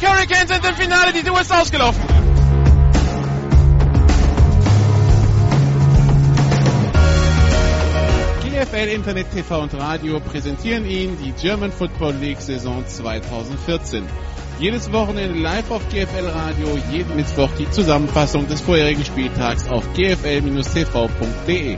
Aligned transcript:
Munich 0.00 0.10
Hurricanes 0.10 0.48
sind 0.48 0.64
im 0.64 0.74
Finale, 0.74 1.12
die 1.12 1.22
Tour 1.22 1.40
ist 1.40 1.52
ausgelaufen. 1.52 2.02
GFL 8.42 8.88
Internet 8.88 9.30
TV 9.32 9.60
und 9.60 9.74
Radio 9.74 10.20
präsentieren 10.20 10.88
Ihnen 10.88 11.18
die 11.22 11.32
German 11.32 11.72
Football 11.72 12.14
League 12.14 12.40
Saison 12.40 12.84
2014. 12.86 14.04
Jedes 14.60 14.92
Wochenende 14.92 15.38
live 15.38 15.70
auf 15.70 15.88
GFL 15.88 16.28
Radio, 16.28 16.78
jeden 16.90 17.16
Mittwoch 17.16 17.50
die 17.58 17.70
Zusammenfassung 17.70 18.48
des 18.48 18.60
vorherigen 18.60 19.04
Spieltags 19.04 19.68
auf 19.68 19.84
gfl-tv.de. 19.94 21.76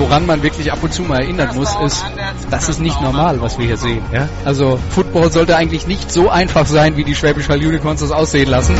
Woran 0.00 0.24
man 0.24 0.42
wirklich 0.42 0.72
ab 0.72 0.78
und 0.80 0.94
zu 0.94 1.02
mal 1.02 1.20
erinnern 1.20 1.54
muss, 1.54 1.76
ist, 1.84 2.02
das 2.50 2.70
ist 2.70 2.80
nicht 2.80 2.98
normal, 3.02 3.42
was 3.42 3.58
wir 3.58 3.66
hier 3.66 3.76
sehen. 3.76 4.02
Ja? 4.10 4.30
Also 4.46 4.78
Football 4.88 5.30
sollte 5.30 5.56
eigentlich 5.56 5.86
nicht 5.86 6.10
so 6.10 6.30
einfach 6.30 6.64
sein, 6.64 6.96
wie 6.96 7.04
die 7.04 7.14
Schwäbisch 7.14 7.50
Hall 7.50 7.58
Unicorns 7.58 8.00
das 8.00 8.10
aussehen 8.10 8.48
lassen. 8.48 8.74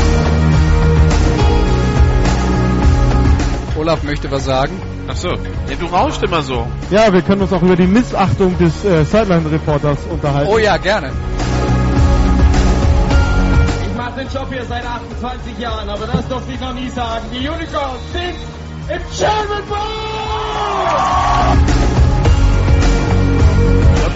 Olaf 3.77 4.03
möchte 4.03 4.31
was 4.31 4.47
sagen. 4.47 4.81
Ach 5.09 5.17
so, 5.17 5.29
ja, 5.29 5.77
du 5.79 5.87
rauschst 5.87 6.23
immer 6.23 6.43
so. 6.43 6.67
Ja, 6.91 7.13
wir 7.13 7.21
können 7.21 7.43
uns 7.43 7.53
auch 7.53 7.63
über 7.63 7.77
die 7.77 7.87
Missachtung 7.87 8.57
des 8.57 8.83
äh, 8.87 9.05
Sideline-Reporters 9.05 9.99
unterhalten. 10.09 10.51
Oh 10.51 10.57
ja, 10.57 10.79
gerne. 10.79 11.11
Ich 13.91 13.95
mache 13.95 14.21
den 14.21 14.29
Job 14.29 14.47
hier 14.51 14.65
seit 14.65 14.87
28 14.87 15.59
Jahren, 15.59 15.87
aber 15.87 16.07
das 16.07 16.27
durfte 16.29 16.51
ich 16.51 16.61
noch 16.61 16.73
nie 16.73 16.89
sagen. 16.89 17.27
Die 17.31 17.47
Unicorns 17.47 18.01
sind 18.15 18.37
im 18.91 19.03
German 19.17 19.65
Bowl! 19.67 19.79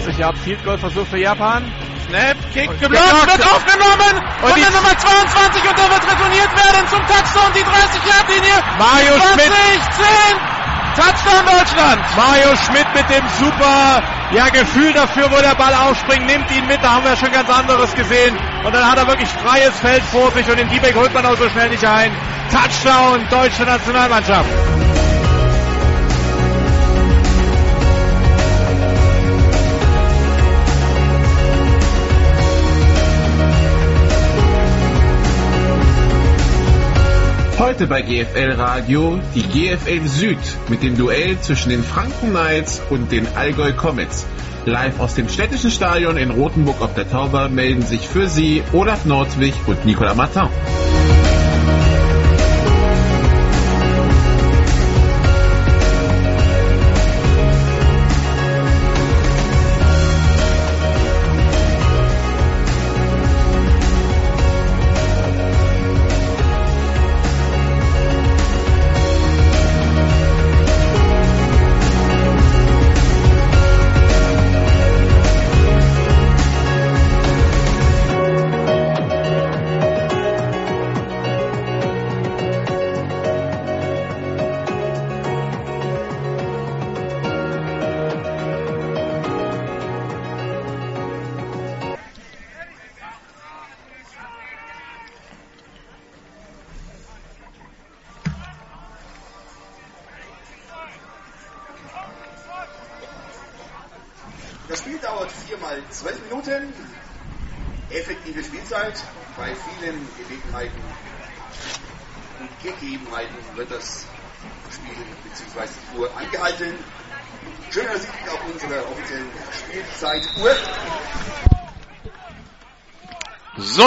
40 0.05 0.17
Yard 0.17 0.37
Field 0.37 0.63
Goal 0.63 0.77
Versuch 0.77 1.07
für 1.07 1.17
Japan. 1.17 1.71
Snap, 2.07 2.37
Kick, 2.53 2.69
geblockt, 2.79 3.27
wird 3.27 3.45
aufgenommen 3.51 4.21
und 4.43 4.49
von 4.49 4.59
der 4.61 4.69
Nummer 4.69 4.95
22 4.95 5.69
und 5.69 5.77
der 5.77 5.89
wird 5.89 6.03
retourniert 6.05 6.51
werden 6.53 6.87
zum 6.87 7.01
Touchdown, 7.07 7.51
die 7.55 7.63
30 7.63 8.05
Yard 8.05 8.29
Linie. 8.29 8.63
Mario 8.77 9.13
20, 9.17 9.33
Schmidt. 9.33 9.51
10, 9.97 10.54
Touchdown 10.95 11.45
Deutschland. 11.45 12.01
Mario 12.15 12.55
Schmidt 12.55 12.87
mit 12.95 13.09
dem 13.09 13.23
super 13.37 14.01
ja, 14.31 14.47
Gefühl 14.49 14.93
dafür, 14.93 15.29
wo 15.29 15.41
der 15.41 15.55
Ball 15.55 15.73
aufspringt, 15.73 16.25
nimmt 16.25 16.49
ihn 16.51 16.65
mit, 16.67 16.81
da 16.81 16.95
haben 16.95 17.05
wir 17.05 17.15
schon 17.17 17.31
ganz 17.31 17.49
anderes 17.49 17.93
gesehen. 17.95 18.37
Und 18.63 18.73
dann 18.73 18.89
hat 18.89 18.97
er 18.97 19.07
wirklich 19.07 19.29
freies 19.29 19.77
Feld 19.79 20.03
vor 20.03 20.31
sich 20.31 20.49
und 20.49 20.57
den 20.57 20.69
D-Back 20.69 20.95
holt 20.95 21.13
man 21.13 21.25
auch 21.25 21.37
so 21.37 21.49
schnell 21.49 21.69
nicht 21.69 21.85
ein. 21.85 22.11
Touchdown, 22.49 23.27
deutsche 23.29 23.63
Nationalmannschaft. 23.63 24.84
Heute 37.65 37.87
bei 37.87 38.03
GFL 38.03 38.51
Radio 38.51 39.19
die 39.33 39.41
GFL 39.41 40.05
Süd 40.05 40.37
mit 40.69 40.83
dem 40.83 40.95
Duell 40.95 41.39
zwischen 41.41 41.69
den 41.69 41.83
Franken 41.83 42.29
Knights 42.29 42.79
und 42.91 43.11
den 43.11 43.25
Allgäu 43.35 43.73
Comets. 43.73 44.27
Live 44.65 44.99
aus 44.99 45.15
dem 45.15 45.27
städtischen 45.27 45.71
Stadion 45.71 46.15
in 46.15 46.29
Rothenburg 46.29 46.79
auf 46.79 46.93
der 46.93 47.09
Tauber 47.09 47.49
melden 47.49 47.81
sich 47.81 48.07
für 48.07 48.27
Sie 48.27 48.61
Olaf 48.71 49.05
Nordwig 49.05 49.55
und 49.65 49.83
Nicolas 49.83 50.15
Martin. 50.15 50.47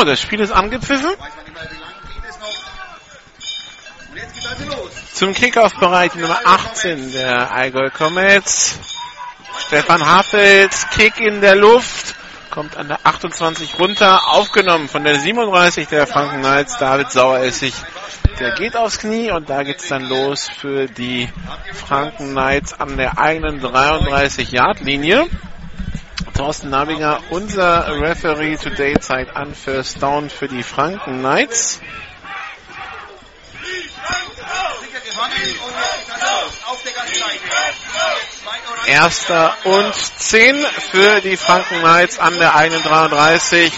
Das 0.09 0.21
Spiel 0.21 0.41
ist 0.41 0.53
angepfiffen. 0.53 1.11
Also. 4.51 4.91
Zum 5.13 5.35
Kickoff 5.35 5.75
bereit 5.75 6.17
Nummer 6.17 6.39
18 6.45 7.13
der 7.13 7.53
Allgäu 7.53 7.91
Comets. 7.91 8.79
Stefan 9.67 10.05
Hafels, 10.05 10.89
Kick 10.91 11.21
in 11.21 11.41
der 11.41 11.57
Luft, 11.57 12.15
kommt 12.51 12.77
an 12.77 12.89
der 12.89 13.01
28 13.05 13.79
runter, 13.79 14.29
aufgenommen 14.29 14.89
von 14.89 15.05
der 15.05 15.17
37 15.17 15.89
der 15.89 16.07
Franken 16.07 16.41
Knights, 16.41 16.79
David 16.79 17.11
Saueressig. 17.11 17.75
Der 18.39 18.53
geht 18.53 18.77
aufs 18.77 19.01
Knie 19.01 19.33
und 19.33 19.51
da 19.51 19.65
geht's 19.65 19.89
dann 19.89 20.09
los 20.09 20.49
für 20.49 20.87
die 20.87 21.29
Franken 21.75 22.31
Knights 22.31 22.73
an 22.73 22.97
der 22.97 23.19
eigenen 23.19 23.61
33-Yard-Linie. 23.61 25.27
Thorsten 26.35 26.71
Nabinger, 26.71 27.21
unser 27.31 28.01
Referee 28.01 28.57
today, 28.57 28.99
zeigt 28.99 29.37
an 29.37 29.55
First 29.55 30.03
Down 30.03 30.31
für 30.31 30.49
die 30.49 30.63
Franken 30.63 31.21
Knights. 31.21 31.81
Erster 38.87 39.55
und 39.65 39.95
10 39.95 40.65
für 40.91 41.21
die 41.21 41.37
Franken 41.37 41.81
Knights 41.81 42.19
an 42.19 42.39
der 42.39 42.55
eigenen 42.55 42.83
33. 42.83 43.73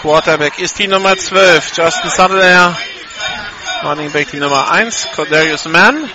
Quarterback 0.00 0.58
ist 0.58 0.78
die 0.78 0.88
Nummer 0.88 1.16
12, 1.16 1.76
Justin 1.76 2.10
Sutler. 2.10 2.76
Running 3.82 4.12
Back 4.12 4.30
die 4.30 4.38
Nummer 4.38 4.70
1, 4.70 5.08
Cordarius 5.16 5.64
Mann. 5.64 6.10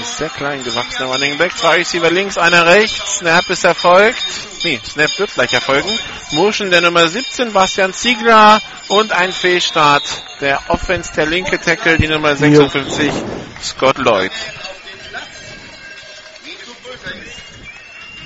Ist 0.00 0.16
sehr 0.16 0.30
klein 0.30 0.64
gewachsener 0.64 1.06
Running 1.06 1.36
Back. 1.36 1.56
Zwei 1.56 1.76
Receiver 1.76 2.10
links, 2.10 2.38
einer 2.38 2.66
rechts. 2.66 3.18
Snap 3.18 3.48
ist 3.50 3.64
erfolgt. 3.64 4.24
Nee, 4.64 4.80
Snap 4.84 5.18
wird 5.18 5.34
gleich 5.34 5.52
erfolgen. 5.52 5.98
Motion 6.30 6.70
der 6.70 6.80
Nummer 6.80 7.06
17, 7.08 7.52
Bastian 7.52 7.92
Ziegler. 7.92 8.60
Und 8.88 9.12
ein 9.12 9.32
Fehlstart 9.32 10.02
der 10.40 10.60
Offense, 10.68 11.12
der 11.14 11.26
linke 11.26 11.60
Tackle, 11.60 11.98
die 11.98 12.08
Nummer 12.08 12.34
56, 12.34 13.12
Scott 13.62 13.98
Lloyd. 13.98 14.32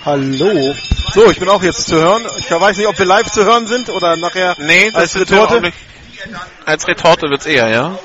Hallo. 0.04 0.74
So, 1.14 1.30
ich 1.30 1.38
bin 1.40 1.48
auch 1.48 1.62
jetzt 1.62 1.86
zu 1.88 1.96
hören. 1.96 2.24
Ich 2.38 2.48
weiß 2.48 2.76
nicht, 2.76 2.86
ob 2.86 2.96
wir 2.96 3.06
live 3.06 3.30
zu 3.30 3.44
hören 3.44 3.66
sind 3.66 3.90
oder 3.90 4.16
nachher 4.16 4.54
Nee, 4.58 4.92
als 4.94 5.16
Retorte. 5.19 5.72
Als 6.64 6.86
Retorte 6.86 7.28
wird's 7.28 7.46
eher, 7.46 7.69
ja. 7.69 7.98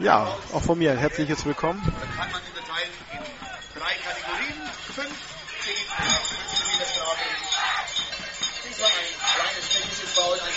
Ja, 0.00 0.28
auch 0.52 0.62
von 0.62 0.78
mir. 0.78 0.96
Herzliches 0.96 1.44
Willkommen. 1.44 1.82
kann 1.82 2.30
man 2.30 2.40
unterteilen 2.40 2.90
in 3.10 3.80
drei 3.80 3.94
Kategorien. 3.94 4.70
Fünf, 4.94 5.08
zehn, 5.64 5.74
15 5.74 6.66
Meter 6.68 6.88
Strafe. 6.88 7.18
Dies 8.68 8.80
war 8.80 8.86
ein 8.86 9.10
kleines 9.34 9.68
technisches 9.68 10.12
Foul, 10.14 10.34
ein 10.34 10.54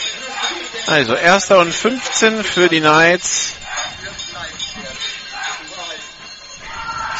größeres 0.71 0.89
Also 0.89 1.15
erster 1.15 1.57
und 1.57 1.73
15 1.73 2.43
für 2.43 2.69
die 2.69 2.81
Knights. 2.81 3.55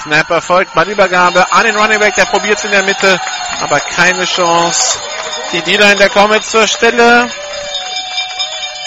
Snap 0.03 0.29
erfolgt, 0.29 0.73
Ballübergabe 0.75 1.51
an 1.51 1.63
den 1.63 1.75
Running 1.75 1.99
Back, 1.99 2.15
der 2.15 2.25
probiert 2.25 2.63
in 2.65 2.71
der 2.71 2.83
Mitte, 2.83 3.19
aber 3.61 3.79
keine 3.79 4.25
Chance. 4.25 4.99
Die 5.53 5.61
D-Line 5.61 5.95
der 5.95 6.09
Comets 6.09 6.51
zur 6.51 6.67
Stelle. 6.67 7.31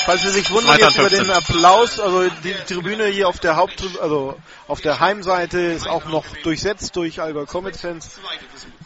Falls 0.04 0.20
Sie 0.20 0.28
sich 0.28 0.50
wundern 0.50 0.78
jetzt 0.78 0.96
über 0.98 1.08
15. 1.08 1.26
den 1.26 1.30
Applaus, 1.30 1.98
also 1.98 2.28
die 2.42 2.52
Tribüne 2.52 3.06
hier 3.06 3.26
auf 3.26 3.38
der 3.38 3.56
Haupt, 3.56 3.82
also 4.02 4.36
auf 4.68 4.82
der 4.82 5.00
Heimseite 5.00 5.58
ist 5.58 5.88
auch 5.88 6.04
noch 6.06 6.24
durchsetzt 6.42 6.94
durch 6.96 7.22
Allgäu 7.22 7.46
Comets 7.46 7.80
Fans. 7.80 8.10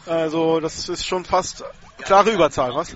Also 0.05 0.61
das 0.61 0.87
ist 0.87 1.05
schon 1.05 1.25
fast 1.25 1.65
klare 2.03 2.31
Überzahl, 2.31 2.73
was? 2.73 2.95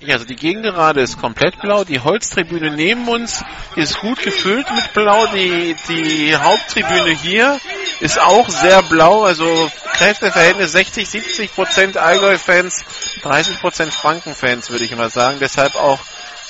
Ja, 0.00 0.14
also 0.14 0.24
die 0.24 0.36
Gegengerade 0.36 1.02
ist 1.02 1.20
komplett 1.20 1.60
blau. 1.60 1.84
Die 1.84 2.00
Holztribüne 2.00 2.70
neben 2.70 3.06
uns 3.06 3.44
ist 3.76 4.00
gut 4.00 4.22
gefüllt 4.22 4.66
mit 4.74 4.94
Blau. 4.94 5.26
Die, 5.26 5.76
die 5.88 6.34
Haupttribüne 6.34 7.10
hier 7.10 7.60
ist 8.00 8.18
auch 8.18 8.48
sehr 8.48 8.82
blau. 8.82 9.24
Also 9.24 9.70
Kräfteverhältnis 9.92 10.72
60, 10.72 11.06
70 11.06 11.54
Prozent 11.54 11.96
Allgäu-Fans, 11.98 12.82
30 13.22 13.60
Prozent 13.60 13.92
Franken-Fans, 13.92 14.70
würde 14.70 14.84
ich 14.84 14.96
mal 14.96 15.10
sagen. 15.10 15.36
Deshalb 15.38 15.76
auch 15.76 16.00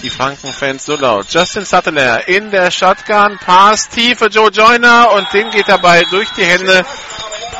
die 0.02 0.11
Franken-Fans 0.11 0.85
so 0.85 0.94
laut. 0.94 1.26
Justin 1.31 1.64
Sattler 1.64 2.29
in 2.29 2.52
der 2.52 2.70
Shotgun. 2.70 3.38
Pass 3.44 3.88
tief 3.88 4.20
Joe 4.31 4.50
Joyner 4.50 5.11
und 5.12 5.26
den 5.32 5.50
geht 5.50 5.69
dabei 5.69 6.05
durch 6.11 6.31
die 6.31 6.44
Hände. 6.44 6.85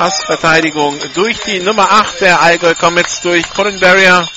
Passverteidigung 0.01 0.99
durch 1.13 1.41
die 1.41 1.59
Nummer 1.59 1.91
8 1.91 2.21
der 2.21 2.41
Allgäu 2.41 2.73
Comets 2.73 3.21
durch 3.21 3.47
Colin 3.53 3.79
Barrier. 3.79 4.27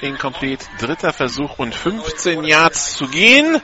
Incomplete. 0.00 0.66
Dritter 0.80 1.12
Versuch 1.12 1.60
und 1.60 1.76
15 1.76 2.42
Yards 2.42 2.96
zu 2.96 3.06
gehen. 3.06 3.62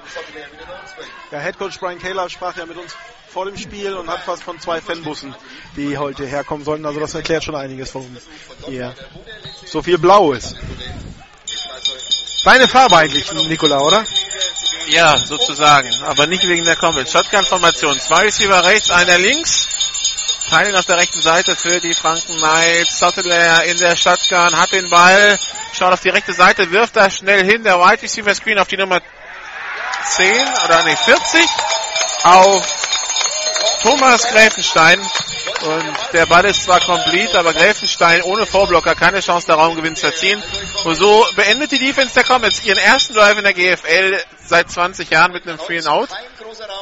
Ja, 1.32 1.38
Headcoach 1.40 1.80
Brian 1.80 1.98
Taylor 1.98 2.30
sprach 2.30 2.56
ja 2.58 2.64
mit 2.64 2.76
uns 2.76 2.94
vor 3.28 3.44
dem 3.44 3.56
Spiel 3.56 3.94
und 3.94 4.08
hat 4.08 4.20
was 4.26 4.40
von 4.40 4.60
zwei 4.60 4.80
Fanbussen, 4.80 5.34
die 5.76 5.98
heute 5.98 6.26
herkommen 6.26 6.64
sollen. 6.64 6.86
Also 6.86 7.00
das 7.00 7.12
erklärt 7.14 7.42
schon 7.42 7.56
einiges, 7.56 7.92
warum 7.92 8.16
hier 8.66 8.94
so 9.66 9.82
viel 9.82 9.98
Blau 9.98 10.32
ist. 10.32 10.54
Deine 12.44 12.68
Farbe 12.68 12.98
eigentlich, 12.98 13.32
Nikola, 13.32 13.80
oder? 13.80 14.04
Ja, 14.88 15.16
sozusagen. 15.18 15.90
Aber 16.04 16.26
nicht 16.26 16.46
wegen 16.48 16.64
der 16.64 16.76
Comets. 16.76 17.12
Shotgun-Formation. 17.12 18.00
Zwei 18.00 18.22
Receiver 18.22 18.64
rechts, 18.64 18.90
einer 18.90 19.18
links. 19.18 19.68
Teilen 20.48 20.74
auf 20.74 20.84
der 20.84 20.96
rechten 20.96 21.22
Seite 21.22 21.54
für 21.54 21.78
die 21.80 21.94
Franken 21.94 22.36
Knights. 22.36 22.98
Sottler 22.98 23.64
in 23.64 23.78
der 23.78 23.94
Shotgun, 23.94 24.58
hat 24.58 24.72
den 24.72 24.90
Ball, 24.90 25.38
schaut 25.72 25.92
auf 25.92 26.00
die 26.00 26.08
rechte 26.08 26.32
Seite, 26.32 26.70
wirft 26.72 26.96
da 26.96 27.08
schnell 27.08 27.44
hin. 27.44 27.62
Der 27.62 27.78
Wide 27.78 28.02
Receiver 28.02 28.34
Screen 28.34 28.58
auf 28.58 28.66
die 28.66 28.76
Nummer 28.76 29.00
10 30.08 30.34
oder 30.64 30.82
nee, 30.82 30.96
40 30.96 31.48
auf 32.24 32.79
Thomas 33.82 34.22
Gräfenstein. 34.22 35.00
Und 35.62 35.94
der 36.12 36.26
Ball 36.26 36.44
ist 36.46 36.64
zwar 36.64 36.80
complete, 36.80 37.38
aber 37.38 37.52
Gräfenstein 37.52 38.22
ohne 38.22 38.46
Vorblocker 38.46 38.94
keine 38.94 39.20
Chance, 39.20 39.46
da 39.46 39.54
Raumgewinn 39.54 39.96
zu 39.96 40.06
erzielen. 40.06 40.42
Und 40.84 40.94
so 40.94 41.26
beendet 41.36 41.72
die 41.72 41.78
Defense 41.78 42.14
der 42.14 42.24
Comets 42.24 42.64
ihren 42.64 42.78
ersten 42.78 43.14
Drive 43.14 43.36
in 43.36 43.44
der 43.44 43.52
GFL 43.52 44.18
seit 44.44 44.70
20 44.70 45.10
Jahren 45.10 45.32
mit 45.32 45.46
einem 45.46 45.58
Free 45.58 45.78
and 45.78 45.86
Out. 45.86 46.08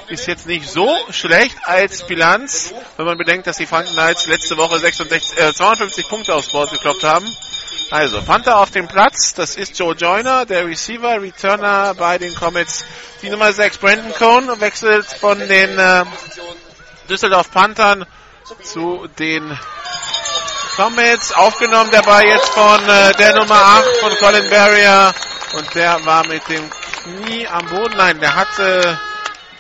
Ist 0.09 0.27
jetzt 0.27 0.47
nicht 0.47 0.69
so 0.69 0.97
schlecht 1.11 1.57
als 1.65 2.07
Bilanz, 2.07 2.73
wenn 2.97 3.07
man 3.07 3.19
bedenkt, 3.19 3.47
dass 3.47 3.57
die 3.57 3.67
Franken 3.67 3.93
Knights 3.93 4.27
letzte 4.27 4.57
Woche 4.57 4.79
66, 4.79 5.39
äh, 5.39 5.53
52 5.53 6.09
Punkte 6.09 6.35
aufs 6.35 6.49
Board 6.49 6.71
gekloppt 6.71 7.05
haben. 7.05 7.29
Also, 7.91 8.21
Panther 8.23 8.59
auf 8.59 8.71
dem 8.71 8.87
Platz, 8.87 9.35
das 9.35 9.57
ist 9.57 9.79
Joe 9.79 9.95
Joyner, 9.95 10.45
der 10.45 10.67
Receiver, 10.67 11.23
Returner 11.23 11.95
bei 11.95 12.19
den 12.19 12.35
Comets. 12.35 12.85
Die 13.23 13.31
Nummer 13.31 13.53
6, 13.53 13.79
Brandon 13.79 14.13
Cohn, 14.15 14.61
wechselt 14.61 15.07
von 15.07 15.39
den 15.39 15.79
äh, 15.79 16.05
Düsseldorf 17.09 17.51
Panthern 17.51 18.07
zu 18.63 19.07
den 19.19 19.59
Comets. 20.77 21.33
Aufgenommen 21.33 21.91
dabei 21.91 22.27
jetzt 22.27 22.49
von 22.51 22.89
äh, 22.89 23.13
der 23.15 23.35
Nummer 23.35 23.57
8 23.57 23.85
von 24.01 24.17
Colin 24.17 24.49
Barrier. 24.51 25.15
Und 25.55 25.75
der 25.75 26.05
war 26.05 26.27
mit 26.27 26.47
dem 26.49 26.69
Knie 27.03 27.47
am 27.49 27.67
Boden. 27.67 27.97
Nein, 27.97 28.21
der 28.21 28.35
hatte, 28.37 28.99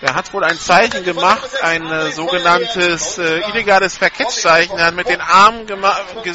der 0.02 0.14
hat 0.14 0.32
wohl 0.32 0.44
ein 0.44 0.58
Zeichen 0.58 1.02
gemacht, 1.04 1.48
ein 1.62 1.90
äh, 1.90 2.12
sogenanntes 2.12 3.18
äh, 3.18 3.40
illegales 3.50 3.96
Verkettszeichen. 3.96 4.78
Er 4.78 4.86
hat 4.86 4.94
mit 4.94 5.08
den 5.08 5.20
Armen 5.20 5.66
gema- 5.66 5.96
ge 6.22 6.34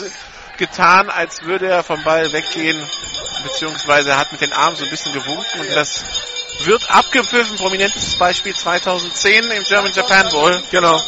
getan, 0.57 1.09
als 1.09 1.43
würde 1.43 1.67
er 1.67 1.83
vom 1.83 2.03
Ball 2.03 2.31
weggehen, 2.31 2.81
beziehungsweise 3.43 4.11
er 4.11 4.17
hat 4.17 4.31
mit 4.31 4.41
den 4.41 4.53
Armen 4.53 4.75
so 4.75 4.83
ein 4.83 4.89
bisschen 4.89 5.13
gewunken 5.13 5.59
und 5.61 5.75
das 5.75 6.03
wird 6.63 6.89
abgepfiffen. 6.89 7.57
Prominentes 7.57 8.15
Beispiel 8.17 8.55
2010 8.55 9.51
im 9.51 9.63
German 9.63 9.91
Japan 9.91 10.29
Bowl. 10.29 10.61
Genau. 10.71 11.01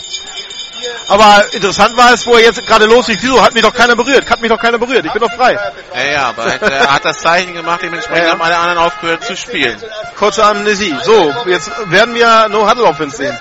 Aber 1.07 1.45
interessant 1.53 1.95
war 1.97 2.13
es, 2.13 2.25
wo 2.25 2.33
er 2.36 2.42
jetzt 2.42 2.65
gerade 2.65 2.86
loslief. 2.86 3.19
Wieso? 3.21 3.42
Hat 3.42 3.53
mich 3.53 3.63
doch 3.63 3.74
keiner 3.74 3.95
berührt. 3.95 4.30
Hat 4.30 4.42
mich 4.42 4.50
doch 4.50 4.59
keiner 4.59 4.77
berührt. 4.77 5.06
Ich 5.06 5.12
bin 5.13 5.21
doch 5.21 5.31
frei. 5.31 5.57
Ja, 5.94 6.03
ja, 6.03 6.24
aber 6.30 6.45
er 6.45 6.53
hat, 6.53 6.62
er 6.62 6.94
hat 6.94 7.06
das 7.06 7.19
Zeichen 7.19 7.53
gemacht, 7.53 7.81
dementsprechend 7.81 8.24
Ja, 8.24 8.27
ja. 8.27 8.31
haben 8.33 8.42
alle 8.42 8.57
anderen 8.57 8.80
aufgehört 8.80 9.24
zu 9.24 9.36
spielen. 9.38 9.81
Kurze 10.18 10.44
Amnesie. 10.44 10.95
So, 11.03 11.33
jetzt 11.45 11.71
werden 11.89 12.13
wir 12.13 12.47
No 12.50 12.69
Huddle 12.69 12.83
Offense 12.86 13.18
sehen. 13.18 13.39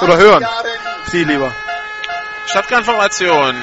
Oder 0.00 0.16
hören. 0.16 0.46
Sie 1.10 1.24
lieber. 1.24 1.52
Shotgun-Formation. 2.52 3.54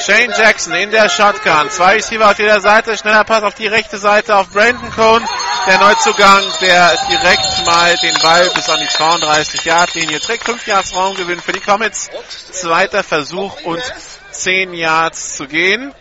Shane 0.00 0.32
Jackson 0.36 0.74
in 0.74 0.90
der 0.90 1.08
Shotgun. 1.08 1.70
Zwei 1.70 1.94
Receiver 1.94 2.30
auf 2.30 2.38
jeder 2.38 2.60
Seite. 2.60 2.96
Schneller 2.96 3.24
Pass 3.24 3.42
auf 3.42 3.54
die 3.54 3.66
rechte 3.66 3.98
Seite 3.98 4.36
auf 4.36 4.50
Brandon 4.50 4.90
Cohn. 4.90 5.24
Der 5.66 5.78
Neuzugang, 5.78 6.42
der 6.60 6.92
direkt 7.08 7.64
mal 7.64 7.96
den 7.96 8.14
Ball 8.20 8.50
bis 8.54 8.68
an 8.68 8.80
die 8.80 8.86
32-Yard-Linie 8.86 10.20
trägt. 10.20 10.44
5 10.44 10.66
Yards 10.66 10.94
Raumgewinn 10.94 11.40
für 11.40 11.52
die 11.52 11.60
Comets. 11.60 12.10
Zweiter 12.52 13.02
Versuch 13.02 13.62
und 13.62 13.82
10 14.30 14.74
Yards 14.74 15.36
zu 15.36 15.46
gehen. 15.46 15.94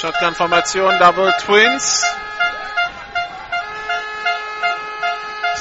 Shotgun-Formation, 0.00 0.98
Double 0.98 1.34
Twins. 1.44 2.04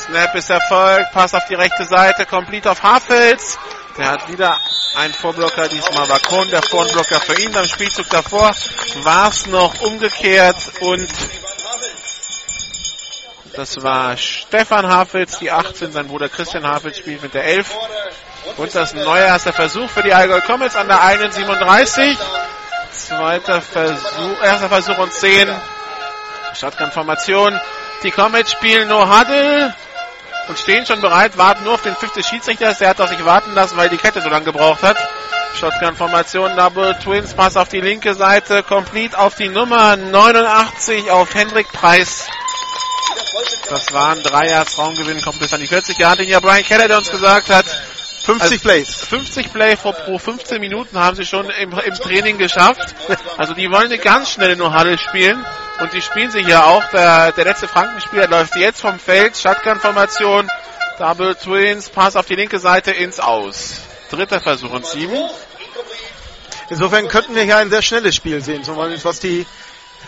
Snap 0.06 0.36
ist 0.36 0.50
erfolgt, 0.50 1.12
Pass 1.14 1.34
auf 1.34 1.46
die 1.50 1.56
rechte 1.56 1.86
Seite, 1.86 2.26
complete 2.26 2.70
auf 2.72 2.84
Hafels. 2.84 3.58
Der 3.98 4.12
hat 4.12 4.28
wieder 4.32 4.58
einen 4.96 5.14
Vorblocker, 5.14 5.68
diesmal 5.68 6.10
war 6.10 6.20
Kohn 6.20 6.50
der 6.50 6.62
Vorblocker 6.62 7.20
für 7.22 7.40
ihn. 7.40 7.52
Beim 7.52 7.68
Spielzug 7.68 8.10
davor 8.10 8.54
war 9.04 9.30
es 9.30 9.46
noch 9.48 9.82
umgekehrt 9.82 10.58
und 10.82 11.08
das 13.56 13.84
war 13.84 14.18
Stefan 14.18 14.88
Hafels, 14.88 15.38
die 15.38 15.52
18, 15.52 15.92
sein 15.92 16.08
Bruder 16.08 16.28
Christian 16.28 16.66
Hafels 16.66 16.98
spielt 16.98 17.22
mit 17.22 17.34
der 17.36 17.46
11. 17.46 17.76
Und 18.58 18.74
das 18.76 18.94
neue 18.94 19.24
erster 19.24 19.54
Versuch 19.54 19.90
für 19.90 20.02
die 20.02 20.14
Allgäu 20.14 20.42
Comets 20.42 20.76
an 20.76 20.88
der 20.88 21.02
1,37. 21.02 22.18
Zweiter 22.92 23.62
Versuch, 23.62 24.44
erster 24.44 24.70
Versuch 24.70 24.98
und 24.98 25.13
10. 25.13 25.50
Shotgun-Formation. 26.56 27.60
Die 28.04 28.12
Comets 28.12 28.51
spielen 28.51 28.89
No 28.89 29.08
Huddle 29.08 29.74
und 30.48 30.60
stehen 30.60 30.86
schon 30.86 31.02
bereit, 31.02 31.38
warten 31.38 31.64
nur 31.64 31.74
auf 31.74 31.82
den 31.82 31.96
fünften 31.96 32.24
Schiedsrichter. 32.24 32.74
Der 32.74 32.90
hat 32.90 33.02
auf 33.02 33.10
sich 33.10 33.24
warten 33.26 33.54
lassen, 33.54 33.78
weil 33.78 33.90
die 33.90 33.98
Kette 33.98 34.22
so 34.22 34.30
lange 34.30 34.46
gebraucht 34.46 34.82
hat. 34.82 34.98
Shotgun-Formation, 35.60 36.56
Double 36.56 36.96
Twins, 37.04 37.34
Pass 37.34 37.58
auf 37.58 37.70
die 37.70 37.82
linke 37.82 38.16
Seite, 38.16 38.64
complete 38.64 39.18
auf 39.18 39.36
die 39.36 39.50
Nummer 39.50 39.96
89 39.96 41.12
auf 41.12 41.34
Hendrik 41.36 41.72
Preis. 41.72 42.28
Das 43.70 43.94
waren 43.94 44.22
drei 44.24 44.48
Yards 44.48 44.78
Raumgewinn, 44.78 45.22
kommt 45.22 45.40
bis 45.40 45.54
an 45.54 45.62
die 45.62 45.68
40 45.68 45.98
Jahre, 45.98 46.18
den 46.18 46.30
ja 46.30 46.40
Brian 46.40 46.64
Keller, 46.64 46.88
der 46.88 46.98
uns 46.98 47.10
gesagt 47.10 47.50
hat, 47.50 47.66
50 48.24 48.42
Also- 48.51 48.60
Plays. 48.63 49.06
50 49.06 49.51
Play 49.53 49.75
pro, 49.75 49.92
pro 49.92 50.18
15 50.18 50.60
Minuten 50.62 50.98
haben 50.98 51.15
sie 51.15 51.25
schon 51.25 51.50
im, 51.50 51.72
im 51.77 51.94
Training 51.96 52.38
geschafft. 52.38 52.96
Also 53.38 53.53
die 53.53 53.70
wollen 53.70 53.86
eine 53.86 53.98
ganz 53.98 54.30
schnelle 54.32 54.56
No-Huddle 54.56 54.98
spielen. 54.98 55.46
Und 55.82 55.92
die 55.94 56.01
spielen 56.01 56.32
sie 56.32 56.44
hier 56.44 56.65
auch. 56.65 56.84
Der, 56.92 57.32
der 57.34 57.44
letzte 57.46 57.68
Frankenspieler 57.68 58.27
läuft 58.27 58.56
jetzt 58.56 58.80
vom 58.82 58.98
Feld. 59.00 59.36
Shotgun-Formation. 59.38 60.50
Double 61.00 61.36
Twins. 61.36 61.89
Pass 61.89 62.15
auf 62.15 62.25
die 62.25 62.36
linke 62.36 62.60
Seite 62.60 62.92
ins 62.92 63.20
Aus. 63.20 63.82
Dritter 64.10 64.39
Versuch 64.39 64.72
und 64.72 64.86
sieben. 64.86 65.18
Insofern 66.70 67.08
könnten 67.08 67.36
wir 67.36 67.44
hier 67.44 67.58
ein 67.58 67.70
sehr 67.70 67.82
schnelles 67.82 68.15
Spiel 68.15 68.42
sehen, 68.42 68.63
zum 68.63 68.77
Beispiel 68.77 69.03
was 69.03 69.20
die, 69.20 69.46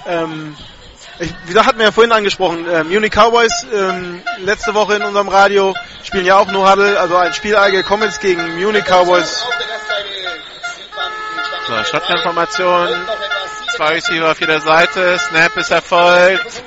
ähm, 0.08 0.56
ich, 1.20 1.34
wie 1.44 1.48
gesagt, 1.48 1.68
hatten 1.68 1.78
wir 1.80 1.86
ja 1.86 1.92
vorhin 1.92 2.12
angesprochen, 2.12 2.66
ähm, 2.70 2.90
Munich 2.90 3.12
Cowboys 3.12 3.66
ähm, 3.74 4.22
letzte 4.40 4.74
Woche 4.74 4.96
in 4.96 5.04
unserem 5.04 5.30
Radio 5.30 5.74
spielen 6.04 6.26
ja 6.26 6.38
auch 6.38 6.48
No 6.52 6.70
Huddle, 6.70 7.00
also 7.00 7.16
ein 7.18 7.34
Spiel 7.34 7.56
Allgäu 7.56 7.84
Comets 7.84 8.20
gegen 8.20 8.56
Munich 8.56 8.86
Cowboys. 8.86 9.46
So, 11.68 11.84
Shotgun-Formation. 11.84 12.90
Zwei 13.76 13.94
Receiver 13.94 14.32
auf 14.32 14.40
jeder 14.40 14.62
Seite. 14.62 15.18
Snap 15.18 15.58
ist 15.58 15.72
erfolgt. 15.72 16.64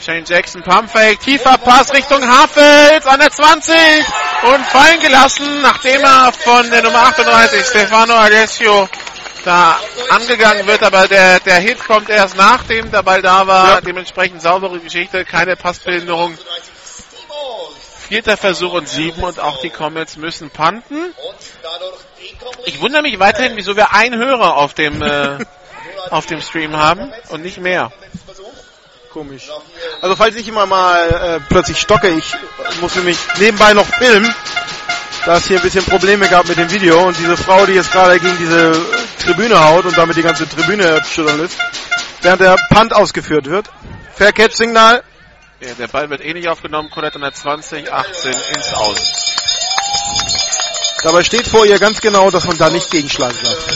Shane 0.00 0.24
Jackson, 0.26 0.62
Pumpfake, 0.62 1.18
tiefer 1.20 1.56
Pass 1.56 1.92
Richtung 1.94 2.20
Hafels 2.26 3.06
an 3.06 3.20
der 3.20 3.30
20 3.30 3.74
und 4.42 4.66
fallen 4.66 5.00
gelassen, 5.00 5.62
nachdem 5.62 6.02
er 6.02 6.30
von 6.32 6.68
der 6.70 6.82
Nummer 6.82 7.04
38, 7.04 7.64
Stefano 7.64 8.14
Alessio, 8.14 8.88
da 9.44 9.78
angegangen 10.10 10.66
wird, 10.66 10.82
aber 10.82 11.08
der, 11.08 11.40
der 11.40 11.56
Hit 11.56 11.84
kommt 11.86 12.08
erst 12.08 12.36
nachdem 12.36 12.90
der 12.90 13.02
Ball 13.02 13.22
da 13.22 13.46
war. 13.46 13.68
Ja. 13.74 13.80
Dementsprechend 13.80 14.42
saubere 14.42 14.78
Geschichte, 14.80 15.24
keine 15.24 15.56
Passbehinderung. 15.56 16.36
Vierter 18.08 18.36
Versuch 18.36 18.72
und 18.72 18.88
sieben 18.88 19.22
und 19.22 19.40
auch 19.40 19.60
die 19.60 19.70
Comets 19.70 20.16
müssen 20.16 20.50
panten. 20.50 21.14
Ich 22.66 22.80
wundere 22.80 23.02
mich 23.02 23.18
weiterhin, 23.18 23.56
wieso 23.56 23.76
wir 23.76 23.92
einen 23.92 24.18
Hörer 24.18 24.56
auf 24.56 24.74
dem 24.74 25.00
äh, 25.02 25.38
auf 26.10 26.26
dem 26.26 26.40
Stream 26.40 26.76
haben 26.76 27.12
und 27.30 27.42
nicht 27.42 27.58
mehr. 27.58 27.92
Komisch. 29.12 29.48
Also 30.00 30.16
falls 30.16 30.34
ich 30.36 30.48
immer 30.48 30.66
mal 30.66 31.08
äh, 31.08 31.40
plötzlich 31.48 31.80
stocke, 31.80 32.08
ich 32.08 32.34
muss 32.80 32.96
nämlich 32.96 33.18
nebenbei 33.38 33.72
noch 33.72 33.86
filmen, 33.86 34.34
da 35.26 35.36
es 35.36 35.46
hier 35.46 35.56
ein 35.56 35.62
bisschen 35.62 35.84
Probleme 35.84 36.28
gab 36.28 36.46
mit 36.48 36.58
dem 36.58 36.70
Video 36.70 37.06
und 37.06 37.18
diese 37.18 37.36
Frau, 37.36 37.64
die 37.66 37.72
jetzt 37.72 37.92
gerade 37.92 38.18
gegen 38.20 38.36
diese 38.38 38.72
Tribüne 39.22 39.58
haut 39.58 39.86
und 39.86 39.96
damit 39.96 40.16
die 40.16 40.22
ganze 40.22 40.48
Tribüne 40.48 40.84
erschüttern 40.84 41.40
lässt, 41.40 41.58
während 42.22 42.40
der 42.40 42.56
Punt 42.70 42.94
ausgeführt 42.94 43.46
wird. 43.46 43.70
Fair 44.14 44.32
Catch 44.32 44.54
Signal. 44.54 45.02
Ja, 45.60 45.74
der 45.78 45.88
Ball 45.88 46.10
wird 46.10 46.20
eh 46.20 46.34
nicht 46.34 46.48
aufgenommen, 46.48 46.90
Colette 46.90 47.16
120, 47.16 47.90
18 47.92 48.32
ins 48.54 48.74
Aus. 48.74 49.34
Dabei 51.02 51.22
steht 51.22 51.46
vor 51.46 51.64
ihr 51.64 51.78
ganz 51.78 52.00
genau, 52.00 52.30
dass 52.30 52.44
man 52.44 52.58
da 52.58 52.70
nicht 52.70 52.90
gegenschlagen 52.90 53.36
darf. 53.42 53.66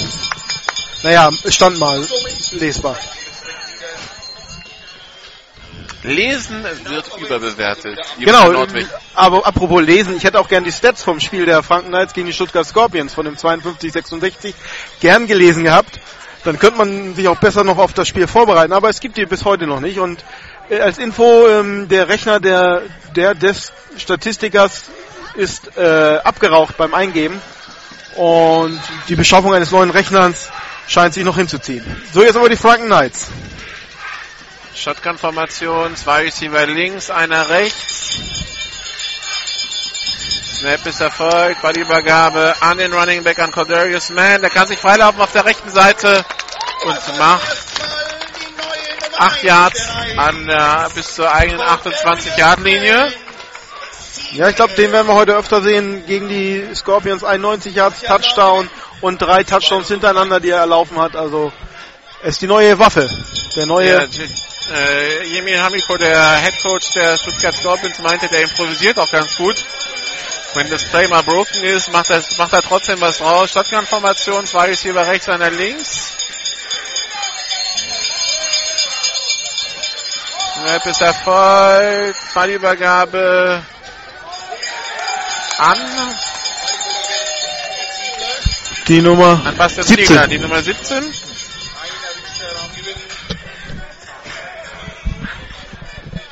Naja, 1.03 1.31
stand 1.49 1.79
mal 1.79 2.07
lesbar. 2.53 2.97
Lesen 6.03 6.65
wird 6.85 7.11
überbewertet. 7.19 7.99
Genau, 8.21 8.67
aber 9.15 9.47
apropos 9.47 9.83
lesen, 9.83 10.17
ich 10.17 10.25
hätte 10.25 10.39
auch 10.39 10.49
gern 10.49 10.65
die 10.65 10.71
Stats 10.71 11.03
vom 11.03 11.19
Spiel 11.19 11.45
der 11.45 11.63
Franken 11.63 11.89
Knights 11.89 12.15
gegen 12.15 12.27
die 12.27 12.33
Stuttgart 12.33 12.67
Scorpions 12.67 13.15
von 13.15 13.25
dem 13.25 13.35
52-66 13.35 14.55
gern 15.01 15.27
gelesen 15.27 15.65
gehabt. 15.65 15.99
Dann 16.45 16.59
könnte 16.59 16.79
man 16.79 17.15
sich 17.15 17.27
auch 17.27 17.39
besser 17.39 17.65
noch 17.65 17.79
auf 17.79 17.93
das 17.95 18.07
Spiel 18.07 18.29
vorbereiten, 18.29 18.73
aber 18.73 18.89
es 18.89 19.01
gibt 19.01 19.17
die 19.17 19.27
bis 19.27 19.45
heute 19.45 19.67
noch 19.67 19.81
nicht. 19.81 19.99
Und 19.99 20.25
äh, 20.71 20.79
als 20.79 20.99
Info, 20.99 21.49
ähm, 21.49 21.89
der 21.89 22.09
Rechner 22.09 22.39
der, 22.39 22.83
der 23.17 23.35
des 23.35 23.73
Statistikers 23.97 24.85
ist 25.35 25.77
äh, 25.77 26.19
abgeraucht 26.23 26.77
beim 26.77 26.95
Eingeben 26.95 27.41
und 28.17 28.81
die 29.09 29.17
Beschaffung 29.17 29.53
eines 29.53 29.73
neuen 29.73 29.91
Rechners 29.91 30.49
scheint 30.87 31.15
sich 31.15 31.25
noch 31.25 31.37
hinzuziehen. 31.37 31.85
So, 32.13 32.23
jetzt 32.23 32.37
aber 32.37 32.49
die 32.49 32.57
Franken 32.57 32.87
Knights. 32.87 33.29
Shotgun-Formation, 34.79 35.97
zwei 35.97 36.23
Receiver 36.23 36.67
links, 36.67 37.11
einer 37.11 37.49
rechts. 37.49 38.19
Snap 40.59 40.87
ist 40.87 41.01
erfolgt, 41.01 41.63
Ballübergabe 41.63 42.55
an 42.61 42.79
den 42.79 42.93
Running 42.93 43.23
Back 43.23 43.39
an 43.39 43.51
Cordarius 43.51 44.11
Mann. 44.11 44.41
Der 44.41 44.51
kann 44.51 44.67
sich 44.67 44.79
freilaufen 44.79 45.21
auf 45.21 45.33
der 45.33 45.45
rechten 45.45 45.71
Seite 45.71 46.25
und 46.85 47.19
macht 47.19 47.59
8 49.19 49.43
Yards 49.43 49.89
an 50.17 50.47
der 50.47 50.91
bis 50.95 51.15
zur 51.15 51.33
eigenen 51.33 51.61
28-Yard-Linie. 51.61 53.13
Ja, 54.33 54.49
ich 54.49 54.57
glaube, 54.57 54.75
den 54.75 54.93
werden 54.93 55.07
wir 55.07 55.15
heute 55.15 55.35
öfter 55.37 55.63
sehen 55.63 56.05
gegen 56.07 56.29
die 56.29 56.69
Scorpions. 56.75 57.25
91 57.25 57.75
Yards 57.75 58.03
Touchdown 58.03 58.69
und 59.01 59.23
drei 59.23 59.43
Touchdowns 59.43 59.89
hintereinander, 59.89 60.39
die 60.41 60.51
er 60.51 60.59
erlaufen 60.59 61.01
hat. 61.01 61.17
Also, 61.17 61.53
es 62.23 62.31
ist 62.31 62.43
die 62.43 62.47
neue 62.47 62.79
Waffe. 62.79 63.09
Der 63.57 63.67
neue. 63.67 64.03
Ja, 64.03 64.07
äh, 64.73 65.25
Jemil 65.25 65.61
Hamiko, 65.61 65.97
der 65.97 66.37
Head 66.37 66.63
Coach 66.63 66.91
der 66.95 67.17
Stuttgart 67.17 67.55
Scorpions, 67.57 67.99
meinte, 67.99 68.29
der 68.29 68.43
improvisiert 68.43 68.99
auch 68.99 69.11
ganz 69.11 69.37
gut. 69.37 69.65
Wenn 70.55 70.71
das 70.71 70.85
Play 70.85 71.07
mal 71.09 71.23
broken 71.23 71.63
ist, 71.65 71.93
macht 71.93 72.11
er, 72.11 72.23
macht 72.37 72.53
er 72.53 72.63
trotzdem 72.63 73.01
was 73.01 73.21
raus. 73.21 73.51
Shotgun-Formation, 73.53 74.47
zwei 74.47 74.67
Receiver 74.67 75.07
rechts, 75.07 75.29
einer 75.29 75.51
links. 75.51 76.17
Snap 80.69 80.87
ist 80.87 81.01
erfolgt. 81.01 82.35
Ballübergabe 82.35 83.63
an 85.59 85.79
die 88.87 89.01
Nummer 89.01 89.41
an 89.45 89.57
Bastian 89.57 89.87
17. 89.87 90.07
Ziegler, 90.07 90.27
die 90.27 90.39
Nummer 90.39 90.63
17. 90.63 91.28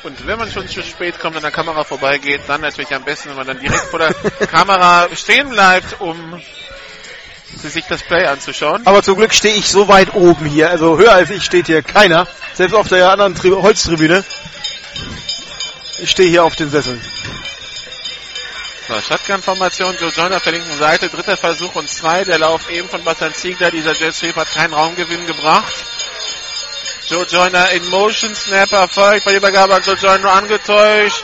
Und 0.07 0.25
wenn 0.25 0.39
man 0.39 0.49
schon 0.49 0.69
zu 0.69 0.81
spät 0.83 1.19
kommt 1.19 1.35
und 1.35 1.39
an 1.39 1.41
der 1.41 1.51
Kamera 1.51 1.83
vorbeigeht, 1.83 2.39
dann 2.47 2.61
natürlich 2.61 2.95
am 2.95 3.03
besten, 3.03 3.27
wenn 3.27 3.35
man 3.35 3.47
dann 3.47 3.59
direkt 3.59 3.89
vor 3.89 3.99
der 3.99 4.13
Kamera 4.47 5.09
stehen 5.13 5.49
bleibt, 5.49 5.99
um 5.99 6.41
sich 7.57 7.83
das 7.87 8.03
Play 8.03 8.25
anzuschauen. 8.25 8.83
Aber 8.87 9.03
zum 9.03 9.17
Glück 9.17 9.33
stehe 9.33 9.55
ich 9.55 9.67
so 9.67 9.89
weit 9.89 10.15
oben 10.15 10.45
hier. 10.45 10.69
Also 10.69 10.97
höher 10.97 11.11
als 11.11 11.29
ich 11.29 11.43
steht 11.43 11.65
hier 11.65 11.81
keiner. 11.81 12.25
Selbst 12.53 12.73
auf 12.73 12.87
der 12.87 13.11
anderen 13.11 13.35
Tri 13.35 13.49
Holztribüne. 13.49 14.23
Ich 15.99 16.09
stehe 16.09 16.29
hier 16.29 16.45
auf 16.45 16.55
den 16.55 16.69
Sesseln. 16.69 17.01
So, 18.87 18.93
Shotgun-Formation, 19.01 19.97
Joe 19.99 20.11
Joyner 20.11 20.37
auf 20.37 20.43
der 20.43 20.53
linken 20.53 20.77
Seite, 20.79 21.09
dritter 21.09 21.35
Versuch 21.35 21.75
und 21.75 21.89
zwei. 21.89 22.23
Der 22.23 22.39
Lauf 22.39 22.69
eben 22.71 22.87
von 22.87 23.03
Bastian 23.03 23.33
Ziegler, 23.33 23.71
dieser 23.71 23.91
Jet 23.91 24.15
Sweep 24.15 24.37
hat 24.37 24.49
keinen 24.53 24.73
Raumgewinn 24.73 25.27
gebracht. 25.27 25.75
Joe 27.09 27.23
Joyner 27.23 27.71
in 27.71 27.89
Motion, 27.89 28.35
Snap 28.35 28.71
erfolgt, 28.73 29.23
bei 29.23 29.31
der 29.31 29.39
Übergabe 29.39 29.75
an 29.75 29.81
Joe 29.81 29.95
Joyner 29.95 30.29
angetäuscht. 30.33 31.23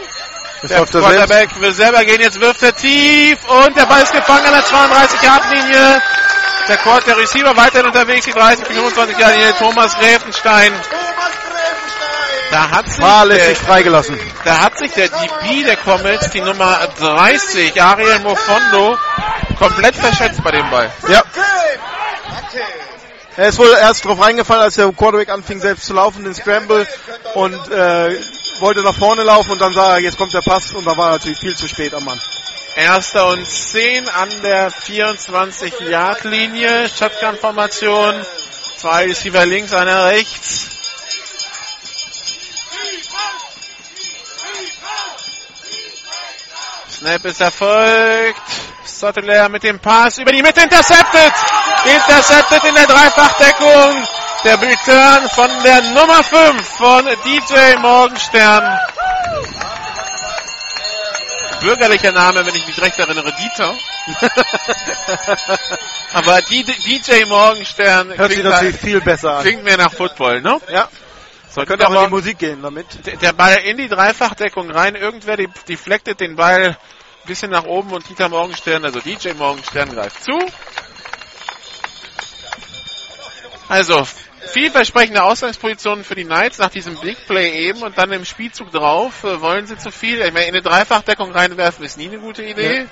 Ist 0.62 0.72
Der 0.72 0.86
Quarterback 0.86 1.60
will 1.60 1.74
selber 1.74 2.06
gehen, 2.06 2.22
jetzt 2.22 2.40
wirft 2.40 2.64
er 2.64 2.74
tief 2.74 3.38
und 3.50 3.76
der 3.76 3.86
Ball 3.86 4.02
ist 4.02 4.14
gefangen 4.14 4.46
an 4.46 4.54
der 4.54 4.64
32-Yard-Linie. 4.64 6.02
Der 6.70 6.78
Court, 6.78 7.06
der 7.06 7.18
Receiver 7.18 7.58
weiterhin 7.58 7.86
unterwegs, 7.86 8.26
die 8.26 8.32
30, 8.32 8.66
25 8.66 9.18
Jahre 9.18 9.34
Linie, 9.34 9.54
Thomas 9.58 9.98
Gräfenstein. 10.00 10.72
Da 12.50 12.70
hat 12.70 12.88
sich 12.88 13.04
Fahrlässig 13.04 13.58
der, 13.58 13.68
freigelassen. 13.68 14.20
da 14.46 14.62
hat 14.62 14.78
sich 14.78 14.92
der 14.94 15.10
DB 15.10 15.64
der 15.66 15.76
Comets, 15.76 16.30
die 16.30 16.40
Nummer 16.40 16.80
30, 16.98 17.82
Ariel 17.82 18.20
Mofondo, 18.20 18.98
komplett 19.60 19.96
verschätzt 19.98 20.42
bei 20.42 20.52
dem 20.52 20.70
Ball. 20.70 20.90
Ja. 21.10 21.24
Er 23.36 23.50
ist 23.50 23.58
wohl 23.58 23.76
erst 23.82 24.06
drauf 24.06 24.22
reingefallen, 24.22 24.62
als 24.62 24.76
der 24.76 24.92
Quarterback 24.92 25.30
anfing 25.30 25.60
selbst 25.60 25.88
zu 25.88 25.94
laufen, 25.94 26.24
den 26.24 26.36
Scramble 26.36 26.88
und 27.34 27.72
äh, 27.72 28.20
wollte 28.60 28.84
nach 28.84 28.96
vorne 28.96 29.24
laufen 29.24 29.52
und 29.52 29.60
dann 29.60 29.74
sah 29.74 29.94
er, 29.94 30.00
jetzt 30.00 30.18
kommt 30.18 30.34
der 30.34 30.42
Pass 30.42 30.72
und 30.74 30.86
da 30.86 30.96
war 30.96 31.08
er 31.08 31.14
natürlich 31.14 31.40
viel 31.40 31.56
zu 31.56 31.68
spät 31.68 31.96
am 31.96 32.06
Mann. 32.06 32.22
Erster 32.76 33.30
und 33.30 33.48
10 33.48 34.08
an 34.10 34.30
der 34.42 34.72
24-Yard-Linie. 34.72 36.90
Shotgun-Formation. 36.90 38.26
Zwei 38.78 39.06
Receiver 39.06 39.46
links, 39.46 39.74
einer 39.74 40.06
rechts. 40.06 40.72
Snap 46.90 47.26
ist 47.26 47.42
erfolgt. 47.42 48.42
Sottler 49.08 49.50
mit 49.50 49.64
dem 49.64 49.80
Pass 49.80 50.18
über 50.18 50.32
die 50.32 50.42
Mitte 50.42 50.62
intercepted. 50.62 51.34
Intercepted 51.84 52.64
in 52.64 52.74
der 52.74 52.88
Dreifachdeckung. 52.88 54.08
Der 54.46 54.62
Return 54.62 55.30
von 55.30 55.50
der 55.62 55.82
Nummer 55.92 56.24
5 56.24 56.66
von 56.78 57.06
DJ 57.26 57.76
Morgenstern. 57.82 58.80
Bürgerlicher 61.60 62.14
Name, 62.14 62.46
wenn 62.46 62.56
ich 62.56 62.66
mich 62.66 62.82
recht 62.82 62.98
erinnere, 62.98 63.34
Dieter. 63.34 63.74
Aber 66.14 66.42
DJ 66.42 67.26
Morgenstern 67.26 68.08
Hört 68.18 68.32
sich 68.32 68.40
klingt, 68.40 68.54
natürlich 68.54 68.78
viel 68.78 69.02
besser 69.02 69.34
an. 69.38 69.42
klingt 69.42 69.66
mir 69.66 69.76
nach 69.76 69.92
Football, 69.92 70.40
ne? 70.42 70.62
Ja. 70.72 70.88
So, 71.50 71.66
könnte 71.66 71.90
auch 71.90 71.94
in 71.94 72.04
die 72.06 72.10
Musik 72.10 72.38
gehen 72.40 72.62
damit. 72.62 72.86
der- 73.22 73.34
Ball 73.34 73.56
in 73.66 73.76
die 73.78 73.90
Dreifachdeckung 73.90 74.72
rein. 74.72 74.96
Irgendwer 74.96 75.36
deflectet 75.68 76.22
den 76.22 76.38
Ball 76.38 76.78
ein 77.24 77.28
bisschen 77.28 77.52
nach 77.52 77.64
oben 77.64 77.92
und 77.92 78.08
Dieter 78.10 78.28
Morgenstern, 78.28 78.84
also 78.84 79.00
DJ 79.00 79.34
Morgenstern 79.34 79.94
greift 79.94 80.24
zu. 80.24 80.38
Also, 83.70 84.06
vielversprechende 84.52 85.24
Ausgangspositionen 85.24 86.04
für 86.04 86.16
die 86.16 86.26
Knights 86.26 86.58
nach 86.58 86.70
diesem 86.70 86.98
Big 87.00 87.26
Play 87.26 87.68
eben 87.68 87.82
und 87.82 87.98
dann 87.98 88.12
im 88.12 88.26
Spielzug 88.26 88.72
drauf. 88.72 89.24
Äh, 89.24 89.42
wollen 89.42 89.66
sie 89.68 89.78
zu 89.78 89.90
viel? 89.90 90.22
Ich 90.22 90.34
meine, 90.34 90.48
in 90.48 90.54
eine 90.54 90.62
Dreifachdeckung 90.62 91.32
reinwerfen 91.32 91.86
ist 91.86 91.98
nie 91.98 92.08
eine 92.08 92.20
gute 92.20 92.44
Idee. 92.44 92.88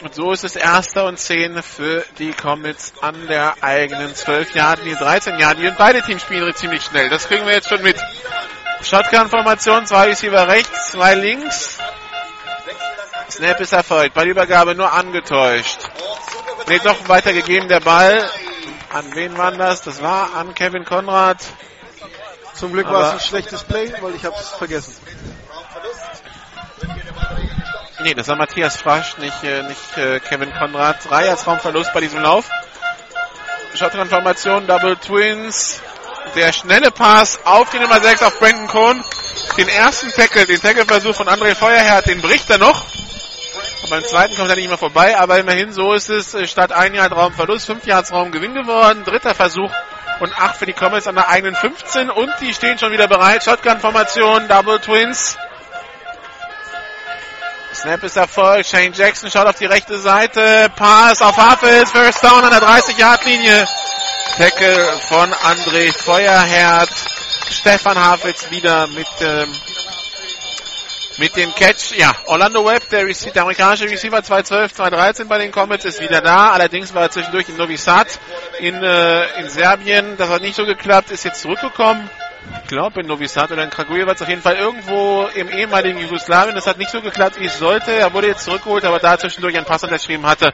Und 0.00 0.14
so 0.14 0.32
ist 0.32 0.44
es 0.44 0.56
erster 0.56 1.06
und 1.06 1.18
zehn 1.18 1.62
für 1.62 2.04
die 2.18 2.32
Comets 2.32 2.94
an 3.02 3.26
der 3.28 3.56
eigenen 3.60 4.14
12 4.14 4.54
Yard, 4.54 4.80
die 4.84 4.94
13 4.94 5.38
Yard. 5.38 5.58
Und 5.58 5.78
beide 5.78 6.02
Teams 6.02 6.22
spielen 6.22 6.52
ziemlich 6.54 6.82
schnell. 6.82 7.08
Das 7.08 7.28
kriegen 7.28 7.46
wir 7.46 7.54
jetzt 7.54 7.68
schon 7.68 7.82
mit. 7.82 7.96
Shotgun-Formation, 8.82 9.86
zwei 9.86 10.06
Receiver 10.06 10.48
rechts, 10.48 10.90
zwei 10.90 11.14
links. 11.14 11.78
Snap 13.32 13.60
ist 13.60 13.72
erfolgt. 13.72 14.14
Ballübergabe 14.14 14.74
nur 14.74 14.92
angetäuscht. 14.92 15.78
Ne, 16.68 16.78
doch 16.80 17.08
weitergegeben 17.08 17.66
der 17.66 17.80
Ball. 17.80 18.28
An 18.92 19.14
wen 19.14 19.38
war 19.38 19.52
das? 19.52 19.80
Das 19.80 20.02
war 20.02 20.34
an 20.34 20.54
Kevin 20.54 20.84
Konrad. 20.84 21.38
Zum 22.52 22.74
Glück 22.74 22.90
war 22.90 23.08
es 23.08 23.12
ein 23.14 23.20
schlechtes 23.20 23.64
Play, 23.64 23.90
weil 24.02 24.14
ich 24.14 24.24
habe 24.26 24.36
es 24.38 24.50
vergessen. 24.50 24.94
Nee, 28.02 28.12
das 28.12 28.28
war 28.28 28.36
Matthias 28.36 28.76
Frasch, 28.76 29.16
nicht, 29.16 29.42
äh, 29.44 29.62
nicht 29.62 29.96
äh, 29.96 30.20
Kevin 30.20 30.52
Konrad. 30.52 31.08
Drei 31.08 31.30
als 31.30 31.46
Raumverlust 31.46 31.92
bei 31.94 32.00
diesem 32.00 32.20
Lauf. 32.20 32.50
Shotgun-Formation, 33.74 34.66
Double 34.66 34.96
Twins. 34.96 35.80
Der 36.34 36.52
schnelle 36.52 36.90
Pass 36.90 37.40
auf 37.44 37.70
die 37.70 37.78
Nummer 37.78 38.00
6 38.00 38.22
auf 38.24 38.38
Brandon 38.38 38.68
Cohn. 38.68 39.04
Den 39.56 39.68
ersten 39.68 40.10
Tackle, 40.10 40.44
den 40.44 40.60
Tackle-Versuch 40.60 41.14
von 41.14 41.28
André 41.28 41.54
Feuerherr, 41.54 42.02
den 42.02 42.20
bricht 42.20 42.50
er 42.50 42.58
noch. 42.58 42.84
Beim 43.90 44.04
zweiten 44.04 44.36
kommt 44.36 44.48
er 44.48 44.56
nicht 44.56 44.68
mehr 44.68 44.78
vorbei, 44.78 45.18
aber 45.18 45.38
immerhin 45.38 45.72
so 45.72 45.92
ist 45.92 46.08
es 46.08 46.34
äh, 46.34 46.46
statt 46.46 46.72
ein 46.72 46.94
Jahr 46.94 47.12
Raumverlust, 47.12 47.66
fünf 47.66 47.86
Yards 47.86 48.12
Raumgewinn 48.12 48.54
geworden. 48.54 49.04
Dritter 49.04 49.34
Versuch 49.34 49.70
und 50.20 50.32
8 50.38 50.56
für 50.56 50.66
die 50.66 50.72
Comets 50.72 51.06
an 51.06 51.16
der 51.16 51.28
eigenen 51.28 51.54
15 51.54 52.10
und 52.10 52.30
die 52.40 52.54
stehen 52.54 52.78
schon 52.78 52.92
wieder 52.92 53.08
bereit. 53.08 53.44
Shotgun-Formation, 53.44 54.48
Double 54.48 54.78
Twins. 54.78 55.36
Snap 57.74 58.02
ist 58.04 58.16
Erfolg. 58.16 58.64
Shane 58.64 58.92
Jackson 58.92 59.30
schaut 59.30 59.46
auf 59.46 59.58
die 59.58 59.66
rechte 59.66 59.98
Seite. 59.98 60.70
Pass 60.76 61.20
auf 61.20 61.36
Hafels. 61.36 61.90
First 61.90 62.22
down 62.22 62.44
an 62.44 62.50
der 62.50 62.60
30-Yard-Linie. 62.60 63.66
Tackle 64.36 64.92
von 65.08 65.32
André 65.32 65.92
Feuerherd. 65.92 66.90
Stefan 67.50 67.98
Hafels 67.98 68.50
wieder 68.50 68.86
mit, 68.86 69.06
ähm, 69.20 69.52
mit 71.18 71.36
dem 71.36 71.54
Catch. 71.54 71.92
Ja, 71.96 72.14
Orlando 72.26 72.64
Webb, 72.64 72.88
der, 72.90 73.04
der 73.04 73.42
amerikanische 73.42 73.84
Receiver 73.84 74.22
212, 74.22 74.74
213 74.74 75.28
bei 75.28 75.38
den 75.38 75.50
Comets 75.50 75.84
ist 75.84 76.00
wieder 76.00 76.20
da. 76.20 76.50
Allerdings 76.50 76.94
war 76.94 77.02
er 77.02 77.10
zwischendurch 77.10 77.48
in 77.48 77.56
Novi 77.56 77.76
Sad 77.76 78.18
in, 78.60 78.82
äh, 78.82 79.40
in 79.40 79.48
Serbien. 79.48 80.16
Das 80.16 80.28
hat 80.28 80.42
nicht 80.42 80.56
so 80.56 80.64
geklappt, 80.64 81.10
ist 81.10 81.24
jetzt 81.24 81.42
zurückgekommen 81.42 82.08
ich 82.62 82.68
glaube 82.68 83.00
in 83.00 83.06
Novi 83.06 83.28
Sad 83.28 83.50
oder 83.52 83.64
in 83.64 83.70
Kragujevac, 83.70 84.20
auf 84.20 84.28
jeden 84.28 84.42
Fall 84.42 84.56
irgendwo 84.56 85.26
im 85.34 85.48
ehemaligen 85.48 85.98
Jugoslawien. 85.98 86.54
Das 86.54 86.66
hat 86.66 86.78
nicht 86.78 86.90
so 86.90 87.00
geklappt, 87.00 87.38
wie 87.38 87.46
es 87.46 87.58
sollte. 87.58 87.92
Er 87.92 88.12
wurde 88.12 88.28
jetzt 88.28 88.44
zurückgeholt, 88.44 88.84
aber 88.84 88.98
da 88.98 89.18
zwischendurch 89.18 89.56
einen 89.56 89.66
Pass 89.66 89.84
unterschrieben 89.84 90.26
hatte, 90.26 90.52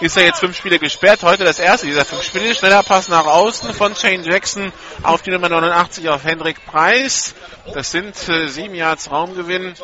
ist 0.00 0.16
er 0.16 0.24
jetzt 0.24 0.40
fünf 0.40 0.56
Spiele 0.56 0.78
gesperrt. 0.78 1.22
Heute 1.22 1.44
das 1.44 1.58
erste 1.58 1.86
dieser 1.86 2.04
fünf 2.04 2.22
Spiele. 2.22 2.54
Schneller 2.54 2.82
Pass 2.82 3.08
nach 3.08 3.26
außen 3.26 3.72
von 3.74 3.94
Shane 3.94 4.24
Jackson 4.24 4.72
auf 5.02 5.22
die 5.22 5.30
Nummer 5.30 5.48
89 5.48 6.08
auf 6.08 6.24
Hendrik 6.24 6.64
Preis. 6.66 7.34
Das 7.72 7.90
sind 7.90 8.16
äh, 8.28 8.48
sieben 8.48 8.74
Yards 8.74 9.10
Raumgewinn. 9.10 9.74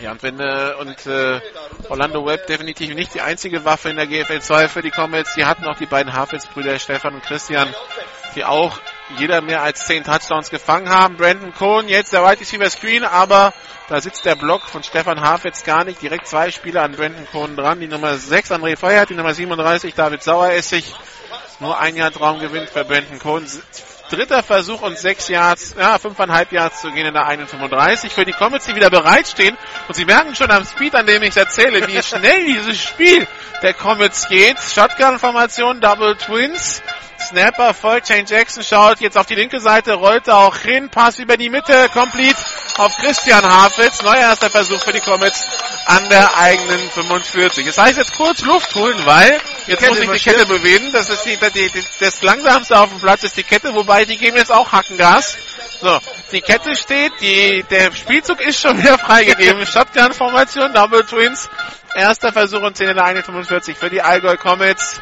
Ja, 0.00 0.12
und 0.12 0.22
wenn 0.22 0.40
äh, 0.40 0.72
und 0.80 1.06
äh, 1.06 1.40
Orlando 1.90 2.24
Webb 2.24 2.46
definitiv 2.46 2.94
nicht 2.94 3.14
die 3.14 3.20
einzige 3.20 3.66
Waffe 3.66 3.90
in 3.90 3.96
der 3.96 4.06
GFL 4.06 4.40
2 4.40 4.68
für 4.68 4.80
die 4.80 4.90
Comets. 4.90 5.34
Die 5.34 5.44
hatten 5.44 5.66
auch 5.66 5.76
die 5.76 5.86
beiden 5.86 6.14
Hafels-Brüder 6.14 6.78
Stefan 6.78 7.14
und 7.14 7.22
Christian, 7.22 7.68
die 8.34 8.44
auch 8.44 8.80
jeder 9.18 9.40
mehr 9.40 9.62
als 9.62 9.86
10 9.86 10.04
Touchdowns 10.04 10.50
gefangen 10.50 10.88
haben. 10.88 11.16
Brandon 11.16 11.54
Cohn, 11.54 11.88
jetzt 11.88 12.12
der 12.12 12.22
Wide 12.22 12.40
Receiver 12.40 12.70
Screen, 12.70 13.04
aber 13.04 13.52
da 13.88 14.00
sitzt 14.00 14.24
der 14.24 14.36
Block 14.36 14.62
von 14.62 14.82
Stefan 14.82 15.20
Hafetz 15.20 15.64
gar 15.64 15.84
nicht. 15.84 16.00
Direkt 16.00 16.26
zwei 16.26 16.50
Spieler 16.50 16.82
an 16.82 16.92
Brandon 16.92 17.26
Cohn 17.32 17.56
dran. 17.56 17.80
Die 17.80 17.88
Nummer 17.88 18.16
6 18.16 18.52
André 18.52 18.76
Feuert, 18.76 19.10
die 19.10 19.14
Nummer 19.14 19.34
37 19.34 19.94
David 19.94 20.22
Saueressig. 20.22 20.94
Nur 21.58 21.78
ein 21.78 21.96
Jahr 21.96 22.10
Traumgewinn 22.10 22.66
für 22.66 22.84
Brandon 22.84 23.18
Cohn. 23.18 23.46
Dritter 24.10 24.42
Versuch 24.42 24.82
und 24.82 24.98
sechs 24.98 25.28
Yards, 25.28 25.76
ja, 25.78 25.96
fünfeinhalb 25.96 26.50
Yards 26.50 26.80
zu 26.80 26.90
gehen 26.90 27.06
in 27.06 27.14
der 27.14 27.28
1,35. 27.28 28.10
Für 28.10 28.24
die 28.24 28.32
Comets, 28.32 28.66
die 28.66 28.74
wieder 28.74 28.90
bereitstehen. 28.90 29.56
Und 29.86 29.94
Sie 29.94 30.04
merken 30.04 30.34
schon 30.34 30.50
am 30.50 30.64
Speed, 30.64 30.96
an 30.96 31.06
dem 31.06 31.22
ich 31.22 31.30
es 31.30 31.36
erzähle, 31.36 31.86
wie 31.86 32.02
schnell 32.02 32.44
dieses 32.44 32.80
Spiel 32.80 33.28
der 33.62 33.72
Comets 33.72 34.28
geht. 34.28 34.58
Shotgun-Formation, 34.58 35.80
Double 35.80 36.16
Twins. 36.16 36.82
Snapper 37.30 37.74
voll. 37.74 38.00
Shane 38.04 38.26
Jackson 38.26 38.62
schaut 38.62 39.00
jetzt 39.00 39.16
auf 39.16 39.26
die 39.26 39.36
linke 39.36 39.60
Seite, 39.60 39.94
rollt 39.94 40.28
auch 40.28 40.56
hin. 40.56 40.88
Pass 40.90 41.18
über 41.18 41.36
die 41.36 41.48
Mitte, 41.48 41.88
complete 41.92 42.36
auf 42.76 42.96
Christian 42.96 43.44
Hafitz. 43.44 44.02
Neuer 44.02 44.16
erster 44.16 44.50
Versuch 44.50 44.80
für 44.80 44.92
die 44.92 45.00
Comets 45.00 45.46
an 45.86 46.08
der 46.08 46.36
eigenen 46.36 46.90
45. 46.90 47.66
Das 47.66 47.78
heißt 47.78 47.98
jetzt 47.98 48.16
kurz 48.16 48.40
Luft 48.42 48.74
holen, 48.74 48.96
weil 49.04 49.40
jetzt 49.66 49.86
muss 49.88 49.98
ich 49.98 50.10
die 50.10 50.18
Kette 50.18 50.46
bewegen. 50.46 50.90
Das 50.92 51.08
ist 51.08 51.24
die, 51.24 51.36
die, 51.36 51.68
die, 51.70 51.84
das 52.00 52.20
langsamste 52.22 52.78
auf 52.78 52.90
dem 52.90 52.98
Platz 52.98 53.22
ist 53.22 53.36
die 53.36 53.44
Kette, 53.44 53.74
wobei 53.74 54.04
die 54.04 54.16
geben 54.16 54.36
jetzt 54.36 54.52
auch 54.52 54.72
Hackengas. 54.72 55.38
So, 55.80 55.98
die 56.32 56.40
Kette 56.40 56.74
steht, 56.74 57.12
die, 57.20 57.64
der 57.70 57.92
Spielzug 57.92 58.40
ist 58.40 58.60
schon 58.60 58.76
wieder 58.78 58.98
freigegeben. 58.98 59.64
Shotgun-Formation, 59.72 60.74
Double 60.74 61.04
Twins. 61.04 61.48
Erster 61.94 62.32
Versuch 62.32 62.62
und 62.62 62.76
10 62.76 62.90
in 62.90 62.96
der 62.96 63.06
1,45 63.06 63.74
für 63.76 63.90
die 63.90 64.02
Allgäu 64.02 64.36
Comets. 64.36 65.00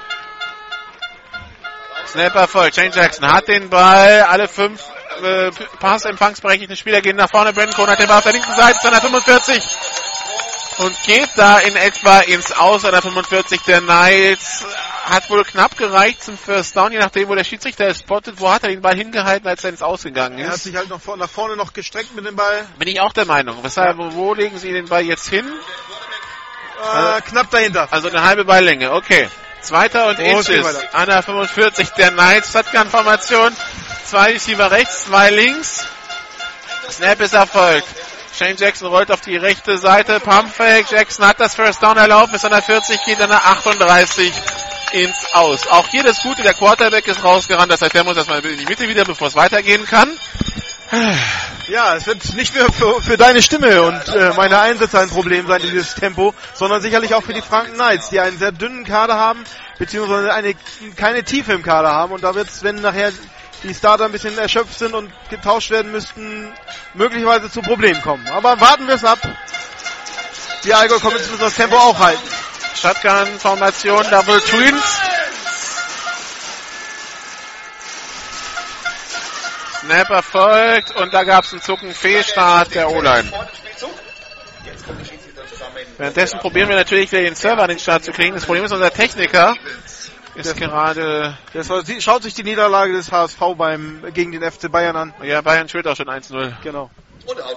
Snapper 2.12 2.48
voll. 2.48 2.72
Shane 2.72 2.92
Jackson 2.92 3.30
hat 3.30 3.48
den 3.48 3.68
Ball. 3.68 4.22
Alle 4.22 4.48
fünf 4.48 4.80
äh, 5.22 5.50
Pass-empfangsberechtigten 5.78 6.76
Spieler 6.76 7.00
gehen 7.00 7.16
nach 7.16 7.30
vorne. 7.30 7.52
Brandon 7.52 7.74
Cohn 7.74 7.88
hat 7.88 7.98
den 7.98 8.08
Ball 8.08 8.18
auf 8.18 8.24
der 8.24 8.32
linken 8.32 8.54
Seite, 8.54 8.78
245. 8.80 9.62
Und 10.78 11.02
geht 11.02 11.30
da 11.36 11.58
in 11.58 11.74
etwa 11.76 12.20
ins 12.20 12.52
Aus 12.52 12.84
an 12.84 12.92
der 12.92 13.02
45 13.02 13.62
der 13.62 13.80
Knights. 13.80 14.64
Hat 15.06 15.28
wohl 15.30 15.42
knapp 15.42 15.76
gereicht 15.76 16.22
zum 16.22 16.36
First 16.36 16.76
Down, 16.76 16.92
je 16.92 16.98
nachdem, 16.98 17.28
wo 17.28 17.34
der 17.34 17.44
Schiedsrichter 17.44 17.88
ist 17.88 18.00
spottet. 18.00 18.38
Wo 18.38 18.50
hat 18.50 18.62
er 18.62 18.68
den 18.68 18.82
Ball 18.82 18.94
hingehalten, 18.94 19.48
als 19.48 19.64
er 19.64 19.70
ins 19.70 19.82
Ausgegangen 19.82 20.38
ist? 20.38 20.44
Er 20.44 20.52
hat 20.52 20.60
sich 20.60 20.76
halt 20.76 20.88
noch 20.90 21.00
vor, 21.00 21.16
nach 21.16 21.30
vorne 21.30 21.56
noch 21.56 21.72
gestreckt 21.72 22.14
mit 22.14 22.26
dem 22.26 22.36
Ball. 22.36 22.66
Bin 22.78 22.88
ich 22.88 23.00
auch 23.00 23.12
der 23.12 23.24
Meinung. 23.24 23.56
Weshalb, 23.62 23.96
wo 23.98 24.34
legen 24.34 24.58
Sie 24.58 24.70
den 24.70 24.86
Ball 24.86 25.02
jetzt 25.02 25.28
hin? 25.28 25.46
Äh, 26.78 26.86
also, 26.86 27.22
knapp 27.24 27.50
dahinter. 27.50 27.88
Also 27.90 28.08
eine 28.08 28.22
halbe 28.22 28.44
Balllänge, 28.44 28.92
okay. 28.92 29.28
Zweiter 29.60 30.08
und 30.08 30.18
Inches 30.18 30.66
an 30.92 31.08
der 31.08 31.22
45 31.22 31.90
der 31.90 32.10
Knights. 32.10 32.52
Shotgun-Formation. 32.52 33.54
Zwei 34.04 34.32
Receiver 34.32 34.70
rechts, 34.70 35.04
zwei 35.04 35.30
links. 35.30 35.86
Snap 36.90 37.20
ist 37.20 37.34
erfolgt. 37.34 37.86
Shane 38.38 38.56
Jackson 38.56 38.88
rollt 38.88 39.10
auf 39.10 39.20
die 39.20 39.36
rechte 39.36 39.78
Seite. 39.78 40.20
Pumpfake. 40.20 40.86
Jackson 40.90 41.26
hat 41.26 41.40
das 41.40 41.56
First 41.56 41.82
Down 41.82 41.96
erlaubt. 41.96 42.32
Bis 42.32 42.44
an 42.44 42.52
der 42.52 42.62
40 42.62 43.04
geht 43.04 43.20
an 43.20 43.30
der 43.30 43.44
38 43.44 44.32
ins 44.92 45.34
Aus. 45.34 45.66
Auch 45.68 45.88
hier 45.88 46.04
das 46.04 46.22
Gute, 46.22 46.42
der 46.42 46.54
Quarterback 46.54 47.06
ist 47.08 47.22
rausgerannt. 47.22 47.72
Das 47.72 47.82
heißt, 47.82 47.94
der 47.94 48.04
muss 48.04 48.16
erstmal 48.16 48.44
in 48.44 48.58
die 48.58 48.66
Mitte 48.66 48.88
wieder, 48.88 49.04
bevor 49.04 49.26
es 49.28 49.34
weitergehen 49.34 49.84
kann. 49.84 50.16
Ja, 51.68 51.96
es 51.96 52.06
wird 52.06 52.34
nicht 52.34 52.54
nur 52.54 52.72
für, 52.72 53.02
für 53.02 53.16
deine 53.18 53.42
Stimme 53.42 53.82
und 53.82 54.08
äh, 54.08 54.32
meine 54.34 54.58
Einsätze 54.58 54.98
ein 54.98 55.10
Problem 55.10 55.46
sein, 55.46 55.60
dieses 55.60 55.94
Tempo, 55.94 56.32
sondern 56.54 56.80
sicherlich 56.80 57.14
auch 57.14 57.22
für 57.22 57.34
die 57.34 57.42
Franken 57.42 57.74
Knights, 57.74 58.08
die 58.08 58.20
einen 58.20 58.38
sehr 58.38 58.52
dünnen 58.52 58.84
Kader 58.84 59.16
haben, 59.16 59.44
beziehungsweise 59.78 60.32
eine, 60.32 60.54
keine 60.96 61.24
Tiefe 61.24 61.52
im 61.52 61.62
Kader 61.62 61.90
haben. 61.90 62.12
Und 62.12 62.24
da 62.24 62.34
wird 62.34 62.48
es, 62.48 62.62
wenn 62.62 62.80
nachher 62.80 63.12
die 63.64 63.74
Starter 63.74 64.06
ein 64.06 64.12
bisschen 64.12 64.38
erschöpft 64.38 64.78
sind 64.78 64.94
und 64.94 65.12
getauscht 65.28 65.70
werden 65.70 65.92
müssten, 65.92 66.50
möglicherweise 66.94 67.50
zu 67.50 67.60
Problemen 67.60 68.00
kommen. 68.00 68.26
Aber 68.28 68.58
warten 68.60 68.86
wir 68.86 68.94
es 68.94 69.04
ab. 69.04 69.18
Die 70.64 70.72
Allgäu 70.72 70.98
kommen 71.00 71.16
müssen 71.16 71.38
das 71.38 71.54
Tempo 71.54 71.76
auch 71.76 71.98
halten. 71.98 72.28
Shotgun-Formation, 72.80 74.06
Double 74.10 74.40
Twins. 74.40 75.00
Snap 79.88 80.10
erfolgt 80.10 80.94
und 80.96 81.14
da 81.14 81.24
gab 81.24 81.44
es 81.44 81.52
einen 81.52 81.62
Zucken 81.62 81.94
Fehlstart 81.94 82.74
der 82.74 82.90
O-Line. 82.90 83.32
Währenddessen 85.96 86.40
probieren 86.40 86.68
wir 86.68 86.76
natürlich 86.76 87.10
wieder 87.10 87.22
den 87.22 87.34
Server 87.34 87.62
an 87.62 87.70
den 87.70 87.78
Start 87.78 88.04
zu 88.04 88.12
kriegen. 88.12 88.34
Das 88.34 88.44
Problem 88.44 88.64
ist, 88.64 88.72
unser 88.72 88.92
Techniker 88.92 89.56
ist 90.34 90.54
gerade. 90.56 91.38
Das 91.54 91.70
schaut 92.00 92.22
sich 92.22 92.34
die 92.34 92.42
Niederlage 92.42 92.92
des 92.92 93.10
HSV 93.10 93.40
beim, 93.56 94.04
gegen 94.12 94.30
den 94.30 94.42
FC 94.42 94.70
Bayern 94.70 94.94
an. 94.94 95.14
Ja, 95.22 95.40
Bayern 95.40 95.70
führt 95.70 95.86
auch 95.88 95.96
schon 95.96 96.08
1-0. 96.08 96.52
Genau. 96.62 96.90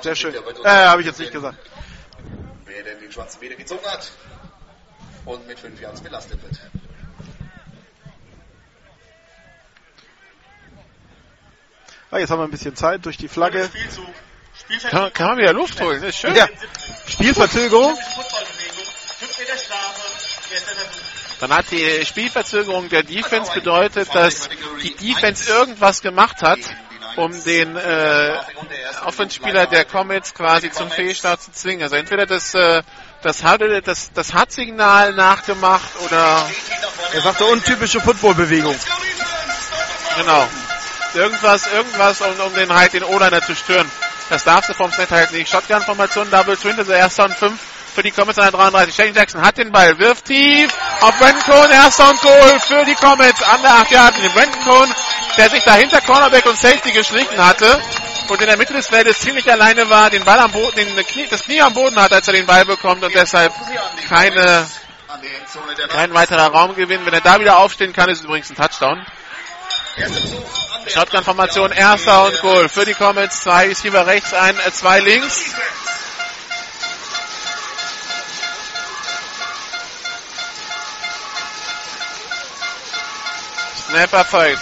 Sehr 0.02 0.16
schön. 0.16 0.34
Äh, 0.64 0.70
habe 0.70 1.02
ich 1.02 1.08
jetzt 1.08 1.20
nicht 1.20 1.34
gesagt. 1.34 1.58
Wer 2.66 2.84
denn 2.84 3.00
den 3.02 3.12
schwarzen 3.12 3.42
Meter 3.42 3.56
gezogen 3.56 3.86
hat 3.88 4.10
und 5.26 5.46
mit 5.48 5.60
5 5.60 5.82
Jahren 5.82 6.02
belastet 6.02 6.42
wird. 6.42 6.60
Ah, 12.12 12.18
jetzt 12.18 12.30
haben 12.30 12.40
wir 12.40 12.44
ein 12.44 12.52
bisschen 12.52 12.76
Zeit 12.76 13.06
durch 13.06 13.16
die 13.16 13.30
Flagge. 13.30 13.70
Kann, 14.90 15.14
kann 15.14 15.28
man 15.30 15.38
wieder 15.38 15.54
Luft 15.54 15.80
holen, 15.80 16.04
ist 16.04 16.18
schön. 16.18 16.36
Ja. 16.36 16.46
Spielverzögerung. 17.08 17.98
Dann 21.40 21.56
hat 21.56 21.72
die 21.72 22.06
Spielverzögerung 22.06 22.90
der 22.90 23.04
Defense 23.04 23.54
bedeutet, 23.54 24.14
dass 24.14 24.50
die 24.84 24.94
Defense 24.96 25.50
irgendwas 25.50 26.02
gemacht 26.02 26.42
hat, 26.42 26.60
um 27.16 27.32
den 27.46 27.78
äh, 27.78 28.38
Offenspieler 29.06 29.66
der 29.68 29.86
Comets 29.86 30.34
quasi 30.34 30.70
zum 30.70 30.92
Fehlstart 30.92 31.42
zu 31.42 31.54
zwingen. 31.54 31.84
Also 31.84 31.96
entweder 31.96 32.26
das 32.26 32.54
äh, 32.54 32.84
das 33.22 33.44
hat 33.44 33.62
das 33.86 34.12
das 34.12 34.34
hat 34.34 34.52
Signal 34.52 35.14
nachgemacht 35.14 35.92
oder 36.06 36.50
er 37.14 37.22
sagte 37.22 37.46
untypische 37.46 38.02
Footballbewegung. 38.02 38.76
Genau 40.18 40.48
irgendwas, 41.16 41.72
irgendwas, 41.72 42.22
um, 42.22 42.40
um 42.46 42.54
den 42.56 42.74
halt 42.74 42.94
den 42.94 43.04
O-Liner 43.04 43.42
zu 43.42 43.56
stören. 43.56 43.90
Das 44.30 44.44
darfst 44.44 44.70
du 44.70 44.74
vom 44.74 44.92
Snap 44.92 45.12
halt 45.12 45.32
nicht. 45.34 45.52
Shotgun-Formation, 45.52 46.32
Double 46.32 46.56
Twin, 46.56 46.78
also 46.78 46.92
erster 46.92 47.26
und 47.26 47.36
fünf 47.36 47.60
für 47.94 48.04
die 48.04 48.12
Comets 48.12 48.40
an 48.40 48.46
der 48.46 48.60
33. 48.60 48.96
Shane 48.96 49.14
Jackson 49.14 49.42
hat 49.42 49.58
den 49.58 49.72
Ball, 49.72 49.98
wirft 50.00 50.26
tief 50.26 50.72
auf 51.02 51.18
Brandon 51.18 51.44
Cohn, 51.44 51.70
erster 51.72 52.10
und 52.10 52.22
Goal 52.22 52.60
für 52.60 52.86
die 52.86 52.96
Comets 52.96 53.44
an 53.44 53.62
der 53.62 53.72
8 53.72 53.92
Yard. 53.92 54.16
Brandon 54.34 54.64
Cohn, 54.64 54.96
der 55.38 55.50
sich 55.50 55.64
dahinter 55.64 56.00
Cornerback 56.02 56.46
und 56.46 56.58
Safety 56.58 56.92
geschlichen 56.92 57.46
hatte 57.46 57.82
und 58.30 58.40
in 58.40 58.48
der 58.48 58.58
Mitte 58.58 58.74
des 58.74 58.88
Feldes 58.88 59.20
ziemlich 59.20 59.52
alleine 59.52 59.90
war, 59.90 60.10
den 60.10 60.24
Ball 60.24 60.40
am 60.40 60.52
Boden, 60.52 60.76
den 60.76 61.06
Knie, 61.06 61.28
das 61.30 61.44
Knie 61.44 61.62
am 61.62 61.74
Boden 61.74 61.98
hat, 61.98 62.14
als 62.14 62.28
er 62.28 62.34
den 62.34 62.46
Ball 62.46 62.64
bekommt 62.66 63.04
und 63.04 63.14
deshalb 63.14 63.54
keine, 64.08 64.68
kein 65.90 66.14
weiterer 66.14 66.48
Raumgewinn. 66.48 67.06
Wenn 67.06 67.14
er 67.14 67.22
da 67.22 67.40
wieder 67.40 67.58
aufstehen 67.58 67.92
kann, 67.92 68.10
ist 68.10 68.20
es 68.20 68.26
übrigens 68.26 68.50
ein 68.50 68.56
Touchdown. 68.56 69.06
Shotgun-Formation, 70.88 71.72
erster 71.72 72.26
und 72.26 72.42
Goal 72.42 72.70
für 72.70 72.86
die 72.86 72.94
Comets. 72.94 73.42
Zwei 73.42 73.68
Receiver 73.68 74.06
rechts, 74.06 74.34
ein, 74.34 74.58
äh, 74.60 74.72
zwei 74.72 75.00
links. 75.00 75.42
Snap 83.88 84.14
erfolgt. 84.14 84.62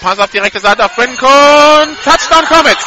Pass 0.00 0.18
auf 0.18 0.30
die 0.30 0.38
rechte 0.38 0.60
Seite 0.60 0.84
auf 0.84 0.94
Kuhn. 0.94 1.16
Touchdown 2.04 2.44
Comets. 2.46 2.84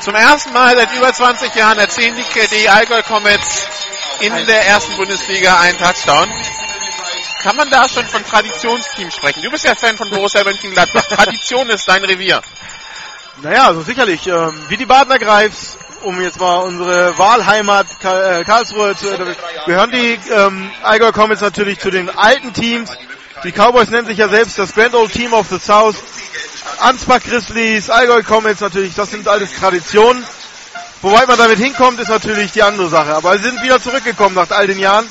Zum 0.00 0.14
ersten 0.14 0.52
Mal 0.52 0.76
seit 0.76 0.92
über 0.92 1.12
20 1.12 1.54
Jahren 1.54 1.78
erzielen 1.78 2.14
die, 2.14 2.46
die 2.48 2.68
Allgäu 2.68 3.02
Comets 3.02 3.66
in 4.20 4.46
der 4.46 4.66
ersten 4.66 4.96
Bundesliga 4.96 5.58
einen 5.60 5.78
Touchdown. 5.78 6.30
Kann 7.44 7.56
man 7.56 7.68
da 7.68 7.86
schon 7.90 8.06
von 8.06 8.24
Traditionsteam 8.24 9.10
sprechen? 9.10 9.42
Du 9.42 9.50
bist 9.50 9.66
ja 9.66 9.74
Fan 9.74 9.98
von 9.98 10.08
Borussia 10.08 10.42
Mönchengladbach. 10.42 11.04
Tradition 11.08 11.68
ist 11.68 11.86
dein 11.86 12.02
Revier. 12.02 12.40
Naja, 13.42 13.66
also 13.66 13.82
sicherlich. 13.82 14.26
Ähm, 14.26 14.54
wie 14.68 14.78
die 14.78 14.86
Badener 14.86 15.18
Greifs, 15.18 15.76
um 16.04 16.18
jetzt 16.22 16.40
mal 16.40 16.60
unsere 16.60 17.18
Wahlheimat 17.18 17.86
äh, 18.02 18.44
Karlsruhe 18.44 18.96
zu 18.96 19.10
äh, 19.10 19.34
gehören 19.66 19.90
die 19.90 20.18
ähm, 20.32 20.70
Allgäu 20.82 21.12
Comets 21.12 21.42
natürlich 21.42 21.80
zu 21.80 21.90
den 21.90 22.08
alten 22.08 22.54
Teams. 22.54 22.90
Die 23.44 23.52
Cowboys 23.52 23.90
nennen 23.90 24.06
sich 24.06 24.16
ja 24.16 24.30
selbst 24.30 24.58
das 24.58 24.72
Grand 24.72 24.94
Old 24.94 25.12
Team 25.12 25.34
of 25.34 25.46
the 25.50 25.58
South. 25.58 25.96
Ansbach 26.78 27.20
Grizzlies, 27.22 27.90
Allgäu 27.90 28.22
Comets 28.22 28.62
natürlich, 28.62 28.94
das 28.94 29.10
sind 29.10 29.28
alles 29.28 29.52
Traditionen. 29.52 30.24
Wobei 31.02 31.26
man 31.26 31.36
damit 31.36 31.58
hinkommt, 31.58 32.00
ist 32.00 32.08
natürlich 32.08 32.52
die 32.52 32.62
andere 32.62 32.88
Sache. 32.88 33.14
Aber 33.14 33.36
sie 33.36 33.44
sind 33.44 33.62
wieder 33.62 33.82
zurückgekommen 33.82 34.34
nach 34.34 34.50
all 34.50 34.66
den 34.66 34.78
Jahren 34.78 35.10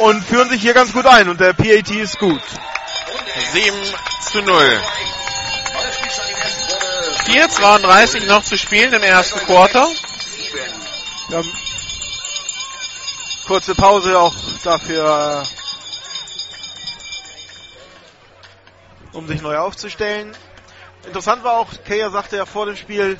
und 0.00 0.24
führen 0.24 0.48
sich 0.48 0.60
hier 0.60 0.74
ganz 0.74 0.92
gut 0.92 1.06
ein 1.06 1.28
und 1.28 1.40
der 1.40 1.52
PAT 1.52 1.90
ist 1.90 2.18
gut. 2.18 2.42
7 3.52 3.76
zu 4.20 4.42
0. 4.42 4.80
4,32 7.26 8.26
noch 8.26 8.44
zu 8.44 8.58
spielen 8.58 8.92
im 8.92 9.02
ersten 9.02 9.38
Quarter. 9.40 9.88
Haben 11.32 11.52
kurze 13.46 13.74
Pause 13.74 14.18
auch 14.18 14.34
dafür, 14.62 15.42
äh, 15.42 15.46
um 19.16 19.26
sich 19.28 19.42
neu 19.42 19.56
aufzustellen. 19.56 20.34
Interessant 21.06 21.44
war 21.44 21.58
auch, 21.58 21.68
Kaya 21.86 22.10
sagte 22.10 22.36
ja 22.36 22.46
vor 22.46 22.66
dem 22.66 22.76
Spiel, 22.76 23.18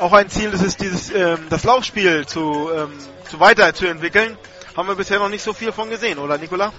auch 0.00 0.12
ein 0.12 0.28
Ziel 0.28 0.52
ist 0.52 0.62
es, 0.62 0.76
dieses, 0.76 1.10
ähm, 1.10 1.46
das 1.50 1.64
Laufspiel 1.64 2.26
zu, 2.26 2.70
ähm, 2.74 2.92
zu 3.28 3.38
weiterzuentwickeln. 3.38 4.36
Haben 4.76 4.88
wir 4.88 4.94
bisher 4.94 5.18
noch 5.18 5.28
nicht 5.28 5.42
so 5.42 5.52
viel 5.52 5.72
von 5.72 5.90
gesehen, 5.90 6.18
oder 6.18 6.38
Nikola? 6.38 6.72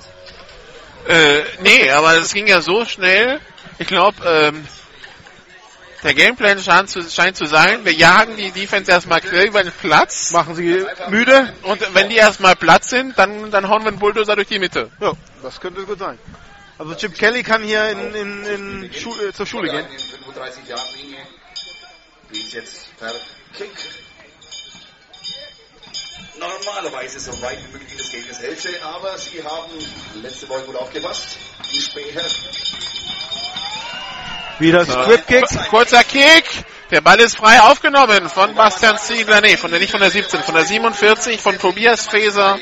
Äh, 1.08 1.42
nee, 1.62 1.90
aber 1.90 2.18
es 2.18 2.34
ging 2.34 2.48
ja 2.48 2.62
so 2.62 2.86
schnell. 2.86 3.40
Ich 3.80 3.88
glaube, 3.88 4.18
ähm, 4.26 4.68
der 6.04 6.14
Gameplan 6.14 6.60
scheint 6.60 6.90
zu, 6.90 7.02
scheint 7.04 7.38
zu 7.38 7.46
sein, 7.46 7.86
wir 7.86 7.94
jagen 7.94 8.36
die 8.36 8.52
Defense 8.52 8.90
erstmal 8.90 9.22
quer 9.22 9.46
über 9.46 9.64
den 9.64 9.72
Platz. 9.72 10.32
Machen 10.32 10.56
sie 10.56 10.86
müde. 11.10 11.54
Und 11.64 11.94
wenn 11.94 12.10
die 12.10 12.16
erstmal 12.16 12.56
platt 12.56 12.84
sind, 12.84 13.18
dann, 13.20 13.52
dann 13.52 13.70
hauen 13.70 13.84
wir 13.84 13.90
einen 13.90 14.00
Bulldozer 14.00 14.36
durch 14.36 14.48
die 14.48 14.60
Mitte. 14.60 14.90
Ja, 15.00 15.14
das 15.44 15.60
könnte 15.60 15.84
gut 15.84 16.00
sein. 16.00 16.18
Also 16.80 16.96
Chip 16.96 17.16
Kelly 17.16 17.44
kann 17.44 17.62
hier 17.64 17.90
in, 17.90 18.16
in, 18.16 18.46
in 18.46 18.94
Schu 18.94 19.14
äh, 19.22 19.32
zur 19.34 19.46
Schule 19.46 19.70
gehen. 19.70 19.86
35 20.24 20.68
Jahren 20.68 20.96
Linie. 20.96 21.20
Geht's 22.32 22.54
jetzt 22.54 22.98
per 22.98 23.14
Kick. 23.56 23.70
Normalerweise 26.42 27.20
so 27.20 27.40
weit 27.44 27.60
wie 27.60 27.72
möglich 27.72 27.92
in 27.92 27.98
das 28.00 28.10
Gegners 28.10 28.40
Hälfte, 28.40 28.70
aber 28.84 29.16
sie 29.20 29.44
haben 29.44 29.72
letzte 30.24 30.50
Woche 30.50 30.64
gut 30.64 30.76
aufgepasst. 30.76 31.38
Die 31.72 31.80
Späher. 31.80 32.26
Wieder 34.58 34.84
Squib 34.86 35.28
Kick. 35.28 35.46
Kurzer 35.70 36.04
Kick. 36.04 36.46
Der 36.90 37.02
Ball 37.02 37.20
ist 37.20 37.38
frei 37.38 37.62
aufgenommen 37.62 38.28
von 38.28 38.56
Bastian 38.56 38.98
Ziegler. 38.98 39.42
Nee, 39.42 39.56
von 39.56 39.70
der, 39.70 39.80
nicht 39.80 39.92
von 39.92 40.00
der 40.00 40.10
17, 40.10 40.42
von 40.42 40.56
der 40.56 40.66
47, 40.66 41.40
von 41.40 41.60
Tobias 41.60 42.08
Feser 42.08 42.58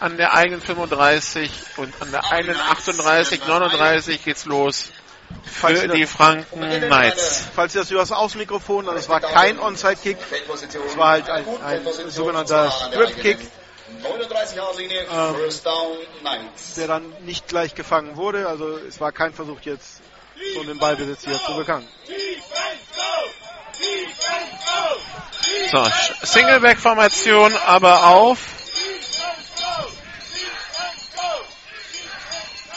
an 0.00 0.18
der 0.18 0.34
eigenen 0.34 0.60
35 0.60 1.50
und 1.78 1.94
an 2.02 2.10
der 2.10 2.30
eigenen 2.30 2.60
38, 2.60 3.46
39 3.46 4.22
geht's 4.22 4.44
los 4.44 4.90
für 5.44 5.88
die 5.88 6.06
Franken 6.06 6.60
Knights. 6.60 7.44
Falls 7.54 7.74
ihr 7.74 7.80
das 7.80 7.90
über 7.90 8.00
das 8.00 8.12
Außenmikrofon, 8.12 8.86
also 8.88 8.98
es 8.98 9.08
war 9.08 9.20
kein 9.20 9.58
Onside-Kick, 9.58 10.16
es 10.52 10.96
war 10.96 11.08
halt 11.08 11.30
ein, 11.30 11.44
ein 11.64 12.10
sogenannter 12.10 12.70
Strip-Kick, 12.70 13.38
39 14.02 14.58
Linie, 14.78 15.00
Ähm, 15.10 15.34
First 15.34 15.66
Down, 15.66 15.96
Knights. 16.20 16.74
der 16.74 16.86
dann 16.88 17.12
nicht 17.24 17.48
gleich 17.48 17.74
gefangen 17.74 18.16
wurde. 18.16 18.46
Also 18.48 18.78
es 18.88 19.00
war 19.00 19.12
kein 19.12 19.32
Versuch 19.32 19.60
jetzt, 19.62 20.00
so 20.54 20.62
den 20.62 20.78
Ballbesitz 20.78 21.24
hier 21.24 21.38
zu 21.46 21.56
bekommen. 21.56 21.86
So, 25.72 25.86
Singleback-Formation 26.22 27.54
aber 27.66 28.06
auf. 28.08 28.38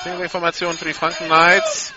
Singleback-Formation 0.04 0.78
für 0.78 0.86
die 0.86 0.94
Franken 0.94 1.26
Knights. 1.26 1.94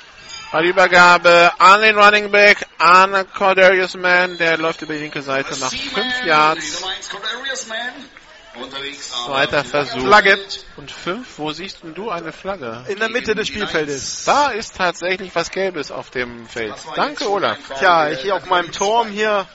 Ballübergabe 0.55 1.51
an 1.59 1.81
den 1.81 1.99
Running 1.99 2.31
Back, 2.31 2.65
an 2.79 3.27
Cordarius 3.35 3.97
Mann, 3.97 4.39
der 4.39 4.57
läuft 4.57 4.83
über 4.83 4.95
die 4.95 5.01
linke 5.01 5.21
Seite 5.21 5.59
nach 5.59 5.73
5 5.73 6.25
Yards. 6.27 6.81
Nummer 6.81 6.93
1 6.93 7.11
Cordarius 7.11 7.67
Man. 7.67 8.63
Unterwegs 8.63 9.13
aber 9.13 9.27
Zweiter 9.27 9.65
Versuch. 9.65 10.07
Flagge 10.07 10.39
Und 10.77 10.93
5, 10.93 11.39
wo 11.41 11.51
siehst 11.51 11.83
denn 11.83 11.95
du 11.95 12.09
eine 12.09 12.31
Flagge? 12.31 12.85
in 12.87 13.01
der 13.01 13.09
Mitte 13.09 13.35
des 13.35 13.49
Spielfeldes. 13.49 14.27
Da 14.27 14.51
ist 14.51 14.77
tatsächlich 14.77 15.35
was 15.35 15.51
Gelbes 15.51 15.91
auf 15.91 16.11
dem 16.11 16.47
Feld. 16.47 16.77
Danke, 16.95 17.29
Olaf. 17.29 17.59
Tja, 17.77 18.11
ich 18.11 18.21
hier 18.21 18.37
auf 18.37 18.47
meinem 18.47 18.71
Turm 18.71 19.09
hier 19.09 19.49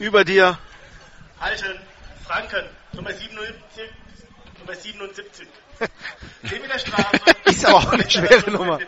über 0.00 0.24
dir. 0.24 0.58
Halten, 1.38 1.78
Franken, 2.26 2.68
Nummer 2.92 3.12
77. 3.12 3.84
Nummer 4.58 4.74
77. 4.74 5.46
10 6.48 6.60
Meter 6.60 6.78
Strafe. 6.80 7.20
Ist 7.44 7.64
aber 7.66 7.76
auch 7.76 7.92
eine 7.92 8.10
schwere 8.10 8.50
Nummer. 8.50 8.80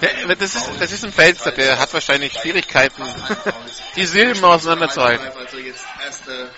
Der, 0.00 0.36
das, 0.36 0.54
ist, 0.54 0.70
das 0.78 0.92
ist 0.92 1.04
ein 1.04 1.12
Fenster, 1.12 1.52
der 1.52 1.78
hat 1.78 1.92
wahrscheinlich 1.92 2.32
Schwierigkeiten, 2.32 3.02
die 3.96 4.06
Silben 4.06 4.44
auseinanderzuhalten. 4.44 5.26
Also 5.36 5.58
jetzt 5.58 5.84
erste 6.04 6.50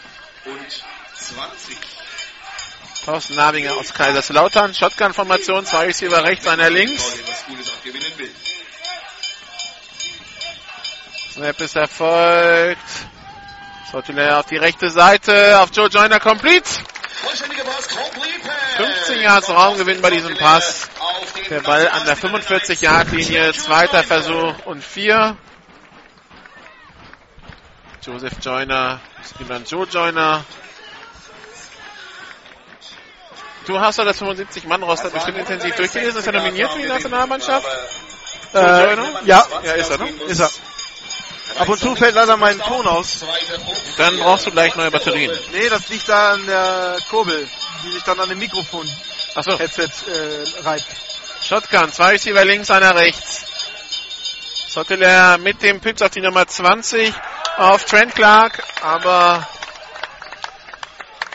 und 0.45 0.85
20. 1.17 1.77
Thorsten 3.05 3.35
Nabinger 3.35 3.77
aus 3.77 3.93
Kaiserslautern. 3.93 4.75
Shotgun-Formation, 4.75 5.67
zwei 5.67 5.87
Receiver 5.87 6.23
rechts, 6.23 6.47
einer 6.47 6.71
links. 6.71 7.03
Snap 11.33 11.61
ist 11.61 11.77
erfolgt. 11.77 12.79
Sottile 13.91 14.39
auf 14.39 14.47
die 14.47 14.57
rechte 14.57 14.89
Seite, 14.91 15.61
auf 15.61 15.71
Joe 15.75 15.89
Joyner 15.89 16.21
complete. 16.21 16.69
Vollständiger 17.23 17.65
Pass, 17.65 17.89
complete 17.89 18.41
pass. 18.41 18.77
15 18.77 19.21
Yards 19.23 19.49
Raumgewinn 19.51 20.01
bei 20.01 20.11
diesem 20.11 20.37
Pass. 20.37 20.89
Der 21.51 21.61
Ball 21.61 21.89
an 21.89 22.05
der 22.05 22.17
45-Yard-Linie, 22.17 23.53
zweiter 23.53 24.03
Versuch 24.03 24.67
und 24.67 24.83
vier. 24.83 25.37
Joseph 28.05 28.35
Joyner, 28.43 29.01
dann 29.49 29.65
Joe 29.65 29.87
Joyner. 29.87 30.45
Du 33.67 33.79
hast 33.79 33.99
doch 33.99 34.05
das 34.05 34.21
75-Mann-Roster 34.21 35.11
bestimmt 35.11 35.39
intensiv 35.39 35.75
durchgelesen. 35.77 36.19
Ist 36.19 36.27
er 36.27 36.33
nominiert 36.33 36.73
für 36.73 36.81
die 36.81 36.89
Nationalmannschaft? 36.89 37.67
Joe 38.53 38.63
Äh, 38.63 38.85
Joyner? 38.85 39.21
ja, 39.25 39.47
Ja, 39.63 39.73
ist 39.75 39.91
er, 39.91 39.99
ne? 39.99 40.09
ist 40.27 40.41
er. 40.41 40.51
Ab 41.59 41.69
und 41.69 41.79
zu 41.79 41.95
fällt 41.95 42.15
leider 42.15 42.37
mein 42.37 42.59
Ton 42.59 42.87
aus. 42.87 43.25
Dann 43.97 44.17
brauchst 44.19 44.47
du 44.47 44.51
gleich 44.51 44.75
neue 44.75 44.91
Batterien. 44.91 45.33
Nee, 45.53 45.69
das 45.69 45.89
liegt 45.89 46.09
da 46.09 46.33
an 46.33 46.47
der 46.47 46.99
Kurbel, 47.11 47.49
die 47.85 47.91
sich 47.91 48.03
dann 48.03 48.19
an 48.21 48.29
dem 48.29 48.39
Achso, 48.39 48.51
Mikrofon-Headset 48.51 49.91
äh, 50.11 50.61
reibt. 50.63 50.87
Shotgun, 51.43 51.93
zwei 51.93 52.11
Receiver 52.11 52.45
links, 52.45 52.71
einer 52.71 52.95
rechts. 52.95 53.47
Sotteler 54.69 55.39
mit 55.39 55.63
dem 55.63 55.81
Pitch 55.81 56.03
auf 56.03 56.11
die 56.11 56.21
Nummer 56.21 56.47
20 56.47 57.13
auf 57.59 57.85
Trent 57.85 58.15
Clark, 58.15 58.63
aber 58.81 59.47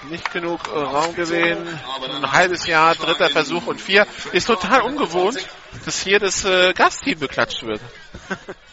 nicht 0.10 0.32
genug 0.32 0.62
äh, 0.68 0.78
Raumgewinn. 0.80 1.80
Ein 2.16 2.32
halbes 2.32 2.66
Jahr, 2.66 2.96
dritter 2.96 3.30
Versuch 3.30 3.68
und 3.68 3.82
vier. 3.82 4.08
Ist 4.32 4.48
total 4.48 4.82
ungewohnt, 4.82 5.38
dass 5.86 6.02
hier 6.02 6.20
das 6.20 6.46
äh, 6.46 6.74
Gastteam 6.74 7.20
beklatscht 7.20 7.64
wird. 7.64 7.82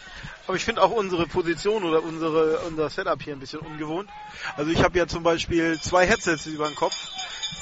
Aber 0.47 0.57
ich 0.57 0.63
finde 0.63 0.83
auch 0.83 0.91
unsere 0.91 1.25
Position 1.25 1.83
oder 1.83 2.03
unsere, 2.03 2.59
unser 2.59 2.89
Setup 2.89 3.21
hier 3.21 3.33
ein 3.33 3.39
bisschen 3.39 3.59
ungewohnt. 3.59 4.09
Also 4.57 4.71
ich 4.71 4.83
habe 4.83 4.97
ja 4.97 5.07
zum 5.07 5.23
Beispiel 5.23 5.79
zwei 5.81 6.05
Headsets 6.05 6.45
über 6.45 6.67
den 6.67 6.75
Kopf. 6.75 6.95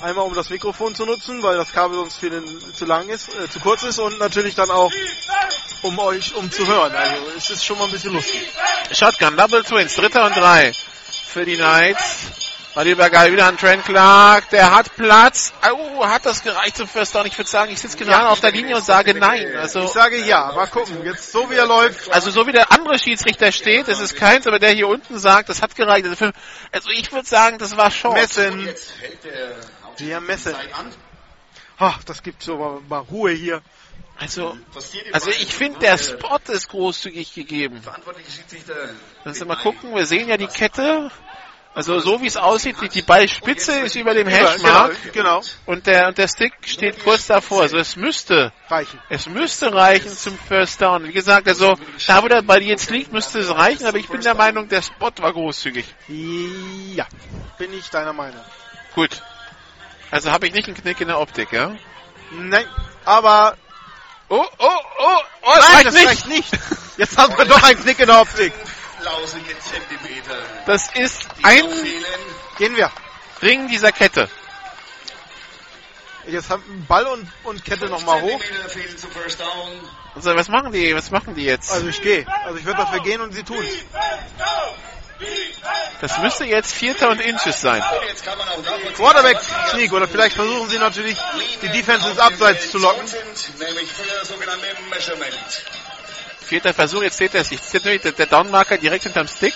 Einmal 0.01 0.25
um 0.25 0.35
das 0.35 0.49
Mikrofon 0.49 0.95
zu 0.95 1.05
nutzen, 1.05 1.41
weil 1.43 1.55
das 1.55 1.71
Kabel 1.71 1.97
sonst 1.97 2.17
für 2.17 2.29
den 2.29 2.43
zu 2.73 2.85
lang 2.85 3.07
ist, 3.09 3.29
äh, 3.35 3.49
zu 3.49 3.59
kurz 3.59 3.83
ist 3.83 3.99
und 3.99 4.19
natürlich 4.19 4.55
dann 4.55 4.69
auch 4.69 4.91
um 5.81 5.97
euch 5.99 6.35
um 6.35 6.51
zu 6.51 6.67
hören. 6.67 6.93
Also 6.93 7.23
es 7.37 7.49
ist 7.49 7.65
schon 7.65 7.77
mal 7.77 7.85
ein 7.85 7.91
bisschen 7.91 8.13
lustig. 8.13 8.41
Shotgun, 8.91 9.37
Double 9.37 9.63
Twins, 9.63 9.95
dritter 9.95 10.25
und 10.25 10.35
drei 10.35 10.73
für 11.25 11.45
die 11.45 11.55
Knights. 11.55 12.27
Mal 12.75 12.87
übergeil 12.87 13.31
wieder 13.31 13.45
an 13.45 13.55
Trent 13.55 13.85
Clark, 13.85 14.49
der 14.49 14.75
hat 14.75 14.95
Platz. 14.95 15.53
Oh, 15.71 16.03
hat 16.07 16.25
das 16.25 16.41
gereicht 16.41 16.75
zum 16.77 16.87
First 16.87 17.13
Down? 17.13 17.27
Ich 17.27 17.37
würde 17.37 17.49
sagen, 17.49 17.71
ich 17.71 17.79
sitze 17.79 17.97
gerade 17.97 18.27
auf 18.27 18.39
der 18.39 18.51
Linie 18.51 18.77
und 18.77 18.83
sage 18.83 19.13
nein. 19.13 19.55
Also 19.55 19.83
Ich 19.83 19.91
sage 19.91 20.25
ja, 20.25 20.51
mal 20.55 20.65
gucken. 20.65 21.05
Jetzt 21.05 21.31
so 21.31 21.51
wie 21.51 21.55
er 21.55 21.67
läuft. 21.67 22.11
Also 22.11 22.31
so 22.31 22.47
wie 22.47 22.51
der 22.51 22.71
andere 22.71 22.97
Schiedsrichter 22.97 23.51
steht, 23.51 23.87
das 23.87 23.99
ist 23.99 24.15
keins, 24.15 24.47
aber 24.47 24.57
der 24.57 24.71
hier 24.71 24.87
unten 24.87 25.19
sagt, 25.19 25.49
das 25.49 25.61
hat 25.61 25.75
gereicht. 25.75 26.05
Also, 26.05 26.15
für, 26.15 26.33
also 26.71 26.89
ich 26.89 27.11
würde 27.11 27.27
sagen, 27.27 27.59
das 27.59 27.77
war 27.77 27.91
Short. 27.91 28.15
Messen. 28.15 28.65
der 29.23 29.55
Wir 29.97 30.19
messen. 30.19 30.55
Ach, 31.77 32.03
das 32.03 32.23
gibt 32.23 32.41
so 32.41 32.57
mal, 32.57 32.79
mal 32.89 32.99
Ruhe 32.99 33.31
hier. 33.31 33.61
Also, 34.19 34.57
also 35.11 35.29
ich 35.31 35.53
finde, 35.53 35.79
der 35.79 35.97
Spot 35.97 36.39
ist 36.47 36.69
großzügig 36.69 37.33
gegeben. 37.33 37.81
Verantwortliche 37.81 38.31
Schiedsrichter. 38.31 38.89
Lass 39.25 39.39
uns 39.39 39.47
mal 39.47 39.57
gucken, 39.57 39.93
wir 39.93 40.05
sehen 40.05 40.27
ja 40.27 40.37
die 40.37 40.47
Kette. 40.47 41.11
Also 41.75 41.99
so 41.99 42.21
wie 42.21 42.27
es 42.27 42.37
aussieht, 42.37 42.75
die, 42.93 43.01
Ballspitze 43.01 43.79
ist 43.79 43.95
über 43.95 44.13
dem 44.13 44.27
Hashmark 44.27 44.95
Genau, 45.11 45.39
genau. 45.39 45.41
und 45.65 45.87
der, 45.87 46.07
und 46.07 46.17
der 46.19 46.27
Stick 46.27 46.53
steht 46.65 47.03
kurz 47.03 47.27
davor. 47.27 47.63
Also 47.63 47.77
es 47.77 47.95
müsste, 47.95 48.51
Reichen. 48.69 48.99
es 49.09 49.27
müsste 49.27 49.73
reichen 49.73 50.09
zum 50.11 50.37
First 50.37 50.81
Down. 50.81 51.07
Wie 51.07 51.13
gesagt, 51.13 51.47
also 51.47 51.75
da 52.05 52.21
wo 52.23 52.27
der 52.27 52.43
Ball 52.43 52.61
jetzt 52.61 52.91
liegt, 52.91 53.11
müsste 53.11 53.39
es 53.39 53.49
reichen, 53.49 53.87
aber 53.87 53.97
ich 53.97 54.07
bin 54.07 54.21
der 54.21 54.35
Meinung, 54.35 54.69
der 54.69 54.83
Spot 54.83 55.11
war 55.17 55.33
großzügig. 55.33 55.85
Ja, 56.93 57.07
bin 57.57 57.73
ich 57.73 57.89
deiner 57.89 58.13
Meinung. 58.13 58.43
Gut. 58.93 59.21
Also 60.11 60.31
habe 60.31 60.45
ich 60.45 60.53
nicht 60.53 60.67
einen 60.67 60.77
Knick 60.77 61.01
in 61.01 61.07
der 61.07 61.19
Optik, 61.19 61.51
ja? 61.51 61.75
Nein, 62.31 62.65
aber 63.03 63.57
Oh, 64.29 64.45
oh, 64.57 64.67
oh, 64.99 65.19
oh, 65.43 65.51
es 65.57 65.59
nein, 65.59 65.73
reicht 65.75 65.85
das 65.85 65.93
nicht. 65.93 66.07
reicht 66.07 66.27
nicht. 66.27 66.49
Jetzt 66.97 67.17
haben 67.17 67.37
wir 67.37 67.45
doch 67.45 67.61
einen 67.61 67.79
Knick 67.79 67.99
in 67.99 68.07
der 68.07 68.21
Optik. 68.21 68.53
Das 70.65 70.89
ist 70.95 71.27
ein. 71.43 71.65
Gehen 72.57 72.75
wir. 72.75 72.91
Ring 73.41 73.67
dieser 73.67 73.91
Kette. 73.91 74.29
Jetzt 76.27 76.49
haben 76.49 76.85
Ball 76.87 77.05
und, 77.07 77.27
und 77.43 77.65
Kette 77.65 77.87
nochmal 77.87 78.21
hoch. 78.21 78.39
Also 80.15 80.35
was 80.35 80.47
machen 80.47 80.71
die? 80.71 80.95
Was 80.95 81.11
machen 81.11 81.35
die 81.35 81.43
jetzt? 81.43 81.71
Also 81.71 81.87
ich 81.87 82.01
gehe. 82.01 82.25
Also 82.45 82.57
ich 82.57 82.65
würde 82.65 82.77
dafür 82.77 83.01
gehen 83.01 83.19
und 83.21 83.33
sie 83.33 83.43
tun's. 83.43 83.73
Das 86.01 86.17
müsste 86.19 86.45
jetzt 86.45 86.73
Vierter 86.73 87.09
und 87.09 87.19
Inches 87.21 87.61
sein. 87.61 87.81
Quarterback 88.95 89.37
Sneak 89.71 89.93
oder 89.93 90.07
vielleicht 90.07 90.35
versuchen 90.35 90.69
sie 90.69 90.77
natürlich 90.77 91.17
die 91.61 91.69
Defense 91.69 92.09
ins 92.09 92.19
Abseits 92.19 92.71
zu 92.71 92.77
locken. 92.77 93.05
Vierter 96.43 96.73
Versuch, 96.73 97.01
jetzt 97.01 97.17
seht 97.17 97.33
ihr 97.33 97.41
es. 97.41 97.49
Jetzt 97.49 97.69
steht 97.69 97.85
natürlich 97.85 98.15
der, 98.15 98.25
Downmarker 98.25 98.77
direkt 98.77 99.03
hinterm 99.03 99.27
Stick. 99.27 99.55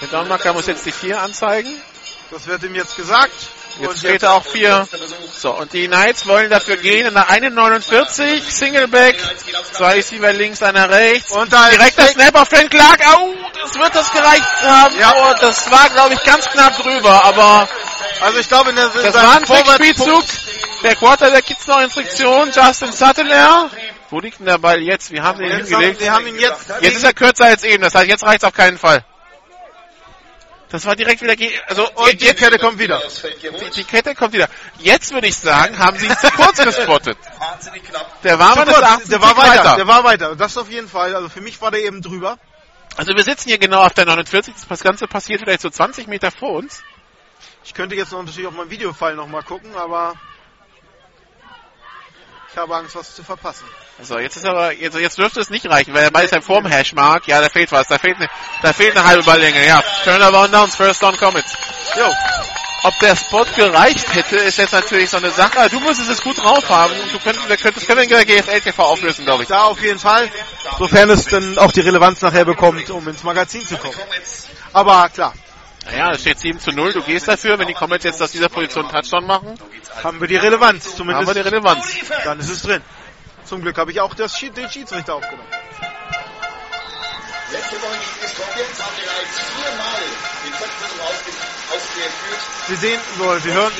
Der 0.00 0.08
Downmarker 0.08 0.52
muss 0.52 0.66
jetzt 0.66 0.86
die 0.86 0.92
4 0.92 1.20
anzeigen. 1.20 1.70
Das 2.30 2.46
wird 2.46 2.62
ihm 2.62 2.74
jetzt 2.74 2.96
gesagt. 2.96 3.32
Jetzt 3.78 3.88
Und 3.88 3.98
steht 3.98 4.22
er 4.22 4.34
auch 4.34 4.44
4. 4.44 4.88
So, 5.36 5.50
und 5.52 5.72
die 5.72 5.86
Knights 5.88 6.26
wollen 6.26 6.48
dafür 6.48 6.76
gehen 6.76 7.06
in 7.06 7.14
der 7.14 7.28
1,49. 7.28 8.40
Singleback. 8.48 9.16
Zwei 9.72 9.94
Receiver 9.94 10.32
links, 10.32 10.62
einer 10.62 10.88
rechts. 10.88 11.32
Und 11.32 11.52
da 11.52 11.68
Direkt 11.70 11.98
der. 11.98 12.08
Snap 12.08 12.34
auf 12.36 12.48
Frank 12.48 12.70
Clark. 12.70 13.00
Au, 13.06 13.34
das 13.62 13.74
wird 13.74 13.94
das 13.94 14.12
gereicht 14.12 14.62
haben. 14.62 14.98
Ja. 14.98 15.14
Oh, 15.16 15.34
das 15.40 15.70
war, 15.70 15.90
glaube 15.90 16.14
ich, 16.14 16.22
ganz 16.24 16.46
knapp 16.46 16.76
drüber. 16.76 17.24
Aber 17.24 17.68
Also 18.20 18.38
ich 18.38 18.48
glaube, 18.48 18.70
in 18.70 18.76
der 18.76 18.88
das 18.88 19.14
war 19.14 19.36
ein 19.36 19.44
Trickspielzug. 19.44 20.24
Der 20.82 20.96
Quarterback 20.96 21.46
gibt's 21.46 21.66
noch 21.66 21.80
Instruktion. 21.80 22.52
Justin 22.52 22.92
Suttler. 22.92 23.70
Wo 24.14 24.20
liegt 24.20 24.38
denn 24.38 24.46
der 24.46 24.58
Ball 24.58 24.80
jetzt? 24.80 25.10
Wir 25.10 25.24
haben 25.24 25.40
den 25.40 25.48
Jetzt 25.48 25.72
haben, 25.72 25.80
hingelegt. 25.80 26.00
sie 26.00 26.08
haben 26.08 26.26
ihn 26.28 26.38
jetzt. 26.38 26.68
Jetzt 26.80 26.98
ist 26.98 27.02
er 27.02 27.14
kürzer 27.14 27.46
als 27.46 27.64
eben. 27.64 27.82
Das 27.82 27.96
heißt, 27.96 28.06
jetzt 28.06 28.22
reicht's 28.22 28.44
auf 28.44 28.52
keinen 28.52 28.78
Fall. 28.78 29.04
Das 30.68 30.86
war 30.86 30.94
direkt 30.94 31.20
wieder, 31.20 31.34
also, 31.66 31.90
Und 31.94 32.20
die 32.20 32.26
Kette 32.26 32.60
kommt 32.60 32.78
wieder. 32.78 33.02
Die, 33.42 33.70
die 33.70 33.82
Kette 33.82 34.14
kommt 34.14 34.32
wieder. 34.32 34.48
Jetzt 34.78 35.12
würde 35.12 35.26
ich 35.26 35.36
sagen, 35.36 35.80
haben 35.80 35.98
sie 35.98 36.06
zu 36.06 36.30
kurz 36.30 36.58
gespottet. 36.62 37.18
Der 38.22 38.38
war 38.38 38.54
kurz. 38.54 39.08
Der 39.08 39.20
war 39.20 39.34
Tick 39.34 39.36
weiter. 39.36 39.76
Der 39.78 39.86
war 39.88 40.04
weiter. 40.04 40.36
Das 40.36 40.56
auf 40.58 40.70
jeden 40.70 40.88
Fall. 40.88 41.16
Also 41.16 41.28
für 41.28 41.40
mich 41.40 41.60
war 41.60 41.72
der 41.72 41.80
eben 41.80 42.00
drüber. 42.00 42.38
Also 42.96 43.16
wir 43.16 43.24
sitzen 43.24 43.48
hier 43.48 43.58
genau 43.58 43.82
auf 43.82 43.94
der 43.94 44.06
49. 44.06 44.54
Das 44.68 44.80
Ganze 44.84 45.08
passiert 45.08 45.40
vielleicht 45.40 45.60
so 45.60 45.70
20 45.70 46.06
Meter 46.06 46.30
vor 46.30 46.52
uns. 46.52 46.84
Ich 47.64 47.74
könnte 47.74 47.96
jetzt 47.96 48.12
noch 48.12 48.22
natürlich 48.22 48.46
auf 48.46 48.54
meinen 48.54 48.70
Videofall 48.70 49.16
nochmal 49.16 49.42
gucken, 49.42 49.74
aber 49.74 50.14
ich 52.54 52.58
habe 52.60 52.76
Angst, 52.76 52.94
was 52.94 53.12
zu 53.12 53.24
verpassen. 53.24 53.64
So, 54.00 54.16
jetzt 54.16 54.36
ist 54.36 54.46
aber, 54.46 54.72
jetzt, 54.72 54.96
jetzt 54.96 55.18
dürfte 55.18 55.40
es 55.40 55.50
nicht 55.50 55.68
reichen, 55.68 55.92
weil 55.92 56.04
der 56.04 56.12
Ball 56.12 56.24
ist 56.24 56.32
ja 56.32 56.40
vorm 56.40 56.66
Hashmark. 56.66 57.26
Ja, 57.26 57.40
da 57.40 57.48
fehlt 57.48 57.72
was. 57.72 57.88
Da 57.88 57.98
fehlt 57.98 58.16
eine, 58.16 58.28
da 58.62 58.72
fehlt 58.72 58.96
eine 58.96 59.04
halbe 59.04 59.24
Balllänge. 59.24 59.66
Ja, 59.66 59.82
Turnaround 60.04 60.54
Downs, 60.54 60.76
First 60.76 61.02
Down 61.02 61.16
Comets. 61.16 61.52
Jo. 61.98 62.08
Ob 62.84 62.96
der 63.00 63.16
Spot 63.16 63.44
gereicht 63.56 64.14
hätte, 64.14 64.36
ist 64.36 64.58
jetzt 64.58 64.72
natürlich 64.72 65.10
so 65.10 65.16
eine 65.16 65.30
Sache. 65.30 65.68
Du 65.68 65.80
müsstest 65.80 66.10
es 66.10 66.22
gut 66.22 66.38
drauf 66.38 66.68
haben. 66.68 66.92
Und 66.92 67.12
du 67.12 67.18
könntest, 67.18 67.48
wir 67.48 67.56
könntest, 67.56 67.88
können 67.88 68.08
wir 68.08 68.24
GFL 68.24 68.60
TV 68.60 68.84
auflösen, 68.84 69.24
glaube 69.24 69.42
ich. 69.42 69.48
Da 69.48 69.62
auf 69.62 69.82
jeden 69.82 69.98
Fall. 69.98 70.30
Sofern 70.78 71.10
es 71.10 71.24
dann 71.24 71.58
auch 71.58 71.72
die 71.72 71.80
Relevanz 71.80 72.20
nachher 72.20 72.44
bekommt, 72.44 72.88
um 72.90 73.08
ins 73.08 73.24
Magazin 73.24 73.66
zu 73.66 73.76
kommen. 73.78 73.96
Aber 74.72 75.08
klar, 75.08 75.34
Naja, 75.86 76.12
es 76.12 76.20
steht 76.22 76.38
7 76.40 76.58
zu 76.60 76.72
0. 76.72 76.92
Du 76.92 77.02
gehst 77.02 77.28
dafür, 77.28 77.58
wenn 77.58 77.68
die 77.68 77.74
Comets 77.74 78.04
jetzt 78.04 78.22
aus 78.22 78.30
dieser 78.32 78.48
Position 78.48 78.86
einen 78.86 78.94
Touchdown 78.94 79.26
machen, 79.26 79.58
haben 80.02 80.20
wir 80.20 80.28
die 80.28 80.36
Relevanz. 80.36 80.86
haben 80.86 80.96
Zumindest 80.96 81.26
wir 81.28 81.34
die 81.34 81.40
Relevanz. 81.48 81.96
dann 82.24 82.40
ist 82.40 82.48
es 82.50 82.62
drin. 82.62 82.82
Zum 83.44 83.60
Glück 83.60 83.76
habe 83.76 83.92
ich 83.92 84.00
auch 84.00 84.14
das, 84.14 84.36
Schied- 84.38 84.56
den 84.56 84.70
Schiedsrichter 84.70 85.14
aufgenommen. 85.16 85.46
Letzte 87.52 87.76
Woche 87.82 87.90
gegen 87.92 88.20
die 88.22 88.28
Scorpions 88.28 88.82
haben 88.82 88.94
die 88.96 89.02
Knights 89.04 89.40
viermal 89.54 90.00
den 90.44 90.52
Zeitversuch 90.52 91.04
ausge- 91.04 91.76
ausgeführt. 91.76 92.40
Sie 92.66 92.76
sehen, 92.76 93.00
so, 93.18 93.38
Sie 93.38 93.52
hören. 93.52 93.72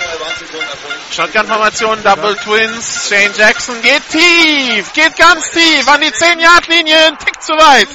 Shotgun-Formation, 1.10 2.02
Double 2.02 2.36
Twins. 2.36 3.08
Shane 3.08 3.32
Jackson 3.36 3.80
geht 3.82 4.02
tief, 4.10 4.92
geht 4.92 5.16
ganz 5.16 5.50
tief 5.50 5.88
an 5.88 6.00
die 6.02 6.10
10-Yard-Linie, 6.12 7.06
ein 7.06 7.18
Tick 7.18 7.40
zu 7.42 7.52
weit. 7.54 7.88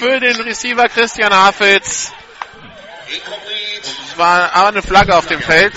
Für 0.00 0.18
den 0.20 0.36
Receiver 0.40 0.88
Christian 0.88 1.32
Hafitz. 1.32 2.10
Es 3.08 4.18
war 4.18 4.52
aber 4.54 4.68
eine 4.68 4.82
Flagge 4.82 5.16
auf 5.16 5.26
dem 5.26 5.40
Feld. 5.40 5.74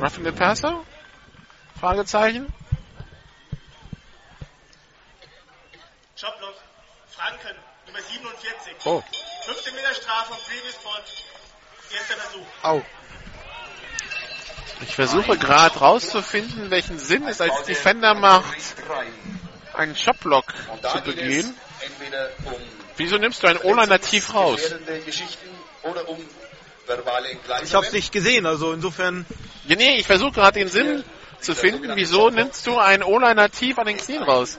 Roughing 0.00 0.24
the 0.24 0.32
Passer? 0.32 0.82
Fragezeichen. 1.78 2.52
Joblock, 6.16 6.54
Franken, 7.10 7.56
Nummer 7.86 8.00
47. 8.00 8.74
Oh. 8.84 9.02
15 9.46 9.74
Meter 9.74 9.94
Strafe, 9.94 10.34
Previous 10.46 10.74
Spot. 10.74 10.90
Erster 11.94 12.14
Versuch. 12.14 12.46
au, 12.62 12.82
Ich 14.80 14.94
versuche 14.94 15.36
gerade 15.36 15.78
rauszufinden, 15.78 16.70
welchen 16.70 16.98
Sinn 16.98 17.26
es 17.28 17.40
als 17.40 17.64
Defender 17.64 18.14
macht, 18.14 18.56
einen 19.74 19.94
Shoplock 19.96 20.54
zu 20.90 21.00
begehen. 21.02 21.54
entweder 21.80 22.30
um 22.46 22.81
Wieso 23.02 23.18
nimmst 23.18 23.42
du 23.42 23.48
einen 23.48 23.58
O-Liner 23.58 24.00
tief 24.00 24.32
raus? 24.34 24.60
um 26.06 26.18
ich 27.62 27.74
habe 27.74 27.86
es 27.86 27.92
nicht 27.92 28.12
gesehen, 28.12 28.46
also 28.46 28.72
insofern, 28.72 29.24
Ja, 29.66 29.76
nee, 29.76 29.96
ich 29.96 30.06
versuche 30.06 30.32
gerade 30.32 30.58
den 30.58 30.68
Sinn 30.68 31.04
zu 31.40 31.54
finden, 31.54 31.92
wieso 31.94 32.30
nimmst 32.30 32.66
du 32.66 32.78
einen 32.78 33.02
O-Liner 33.02 33.50
tief 33.50 33.78
an 33.78 33.86
den 33.86 33.96
Knien 33.96 34.22
raus? 34.22 34.58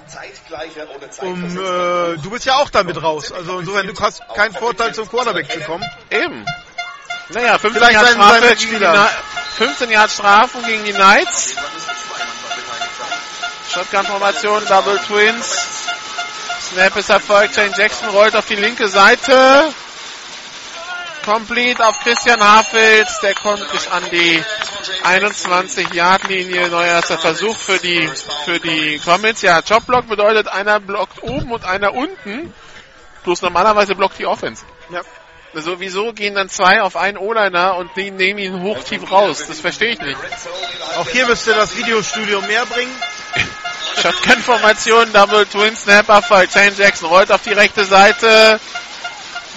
Um, 1.22 1.44
äh, 1.44 2.18
du 2.18 2.30
bist 2.30 2.46
ja 2.46 2.56
auch 2.58 2.70
damit 2.70 3.02
raus. 3.02 3.32
Also 3.32 3.60
insofern, 3.60 3.88
du 3.88 4.00
hast 4.00 4.22
keinen 4.36 4.54
Vorteil 4.54 4.94
zum 4.94 5.08
Quarterback 5.08 5.52
zu 5.52 5.60
kommen. 5.62 5.86
Eben. 6.10 6.46
Naja, 7.30 7.58
15 7.58 7.72
Vielleicht 7.74 7.94
Jahre 7.94 8.08
Strafe 8.08 8.34
gegen 8.34 8.44
die 8.44 8.50
Mitspieler. 8.50 8.94
Kni- 8.94 9.58
15 9.58 9.92
Jahre 9.92 10.10
Strafe 10.10 10.58
gegen 10.66 10.84
die 10.84 10.94
Knights. 10.94 11.56
Shotgun-Formation, 13.74 14.66
Double 14.68 15.00
Twins. 15.08 15.83
Snap 16.74 16.96
ist 16.96 17.10
erfolgt. 17.10 17.54
Shane 17.54 17.72
Jackson 17.78 18.10
rollt 18.10 18.36
auf 18.36 18.48
die 18.48 18.56
linke 18.56 18.88
Seite. 18.88 19.72
Complete 21.24 21.86
auf 21.86 22.00
Christian 22.00 22.42
Hafels. 22.42 23.20
Der 23.20 23.36
kommt 23.36 23.72
bis 23.72 23.88
an 23.88 24.04
die 24.12 24.44
21-Yard-Linie. 25.04 26.70
Neuer 26.70 26.88
erster 26.88 27.20
Versuch 27.20 27.56
für 27.56 27.78
die, 27.78 28.10
für 28.46 28.60
die 28.60 29.00
Comets. 29.06 29.44
Ja, 29.44 29.60
Jobblock 29.60 30.08
bedeutet, 30.08 30.48
einer 30.48 30.80
blockt 30.80 31.22
oben 31.22 31.52
und 31.52 31.64
einer 31.64 31.94
unten. 31.94 32.52
Bloß 33.24 33.44
normalerweise 33.44 33.94
blockt 33.94 34.18
die 34.18 34.26
Offense. 34.26 34.66
Ja. 34.90 35.02
Also 35.54 35.80
wieso 35.80 36.12
gehen 36.12 36.34
dann 36.34 36.50
zwei 36.50 36.82
auf 36.82 36.96
einen 36.96 37.18
O-Liner 37.18 37.76
und 37.76 37.92
die 37.96 38.10
nehmen 38.10 38.40
ihn 38.40 38.64
hoch 38.64 38.84
tief 38.84 39.12
raus? 39.12 39.46
Das 39.48 39.60
verstehe 39.60 39.92
ich 39.92 40.00
nicht. 40.00 40.18
Auch 40.98 41.08
hier 41.08 41.28
müsste 41.28 41.54
das 41.54 41.78
Videostudio 41.78 42.42
mehr 42.42 42.66
bringen. 42.66 42.92
Shotgun-Formation, 44.02 45.14
Double 45.14 45.46
Twin 45.46 45.76
Snapper 45.76 46.22
für 46.22 46.48
Shane 46.50 46.76
Jackson 46.76 47.10
rollt 47.10 47.32
auf 47.32 47.42
die 47.42 47.54
rechte 47.54 47.86
Seite. 47.86 48.60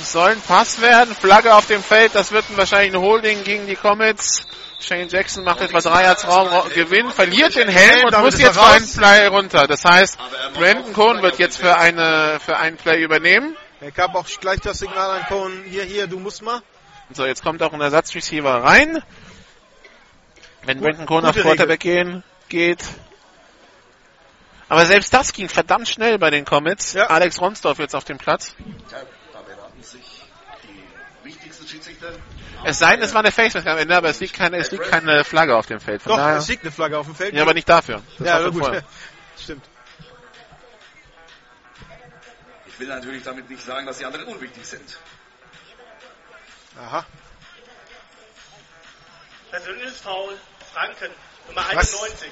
Es 0.01 0.13
soll 0.13 0.31
ein 0.31 0.41
Pass 0.41 0.81
werden. 0.81 1.15
Flagge 1.15 1.55
auf 1.55 1.67
dem 1.67 1.83
Feld. 1.83 2.15
Das 2.15 2.33
wird 2.33 2.45
ein, 2.51 2.57
wahrscheinlich 2.57 2.95
ein 2.95 3.01
Holding 3.01 3.45
gegen 3.45 3.67
die 3.67 3.77
Comets. 3.77 4.47
Shane 4.79 5.09
Jackson 5.09 5.43
macht 5.43 5.61
etwa 5.63 5.81
drei 5.81 6.03
Yards 6.05 6.29
Raum, 6.29 6.49
Gewinn, 6.75 7.11
verliert 7.11 7.57
den 7.57 7.69
Helm 7.69 8.05
und 8.05 8.21
muss 8.21 8.39
jetzt 8.39 8.59
für 8.59 8.67
einen 8.67 8.87
Play 8.87 9.27
runter. 9.27 9.67
Das 9.67 9.85
heißt, 9.85 10.19
Brandon 10.55 10.93
Cohn 10.93 11.23
wird 11.23 11.39
jetzt 11.39 11.57
für 11.57 11.77
eine, 11.77 12.39
für 12.45 12.59
einen 12.59 12.77
Play 12.77 13.03
übernehmen. 13.03 13.57
Er 13.81 13.91
gab 13.91 14.15
auch 14.15 14.27
gleich 14.41 14.61
das 14.61 14.79
Signal 14.79 15.19
an 15.19 15.27
Cohen, 15.29 15.65
hier, 15.69 15.85
hier, 15.85 16.07
du 16.07 16.19
musst 16.19 16.43
mal. 16.43 16.63
So, 17.13 17.25
jetzt 17.25 17.43
kommt 17.43 17.63
auch 17.63 17.73
ein 17.73 17.81
Ersatzreceiver 17.81 18.63
rein. 18.63 19.03
Wenn 20.65 20.81
Brandon 20.81 21.07
Cohn 21.07 21.25
auf 21.25 21.37
Quarterback 21.37 21.81
gehen, 21.81 22.23
geht. 22.49 22.85
Aber 24.69 24.85
selbst 24.85 25.15
das 25.15 25.33
ging 25.33 25.49
verdammt 25.49 25.89
schnell 25.89 26.19
bei 26.19 26.31
den 26.31 26.45
Comets. 26.45 26.95
Ja. 26.95 27.07
Alex 27.07 27.41
Ronsdorf 27.41 27.79
jetzt 27.79 27.95
auf 27.95 28.05
dem 28.05 28.19
Platz. 28.19 28.57
Ja, 28.91 28.99
da 29.33 29.41
beraten 29.43 29.83
sich 29.83 30.23
die 30.65 31.25
wichtigsten 31.25 31.69
Schiedsrichter. 31.69 32.09
Es 32.65 32.79
sei 32.81 32.97
denn, 32.97 33.05
es 33.05 33.15
war 33.15 33.21
eine 33.21 33.31
Face-Mask 33.31 33.67
am 33.67 33.79
Ende, 33.79 33.97
aber 33.97 34.09
es 34.09 34.19
liegt 34.19 34.35
keine, 34.35 34.57
es 34.57 34.73
liegt 34.73 34.91
keine 34.91 35.23
Flagge 35.25 35.57
auf 35.57 35.67
dem 35.67 35.79
Feld. 35.79 36.03
Von 36.03 36.11
Doch, 36.11 36.19
daher, 36.19 36.39
es 36.39 36.49
liegt 36.49 36.63
eine 36.63 36.73
Flagge 36.73 36.99
auf 36.99 37.07
dem 37.07 37.15
Feld. 37.15 37.35
ja, 37.35 37.43
aber 37.43 37.55
nicht 37.55 37.69
dafür. 37.69 38.03
Das 38.19 38.27
ja, 38.27 38.49
gut. 38.49 38.83
Stimmt. 39.41 39.65
Ich 42.67 42.81
will 42.81 42.89
natürlich 42.89 43.23
damit 43.23 43.49
nicht 43.49 43.65
sagen, 43.65 43.87
dass 43.87 43.99
die 43.99 44.05
anderen 44.05 44.27
unwichtig 44.27 44.67
sind. 44.67 44.99
Aha. 46.79 47.07
Persönliches 49.51 50.01
Foul. 50.01 50.35
Franken. 50.75 51.11
Nummer 51.49 51.63
Was? 51.73 51.95
91. 51.95 52.31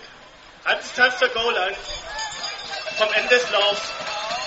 Halbdistanz 0.65 1.19
zur 1.19 1.29
Goal-Line. 1.29 1.77
Vom 2.97 3.09
Ende 3.15 3.29
des 3.35 3.51
Laufs. 3.51 3.83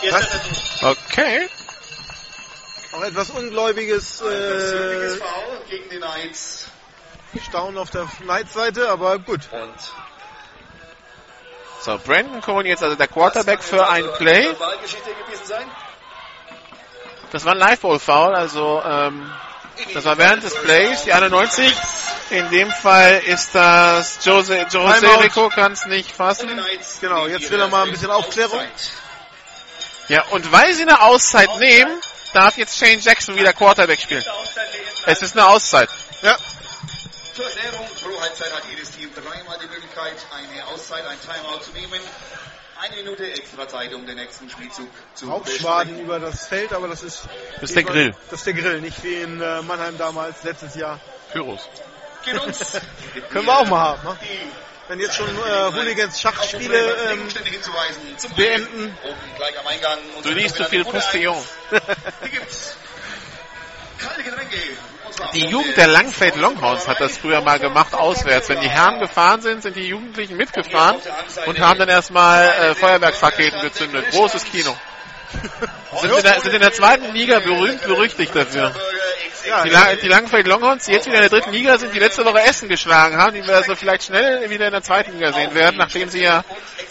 Erster 0.02 0.20
Was? 0.20 0.28
Versuch. 0.28 0.88
Okay. 1.12 1.50
Auch 2.94 3.04
etwas 3.04 3.30
Ungläubiges 3.32 4.22
äh, 4.22 5.18
Foul 5.18 5.62
gegen 5.70 5.90
die 5.90 5.98
Knights. 5.98 6.70
Staunen 7.48 7.78
auf 7.78 7.90
der 7.92 8.08
Knights-Seite, 8.22 8.90
aber 8.90 9.20
gut. 9.20 9.42
Und 9.52 9.76
So, 11.82 12.00
Brandon 12.04 12.42
Cohen 12.42 12.66
jetzt 12.66 12.82
also 12.82 12.96
der 12.96 13.08
Quarterback 13.08 13.62
für 13.62 13.88
ein 13.88 14.06
Play. 14.18 14.44
Gewesen 14.44 15.46
sein. 15.46 15.70
Das 17.32 17.46
war 17.46 17.52
ein 17.52 17.60
Live-Ball-Foul, 17.60 18.34
also 18.34 18.82
ähm, 18.84 19.30
das 19.94 20.06
war 20.06 20.18
während 20.18 20.44
des 20.44 20.56
Plays, 20.56 21.04
die 21.04 21.14
91. 21.14 21.76
In 22.30 22.50
dem 22.50 22.70
Fall 22.72 23.22
ist 23.26 23.56
das 23.56 24.20
Jose, 24.26 24.66
Jose. 24.70 25.20
Rico 25.22 25.50
kann 25.50 25.72
es 25.72 25.86
nicht 25.86 26.12
fassen. 26.12 26.50
Genau, 27.02 27.28
jetzt 27.28 27.50
will 27.52 27.60
er 27.60 27.68
mal 27.70 27.86
ein 27.86 27.92
bisschen 27.92 28.12
Aufklärung. 28.12 28.62
Ja, 30.10 30.24
und 30.32 30.52
weil 30.52 30.74
sie 30.74 30.84
eine 30.84 31.02
Auszeit 31.02 31.50
nehmen, 31.58 32.02
darf 32.34 32.58
jetzt 32.58 32.78
Shane 32.78 33.00
Jackson 33.00 33.36
wieder 33.36 33.54
Quarterback 33.54 34.00
spielen. 34.02 34.24
Es 35.06 35.22
ist 35.22 35.38
eine 35.38 35.48
Auszeit. 35.48 35.90
Ja, 36.22 36.38
Zur 37.36 37.46
Erklärung, 37.46 37.88
pro 38.04 38.22
Halbzeit 38.22 38.54
hat 38.54 38.64
jedes 38.70 38.92
Team 38.92 39.10
dreimal 39.14 39.58
die 39.62 39.68
Möglichkeit, 39.68 40.16
eine 40.34 40.66
Auszeit, 40.68 41.06
ein 41.06 41.18
Timeout 41.22 41.62
zu 41.64 41.72
nehmen. 41.72 42.00
Eine 42.80 42.96
Minute 42.98 43.32
extra 43.32 43.68
Zeit, 43.68 43.94
um 43.94 44.06
den 44.06 44.18
nächsten 44.18 44.50
Spielzug 44.50 44.88
zu 45.16 45.28
besprechen. 45.44 46.00
über 46.00 46.20
das 46.20 46.46
Feld, 46.46 46.74
aber 46.74 46.88
das 46.88 47.04
ist... 47.04 47.24
Das 47.56 47.70
ist 47.72 47.76
der 47.76 47.84
Grill. 47.84 48.16
Das 48.30 48.40
ist 48.40 48.46
der 48.46 48.54
Grill, 48.54 48.82
nicht 48.82 49.04
wie 49.04 49.16
in 49.16 49.42
äh, 49.42 49.62
Mannheim 49.64 49.98
damals, 49.98 50.44
letztes 50.44 50.76
Jahr. 50.76 51.00
Pyros. 51.32 51.62
Geht 52.28 52.42
uns. 52.42 52.60
Können 53.30 53.46
wir 53.46 53.58
auch 53.58 53.68
mal 53.68 53.80
haben, 53.80 54.04
ne? 54.04 54.18
Die 54.22 54.90
Wenn 54.90 55.00
jetzt 55.00 55.16
schon 55.16 55.28
äh, 55.28 55.72
Hooligans 55.74 56.20
Schachspiele 56.20 56.78
ähm, 56.78 57.18
Gegenstände 57.18 57.50
hinzuweisen. 57.50 58.18
Zum 58.18 58.34
beenden. 58.34 58.98
Du 60.24 60.30
liest 60.32 60.58
zu 60.58 60.66
viel 60.66 60.84
Postillon. 60.84 61.42
Die 65.34 65.46
Jugend 65.46 65.78
der 65.78 65.88
Langfeld 65.88 66.36
Longhorns 66.36 66.88
hat 66.88 67.00
das 67.00 67.18
früher 67.18 67.42
mal 67.42 67.60
gemacht, 67.60 67.94
auswärts. 67.94 68.50
Wenn 68.50 68.60
die 68.60 68.70
Herren 68.70 69.00
gefahren 69.00 69.42
sind, 69.42 69.64
sind 69.64 69.76
die 69.76 69.88
Jugendlichen 69.88 70.36
mitgefahren 70.38 70.98
und 71.46 71.60
haben 71.60 71.80
dann 71.80 71.90
erstmal 71.90 72.44
äh, 72.48 72.76
Feuerwerksraketen 72.76 73.62
gezündet. 73.62 74.12
Großes 74.12 74.44
Kino. 74.46 74.76
Sind 76.02 76.16
in, 76.16 76.24
der, 76.24 76.42
sind 76.42 76.54
in 76.54 76.62
der 76.62 76.72
zweiten 76.72 77.14
Liga 77.14 77.40
berühmt 77.40 77.84
berüchtigt 77.84 78.36
dafür. 78.36 78.74
Die, 79.64 79.70
La 79.70 79.96
die 79.96 80.08
Langfeld 80.08 80.46
Longhorns, 80.46 80.86
die 80.86 80.92
jetzt 80.92 81.06
wieder 81.06 81.16
in 81.16 81.22
der 81.22 81.30
dritten 81.30 81.52
Liga 81.52 81.78
sind, 81.78 81.94
die 81.94 82.00
letzte 82.00 82.26
Woche 82.26 82.42
Essen 82.42 82.68
geschlagen 82.68 83.18
haben, 83.18 83.34
die 83.34 83.48
wir 83.48 83.56
also 83.56 83.76
vielleicht 83.76 84.04
schnell 84.04 84.50
wieder 84.50 84.68
in 84.68 84.74
der 84.74 84.84
zweiten 84.84 85.14
Liga 85.14 85.32
sehen 85.32 85.54
werden, 85.56 85.78
nachdem 85.78 86.10
sie 86.10 86.22
ja 86.22 86.44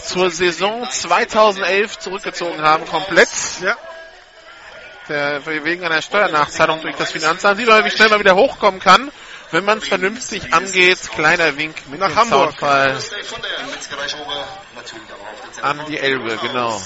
zur 0.03 0.31
Saison 0.31 0.89
2011 0.91 1.99
zurückgezogen 1.99 2.63
haben, 2.63 2.87
komplett. 2.87 3.29
ja, 3.61 3.77
Der, 5.09 5.45
wegen 5.45 5.85
einer 5.85 6.01
Steuernachzahlung 6.01 6.81
durch 6.81 6.97
das 6.97 7.13
Finanzamt. 7.13 7.59
Sieht 7.59 7.69
man, 7.69 7.85
wie 7.85 7.91
schnell 7.91 8.09
man 8.09 8.21
wieder 8.21 8.37
hochkommen 8.37 8.81
kann, 8.81 9.13
wenn 9.51 9.65
man 9.65 9.79
es 9.79 9.89
vernünftig 9.89 10.55
angeht. 10.55 10.99
Kleiner 11.15 11.57
Wink 11.59 11.77
mit 11.89 12.01
Nach 12.01 12.09
dem 12.09 12.17
Hamburg. 12.17 12.59
Soundfall 12.59 12.97
an 15.63 15.81
die 15.89 15.99
Elbe, 15.99 16.39
genau. 16.39 16.81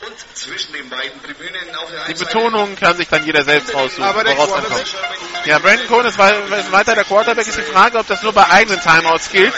Und 0.00 0.14
zwischen 0.36 0.72
den 0.72 0.88
beiden 0.88 1.20
Tribünen 1.24 1.74
auf 1.76 1.90
der 1.90 2.14
Die 2.14 2.14
Betonung 2.24 2.76
kann 2.76 2.96
sich 2.96 3.08
dann 3.08 3.24
jeder 3.26 3.42
selbst 3.44 3.74
raussuchen, 3.74 4.04
Aber 4.04 4.24
woraus 4.24 4.48
Quarterback- 4.48 4.70
kommt. 4.70 5.46
Ja, 5.46 5.58
Brandon 5.58 5.86
Cohn 5.88 6.06
ist 6.06 6.18
wei- 6.18 6.36
ist 6.60 6.70
weiter 6.72 6.94
der 6.94 7.04
Quarterback. 7.04 7.46
Ist 7.46 7.58
die 7.58 7.62
Frage, 7.62 7.98
ob 7.98 8.06
das 8.06 8.22
nur 8.22 8.32
bei 8.32 8.48
eigenen 8.48 8.80
Timeouts 8.80 9.30
gilt 9.30 9.52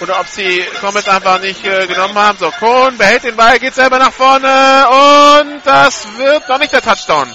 oder 0.00 0.20
ob 0.20 0.28
sie 0.28 0.64
Comets 0.80 1.08
einfach 1.08 1.40
nicht 1.40 1.64
äh, 1.64 1.86
genommen 1.88 2.14
haben. 2.16 2.38
So, 2.38 2.50
Cohn 2.52 2.96
behält 2.96 3.24
den 3.24 3.34
Ball, 3.36 3.58
geht 3.58 3.74
selber 3.74 3.98
nach 3.98 4.12
vorne 4.12 4.88
und 4.88 5.62
das 5.64 6.06
wird 6.16 6.48
doch 6.48 6.58
nicht 6.58 6.72
der 6.72 6.82
Touchdown. 6.82 7.34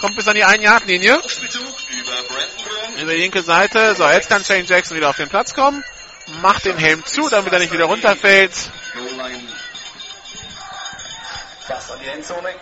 Kommt 0.00 0.16
bis 0.16 0.28
an 0.28 0.34
die 0.34 0.44
1-Yard-Linie. 0.44 1.18
Spielzug 1.26 1.62
über 1.62 2.10
Brandon 2.12 2.48
Brown. 2.92 3.02
Über 3.02 3.12
die 3.12 3.20
linke 3.20 3.42
Seite. 3.42 3.94
So, 3.94 4.06
jetzt 4.06 4.28
kann 4.28 4.44
Shane 4.44 4.66
Jackson 4.66 4.96
wieder 4.98 5.08
auf 5.08 5.16
den 5.16 5.30
Platz 5.30 5.54
kommen. 5.54 5.82
Macht 6.42 6.66
den 6.66 6.76
Helm 6.76 7.02
zu, 7.06 7.28
damit 7.30 7.52
er 7.54 7.58
nicht 7.60 7.72
wieder 7.72 7.84
runterfällt. 7.86 8.52
Fast 11.66 11.90
an 11.90 11.98
die 12.00 12.08
Endzone. 12.08 12.54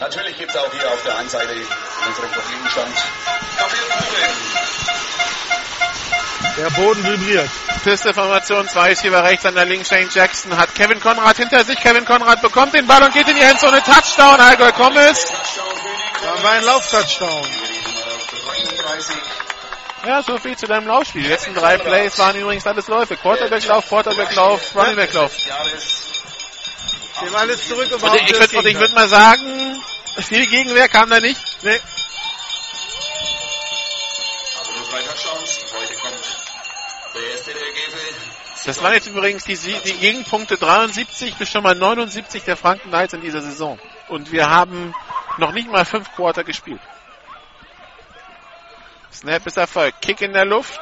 Natürlich 0.00 0.36
gibt 0.36 0.50
es 0.50 0.56
auch 0.56 0.72
hier 0.72 0.90
auf 0.90 1.02
der 1.04 1.16
einen 1.16 1.28
Seite 1.28 1.52
in 1.52 1.66
unserem 2.08 2.30
Profilstand 2.30 2.96
der 6.56 6.70
Boden 6.70 7.04
vibriert. 7.04 7.48
Pisteformation, 7.84 8.68
zwei 8.68 8.88
Receiver 8.88 9.22
rechts, 9.24 9.46
an 9.46 9.54
der 9.54 9.64
linken 9.64 9.84
Shane 9.84 10.08
Jackson 10.12 10.56
hat 10.56 10.74
Kevin 10.74 11.00
Konrad 11.00 11.36
hinter 11.36 11.64
sich. 11.64 11.78
Kevin 11.78 12.04
Konrad 12.04 12.42
bekommt 12.42 12.74
den 12.74 12.86
Ball 12.86 13.02
und 13.02 13.12
geht 13.12 13.28
in 13.28 13.36
die 13.36 13.42
Endzone. 13.42 13.82
Touchdown, 13.82 14.40
Allgäu 14.40 14.72
Commes. 14.72 15.26
Da 16.22 16.42
war 16.42 16.52
ein 16.52 16.64
Lauf-Touchdown. 16.64 17.46
33. 20.02 20.06
Ja, 20.06 20.22
so 20.22 20.38
viel 20.38 20.56
zu 20.56 20.66
deinem 20.66 20.86
Laufspiel. 20.86 21.22
Die 21.22 21.28
letzten 21.28 21.54
drei 21.54 21.78
Plays 21.78 22.18
waren 22.18 22.36
übrigens 22.36 22.66
alles 22.66 22.88
Läufe. 22.88 23.16
Quarterback-Lauf, 23.16 23.88
Quarterback-Lauf, 23.88 24.74
Running-Back-Lauf. 24.74 25.32
Dem 27.24 27.36
alles 27.36 27.68
zurück 27.68 27.88
und 27.92 28.02
Und 28.02 28.14
ich, 28.16 28.22
ich 28.30 28.52
würde 28.52 28.80
würd 28.80 28.94
mal 28.94 29.08
sagen, 29.08 29.80
viel 30.18 30.46
Gegenwehr 30.46 30.88
kam 30.88 31.08
da 31.08 31.20
nicht. 31.20 31.40
Nee, 31.62 31.80
aber 34.60 34.72
nur 34.78 34.88
drei 34.90 35.02
Touchdowns. 35.02 35.60
Heute 35.78 35.94
kommt 35.94 36.36
der 37.14 37.30
erste 37.30 37.52
der 37.52 37.60
Gefe. 37.60 37.98
Das 38.64 38.82
waren 38.82 38.94
jetzt 38.94 39.06
übrigens 39.08 39.44
die, 39.44 39.56
die 39.56 39.94
Gegenpunkte 39.94 40.56
73 40.56 41.36
bis 41.36 41.48
schon 41.48 41.62
mal 41.62 41.74
79 41.74 42.44
der 42.44 42.56
Franken 42.56 42.88
Knights 42.88 43.12
in 43.14 43.20
dieser 43.20 43.42
Saison. 43.42 43.78
Und 44.08 44.32
wir 44.32 44.50
haben 44.50 44.94
noch 45.36 45.52
nicht 45.52 45.68
mal 45.70 45.84
fünf 45.84 46.12
Quarter 46.14 46.44
gespielt. 46.44 46.80
Snap 49.14 49.46
ist 49.46 49.56
Erfolg. 49.58 49.94
Kick 50.00 50.22
in 50.22 50.32
der 50.32 50.46
Luft. 50.46 50.80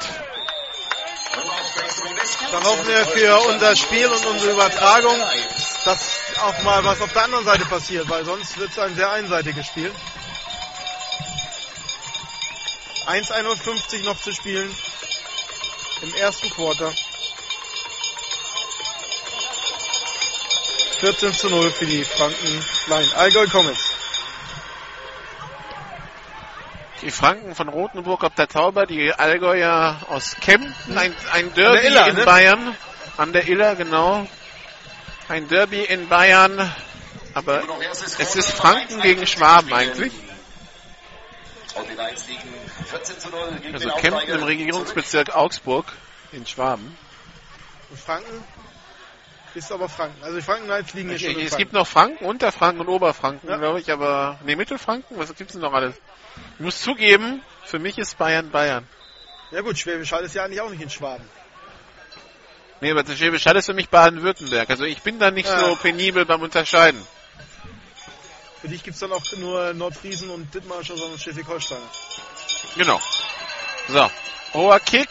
dann 2.52 2.64
hoffen 2.64 2.86
wir 2.86 3.04
für 3.06 3.36
unser 3.48 3.76
Spiel 3.76 4.06
und 4.06 4.26
unsere 4.26 4.52
Übertragung, 4.52 5.16
dass 5.84 6.08
auch 6.42 6.62
mal 6.62 6.84
was 6.84 7.00
auf 7.00 7.12
der 7.12 7.24
anderen 7.24 7.44
Seite 7.44 7.64
passiert, 7.64 8.08
weil 8.08 8.24
sonst 8.24 8.56
wird 8.58 8.70
es 8.70 8.78
ein 8.78 8.94
sehr 8.94 9.10
einseitiges 9.10 9.66
Spiel. 9.66 9.92
1,51 13.06 14.04
noch 14.04 14.20
zu 14.20 14.32
spielen 14.32 14.74
im 16.02 16.14
ersten 16.14 16.48
Quarter. 16.50 16.92
14 21.00 21.32
zu 21.32 21.48
0 21.48 21.70
für 21.70 21.86
die 21.86 22.04
Franken 22.04 22.64
Line. 22.88 23.16
Allgäu 23.16 23.46
Comets. 23.46 23.89
Die 27.02 27.10
Franken 27.10 27.54
von 27.54 27.68
Rothenburg 27.68 28.22
ob 28.24 28.34
der 28.34 28.46
Tauber, 28.46 28.84
die 28.84 29.12
Allgäuer 29.12 29.98
aus 30.08 30.36
Kempten, 30.36 30.98
ein, 30.98 31.14
ein 31.32 31.54
Derby 31.54 31.80
der 31.80 31.84
Iller, 31.84 32.08
in 32.08 32.16
ne? 32.16 32.24
Bayern. 32.24 32.76
An 33.16 33.32
der 33.32 33.48
Iller, 33.48 33.74
genau. 33.74 34.26
Ein 35.28 35.48
Derby 35.48 35.82
in 35.82 36.08
Bayern. 36.08 36.74
Aber 37.32 37.62
es 38.18 38.36
ist 38.36 38.50
Franken 38.50 39.00
gegen 39.00 39.26
Schwaben 39.26 39.72
eigentlich. 39.72 40.12
Und 41.74 41.88
die 41.88 41.94
Knights 41.94 42.28
liegen 42.28 42.48
14 42.86 43.18
zu 43.18 43.28
0 43.30 43.58
gegen 43.62 43.74
Also 43.74 43.90
Kempten 43.92 44.34
im 44.34 44.42
Regierungsbezirk 44.42 45.34
Augsburg 45.34 45.86
in 46.32 46.46
Schwaben. 46.46 46.96
Und 47.88 47.98
Franken 47.98 48.44
ist 49.54 49.72
aber 49.72 49.88
Franken. 49.88 50.22
Also 50.22 50.36
die 50.36 50.42
Franken 50.42 50.64
Knights 50.66 50.94
liegen 50.94 51.08
hier 51.10 51.18
schon 51.18 51.40
Es 51.40 51.56
gibt 51.56 51.72
noch 51.72 51.86
Franken, 51.86 52.24
Unterfranken 52.24 52.80
und 52.80 52.88
Oberfranken, 52.88 53.48
Ja. 53.48 53.56
glaube 53.56 53.80
ich, 53.80 53.90
aber 53.90 54.38
nee, 54.44 54.56
Mittelfranken, 54.56 55.18
was 55.18 55.34
gibt's 55.34 55.52
denn 55.54 55.62
noch 55.62 55.72
alles? 55.72 55.94
Ich 56.58 56.64
muss 56.64 56.80
zugeben, 56.80 57.42
für 57.64 57.78
mich 57.78 57.98
ist 57.98 58.16
Bayern 58.18 58.50
Bayern. 58.50 58.86
Ja 59.50 59.62
gut, 59.62 59.78
Schwäbisch 59.78 60.12
Hall 60.12 60.22
ist 60.24 60.34
ja 60.34 60.44
eigentlich 60.44 60.60
auch 60.60 60.70
nicht 60.70 60.82
in 60.82 60.90
Schwaben. 60.90 61.24
Nee, 62.80 62.92
aber 62.92 63.04
Schwäbisch 63.04 63.44
Hall 63.46 63.56
ist 63.56 63.66
für 63.66 63.74
mich 63.74 63.88
Baden-Württemberg. 63.88 64.70
Also 64.70 64.84
ich 64.84 65.02
bin 65.02 65.18
da 65.18 65.30
nicht 65.30 65.48
Ja. 65.48 65.58
so 65.60 65.76
penibel 65.76 66.24
beim 66.24 66.40
Unterscheiden. 66.40 67.04
Für 68.60 68.68
dich 68.68 68.82
gibt's 68.82 69.00
dann 69.00 69.12
auch 69.12 69.24
nur 69.38 69.72
Nordfriesen 69.74 70.30
und 70.30 70.54
Dithmarscher, 70.54 70.96
sondern 70.96 71.18
Schleswig-Holstein. 71.18 71.78
Genau. 72.76 73.00
So, 73.88 74.10
hoher 74.54 74.78
Kick. 74.80 75.08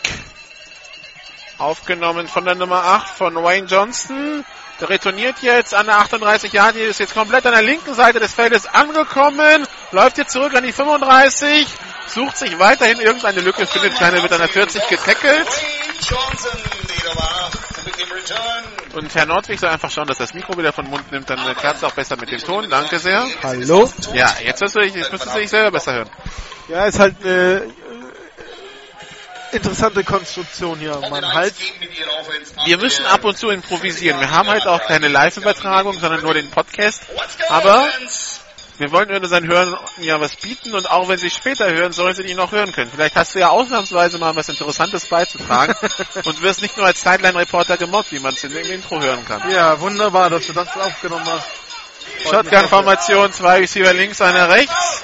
Aufgenommen 1.60 2.28
von 2.30 2.46
der 2.46 2.56
Nummer 2.56 2.84
8 2.84 3.10
von 3.10 3.36
Wayne 3.36 3.68
Johnston. 3.68 4.46
Der 4.80 4.90
retourniert 4.90 5.42
jetzt 5.42 5.74
an 5.74 5.88
der 5.88 5.98
38 5.98 6.54
Yard, 6.54 6.78
ist 6.78 7.02
jetzt 7.02 7.14
komplett 7.14 7.46
an 7.46 7.52
der 7.52 7.62
linken 7.62 7.94
Seite 7.94 8.22
des 8.22 8.34
Feldes 8.34 8.66
angekommen, 8.66 9.68
läuft 9.92 10.18
jetzt 10.18 10.32
zurück 10.32 10.56
an 10.56 10.64
die 10.64 10.72
35, 10.72 11.68
sucht 12.08 12.38
sich 12.38 12.58
weiterhin 12.60 13.02
irgendeine 13.02 13.42
Lücke, 13.42 13.68
findet 13.68 13.96
keine, 13.96 14.22
wird 14.22 14.32
an 14.32 14.40
der 14.40 14.48
40 14.48 14.88
getackelt. 14.88 15.48
Und 18.94 19.14
Herr 19.16 19.26
Nordwig 19.26 19.60
soll 19.60 19.70
einfach 19.70 19.92
schauen, 19.92 20.08
dass 20.08 20.18
das 20.18 20.34
Mikro 20.34 20.58
wieder 20.58 20.72
von 20.72 20.90
Mund 20.90 21.12
nimmt, 21.12 21.30
dann 21.30 21.40
klappt 21.58 21.78
es 21.78 21.84
auch 21.84 21.92
besser 21.94 22.16
mit 22.16 22.32
dem 22.32 22.40
Ton. 22.40 22.70
Danke 22.70 23.00
sehr. 23.00 23.26
Hallo? 23.44 23.90
Ja, 24.14 24.34
jetzt, 24.42 24.62
hörst 24.62 24.76
du 24.78 24.80
jetzt 24.80 25.12
müsstest 25.12 25.36
du 25.36 25.40
dich 25.40 25.50
selber 25.50 25.72
besser 25.72 25.94
hören. 25.94 26.10
Ja, 26.70 26.86
ist 26.86 27.00
halt 27.00 27.24
äh, 27.26 27.62
interessante 29.52 30.04
Konstruktion 30.04 30.80
hier. 30.80 31.00
Man 31.10 31.34
halt. 31.34 31.54
Wir 32.66 32.78
müssen 32.78 33.06
ab 33.06 33.24
und 33.24 33.38
zu 33.38 33.50
improvisieren. 33.50 34.20
Wir 34.20 34.32
haben 34.32 34.50
halt 34.50 34.68
auch 34.68 34.82
keine 34.86 35.08
Live-Übertragung, 35.08 36.00
sondern 36.00 36.22
nur 36.22 36.34
den 36.34 36.50
Podcast. 36.50 37.04
Aber 37.50 37.88
wir 38.80 38.92
wollen 38.92 39.12
unseren 39.12 39.46
Hörern 39.46 39.78
ja 39.98 40.22
was 40.22 40.38
bieten 40.38 40.74
und 40.74 40.90
auch 40.90 41.10
wenn 41.10 41.18
sie 41.18 41.30
später 41.30 41.70
hören, 41.70 41.92
sollen 41.92 42.16
sie 42.16 42.24
die 42.24 42.34
noch 42.34 42.54
hören 42.54 42.72
können. 42.72 42.90
Vielleicht 42.90 43.16
hast 43.16 43.36
du 43.36 43.40
ja 43.40 43.50
ausnahmsweise 43.50 44.18
mal 44.20 44.36
was 44.38 44.48
Interessantes 44.48 45.06
beizutragen 45.06 45.76
und 46.24 46.42
wirst 46.42 46.62
nicht 46.62 46.78
nur 46.78 46.86
als 46.86 47.02
Sideline-Reporter 47.02 47.76
gemobbt, 47.76 48.14
wie 48.14 48.20
man 48.20 48.34
es 48.34 48.44
im 48.46 48.56
Intro 48.56 49.02
hören 49.02 49.26
kann. 49.26 49.52
Ja, 49.52 49.80
wunderbar, 49.82 50.30
dass 50.30 50.48
du 50.48 50.54
das 50.54 50.70
aufgenommen 50.78 51.26
hast. 51.26 51.48
Shotgun-Formation, 52.30 53.34
zwei 53.34 53.60
Receiver 53.60 53.94
links, 53.94 54.22
einer 54.22 54.48
rechts. 54.50 55.04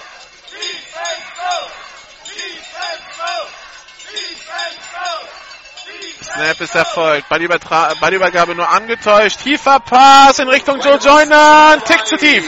Snap 6.24 6.62
ist 6.62 6.76
erfolgt. 6.76 7.30
Ballübergabe 7.30 8.56
nur 8.56 8.68
angetäuscht. 8.70 9.40
Tiefer 9.42 9.80
Pass 9.80 10.40
in 10.40 10.50
Richtung 10.50 10.80
Joe 10.82 10.98
Joyner. 10.98 11.74
Ein 11.74 11.84
Tick 11.86 12.06
zu 12.06 12.18
tief. 12.18 12.44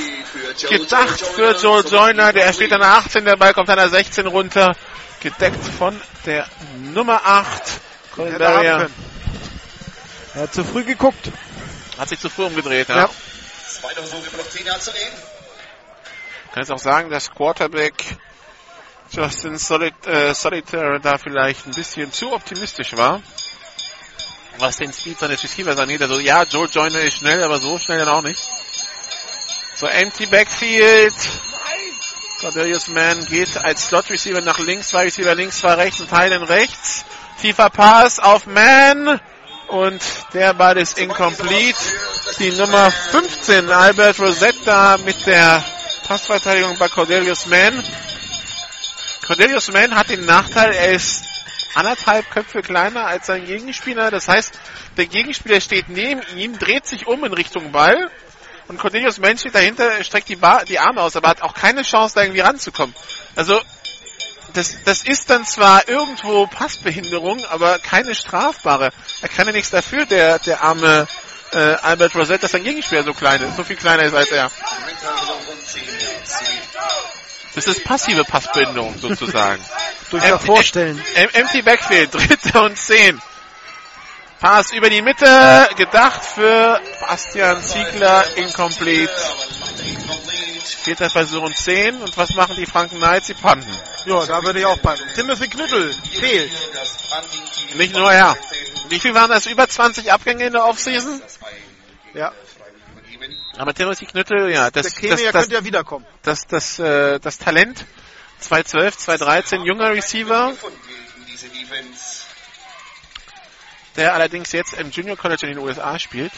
Gedacht 0.70 1.22
für 1.22 1.52
Joe 1.52 1.82
Joyner. 1.82 2.34
Der 2.34 2.52
steht 2.54 2.74
an 2.74 2.82
der 2.82 2.90
18. 2.90 3.24
Der 3.24 3.38
Ball 3.38 3.54
kommt 3.54 3.70
an 3.70 3.78
der 3.78 3.90
16 3.90 4.28
runter. 4.28 4.76
Gedeckt 5.22 5.64
von 5.78 6.00
der 6.26 6.48
Nummer 6.94 7.22
8. 7.24 7.48
Colin 8.14 8.38
Barrier. 8.38 8.90
Er 10.36 10.42
hat 10.42 10.54
zu 10.54 10.64
früh 10.64 10.84
geguckt. 10.84 11.32
Hat 11.98 12.10
sich 12.10 12.20
zu 12.20 12.30
früh 12.30 12.46
umgedreht, 12.46 12.90
ja. 12.90 12.96
Ja. 12.96 13.10
Zweiter 13.68 14.04
Versuch, 14.04 14.28
immer 14.28 14.38
noch 14.38 14.50
10 14.50 14.66
Jahre 14.66 14.80
zu 14.80 14.92
gehen. 14.92 15.14
Kann 16.52 16.64
jetzt 16.64 16.72
auch 16.72 16.80
sagen, 16.80 17.10
dass 17.10 17.32
Quarterback 17.32 17.94
Justin 19.12 19.58
Solid, 19.58 19.94
äh, 20.06 20.34
Solitaire 20.34 21.00
da 21.00 21.18
vielleicht 21.18 21.66
ein 21.66 21.74
bisschen 21.74 22.12
zu 22.12 22.34
optimistisch 22.34 22.96
war. 22.96 23.22
Was 24.60 24.78
den 24.78 24.92
Speed 24.92 25.20
seines 25.20 25.44
Receivers 25.44 25.78
angeht. 25.78 26.02
Also 26.02 26.20
ja, 26.20 26.44
Joe 26.44 26.68
Joyner 26.68 27.02
ist 27.02 27.18
schnell, 27.18 27.44
aber 27.44 27.60
so 27.60 27.78
schnell 27.78 28.00
dann 28.00 28.10
auch 28.10 28.24
nicht. 28.24 28.42
So, 29.76 29.86
empty 29.86 30.26
Backfield. 30.26 31.14
Cordelius 32.42 32.88
Mann 32.88 33.26
geht 33.26 33.58
als 33.58 33.88
Slot 33.88 34.10
Receiver 34.10 34.42
nach 34.42 34.60
links, 34.60 34.90
zwei 34.90 35.04
Receiver 35.04 35.34
links, 35.36 35.60
zwei 35.60 35.74
rechts, 35.74 36.02
ein 36.02 36.10
Teil 36.10 36.32
in 36.32 36.44
rechts. 36.44 37.06
Tiefer 37.42 37.70
Pass 37.70 38.20
auf 38.20 38.46
Mann. 38.46 39.20
Und 39.68 40.02
der 40.34 40.54
Ball 40.54 40.78
ist 40.78 40.98
incomplete. 40.98 41.78
Die 42.40 42.52
Nummer 42.52 42.90
15, 42.90 43.70
Albert 43.70 44.20
Rosetta 44.20 44.98
mit 44.98 45.26
der 45.26 45.64
Passverteidigung 46.08 46.78
bei 46.78 46.88
Cordelius 46.88 47.48
Mann. 47.48 47.84
Cordelius 49.28 49.72
Mann 49.74 49.94
hat 49.94 50.10
den 50.10 50.26
Nachteil, 50.26 50.72
er 50.72 50.94
ist 50.94 51.26
anderthalb 51.76 52.32
Köpfe 52.32 52.62
kleiner 52.62 53.06
als 53.06 53.28
sein 53.28 53.46
Gegenspieler. 53.46 54.10
Das 54.10 54.30
heißt, 54.30 54.58
der 54.96 55.06
Gegenspieler 55.06 55.60
steht 55.60 55.90
neben 55.90 56.22
ihm, 56.38 56.58
dreht 56.58 56.88
sich 56.88 57.08
um 57.08 57.26
in 57.26 57.34
Richtung 57.34 57.74
Ball. 57.74 58.10
Und 58.70 58.80
Cornelius 58.80 59.20
Mann 59.20 59.38
steht 59.38 59.54
dahinter, 59.54 60.02
streckt 60.06 60.30
die, 60.30 60.38
Bar, 60.38 60.64
die 60.64 60.80
Arme 60.80 61.02
aus, 61.02 61.18
aber 61.18 61.28
hat 61.28 61.42
auch 61.42 61.54
keine 61.54 61.84
Chance, 61.84 62.16
da 62.16 62.22
irgendwie 62.22 62.40
ranzukommen. 62.40 62.96
Also, 63.36 63.60
das, 64.54 64.76
das 64.86 65.04
ist 65.04 65.30
dann 65.30 65.46
zwar 65.46 65.90
irgendwo 65.90 66.48
Passbehinderung, 66.48 67.44
aber 67.46 67.80
keine 67.80 68.16
strafbare. 68.16 68.92
Er 69.22 69.30
kann 69.30 69.46
ja 69.46 69.52
nichts 69.52 69.72
dafür, 69.72 70.06
der, 70.06 70.40
der 70.40 70.64
arme 70.64 71.06
äh, 71.52 71.58
Albert 71.58 72.16
Rosette, 72.16 72.42
dass 72.42 72.52
sein 72.52 72.64
Gegenspieler 72.64 73.04
so 73.04 73.14
klein 73.14 73.42
ist, 73.42 73.58
so 73.58 73.64
viel 73.66 73.76
kleiner 73.76 74.04
ist 74.04 74.16
als 74.16 74.32
er. 74.32 74.50
Das 77.58 77.66
ist 77.66 77.84
passive 77.84 78.24
Passbehinderung 78.24 79.00
sozusagen. 79.00 79.60
Durch 80.12 80.24
Vorstellen. 80.24 81.04
Em- 81.16 81.30
Empty 81.34 81.64
Backfield, 81.64 82.14
dritte 82.14 82.62
und 82.62 82.78
zehn. 82.78 83.20
Pass 84.40 84.72
über 84.74 84.92
die 84.92 85.02
Mitte, 85.02 85.68
gedacht 85.76 86.24
für 86.24 86.80
Bastian 87.02 87.60
Ziegler, 87.64 88.26
incomplete. 88.36 89.12
Vierter 90.84 91.10
Versuch 91.10 91.42
und 91.42 91.58
zehn. 91.58 92.00
Und 92.00 92.16
was 92.16 92.30
machen 92.36 92.56
die 92.56 92.68
Franken 92.68 92.98
Knights? 92.98 93.26
Sie 93.26 93.34
panten. 93.34 93.76
Ja, 94.06 94.24
da 94.28 94.44
würde 94.44 94.60
ich 94.60 94.66
auch 94.68 94.78
beim 94.78 95.00
Timothy 95.16 95.48
Knüttel 95.48 95.96
fehlt. 96.20 96.52
Nicht 97.74 97.96
nur 97.96 98.14
er. 98.14 98.38
Wie 98.90 99.00
viel 99.00 99.16
waren 99.16 99.32
das? 99.32 99.48
Über 99.48 99.68
20 99.68 100.12
Abgänge 100.12 100.46
in 100.46 100.54
der 100.54 100.64
Offseason? 100.64 101.24
Ja, 102.14 102.32
Aber 103.58 103.74
Timothy 103.74 104.06
Knüttel, 104.06 104.50
ja, 104.52 104.70
das, 104.70 104.94
der 104.94 105.10
das, 105.10 105.22
das, 105.24 105.32
könnte 105.32 105.56
ja 105.56 105.64
wiederkommen. 105.64 106.06
das, 106.22 106.46
das, 106.48 106.80
äh, 106.80 107.20
das 107.20 107.38
Talent. 107.38 107.86
212, 108.40 108.98
213, 108.98 109.64
junger 109.66 109.92
Receiver, 109.92 110.54
der 113.96 114.14
allerdings 114.14 114.52
jetzt 114.52 114.74
im 114.74 114.92
Junior 114.92 115.18
College 115.18 115.48
in 115.48 115.56
den 115.56 115.58
USA 115.58 115.98
spielt. 115.98 116.32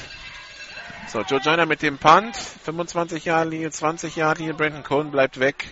So, 1.12 1.22
Joe 1.22 1.40
Joyner 1.40 1.66
mit 1.66 1.82
dem 1.82 1.98
Punt, 1.98 2.38
25 2.38 3.26
Jahre 3.26 3.50
Linie, 3.50 3.72
20 3.72 4.16
Jahre 4.16 4.38
Linie, 4.38 4.54
Brandon 4.54 4.84
Cohn 4.84 5.12
bleibt 5.12 5.40
weg. 5.40 5.68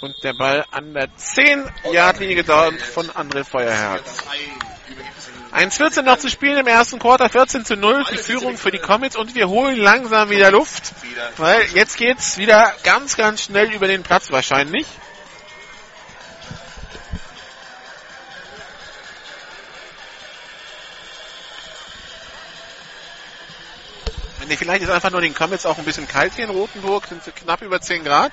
Und 0.00 0.14
der 0.22 0.34
Ball 0.34 0.64
an 0.70 0.94
der 0.94 1.08
10 1.16 1.68
Yard 1.90 2.20
Linie 2.20 2.36
gedauert 2.36 2.80
von 2.80 3.10
André 3.10 3.42
Feuerherz. 3.42 4.22
1,14 5.52 6.02
noch 6.02 6.18
zu 6.18 6.28
spielen 6.28 6.58
im 6.58 6.66
ersten 6.66 6.98
Quarter, 6.98 7.30
14 7.30 7.64
zu 7.64 7.76
0, 7.76 8.04
die 8.12 8.18
Führung 8.18 8.58
für 8.58 8.70
die 8.70 8.78
Comets 8.78 9.16
und 9.16 9.34
wir 9.34 9.48
holen 9.48 9.76
langsam 9.76 10.28
wieder 10.28 10.50
Luft, 10.50 10.92
weil 11.38 11.62
jetzt 11.74 11.96
geht's 11.96 12.36
wieder 12.36 12.72
ganz, 12.82 13.16
ganz 13.16 13.42
schnell 13.44 13.72
über 13.72 13.86
den 13.86 14.02
Platz 14.02 14.30
wahrscheinlich. 14.30 14.86
Nee, 24.46 24.56
Vielleicht 24.56 24.82
ist 24.82 24.90
einfach 24.90 25.10
nur 25.10 25.20
den 25.20 25.34
Comets 25.34 25.66
auch 25.66 25.76
ein 25.76 25.84
bisschen 25.84 26.08
kalt 26.08 26.34
hier 26.34 26.44
in 26.44 26.50
Rotenburg, 26.50 27.06
sind 27.06 27.22
so 27.22 27.30
knapp 27.32 27.60
über 27.60 27.80
10 27.82 28.04
Grad. 28.04 28.32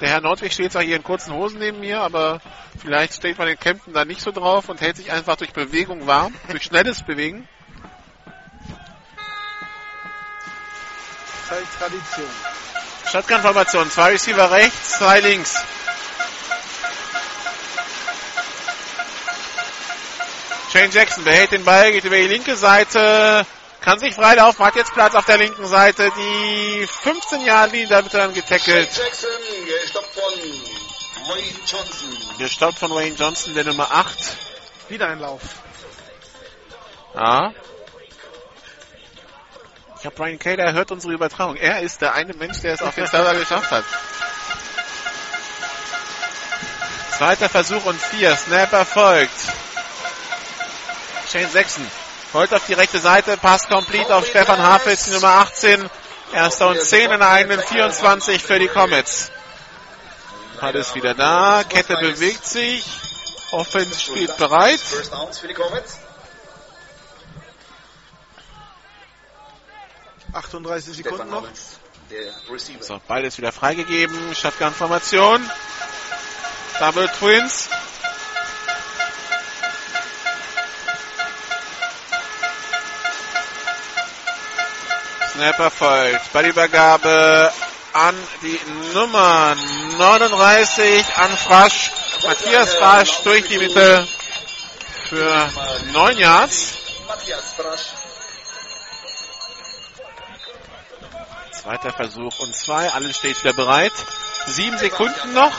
Der 0.00 0.08
Herr 0.08 0.20
Nordwig 0.22 0.52
steht 0.52 0.72
zwar 0.72 0.82
hier 0.82 0.96
in 0.96 1.02
kurzen 1.02 1.34
Hosen 1.34 1.58
neben 1.58 1.80
mir, 1.80 2.00
aber 2.00 2.40
vielleicht 2.78 3.14
steht 3.14 3.36
man 3.36 3.48
in 3.48 3.58
Kempten 3.58 3.92
da 3.92 4.04
nicht 4.06 4.22
so 4.22 4.32
drauf 4.32 4.68
und 4.70 4.80
hält 4.80 4.96
sich 4.96 5.12
einfach 5.12 5.36
durch 5.36 5.52
Bewegung 5.52 6.06
warm, 6.06 6.34
durch 6.48 6.64
schnelles 6.64 7.02
Bewegen. 7.02 7.46
Tradition. 11.78 12.28
Shotgun-Formation, 13.10 13.90
zwei 13.90 14.10
Receiver 14.10 14.50
rechts, 14.50 14.98
zwei 14.98 15.20
links. 15.20 15.54
Shane 20.72 20.90
Jackson 20.92 21.24
behält 21.24 21.50
den 21.50 21.64
Ball, 21.64 21.90
geht 21.90 22.04
über 22.04 22.16
die 22.16 22.28
linke 22.28 22.54
Seite, 22.54 23.44
kann 23.80 23.98
sich 23.98 24.14
freilaufen, 24.14 24.64
hat 24.64 24.76
jetzt 24.76 24.92
Platz 24.92 25.14
auf 25.14 25.24
der 25.24 25.38
linken 25.38 25.66
Seite. 25.66 26.10
Die 26.16 26.86
15 26.86 27.42
Jahre 27.42 27.70
Linie, 27.70 27.88
da 27.88 28.02
wird 28.02 28.14
dann 28.14 28.34
getackelt. 28.34 28.90
Jackson, 28.96 29.30
gestoppt 29.66 30.14
von 30.14 30.32
Wayne 31.28 31.58
Johnson. 31.66 32.38
Gestoppt 32.38 32.78
von 32.78 32.90
Wayne 32.94 33.16
Johnson, 33.16 33.54
der 33.54 33.64
Nummer 33.64 33.90
8. 33.90 34.18
Wieder 34.88 35.08
ein 35.08 35.20
Lauf. 35.20 35.40
Ja. 37.14 37.52
Ich 39.98 40.06
habe 40.06 40.16
Brian 40.16 40.38
Kaler, 40.38 40.64
er 40.64 40.72
hört 40.72 40.90
unsere 40.90 41.12
Übertragung. 41.12 41.56
Er 41.56 41.80
ist 41.80 42.00
der 42.00 42.14
eine 42.14 42.32
Mensch, 42.34 42.60
der 42.60 42.74
es 42.74 42.82
auf 42.82 42.94
den 42.94 43.06
Server 43.06 43.34
geschafft 43.34 43.70
hat. 43.70 43.84
Zweiter 47.18 47.48
Versuch 47.50 47.84
und 47.84 48.00
vier. 48.00 48.34
Snap 48.34 48.72
erfolgt. 48.72 49.30
Shane 51.30 51.50
Sechsen 51.50 51.99
holt 52.34 52.54
auf 52.54 52.66
die 52.66 52.74
rechte 52.74 52.98
Seite, 52.98 53.36
Pass 53.36 53.68
complete 53.68 54.14
auf 54.14 54.26
Stefan 54.26 54.60
die 55.06 55.10
Nummer 55.10 55.28
18. 55.28 55.88
Erster 56.32 56.68
und 56.68 56.80
10 56.80 57.10
in 57.10 57.18
der 57.18 57.28
eigenen 57.28 57.60
24 57.60 58.42
für 58.42 58.58
die 58.58 58.68
Comets. 58.68 59.30
Ball 60.60 60.76
ist 60.76 60.94
wieder 60.94 61.14
da, 61.14 61.64
Kette 61.68 61.96
bewegt 61.96 62.46
sich. 62.46 62.84
Offense 63.52 63.98
steht 63.98 64.36
bereit. 64.36 64.78
First 64.78 65.12
Downs 65.12 65.38
für 65.38 65.48
die 65.48 65.54
Comets. 65.54 65.98
38 70.32 70.96
Sekunden 70.96 71.30
noch. 71.30 71.44
So, 72.80 73.00
Ball 73.06 73.24
ist 73.24 73.38
wieder 73.38 73.52
freigegeben. 73.52 74.34
Shotgun-Formation. 74.34 75.48
Double 76.78 77.08
Twins. 77.18 77.68
Snapper 85.40 85.70
folgt. 85.70 86.32
Ballübergabe 86.34 87.50
an 87.94 88.14
die 88.42 88.60
Nummer 88.92 89.56
39 89.96 91.16
an 91.16 91.30
Frasch. 91.34 91.90
Matthias 92.26 92.74
Frasch 92.74 93.22
durch 93.22 93.48
die 93.48 93.56
Mitte 93.56 94.06
für 95.08 95.50
9 95.94 96.18
Yards. 96.18 96.74
Zweiter 101.62 101.90
Versuch 101.94 102.38
und 102.40 102.54
zwei. 102.54 102.90
Alles 102.92 103.16
steht 103.16 103.42
wieder 103.42 103.54
bereit. 103.54 103.92
Sieben 104.44 104.76
Sekunden 104.76 105.32
noch. 105.32 105.56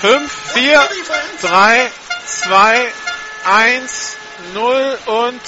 Fünf, 0.00 0.32
vier, 0.54 0.80
drei, 1.40 1.88
zwei, 2.26 2.92
eins, 3.44 4.16
null 4.54 4.98
und 5.06 5.40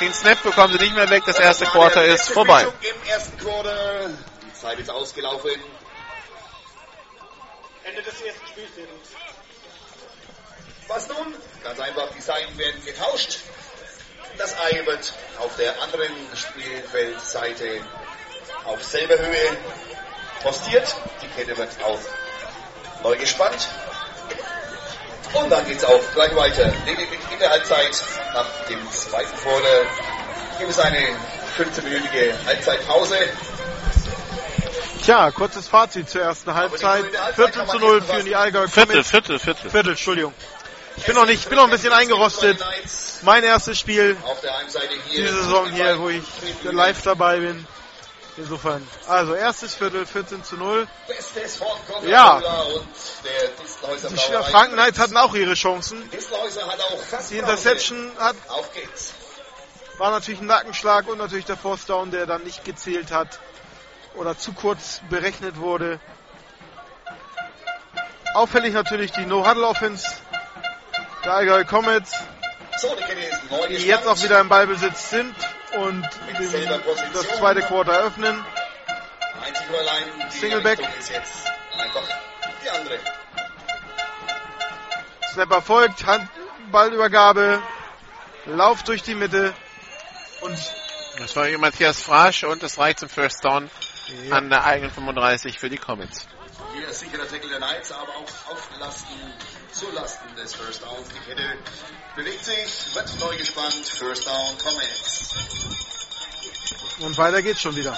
den 0.00 0.14
Snap 0.14 0.42
bekommen 0.42 0.72
sie 0.72 0.82
nicht 0.82 0.94
mehr 0.94 1.10
weg. 1.10 1.22
Das 1.26 1.38
erste 1.38 1.66
Quarter 1.66 2.04
ist 2.04 2.30
vorbei. 2.30 2.66
Im 2.80 3.08
ersten 3.08 3.36
Quarter. 3.38 4.10
Die 4.42 4.54
Zeit 4.54 4.78
ist 4.78 4.90
ausgelaufen. 4.90 5.50
Ende 7.84 8.02
des 8.02 8.20
ersten 8.20 8.46
Spielfelds. 8.46 9.10
Was 10.88 11.08
nun? 11.08 11.34
Ganz 11.62 11.78
einfach, 11.78 12.08
die 12.16 12.20
Seiten 12.20 12.56
werden 12.58 12.84
getauscht. 12.84 13.38
Das 14.38 14.58
Ei 14.58 14.84
wird 14.86 15.12
auf 15.38 15.54
der 15.56 15.80
anderen 15.82 16.12
Spielfeldseite 16.34 17.80
auf 18.64 18.82
selber 18.82 19.18
Höhe 19.18 19.56
postiert. 20.42 20.96
Die 21.22 21.28
Kette 21.28 21.56
wird 21.56 21.70
auf 21.82 22.00
neu 23.02 23.16
gespannt. 23.16 23.68
Und 25.34 25.50
dann 25.50 25.66
geht's 25.66 25.84
auch 25.84 26.00
gleich 26.14 26.34
weiter. 26.34 26.72
Lediglich 26.86 27.20
in 27.32 27.38
der 27.38 27.50
Halbzeit 27.50 27.90
nach 28.34 28.46
dem 28.68 28.90
zweiten 28.90 29.36
Quarter 29.36 29.86
gibt 30.58 30.70
es 30.70 30.78
eine 30.78 30.98
15-minütige 31.56 32.46
Halbzeitpause. 32.46 33.16
Tja, 35.04 35.30
kurzes 35.30 35.66
Fazit 35.68 36.10
zur 36.10 36.22
ersten 36.22 36.52
Halbzeit. 36.54 37.04
14 37.36 37.68
zu 37.68 37.78
0 37.78 38.02
für 38.02 38.22
die 38.22 38.36
Allgäu 38.36 38.66
Viertel. 38.68 39.02
Viertel, 39.02 39.38
Viertel. 39.38 39.70
Viertel, 39.70 39.90
Entschuldigung. 39.90 40.34
Ich 40.96 41.04
bin 41.04 41.14
noch 41.14 41.26
nicht, 41.26 41.48
bin 41.48 41.56
noch 41.56 41.64
ein 41.64 41.70
bisschen 41.70 41.92
eingerostet. 41.92 42.58
Mein 43.22 43.42
erstes 43.44 43.78
Spiel 43.78 44.16
Auf 44.24 44.40
der 44.40 44.52
hier. 45.08 45.24
diese 45.24 45.34
Saison 45.42 45.70
hier, 45.70 45.98
wo 45.98 46.08
ich 46.10 46.22
live 46.62 47.02
dabei 47.02 47.38
bin. 47.38 47.66
Insofern. 48.36 48.86
Also 49.06 49.34
erstes 49.34 49.74
Viertel, 49.74 50.06
14 50.06 50.44
zu 50.44 50.56
0. 50.56 50.86
Bestes 51.06 51.56
von 51.56 51.68
Coca-Cola 51.86 52.08
Ja. 52.10 52.34
und 52.34 52.86
der 53.24 53.48
Distelhäuser 53.62 54.08
Die 54.08 54.14
Brauerei. 54.14 54.50
Franken 54.50 54.72
Knights 54.74 54.98
hatten 54.98 55.16
auch 55.16 55.34
ihre 55.34 55.54
Chancen. 55.54 56.02
Die 57.30 57.38
Interception 57.38 58.12
hat, 58.18 58.36
war 59.98 60.10
natürlich 60.12 60.40
ein 60.40 60.46
Nackenschlag 60.46 61.08
und 61.08 61.18
natürlich 61.18 61.44
der 61.44 61.56
Force 61.56 61.86
Down, 61.86 62.10
der 62.10 62.26
dann 62.26 62.42
nicht 62.42 62.64
gezählt 62.64 63.10
hat 63.10 63.38
oder 64.14 64.36
zu 64.38 64.52
kurz 64.52 65.00
berechnet 65.10 65.56
wurde. 65.58 66.00
Auffällig 68.34 68.72
natürlich 68.74 69.10
die 69.12 69.26
No-Huddle-Offense 69.26 70.06
der 71.24 71.34
Allgäu 71.34 71.64
Comets, 71.64 72.12
die 73.68 73.86
jetzt 73.86 74.06
auch 74.06 74.22
wieder 74.22 74.40
im 74.40 74.48
Ballbesitz 74.48 75.10
sind 75.10 75.34
und 75.76 76.08
den, 76.38 76.68
das 77.12 77.28
zweite 77.36 77.62
Quarter 77.62 78.00
öffnen. 78.00 78.44
Singleback. 80.30 80.78
Richtung 80.78 80.98
ist 80.98 81.10
jetzt 81.10 81.46
einfach 81.78 82.02
die 82.62 82.70
andere. 82.70 82.98
Snapper 85.32 85.62
folgt, 85.62 86.06
Handballübergabe, 86.06 87.62
Lauf 88.46 88.82
durch 88.82 89.02
die 89.02 89.14
Mitte 89.14 89.54
und 90.40 90.56
Das 91.18 91.36
war 91.36 91.46
hier 91.46 91.58
Matthias 91.58 92.02
Frasch 92.02 92.44
und 92.44 92.62
es 92.62 92.78
reicht 92.78 93.00
zum 93.00 93.08
First 93.08 93.44
Down 93.44 93.70
an 94.30 94.48
der 94.48 94.64
eigenen 94.64 94.90
35 94.90 95.58
für 95.58 95.68
die 95.68 95.76
Comets. 95.76 96.26
Hier 96.80 96.94
sicherer 96.94 97.28
Tackle 97.28 97.50
der 97.50 97.58
Knights, 97.58 97.92
aber 97.92 98.16
auch 98.16 98.52
auf 98.52 98.70
Lasten, 98.78 99.34
zu 99.70 99.90
Lasten 99.90 100.34
des 100.34 100.54
First 100.54 100.82
Downs. 100.82 101.08
Die 101.08 101.28
Kette 101.28 101.58
bewegt 102.16 102.42
sich, 102.42 102.94
wird 102.94 103.20
neu 103.20 103.36
gespannt. 103.36 103.86
First 103.86 104.26
Down, 104.26 104.56
Comments. 104.56 105.34
Und 107.00 107.18
weiter 107.18 107.42
geht's 107.42 107.60
schon 107.60 107.76
wieder. 107.76 107.94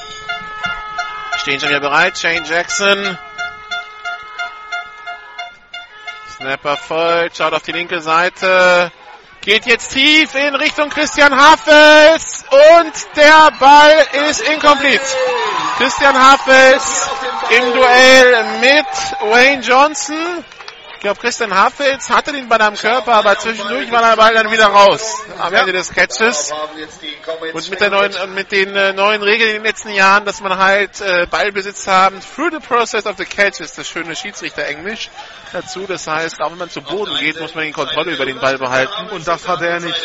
Stehen 1.36 1.60
schon 1.60 1.68
wieder 1.68 1.78
bereit. 1.78 2.18
Shane 2.18 2.44
Jackson. 2.44 3.16
Snapper 6.36 6.76
folgt, 6.76 7.36
schaut 7.36 7.52
auf 7.52 7.62
die 7.62 7.72
linke 7.72 8.00
Seite. 8.00 8.90
Geht 9.44 9.66
jetzt 9.66 9.92
tief 9.92 10.36
in 10.36 10.54
Richtung 10.54 10.88
Christian 10.88 11.34
Hafels 11.34 12.44
und 12.48 12.92
der 13.16 13.50
Ball 13.58 14.06
ist 14.30 14.40
incomplete. 14.40 15.02
Christian 15.78 16.14
Hafels 16.16 17.10
im 17.50 17.72
Duell 17.72 18.44
mit 18.60 19.32
Wayne 19.32 19.60
Johnson. 19.60 20.44
Ich 21.02 21.04
glaube, 21.04 21.20
Christian 21.20 21.52
Hafels 21.52 22.08
hatte 22.10 22.30
den 22.30 22.48
Ball 22.48 22.62
am 22.62 22.76
Körper, 22.76 23.14
aber 23.14 23.36
zwischendurch 23.36 23.90
war 23.90 24.08
der 24.08 24.14
Ball 24.14 24.34
dann 24.34 24.52
wieder 24.52 24.66
raus 24.66 25.20
am 25.36 25.52
Ende 25.52 25.72
des 25.72 25.92
Catches. 25.92 26.52
Und 27.52 27.70
mit, 27.70 27.80
der 27.80 27.90
neuen, 27.90 28.34
mit 28.36 28.52
den 28.52 28.76
äh, 28.76 28.92
neuen 28.92 29.20
Regeln 29.20 29.50
in 29.50 29.56
den 29.56 29.64
letzten 29.64 29.90
Jahren, 29.90 30.24
dass 30.24 30.40
man 30.40 30.56
halt 30.56 31.00
äh, 31.00 31.26
Ballbesitz 31.28 31.88
haben, 31.88 32.20
through 32.20 32.52
the 32.52 32.60
process 32.60 33.04
of 33.06 33.16
the 33.18 33.24
catch 33.24 33.58
ist 33.58 33.76
das 33.78 33.88
schöne 33.88 34.14
Schiedsrichter-Englisch 34.14 35.10
dazu. 35.52 35.88
Das 35.88 36.06
heißt, 36.06 36.40
auch 36.40 36.52
wenn 36.52 36.58
man 36.58 36.70
zu 36.70 36.82
Boden 36.82 37.18
geht, 37.18 37.40
muss 37.40 37.56
man 37.56 37.64
die 37.64 37.72
Kontrolle 37.72 38.12
über 38.12 38.24
den 38.24 38.38
Ball 38.38 38.58
behalten. 38.58 39.08
Und 39.10 39.26
das 39.26 39.48
hat 39.48 39.60
er 39.60 39.80
nicht. 39.80 40.00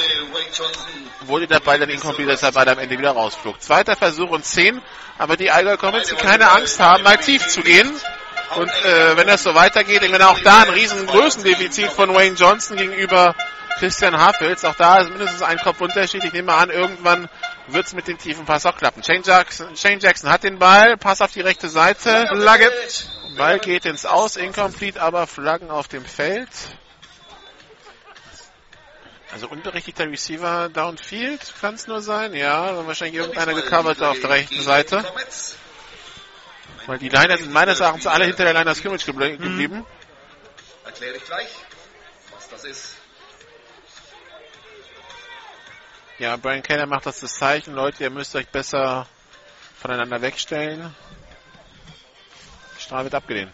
Wurde 1.28 1.46
der 1.46 1.60
Ball 1.60 1.78
dann 1.78 1.90
incomplete, 1.90 2.32
deshalb 2.32 2.56
war 2.56 2.66
er 2.66 2.74
am 2.74 2.80
Ende 2.80 2.98
wieder 2.98 3.12
rausflog. 3.12 3.62
Zweiter 3.62 3.96
Versuch 3.96 4.32
und 4.32 4.44
10, 4.44 4.82
aber 5.20 5.38
die 5.38 5.52
Allgäu 5.52 5.78
Comets, 5.78 6.10
die 6.10 6.16
keine 6.16 6.50
Angst 6.50 6.80
haben, 6.80 7.04
mal 7.04 7.18
tief 7.18 7.46
zu 7.46 7.62
gehen. 7.62 7.88
Und 8.56 8.70
äh, 8.86 9.18
wenn 9.18 9.28
das 9.28 9.44
so 9.44 9.54
weitergeht, 9.54 10.02
wenn 10.02 10.22
auch 10.22 10.40
da 10.40 10.62
ein 10.64 10.70
riesen 10.70 11.06
Größendefizit 11.06 11.92
von 11.92 12.14
Wayne 12.14 12.36
Johnson 12.36 12.78
gegenüber 12.78 13.36
Christian 13.80 14.18
Hafels, 14.18 14.66
auch 14.66 14.76
da 14.76 15.02
ist 15.02 15.10
mindestens 15.10 15.42
ein 15.42 15.60
Kopfunterschied. 15.60 16.24
Ich 16.24 16.34
nehme 16.34 16.54
an, 16.54 16.70
irgendwann 16.70 17.30
wird 17.68 17.88
es 17.88 17.94
mit 17.94 18.08
dem 18.08 18.18
tiefen 18.18 18.46
Pass 18.46 18.66
auch 18.66 18.78
klappen. 18.78 19.04
Shane 19.04 19.22
Jackson, 19.24 19.76
Shane 19.76 20.00
Jackson 20.00 20.32
hat 20.32 20.44
den 20.44 20.58
Ball, 20.60 20.98
Pass 20.98 21.22
auf 21.22 21.32
die 21.32 21.42
rechte 21.42 21.70
Seite, 21.70 22.28
Flagge. 22.28 22.72
Ball 23.38 23.60
geht 23.60 23.86
ins 23.86 24.06
Aus, 24.06 24.36
incomplete, 24.36 25.02
aber 25.02 25.28
Flaggen 25.28 25.70
auf 25.70 25.88
dem 25.88 26.06
Feld. 26.06 26.50
Also 29.32 29.50
unberechtigter 29.50 30.10
Receiver 30.10 30.70
downfield 30.70 31.54
kann 31.62 31.76
es 31.76 31.86
nur 31.86 32.02
sein. 32.02 32.34
Ja, 32.34 32.88
wahrscheinlich 32.88 33.18
irgendeiner 33.18 33.54
gecovert 33.54 34.02
auf 34.02 34.20
der 34.20 34.30
rechten 34.30 34.62
Seite. 34.62 35.04
Weil 36.88 37.00
die 37.00 37.10
Liner 37.10 37.38
sind 37.38 37.52
meines 37.52 37.82
Erachtens 37.82 38.08
alle 38.08 38.26
hinter 38.26 38.46
der 38.46 38.54
Liner 38.54 38.74
Scrimmage 38.74 39.06
gebl 39.06 39.38
geblieben. 39.38 39.86
Erkläre 40.86 41.18
ich 41.18 41.26
gleich, 41.26 41.50
was 42.34 42.48
das 42.48 42.64
ist. 42.64 42.96
Ja, 46.18 46.38
Brian 46.38 46.64
Keller 46.64 46.86
macht 46.88 47.06
das 47.06 47.20
das 47.20 47.36
Zeichen. 47.36 47.76
Leute, 47.76 48.04
ihr 48.04 48.10
müsst 48.10 48.34
euch 48.36 48.48
besser 48.48 49.06
voneinander 49.80 50.22
wegstellen. 50.22 50.96
Die 52.78 52.82
Strafe 52.82 53.04
wird 53.04 53.16
abgelehnt. 53.16 53.54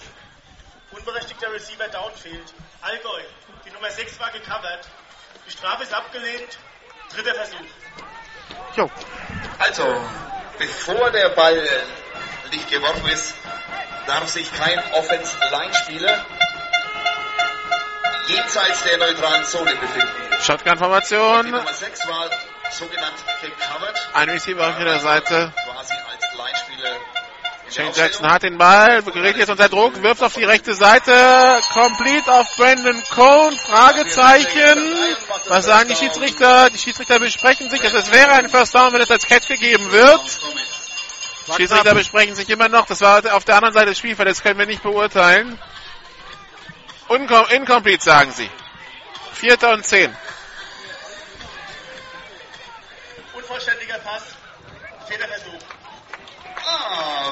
Unberechtigter 0.91 1.51
Receiver 1.51 1.87
Downfield. 1.87 2.53
Allgäu. 2.81 3.21
Die 3.65 3.71
Nummer 3.71 3.89
6 3.89 4.19
war 4.19 4.31
gecovert. 4.31 4.87
Die 5.47 5.51
Strafe 5.51 5.83
ist 5.83 5.93
abgelehnt. 5.93 6.59
Dritter 7.09 7.33
Versuch. 7.33 7.67
Jo. 8.75 8.91
Also, 9.57 10.05
bevor 10.59 11.09
der 11.09 11.29
Ball 11.29 11.67
nicht 12.53 12.69
geworfen 12.69 13.07
ist, 13.09 13.33
darf 14.07 14.27
sich 14.29 14.51
kein 14.53 14.79
Offense-Line-Spieler 14.93 16.25
jenseits 18.27 18.83
der 18.83 18.97
neutralen 18.97 19.43
Zone 19.45 19.75
befinden. 19.75 20.07
Shotgun-Formation. 20.41 21.51
Nummer 21.51 21.73
6 21.73 22.07
war 22.07 22.29
sogenannt 22.71 23.13
Ein 24.13 24.29
Receiver 24.29 24.67
auf 24.69 24.79
jeder 24.79 24.99
Seite. 24.99 25.53
quasi 25.65 25.93
als 25.93 26.37
Line-Spieler. 26.37 26.89
Shane. 27.69 27.91
Jackson 27.95 28.31
hat 28.31 28.43
den 28.43 28.57
Ball, 28.57 29.01
gerät 29.01 29.37
jetzt 29.37 29.49
unter 29.49 29.67
Druck, 29.67 30.01
wirft 30.03 30.21
auf 30.21 30.33
die 30.33 30.43
rechte 30.43 30.75
Seite, 30.75 31.59
complete 31.71 32.31
auf 32.31 32.55
Brandon 32.55 33.01
Cohn, 33.09 33.57
Fragezeichen. 33.57 34.77
Was 35.47 35.65
sagen 35.65 35.89
die 35.89 35.95
Schiedsrichter? 35.95 36.69
Die 36.69 36.77
Schiedsrichter 36.77 37.19
besprechen 37.19 37.69
sich, 37.71 37.83
es 37.83 38.11
wäre 38.11 38.31
ein 38.33 38.49
First 38.49 38.75
Down, 38.75 38.93
wenn 38.93 39.01
es 39.01 39.09
als 39.09 39.25
Catch 39.25 39.47
gegeben 39.47 39.91
wird. 39.91 40.21
Schiedsrichter 41.55 41.93
besprechen 41.93 42.35
sich 42.35 42.49
immer 42.49 42.69
noch, 42.69 42.85
das 42.85 43.01
war 43.01 43.21
auf 43.35 43.43
der 43.43 43.55
anderen 43.55 43.73
Seite 43.73 43.87
des 43.87 43.97
Spielfelds, 43.97 44.37
das 44.37 44.43
können 44.43 44.59
wir 44.59 44.65
nicht 44.65 44.83
beurteilen. 44.83 45.59
Uncom 47.07 47.45
incomplete, 47.49 48.03
sagen 48.03 48.31
sie. 48.31 48.49
Vierter 49.33 49.73
und 49.73 49.85
zehn. 49.85 50.15
Unvollständiger 53.33 53.97
Pass. 53.99 54.23
Vierter 55.07 55.27
Versuch. 55.27 55.59
Ah, 56.65 57.31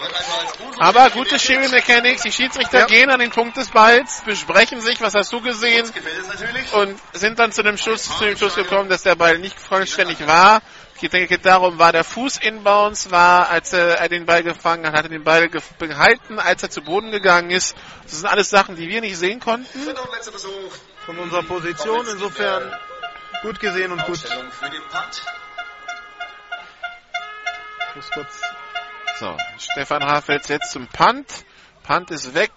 Aber 0.79 1.09
gute 1.11 1.39
Schiene 1.39 1.69
Mechanics, 1.69 2.23
die 2.23 2.31
Schiedsrichter 2.31 2.79
Ja. 2.79 2.85
gehen 2.85 3.09
an 3.09 3.19
den 3.19 3.31
Punkt 3.31 3.55
des 3.55 3.69
Balls, 3.69 4.21
besprechen 4.25 4.81
sich, 4.81 4.99
was 4.99 5.15
hast 5.15 5.31
du 5.31 5.41
gesehen, 5.41 5.89
und 6.73 6.99
sind 7.13 7.39
dann 7.39 7.51
zu 7.51 7.63
dem 7.63 7.77
Schluss, 7.77 8.03
zu 8.17 8.25
dem 8.25 8.37
Schluss 8.37 8.55
gekommen, 8.55 8.89
dass 8.89 9.03
der 9.03 9.15
Ball 9.15 9.39
nicht 9.39 9.57
vollständig 9.57 10.25
war. 10.27 10.61
Ich 11.03 11.09
denke, 11.09 11.27
geht 11.27 11.45
darum, 11.47 11.79
war 11.79 11.91
der 11.91 12.03
Fuß 12.03 12.37
inbounds, 12.37 13.09
war, 13.09 13.49
als 13.49 13.73
er, 13.73 14.07
den 14.07 14.27
Ball 14.27 14.43
gefangen 14.43 14.85
hat, 14.85 14.93
hat 14.93 15.05
er 15.05 15.09
den 15.09 15.23
Ball 15.23 15.49
ge- 15.49 15.59
behalten, 15.79 16.37
als 16.37 16.61
er 16.61 16.69
zu 16.69 16.81
Boden 16.83 17.09
gegangen 17.09 17.49
ist. 17.49 17.75
Das 18.03 18.11
sind 18.19 18.27
alles 18.27 18.49
Sachen, 18.51 18.75
die 18.75 18.87
wir 18.87 19.01
nicht 19.01 19.17
sehen 19.17 19.39
konnten. 19.39 19.65
Von 21.05 21.17
unserer 21.17 21.41
Position 21.43 22.05
insofern 22.07 22.71
gut 23.41 23.59
gesehen 23.59 23.91
und 23.91 24.05
gut. 24.05 24.19
So, 29.19 29.37
Stefan 29.57 30.03
Hafels 30.03 30.47
jetzt 30.49 30.71
zum 30.71 30.87
Punt. 30.87 31.25
Punt 31.83 32.11
ist 32.11 32.33
weg. 32.35 32.51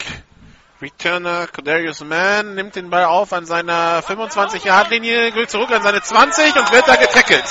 Returner 0.82 1.46
Cordarius 1.46 2.00
Mann 2.00 2.54
nimmt 2.56 2.76
den 2.76 2.90
Ball 2.90 3.04
auf 3.04 3.32
an 3.32 3.46
seiner 3.46 4.02
25-Yard-Linie, 4.02 5.34
will 5.34 5.48
zurück 5.48 5.70
an 5.70 5.82
seine 5.82 6.02
20 6.02 6.54
und 6.56 6.72
wird 6.72 6.86
da 6.86 6.96
getackelt. 6.96 7.44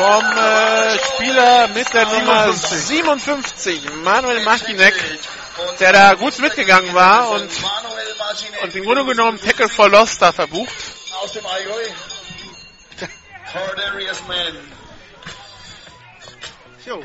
Vom 0.00 0.24
äh, 0.24 0.98
Spieler 0.98 1.68
mit 1.68 1.92
der 1.92 2.06
Nummer 2.06 2.50
57, 2.54 3.96
Manuel 4.02 4.40
Machinek, 4.44 4.94
der 5.78 5.92
da 5.92 6.14
gut 6.14 6.38
mitgegangen 6.38 6.94
war 6.94 7.28
und, 7.32 7.50
und 8.62 8.74
im 8.74 8.84
Grunde 8.84 9.04
genommen 9.04 9.38
Tackle 9.38 9.68
for 9.68 9.90
Loss 9.90 10.16
da 10.16 10.32
verbucht. 10.32 10.72
aus 11.22 11.32
dem 11.32 11.44
Allgäu. 11.44 11.82
Jo. 16.86 17.02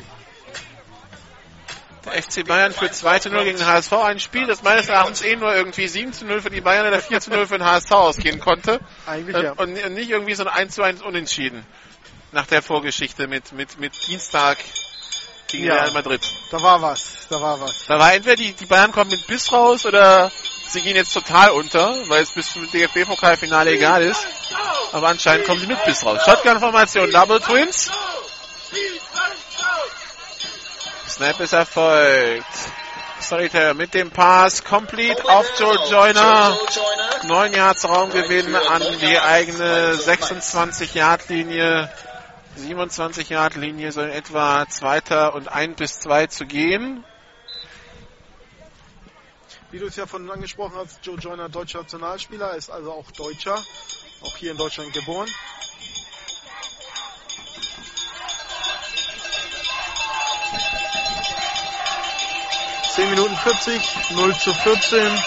Der 2.06 2.22
FC 2.22 2.46
Bayern 2.46 2.72
für 2.72 2.90
2 2.90 3.18
zu 3.18 3.28
0 3.28 3.44
gegen 3.44 3.58
den 3.58 3.66
HSV. 3.66 3.92
Ein 3.92 4.20
Spiel, 4.20 4.46
das 4.46 4.62
meines 4.62 4.88
Erachtens 4.88 5.20
eh 5.20 5.36
nur 5.36 5.54
irgendwie 5.54 5.86
7 5.86 6.14
zu 6.14 6.24
0 6.24 6.40
für 6.40 6.50
die 6.50 6.62
Bayern 6.62 6.86
oder 6.86 7.00
4 7.00 7.20
zu 7.20 7.28
0 7.28 7.46
für 7.46 7.58
den 7.58 7.66
HSV 7.66 7.92
ausgehen 7.92 8.40
konnte. 8.40 8.80
Eigentlich 9.04 9.36
Und, 9.36 9.42
ja. 9.44 9.52
und 9.52 9.92
nicht 9.92 10.08
irgendwie 10.08 10.34
so 10.34 10.44
ein 10.44 10.48
1 10.48 10.74
zu 10.74 10.82
1 10.82 11.02
Unentschieden. 11.02 11.66
Nach 12.32 12.46
der 12.46 12.62
Vorgeschichte 12.62 13.28
mit, 13.28 13.52
mit, 13.52 13.78
mit 13.78 13.92
Dienstag 14.06 14.58
gegen 15.48 15.64
Ja. 15.64 15.74
Real 15.74 15.92
Madrid. 15.92 16.20
Da 16.50 16.60
war 16.60 16.82
was. 16.82 17.26
Da 17.28 17.40
war 17.40 17.60
was. 17.60 17.86
Da 17.86 17.98
war 17.98 18.14
entweder 18.14 18.36
die, 18.36 18.52
die 18.52 18.66
Bayern 18.66 18.92
kommen 18.92 19.10
mit 19.10 19.26
Biss 19.26 19.52
raus 19.52 19.86
oder 19.86 20.30
sie 20.68 20.80
gehen 20.80 20.96
jetzt 20.96 21.14
total 21.14 21.50
unter, 21.50 21.94
weil 22.08 22.22
es 22.22 22.32
bis 22.32 22.52
zum 22.52 22.70
DFB-Pokalfinale 22.70 23.70
egal 23.70 24.02
ist. 24.02 24.26
Aber 24.92 25.08
anscheinend 25.08 25.46
kommen 25.46 25.60
sie 25.60 25.66
mit 25.66 25.82
Biss 25.84 26.04
raus. 26.04 26.20
Shotgun-Formation, 26.24 27.10
Double 27.10 27.40
Twins. 27.40 27.90
Snap 31.08 31.40
ist 31.40 31.52
erfolgt. 31.52 32.46
Solitaire 33.20 33.74
mit 33.74 33.94
dem 33.94 34.10
Pass, 34.10 34.62
complete 34.62 35.24
auf 35.24 35.46
Joe 35.58 35.78
Joyner. 35.90 36.56
9 37.24 37.54
Yards 37.54 37.88
Raumgewinn 37.88 38.54
an 38.54 38.82
die 39.00 39.18
eigene 39.18 39.94
26-Yard-Linie. 39.94 41.90
27-Yard-Linie 42.56 43.92
so 43.92 44.02
in 44.02 44.10
etwa 44.10 44.66
zweiter 44.68 45.34
und 45.34 45.48
ein 45.48 45.74
bis 45.74 46.00
zwei 46.00 46.26
zu 46.26 46.46
gehen. 46.46 47.04
Wie 49.70 49.78
du 49.78 49.86
es 49.86 49.96
ja 49.96 50.06
von 50.06 50.30
angesprochen 50.30 50.76
hast, 50.76 51.04
Joe 51.04 51.16
Joyner 51.16 51.48
deutscher 51.48 51.80
Nationalspieler, 51.80 52.54
ist 52.54 52.70
also 52.70 52.92
auch 52.92 53.10
Deutscher. 53.12 53.62
Auch 54.22 54.36
hier 54.36 54.52
in 54.52 54.56
Deutschland 54.56 54.92
geboren. 54.92 55.28
Zehn 62.94 63.10
Minuten 63.10 63.36
40, 63.36 64.10
0 64.12 64.34
zu 64.36 64.54
14. 64.54 65.22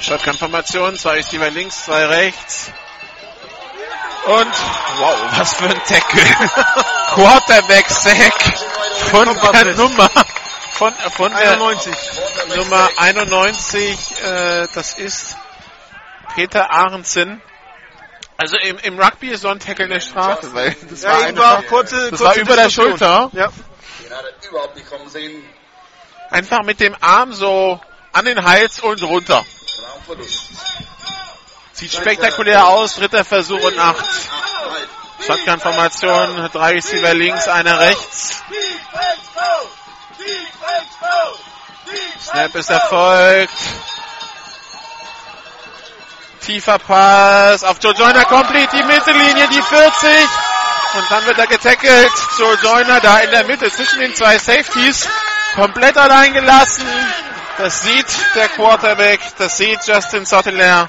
Shotgun-Formation, 0.00 0.96
zwei 0.96 1.18
ist 1.18 1.30
bei 1.38 1.50
links, 1.50 1.84
zwei 1.84 2.06
rechts. 2.06 2.72
Und, 4.26 4.52
wow, 4.98 5.38
was 5.38 5.54
für 5.54 5.66
ein 5.66 5.80
Tackle. 5.84 6.22
Quarterback-Sack 7.14 8.58
von 9.10 9.52
der 9.52 9.74
Nummer, 9.74 10.10
von, 10.72 10.92
von 10.92 11.30
der 11.30 11.52
91. 11.52 11.94
Nummer 12.56 12.88
91, 12.96 14.22
äh, 14.24 14.66
das 14.74 14.98
ist 14.98 15.36
Peter 16.34 16.70
Ahrensen. 16.70 17.40
Also 18.36 18.56
im, 18.58 18.78
im 18.78 19.00
Rugby 19.00 19.28
ist 19.28 19.42
so 19.42 19.48
ein 19.48 19.60
Tackle 19.60 19.84
eine 19.86 20.00
Strafe, 20.00 20.52
weil 20.52 20.76
das 20.90 21.04
war 21.04 21.12
Ja, 21.12 21.18
war 21.20 21.26
einfach, 21.58 21.66
kurze, 21.68 22.10
das 22.10 22.20
kurze 22.20 22.24
war 22.24 22.36
über 22.36 22.56
der. 22.56 22.70
Schulter. 22.70 23.30
Ja. 23.32 23.48
Den 23.48 24.10
hat 24.12 24.24
überhaupt 24.48 24.76
nicht 24.76 24.90
kommen 24.90 25.08
sehen. 25.08 25.42
Einfach 26.30 26.62
mit 26.64 26.80
dem 26.80 26.96
Arm 27.00 27.32
so 27.32 27.80
an 28.12 28.24
den 28.24 28.44
Hals 28.44 28.80
und 28.80 29.02
runter. 29.04 29.44
Sieht 31.76 31.92
spektakulär 31.92 32.66
aus, 32.66 32.94
dritter 32.94 33.22
Versuch 33.22 33.60
und 33.60 33.78
acht. 33.78 34.06
Shotgun-Formation, 35.26 36.48
drei 36.50 36.72
Receiver 36.72 37.12
links, 37.12 37.48
einer 37.48 37.78
rechts. 37.78 38.42
Snap 42.18 42.54
ist 42.54 42.70
erfolgt. 42.70 43.52
Tiefer 46.40 46.78
Pass 46.78 47.62
auf 47.62 47.76
Joe 47.82 47.92
Joyner, 47.92 48.24
complete 48.24 48.74
die 48.74 48.82
Mittellinie, 48.84 49.46
die 49.48 49.60
40. 49.60 50.08
Und 50.94 51.10
dann 51.10 51.26
wird 51.26 51.38
er 51.38 51.46
getackelt. 51.46 52.12
Joe 52.38 52.56
Joyner 52.62 53.00
da 53.00 53.18
in 53.18 53.30
der 53.32 53.44
Mitte 53.44 53.70
zwischen 53.70 54.00
den 54.00 54.14
zwei 54.14 54.38
Safeties. 54.38 55.06
Komplett 55.54 55.98
allein 55.98 56.32
gelassen. 56.32 56.86
Das 57.58 57.82
sieht 57.82 58.06
der 58.34 58.48
Quarterback, 58.48 59.20
das 59.36 59.58
sieht 59.58 59.86
Justin 59.86 60.24
Sottelair. 60.24 60.88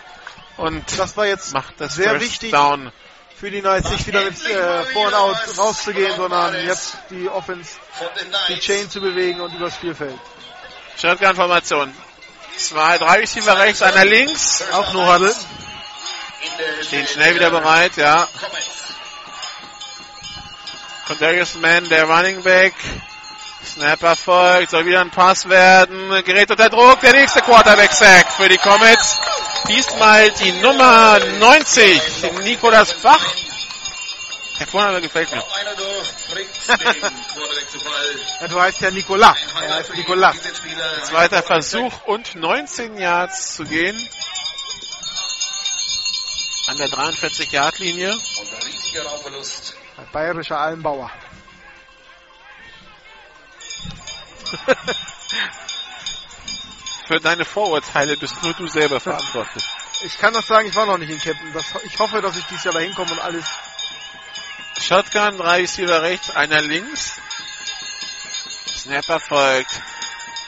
Und 0.58 0.84
Das 0.98 1.16
war 1.16 1.26
jetzt 1.26 1.54
macht 1.54 1.76
das 1.78 1.96
sehr 1.96 2.12
First 2.12 2.26
wichtig 2.26 2.52
Down. 2.52 2.92
für 3.40 3.52
die 3.52 3.62
Knights, 3.62 3.90
nicht 3.92 4.08
wieder 4.08 4.24
mit 4.24 4.44
äh, 4.46 4.84
Vor- 4.86 5.08
und 5.08 5.14
Out 5.14 5.38
rauszugehen, 5.58 6.16
sondern 6.16 6.66
jetzt 6.66 6.98
die 7.12 7.30
Offense, 7.30 7.72
die. 8.50 8.60
Chain 8.60 8.90
zu 8.90 9.00
bewegen 9.00 9.40
und 9.42 9.54
übers 9.54 9.76
Spielfeld. 9.76 10.18
Shotgun-Formation. 11.00 11.94
Zwei, 12.58 12.98
drei 12.98 13.20
Receiver 13.20 13.56
rechts, 13.60 13.84
einer 13.84 14.04
links. 14.06 14.64
Auch 14.74 14.92
nur 14.94 15.14
Huddle. 15.14 15.36
Stehen 16.82 17.06
schnell 17.06 17.36
wieder 17.36 17.52
bereit, 17.52 17.96
ja. 17.98 18.28
Condarius 21.06 21.54
Mann, 21.56 21.88
der 21.90 22.06
Running 22.06 22.42
Back. 22.42 22.74
Snap 23.64 24.02
erfolgt, 24.02 24.72
soll 24.72 24.86
wieder 24.86 25.02
ein 25.02 25.12
Pass 25.12 25.48
werden. 25.48 26.10
Gerät 26.24 26.50
unter 26.50 26.70
Druck, 26.70 27.00
der 27.02 27.14
nächste 27.14 27.42
Quarterback-Sack 27.42 28.32
für 28.34 28.50
die 28.50 28.58
Comets. 28.58 29.18
Diesmal 29.68 30.32
die 30.32 30.52
Nummer 30.54 31.20
90, 31.20 32.02
Nikolas 32.44 32.94
Bach. 32.94 33.36
Der 34.60 34.68
Vorname 34.68 35.02
gefällt 35.02 35.32
mir. 35.32 35.44
Ja, 38.40 38.48
du 38.48 38.62
heißt 38.62 38.82
ja 38.82 38.92
Nicolas. 38.92 39.38
Er 39.62 39.76
heißt 39.76 39.96
Nicolas. 39.96 40.36
Spieler. 40.36 41.04
Zweiter 41.04 41.42
Versuch 41.42 42.04
und 42.06 42.36
19 42.36 42.98
Yards 42.98 43.56
zu 43.56 43.64
gehen. 43.66 43.98
An 46.68 46.78
der 46.78 46.88
43-Yard-Linie. 46.88 48.12
Und 48.12 48.20
ein 48.20 48.64
riesiger 48.64 49.04
Raumverlust. 49.04 49.76
Ein 49.98 50.08
bayerischer 50.12 50.60
Almbauer. 50.60 51.12
Für 57.08 57.20
deine 57.22 57.46
Vorurteile 57.46 58.18
bist 58.18 58.44
nur 58.44 58.54
du 58.54 58.68
selber 58.68 59.00
verantwortlich. 59.00 59.64
Ich 60.04 60.18
kann 60.18 60.34
das 60.34 60.46
sagen, 60.46 60.68
ich 60.68 60.76
war 60.76 60.86
noch 60.86 60.98
nicht 60.98 61.10
in 61.10 61.20
Captain. 61.20 61.54
Das, 61.54 61.66
ich 61.84 61.98
hoffe, 61.98 62.22
dass 62.22 62.36
ich 62.36 62.46
dieses 62.46 62.66
Jahr 62.66 62.74
da 62.74 62.82
hinkomme 62.82 63.12
und 63.12 63.20
alles. 63.20 63.46
Shotgun, 64.82 65.38
drei 65.38 65.62
Receiver 65.62 66.02
rechts, 66.02 66.30
einer 66.30 66.62
links. 66.62 67.20
Snap 68.76 69.08
erfolgt. 69.08 69.72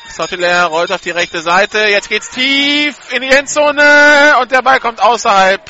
Sottelair 0.09 0.65
rollt 0.65 0.91
auf 0.91 1.01
die 1.01 1.11
rechte 1.11 1.41
Seite. 1.41 1.79
Jetzt 1.87 2.09
geht's 2.09 2.29
tief 2.29 2.95
in 3.11 3.21
die 3.21 3.29
Endzone 3.29 4.35
und 4.41 4.51
der 4.51 4.61
Ball 4.61 4.81
kommt 4.81 5.01
außerhalb 5.01 5.61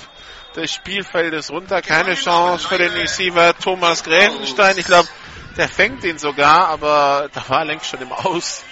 des 0.55 0.73
Spielfeldes 0.73 1.51
runter. 1.51 1.83
Keine 1.83 2.15
Chance 2.15 2.67
für 2.67 2.79
den 2.79 2.91
Receiver 2.93 3.55
Thomas 3.57 4.03
Gräfenstein. 4.03 4.77
Ich 4.79 4.85
glaube, 4.85 5.07
der 5.55 5.69
fängt 5.69 6.03
den 6.03 6.17
sogar, 6.17 6.67
aber 6.69 7.29
da 7.31 7.47
war 7.47 7.59
er 7.59 7.65
längst 7.65 7.85
schon 7.85 8.01
im 8.01 8.11
Aus. 8.11 8.63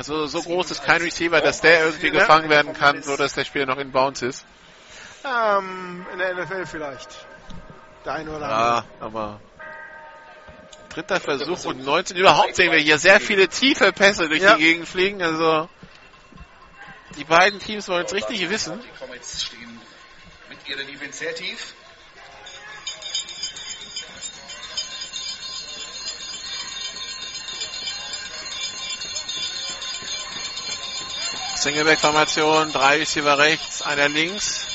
Also 0.00 0.26
so 0.26 0.40
groß 0.40 0.70
ist 0.70 0.82
kein 0.82 1.02
Receiver, 1.02 1.42
dass 1.42 1.60
der 1.60 1.84
irgendwie 1.84 2.10
gefangen 2.10 2.48
werden 2.48 2.72
kann, 2.72 3.02
so 3.02 3.18
dass 3.18 3.34
der 3.34 3.44
Spieler 3.44 3.66
noch 3.66 3.76
in 3.76 3.92
Bounce 3.92 4.24
ist. 4.24 4.46
Ähm, 5.26 6.06
in 6.10 6.18
der 6.18 6.32
NFL 6.36 6.64
vielleicht. 6.64 7.26
Der 8.06 8.14
eine 8.14 8.30
oder 8.30 8.46
andere. 8.46 8.60
Ja, 8.60 8.84
aber 8.98 9.40
dritter 10.88 11.20
Versuch 11.20 11.66
und 11.66 11.84
19. 11.84 12.16
Überhaupt 12.16 12.56
sehen 12.56 12.72
wir 12.72 12.78
hier 12.78 12.96
sehr 12.96 13.20
viele 13.20 13.48
tiefe 13.48 13.92
Pässe 13.92 14.30
durch 14.30 14.40
Ja. 14.40 14.54
die 14.54 14.62
Gegend 14.62 14.88
fliegen. 14.88 15.22
Also 15.22 15.68
die 17.18 17.24
beiden 17.24 17.60
Teams 17.60 17.86
wollen 17.88 18.06
es 18.06 18.14
richtig 18.14 18.48
wissen. 18.48 18.80
Die 18.80 18.98
Comets 19.04 19.42
stehen 19.44 19.78
mit 20.48 20.66
ihrer 20.66 20.82
Defense 20.84 21.18
sehr 21.18 21.34
tief. 21.34 21.74
Singleback-Formation, 31.60 32.72
drei 32.72 32.96
Receiver 32.96 33.36
rechts, 33.36 33.82
einer 33.82 34.08
links. 34.08 34.66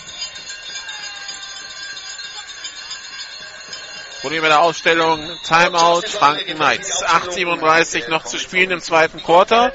Problem 4.22 4.44
bei 4.44 4.50
der 4.50 4.62
Ausstellung, 4.62 5.20
Timeout, 5.44 6.08
Franken 6.08 6.56
Knights. 6.56 7.04
8,37 7.04 8.10
noch 8.10 8.24
zu 8.24 8.38
spielen 8.38 8.70
im 8.70 8.82
zweiten 8.82 9.22
Quarter. 9.24 9.74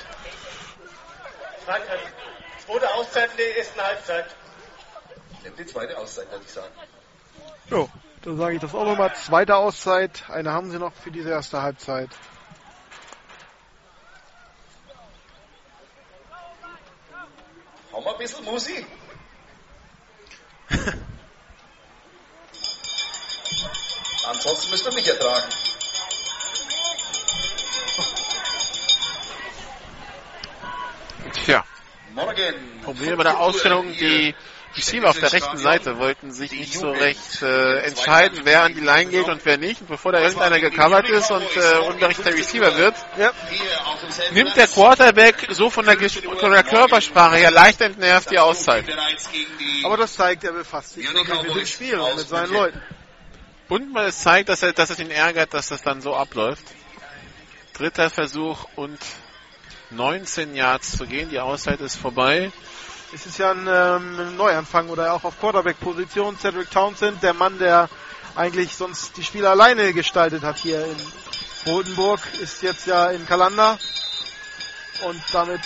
Zweite 2.65 2.95
Auszeit 2.95 3.31
in 3.33 3.37
der 3.39 3.59
ersten 3.59 3.81
Halbzeit. 3.81 4.27
Nimm 5.43 5.57
die 5.57 5.67
zweite 5.67 5.99
Auszeit, 5.99 6.31
würde 6.31 6.45
ich 6.45 6.53
sagen. 6.53 6.73
Jo, 7.71 7.89
dann 8.23 8.39
sage 8.39 8.55
ich 8.55 8.61
das 8.61 8.73
auch 8.73 8.85
nochmal. 8.85 9.15
Zweite 9.15 9.57
Auszeit. 9.57 10.25
Eine 10.29 10.53
haben 10.53 10.71
sie 10.71 10.79
noch 10.79 10.93
für 10.95 11.11
diese 11.11 11.31
erste 11.31 11.63
Halbzeit. 11.63 12.11
Hau 17.93 18.01
mal 18.01 18.13
ein 18.13 18.19
bisschen 18.19 18.45
Musi. 18.45 18.87
Ansonsten 24.27 24.71
müsst 24.71 24.87
ihr 24.87 24.93
mich 24.93 25.09
ertragen. 25.09 25.49
Tja, 31.45 31.65
Morgen. 32.15 32.81
Problem 32.85 33.17
bei 33.17 33.25
der 33.25 33.41
Ausstellung, 33.41 33.93
die 33.93 34.35
Receiver 34.77 35.11
auf 35.11 35.19
der 35.19 35.33
rechten 35.33 35.57
Seite 35.57 35.99
wollten 35.99 36.31
sich 36.33 36.53
nicht 36.53 36.75
so 36.75 36.91
recht 36.91 37.43
äh, 37.43 37.81
entscheiden, 37.81 38.41
wer 38.45 38.63
an 38.63 38.75
die 38.75 38.81
Line 38.81 39.11
geht 39.11 39.29
und 39.29 39.45
wer 39.45 39.59
nicht. 39.59 39.81
Und 39.81 39.89
bevor 39.89 40.13
da 40.13 40.21
irgendeiner 40.21 40.61
gecovert 40.61 41.09
ist 41.09 41.31
und 41.31 41.45
äh, 41.57 41.79
unberichter 41.89 42.33
Receiver 42.33 42.77
wird, 42.77 42.95
Ja. 43.19 43.33
nimmt 44.33 44.57
der 44.57 44.69
Quarterback 44.69 45.49
so 45.51 45.71
von 45.71 45.85
der, 45.87 45.99
von 45.99 46.53
der 46.53 46.63
Körpersprache 46.63 47.37
her 47.37 47.51
leicht 47.51 47.81
entnervt 47.81 48.31
die 48.31 48.39
Auszeit. 48.39 48.85
Aber 49.83 49.97
das 49.97 50.15
zeigt, 50.15 50.45
er 50.45 50.53
befasst 50.53 50.95
sich 50.95 51.13
wirklich 51.13 51.43
mit 51.43 51.55
dem 51.57 51.67
Spiel 51.67 51.99
und 51.99 52.17
mit 52.17 52.29
seinen 52.29 52.53
Leuten. 52.53 52.81
Und 53.69 53.93
man 53.93 54.07
es 54.07 54.21
zeigt, 54.21 54.49
dass, 54.49 54.63
er, 54.63 54.73
dass 54.73 54.91
es 54.91 54.99
ihn 54.99 55.11
ärgert, 55.11 55.53
dass 55.55 55.69
das 55.69 55.83
dann 55.83 56.01
so 56.01 56.15
abläuft. 56.15 56.65
Dritter 57.73 58.11
Versuch 58.11 58.67
und 58.77 58.99
19 59.91 60.55
Yards 60.55 60.97
zu 60.97 61.07
gehen. 61.07 61.31
Die 61.31 61.41
Auszeit 61.41 61.81
ist 61.81 61.97
vorbei. 61.97 62.53
Es 63.13 63.27
ist 63.27 63.39
ja 63.39 63.51
ein 63.51 63.67
ähm, 63.69 64.37
Neuanfang 64.37 64.89
oder 64.89 65.13
auch 65.13 65.25
auf 65.25 65.41
Quarterback-Position. 65.41 66.39
Cedric 66.39 66.71
Townsend, 66.71 67.23
der 67.23 67.35
Mann, 67.35 67.59
der 67.59 67.89
eigentlich 68.37 68.77
sonst 68.77 69.17
die 69.17 69.25
Spiele 69.25 69.51
alleine 69.51 69.93
gestaltet 69.93 70.45
hat 70.45 70.59
hier 70.59 70.85
in 70.85 70.97
Rotenburg, 71.67 72.21
ist 72.41 72.63
jetzt 72.63 72.87
ja 72.87 73.11
in 73.11 73.27
Kalanda 73.27 73.79
und 75.05 75.21
damit 75.33 75.61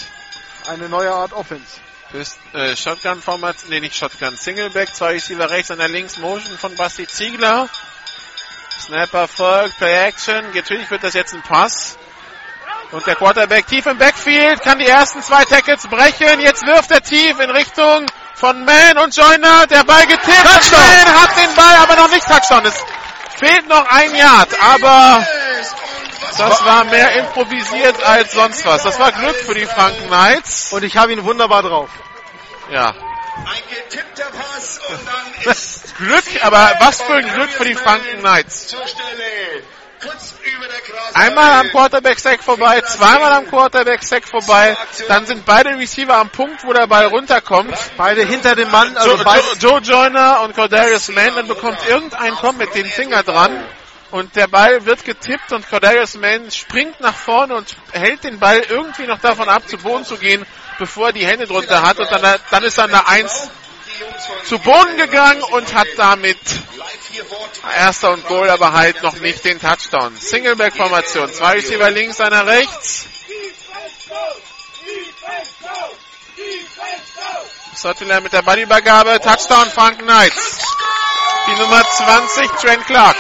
eine 0.69 0.89
neue 0.89 1.13
Art 1.13 1.35
Offense. 1.35 1.81
Ist, 2.15 2.39
äh, 2.55 2.77
Shotgun-Format, 2.77 3.57
nee, 3.69 3.81
nicht 3.81 3.97
Shotgun, 3.97 4.37
Singleback, 4.37 4.95
zwei 4.95 5.13
Receiver 5.13 5.51
rechts, 5.51 5.71
einer 5.71 5.89
links, 5.89 6.17
Motion 6.17 6.57
von 6.57 6.75
Basti 6.77 7.07
Ziegler. 7.07 7.69
Snapper 8.81 9.29
folgt, 9.29 9.77
Play 9.77 10.07
Action, 10.07 10.45
natürlich 10.55 10.91
wird 10.91 11.05
das 11.05 11.15
jetzt 11.15 11.35
ein 11.35 11.43
Pass. 11.43 11.99
Und 12.93 13.07
der 13.07 13.17
Quarterback 13.17 13.67
tief 13.67 13.87
im 13.87 13.99
Backfield, 13.99 14.63
kann 14.63 14.79
die 14.79 14.87
ersten 14.87 15.23
zwei 15.23 15.45
Tackles 15.45 15.87
brechen. 15.89 16.41
Jetzt 16.41 16.65
wirft 16.67 16.91
er 16.91 17.03
tief 17.03 17.39
in 17.41 17.51
Richtung 17.51 18.07
von 18.35 18.65
Mann 18.65 18.99
und 18.99 19.17
Joyner. 19.17 19.67
Der 19.67 19.85
Ball 19.85 20.07
getippt. 20.07 20.45
Mann 20.45 21.21
hat 21.21 21.37
den 21.37 21.55
Ball, 21.55 21.77
aber 21.83 21.97
noch 21.97 22.11
nicht 22.11 22.27
Touchdown. 22.27 22.65
Es 22.67 22.77
fehlt 23.37 23.69
noch 23.69 23.87
ein 23.91 24.15
Yard, 24.15 24.49
aber 24.61 25.27
das 26.39 26.65
war 26.65 26.85
mehr 26.85 27.17
improvisiert 27.17 28.03
als 28.05 28.33
sonst 28.33 28.65
was. 28.67 28.83
Das 28.83 28.99
war 28.99 29.13
Glück 29.13 29.37
für 29.37 29.55
die 29.55 29.67
Franken 29.67 30.07
Knights. 30.07 30.73
Und 30.73 30.83
ich 30.85 30.97
habe 30.97 31.13
ihn 31.13 31.25
wunderbar 31.25 31.63
drauf. 31.63 31.91
Ja, 32.71 32.91
Ein 32.91 33.63
getippter 33.69 34.31
Pass 34.31 34.81
und 34.89 35.01
dann 35.07 35.53
ist 35.53 35.97
Glück, 35.97 36.25
aber 36.43 36.73
was 36.81 37.03
für 37.03 37.15
ein 37.15 37.31
Glück 37.31 37.51
für 37.51 37.65
die 37.65 37.75
Franken 37.75 38.21
Knights. 38.21 38.75
Einmal 41.15 41.53
am 41.61 41.69
Quarterback-Sack 41.71 42.43
vorbei, 42.43 42.81
zweimal 42.81 43.33
am 43.33 43.47
Quarterback-Sack 43.49 44.27
vorbei, 44.27 44.77
dann 45.09 45.27
sind 45.27 45.45
beide 45.45 45.71
Receiver 45.79 46.17
am 46.17 46.31
Punkt, 46.31 46.65
wo 46.65 46.73
der 46.73 46.87
Ball 46.87 47.07
runterkommt. 47.07 47.75
Beide 47.97 48.25
hinter 48.27 48.55
dem 48.57 48.71
Mann, 48.71 48.97
also 48.97 49.17
Joe, 49.17 49.25
beide, 49.25 49.45
Joe, 49.59 49.81
Joe 49.81 49.81
Joyner 49.81 50.41
und 50.43 50.55
Cordarius 50.55 51.09
Mann, 51.09 51.35
dann 51.37 51.49
bekommt 51.49 51.79
irgendein 51.89 52.35
kommt 52.35 52.59
mit 52.59 52.75
dem 52.75 52.87
Finger 52.87 53.23
dran. 53.23 53.65
Und 54.11 54.37
der 54.37 54.47
Ball 54.47 54.87
wird 54.87 55.05
getippt 55.05 55.53
und 55.53 55.69
Cordarius 55.69 56.15
Mann 56.15 56.51
springt 56.51 57.01
nach 57.01 57.17
vorne 57.17 57.57
und 57.57 57.77
hält 57.93 58.23
den 58.25 58.39
Ball 58.39 58.59
irgendwie 58.69 59.07
noch 59.07 59.19
davon 59.19 59.49
ab, 59.49 59.67
zu 59.69 59.77
Boden 59.79 60.05
zu 60.05 60.17
gehen, 60.17 60.45
bevor 60.79 61.09
er 61.09 61.13
die 61.13 61.27
Hände 61.27 61.47
drunter 61.47 61.83
hat. 61.83 61.99
Und 61.99 62.11
dann, 62.11 62.39
dann 62.51 62.63
ist 62.63 62.79
dann 62.79 62.91
der 62.91 63.09
Eins 63.09 63.51
zu 64.45 64.59
Boden 64.59 64.97
gegangen 64.97 65.43
und 65.43 65.75
hat 65.75 65.89
damit 65.97 66.39
erster 67.77 68.13
und 68.13 68.27
Goal, 68.27 68.51
aber 68.51 68.73
halt 68.73 69.03
noch 69.03 69.17
nicht 69.17 69.45
den 69.45 69.61
Touchdown. 69.61 70.17
Singleback-Formation, 70.17 71.33
zwei 71.33 71.55
Receiver 71.55 71.91
links, 71.91 72.21
einer 72.21 72.47
rechts. 72.47 73.07
Sutherland 77.75 78.25
mit 78.25 78.33
der 78.33 78.43
Ballübergabe, 78.43 79.21
Touchdown 79.21 79.71
Frank 79.71 79.99
Knights. 79.99 80.59
Die 81.47 81.61
Nummer 81.61 81.83
20, 81.85 82.51
Trent 82.61 82.87
Clark. 82.87 83.17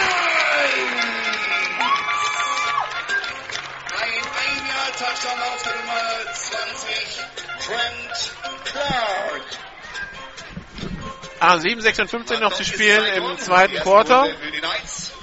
Ah, 11.47 11.57
7,56 11.57 12.41
noch 12.41 12.55
zu 12.55 12.65
spielen 12.65 13.05
im 13.17 13.39
zweiten 13.39 13.77
Quarter. 13.77 14.29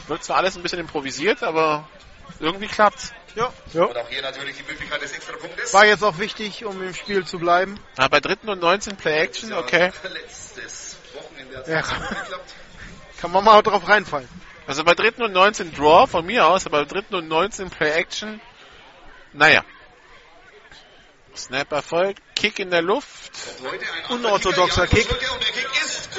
Wird 0.07 0.23
zwar 0.23 0.37
alles 0.37 0.55
ein 0.55 0.61
bisschen 0.61 0.77
improvisiert, 0.77 1.41
aber 1.41 1.87
irgendwie 2.39 2.67
klappt's. 2.67 3.11
ja, 3.35 3.45
Und 3.73 3.97
auch 3.97 4.07
hier 4.07 4.21
natürlich 4.21 4.55
die 4.57 4.63
Möglichkeit 4.63 5.01
des 5.01 5.13
Extrapunktes. 5.13 5.73
war 5.73 5.85
jetzt 5.87 6.03
auch 6.03 6.19
wichtig, 6.19 6.63
um 6.63 6.79
im 6.83 6.93
Spiel 6.93 7.25
zu 7.25 7.39
bleiben. 7.39 7.79
Ah, 7.97 8.07
bei 8.07 8.19
dritten 8.19 8.49
und 8.49 8.61
19 8.61 8.97
Play 8.97 9.19
Action, 9.19 9.51
okay. 9.53 9.91
Letztes 10.13 10.97
Wochenende 11.15 11.57
hat 11.57 11.67
Ja. 11.67 11.81
Kann 13.19 13.31
man 13.31 13.43
mal 13.43 13.63
drauf 13.63 13.89
reinfallen. 13.89 14.29
Also 14.67 14.83
bei 14.83 14.93
dritten 14.93 15.23
und 15.23 15.33
19 15.33 15.73
Draw 15.73 16.05
von 16.05 16.23
mir 16.23 16.45
aus, 16.45 16.67
aber 16.67 16.81
bei 16.81 16.85
dritten 16.85 17.15
und 17.15 17.27
19 17.27 17.71
Play 17.71 17.91
Action, 17.93 18.39
naja. 19.33 19.63
Snap 21.35 21.71
erfolgt, 21.71 22.21
Kick 22.35 22.59
in 22.59 22.71
der 22.71 22.81
Luft, 22.81 23.31
Unorthodoxer 24.09 24.87
Kick. 24.87 25.07
Der 25.07 25.17
Kick 25.17 25.69
ist 25.83 26.09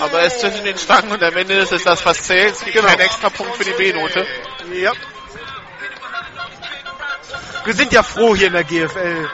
aber 0.00 0.28
zwischen 0.28 0.64
den 0.64 0.78
Stangen 0.78 1.10
und 1.10 1.22
am 1.22 1.36
Ende 1.36 1.54
ist 1.54 1.72
es 1.72 1.84
das, 1.84 2.04
was 2.04 2.22
zählt. 2.22 2.54
Es 2.54 2.64
gibt 2.64 2.76
keinen 2.76 3.00
extra 3.00 3.30
Punkt 3.30 3.56
für 3.56 3.64
die 3.64 3.72
B-Note. 3.72 4.26
Ja. 4.72 4.92
Wir 7.64 7.74
sind 7.74 7.92
ja 7.92 8.02
froh 8.02 8.34
hier 8.34 8.46
in 8.46 8.52
der 8.52 8.64
GFL 8.64 9.28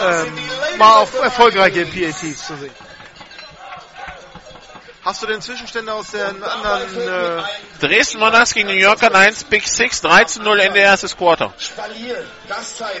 ähm, 0.00 0.38
mal 0.78 0.96
auf 0.96 1.14
erfolgreiche 1.20 1.86
PATs 1.86 2.46
zu 2.46 2.56
sehen. 2.56 2.74
Hast 5.04 5.20
du 5.20 5.26
denn 5.26 5.42
Zwischenstände 5.42 5.92
aus 5.92 6.12
den 6.12 6.42
anderen 6.42 7.40
äh, 7.40 7.42
Dresden 7.80 8.20
Monarchs 8.20 8.54
gegen 8.54 8.68
New 8.68 8.74
Yorker 8.74 9.10
Knights, 9.10 9.42
Big 9.42 9.66
Six, 9.66 10.00
3 10.00 10.24
zu 10.24 10.42
0, 10.42 10.60
Ende 10.60 10.78
erstes 10.78 11.16
Quarter. 11.16 11.52
Spalier, 11.58 12.24
Gastzeile. 12.48 13.00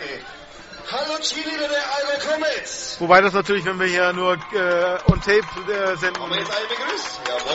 Hallo 0.92 1.18
Cheerleader 1.20 1.68
der 1.68 1.94
Albe 1.94 2.26
Comets. 2.26 2.96
Wobei 3.00 3.22
das 3.22 3.32
natürlich, 3.32 3.64
wenn 3.64 3.80
wir 3.80 3.86
hier 3.86 4.12
nur 4.12 4.34
äh, 4.34 5.10
on 5.10 5.20
Tape 5.22 5.40
äh, 5.72 5.96
senden. 5.96 6.22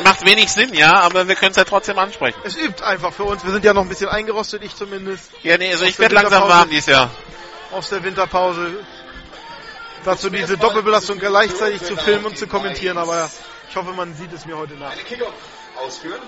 Macht 0.03 0.25
wenig 0.25 0.51
Sinn, 0.51 0.73
ja, 0.73 1.01
aber 1.01 1.27
wir 1.27 1.35
können 1.35 1.51
es 1.51 1.57
ja 1.57 1.63
trotzdem 1.63 1.99
ansprechen. 1.99 2.39
es 2.43 2.57
übt 2.57 2.83
einfach 2.83 3.13
für 3.13 3.25
uns. 3.25 3.43
Wir 3.43 3.51
sind 3.51 3.63
ja 3.63 3.73
noch 3.73 3.83
ein 3.83 3.89
bisschen 3.89 4.09
eingerostet, 4.09 4.63
ich 4.63 4.75
zumindest, 4.75 5.29
Ja, 5.43 5.57
nee, 5.59 5.71
also 5.71 5.85
ich 5.85 5.99
werde 5.99 6.15
langsam 6.15 6.49
warm 6.49 6.67
dieses 6.69 6.87
Jahr. 6.87 7.11
aus 7.71 7.89
der 7.89 8.03
Winterpause. 8.03 8.83
Dazu 10.03 10.31
diese 10.31 10.57
Doppelbelastung 10.57 11.19
gleichzeitig 11.19 11.83
zu 11.83 11.95
filmen 11.95 12.25
und 12.25 12.37
zu 12.39 12.47
kommentieren, 12.47 12.97
aber 12.97 13.29
ich 13.69 13.75
hoffe, 13.75 13.91
man 13.91 14.15
sieht 14.15 14.33
es 14.33 14.47
mir 14.47 14.57
heute 14.57 14.73
nach. 14.75 14.91
Eine 14.93 15.03
Kickoff 15.03 15.33
ausführen. 15.75 16.21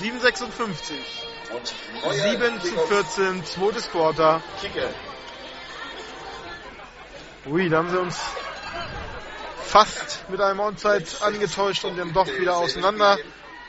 7,56. 0.00 1.31
Und 1.52 1.74
neuer 2.02 2.12
7 2.12 2.60
zu 2.60 2.68
Kickoff 2.68 2.88
14, 2.88 3.44
zweites 3.44 3.90
Quarter. 3.90 4.42
Kicker. 4.60 4.88
Ui, 7.46 7.68
da 7.68 7.78
haben 7.78 7.90
sie 7.90 7.98
uns 8.00 8.18
fast 9.64 10.28
mit 10.28 10.40
einem 10.40 10.60
Onside 10.60 11.04
angetäuscht 11.20 11.84
und 11.84 11.98
dann 11.98 12.12
doch 12.12 12.26
wieder 12.26 12.56
auseinander 12.56 13.18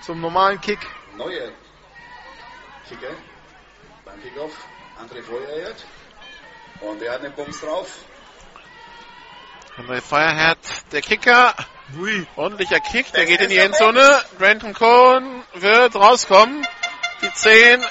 zum 0.01 0.21
normalen 0.21 0.61
Kick. 0.61 0.79
Neuer 1.17 1.51
Kicker. 2.87 3.15
Beim 4.05 4.21
Kickoff. 4.21 4.51
André 4.99 5.23
Feuerherd. 5.23 5.85
Und 6.81 7.01
der 7.01 7.13
hat 7.13 7.23
einen 7.23 7.33
Bums 7.33 7.59
drauf. 7.61 7.87
André 9.77 10.01
Feuerherd, 10.01 10.59
der 10.91 11.01
Kicker, 11.01 11.55
Ui. 11.97 12.27
ordentlicher 12.35 12.79
Kick, 12.79 13.11
der 13.13 13.25
geht 13.25 13.41
in 13.41 13.49
die 13.49 13.57
Endzone. 13.57 14.21
Brandon 14.37 14.73
Cohn 14.73 15.43
wird 15.55 15.95
rauskommen. 15.95 16.65
Die 17.23 17.33
10, 17.33 17.85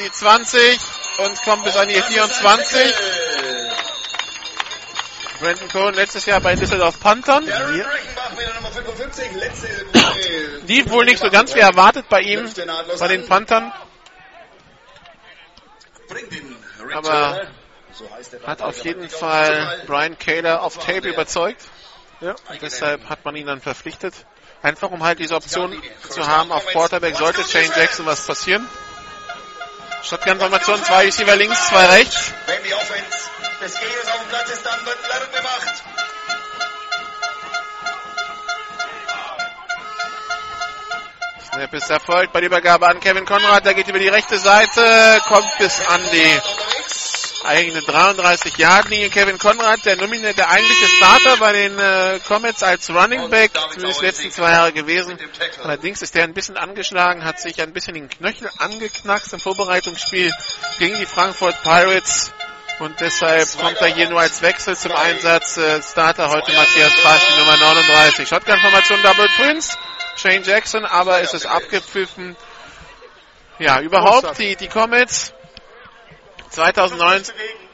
die 0.00 0.10
20 0.10 0.80
und 1.18 1.42
kommt 1.44 1.64
bis 1.64 1.76
an 1.76 1.88
die 1.88 2.02
24. 2.02 2.94
Brandon 5.38 5.68
Cohen 5.68 5.94
letztes 5.94 6.26
Jahr 6.26 6.40
bei 6.40 6.56
Düsseldorf 6.56 6.98
Panthern. 6.98 7.46
Darren 7.46 7.80
Reichenbach 7.80 8.30
mit 8.30 8.40
der 8.40 8.54
Nummer 8.54 8.70
55, 8.70 9.32
letzte 9.34 9.68
Woche. 9.68 10.66
Lief 10.66 10.90
wohl 10.90 11.04
nicht 11.04 11.18
so 11.20 11.30
ganz 11.30 11.54
wie 11.54 11.60
erwartet 11.60 12.08
bei 12.08 12.22
ihm, 12.22 12.50
bei 12.98 13.08
den 13.08 13.26
Panthern. 13.26 13.72
Aber 16.92 17.46
Hat 18.44 18.62
auf 18.62 18.84
jeden 18.84 19.08
Fall 19.08 19.84
Brian 19.86 20.18
Kaler 20.18 20.62
auf 20.62 20.78
Tape 20.78 21.08
überzeugt. 21.08 21.62
Ja. 22.20 22.34
Deshalb 22.60 23.08
hat 23.08 23.24
man 23.24 23.36
ihn 23.36 23.46
dann 23.46 23.60
verpflichtet. 23.60 24.26
Einfach 24.66 24.90
um 24.90 25.04
halt 25.04 25.20
diese 25.20 25.36
Option 25.36 25.80
zu 26.08 26.26
haben, 26.26 26.50
auf 26.50 26.66
Quarterback 26.66 27.14
sollte 27.14 27.44
Shane 27.44 27.70
Jackson 27.76 28.04
was 28.04 28.26
passieren. 28.26 28.68
Shotgun-Formation, 30.02 30.82
zwei 30.82 31.04
Receiver 31.04 31.36
links, 31.36 31.68
zwei 31.68 31.86
rechts. 31.86 32.32
Wenn 32.46 32.64
die 32.64 32.74
Offense 32.74 33.30
des 33.60 33.74
Gegners 33.78 34.08
auf 34.08 34.18
dem 34.22 34.28
Platz 34.28 34.50
ist, 34.50 34.66
dann 34.66 34.84
wird 34.84 34.98
Lärm 35.06 35.32
gemacht. 35.32 35.82
Snap 41.46 41.72
ist 41.74 41.90
erfolgt 41.90 42.32
bei 42.32 42.40
der 42.40 42.48
Übergabe 42.48 42.88
an 42.88 42.98
Kevin 42.98 43.24
Conrad. 43.24 43.64
Der 43.64 43.74
geht 43.74 43.86
über 43.86 44.00
die 44.00 44.08
rechte 44.08 44.36
Seite, 44.40 45.20
kommt 45.28 45.58
bis 45.58 45.80
an 45.86 46.00
die 46.10 46.40
Eigene 47.44 47.80
33-Yard-Linie. 47.80 49.10
Kevin 49.10 49.38
Conrad, 49.38 49.84
der 49.84 49.96
nominierte, 49.96 50.36
der 50.36 50.50
eigentliche 50.50 50.88
Starter 50.88 51.36
bei 51.38 51.52
den 51.52 51.78
äh, 51.78 52.18
Comets 52.26 52.62
als 52.62 52.90
Running 52.90 53.30
Back, 53.30 53.52
zumindest 53.72 54.00
die 54.00 54.06
letzten 54.06 54.30
zwei 54.30 54.50
Jahre 54.52 54.72
gewesen. 54.72 55.18
Allerdings 55.62 56.02
ist 56.02 56.14
der 56.14 56.24
ein 56.24 56.34
bisschen 56.34 56.56
angeschlagen, 56.56 57.24
hat 57.24 57.40
sich 57.40 57.60
ein 57.62 57.72
bisschen 57.72 57.94
den 57.94 58.08
Knöchel 58.08 58.50
angeknackst 58.58 59.32
im 59.32 59.40
Vorbereitungsspiel 59.40 60.32
gegen 60.78 60.98
die 60.98 61.06
Frankfurt 61.06 61.62
Pirates. 61.62 62.32
Und 62.78 63.00
deshalb 63.00 63.48
kommt 63.58 63.80
er 63.80 63.88
hier 63.88 64.10
nur 64.10 64.20
als 64.20 64.42
Wechsel 64.42 64.76
zum 64.76 64.92
Einsatz. 64.92 65.56
Äh, 65.56 65.82
Starter 65.82 66.28
heute 66.28 66.52
Matthias 66.52 66.92
Pasch, 67.02 67.22
die 67.32 67.38
Nummer 67.38 67.56
39. 67.56 68.28
Shotgun-Formation 68.28 69.02
Double 69.02 69.28
Twins. 69.36 69.78
Shane 70.16 70.42
Jackson, 70.42 70.84
aber 70.84 71.20
es 71.20 71.34
ist 71.34 71.46
abgepfiffen. 71.46 72.36
Ja, 73.58 73.80
überhaupt 73.80 74.38
die, 74.38 74.56
die 74.56 74.68
Comets 74.68 75.32
2009 76.50 77.22
bewegen. 77.22 77.68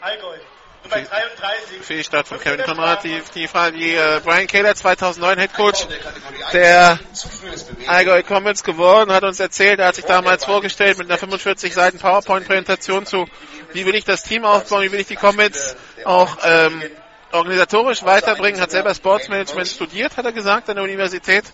Allgäu. 0.00 0.36
Nummer 0.84 1.02
33. 1.02 1.82
Fehlstart 1.82 2.28
von 2.28 2.38
Kevin 2.38 2.64
Konrad. 2.64 3.02
Die, 3.02 3.20
die 3.34 3.48
Frage, 3.48 3.76
die 3.76 3.94
äh, 3.94 4.20
Brian 4.24 4.46
Kaler, 4.46 4.74
2009 4.74 5.38
Head 5.38 5.54
Coach 5.54 5.86
der 6.52 6.98
Allgäu 7.86 8.22
Comets 8.22 8.62
geworden, 8.62 9.12
hat 9.12 9.24
uns 9.24 9.40
erzählt, 9.40 9.80
er 9.80 9.88
hat 9.88 9.96
sich 9.96 10.04
damals 10.04 10.44
vorgestellt 10.44 10.98
mit 10.98 11.08
einer 11.08 11.18
45 11.18 11.74
Seiten 11.74 11.98
PowerPoint-Präsentation 11.98 13.04
zu, 13.06 13.26
wie 13.72 13.84
will 13.84 13.94
ich 13.94 14.04
das 14.04 14.22
Team 14.22 14.44
aufbauen, 14.44 14.84
wie 14.84 14.92
will 14.92 15.00
ich 15.00 15.08
die 15.08 15.16
Comets 15.16 15.76
auch 16.04 16.38
ähm, 16.44 16.82
organisatorisch 17.32 18.04
weiterbringen, 18.04 18.60
hat 18.60 18.70
selber 18.70 18.94
Sportsmanagement 18.94 19.68
studiert, 19.68 20.16
hat 20.16 20.24
er 20.24 20.32
gesagt, 20.32 20.68
an 20.68 20.76
der 20.76 20.84
Universität. 20.84 21.44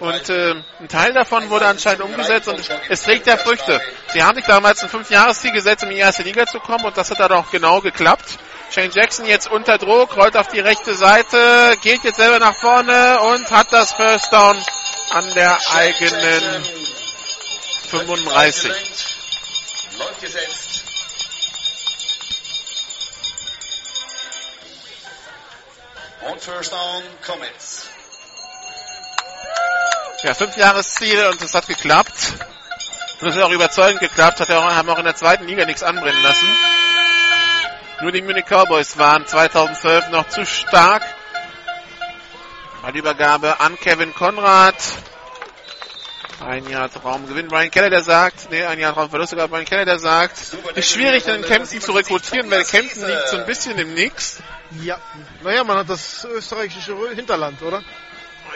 Und 0.00 0.28
äh, 0.28 0.54
ein 0.80 0.88
Teil 0.88 1.12
davon 1.12 1.48
wurde 1.48 1.66
anscheinend 1.66 2.02
umgesetzt 2.02 2.48
und 2.48 2.60
es, 2.88 3.02
trägt 3.02 3.26
ja 3.26 3.36
Früchte. 3.36 3.80
Sie 4.08 4.22
haben 4.22 4.36
sich 4.36 4.44
damals 4.44 4.82
ein 4.82 4.88
Fünfjahresziel 4.88 5.52
gesetzt, 5.52 5.84
um 5.84 5.90
in 5.90 5.96
die 5.96 6.00
erste 6.00 6.22
Liga 6.22 6.46
zu 6.46 6.60
kommen 6.60 6.84
und 6.84 6.96
das 6.96 7.10
hat 7.10 7.20
dann 7.20 7.32
auch 7.32 7.50
genau 7.50 7.80
geklappt. 7.80 8.38
Shane 8.70 8.90
Jackson 8.92 9.26
jetzt 9.26 9.50
unter 9.50 9.78
Druck, 9.78 10.16
rollt 10.16 10.36
auf 10.36 10.48
die 10.48 10.60
rechte 10.60 10.94
Seite, 10.94 11.76
geht 11.82 12.02
jetzt 12.04 12.16
selber 12.16 12.38
nach 12.38 12.56
vorne 12.56 13.20
und 13.20 13.50
hat 13.50 13.72
das 13.72 13.92
First 13.92 14.32
Down 14.32 14.56
an 15.10 15.34
der 15.34 15.58
eigenen 15.72 16.64
35. 17.90 18.72
Läuft 19.98 20.20
gesetzt. 20.20 20.82
Und 26.28 26.40
First 26.40 26.72
Down 26.72 27.02
Comets. 27.24 27.75
Ja, 30.22 30.32
Fünfjahresziel 30.32 31.26
und 31.26 31.42
es 31.42 31.54
hat 31.54 31.66
geklappt. 31.68 32.32
Und 33.20 33.28
es 33.28 33.36
hat 33.36 33.42
auch 33.42 33.50
überzeugend 33.50 34.00
geklappt, 34.00 34.40
hat 34.40 34.48
ja 34.48 34.58
auch, 34.58 34.64
haben 34.64 34.88
auch 34.88 34.98
in 34.98 35.04
der 35.04 35.14
zweiten 35.14 35.46
Liga 35.46 35.64
nichts 35.66 35.82
anbrennen 35.82 36.22
lassen. 36.22 36.46
Nur 38.02 38.12
die 38.12 38.22
Munich 38.22 38.44
Cowboys 38.46 38.98
waren 38.98 39.26
2012 39.26 40.10
noch 40.10 40.28
zu 40.28 40.44
stark. 40.44 41.02
Bei 42.82 42.92
Übergabe 42.92 43.60
an 43.60 43.78
Kevin 43.78 44.14
Konrad. 44.14 44.76
Ein 46.40 46.68
Jahr 46.68 46.90
Raumgewinn. 47.02 47.48
Brian 47.48 47.70
Keller, 47.70 47.90
der 47.90 48.02
sagt, 48.02 48.50
nee, 48.50 48.62
ein 48.62 48.78
Jahr 48.78 48.92
Raumverlust 48.92 49.30
sogar. 49.30 49.48
Brian 49.48 49.64
Keller, 49.64 49.86
der 49.86 49.98
sagt, 49.98 50.38
ist 50.74 50.90
schwierig, 50.90 51.24
den 51.24 51.42
Kempten 51.42 51.80
zu 51.80 51.92
rekrutieren, 51.92 52.50
weil 52.50 52.64
Kempten 52.64 53.06
liegt 53.06 53.28
so 53.28 53.38
ein 53.38 53.46
bisschen 53.46 53.78
im 53.78 53.94
Nix. 53.94 54.38
Ja. 54.82 54.98
Naja, 55.42 55.64
man 55.64 55.78
hat 55.78 55.88
das 55.88 56.24
österreichische 56.24 56.94
Hinterland, 57.14 57.62
oder? 57.62 57.82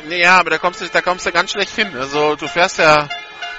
Nee, 0.07 0.20
ja, 0.20 0.38
aber 0.38 0.51
da 0.51 0.59
kommst 0.59 0.80
du, 0.80 0.88
da 0.88 1.01
kommst 1.01 1.26
du 1.26 1.32
ganz 1.32 1.53
schlecht 1.53 1.74
hin. 1.74 1.96
Also 1.96 2.36
du 2.36 2.48
fährst 2.48 2.78
ja, 2.78 3.09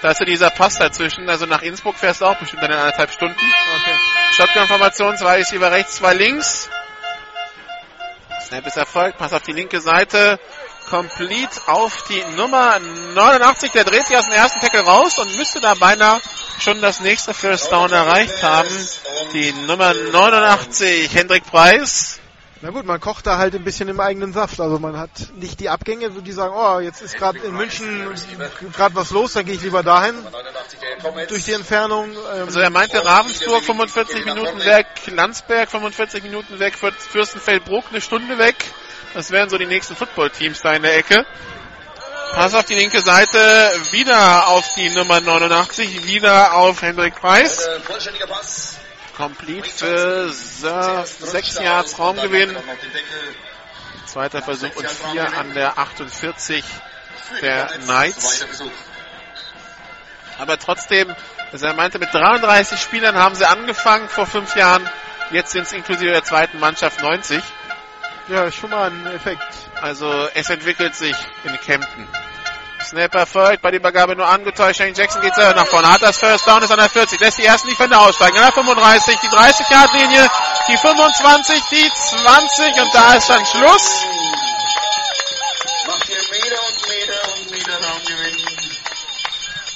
da 0.02 0.12
ist 0.12 0.20
ja 0.20 0.26
dieser 0.26 0.50
Pass 0.50 0.76
dazwischen. 0.76 1.30
Also 1.30 1.46
nach 1.46 1.62
Innsbruck 1.62 1.98
fährst 1.98 2.22
du 2.22 2.26
auch 2.26 2.38
bestimmt 2.38 2.64
in 2.64 2.72
anderthalb 2.72 3.12
Stunden. 3.12 3.36
Okay. 3.36 3.98
Shotgun-Formation, 4.34 5.18
zwei 5.18 5.40
ist 5.40 5.52
über 5.52 5.72
rechts, 5.72 5.96
zwei 5.96 6.14
links. 6.14 6.70
Snap 8.48 8.66
ist 8.66 8.78
erfolgt, 8.78 9.18
Pass 9.18 9.34
auf 9.34 9.44
die 9.44 9.54
linke 9.54 9.82
Seite. 9.82 10.40
Complete 10.90 11.62
auf 11.68 12.04
die 12.10 12.24
Nummer 12.36 12.80
89. 13.14 13.72
Der 13.72 13.84
dreht 13.84 14.08
sich 14.08 14.18
aus 14.18 14.26
dem 14.26 14.34
ersten 14.34 14.60
Tackle 14.60 14.82
raus 14.82 15.20
und 15.20 15.38
müsste 15.38 15.62
da 15.62 15.74
beinahe 15.76 16.20
schon 16.60 16.82
das 16.82 17.00
nächste 17.00 17.34
First 17.34 17.72
Down 17.72 17.92
erreicht 17.92 18.44
haben. 18.44 18.70
Die 19.34 19.54
Nummer 19.68 19.94
89, 19.94 21.14
Hendrik 21.14 21.46
Preis. 21.46 22.21
Na 22.64 22.70
gut, 22.70 22.86
man 22.86 23.00
kocht 23.00 23.26
da 23.26 23.38
halt 23.40 23.56
ein 23.56 23.64
bisschen 23.64 23.90
im 23.90 24.00
eigenen 24.00 24.34
Saft. 24.34 24.60
Also 24.60 24.78
man 24.78 24.96
hat 24.98 25.10
nicht 25.36 25.60
die 25.60 25.70
Abgänge, 25.70 26.16
wo 26.16 26.22
die 26.22 26.32
sagen, 26.32 26.54
oh, 26.56 26.80
jetzt 26.80 27.02
ist 27.02 27.16
gerade 27.18 27.40
in 27.40 27.56
München 27.56 28.08
gerade 28.74 28.94
was 28.96 29.10
los, 29.10 29.34
dann 29.34 29.46
gehe 29.46 29.56
ich 29.56 29.62
lieber 29.64 29.82
dahin 29.82 30.14
89 30.24 30.80
der 30.80 30.98
Comets. 30.98 31.30
durch 31.30 31.44
die 31.46 31.54
Entfernung. 31.54 32.12
Ähm, 32.12 32.46
Also 32.46 32.60
er 32.60 32.70
meinte 32.70 33.04
Ravensburg 33.04 33.64
45 33.64 34.26
Minuten 34.26 34.60
weg, 34.64 34.86
Landsberg 35.08 35.72
45 35.72 36.22
Minuten 36.24 36.60
weg, 36.60 36.76
Für- 36.78 36.92
Fürstenfeldbruck 36.92 37.86
eine 37.90 38.00
Stunde 38.00 38.38
weg. 38.38 38.56
Das 39.16 39.32
wären 39.32 39.50
so 39.50 39.58
die 39.58 39.66
nächsten 39.66 39.96
Footballteams 39.96 40.62
da 40.62 40.74
in 40.74 40.84
der 40.84 40.96
Ecke. 40.98 41.26
Pass 42.34 42.54
auf 42.54 42.64
die 42.66 42.76
linke 42.76 43.02
Seite, 43.02 43.38
wieder 43.92 44.48
auf 44.48 44.64
die 44.76 44.90
Nummer 44.92 45.20
89, 45.20 46.06
wieder 46.06 46.54
auf 46.54 46.82
Hendrik 46.82 47.16
Preis. 47.16 47.66
Äh, 47.66 47.80
vollständiger 47.82 48.28
Pass. 48.28 48.76
Complete 49.22 49.70
für 49.70 50.30
se- 50.34 51.06
sechs 51.20 51.60
Yards 51.60 52.00
Raumgewinn. 52.00 52.56
Zweiter 54.06 54.42
Versuch 54.42 54.76
und 54.76 54.90
vier 54.90 55.38
an 55.38 55.54
der 55.54 55.78
48 55.78 56.64
der 57.42 57.68
Knights. 57.68 58.46
Aber 60.40 60.58
trotzdem, 60.58 61.14
also 61.52 61.66
er 61.68 61.74
meinte, 61.74 62.00
mit 62.00 62.14
33 62.14 62.80
Spielern 62.82 63.16
haben 63.16 63.36
sie 63.36 63.46
angefangen 63.48 64.10
vor 64.10 64.26
fünf 64.26 64.56
Jahren. 64.56 64.90
Jetzt 65.30 65.52
sind 65.52 65.64
es 65.64 65.72
inklusive 65.72 66.12
der 66.12 66.24
zweiten 66.24 66.60
Mannschaft 66.60 67.02
90. 67.02 67.42
ja, 68.28 68.52
schon 68.52 68.70
mal 68.72 68.90
ein 68.90 69.06
Effekt. 69.08 69.42
Also 69.82 70.28
es 70.34 70.50
entwickelt 70.50 70.96
sich 70.96 71.16
in 71.44 71.58
Kempten. 71.62 72.08
Snap 72.84 73.14
erfolgt, 73.16 73.62
bei 73.62 73.72
der 73.72 73.80
Übergabe 73.80 74.16
nur 74.16 74.28
angetäuscht. 74.28 74.78
Shane 74.78 74.94
Jackson 74.94 75.22
geht 75.22 75.36
selber 75.36 75.54
nach 75.54 75.68
vorne, 75.68 75.92
hat 75.92 76.02
das 76.02 76.18
First 76.18 76.48
Down, 76.48 76.64
ist 76.64 76.72
an 76.72 76.80
der 76.80 76.90
40, 76.90 77.20
lässt 77.20 77.38
die 77.38 77.46
ersten 77.46 77.70
Defender 77.70 78.02
aussteigen. 78.02 78.38
An 78.38 78.44
der 78.44 78.54
35, 78.54 79.20
die 79.20 79.28
30-Yard-Linie, 79.28 80.28
die 80.68 80.78
25, 80.78 81.64
die 81.72 81.92
20 81.94 82.82
und 82.82 82.96
da 82.96 83.14
ist 83.16 83.30
dann 83.30 83.46
Schluss. 83.46 84.06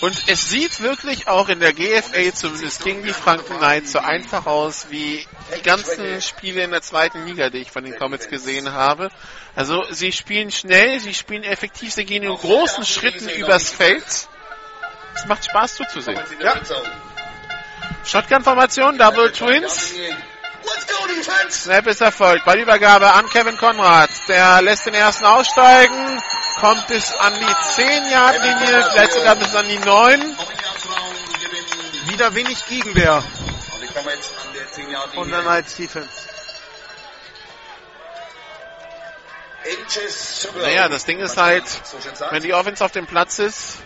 Und 0.02 0.28
es 0.28 0.50
sieht 0.50 0.82
wirklich 0.82 1.28
auch 1.28 1.48
in 1.50 1.60
der 1.60 1.74
GFA, 1.74 2.34
zumindest 2.34 2.84
gegen 2.84 3.04
die 3.04 3.14
Franken 3.14 3.58
Knights, 3.58 3.94
so 3.94 4.00
einfach 4.00 4.46
aus 4.46 4.88
wie 4.90 5.26
die 5.58 5.62
ganzen 5.62 6.22
Spiele 6.22 6.64
in 6.64 6.72
der 6.72 6.82
zweiten 6.82 7.26
Liga, 7.26 7.50
die 7.50 7.60
ich 7.60 7.72
von 7.72 7.84
den 7.84 7.96
Comets 7.96 8.28
gesehen 8.28 8.74
habe. 8.74 9.10
Also 9.56 9.86
sie 9.92 10.12
spielen 10.12 10.52
schnell, 10.52 11.00
sie 11.00 11.14
spielen 11.14 11.44
effektiv, 11.44 11.94
sie 11.94 12.06
gehen 12.06 12.24
in 12.24 12.36
großen 12.36 12.86
Schritten 12.86 13.30
übers 13.30 13.72
Feld. 13.72 14.04
Es 15.16 15.26
macht 15.28 15.46
Spaß 15.46 15.76
zuzusehen. 15.76 16.20
Ja. 16.42 16.56
Shotgun-Formation, 18.04 18.98
Double 18.98 19.32
Twins. 19.32 19.94
Snap 21.50 21.88
ist 21.88 22.02
erfolgt. 22.02 22.46
Ballübergabe 22.46 23.12
an 23.14 23.30
Kevin 23.30 23.58
Konrad. 23.58 24.10
Der 24.28 24.62
lässt 24.62 24.86
den 24.86 24.94
ersten 24.94 25.26
aussteigen, 25.26 26.22
kommt 26.56 26.88
bis 26.88 27.14
an 27.14 27.34
die 27.34 27.46
10-Yard-Linie, 27.46 28.90
vielleicht 28.92 29.14
sogar 29.14 29.36
bis 29.36 29.56
an 29.56 29.68
die 29.68 29.78
9. 29.78 29.86
Raumgewinn. 29.88 30.36
Wieder 32.10 32.36
wenig 32.36 32.66
Gegenwehr 32.68 33.24
Und 33.74 33.82
die 33.82 33.88
Comets 33.88 34.30
an 34.30 34.54
der 34.54 34.72
10 34.72 34.90
Yard 34.90 35.14
von 35.14 35.30
der 35.30 35.42
Knights 35.42 35.76
Defense. 35.76 36.10
Naja, 40.62 40.90
das 40.90 41.06
Ding 41.06 41.20
ist 41.20 41.38
halt, 41.38 41.64
wenn 42.30 42.44
die 42.44 42.54
Offense 42.54 42.86
auf 42.86 42.92
dem 42.92 43.08
Platz 43.08 43.40
ist, 43.40 43.80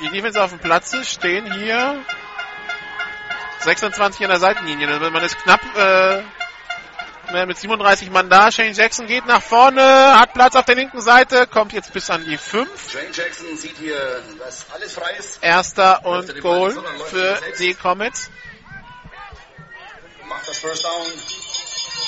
die 0.00 0.08
Defense 0.10 0.42
auf 0.42 0.50
dem 0.50 0.58
Platz 0.58 0.92
ist, 0.94 1.10
stehen 1.10 1.52
hier 1.52 2.02
26 3.60 4.24
an 4.24 4.30
der 4.30 4.40
Seitenlinie. 4.40 4.88
Also 4.88 5.10
man 5.10 5.22
ist 5.22 5.38
knapp, 5.38 5.60
äh, 5.76 6.22
Mit 7.32 7.58
37 7.58 8.10
Mann 8.10 8.30
da. 8.30 8.50
Shane 8.50 8.72
Jackson 8.72 9.06
geht 9.06 9.26
nach 9.26 9.42
vorne, 9.42 9.82
hat 10.18 10.32
Platz 10.32 10.54
auf 10.54 10.64
der 10.64 10.76
linken 10.76 11.00
Seite, 11.00 11.46
kommt 11.46 11.72
jetzt 11.72 11.92
bis 11.92 12.08
an 12.08 12.24
die 12.24 12.38
5. 12.38 12.68
Shane 12.90 13.12
Jackson 13.12 13.56
sieht 13.56 13.76
hier, 13.78 14.22
dass 14.38 14.66
alles 14.72 14.94
frei 14.94 15.10
ist. 15.18 15.42
Erster 15.42 16.06
und 16.06 16.40
Goal 16.40 16.76
für 17.08 17.38
die 17.58 17.74
Comets. 17.74 18.30
Macht 20.28 20.48
das 20.48 20.58
First 20.58 20.84
Down. 20.84 21.06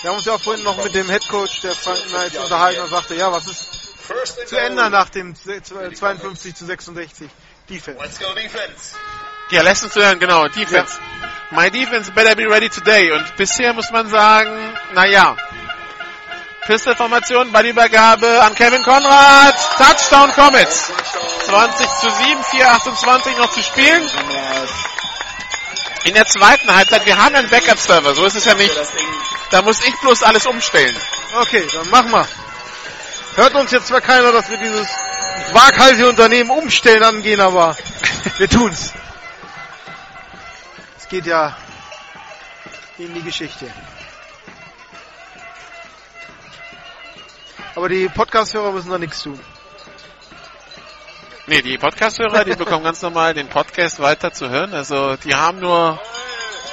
Wir 0.01 0.11
haben 0.11 0.17
uns 0.17 0.27
ja 0.27 0.35
auch 0.35 0.41
vorhin 0.41 0.63
noch 0.65 0.83
mit 0.83 0.95
dem 0.95 1.09
Headcoach 1.09 1.61
der 1.63 1.75
Franken 1.75 2.09
Knights 2.09 2.37
unterhalten 2.37 2.81
und 2.83 2.89
sagte, 2.89 3.15
ja, 3.17 3.33
was 3.33 3.47
ist 3.49 4.49
zu 4.49 4.57
ändern 4.57 4.93
nach 4.93 5.09
dem 5.11 5.35
52 5.35 6.55
zu 6.55 6.65
66 6.65 7.29
Defense? 7.69 8.01
Let's 8.01 8.19
go 8.19 8.33
Defense. 8.35 8.95
Ja, 9.51 9.63
Lessons 9.63 9.93
zu 9.93 10.01
lernen, 10.01 10.21
genau. 10.21 10.47
Defense. 10.49 10.99
My 11.51 11.71
defense 11.71 12.11
better 12.11 12.35
be 12.35 12.47
ready 12.47 12.69
today. 12.69 13.11
Und 13.13 13.37
bisher 13.37 13.73
muss 13.73 13.91
man 13.91 14.09
sagen, 14.09 14.51
naja. 14.93 15.37
Pistol-Formation, 16.67 17.51
Ballübergabe 17.51 18.43
an 18.43 18.55
Kevin 18.55 18.83
Konrad. 18.83 19.55
Touchdown 19.79 20.33
Comets. 20.33 20.93
20 21.47 21.87
zu 22.01 22.11
7, 22.11 22.45
4, 22.51 22.73
28 22.73 23.37
noch 23.39 23.51
zu 23.51 23.63
spielen. 23.63 24.03
In 26.05 26.13
der 26.13 26.27
zweiten 26.27 26.75
Halbzeit, 26.75 27.07
wir 27.07 27.17
haben 27.17 27.35
einen 27.35 27.49
Backup-Server, 27.49 28.15
so 28.15 28.27
ist 28.27 28.37
es 28.37 28.45
ja 28.45 28.55
nicht. 28.55 28.79
Da 29.51 29.63
muss 29.63 29.83
ich 29.83 29.99
bloß 30.01 30.25
alles 30.25 30.47
umstellen. 30.47 30.95
Okay, 31.41 31.67
dann 31.73 31.89
machen 31.89 32.11
wir. 32.11 32.29
Hört 33.37 33.55
uns 33.55 33.71
jetzt 33.71 33.87
zwar 33.87 34.03
keiner, 34.03 34.31
dass 34.31 34.51
wir 34.51 34.59
dieses 34.59 34.89
waghalsige 35.53 36.09
Unternehmen 36.09 36.51
umstellen 36.51 37.03
angehen, 37.03 37.41
aber 37.41 37.75
wir 38.37 38.49
tun's. 38.49 38.93
Geht 41.11 41.27
ja 41.27 41.57
in 42.99 43.15
die 43.15 43.23
Geschichte. 43.23 43.73
Aber 47.75 47.89
die 47.89 48.09
Podcast-Hörer 48.09 48.73
müssen 48.73 48.91
da 48.91 48.99
nichts 48.99 49.23
tun. 49.23 49.39
Nee, 51.47 51.63
die 51.63 51.79
Podcast-Hörer, 51.79 52.45
die 52.45 52.57
bekommen 52.57 52.85
ganz 52.85 53.01
normal 53.01 53.33
den 53.33 53.49
Podcast 53.49 54.01
weiter 54.01 54.33
zu 54.33 54.51
hören. 54.51 54.75
Also 54.75 55.17
die 55.17 55.35
haben 55.35 55.61
nur 55.61 55.99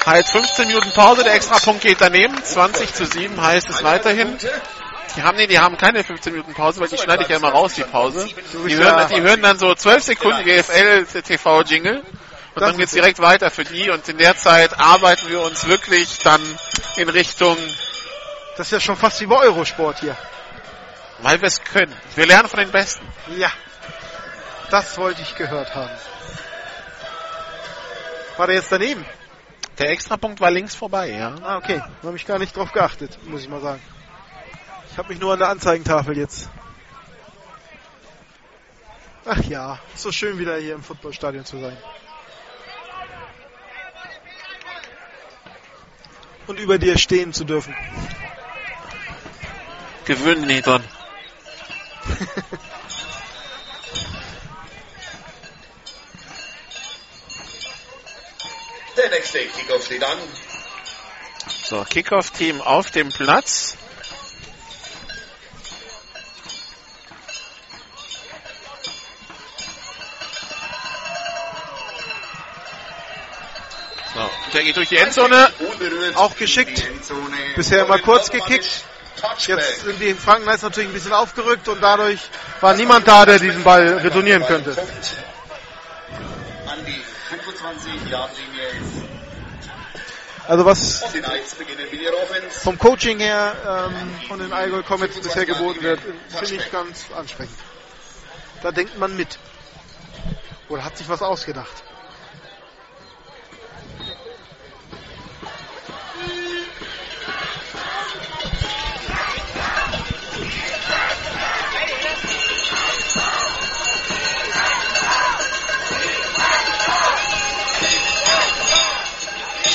halt 0.06 0.28
15 0.28 0.68
Minuten 0.68 0.92
Pause, 0.92 1.24
der 1.24 1.36
Extrapunkt 1.36 1.82
geht 1.82 2.02
daneben. 2.02 2.44
20 2.44 2.94
zu 2.94 3.06
7 3.06 3.42
heißt 3.42 3.70
es 3.70 3.84
weiterhin. 3.84 4.38
Die 5.16 5.24
haben, 5.24 5.38
nee, 5.38 5.48
die 5.48 5.60
haben 5.60 5.78
keine 5.78 6.04
15 6.04 6.34
Minuten 6.34 6.54
Pause, 6.54 6.82
weil 6.82 6.90
die 6.90 6.98
schneide 6.98 7.24
ich 7.24 7.30
ja 7.30 7.38
immer 7.38 7.50
raus, 7.50 7.76
die 7.76 7.84
Pause. 7.84 8.28
Die 8.68 8.76
hören, 8.76 9.08
die 9.16 9.22
hören 9.22 9.42
dann 9.42 9.58
so 9.58 9.74
12 9.74 10.04
Sekunden 10.04 10.44
GFL 10.44 11.06
TV 11.06 11.62
Jingle. 11.62 12.04
Und 12.56 12.62
dann 12.62 12.78
geht's 12.78 12.94
direkt 12.94 13.20
weiter 13.20 13.52
für 13.52 13.66
die 13.66 13.90
und 13.90 14.08
in 14.08 14.18
der 14.18 14.38
Zeit 14.38 14.80
arbeiten 14.80 15.30
wir 15.30 15.42
uns 15.42 15.68
wirklich 15.68 16.20
dann 16.20 16.42
in 16.96 17.10
Richtung, 17.10 17.58
Das 18.58 18.68
ist 18.68 18.72
ja 18.72 18.80
schon 18.80 18.96
fast 18.96 19.20
wie 19.20 19.26
bei 19.26 19.36
Eurosport 19.38 20.00
hier. 20.00 20.16
weil 21.20 21.40
wir 21.42 21.48
es 21.48 21.62
können. 21.64 21.94
Wir 22.16 22.26
lernen 22.26 22.48
von 22.48 22.60
den 22.60 22.72
Besten. 22.72 23.06
Ja. 23.38 23.52
Das 24.70 24.98
wollte 24.98 25.22
ich 25.22 25.36
gehört 25.36 25.76
haben. 25.76 25.92
War 28.38 28.48
der 28.48 28.56
jetzt 28.56 28.72
daneben? 28.72 29.06
Der 29.78 29.90
Extrapunkt 29.90 30.40
war 30.40 30.52
links 30.52 30.76
vorbei, 30.76 31.10
ja. 31.12 31.36
Ah, 31.44 31.58
okay. 31.58 31.82
Da 32.02 32.08
habe 32.08 32.18
ich 32.18 32.26
gar 32.26 32.40
nicht 32.40 32.56
drauf 32.56 32.72
geachtet, 32.72 33.18
muss 33.26 33.42
ich 33.42 33.50
mal 33.50 33.62
sagen. 33.62 33.82
Ich 34.92 34.98
habe 34.98 35.10
mich 35.10 35.20
nur 35.20 35.34
an 35.34 35.40
der 35.40 35.50
Anzeigentafel 35.50 36.18
jetzt. 36.18 36.50
Ach 39.26 39.44
ja, 39.44 39.80
so 39.96 40.12
schön 40.12 40.38
wieder 40.40 40.56
hier 40.58 40.76
im 40.76 40.84
Footballstadion 40.84 41.44
zu 41.44 41.60
sein. 41.60 41.78
Und 46.48 46.60
über 46.60 46.78
dir 46.78 46.98
stehen 46.98 47.34
zu 47.34 47.44
dürfen. 47.44 47.76
Gewöhnen 50.06 50.46
nicht 50.46 50.68
dran. 50.68 50.84
Der 58.98 59.10
nächste 59.10 59.40
Kickoff 59.40 59.86
steht 59.86 60.04
an. 60.04 60.18
So, 61.64 61.84
Kickoff-Team 61.84 62.62
auf 62.62 62.92
dem 62.92 63.10
Platz. 63.10 63.76
So, 74.16 74.30
der 74.54 74.64
geht 74.64 74.78
durch 74.78 74.88
die 74.88 74.96
Endzone. 74.96 75.52
Auch 76.16 76.38
geschickt. 76.38 76.84
Bisher 77.58 77.84
immer 77.84 78.00
kurz 78.00 78.32
gekickt. 78.32 78.86
Jetzt 79.46 79.82
sind 79.82 80.00
die 80.00 80.14
Franken 80.14 80.44
Knights 80.44 80.64
natürlich 80.64 80.90
ein 80.90 80.94
bisschen 80.94 81.12
aufgerückt 81.12 81.68
und 81.68 81.82
dadurch 81.82 82.22
war 82.62 82.74
niemand 82.76 83.06
da, 83.08 83.26
der 83.26 83.40
diesen 83.40 83.64
Ball 83.64 83.98
retournieren 83.98 84.46
könnte. 84.46 84.72
Punkt 84.72 84.90
An 86.68 86.86
die 86.86 87.02
25 87.30 88.10
Yard 88.10 88.32
Linie. 88.38 89.06
Also 90.48 90.66
was 90.66 91.04
vom 92.62 92.78
Coaching 92.78 93.20
her 93.20 93.90
ähm, 93.90 94.28
von 94.28 94.40
den 94.40 94.54
Allgäu 94.54 94.84
Comets 94.84 95.20
bisher 95.20 95.46
geboten 95.46 95.82
wird, 95.82 96.00
finde 96.30 96.56
ich 96.56 96.72
ganz 96.72 97.06
ansprechend. 97.18 97.58
Da 98.62 98.72
denkt 98.72 98.98
man 98.98 99.18
mit. 99.18 99.40
Oder 100.70 100.86
hat 100.86 100.98
sich 100.98 101.10
was 101.10 101.22
ausgedacht. 101.22 101.84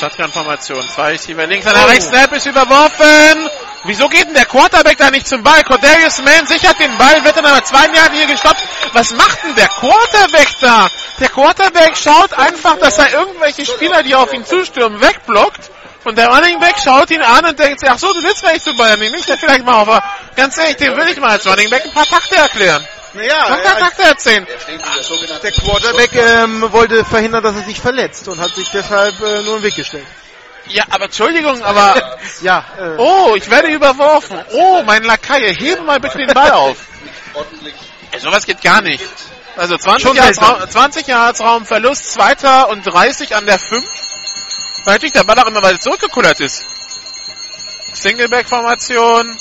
Shotgun-Formation. 0.01 0.89
Zwei 0.89 1.11
Receiver 1.11 1.45
links, 1.45 1.67
einer 1.67 1.87
rechts, 1.87 2.07
Snap 2.07 2.33
ist 2.33 2.47
überworfen. 2.47 3.49
Wieso 3.83 4.09
geht 4.09 4.25
denn 4.25 4.33
der 4.33 4.45
Quarterback 4.45 4.97
da 4.97 5.11
nicht 5.11 5.27
zum 5.27 5.43
Ball? 5.43 5.63
Cordarius 5.63 6.19
Mann 6.23 6.47
sichert 6.47 6.79
den 6.79 6.97
Ball, 6.97 7.23
wird 7.23 7.37
dann 7.37 7.45
aber 7.45 7.63
zwei 7.63 7.85
Jahren 7.85 8.13
hier 8.13 8.25
gestoppt. 8.25 8.63
Was 8.93 9.11
macht 9.11 9.43
denn 9.43 9.53
der 9.55 9.67
Quarterback 9.67 10.49
da? 10.59 10.89
Der 11.19 11.29
Quarterback 11.29 11.95
schaut 11.95 12.33
einfach, 12.33 12.77
dass 12.79 12.97
er 12.97 13.13
irgendwelche 13.13 13.63
Spieler, 13.63 14.01
die 14.01 14.15
auf 14.15 14.33
ihn 14.33 14.43
zustürmen, 14.43 14.99
wegblockt. 15.01 15.69
Und 16.03 16.17
der 16.17 16.29
Running 16.29 16.59
Back 16.59 16.77
schaut 16.83 17.11
ihn 17.11 17.21
an 17.21 17.45
und 17.45 17.59
denkt 17.59 17.79
sich, 17.79 17.89
ach 17.89 17.99
so, 17.99 18.11
du 18.11 18.21
sitzt 18.21 18.39
vielleicht 18.39 18.63
zu 18.63 18.75
Bayern, 18.75 18.99
nehme 18.99 19.17
ich 19.17 19.27
ja 19.27 19.37
vielleicht 19.37 19.63
mal 19.63 19.81
auf. 19.81 20.01
Ganz 20.35 20.57
ehrlich, 20.57 20.77
den 20.77 20.97
will 20.97 21.07
ich 21.09 21.19
mal 21.19 21.31
als 21.31 21.45
Running 21.45 21.69
Back 21.69 21.85
ein 21.85 21.91
paar 21.91 22.07
Takte 22.07 22.37
erklären. 22.37 22.83
Naja, 23.13 23.45
Ein 23.45 23.63
paar 23.63 23.77
Takte 23.77 24.03
erzählen. 24.03 24.47
Er 24.47 24.59
steht 24.59 25.21
in 25.21 25.27
der 25.27 25.39
der 25.39 25.51
Quarterback 25.51 26.15
ähm, 26.15 26.71
wollte 26.71 27.03
verhindern, 27.03 27.43
dass 27.43 27.55
er 27.55 27.63
sich 27.63 27.79
verletzt 27.79 28.27
und 28.27 28.39
hat 28.39 28.55
sich 28.55 28.69
deshalb 28.69 29.19
äh, 29.21 29.41
nur 29.43 29.57
den 29.59 29.63
Weg 29.63 29.75
gestellt. 29.75 30.05
Ja, 30.67 30.85
aber 30.89 31.05
Entschuldigung, 31.05 31.61
aber 31.63 32.17
Ja, 32.41 32.65
äh, 32.77 32.95
Oh, 32.97 33.33
ich 33.35 33.49
werde 33.49 33.67
überworfen. 33.69 34.39
Oh, 34.53 34.83
mein 34.85 35.03
Lakaie, 35.03 35.53
hebe 35.53 35.81
mal 35.81 35.99
bitte 35.99 36.19
den 36.19 36.27
Ball 36.33 36.51
auf. 36.51 36.77
Ey, 38.11 38.19
sowas 38.19 38.45
geht 38.45 38.61
gar 38.61 38.81
nicht. 38.81 39.03
Also 39.57 39.77
20 39.77 40.07
Schon 40.07 40.15
Yards. 40.15 40.41
Raum, 40.41 40.69
20 40.69 41.07
Yards 41.07 41.41
Raumverlust, 41.41 42.13
zweiter 42.13 42.69
und 42.69 42.83
30 42.83 43.35
an 43.35 43.45
der 43.45 43.59
5. 43.59 43.83
Weil 44.85 44.93
natürlich 44.95 45.13
der 45.13 45.23
Ball 45.23 45.37
auch 45.39 45.47
immer 45.47 45.61
weiter 45.61 45.79
zurückgekullert 45.79 46.39
ist. 46.39 46.63
Singleback-Formation. 47.93 49.37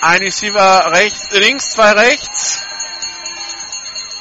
Ein 0.00 0.20
Receiver 0.22 0.92
rechts, 0.92 1.32
links, 1.32 1.70
zwei 1.70 1.92
rechts. 1.92 2.60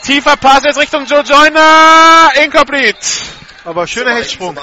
Tiefer 0.03 0.37
Pass 0.37 0.63
jetzt 0.63 0.79
Richtung 0.79 1.05
Joe 1.05 1.21
Joyner. 1.21 2.31
Incomplete. 2.43 2.97
aber 3.63 3.85
schöner 3.85 4.15
Hechtsprung. 4.15 4.57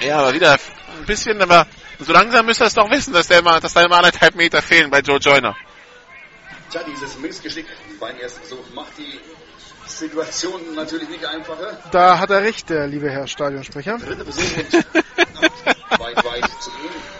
Ja, 0.00 0.18
aber 0.18 0.34
wieder 0.34 0.52
ein 0.52 1.06
bisschen, 1.06 1.40
aber 1.40 1.66
so 1.98 2.12
langsam 2.12 2.44
müsst 2.46 2.60
ihr 2.60 2.66
es 2.66 2.74
doch 2.74 2.90
wissen, 2.90 3.12
dass, 3.12 3.28
der 3.28 3.38
immer, 3.38 3.60
dass 3.60 3.72
da 3.72 3.82
immer 3.84 3.96
anderthalb 3.96 4.34
Meter 4.34 4.60
fehlen 4.60 4.90
bei 4.90 5.00
Joe 5.00 5.18
Joyner. 5.18 5.56
Tja, 6.70 6.82
dieses 6.86 7.18
Missgeschick 7.18 7.66
beim 8.00 8.16
ersten 8.18 8.40
Versuch 8.40 8.64
macht 8.74 8.98
die 8.98 9.20
Situation 9.86 10.74
natürlich 10.74 11.08
nicht 11.08 11.24
einfacher. 11.24 11.78
Da 11.90 12.18
hat 12.18 12.30
er 12.30 12.42
recht, 12.42 12.68
der 12.70 12.86
liebe 12.86 13.10
Herr 13.10 13.26
Stadionsprecher. 13.26 13.98
Dritte 13.98 14.24
Versuch 14.24 14.56
weit, 15.98 16.24
weit 16.24 16.50
zu 16.60 16.70
gehen. 16.70 17.11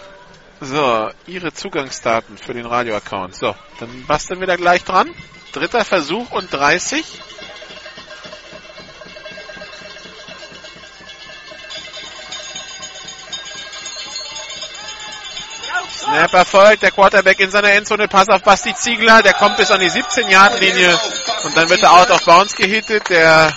So, 0.65 1.09
Ihre 1.27 1.53
Zugangsdaten 1.53 2.37
für 2.37 2.53
den 2.53 2.65
Radio-Account. 2.65 3.35
So, 3.35 3.53
dann 3.81 4.05
basteln 4.07 4.39
wir 4.39 4.47
da 4.47 4.55
gleich 4.55 4.85
dran. 4.85 5.13
Dritter 5.51 5.83
Versuch 5.83 6.31
und 6.31 6.53
30. 6.53 7.03
Snap 15.91 16.33
erfolgt, 16.33 16.83
der 16.83 16.91
Quarterback 16.91 17.41
in 17.41 17.51
seiner 17.51 17.71
Endzone, 17.73 18.07
Pass 18.07 18.29
auf 18.29 18.41
Basti 18.43 18.73
Ziegler, 18.73 19.21
der 19.21 19.33
kommt 19.33 19.57
bis 19.57 19.69
an 19.69 19.81
die 19.81 19.89
17-Yard-Linie 19.91 20.97
und 21.43 21.57
dann 21.57 21.69
wird 21.69 21.83
er 21.83 21.91
out 21.91 22.09
of 22.09 22.23
bounds 22.23 22.55
gehittet. 22.55 23.09
Der 23.09 23.53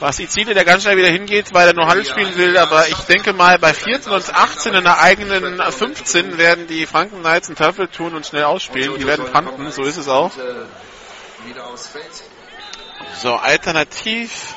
was 0.00 0.18
Izide, 0.18 0.54
der 0.54 0.64
ganz 0.64 0.82
schnell 0.82 0.96
wieder 0.96 1.08
hingeht, 1.08 1.52
weil 1.54 1.68
er 1.68 1.74
nur 1.74 1.86
Handel 1.86 2.04
spielen 2.04 2.36
will. 2.36 2.56
Aber 2.58 2.88
ich 2.88 2.98
denke 3.00 3.32
mal, 3.32 3.58
bei 3.58 3.72
14 3.72 4.12
und 4.12 4.34
18 4.34 4.74
in 4.74 4.84
der 4.84 5.00
eigenen 5.00 5.60
15 5.60 6.38
werden 6.38 6.66
die 6.66 6.86
Franken 6.86 7.20
Knights 7.20 7.48
einen 7.48 7.56
Teufel 7.56 7.88
tun 7.88 8.14
und 8.14 8.26
schnell 8.26 8.44
ausspielen. 8.44 8.98
Die 8.98 9.06
werden 9.06 9.26
panten, 9.32 9.70
so 9.70 9.82
ist 9.82 9.96
es 9.96 10.08
auch. 10.08 10.32
So, 13.20 13.34
alternativ. 13.34 14.54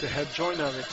Der 0.00 0.08
Herr 0.08 0.26
Joyner 0.34 0.74
wird. 0.74 0.86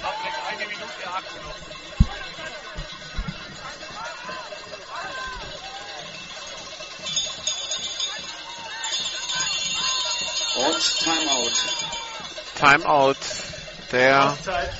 Und 10.55 10.99
Timeout. 10.99 11.51
Timeout 12.55 13.15
der 13.91 14.31
Auszeit. 14.31 14.73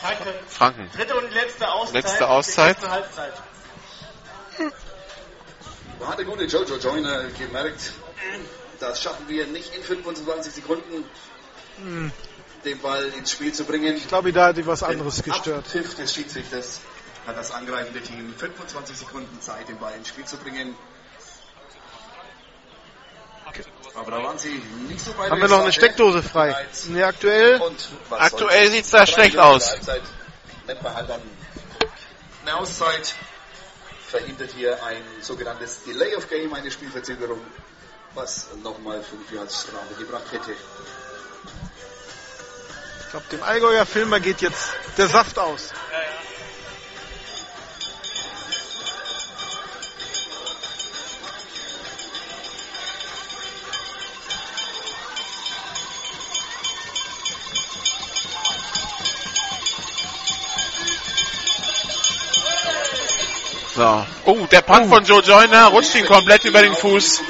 Franken. 0.00 0.32
Franken. 0.48 0.90
Dritte 0.94 1.16
und 1.16 1.32
letzte 1.32 1.70
Auszeit. 1.70 1.94
Letzte 1.94 2.28
Auszeit. 2.28 2.88
Halbzeit. 2.88 3.32
Da 6.00 6.08
hat 6.08 6.18
der 6.18 6.24
gute 6.24 6.44
Jojo 6.44 6.76
Joyner 6.76 7.28
gemerkt, 7.38 7.92
das 8.80 9.00
schaffen 9.00 9.28
wir 9.28 9.46
nicht 9.46 9.72
in 9.74 9.82
25 9.84 10.52
Sekunden, 10.52 11.04
den 12.64 12.78
Ball 12.80 13.04
ins 13.16 13.30
Spiel 13.30 13.52
zu 13.52 13.64
bringen. 13.64 13.96
Ich 13.96 14.08
glaube, 14.08 14.32
da 14.32 14.46
hat 14.46 14.56
die 14.56 14.66
was 14.66 14.82
anderes 14.82 15.22
gestört. 15.22 15.58
Abpfiff 15.66 15.94
des 15.94 16.12
Schiedsrichters 16.12 16.80
hat 17.24 17.36
das 17.36 17.52
angreifende 17.52 18.00
Team 18.00 18.34
25 18.36 18.96
Sekunden 18.96 19.40
Zeit, 19.40 19.68
den 19.68 19.78
Ball 19.78 19.94
ins 19.94 20.08
Spiel 20.08 20.24
zu 20.24 20.36
bringen. 20.38 20.74
Aber 23.44 23.52
da 23.52 23.64
waren 23.64 23.64
sie 23.64 23.70
nicht 23.70 23.76
so 23.76 23.78
weit 23.78 23.81
Haben 23.94 25.40
wir 25.40 25.48
noch 25.48 25.62
eine 25.62 25.72
Steckdose 25.72 26.22
frei? 26.22 26.54
Ne, 26.88 27.04
aktuell. 27.04 27.60
Aktuell 28.10 28.60
soll's? 28.60 28.72
sieht's 28.72 28.90
da 28.90 29.06
schlecht 29.06 29.38
aus. 29.38 29.74
Nennt 30.66 30.82
man 30.82 30.94
halt 30.94 31.10
dann 31.10 31.20
eine 32.42 32.56
Auszeit. 32.56 33.14
Verhindert 34.08 34.50
hier 34.54 34.82
ein 34.84 35.02
sogenanntes 35.20 35.84
Delay 35.84 36.14
of 36.16 36.28
Game, 36.28 36.52
eine 36.52 36.70
Spielverzögerung, 36.70 37.40
was 38.14 38.48
nochmal 38.62 39.02
5 39.02 39.32
Yards 39.32 39.62
Strafe 39.62 39.94
gebracht 39.98 40.30
hätte. 40.32 40.52
Ich 43.00 43.10
glaube, 43.10 43.26
dem 43.30 43.42
Allgäuer 43.42 43.86
Filmer 43.86 44.20
geht 44.20 44.42
jetzt 44.42 44.74
der 44.98 45.08
Saft 45.08 45.38
aus. 45.38 45.72
So. 63.82 64.06
Oh, 64.26 64.46
der 64.46 64.62
Punt 64.62 64.86
von 64.86 65.04
Joe 65.04 65.20
Joyner 65.22 65.66
rutscht 65.66 65.96
ihn 65.96 66.06
komplett 66.06 66.44
über 66.44 66.62
den 66.62 66.72
Fuß. 66.72 67.20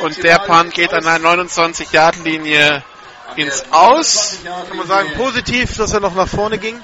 Und 0.00 0.22
der 0.22 0.38
Punt 0.38 0.72
geht 0.72 0.94
an 0.94 1.04
der 1.04 1.18
29-Yard-Linie 1.18 2.82
ins 3.36 3.62
Aus. 3.70 4.38
Kann 4.42 4.78
man 4.78 4.86
sagen, 4.86 5.12
positiv, 5.18 5.76
dass 5.76 5.92
er 5.92 6.00
noch 6.00 6.14
nach 6.14 6.26
vorne 6.26 6.56
ging. 6.56 6.82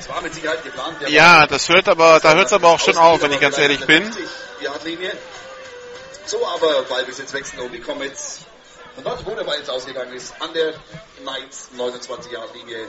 Es 0.00 0.08
war 0.08 0.20
mit 0.20 0.34
Sicherheit 0.34 0.64
geplant. 0.64 1.00
der 1.00 1.10
Ja, 1.10 1.46
das 1.46 1.68
hört 1.68 1.88
aber, 1.88 2.18
da 2.18 2.34
hört 2.34 2.46
es 2.46 2.52
aber 2.52 2.70
auch 2.70 2.80
schon 2.80 2.96
auf, 2.96 3.22
wenn 3.22 3.30
ich 3.30 3.38
ganz 3.38 3.56
ehrlich 3.56 3.86
bin. 3.86 4.02
50-Yard-Linie. 4.02 5.16
So 6.26 6.44
aber 6.44 6.82
Ballbesitz 6.82 7.32
wechseln 7.32 7.60
um 7.60 7.70
die 7.70 7.78
Comets. 7.78 8.40
Und 8.96 9.06
dort, 9.06 9.24
wo 9.24 9.30
der 9.36 9.44
Ball 9.44 9.58
jetzt 9.58 9.70
ausgegangen 9.70 10.12
ist, 10.12 10.34
an 10.40 10.52
der 10.54 10.74
Knights 11.22 11.68
29-Yard-Linie. 11.78 12.84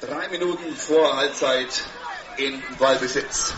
Drei 0.00 0.28
Minuten 0.28 0.74
vor 0.74 1.18
Halbzeit 1.18 1.68
in 2.38 2.62
Ballbesitz. 2.78 3.52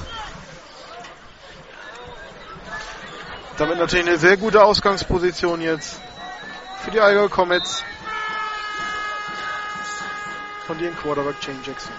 Damit 3.59 3.79
natürlich 3.79 4.07
eine 4.07 4.19
sehr 4.19 4.37
gute 4.39 4.65
Ausgangsposition 4.65 5.61
jetzt 5.61 6.01
für 6.83 6.91
die 6.91 7.01
Allgäu 7.01 7.29
Comets. 7.29 7.85
Von 10.67 10.81
ihren 10.81 10.97
Quarterback 10.97 11.35
Shane 11.45 11.61
Jackson. 11.67 11.93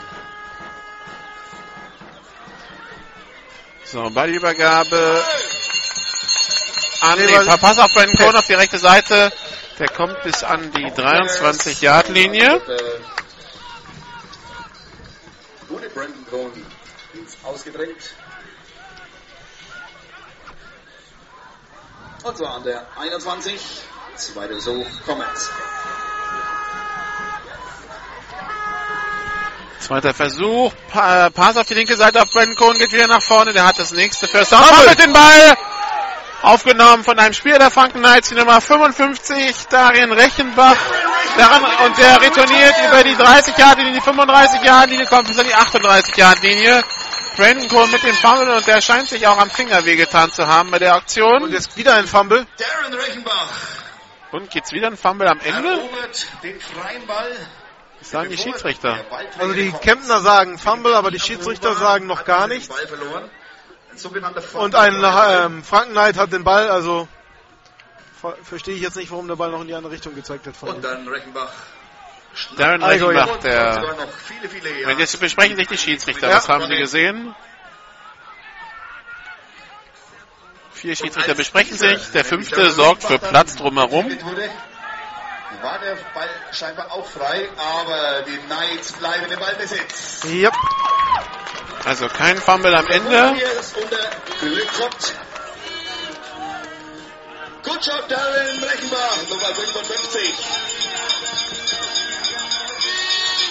So, 3.85 4.09
Ballübergabe 4.09 5.23
an 7.01 7.19
Nee, 7.19 7.25
nee, 7.25 7.35
weil- 7.35 7.57
Pass 7.57 7.77
auf 7.77 7.91
Brandon 7.93 8.15
Cohn 8.15 8.35
auf 8.35 8.45
die 8.47 8.53
rechte 8.53 8.77
Seite. 8.77 9.31
Der 9.77 9.89
kommt 9.89 10.21
bis 10.23 10.43
an 10.43 10.71
die 10.71 10.85
23-Yard-Linie. 10.91 12.61
Gute 15.71 15.89
Brandon 15.89 16.25
Cohn 16.29 16.51
ins 17.13 17.37
Ausgedrängt. 17.43 18.13
Und 22.23 22.37
zwar 22.37 22.55
an 22.55 22.63
der 22.65 22.85
21. 22.99 23.61
Zweiter 24.17 24.49
Versuch, 24.49 24.85
Comets. 25.05 25.49
Zweiter 29.79 30.13
Versuch. 30.13 30.73
Pa 30.89 31.29
Pass 31.29 31.55
auf 31.55 31.67
die 31.67 31.73
linke 31.73 31.95
Seite 31.95 32.21
auf 32.21 32.29
Brandon 32.31 32.57
Cohn 32.57 32.77
geht 32.77 32.91
wieder 32.91 33.07
nach 33.07 33.21
vorne. 33.21 33.53
Der 33.53 33.65
hat 33.65 33.79
das 33.79 33.93
nächste 33.93 34.27
First 34.27 34.51
Down. 34.51 34.61
Fummelt 34.63 34.99
den 34.99 35.13
Ball. 35.13 35.57
Aufgenommen 36.41 37.03
von 37.03 37.19
einem 37.19 37.33
Spieler 37.33 37.59
der 37.59 37.69
Franken 37.69 37.99
Knights, 37.99 38.29
die 38.29 38.35
Nummer 38.35 38.59
55, 38.59 39.67
Darien 39.69 40.11
Rechenbach. 40.11 40.75
Daran, 41.37 41.63
und 41.85 41.97
der 41.97 42.21
retourniert 42.21 42.73
über 42.87 43.03
die 43.03 43.15
30 43.15 43.57
Yard 43.57 43.77
linie 43.77 43.93
die 43.93 44.01
35 44.01 44.61
Yard 44.63 44.89
linie 44.89 45.05
kommt 45.05 45.27
bis 45.27 45.39
an 45.39 45.45
die 45.45 45.53
38 45.53 46.17
Yard 46.17 46.41
linie 46.41 46.83
Brandon 47.37 47.69
Cohn 47.69 47.89
mit 47.91 48.03
dem 48.03 48.15
Fumble 48.15 48.49
und 48.49 48.67
der 48.67 48.81
scheint 48.81 49.07
sich 49.07 49.25
auch 49.27 49.37
am 49.37 49.49
Finger 49.49 49.85
wehgetan 49.85 50.31
zu 50.31 50.47
haben 50.47 50.71
bei 50.71 50.79
der 50.79 50.95
Aktion. 50.95 51.43
Und 51.43 51.51
jetzt 51.51 51.77
wieder 51.77 51.95
ein 51.95 52.07
Fumble. 52.07 52.45
Darren 52.57 52.93
Rechenbach 52.93 53.47
Und 54.31 54.49
gibt's 54.49 54.71
wieder 54.73 54.87
ein 54.87 54.97
Fumble 54.97 55.29
am 55.29 55.39
Ende? 55.39 55.79
den 56.43 56.59
freien 56.59 57.07
Ball. 57.07 57.31
Das 57.99 58.11
sagen 58.11 58.29
die 58.29 58.37
Schiedsrichter. 58.37 58.97
Also 59.37 59.53
die. 59.53 59.71
Kempner 59.71 60.21
sagen 60.21 60.57
Fumble, 60.57 60.95
aber 60.95 61.11
die 61.11 61.19
Schiedsrichter 61.19 61.75
sagen 61.75 62.07
noch 62.07 62.25
gar 62.25 62.47
nichts. 62.47 62.69
Und 64.53 64.75
ein 64.75 65.03
ähm, 65.03 65.63
Franken 65.63 65.91
Knight 65.91 66.17
hat 66.17 66.31
den 66.31 66.43
Ball, 66.43 66.69
also 66.69 67.07
ver 68.21 68.35
verstehe 68.43 68.75
ich 68.75 68.81
jetzt 68.81 68.95
nicht, 68.95 69.11
warum 69.11 69.27
der 69.27 69.35
Ball 69.35 69.51
noch 69.51 69.61
in 69.61 69.67
die 69.67 69.73
andere 69.73 69.93
Richtung 69.93 70.15
gezeigt 70.15 70.45
wird. 70.45 70.55
Von 70.55 70.69
Und 70.69 70.83
dann 70.83 71.07
Rechenbach. 71.07 71.51
Darren 72.57 72.81
Allgäu, 72.81 73.07
Rechenbach, 73.07 73.37
der 73.39 73.73
sogar 73.73 73.95
noch 73.95 74.13
viele, 74.25 74.47
viele 74.47 74.79
Jahre. 74.79 74.93
Und 74.93 74.99
jetzt 74.99 75.19
besprechen 75.19 75.57
sich 75.57 75.67
die 75.67 75.77
Schiedsrichter. 75.77 76.29
Ja. 76.29 76.37
Was 76.37 76.47
haben 76.47 76.65
sie 76.67 76.77
gesehen? 76.77 77.35
Vier 80.71 80.95
Schiedsrichter 80.95 81.35
besprechen 81.35 81.77
sich. 81.77 82.11
Der 82.11 82.25
fünfte 82.25 82.71
sorgt 82.71 83.03
für 83.03 83.19
Platz 83.19 83.55
drumherum. 83.55 84.09
War 85.61 85.77
der 85.79 85.95
Ball 86.13 86.29
scheinbar 86.51 86.91
auch 86.91 87.05
frei, 87.05 87.47
aber 87.55 88.23
die 88.23 88.37
Knights 88.37 88.93
bleiben 88.93 89.31
im 89.31 89.39
Ballbesitz. 89.39 90.23
Yep. 90.25 90.53
Also 91.85 92.07
kein 92.07 92.37
Fumble 92.37 92.75
am 92.75 92.87
Ende. 92.87 93.35
Good 97.63 97.85
job, 97.85 98.07
Darren 98.09 98.63
Rechenbach, 98.63 99.17
Nummer 99.29 99.53
55. 99.53 100.33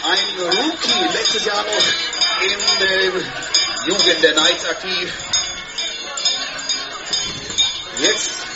Ein 0.03 0.19
Rookie, 0.47 1.13
letztes 1.13 1.45
Jahr 1.45 1.63
noch 1.63 2.43
in 2.43 2.59
der 2.81 3.05
Jugend 3.87 4.23
der 4.23 4.33
Knights 4.33 4.65
aktiv. 4.67 5.13
Jetzt 8.01 8.50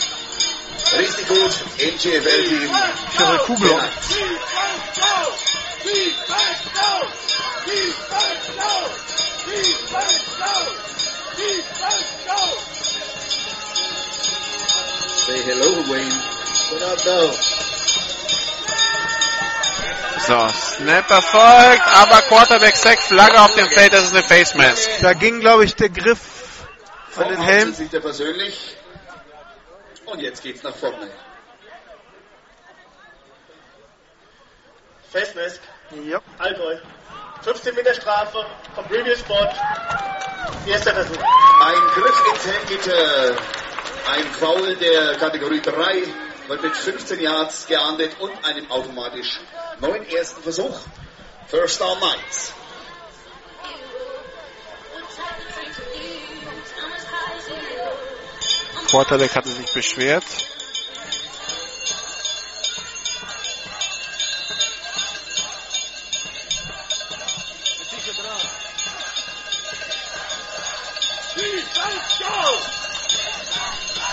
richtig 0.97 1.27
gut 1.27 1.51
im 1.77 1.97
GFL-Team. 1.97 2.69
Ihre 3.19 3.37
Kugelung. 3.39 3.81
Say 15.25 15.41
hello, 15.43 15.71
Wayne. 15.89 16.13
What 16.71 16.81
up, 16.83 16.97
though? 17.03 17.31
So, 20.27 20.47
Snap 20.49 21.11
erfolgt, 21.11 21.87
aber 21.87 22.21
Quarterback 22.23 22.75
Sack, 22.75 22.99
Flagge 22.99 23.39
auf 23.41 23.53
dem 23.53 23.69
Feld, 23.69 23.93
das 23.93 24.05
ist 24.05 24.13
eine 24.13 24.23
Face 24.23 24.55
Mask. 24.55 24.89
Da 25.01 25.13
ging, 25.13 25.39
glaube 25.39 25.65
ich, 25.65 25.75
der 25.75 25.89
Griff 25.89 26.19
an 27.15 27.29
den 27.29 27.41
Helm. 27.41 27.73
sieht 27.73 27.93
er 27.93 27.99
persönlich. 27.99 28.75
Und 30.05 30.21
jetzt 30.21 30.43
geht's 30.43 30.63
nach 30.63 30.75
vorne. 30.75 31.09
Festmask. 35.11 35.61
Yep. 35.91 36.21
Allgäu. 36.39 36.77
15 37.41 37.75
Meter 37.75 37.93
Strafe 37.93 38.45
vom 38.73 38.85
Previous 38.85 39.19
Spot. 39.19 39.49
Erster 40.67 40.93
Versuch. 40.93 41.23
Ein 41.61 41.81
Griff 41.93 42.23
ins 42.33 42.45
Helmgitter 42.45 43.37
Ein 44.11 44.23
Foul 44.25 44.75
der 44.75 45.15
Kategorie 45.15 45.61
3 45.61 46.03
wird 46.47 46.61
mit 46.61 46.75
15 46.75 47.19
Yards 47.19 47.67
geahndet 47.67 48.19
und 48.19 48.31
einem 48.45 48.69
automatisch 48.69 49.39
neuen 49.79 50.07
ersten 50.09 50.41
Versuch. 50.43 50.79
First 51.47 51.81
down 51.81 51.97
Knights. 51.97 52.53
Quarterback 58.87 59.35
hatte 59.35 59.49
sich 59.49 59.71
beschwert. 59.73 60.23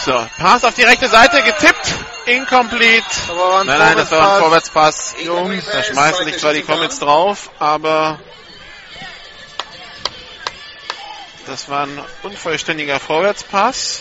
So, 0.05 0.27
Pass 0.39 0.65
auf 0.65 0.74
die 0.74 0.82
rechte 0.82 1.09
Seite, 1.09 1.43
getippt, 1.43 1.94
incomplete. 2.27 3.05
Nein, 3.28 3.66
nein, 3.78 3.97
das 3.97 4.11
war 4.11 4.35
ein 4.35 4.40
Vorwärtspass. 4.40 5.15
Jungs, 5.24 5.65
Da 5.65 5.82
schmeißen 5.85 6.24
sich 6.24 6.39
zwar 6.39 6.53
die 6.55 6.62
Comets 6.62 6.99
drauf, 6.99 7.51
aber 7.61 8.19
das 11.47 11.69
war 11.69 11.86
ein 11.86 12.01
unvollständiger 12.24 12.99
Vorwärtspass. 12.99 14.01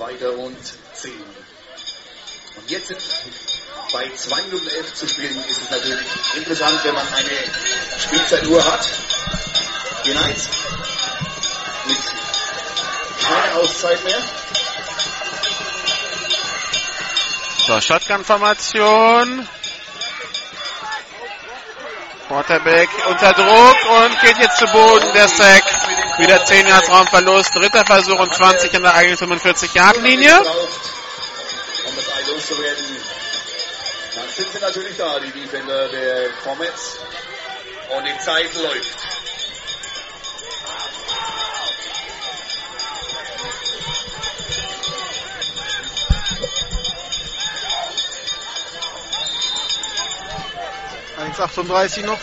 Zweiter 0.00 0.32
und 0.32 0.56
10. 0.94 1.12
Und 2.56 2.70
jetzt 2.70 2.90
bei 3.92 4.10
2 4.10 4.42
Minuten 4.44 4.66
11 4.66 4.94
zu 4.94 5.06
spielen, 5.06 5.44
ist 5.44 5.60
es 5.60 5.70
natürlich 5.70 6.06
interessant, 6.36 6.80
wenn 6.84 6.94
man 6.94 7.06
eine 7.06 7.28
Spielzeituhr 7.98 8.64
hat. 8.64 8.88
Knights 10.04 10.48
mit 11.84 11.98
keine 13.28 13.54
Auszeit 13.56 14.02
mehr. 14.04 14.22
So, 17.66 17.78
Shotgun-Formation. 17.78 19.46
Quarterback 22.26 22.88
unter 23.06 23.32
Druck 23.34 23.76
und 23.98 24.20
geht 24.22 24.38
jetzt 24.38 24.56
zu 24.56 24.66
Boden. 24.68 25.12
Der 25.12 25.28
Sack. 25.28 25.64
Wieder 26.20 26.44
10 26.44 26.66
Yards 26.66 26.90
Raumverlust. 26.90 27.54
Dritter 27.54 27.84
Versuch 27.86 28.18
und 28.18 28.34
20 28.34 28.74
in 28.74 28.82
der 28.82 28.94
eigenen 28.94 29.16
45-Yard-Linie. 29.16 30.38
Um 30.38 31.96
das 31.96 32.08
Ei 32.14 32.30
loszuwerden. 32.30 32.84
Dann 34.14 34.28
sind 34.28 34.52
sie 34.52 34.58
natürlich 34.58 34.96
da, 34.98 35.18
die 35.18 35.30
Defender 35.30 35.88
der 35.88 36.28
Comets. 36.44 36.98
Und 37.96 38.04
die 38.06 38.18
Zeit 38.18 38.54
läuft. 38.54 38.98
Eins 51.16 51.40
38 51.40 52.04
noch. 52.04 52.18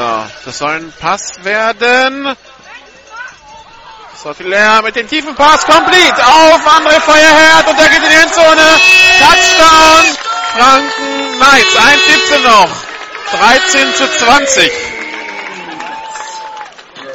So, 0.00 0.24
das 0.46 0.56
soll 0.56 0.70
ein 0.76 0.92
Pass 0.98 1.44
werden. 1.44 2.34
Sotilaire 4.22 4.80
mit 4.82 4.96
dem 4.96 5.06
tiefen 5.06 5.34
Pass, 5.34 5.66
complete 5.66 6.26
auf 6.26 6.66
André 6.66 6.98
Feuerherd 7.02 7.68
und 7.68 7.78
der 7.78 7.88
geht 7.90 8.02
in 8.02 8.08
die 8.08 8.14
Endzone. 8.14 8.80
Touchdown, 9.18 10.16
Franken 10.56 11.36
Knights, 11.36 11.76
1,17 11.76 12.38
noch. 12.48 12.70
13 13.30 13.94
zu 13.94 14.08
20. 14.24 14.72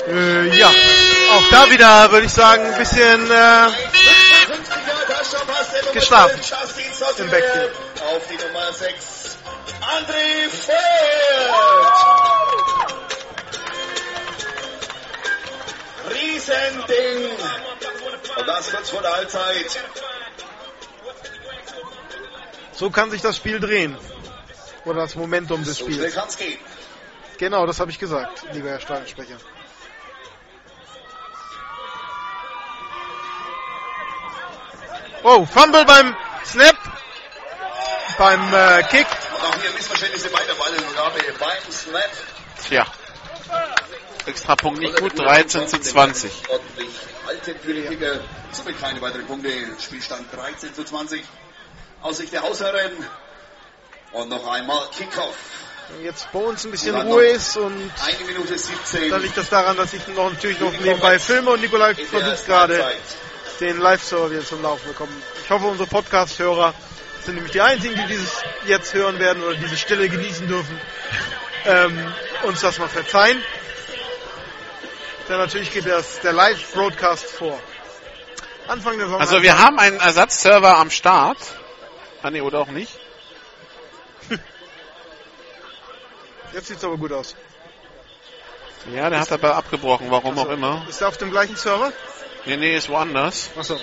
Äh, 0.07 0.55
ja, 0.55 0.67
auch 0.67 1.49
da 1.49 1.67
wieder 1.71 2.11
würde 2.11 2.27
ich 2.27 2.33
sagen, 2.33 2.67
ein 2.67 2.77
bisschen 2.77 3.31
äh, 3.31 3.67
geschlafen 5.91 6.39
im 7.17 7.29
Backfield. 7.31 7.71
Auf 8.15 8.21
die 8.29 8.37
Nummer 8.45 8.71
6. 8.73 9.37
André 9.81 10.49
Feuert. 10.51 11.94
Riesending. 16.47 17.31
Und 18.37 18.47
das 18.47 18.71
kurz 18.71 18.89
vor 18.89 19.01
der 19.01 19.13
Halbzeit. 19.13 19.79
So 22.73 22.89
kann 22.89 23.11
sich 23.11 23.21
das 23.21 23.37
Spiel 23.37 23.59
drehen. 23.59 23.97
Oder 24.85 25.01
das 25.01 25.15
Momentum 25.15 25.63
des 25.63 25.77
So 25.77 25.85
Spiels. 25.85 26.15
Genau, 27.37 27.65
das 27.65 27.79
habe 27.79 27.91
ich 27.91 27.99
gesagt, 27.99 28.43
lieber 28.53 28.69
Herr 28.69 28.79
Stadionsprecher. 28.79 29.37
Oh, 35.23 35.45
Fumble 35.45 35.85
beim 35.85 36.15
Snap. 36.45 36.75
Beim 38.17 38.53
äh, 38.53 38.83
Kick. 38.83 39.07
Und 39.07 39.43
auch 39.43 39.61
hier 39.61 39.71
Missverständnisse 39.71 40.29
bei 40.29 40.43
der 40.43 40.53
Ballübergabe 40.53 41.19
beim 41.39 41.71
Snap. 41.71 42.11
Tja. 42.67 42.85
Extra 44.25 44.55
Punkt 44.55 44.79
nicht 44.79 44.99
gut, 44.99 45.17
13 45.17 45.67
zu 45.67 45.79
20. 45.79 46.31
Ordentlich 46.49 46.89
Altentüriger. 47.27 48.21
Somit 48.51 48.79
keine 48.79 49.01
weiteren 49.01 49.25
Punkte. 49.25 49.49
Spielstand 49.79 50.25
13 50.33 50.73
zu 50.73 50.83
20. 50.83 51.23
Aus 52.01 52.17
Sicht 52.17 52.33
der 52.33 52.41
Hausherren. 52.41 52.91
Und 54.13 54.29
noch 54.29 54.47
einmal 54.47 54.87
Kickoff. 54.97 55.35
Wenn 55.89 56.05
jetzt 56.05 56.31
bei 56.31 56.39
uns 56.39 56.65
ein 56.65 56.71
bisschen 56.71 56.95
Ruhe 56.95 57.25
ist 57.25 57.57
und 57.57 57.91
Eine 58.03 58.25
Minute 58.25 58.57
17. 58.57 59.09
dann 59.11 59.21
liegt 59.21 59.37
das 59.37 59.49
daran, 59.49 59.77
dass 59.77 59.93
ich 59.93 60.07
noch 60.07 60.31
natürlich 60.31 60.59
noch 60.59 60.71
nebenbei 60.79 61.19
filme 61.19 61.51
und 61.51 61.61
Nikolai 61.61 61.93
versucht 61.93 62.45
gerade 62.45 62.83
den 63.59 63.79
Live-Server 63.79 64.31
wieder 64.31 64.43
zum 64.43 64.61
Laufen 64.63 64.87
bekommen. 64.87 65.23
Ich 65.43 65.49
hoffe, 65.49 65.65
unsere 65.65 65.87
Podcast-Hörer 65.87 66.73
sind 67.23 67.35
nämlich 67.35 67.53
die 67.53 67.61
einzigen, 67.61 67.95
die 67.95 68.07
dieses 68.07 68.41
jetzt 68.65 68.93
hören 68.93 69.19
werden 69.19 69.43
oder 69.43 69.55
diese 69.55 69.77
Stille 69.77 70.09
genießen 70.09 70.47
dürfen. 70.47 70.79
Ähm, 71.65 72.13
uns 72.43 72.61
das 72.61 72.79
mal 72.79 72.89
verzeihen. 72.89 73.41
Denn 75.27 75.37
natürlich 75.37 75.71
geht 75.71 75.87
das, 75.87 76.19
der 76.21 76.33
Live-Broadcast 76.33 77.25
vor. 77.25 77.59
Anfang 78.67 78.97
der 78.97 79.07
Saison. 79.07 79.21
Also 79.21 79.41
wir 79.41 79.57
haben 79.57 79.79
einen 79.79 79.99
Ersatzserver 79.99 80.77
am 80.77 80.89
Start. 80.91 81.37
Ah 82.21 82.29
nee, 82.29 82.41
oder 82.41 82.59
auch 82.59 82.67
nicht. 82.67 82.91
Jetzt 86.53 86.67
sieht's 86.67 86.83
aber 86.83 86.97
gut 86.97 87.11
aus. 87.11 87.35
Ja, 88.93 89.09
der 89.09 89.19
hat 89.19 89.31
aber 89.31 89.55
abgebrochen, 89.55 90.11
warum 90.11 90.37
auch 90.37 90.49
immer. 90.49 90.85
Ist 90.87 91.01
er 91.01 91.07
auf 91.07 91.17
dem 91.17 91.31
gleichen 91.31 91.55
Server? 91.55 91.91
Nee, 92.45 92.57
nee, 92.57 92.75
ist 92.75 92.89
woanders. 92.89 93.49
Achso. 93.57 93.79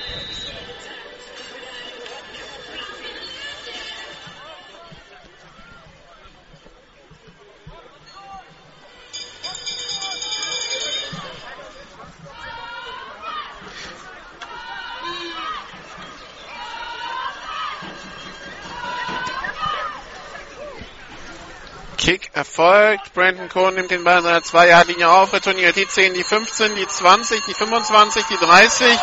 Kick 22.02 22.30
erfolgt. 22.34 23.14
Brandon 23.14 23.48
Cohn 23.48 23.74
nimmt 23.76 23.92
den 23.92 24.02
Ball 24.02 24.16
an 24.16 24.24
seiner 24.24 24.42
2 24.42 24.82
linie 24.88 25.08
auf, 25.08 25.32
retourniert 25.32 25.76
die 25.76 25.86
10, 25.86 26.14
die 26.14 26.24
15, 26.24 26.74
die 26.74 26.86
20, 26.86 27.44
die 27.44 27.54
25, 27.54 28.24
die 28.26 28.36
30, 28.38 28.98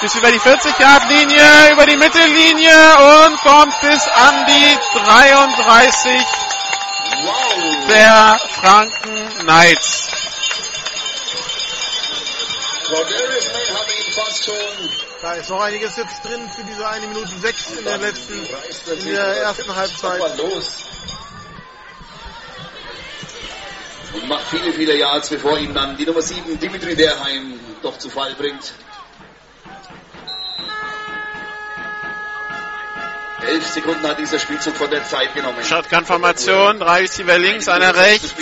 bis 0.00 0.14
über 0.16 0.32
die 0.32 0.40
40-Yard-Linie, 0.40 1.72
über 1.72 1.86
die 1.86 1.96
Mittellinie 1.96 2.74
und 3.26 3.40
kommt 3.42 3.80
bis 3.80 4.08
an 4.08 4.46
die 4.46 4.78
33 5.06 6.26
Wow. 7.22 7.86
der 7.88 8.40
Franken 8.60 9.38
Knights. 9.38 10.08
Da 15.22 15.34
ist 15.34 15.50
noch 15.50 15.60
einiges 15.60 15.96
jetzt 15.96 16.24
drin 16.24 16.50
für 16.56 16.64
diese 16.64 16.88
eine 16.88 17.06
Minute 17.06 17.30
sechs 17.40 17.70
in 17.70 17.84
der 17.84 17.98
letzten, 17.98 18.34
in 18.34 19.04
der 19.14 19.36
ersten 19.42 19.76
Halbzeit. 19.76 20.20
Und 24.14 24.28
macht 24.28 24.44
viele, 24.50 24.72
viele 24.72 24.96
Yards, 24.96 25.30
bevor 25.30 25.58
ihm 25.58 25.72
dann 25.72 25.96
die 25.96 26.04
Nummer 26.04 26.22
7, 26.22 26.58
Dimitri 26.58 26.94
Derheim, 26.94 27.58
doch 27.82 27.98
zu 27.98 28.10
Fall 28.10 28.34
bringt. 28.34 28.72
Elf 33.46 33.66
Sekunden 33.72 34.06
hat 34.06 34.18
dieser 34.18 34.38
Spielzug 34.38 34.76
von 34.76 34.90
der 34.90 35.04
Zeit 35.04 35.34
genommen. 35.34 35.64
Shotgun-Formation, 35.64 36.78
drei 36.78 37.00
Receiver 37.00 37.38
links, 37.38 37.68
einer 37.68 37.94
rechts. 37.94 38.34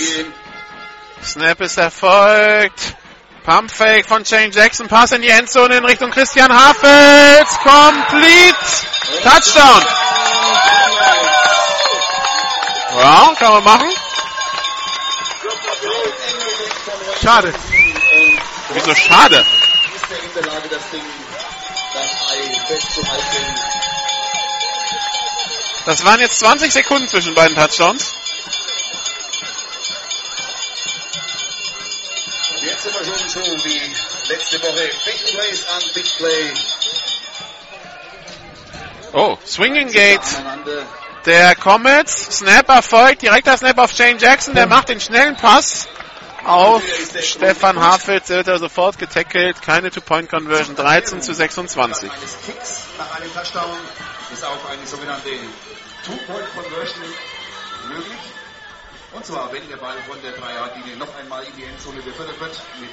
Snap 1.22 1.60
ist 1.60 1.78
erfolgt. 1.78 2.96
Pumpfake 3.44 4.04
von 4.06 4.24
Shane 4.24 4.50
Jackson, 4.52 4.88
Pass 4.88 5.12
in 5.12 5.22
die 5.22 5.28
Endzone 5.28 5.78
in 5.78 5.84
Richtung 5.84 6.10
Christian 6.10 6.52
Hafels, 6.52 7.48
complete, 7.62 8.56
Touchdown. 9.22 9.82
Ja, 12.98 13.34
kann 13.38 13.52
man 13.54 13.64
machen. 13.64 13.88
Schade. 17.22 17.52
Wieso 18.72 18.94
schade? 18.94 19.44
Ist 19.94 20.10
er 20.10 20.22
in 20.22 20.34
der 20.34 20.42
Lage, 20.52 20.68
das 20.70 20.90
Ding, 20.90 21.02
das 21.92 22.30
Ei 22.30 22.66
festzuhalten? 22.66 23.54
Das 25.84 26.04
waren 26.04 26.20
jetzt 26.20 26.38
20 26.38 26.72
Sekunden 26.72 27.08
zwischen 27.08 27.34
beiden 27.34 27.54
Touchdowns. 27.56 28.14
Und 32.56 32.64
jetzt 32.64 32.82
sind 32.84 32.94
wir 32.94 33.04
schon 33.04 33.28
so 33.28 33.64
wie 33.64 33.82
letzte 34.28 34.62
Woche. 34.62 34.90
Big 35.04 35.26
Plays 35.26 35.66
an 35.68 35.82
Big 35.94 36.16
Play. 36.16 36.54
Oh, 39.12 39.36
Swinging 39.44 39.92
Gate 39.92 40.20
der 41.26 41.54
Comets. 41.56 42.38
Snap 42.38 42.68
erfolgt, 42.68 43.20
direkter 43.22 43.58
Snap 43.58 43.76
auf 43.78 43.92
Shane 43.92 44.18
Jackson, 44.18 44.54
der 44.54 44.66
macht 44.66 44.88
den 44.88 45.00
schnellen 45.00 45.36
Pass 45.36 45.86
auf 46.44 46.82
Stefan 47.20 47.80
Hafels, 47.80 48.26
der 48.26 48.38
wird 48.38 48.48
er 48.48 48.58
sofort 48.58 48.98
getackelt. 48.98 49.62
Keine 49.62 49.90
Two-Point-Conversion, 49.90 50.76
13 50.76 51.22
zu 51.22 51.34
26. 51.34 52.10
Eines 52.10 52.36
Kicks 52.44 52.84
nach 52.98 53.16
einem 53.16 53.32
Touchdown 53.32 53.76
ist 54.32 54.44
auch 54.44 54.70
eine 54.70 54.86
sogenannte 54.86 55.30
Two-Point-Conversion 56.06 57.04
möglich. 57.88 58.18
Und 59.12 59.26
zwar, 59.26 59.52
wenn 59.52 59.68
der 59.68 59.76
Ball 59.76 59.96
von 60.08 60.16
der 60.22 60.32
Dreierlinie 60.32 60.96
noch 60.96 61.14
einmal 61.18 61.42
in 61.42 61.56
die 61.56 61.64
Endzone 61.64 62.00
befördert 62.00 62.38
wird, 62.40 62.52
mit 62.80 62.90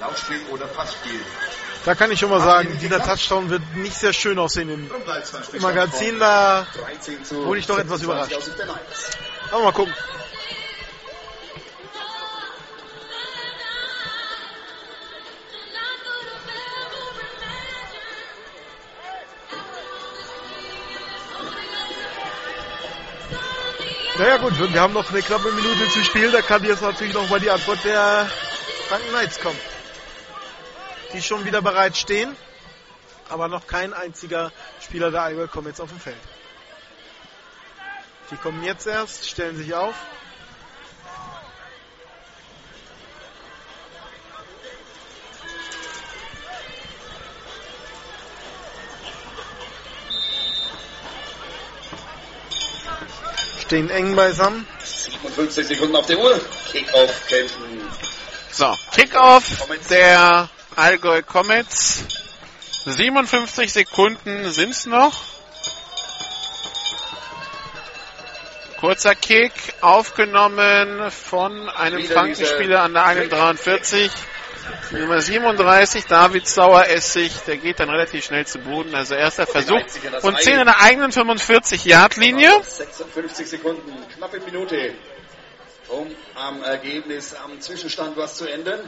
Laufspiel 0.00 0.40
oder 0.50 0.66
Passspiel. 0.66 1.20
Da 1.84 1.94
kann 1.94 2.10
ich 2.10 2.20
schon 2.20 2.30
mal 2.30 2.40
sagen, 2.40 2.78
dieser 2.80 3.02
Touchdown 3.02 3.50
wird 3.50 3.62
nicht 3.76 3.96
sehr 3.96 4.12
schön 4.14 4.38
aussehen 4.38 4.70
im, 4.70 4.90
Magazin. 5.60 6.18
Da 6.18 6.66
13 6.74 7.24
zu 7.24 7.44
wurde 7.44 7.60
ich 7.60 7.66
doch 7.66 7.78
etwas 7.78 8.00
26 8.00 8.54
überrascht. 8.54 9.18
Aber 9.50 9.64
mal 9.64 9.72
gucken. 9.72 9.94
Naja 24.18 24.36
gut, 24.36 24.52
wir 24.58 24.80
haben 24.80 24.92
noch 24.92 25.10
eine 25.10 25.22
knappe 25.22 25.50
Minute 25.52 25.88
zu 25.88 26.04
spielen. 26.04 26.32
Da 26.32 26.42
kann 26.42 26.62
jetzt 26.64 26.82
natürlich 26.82 27.14
noch 27.14 27.30
mal 27.30 27.40
die 27.40 27.50
Antwort 27.50 27.82
der 27.82 28.28
Franken 28.88 29.08
Knights 29.08 29.40
kommen. 29.40 29.58
Die 31.14 31.22
schon 31.22 31.46
wieder 31.46 31.62
bereit 31.62 31.96
stehen. 31.96 32.36
Aber 33.30 33.48
noch 33.48 33.66
kein 33.66 33.94
einziger 33.94 34.52
Spieler 34.82 35.10
der 35.10 35.22
Allgäu 35.22 35.46
kommt 35.46 35.66
jetzt 35.66 35.80
auf 35.80 35.88
dem 35.88 35.98
Feld. 35.98 36.18
Die 38.30 38.36
kommen 38.36 38.62
jetzt 38.62 38.86
erst, 38.86 39.30
stellen 39.30 39.56
sich 39.56 39.72
auf. 39.72 39.94
Stehen 53.72 53.88
eng 53.88 54.14
beisammen. 54.14 54.66
57 54.84 55.66
Sekunden 55.66 55.96
auf 55.96 56.04
der 56.04 56.18
Uhr. 56.18 56.38
Kick-off 56.70 57.26
kämpfen. 57.26 57.80
So, 58.50 58.76
Kickoff 58.94 59.66
der 59.88 60.50
Allgäu 60.76 61.22
Comets. 61.22 62.04
57 62.84 63.72
Sekunden 63.72 64.50
sind's 64.50 64.84
noch. 64.84 65.14
Kurzer 68.78 69.14
Kick, 69.14 69.54
aufgenommen 69.80 71.10
von 71.10 71.70
einem 71.70 72.04
Frankenspieler 72.04 72.82
an 72.82 72.92
der 72.92 73.06
1,43. 73.06 74.10
Nummer 74.92 75.20
37, 75.20 76.04
David 76.06 76.46
Saueressig, 76.46 77.32
der 77.46 77.56
geht 77.56 77.80
dann 77.80 77.90
relativ 77.90 78.24
schnell 78.24 78.46
zu 78.46 78.58
Boden. 78.58 78.94
Also 78.94 79.14
erster 79.14 79.46
Versuch 79.46 79.80
und 80.22 80.38
10 80.38 80.58
in 80.60 80.66
der 80.66 80.80
eigenen 80.80 81.10
45-Yard-Linie. 81.10 82.62
56 82.62 83.48
Sekunden, 83.48 83.92
knappe 84.14 84.40
Minute, 84.40 84.94
um 85.88 86.08
am 86.34 86.62
Ergebnis, 86.62 87.34
am 87.34 87.60
Zwischenstand 87.60 88.16
was 88.16 88.36
zu 88.36 88.46
ändern. 88.46 88.80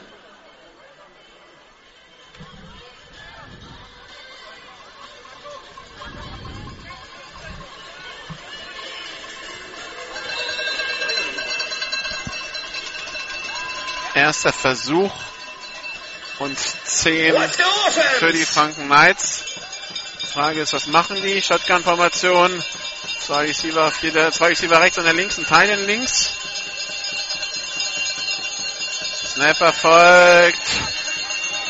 Erster 14.15 14.53
Versuch 14.53 15.11
und 16.45 16.59
10 16.59 17.35
für 18.19 18.33
die 18.33 18.45
Franken 18.45 18.87
Knights. 18.87 19.45
Die 20.23 20.27
Frage 20.27 20.61
ist, 20.61 20.75
was 20.75 20.87
machen 20.87 21.23
die? 21.23 21.41
Shotgun-Formation. 21.41 22.63
Zwei 23.19 23.47
Receiver 23.47 23.87
auf 23.87 24.03
jeder, 24.03 24.31
zwei 24.31 24.49
Receiver 24.49 24.79
rechts 24.81 24.99
und 24.99 25.05
der 25.05 25.15
links, 25.15 25.39
ein 25.39 25.47
Teilen 25.47 25.87
links. 25.87 26.31
Snapper 29.27 29.73
folgt. 29.73 30.69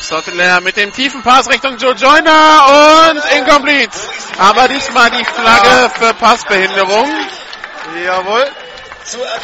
Sottler 0.01 0.61
mit 0.61 0.75
dem 0.75 0.91
tiefen 0.91 1.23
Pass 1.23 1.49
Richtung 1.49 1.77
Joe 1.77 1.93
Joyner 1.93 3.11
und 3.11 3.37
incomplete. 3.37 3.97
Aber 4.37 4.67
diesmal 4.67 5.09
die 5.09 5.23
Flagge 5.23 5.89
für 5.97 6.13
Passbehinderung. 6.15 7.09
Jawohl. 8.03 8.45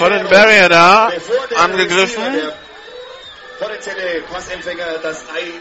Den 0.09 0.27
Barrier 0.27 0.69
da 0.69 1.09
angegriffen. 1.55 2.51
Potenzielle 3.61 4.21
Passempfänger 4.23 4.97
das 5.03 5.23
Ei 5.35 5.51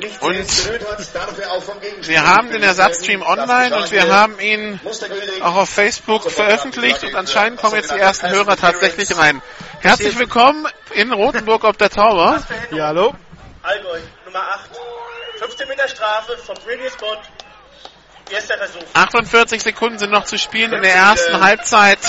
nicht 0.00 0.20
Und 0.20 0.34
hat, 0.34 1.14
darf 1.14 1.38
er 1.38 1.52
auch 1.52 1.62
vom 1.62 1.76
Wir 1.80 2.26
haben 2.26 2.50
den 2.50 2.64
Ersatzstream 2.64 3.22
online 3.22 3.76
und 3.76 3.92
wir 3.92 4.12
haben 4.12 4.40
ihn 4.40 4.80
auch 5.42 5.54
auf 5.54 5.68
Facebook 5.68 6.28
veröffentlicht 6.30 7.04
und 7.04 7.14
anscheinend 7.14 7.60
kommen 7.60 7.76
jetzt 7.76 7.92
die 7.92 7.98
ersten 7.98 8.28
Hörer 8.30 8.56
tatsächlich 8.56 9.16
rein. 9.16 9.40
Herzlich 9.80 10.18
willkommen 10.18 10.66
in 10.94 11.12
Rothenburg 11.12 11.62
ob 11.62 11.78
der 11.78 11.90
Tauber. 11.90 12.42
Ja, 12.72 12.88
hallo. 12.88 13.14
Allgäu, 13.62 14.00
Nummer 14.24 14.40
8. 14.40 14.70
15 15.38 15.68
Meter 15.68 15.86
Strafe 15.86 16.36
vom 16.38 16.56
Previous 16.56 16.94
Spot. 16.94 17.18
Erster 18.32 18.58
Versuch. 18.58 18.82
48 18.94 19.62
Sekunden 19.62 19.98
sind 20.00 20.10
noch 20.10 20.24
zu 20.24 20.38
spielen 20.38 20.72
in 20.72 20.82
der 20.82 20.94
ersten 20.94 21.40
Halbzeit 21.40 22.00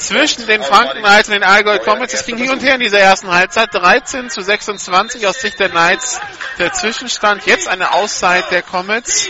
zwischen 0.00 0.46
den 0.46 0.62
Franken 0.62 0.98
Knights 0.98 1.28
und 1.28 1.34
den 1.34 1.44
Allgäu 1.44 1.78
Comets. 1.78 2.14
Es 2.14 2.24
ging 2.24 2.36
hin 2.36 2.50
und 2.50 2.62
her 2.62 2.74
in 2.74 2.80
dieser 2.80 2.98
ersten 2.98 3.30
Halbzeit. 3.30 3.68
13 3.72 4.30
zu 4.30 4.40
26 4.40 5.26
aus 5.26 5.40
Sicht 5.40 5.60
der 5.60 5.68
Knights. 5.68 6.20
Der 6.58 6.72
Zwischenstand 6.72 7.46
jetzt 7.46 7.68
eine 7.68 7.92
Auszeit 7.92 8.50
der 8.50 8.62
Comets. 8.62 9.28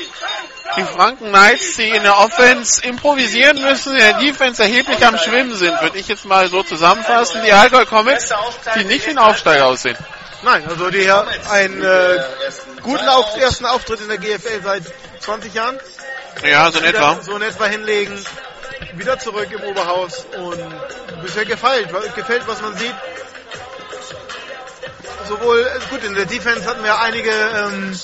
Die 0.77 0.85
Franken 0.85 1.31
Knights, 1.31 1.77
die 1.77 1.89
in 1.89 2.05
der 2.05 2.17
Offense 2.19 2.83
improvisieren 2.85 3.61
müssen, 3.61 3.93
in 3.93 3.99
der 3.99 4.19
Defense 4.19 4.63
erheblich 4.63 5.05
am 5.05 5.19
Schwimmen 5.19 5.55
sind, 5.55 5.81
würde 5.83 5.99
ich 5.99 6.07
jetzt 6.07 6.25
mal 6.25 6.49
so 6.49 6.63
zusammenfassen. 6.63 7.43
Die 7.45 7.53
Allgäu 7.53 7.85
Comets, 7.87 8.33
die 8.77 8.85
nicht 8.85 9.05
wie 9.07 9.11
ein 9.11 9.19
Aufsteiger 9.19 9.67
aussehen. 9.67 9.99
Nein, 10.43 10.65
also 10.69 10.89
die 10.91 11.11
haben 11.11 11.29
einen 11.51 11.83
äh, 11.83 12.23
guten 12.83 13.09
auf, 13.09 13.37
ersten 13.37 13.67
Auftritt 13.67 14.01
in 14.01 14.09
der 14.09 14.19
GFL 14.19 14.63
seit 14.63 14.83
20 15.21 15.53
Jahren. 15.53 15.79
Ja, 16.45 16.71
so 16.71 16.79
in 16.79 16.85
etwa. 16.85 17.21
So 17.21 17.37
in 17.37 17.43
etwa 17.43 17.67
hinlegen. 17.67 18.25
Wieder 18.95 19.19
zurück 19.19 19.49
im 19.51 19.63
Oberhaus 19.63 20.27
und 20.37 21.23
bisher 21.23 21.45
gefällt, 21.45 21.89
gefällt 22.15 22.47
was 22.47 22.61
man 22.63 22.77
sieht. 22.77 22.95
Sowohl, 25.29 25.61
äh, 25.61 25.91
gut, 25.91 26.03
in 26.05 26.15
der 26.15 26.27
Defense 26.27 26.69
hatten 26.69 26.83
wir 26.83 26.99
einige 27.01 27.31
ähm, 27.31 27.99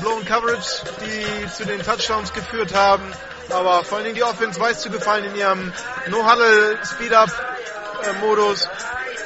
Blown 0.00 0.24
Coverage, 0.24 0.82
die 1.00 1.50
zu 1.50 1.64
den 1.64 1.82
Touchdowns 1.82 2.32
geführt 2.32 2.74
haben. 2.74 3.02
Aber 3.48 3.82
vor 3.84 3.96
allen 3.96 4.04
Dingen 4.04 4.16
die 4.16 4.22
Offense 4.22 4.60
weiß 4.60 4.80
zu 4.80 4.90
gefallen 4.90 5.24
in 5.24 5.34
ihrem 5.34 5.72
No-Huddle 6.08 6.78
Speed-Up-Modus, 6.84 8.68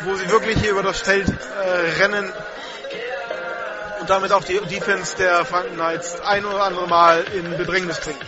wo 0.01 0.15
sie 0.15 0.31
wirklich 0.31 0.59
hier 0.61 0.71
über 0.71 0.83
das 0.83 1.01
Feld 1.01 1.29
äh, 1.29 2.03
rennen 2.03 2.33
und 4.01 4.11
damit 4.11 4.33
auch 4.33 4.45
die 4.45 4.61
Defense 4.61 5.17
der 5.17 5.45
Franken 5.45 5.75
Knights 5.75 6.21
ein 6.21 6.45
oder 6.45 6.63
andere 6.63 6.87
Mal 6.87 7.25
in 7.33 7.57
Bedrängnis 7.57 7.99
bringen. 8.01 8.21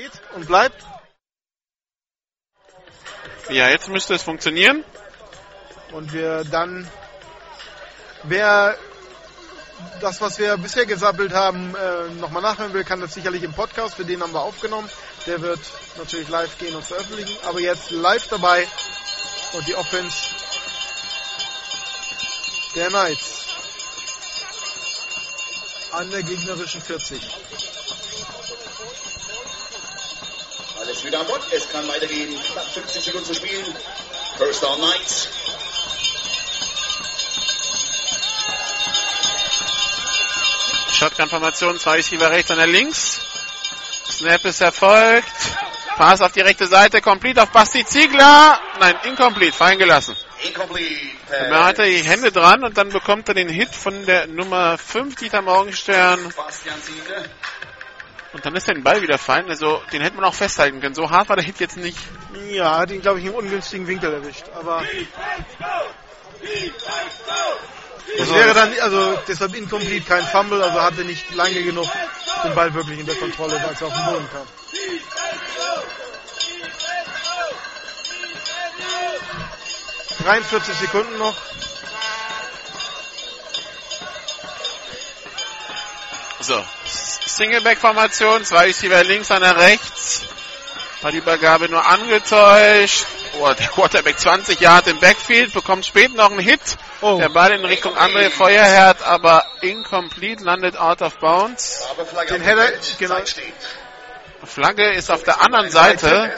Steht 0.00 0.12
und 0.34 0.46
bleibt. 0.46 0.82
Ja, 3.50 3.68
jetzt 3.68 3.88
müsste 3.88 4.14
es 4.14 4.22
funktionieren. 4.22 4.82
Und 5.92 6.14
wir 6.14 6.44
dann, 6.44 6.90
wer 8.22 8.78
das, 10.00 10.22
was 10.22 10.38
wir 10.38 10.56
bisher 10.56 10.86
gesappelt 10.86 11.34
haben, 11.34 11.74
äh, 11.74 12.08
nochmal 12.14 12.40
nachhören 12.40 12.72
will, 12.72 12.84
kann 12.84 13.02
das 13.02 13.12
sicherlich 13.12 13.42
im 13.42 13.52
Podcast, 13.52 13.96
für 13.96 14.06
den 14.06 14.22
haben 14.22 14.32
wir 14.32 14.40
aufgenommen. 14.40 14.88
Der 15.26 15.42
wird 15.42 15.60
natürlich 15.98 16.30
live 16.30 16.56
gehen 16.56 16.74
und 16.74 16.84
veröffentlichen, 16.84 17.36
aber 17.44 17.60
jetzt 17.60 17.90
live 17.90 18.26
dabei 18.28 18.66
und 19.52 19.66
die 19.66 19.74
Offense 19.74 20.16
der 22.74 22.88
Knights 22.88 23.48
an 25.92 26.10
der 26.10 26.22
gegnerischen 26.22 26.80
40. 26.80 27.69
Alles 30.90 31.04
wieder 31.04 31.20
an 31.20 31.26
Bord. 31.28 31.40
Es 31.52 31.70
kann 31.70 31.86
weitergehen. 31.86 32.36
Knapp 32.52 32.64
50 32.64 33.04
Sekunden 33.04 33.24
zu 33.24 33.34
spielen. 33.34 33.64
First 34.36 34.60
down 34.60 34.76
Knights. 34.76 35.28
Shotgun-Formation, 40.92 41.78
zwei 41.78 41.94
Receiver 41.94 42.28
rechts, 42.32 42.50
einer 42.50 42.66
links. 42.66 43.20
Snap 44.10 44.44
ist 44.44 44.60
erfolgt. 44.62 45.28
Pass 45.96 46.22
auf 46.22 46.32
die 46.32 46.40
rechte 46.40 46.66
Seite, 46.66 47.00
complete 47.00 47.44
auf 47.44 47.50
Basti 47.50 47.84
Ziegler. 47.84 48.58
Nein, 48.80 48.96
incomplete, 49.04 49.52
fallen 49.52 49.78
gelassen. 49.78 50.16
Incomplete. 50.42 50.96
Er 51.30 51.66
hat 51.66 51.78
die 51.78 52.02
Hände 52.02 52.32
dran 52.32 52.64
und 52.64 52.76
dann 52.76 52.88
bekommt 52.88 53.28
er 53.28 53.34
den 53.34 53.48
Hit 53.48 53.72
von 53.72 54.06
der 54.06 54.26
Nummer 54.26 54.76
5, 54.76 55.14
Dieter 55.14 55.42
Morgenstern. 55.42 56.32
Bastian 56.36 56.82
Ziegler. 56.82 57.26
Und 58.32 58.46
dann 58.46 58.54
ist 58.54 58.68
der 58.68 58.74
Ball 58.74 59.02
wieder 59.02 59.18
fallen. 59.18 59.48
Also 59.48 59.82
den 59.92 60.02
hätte 60.02 60.16
man 60.16 60.24
auch 60.24 60.34
festhalten 60.34 60.80
können. 60.80 60.94
So 60.94 61.10
hart 61.10 61.28
war 61.28 61.36
der 61.36 61.44
Hit 61.44 61.58
jetzt 61.60 61.76
nicht. 61.76 61.98
Ja, 62.50 62.78
hat 62.78 62.90
ihn, 62.90 63.02
glaube 63.02 63.18
ich, 63.20 63.26
im 63.26 63.34
ungünstigen 63.34 63.86
Winkel 63.86 64.12
erwischt. 64.12 64.44
Aber 64.54 64.82
es 68.18 68.32
wäre 68.32 68.54
dann, 68.54 68.72
also 68.80 69.18
deshalb 69.28 69.54
incomplete, 69.54 70.06
kein 70.06 70.24
Fumble, 70.24 70.62
also 70.62 70.80
hatte 70.80 71.04
nicht 71.04 71.34
lange 71.34 71.62
genug 71.62 71.88
den 72.44 72.54
Ball 72.54 72.72
wirklich 72.72 72.98
in 72.98 73.06
der 73.06 73.16
Kontrolle, 73.16 73.60
als 73.60 73.80
er 73.80 73.86
auf 73.88 73.94
den 73.94 74.04
Boden 74.06 74.28
kam. 74.32 74.46
...43 80.20 80.74
Sekunden 80.74 81.18
noch. 81.18 81.34
So, 86.40 86.64
Singleback-Formation, 87.26 88.44
zwei 88.44 88.64
Receiver 88.64 89.04
links, 89.04 89.30
einer 89.30 89.56
rechts. 89.58 90.22
War 91.02 91.12
die 91.12 91.18
Übergabe 91.18 91.68
nur 91.68 91.84
angetäuscht. 91.84 93.04
Oh, 93.38 93.52
der 93.52 93.68
Quarterback 93.68 94.18
20 94.18 94.58
Jahre 94.60 94.90
im 94.90 95.00
Backfield, 95.00 95.52
bekommt 95.52 95.86
später 95.86 96.14
noch 96.14 96.30
einen 96.30 96.40
Hit. 96.40 96.60
Oh. 97.02 97.18
Der 97.18 97.28
Ball 97.28 97.52
in 97.52 97.64
Richtung 97.64 97.96
André 97.96 98.30
Feuerherd, 98.30 99.02
aber 99.02 99.44
incomplete, 99.60 100.42
landet 100.42 100.78
out 100.78 101.02
of 101.02 101.18
bounds. 101.18 101.86
Den 102.28 102.42
Feld. 102.42 102.96
genau. 102.98 103.18
Flagge 104.44 104.92
ist 104.92 105.10
auf 105.10 105.22
der 105.22 105.42
anderen 105.42 105.70
Seite. 105.70 106.34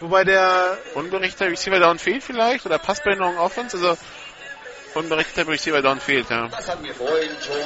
Wobei 0.00 0.24
der, 0.24 0.76
Unberichteter 0.94 1.50
Receiver 1.50 1.78
downfield 1.78 2.22
vielleicht 2.22 2.66
oder 2.66 2.78
Passbehinderung 2.78 3.38
Offense, 3.38 3.76
also 3.76 3.96
unberichteter 4.96 5.48
Receiver 5.48 5.82
downfield, 5.82 6.28
ja. 6.30 6.48
Das 6.48 6.68
hatten 6.68 6.84
wir 6.84 6.94
vorhin 6.94 7.30
schon 7.44 7.56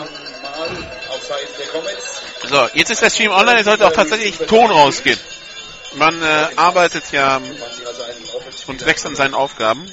mal 0.43 0.69
auf 1.11 1.24
Seiten 1.24 1.52
der 1.59 1.66
Comets. 1.69 2.23
So, 2.44 2.69
jetzt 2.74 2.90
ist 2.90 3.02
der 3.02 3.11
Stream 3.11 3.31
online, 3.31 3.61
es 3.61 3.66
sollte 3.66 3.86
auch 3.86 3.93
tatsächlich 3.93 4.36
Ton 4.39 4.70
rausgehen. 4.70 5.19
Man 5.94 6.23
äh, 6.23 6.48
arbeitet 6.57 7.11
ja 7.12 7.36
Offenspieler 7.36 8.69
und 8.69 8.86
wächst 8.86 9.07
an 9.07 9.16
seinen 9.16 9.35
Aufgaben. 9.35 9.85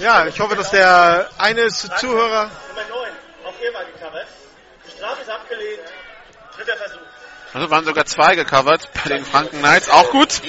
ja, 0.00 0.26
ich 0.26 0.38
hoffe, 0.38 0.54
dass 0.54 0.70
der 0.70 1.28
eine 1.38 1.68
Zuhörer, 1.68 2.50
Nummer 2.68 2.88
9, 2.88 3.10
auch 3.44 3.54
er 3.60 3.74
war 3.74 3.84
gecovert. 3.84 4.26
Die 4.86 4.90
Strafe 4.96 5.22
ist 5.22 5.30
abgelehnt. 5.30 5.80
Dritter 6.56 6.76
Versuch. 6.76 6.98
Also 7.54 7.70
waren 7.70 7.84
sogar 7.84 8.04
zwei 8.04 8.34
gecovert 8.36 8.88
bei 8.92 9.08
den 9.08 9.24
Franken 9.24 9.58
Knights, 9.58 9.88
auch 9.88 10.10
gut. 10.10 10.40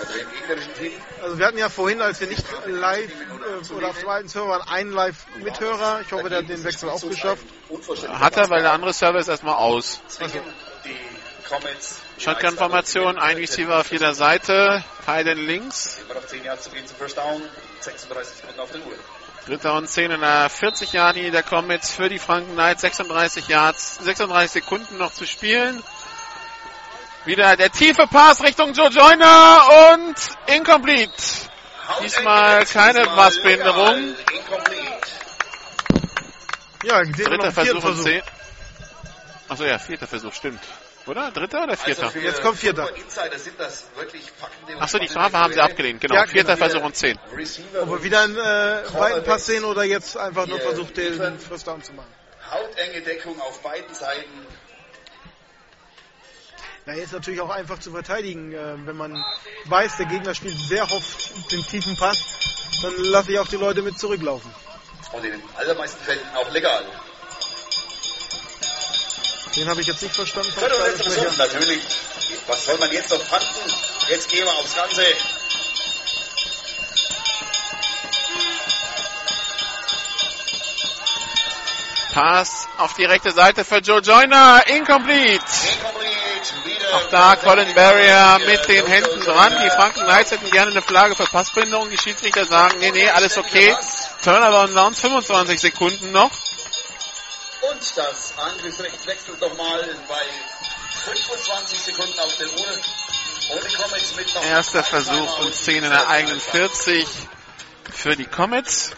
Also 0.00 0.18
dem 0.18 0.30
gegnerischen 0.30 0.74
Team. 0.74 0.92
Also 1.22 1.38
wir 1.38 1.46
hatten 1.46 1.58
ja 1.58 1.68
vorhin, 1.68 2.00
als 2.00 2.20
wir 2.20 2.26
nicht 2.26 2.44
live 2.66 3.10
äh, 3.10 3.72
oder 3.74 3.88
auf 3.88 3.98
dem 3.98 4.08
alten 4.08 4.28
Server 4.28 4.48
waren, 4.48 4.68
einen 4.68 4.90
Live-Mithörer. 4.90 6.00
Ich 6.00 6.12
hoffe, 6.12 6.28
der 6.28 6.38
hat 6.38 6.48
den 6.48 6.64
Wechsel 6.64 6.90
auch 6.90 7.00
geschafft. 7.00 7.44
Hat 8.08 8.36
er, 8.36 8.50
weil 8.50 8.62
der 8.62 8.72
andere 8.72 8.92
Server 8.92 9.18
ist 9.18 9.28
erstmal 9.28 9.54
aus. 9.54 10.00
Comets. 11.48 12.00
Shotgun-Formation, 12.18 13.18
ein 13.18 13.36
Receiver 13.36 13.78
auf 13.78 13.90
jeder 13.90 14.14
Seite, 14.14 14.82
Teilen 15.04 15.38
links. 15.38 16.00
Immer 16.04 16.14
noch 16.14 16.26
10 16.26 16.44
Yards 16.44 16.64
zu 16.64 16.70
gehen 16.70 16.86
zum 16.86 16.96
First 16.96 17.16
Down. 17.18 17.42
36 17.80 18.36
Sekunden 18.36 18.60
auf 18.60 18.70
der 18.70 18.80
Uhr. 18.80 18.92
Dritter 19.46 19.74
und 19.74 19.88
10 19.88 20.12
in 20.12 20.20
der 20.20 20.48
40 20.48 20.92
Yard 20.92 21.16
Linie 21.16 21.32
der 21.32 21.42
Comets 21.42 21.90
für 21.90 22.08
die 22.08 22.18
Franken 22.18 22.52
Knights. 22.52 22.82
36 22.82 23.48
Yards, 23.48 23.98
36 23.98 24.50
Sekunden 24.50 24.98
noch 24.98 25.12
zu 25.12 25.26
spielen. 25.26 25.82
Wieder 27.24 27.56
der 27.56 27.70
tiefe 27.70 28.06
Pass 28.06 28.42
Richtung 28.42 28.72
Joe 28.72 28.88
Joyner 28.88 29.94
und 29.94 30.14
incomplete. 30.54 31.12
Diesmal 32.02 32.64
keine 32.66 33.04
Passbehinderung. 33.04 34.14
Ja, 36.84 37.02
Dritter 37.02 37.52
Versuch 37.52 37.84
und. 37.84 38.02
10. 38.02 38.22
Achso, 39.48 39.64
ja, 39.64 39.78
vierter 39.78 40.06
Versuch, 40.06 40.32
stimmt. 40.32 40.60
Oder? 41.06 41.30
Dritter 41.30 41.64
oder 41.64 41.76
vierter? 41.76 42.04
Also 42.04 42.18
Jetzt 42.18 42.42
kommt 42.42 42.58
Vierter. 42.58 42.88
Achso, 44.78 44.98
die 44.98 45.08
Strafe 45.08 45.36
haben 45.38 45.52
sie 45.52 45.60
abgelehnt, 45.60 46.00
genau. 46.00 46.14
Ja, 46.14 46.26
Vierter 46.26 46.56
Wieder 46.56 46.68
Versuch 46.68 46.82
und 46.84 46.96
10. 46.96 47.18
Receiver 47.36 47.82
Ob 47.82 47.90
wir 47.90 48.02
wieder 48.02 48.22
einen 48.22 48.36
äh, 48.36 48.94
weiten 48.94 49.24
Pass 49.24 49.46
sehen 49.46 49.64
oder 49.64 49.84
jetzt 49.84 50.16
einfach 50.16 50.46
nur 50.46 50.60
versucht, 50.60 50.96
den. 50.96 51.38
First 51.38 51.66
Down 51.66 51.82
zu 51.82 51.92
machen. 51.92 52.12
hautenge 52.50 53.00
Deckung 53.02 53.40
auf 53.40 53.60
beiden 53.62 53.94
Seiten. 53.94 54.46
Na, 56.84 56.94
ist 56.94 57.12
natürlich 57.12 57.40
auch 57.40 57.50
einfach 57.50 57.78
zu 57.78 57.92
verteidigen. 57.92 58.52
Äh, 58.52 58.86
wenn 58.86 58.96
man 58.96 59.24
weiß, 59.66 59.98
der 59.98 60.06
Gegner 60.06 60.34
spielt 60.34 60.58
sehr 60.58 60.90
oft 60.90 61.52
den 61.52 61.64
tiefen 61.66 61.96
Pass, 61.96 62.18
dann 62.82 62.92
lasse 63.04 63.32
ich 63.32 63.38
auch 63.38 63.46
die 63.46 63.56
Leute 63.56 63.82
mit 63.82 63.98
zurücklaufen. 63.98 64.52
Und 65.12 65.24
in 65.24 65.32
den 65.32 65.42
allermeisten 65.56 66.02
Fällen 66.04 66.20
auch 66.34 66.50
legal. 66.50 66.84
Den 69.54 69.68
habe 69.68 69.80
ich 69.82 69.86
jetzt 69.86 70.02
nicht 70.02 70.14
verstanden. 70.14 70.50
vom 70.50 70.62
Dritte 70.62 70.76
und 70.76 70.86
letzte 70.86 71.02
Versuch, 71.02 71.32
Stadionsprecher. 71.32 71.60
natürlich. 71.60 71.82
Was 72.46 72.64
soll 72.64 72.78
man 72.78 72.90
jetzt 72.90 73.10
noch 73.10 73.22
fanden? 73.22 73.72
Jetzt 74.08 74.30
gehen 74.30 74.44
wir 74.44 74.52
aufs 74.52 74.74
Ganze. 74.74 75.04
Pass 82.12 82.66
auf 82.78 82.94
die 82.94 83.04
rechte 83.04 83.30
Seite 83.30 83.64
für 83.64 83.78
Joe 83.78 84.00
Joyner. 84.00 84.66
Incomplete. 84.66 85.38
Incomplete. 85.38 85.91
Auch 86.92 87.08
da 87.08 87.36
Colin 87.36 87.74
Barrier 87.74 88.38
mit 88.46 88.68
den 88.68 88.86
Händen 88.86 89.20
dran. 89.20 89.52
Die 89.64 89.70
Franken 89.70 90.04
Knights 90.04 90.30
hätten 90.30 90.50
gerne 90.50 90.70
eine 90.70 90.82
Flagge 90.82 91.16
für 91.16 91.24
Passbindung. 91.24 91.88
Die 91.88 91.96
Schiedsrichter 91.96 92.44
sagen, 92.44 92.78
nee, 92.80 92.90
nee, 92.90 93.08
alles 93.08 93.38
okay. 93.38 93.74
Turnover 94.22 94.64
und 94.64 94.74
Downs, 94.74 95.00
25 95.00 95.60
Sekunden 95.60 96.12
noch. 96.12 96.30
Und 97.62 97.96
das 97.96 98.34
Angriffsrecht 98.38 99.06
wechselt 99.06 99.40
nochmal 99.40 99.88
bei 100.08 100.22
25 101.04 101.78
Sekunden 101.78 102.18
auf 102.18 102.36
der 102.36 102.48
Uhr. 102.48 102.78
Die 103.52 103.74
Comets 103.74 104.16
mit 104.16 104.44
Erster 104.44 104.84
Versuch 104.84 105.38
und 105.40 105.54
10 105.54 105.84
in 105.84 105.90
der 105.90 106.08
eigenen 106.08 106.40
40 106.40 107.06
für 107.90 108.16
die 108.16 108.26
Comets. 108.26 108.92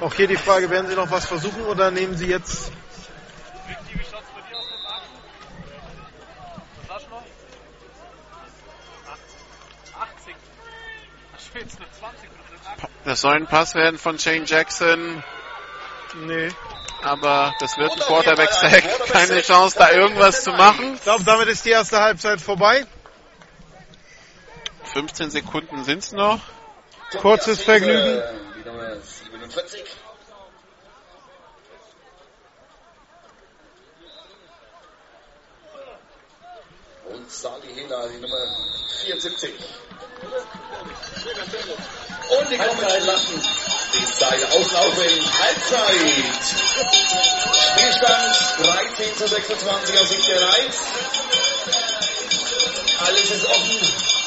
Auch 0.00 0.14
hier 0.14 0.26
die 0.26 0.36
Frage, 0.36 0.70
werden 0.70 0.88
Sie 0.88 0.94
noch 0.94 1.10
was 1.10 1.26
versuchen 1.26 1.62
oder 1.66 1.90
nehmen 1.90 2.16
Sie 2.16 2.26
jetzt 2.26 2.72
Das 13.04 13.22
soll 13.22 13.34
ein 13.34 13.46
Pass 13.46 13.74
werden 13.74 13.98
von 13.98 14.18
Shane 14.18 14.44
Jackson, 14.44 15.22
Nee. 16.14 16.48
aber 17.02 17.52
das 17.58 17.76
wird 17.76 17.92
ein 17.92 17.98
Quarterback-Stack. 17.98 19.06
Keine 19.10 19.42
Chance, 19.42 19.76
da 19.78 19.90
irgendwas 19.90 20.44
zu 20.44 20.52
machen. 20.52 20.94
Ich 20.94 21.02
glaube, 21.02 21.24
damit 21.24 21.48
ist 21.48 21.64
die 21.64 21.70
erste 21.70 22.00
Halbzeit 22.00 22.40
vorbei. 22.40 22.86
15 24.92 25.30
Sekunden 25.30 25.84
sind's 25.84 26.12
noch. 26.12 26.40
Kurzes 27.20 27.62
Vergnügen. 27.62 28.22
Die 29.50 29.56
Nummer 29.56 29.68
47. 29.68 29.84
Und 37.06 37.32
Sali 37.32 37.74
Hela, 37.74 38.06
die 38.06 38.18
Nummer 38.18 38.46
74. 39.02 39.54
Und 42.30 42.50
die 42.50 42.58
kommen 42.58 43.06
lassen 43.06 43.42
die 43.92 44.06
Zeit 44.06 44.44
auslaufen. 44.52 45.32
Halbzeit. 45.40 46.30
Spielstand 47.72 48.36
13 48.58 49.16
zu 49.16 49.26
26 49.26 49.98
aus 49.98 50.08
Sicht 50.08 50.28
der 50.28 50.42
Reiz. 50.42 50.76
Alles 53.00 53.30
ist 53.30 53.46
offen. 53.46 54.19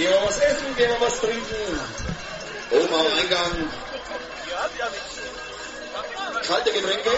Gehen 0.00 0.10
wir 0.12 0.22
was 0.22 0.38
essen, 0.38 0.76
gehen 0.76 0.88
wir 0.88 1.06
was 1.06 1.20
trinken. 1.20 1.80
Oben 2.70 2.94
am 2.94 3.06
Eingang. 3.20 3.70
Kalte 6.46 6.72
Getränke. 6.72 7.10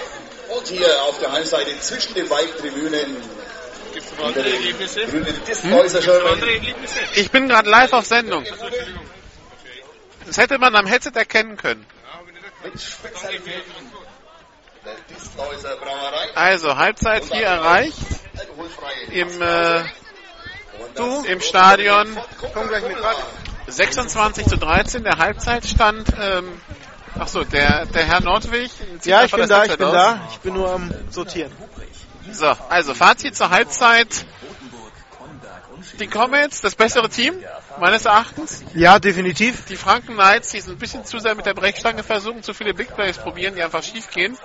Und 0.49 0.67
hier 0.67 1.03
auf 1.05 1.17
der 1.21 1.31
Heimseite 1.31 1.79
zwischen 1.79 2.15
den 2.15 2.29
beiden 2.29 2.51
Tribünen. 2.57 3.17
Hinter 4.19 4.43
den 4.43 5.11
grünen 5.11 5.45
Disthäuser-Schirmen. 5.47 6.43
Ich 7.15 7.31
bin 7.31 7.49
gerade 7.49 7.71
live 7.71 7.93
auf 7.93 8.05
Sendung. 8.05 8.45
Das 10.27 10.39
hätte 10.39 10.59
man 10.59 10.75
am 10.75 10.87
Headset 10.87 11.13
erkennen 11.15 11.57
können. 11.57 11.87
Also, 16.35 16.77
Halbzeit 16.77 17.23
hier 17.31 17.47
erreicht. 17.47 17.97
Im, 19.13 19.41
äh, 19.41 19.85
Du? 20.95 21.25
im 21.25 21.41
Stadion. 21.41 22.07
Komm 22.53 22.69
gleich 22.69 22.87
mit, 22.87 23.03
warte. 23.03 23.23
26 23.67 24.47
zu 24.47 24.57
13, 24.57 25.05
der 25.05 25.19
Halbzeitstand. 25.19 26.09
Ähm, 26.21 26.61
achso, 27.19 27.45
der, 27.45 27.87
der 27.87 28.05
Herr 28.05 28.21
Nordwig. 28.21 28.71
Ja, 29.05 29.25
ich 29.25 29.33
bin 29.33 29.49
da, 29.49 29.65
ich 29.65 29.77
bin 29.77 29.87
aus. 29.87 29.93
da. 29.93 30.29
Ich 30.31 30.39
bin 30.39 30.55
nur 30.55 30.71
am 30.73 30.93
Sortieren. 31.11 31.53
So, 32.31 32.53
also 32.69 32.95
Fazit 32.95 33.37
zur 33.37 33.51
Halbzeit. 33.51 34.27
Die 35.99 36.07
Comets, 36.07 36.61
das 36.61 36.75
bessere 36.75 37.09
Team, 37.09 37.35
meines 37.79 38.05
Erachtens. 38.05 38.63
Ja, 38.75 38.99
definitiv. 38.99 39.65
Die 39.67 39.77
Franken 39.77 40.15
Knights, 40.15 40.51
die 40.51 40.61
sind 40.61 40.75
ein 40.75 40.79
bisschen 40.79 41.05
zu 41.05 41.19
sehr 41.19 41.35
mit 41.35 41.45
der 41.45 41.55
Brechstange 41.55 42.03
versuchen, 42.03 42.43
zu 42.43 42.55
viele 42.55 42.73
Big 42.73 42.95
Plays 42.95 43.19
probieren, 43.19 43.57
die 43.57 43.63
einfach 43.63 43.83
schief 43.83 44.09
gehen. 44.11 44.39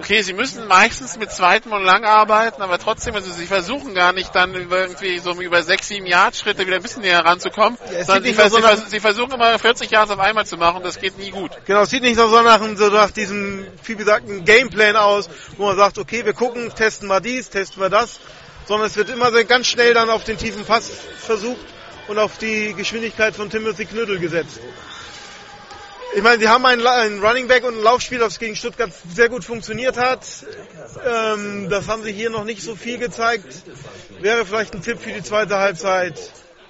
Okay, 0.00 0.22
sie 0.22 0.32
müssen 0.32 0.66
meistens 0.68 1.18
mit 1.18 1.32
zweitem 1.32 1.72
und 1.72 1.82
lang 1.82 2.04
arbeiten, 2.04 2.62
aber 2.62 2.78
trotzdem, 2.78 3.14
also 3.16 3.32
sie 3.32 3.46
versuchen 3.46 3.94
gar 3.94 4.12
nicht 4.12 4.32
dann 4.34 4.54
irgendwie 4.54 5.18
so 5.18 5.32
über 5.40 5.62
sechs, 5.64 5.88
sieben 5.88 6.06
Yard 6.06 6.36
Schritte 6.36 6.64
wieder 6.66 6.76
ein 6.76 6.82
bisschen 6.82 7.02
näher 7.02 7.24
ranzukommen, 7.24 7.76
Ja, 7.92 8.04
sondern 8.04 8.24
sie, 8.24 8.32
nur 8.32 8.48
so 8.48 8.58
vers- 8.60 8.90
sie, 8.90 9.00
versuchen 9.00 9.32
immer 9.32 9.58
40 9.58 9.90
Yards 9.90 10.12
auf 10.12 10.20
einmal 10.20 10.46
zu 10.46 10.56
machen, 10.56 10.82
das 10.84 11.00
geht 11.00 11.18
nie 11.18 11.30
gut. 11.30 11.50
Genau, 11.66 11.82
es 11.82 11.90
sieht 11.90 12.02
nicht 12.02 12.16
so 12.16 12.28
nach, 12.42 12.60
so 12.76 12.88
nach 12.90 13.10
diesem 13.10 13.66
viel 13.82 13.96
besagten 13.96 14.44
Gameplan 14.44 14.94
aus, 14.94 15.28
wo 15.56 15.66
man 15.66 15.76
sagt, 15.76 15.98
okay, 15.98 16.24
wir 16.24 16.32
gucken, 16.32 16.72
testen 16.74 17.08
wir 17.08 17.20
dies, 17.20 17.50
testen 17.50 17.82
wir 17.82 17.90
das, 17.90 18.20
sondern 18.66 18.86
es 18.86 18.96
wird 18.96 19.10
immer 19.10 19.32
sehr 19.32 19.44
ganz 19.46 19.66
schnell 19.66 19.94
dann 19.94 20.10
auf 20.10 20.22
den 20.22 20.38
tiefen 20.38 20.64
Pass 20.64 20.92
versucht 21.18 21.58
und 22.06 22.18
auf 22.20 22.38
die 22.38 22.72
Geschwindigkeit 22.74 23.34
von 23.34 23.50
Timothy 23.50 23.84
Knüttel 23.84 24.20
gesetzt. 24.20 24.60
Ich 26.14 26.22
meine, 26.22 26.38
sie 26.40 26.48
haben 26.48 26.64
einen, 26.64 26.86
einen 26.86 27.22
Running 27.22 27.48
Back 27.48 27.64
und 27.64 27.76
ein 27.76 27.82
Laufspiel, 27.82 28.18
das 28.18 28.38
gegen 28.38 28.56
Stuttgart 28.56 28.90
sehr 29.14 29.28
gut 29.28 29.44
funktioniert 29.44 29.96
hat. 29.98 30.26
Ähm, 31.06 31.68
das 31.68 31.86
haben 31.88 32.02
sie 32.02 32.12
hier 32.12 32.30
noch 32.30 32.44
nicht 32.44 32.62
so 32.62 32.74
viel 32.74 32.98
gezeigt. 32.98 33.62
Wäre 34.20 34.46
vielleicht 34.46 34.74
ein 34.74 34.82
Tipp 34.82 35.00
für 35.00 35.12
die 35.12 35.22
zweite 35.22 35.58
Halbzeit, 35.58 36.18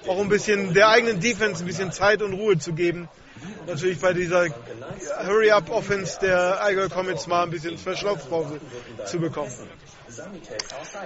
auch 0.07 0.19
ein 0.19 0.29
bisschen 0.29 0.73
der 0.73 0.89
eigenen 0.89 1.19
Defense 1.19 1.63
ein 1.63 1.67
bisschen 1.67 1.91
Zeit 1.91 2.21
und 2.21 2.33
Ruhe 2.33 2.57
zu 2.57 2.73
geben. 2.73 3.07
Natürlich 3.65 3.99
bei 3.99 4.11
dieser 4.11 4.47
Hurry-Up-Offense 5.25 6.19
der 6.19 6.61
Allgäu 6.61 6.89
Comets 6.89 7.25
mal 7.27 7.43
ein 7.43 7.49
bisschen 7.49 7.77
Verschlaufpause 7.77 8.59
zu 9.05 9.19
bekommen. 9.19 9.51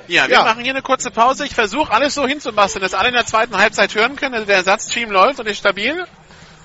Ja, 0.07 0.27
wir 0.27 0.35
Ja. 0.35 0.43
machen 0.43 0.63
hier 0.63 0.73
eine 0.73 0.81
kurze 0.81 1.11
Pause. 1.11 1.45
Ich 1.45 1.53
versuche 1.53 1.91
alles 1.91 2.15
so 2.15 2.25
hinzubasteln, 2.27 2.81
dass 2.81 2.93
alle 2.95 3.09
in 3.09 3.13
der 3.13 3.25
zweiten 3.25 3.57
Halbzeit 3.57 3.93
hören 3.93 4.15
können. 4.15 4.33
Also 4.33 4.47
der 4.47 4.55
Ersatzstream 4.57 5.11
läuft 5.11 5.39
und 5.39 5.45
ist 5.47 5.57
stabil. 5.57 6.05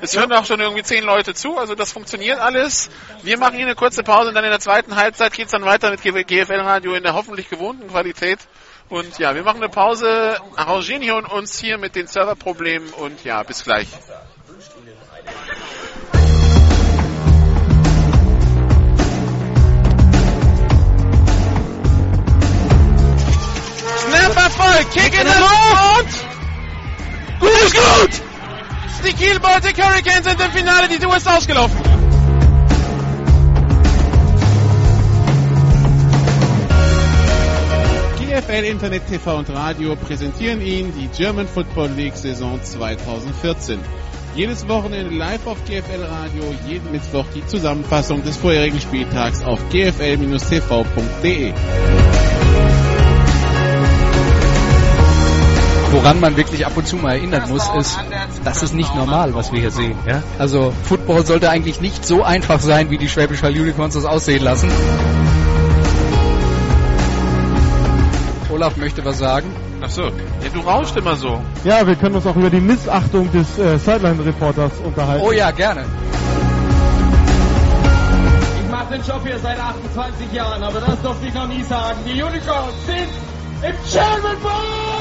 Es 0.01 0.17
hören 0.17 0.33
auch 0.33 0.45
schon 0.45 0.61
irgendwie 0.61 0.85
zehn 0.85 1.03
Leute 1.03 1.35
zu, 1.35 1.59
also 1.59 1.75
das 1.75 1.91
funktioniert 1.91 2.39
alles. 2.39 2.89
Wir 3.23 3.37
machen 3.37 3.57
hier 3.57 3.67
eine 3.67 3.75
kurze 3.75 4.05
Pause 4.05 4.29
und 4.29 4.35
dann 4.35 4.45
in 4.45 4.51
der 4.51 4.61
zweiten 4.61 4.95
Halbzeit 4.95 5.33
geht's 5.33 5.51
dann 5.51 5.65
weiter 5.65 5.91
mit 5.91 6.03
GFL 6.03 6.61
Radio 6.61 6.95
in 6.95 7.03
der 7.03 7.15
hoffentlich 7.15 7.51
gewohnten 7.51 7.89
Qualität. 7.89 8.39
Und 8.89 9.19
ja, 9.19 9.35
wir 9.35 9.43
machen 9.43 9.57
eine 9.57 9.69
Pause, 9.69 10.39
arrangieren 10.55 11.03
hier 11.03 11.17
uns 11.17 11.59
hier 11.59 11.79
mit 11.79 11.97
den 11.97 12.07
Serverproblemen 12.07 12.91
und 12.91 13.25
ja, 13.25 13.43
bis 13.43 13.65
gleich. 13.65 13.89
Snap 23.99 24.37
Erfolg, 24.37 24.91
Kick 24.93 25.21
in 25.21 25.27
Luft! 25.27 26.25
Gut 27.41 27.73
gut! 27.75 28.28
Die 29.07 29.13
Kiel 29.13 29.39
Baltic 29.41 29.83
Hurricanes 29.83 30.25
sind 30.25 30.41
im 30.41 30.51
Finale, 30.51 30.89
die 30.89 30.95
ist 30.97 31.29
ausgelaufen. 31.29 31.77
GFL 38.19 38.65
Internet 38.65 39.07
TV 39.07 39.39
und 39.39 39.51
Radio 39.51 39.97
präsentieren 39.97 40.61
Ihnen 40.61 40.93
die 40.95 41.09
German 41.09 41.47
Football 41.47 41.91
League 41.97 42.17
Saison 42.17 42.61
2014. 42.63 43.79
Jedes 44.35 44.69
Wochenende 44.69 45.15
live 45.15 45.47
auf 45.47 45.65
GFL 45.65 46.05
Radio, 46.05 46.55
jeden 46.69 46.93
Mittwoch 46.93 47.25
die 47.35 47.45
Zusammenfassung 47.47 48.23
des 48.23 48.37
vorherigen 48.37 48.81
Spieltags 48.81 49.43
auf 49.43 49.59
gfl-tv.de. 49.71 51.53
Woran 55.91 56.21
man 56.21 56.37
wirklich 56.37 56.67
ab 56.67 56.77
und 56.77 56.87
zu 56.87 56.97
mal 56.97 57.13
erinnern 57.13 57.49
muss, 57.49 57.69
ist, 57.79 57.99
das 58.45 58.63
ist 58.63 58.75
nicht 58.75 58.95
normal, 58.95 59.35
was 59.35 59.53
wir 59.53 59.61
hier 59.61 59.71
sehen. 59.71 59.97
Ja? 60.07 60.23
Also 60.39 60.73
Football 60.85 61.25
sollte 61.25 61.49
eigentlich 61.49 61.81
nicht 61.81 62.05
so 62.05 62.23
einfach 62.23 62.61
sein, 62.61 62.91
wie 62.91 62.99
die 62.99 63.09
Schwäbisch 63.09 63.43
Hall 63.43 63.53
Unicorns 63.53 63.95
das 63.95 64.05
aussehen 64.05 64.45
lassen. 64.45 64.71
Olaf 68.51 68.77
möchte 68.77 69.05
was 69.05 69.19
sagen. 69.19 69.51
Ach 69.81 69.89
so, 69.89 70.03
ja, 70.03 70.11
du 70.53 70.61
rauscht 70.61 70.97
immer 70.97 71.17
so. 71.17 71.41
Ja, 71.65 71.87
wir 71.87 71.95
können 71.95 72.17
uns 72.17 72.27
auch 72.27 72.37
über 72.37 72.51
die 72.51 72.61
Missachtung 72.61 73.31
des 73.31 73.59
äh, 73.59 73.79
Sideline-Reporters 73.79 74.73
unterhalten. 74.85 75.25
Oh 75.25 75.33
ja, 75.33 75.51
gerne. 75.53 75.85
Ich 78.65 78.71
mache 78.71 78.93
den 78.93 79.03
Job 79.03 79.21
hier 79.25 79.39
seit 79.39 79.59
28 79.61 80.33
Jahren, 80.33 80.63
aber 80.63 80.81
das 80.81 81.01
durfte 81.03 81.27
ich 81.29 81.35
noch 81.35 81.47
nie 81.47 81.63
sagen. 81.63 81.99
Die 82.05 82.21
Unicorns 82.21 82.75
sind 82.87 83.09
im 83.63 83.75
German 83.91 84.41
Bowl! 84.43 84.98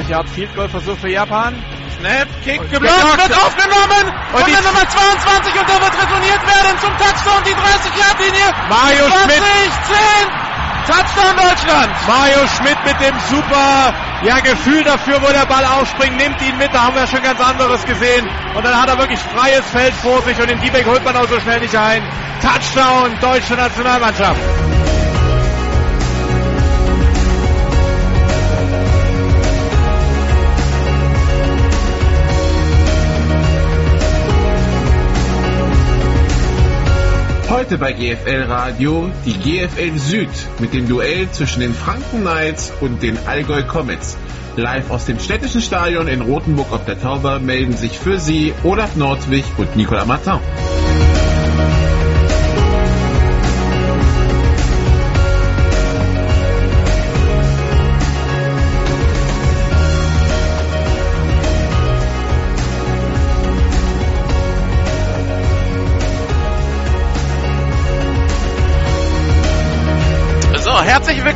40 0.00 0.08
Yard 0.08 0.28
Field 0.30 0.54
Goal 0.54 0.68
Versuch 0.68 0.98
für 0.98 1.08
Japan. 1.08 1.54
Snap, 2.00 2.28
Kick, 2.42 2.60
geblockt, 2.70 3.18
wird 3.18 3.36
aufgenommen 3.36 4.04
und 4.32 4.46
der 4.46 4.62
Nummer 4.62 4.88
22 4.88 5.60
und 5.60 5.68
der 5.68 5.80
wird 5.82 5.92
retourniert 6.00 6.42
werden 6.48 6.78
zum 6.80 6.96
Touchdown, 6.96 7.42
die 7.44 7.52
30-Yard-Linie. 7.52 8.46
Mario 8.70 9.04
20, 9.04 9.20
Schmidt. 9.20 9.44
10, 9.84 10.50
Touchdown 10.86 11.36
Deutschland. 11.36 11.92
Mario 12.08 12.48
Schmidt 12.56 12.78
mit 12.86 13.00
dem 13.00 13.14
super 13.28 13.94
ja, 14.22 14.40
Gefühl 14.40 14.82
dafür, 14.82 15.20
wo 15.20 15.32
der 15.32 15.46
Ball 15.46 15.64
aufspringt, 15.64 16.16
nimmt 16.16 16.40
ihn 16.42 16.56
mit, 16.58 16.72
da 16.72 16.84
haben 16.84 16.96
wir 16.96 17.06
schon 17.06 17.22
ganz 17.22 17.40
anderes 17.40 17.84
gesehen. 17.84 18.28
Und 18.54 18.64
dann 18.64 18.80
hat 18.80 18.88
er 18.88 18.98
wirklich 18.98 19.20
freies 19.20 19.66
Feld 19.66 19.94
vor 19.94 20.22
sich 20.22 20.38
und 20.40 20.48
den 20.48 20.60
D-Back 20.60 20.86
holt 20.86 21.04
man 21.04 21.16
auch 21.16 21.28
so 21.28 21.38
schnell 21.40 21.60
nicht 21.60 21.76
ein. 21.76 22.02
Touchdown, 22.40 23.18
deutsche 23.20 23.54
Nationalmannschaft. 23.54 24.69
Heute 37.60 37.76
bei 37.76 37.92
GFL 37.92 38.44
Radio 38.48 39.10
die 39.26 39.34
GFL 39.34 39.98
Süd 39.98 40.30
mit 40.60 40.72
dem 40.72 40.88
Duell 40.88 41.30
zwischen 41.30 41.60
den 41.60 41.74
Franken 41.74 42.22
Knights 42.22 42.72
und 42.80 43.02
den 43.02 43.18
Allgäu 43.26 43.62
Comets. 43.64 44.16
Live 44.56 44.90
aus 44.90 45.04
dem 45.04 45.18
städtischen 45.18 45.60
Stadion 45.60 46.08
in 46.08 46.22
Rothenburg 46.22 46.72
auf 46.72 46.86
der 46.86 46.98
Tauber 46.98 47.38
melden 47.38 47.76
sich 47.76 47.98
für 47.98 48.18
Sie 48.18 48.54
Olaf 48.64 48.96
Nordwig 48.96 49.44
und 49.58 49.76
Nicolas 49.76 50.06
Martin. 50.06 50.40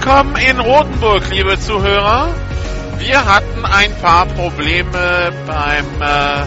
Willkommen 0.04 0.36
in 0.36 0.60
Rothenburg, 0.60 1.30
liebe 1.30 1.58
Zuhörer. 1.58 2.28
Wir 2.98 3.24
hatten 3.24 3.64
ein 3.64 3.90
paar 4.02 4.26
Probleme 4.26 5.32
beim 5.46 6.02
äh, 6.02 6.46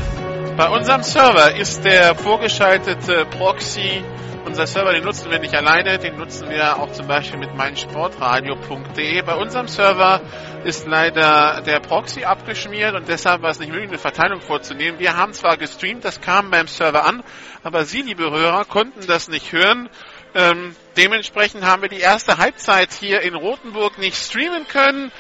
bei 0.56 0.70
unserem 0.70 1.02
Server. 1.02 1.56
Ist 1.56 1.84
der 1.84 2.14
vorgeschaltete 2.14 3.26
Proxy 3.26 4.04
Unser 4.46 4.68
Server, 4.68 4.94
den 4.94 5.04
nutzen 5.04 5.32
wir 5.32 5.40
nicht 5.40 5.56
alleine, 5.56 5.98
den 5.98 6.18
nutzen 6.20 6.52
wir 6.52 6.78
auch 6.78 6.92
zum 6.92 7.08
Beispiel 7.08 7.40
mit 7.40 7.56
meinsportradio.de. 7.56 9.24
Bei 9.24 9.36
unserem 9.36 9.68
Server 9.68 10.22
ist 10.64 10.86
leider 10.86 11.64
der 11.66 11.80
Proxy 11.80 12.26
abgeschmiert 12.26 12.94
und 12.94 13.08
deshalb 13.08 13.42
war 13.42 13.50
es 13.50 13.60
nicht 13.60 13.72
möglich, 13.72 13.90
eine 13.90 13.98
Verteilung 13.98 14.40
vorzunehmen. 14.40 15.00
Wir 15.00 15.18
haben 15.18 15.34
zwar 15.34 15.58
gestreamt, 15.58 16.06
das 16.06 16.22
kam 16.22 16.52
beim 16.52 16.68
Server 16.68 17.06
an, 17.06 17.24
aber 17.64 17.86
Sie, 17.86 18.04
liebe 18.04 18.30
Hörer, 18.30 18.66
konnten 18.66 19.08
das 19.08 19.28
nicht 19.28 19.52
hören. 19.52 19.90
Ähm, 20.36 20.76
dementsprechend 20.95 21.66
haben 21.66 21.82
wir 21.82 21.90
die 21.90 21.99
erste 21.99 22.38
Halbzeit 22.38 22.94
hier 22.94 23.22
in 23.22 23.36
Rothenburg 23.36 23.98
nicht 23.98 24.18
streamen 24.18 24.68
können. 24.68 25.12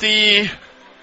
Die 0.00 0.50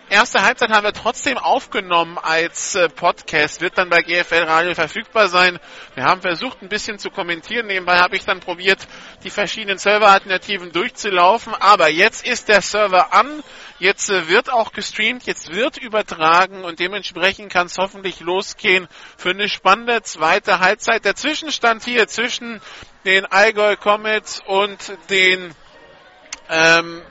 erste 0.10 0.42
Halbzeit 0.42 0.72
haben 0.72 0.84
wir 0.84 0.94
trotzdem 0.94 1.38
aufgenommen 1.38 2.18
als 2.18 2.76
äh, 2.76 2.90
Podcast, 2.90 3.62
wird 3.62 3.78
dann 3.78 3.90
bei 3.90 4.02
GFL 4.02 4.44
Radio 4.44 4.74
verfügbar 4.74 5.28
sein. 5.28 5.60
Wir 5.96 6.04
haben 6.04 6.22
versucht, 6.22 6.62
ein 6.62 6.70
bisschen 6.70 7.00
zu 7.00 7.10
kommentieren. 7.10 7.68
Nebenbei 7.68 8.00
habe 8.00 8.16
ich 8.16 8.26
dann 8.26 8.40
probiert, 8.40 8.80
die 9.24 9.30
verschiedenen 9.30 9.78
Serveralternativen 9.78 10.72
durchzulaufen. 10.72 11.54
Aber 11.54 11.90
jetzt 11.90 12.26
ist 12.26 12.50
der 12.50 12.62
Server 12.62 13.14
an. 13.14 13.44
Jetzt 13.80 14.10
äh, 14.10 14.28
wird 14.28 14.52
auch 14.52 14.74
gestreamt, 14.74 15.26
jetzt 15.26 15.54
wird 15.54 15.78
übertragen 15.78 16.66
und 16.66 16.80
dementsprechend 16.80 17.52
kann 17.52 17.68
es 17.68 17.78
hoffentlich 17.78 18.20
losgehen 18.20 18.88
für 19.18 19.30
eine 19.30 19.48
spannende 19.48 20.02
zweite 20.02 20.60
Halbzeit. 20.60 21.06
Der 21.06 21.16
Zwischenstand 21.16 21.86
hier 21.86 22.08
zwischen 22.08 22.62
den 23.06 23.26
Allgäu 23.26 23.76
Comets 23.76 24.42
und 24.46 24.98
den 25.10 25.54
ähm, 26.50 27.02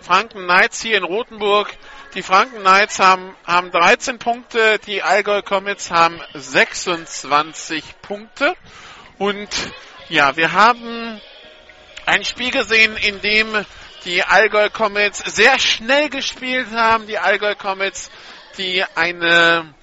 Franken 0.00 0.44
Knights 0.44 0.82
hier 0.82 0.98
in 0.98 1.04
Rothenburg. 1.04 1.74
Die 2.14 2.22
Franken 2.22 2.60
Knights 2.60 2.98
haben, 2.98 3.34
haben 3.44 3.70
13 3.70 4.18
Punkte, 4.18 4.78
die 4.86 5.02
Allgäu 5.02 5.42
Comets 5.42 5.90
haben 5.90 6.20
26 6.34 7.82
Punkte. 8.02 8.54
Und 9.18 9.48
ja, 10.08 10.36
wir 10.36 10.52
haben 10.52 11.20
ein 12.06 12.24
Spiel 12.24 12.50
gesehen, 12.50 12.96
in 12.96 13.20
dem 13.20 13.64
die 14.04 14.22
Allgäu 14.22 14.68
Comets 14.68 15.18
sehr 15.34 15.58
schnell 15.58 16.10
gespielt 16.10 16.68
haben. 16.72 17.06
Die 17.06 17.18
Allgäu 17.18 17.54
Comets, 17.54 18.10
die 18.58 18.84
eine 18.94 19.74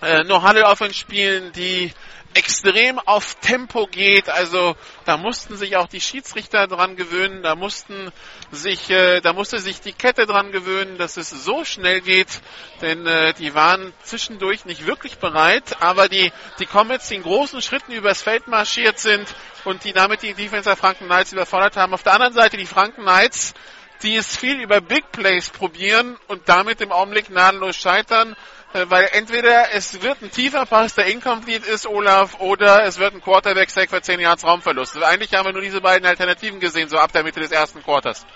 äh, 0.00 0.24
No-Huddle-Offense 0.24 0.94
spielen, 0.94 1.52
die 1.52 1.92
extrem 2.36 2.98
auf 2.98 3.36
Tempo 3.36 3.86
geht. 3.86 4.28
Also 4.28 4.76
da 5.04 5.16
mussten 5.16 5.56
sich 5.56 5.76
auch 5.76 5.88
die 5.88 6.00
Schiedsrichter 6.00 6.66
dran 6.66 6.96
gewöhnen, 6.96 7.42
da 7.42 7.54
mussten 7.54 8.12
sich, 8.50 8.90
äh, 8.90 9.20
da 9.20 9.32
musste 9.32 9.58
sich 9.58 9.80
die 9.80 9.92
Kette 9.92 10.26
dran 10.26 10.52
gewöhnen, 10.52 10.98
dass 10.98 11.16
es 11.16 11.30
so 11.30 11.64
schnell 11.64 12.02
geht, 12.02 12.40
denn 12.82 13.06
äh, 13.06 13.32
die 13.34 13.54
waren 13.54 13.92
zwischendurch 14.02 14.66
nicht 14.66 14.86
wirklich 14.86 15.18
bereit, 15.18 15.80
aber 15.80 16.08
die, 16.08 16.30
die 16.58 16.66
Comets, 16.66 17.08
die 17.08 17.16
in 17.16 17.22
großen 17.22 17.62
Schritten 17.62 17.92
übers 17.92 18.22
Feld 18.22 18.48
marschiert 18.48 18.98
sind 18.98 19.34
und 19.64 19.84
die 19.84 19.92
damit 19.92 20.22
die 20.22 20.34
Defense 20.34 20.68
der 20.68 20.76
Franken 20.76 21.06
Knights 21.06 21.32
überfordert 21.32 21.76
haben. 21.76 21.94
Auf 21.94 22.02
der 22.02 22.12
anderen 22.12 22.34
Seite 22.34 22.58
die 22.58 22.66
Franken 22.66 23.02
Knights, 23.02 23.54
die 24.02 24.14
es 24.14 24.36
viel 24.36 24.60
über 24.60 24.82
Big 24.82 25.10
Plays 25.10 25.48
probieren 25.48 26.18
und 26.28 26.48
damit 26.48 26.82
im 26.82 26.92
Augenblick 26.92 27.28
gnadenlos 27.28 27.76
scheitern. 27.76 28.36
Äh, 28.72 28.86
weil 28.88 29.08
entweder 29.12 29.72
es 29.72 30.02
wird 30.02 30.22
ein 30.22 30.30
tiefer 30.30 30.66
Pass, 30.66 30.94
der 30.94 31.06
incomplete 31.06 31.66
ist, 31.68 31.86
Olaf, 31.86 32.40
oder 32.40 32.84
es 32.84 32.98
wird 32.98 33.14
ein 33.14 33.22
Quarterback-Sack 33.22 33.90
für 33.90 34.02
10 34.02 34.20
Yards 34.20 34.44
Raumverlust. 34.44 35.02
Eigentlich 35.02 35.32
haben 35.34 35.46
wir 35.46 35.52
nur 35.52 35.62
diese 35.62 35.80
beiden 35.80 36.06
Alternativen 36.06 36.60
gesehen, 36.60 36.88
so 36.88 36.98
ab 36.98 37.12
der 37.12 37.22
Mitte 37.22 37.40
des 37.40 37.52
ersten 37.52 37.82
Quarters. 37.82 38.26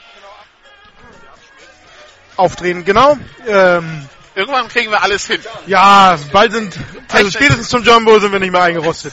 Aufdrehen, 2.36 2.84
genau. 2.84 3.18
Ähm, 3.46 4.08
Irgendwann 4.34 4.68
kriegen 4.68 4.90
wir 4.90 5.02
alles 5.02 5.26
hin. 5.26 5.40
Ja, 5.66 6.16
bald 6.32 6.52
sind, 6.52 6.74
also 7.12 7.30
spätestens 7.30 7.68
zum 7.68 7.82
Jumbo 7.82 8.18
sind 8.20 8.32
wir 8.32 8.38
nicht 8.38 8.52
mehr 8.52 8.62
eingerostet. 8.62 9.12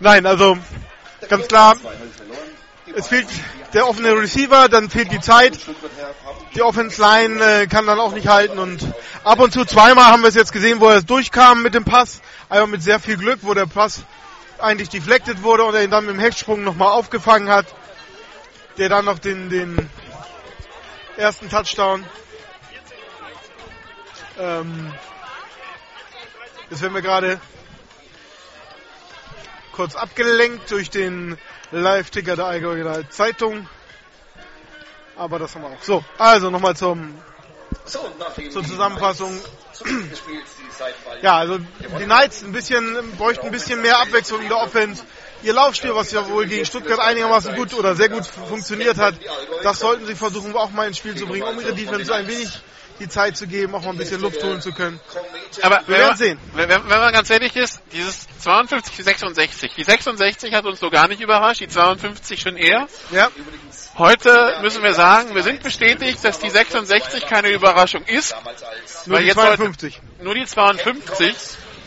Nein, 0.00 0.26
also 0.26 0.56
ganz 1.28 1.46
klar, 1.46 1.76
es 2.96 3.08
fehlt 3.08 3.28
der 3.74 3.86
offene 3.86 4.16
Receiver, 4.16 4.68
dann 4.68 4.88
fehlt 4.88 5.12
die 5.12 5.20
Zeit. 5.20 5.58
Die 6.54 6.62
Offense 6.62 7.00
Line 7.00 7.42
äh, 7.42 7.66
kann 7.66 7.86
dann 7.86 7.98
auch 7.98 8.12
nicht 8.12 8.28
halten 8.28 8.58
und 8.58 8.86
ab 9.24 9.40
und 9.40 9.52
zu 9.52 9.64
zweimal 9.64 10.04
haben 10.06 10.22
wir 10.22 10.28
es 10.28 10.36
jetzt 10.36 10.52
gesehen, 10.52 10.80
wo 10.80 10.88
er 10.88 11.02
durchkam 11.02 11.62
mit 11.62 11.74
dem 11.74 11.84
Pass, 11.84 12.20
einfach 12.48 12.68
mit 12.68 12.80
sehr 12.80 13.00
viel 13.00 13.16
Glück, 13.16 13.40
wo 13.42 13.54
der 13.54 13.66
Pass 13.66 14.04
eigentlich 14.60 14.88
deflected 14.88 15.42
wurde 15.42 15.64
und 15.64 15.74
er 15.74 15.82
ihn 15.82 15.90
dann 15.90 16.06
mit 16.06 16.14
dem 16.14 16.20
Hechtsprung 16.20 16.62
nochmal 16.62 16.92
aufgefangen 16.92 17.48
hat, 17.50 17.66
der 18.78 18.88
dann 18.88 19.04
noch 19.04 19.18
den, 19.18 19.50
den 19.50 19.90
ersten 21.16 21.50
Touchdown. 21.50 22.04
Ähm, 24.38 24.92
jetzt 26.70 26.82
werden 26.82 26.94
wir 26.94 27.02
gerade 27.02 27.40
kurz 29.72 29.96
abgelenkt 29.96 30.70
durch 30.70 30.88
den 30.88 31.36
Live-Ticker 31.72 32.36
der 32.36 32.46
Allgäuer 32.46 33.10
Zeitung. 33.10 33.68
Aber 35.16 35.38
das 35.38 35.54
haben 35.54 35.62
wir 35.62 35.68
auch. 35.68 35.82
So, 35.82 36.04
also 36.18 36.50
nochmal 36.50 36.76
zum, 36.76 37.14
zur 37.84 38.64
Zusammenfassung. 38.64 39.38
Ja, 41.22 41.38
also 41.38 41.58
die 41.58 42.04
Knights 42.04 42.42
ein 42.42 42.52
bisschen, 42.52 43.12
bräuchten 43.16 43.46
ein 43.46 43.52
bisschen 43.52 43.80
mehr 43.82 43.98
Abwechslung 44.00 44.42
in 44.42 44.48
der 44.48 44.58
Offense. 44.58 45.02
Ihr 45.42 45.52
Laufspiel, 45.52 45.94
was 45.94 46.10
ja 46.10 46.28
wohl 46.30 46.46
gegen 46.46 46.64
Stuttgart 46.64 46.98
einigermaßen 47.00 47.54
gut 47.54 47.74
oder 47.74 47.94
sehr 47.94 48.08
gut 48.08 48.26
funktioniert 48.26 48.96
hat, 48.96 49.14
das 49.62 49.78
sollten 49.78 50.06
sie 50.06 50.14
versuchen 50.14 50.54
auch 50.56 50.70
mal 50.70 50.88
ins 50.88 50.98
Spiel 50.98 51.14
zu 51.14 51.26
bringen, 51.26 51.46
um 51.46 51.60
ihre 51.60 51.74
Defense 51.74 52.14
ein 52.14 52.26
wenig 52.26 52.48
die 53.00 53.08
Zeit 53.08 53.36
zu 53.36 53.46
geben, 53.46 53.74
auch 53.74 53.82
mal 53.82 53.90
ein 53.90 53.98
bisschen 53.98 54.20
Luft 54.20 54.42
holen 54.42 54.60
zu 54.60 54.72
können. 54.72 55.00
Aber 55.62 55.82
wir 55.86 55.98
werden 55.98 56.16
sehen. 56.16 56.38
Wenn, 56.54 56.68
wenn 56.68 56.86
man 56.86 57.12
ganz 57.12 57.30
ehrlich 57.30 57.56
ist, 57.56 57.80
dieses 57.92 58.26
52, 58.40 59.04
66. 59.04 59.74
Die 59.74 59.84
66 59.84 60.54
hat 60.54 60.64
uns 60.64 60.80
so 60.80 60.90
gar 60.90 61.08
nicht 61.08 61.20
überrascht, 61.20 61.60
die 61.60 61.68
52 61.68 62.40
schon 62.40 62.56
eher. 62.56 62.86
Ja. 63.10 63.30
Heute 63.96 64.58
müssen 64.60 64.82
wir 64.82 64.94
sagen, 64.94 65.34
wir 65.34 65.42
sind 65.42 65.62
bestätigt, 65.62 66.24
dass 66.24 66.38
die 66.40 66.50
66 66.50 67.26
keine 67.26 67.50
Überraschung 67.50 68.02
ist. 68.04 68.34
Nur 69.06 69.20
die 69.20 69.30
52. 69.30 69.96
Heute, 69.96 70.24
nur 70.24 70.34
die 70.34 70.46
52. 70.46 71.34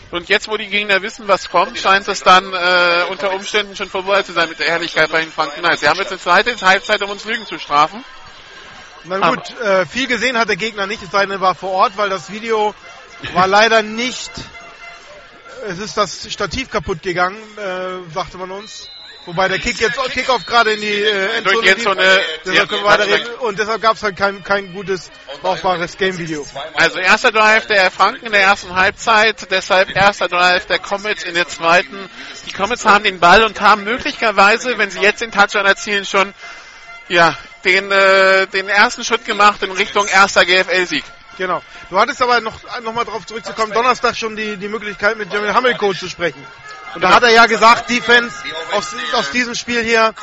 Und 0.09 0.29
jetzt, 0.29 0.47
wo 0.47 0.55
die 0.55 0.67
Gegner 0.67 1.01
wissen, 1.01 1.27
was 1.27 1.49
kommt, 1.49 1.77
scheint 1.77 2.07
es 2.07 2.21
dann 2.21 2.53
äh, 2.53 3.03
unter 3.09 3.33
Umständen 3.33 3.75
schon 3.75 3.89
vorbei 3.89 4.23
zu 4.23 4.31
sein 4.31 4.47
mit 4.47 4.59
der 4.59 4.67
Ehrlichkeit 4.67 5.11
bei 5.11 5.19
den 5.19 5.31
Franken 5.31 5.59
Knights. 5.59 5.81
Sie 5.81 5.89
haben 5.89 5.97
jetzt 5.97 6.11
eine 6.11 6.19
zweite 6.19 6.55
Halbzeit, 6.61 7.01
um 7.01 7.09
uns 7.09 7.25
Lügen 7.25 7.45
zu 7.45 7.59
strafen. 7.59 8.05
Na 9.07 9.29
gut, 9.29 9.59
äh, 9.59 9.85
viel 9.85 10.07
gesehen 10.07 10.37
hat 10.37 10.49
der 10.49 10.55
Gegner 10.55 10.87
nicht, 10.87 11.01
es 11.03 11.11
sei 11.11 11.21
denn, 11.21 11.31
er 11.31 11.41
war 11.41 11.55
vor 11.55 11.71
Ort, 11.71 11.97
weil 11.97 12.09
das 12.09 12.31
Video 12.31 12.73
war 13.33 13.47
leider 13.47 13.81
nicht. 13.81 14.31
Es 15.67 15.79
ist 15.79 15.97
das 15.97 16.31
Stativ 16.31 16.69
kaputt 16.69 17.01
gegangen, 17.01 17.37
äh, 17.57 18.13
sagte 18.13 18.37
man 18.37 18.51
uns. 18.51 18.89
Wobei 19.27 19.49
der 19.49 19.59
Kick 19.59 19.77
jetzt 19.81 19.99
Kickoff 20.13 20.45
gerade 20.45 20.71
in 20.71 20.79
die 20.79 20.87
äh, 20.87 21.41
Durch 21.41 21.59
die 21.59 21.67
Endzone, 21.67 22.01
Endzone, 22.01 22.21
deshalb 22.45 22.69
können 22.69 22.83
wir 22.83 22.89
weiterreden. 22.89 23.27
hat 23.27 23.41
Und 23.41 23.59
deshalb 23.59 23.81
gab 23.81 23.97
es 23.97 24.03
halt 24.03 24.15
kein, 24.15 24.41
kein 24.41 24.73
gutes, 24.73 25.11
brauchbares 25.41 25.97
Game-Video. 25.97 26.47
Also 26.75 26.99
erster 26.99 27.33
Drive 27.33 27.67
der 27.67 27.91
Franken 27.91 28.27
in 28.27 28.31
der 28.31 28.43
ersten 28.43 28.73
Halbzeit, 28.73 29.51
deshalb 29.51 29.93
erster 29.93 30.29
Drive 30.29 30.67
der 30.67 30.79
Comets 30.79 31.23
in 31.23 31.33
der 31.33 31.45
zweiten. 31.45 32.09
Die 32.47 32.53
Comets 32.53 32.85
haben 32.85 33.03
den 33.03 33.19
Ball 33.19 33.43
und 33.43 33.59
haben 33.59 33.83
möglicherweise, 33.83 34.77
wenn 34.77 34.91
sie 34.91 35.01
jetzt 35.01 35.19
den 35.19 35.33
Touchdown 35.33 35.65
erzielen, 35.65 36.05
schon 36.05 36.33
ja, 37.09 37.35
den, 37.63 37.91
äh, 37.91 38.47
den 38.47 38.69
ersten 38.69 39.03
Schritt 39.03 39.25
gemacht 39.25 39.61
in 39.63 39.71
Richtung 39.71 40.07
erster 40.07 40.45
GFL-Sieg. 40.45 41.03
Genau. 41.37 41.61
Du 41.89 41.99
hattest 41.99 42.21
aber 42.21 42.41
noch, 42.41 42.59
noch 42.81 42.93
mal 42.93 43.05
darauf 43.05 43.25
zurückzukommen, 43.25 43.71
Donnerstag 43.71 44.15
schon 44.15 44.35
die, 44.35 44.57
die 44.57 44.67
Möglichkeit 44.67 45.17
mit 45.17 45.31
Jamil 45.31 45.53
Hamilco 45.53 45.93
zu 45.93 46.09
sprechen. 46.09 46.43
Und 46.95 47.01
da 47.01 47.13
hat 47.13 47.23
er 47.23 47.29
ja 47.29 47.45
gesagt, 47.45 47.89
Defense 47.89 48.35
aus, 48.71 48.95
aus 49.13 49.29
diesem 49.31 49.53
Spiel 49.53 49.83
hier 49.83 50.13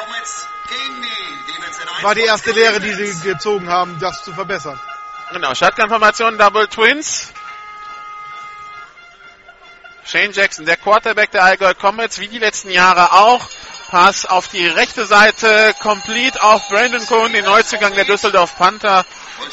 war 2.03 2.15
die 2.15 2.23
erste 2.23 2.51
Lehre, 2.51 2.81
die 2.81 2.93
sie 2.93 3.29
gezogen 3.29 3.69
haben, 3.69 3.99
das 4.01 4.25
zu 4.25 4.33
verbessern. 4.33 4.79
Genau, 5.33 5.55
Shotgun-Formation, 5.55 6.37
Double 6.37 6.67
Twins. 6.69 7.33
Shane 10.05 10.33
Jackson, 10.33 10.67
der 10.67 10.77
Quarterback 10.77 11.31
der 11.31 11.45
Allgäu 11.45 11.73
Comets, 11.75 12.19
wie 12.19 12.29
die 12.29 12.39
letzten 12.39 12.71
Jahre 12.71 13.13
auch. 13.13 13.49
Pass 13.89 14.27
auf 14.27 14.49
die 14.49 14.67
rechte 14.67 15.07
Seite, 15.07 15.75
complete 15.81 16.43
auf 16.43 16.69
Brandon 16.69 17.05
Cohn, 17.07 17.33
den 17.33 17.45
Neuzugang 17.45 17.95
der 17.95 18.05
Düsseldorf 18.05 18.57
Panther. 18.57 19.05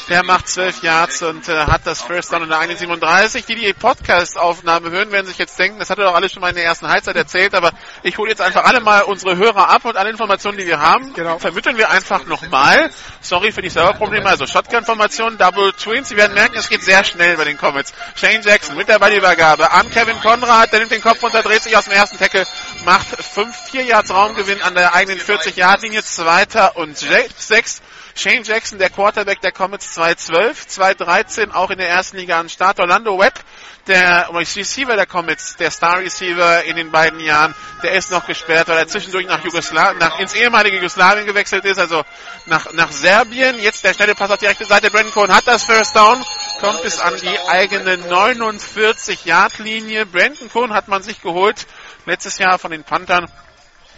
Der 0.08 0.22
macht 0.24 0.48
12 0.48 0.82
Yards 0.82 1.22
und 1.22 1.48
äh, 1.48 1.66
hat 1.66 1.82
das 1.86 2.02
First 2.02 2.32
Down 2.32 2.42
in 2.42 2.48
der 2.48 2.58
1,37. 2.58 3.46
Die, 3.46 3.54
die 3.54 3.72
Podcast-Aufnahme 3.72 4.90
hören, 4.90 5.10
werden 5.12 5.26
sich 5.26 5.38
jetzt 5.38 5.58
denken, 5.58 5.78
das 5.78 5.90
hat 5.90 5.98
er 5.98 6.04
doch 6.06 6.14
alles 6.14 6.32
schon 6.32 6.40
mal 6.40 6.50
in 6.50 6.56
der 6.56 6.64
ersten 6.64 6.88
Halbzeit 6.88 7.16
erzählt, 7.16 7.54
aber 7.54 7.72
ich 8.02 8.18
hole 8.18 8.28
jetzt 8.30 8.40
einfach 8.40 8.64
alle 8.64 8.80
mal 8.80 9.02
unsere 9.02 9.36
Hörer 9.36 9.68
ab 9.68 9.84
und 9.84 9.96
alle 9.96 10.10
Informationen, 10.10 10.58
die 10.58 10.66
wir 10.66 10.80
haben, 10.80 11.12
Genau. 11.14 11.38
vermitteln 11.38 11.76
wir 11.78 11.90
einfach 11.90 12.26
nochmal. 12.26 12.90
Sorry 13.20 13.52
für 13.52 13.62
die 13.62 13.70
Serverprobleme, 13.70 14.28
also 14.28 14.46
Shotgun-Formation, 14.46 15.38
Double 15.38 15.72
Twins. 15.72 16.08
Sie 16.08 16.16
werden 16.16 16.34
merken, 16.34 16.56
es 16.56 16.68
geht 16.68 16.82
sehr 16.82 17.04
schnell 17.04 17.36
bei 17.36 17.44
den 17.44 17.56
Comets. 17.58 17.92
Shane 18.14 18.42
Jackson 18.42 18.76
mit 18.76 18.88
der 18.88 18.98
Ballübergabe 18.98 19.70
an 19.70 19.90
Kevin 19.90 20.20
Konrad, 20.20 20.72
der 20.72 20.80
nimmt 20.80 20.92
den 20.92 21.02
Kopf 21.02 21.22
runter, 21.22 21.42
dreht 21.42 21.62
sich 21.62 21.76
aus 21.76 21.84
dem 21.84 21.94
ersten 21.94 22.18
Tackle, 22.18 22.46
macht 22.84 23.06
5, 23.06 23.56
4 23.70 23.84
Yards 23.84 24.10
Raumgewinn 24.10 24.60
an 24.62 24.74
der 24.74 24.94
eigenen 24.94 25.18
40-Yard-Linie, 25.20 26.02
zweiter 26.02 26.76
und 26.76 26.96
sechs. 26.98 27.80
Shane 28.14 28.44
Jackson, 28.44 28.78
der 28.78 28.90
Quarterback 28.90 29.40
der 29.40 29.52
Comets 29.52 29.94
2012, 29.94 30.68
2013 30.68 31.50
auch 31.50 31.70
in 31.70 31.78
der 31.78 31.88
ersten 31.88 32.18
Liga 32.18 32.38
an 32.38 32.50
Start. 32.50 32.78
Orlando 32.78 33.18
Webb, 33.18 33.40
der 33.86 34.28
Receiver 34.32 34.96
der 34.96 35.06
Comets, 35.06 35.56
der 35.56 35.70
Star 35.70 35.98
Receiver 35.98 36.64
in 36.64 36.76
den 36.76 36.90
beiden 36.90 37.20
Jahren, 37.20 37.54
der 37.82 37.92
ist 37.92 38.10
noch 38.10 38.26
gesperrt, 38.26 38.68
weil 38.68 38.76
er 38.78 38.86
zwischendurch 38.86 39.26
nach 39.26 39.42
Jugoslawien, 39.42 39.98
nach 39.98 40.18
ins 40.18 40.34
ehemalige 40.34 40.76
Jugoslawien 40.76 41.24
gewechselt 41.26 41.64
ist, 41.64 41.78
also 41.78 42.04
nach, 42.46 42.72
nach 42.74 42.92
Serbien. 42.92 43.58
Jetzt 43.58 43.82
der 43.84 43.94
schnelle 43.94 44.14
Pass 44.14 44.30
auf 44.30 44.38
die 44.38 44.46
rechte 44.46 44.66
Seite. 44.66 44.90
Brandon 44.90 45.12
Cohen 45.12 45.34
hat 45.34 45.46
das 45.46 45.64
First 45.64 45.96
Down, 45.96 46.22
kommt 46.60 46.82
bis 46.82 47.00
an 47.00 47.16
die 47.16 47.38
eigene 47.48 47.96
49-Yard-Linie. 47.96 50.04
Brandon 50.06 50.50
Cohen 50.50 50.74
hat 50.74 50.88
man 50.88 51.02
sich 51.02 51.22
geholt 51.22 51.66
letztes 52.04 52.38
Jahr 52.38 52.58
von 52.58 52.70
den 52.70 52.84
Panthern 52.84 53.26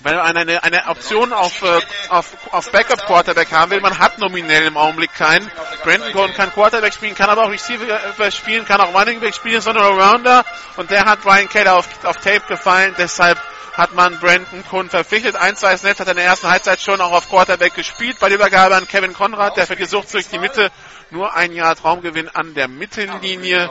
weil 0.04 0.16
man 0.16 0.36
eine, 0.36 0.62
eine 0.62 0.86
Option 0.86 1.32
auf, 1.32 1.62
äh, 1.62 1.80
auf, 2.10 2.36
auf 2.52 2.70
Backup 2.70 3.06
Quarterback 3.06 3.50
haben 3.50 3.70
will. 3.70 3.80
Man 3.80 3.98
hat 3.98 4.18
nominell 4.18 4.66
im 4.66 4.76
Augenblick 4.76 5.14
keinen. 5.14 5.50
Brandon 5.82 6.12
Cohen 6.12 6.34
kann 6.34 6.52
Quarterback 6.52 6.92
spielen, 6.92 7.14
kann 7.14 7.30
aber 7.30 7.44
auch 7.44 7.50
Receiver 7.50 8.30
spielen, 8.30 8.66
kann 8.66 8.82
auch 8.82 8.94
Running 8.94 9.20
Back 9.20 9.34
spielen, 9.34 9.62
sondern 9.62 9.84
Allrounder. 9.84 10.44
Und 10.76 10.90
der 10.90 11.06
hat 11.06 11.22
Brian 11.22 11.48
Keller 11.48 11.76
auf, 11.76 11.88
auf 12.04 12.16
Tape 12.18 12.42
gefallen. 12.46 12.94
Deshalb 12.98 13.38
hat 13.72 13.94
man 13.94 14.20
Brandon 14.20 14.62
Cohen 14.68 14.90
verpflichtet. 14.90 15.36
1-2 15.36 15.78
Snaps 15.78 16.00
hat 16.00 16.06
er 16.06 16.12
in 16.12 16.18
der 16.18 16.26
ersten 16.26 16.50
Halbzeit 16.50 16.80
schon 16.82 17.00
auch 17.00 17.12
auf 17.12 17.30
Quarterback 17.30 17.74
gespielt. 17.74 18.18
Bei 18.20 18.28
der 18.28 18.36
Übergabe 18.36 18.76
an 18.76 18.86
Kevin 18.86 19.14
Conrad, 19.14 19.56
der 19.56 19.66
für 19.66 19.74
die 19.74 19.86
Sucht 19.86 20.12
durch 20.12 20.28
die 20.28 20.38
Mitte 20.38 20.70
nur 21.10 21.34
ein 21.34 21.52
Jahr 21.52 21.74
Traumgewinn 21.76 22.28
an 22.28 22.52
der 22.52 22.68
Mittellinie. 22.68 23.70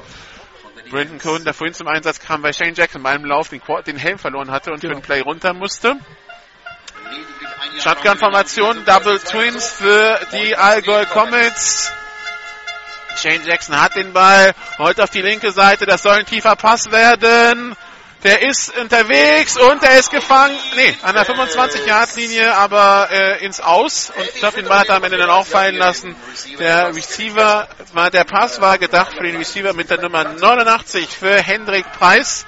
Brandon 0.89 1.19
Cohen, 1.19 1.43
der 1.43 1.53
vorhin 1.53 1.73
zum 1.73 1.87
Einsatz 1.87 2.19
kam 2.19 2.41
bei 2.41 2.53
Shane 2.53 2.73
Jackson 2.73 3.03
beim 3.03 3.23
Lauf 3.23 3.49
den, 3.49 3.61
den 3.85 3.97
Helm 3.97 4.17
verloren 4.17 4.51
hatte 4.51 4.71
und 4.71 4.81
genau. 4.81 4.95
für 4.95 4.99
den 4.99 5.05
Play 5.05 5.21
runter 5.21 5.53
musste. 5.53 5.95
Shotgun-Formation, 7.79 8.85
Double 8.85 9.19
Twins 9.19 9.67
für 9.67 10.19
die 10.31 10.55
Allgäu 10.55 11.05
Comets. 11.05 11.91
Shane 13.15 13.43
Jackson 13.45 13.79
hat 13.79 13.95
den 13.95 14.13
Ball, 14.13 14.53
heute 14.77 15.03
auf 15.03 15.09
die 15.09 15.21
linke 15.21 15.51
Seite, 15.51 15.85
das 15.85 16.03
soll 16.03 16.13
ein 16.13 16.25
tiefer 16.25 16.55
Pass 16.55 16.91
werden. 16.91 17.75
Der 18.23 18.41
ist 18.41 18.77
unterwegs 18.77 19.57
und 19.57 19.83
der 19.83 19.99
ist 19.99 20.09
gefangen, 20.09 20.55
nee, 20.77 20.95
an 21.01 21.13
der 21.13 21.25
25-Yard-Linie, 21.25 22.55
aber 22.55 23.09
äh, 23.11 23.43
ins 23.43 23.59
Aus. 23.59 24.13
Und 24.15 24.23
ich 24.23 24.35
glaube, 24.35 24.61
den 24.61 24.69
Ball 24.69 24.79
hat 24.79 24.89
er 24.89 24.95
am 24.95 25.03
Ende 25.03 25.17
dann 25.17 25.29
auch 25.29 25.45
fallen 25.45 25.75
lassen. 25.75 26.15
Der 26.57 26.95
Receiver, 26.95 27.67
war, 27.91 28.11
der 28.11 28.23
Pass 28.23 28.61
war 28.61 28.77
gedacht 28.77 29.13
für 29.17 29.23
den 29.23 29.35
Receiver 29.35 29.73
mit 29.73 29.89
der 29.89 29.99
Nummer 29.99 30.23
89 30.23 31.09
für 31.09 31.35
Hendrik 31.35 31.85
Preis. 31.91 32.45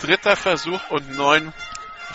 Dritter 0.00 0.36
Versuch 0.36 0.80
und 0.90 1.16
neun 1.16 1.52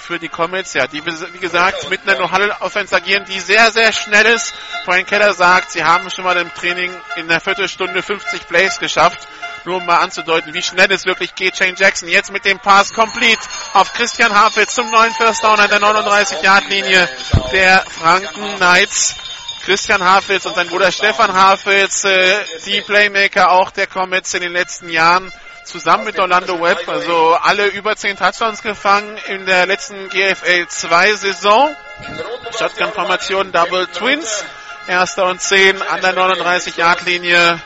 für 0.04 0.20
die 0.20 0.30
Comets, 0.30 0.74
ja, 0.74 0.86
die 0.88 1.04
wie 1.06 1.40
gesagt 1.40 1.90
mit 1.90 2.02
einer 2.02 2.20
No-Huddle-Offense 2.20 2.96
agieren, 2.96 3.26
die 3.26 3.40
sehr, 3.40 3.72
sehr 3.72 3.92
schnell 3.92 4.26
ist. 4.26 4.54
Brian 4.86 5.06
Keller 5.06 5.34
sagt, 5.34 5.72
sie 5.72 5.84
haben 5.84 6.10
schon 6.10 6.26
mal 6.26 6.38
im 6.38 6.54
Training 6.54 6.92
in 7.16 7.28
der 7.28 7.40
Viertelstunde 7.40 8.04
50 8.04 8.48
Plays 8.48 8.80
geschafft. 8.80 9.28
Nur 9.66 9.78
um 9.78 9.86
mal 9.86 10.00
anzudeuten, 10.00 10.54
wie 10.54 10.62
schnell 10.62 10.92
es 10.92 11.06
wirklich 11.06 11.36
geht. 11.36 11.56
Shane 11.56 11.76
Jackson 11.78 12.10
jetzt 12.10 12.32
mit 12.32 12.44
dem 12.44 12.60
Pass 12.60 12.94
complete 12.94 13.40
auf 13.74 13.94
Christian 13.94 14.34
Hafitz 14.34 14.76
zum 14.76 14.92
neuen 14.92 15.14
First 15.14 15.42
Down 15.42 15.60
an 15.60 15.70
der 15.70 15.80
39-Yard-Linie 15.80 17.08
der 17.54 17.86
Franken 17.88 18.58
Knights. 18.58 19.16
Christian 19.64 20.04
Hafitz 20.04 20.46
und 20.46 20.56
sein 20.56 20.68
Bruder 20.68 20.92
Stefan 20.92 21.32
Hafitz, 21.34 22.04
äh, 22.04 22.44
die 22.66 22.82
Playmaker 22.82 23.52
auch 23.52 23.72
der 23.72 23.88
Comets 23.88 24.34
in 24.34 24.42
den 24.42 24.52
letzten 24.52 24.90
Jahren 24.90 25.32
zusammen 25.64 26.06
mit 26.06 26.20
Orlando 26.20 26.62
Webb, 26.62 26.88
also 26.88 27.36
alle 27.42 27.68
über 27.68 27.96
10 27.96 28.18
Touchdowns 28.18 28.62
gefangen 28.62 29.18
in 29.28 29.46
der 29.46 29.66
letzten 29.66 30.10
GFL 30.10 30.68
2 30.68 31.14
Saison. 31.16 31.76
Shotgun-Formation 32.58 33.52
Double 33.52 33.88
Twins. 33.88 34.44
Erster 34.88 35.28
und 35.28 35.42
10 35.42 35.82
an 35.82 36.02
der 36.02 36.16
39-Yard-Linie. 36.16 37.62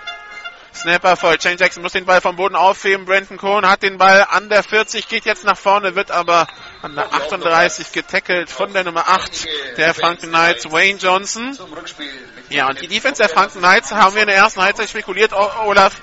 Snapper 0.77 1.15
voll. 1.15 1.41
Shane 1.41 1.57
Jackson 1.57 1.81
muss 1.81 1.93
den 1.93 2.05
Ball 2.05 2.21
vom 2.21 2.35
Boden 2.35 2.55
aufheben. 2.55 3.05
Brandon 3.05 3.37
Cohn 3.37 3.67
hat 3.67 3.81
den 3.81 3.97
Ball 3.97 4.27
an 4.29 4.47
der 4.49 4.61
40, 4.61 5.07
geht 5.07 5.25
jetzt 5.25 5.43
nach 5.43 5.57
vorne, 5.57 5.95
wird 5.95 6.11
aber 6.11 6.47
an 6.83 6.95
der 6.95 7.11
38 7.11 7.91
getackelt 7.91 8.51
von 8.51 8.71
der 8.73 8.83
Nummer 8.83 9.07
8 9.07 9.47
der 9.77 9.95
Franken 9.95 10.29
Knights, 10.29 10.71
Wayne 10.71 10.99
Johnson. 10.99 11.57
Ja, 12.49 12.69
und 12.69 12.79
die 12.79 12.87
Defense 12.87 13.21
der 13.21 13.29
Franken 13.29 13.59
Knights 13.59 13.91
haben 13.91 14.13
wir 14.13 14.21
in 14.21 14.27
der 14.27 14.37
ersten 14.37 14.61
Halbzeit 14.61 14.89
spekuliert, 14.89 15.33
Olaf, 15.33 15.93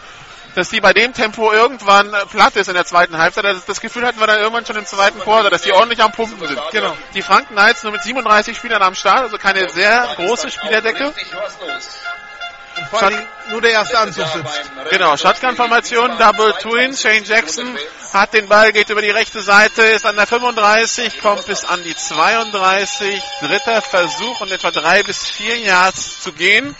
dass 0.54 0.68
die 0.68 0.80
bei 0.80 0.92
dem 0.92 1.12
Tempo 1.12 1.52
irgendwann 1.52 2.12
äh, 2.12 2.26
platt 2.26 2.56
ist 2.56 2.68
in 2.68 2.74
der 2.74 2.84
zweiten 2.86 3.18
Halbzeit. 3.18 3.44
Das, 3.44 3.64
das 3.64 3.80
Gefühl 3.80 4.06
hatten 4.06 4.20
wir 4.20 4.26
dann 4.26 4.38
irgendwann 4.38 4.64
schon 4.66 4.76
im 4.76 4.86
zweiten 4.86 5.18
Quarter, 5.20 5.50
dass 5.50 5.62
die 5.62 5.72
ordentlich 5.72 6.02
am 6.02 6.12
Pumpen 6.12 6.46
sind. 6.46 6.60
Genau. 6.70 6.96
Die 7.14 7.22
Franken 7.22 7.54
Knights 7.54 7.82
nur 7.82 7.92
mit 7.92 8.02
37 8.02 8.56
Spielern 8.56 8.82
am 8.82 8.94
Start, 8.94 9.20
also 9.20 9.38
keine 9.38 9.68
sehr 9.68 10.08
große 10.16 10.50
Spielerdecke. 10.50 11.12
Und 12.76 12.86
vor 12.88 13.02
allem 13.02 13.22
nur 13.50 13.60
der 13.60 13.70
erste 13.70 13.98
Anzug 13.98 14.26
sitzt. 14.26 14.62
Genau, 14.90 15.16
Shotgun-Formation, 15.16 16.18
Double 16.18 16.52
Twin. 16.60 16.96
Shane 16.96 17.24
Jackson 17.24 17.78
hat 18.12 18.32
den 18.32 18.48
Ball, 18.48 18.72
geht 18.72 18.90
über 18.90 19.02
die 19.02 19.10
rechte 19.10 19.42
Seite, 19.42 19.82
ist 19.82 20.06
an 20.06 20.16
der 20.16 20.26
35, 20.26 21.20
kommt 21.20 21.46
bis 21.46 21.64
an 21.64 21.82
die 21.84 21.94
32. 21.94 23.22
Dritter 23.40 23.80
Versuch 23.80 24.40
und 24.40 24.50
etwa 24.50 24.70
drei 24.70 25.02
bis 25.02 25.28
vier 25.28 25.56
Yards 25.58 26.20
zu 26.20 26.32
gehen. 26.32 26.74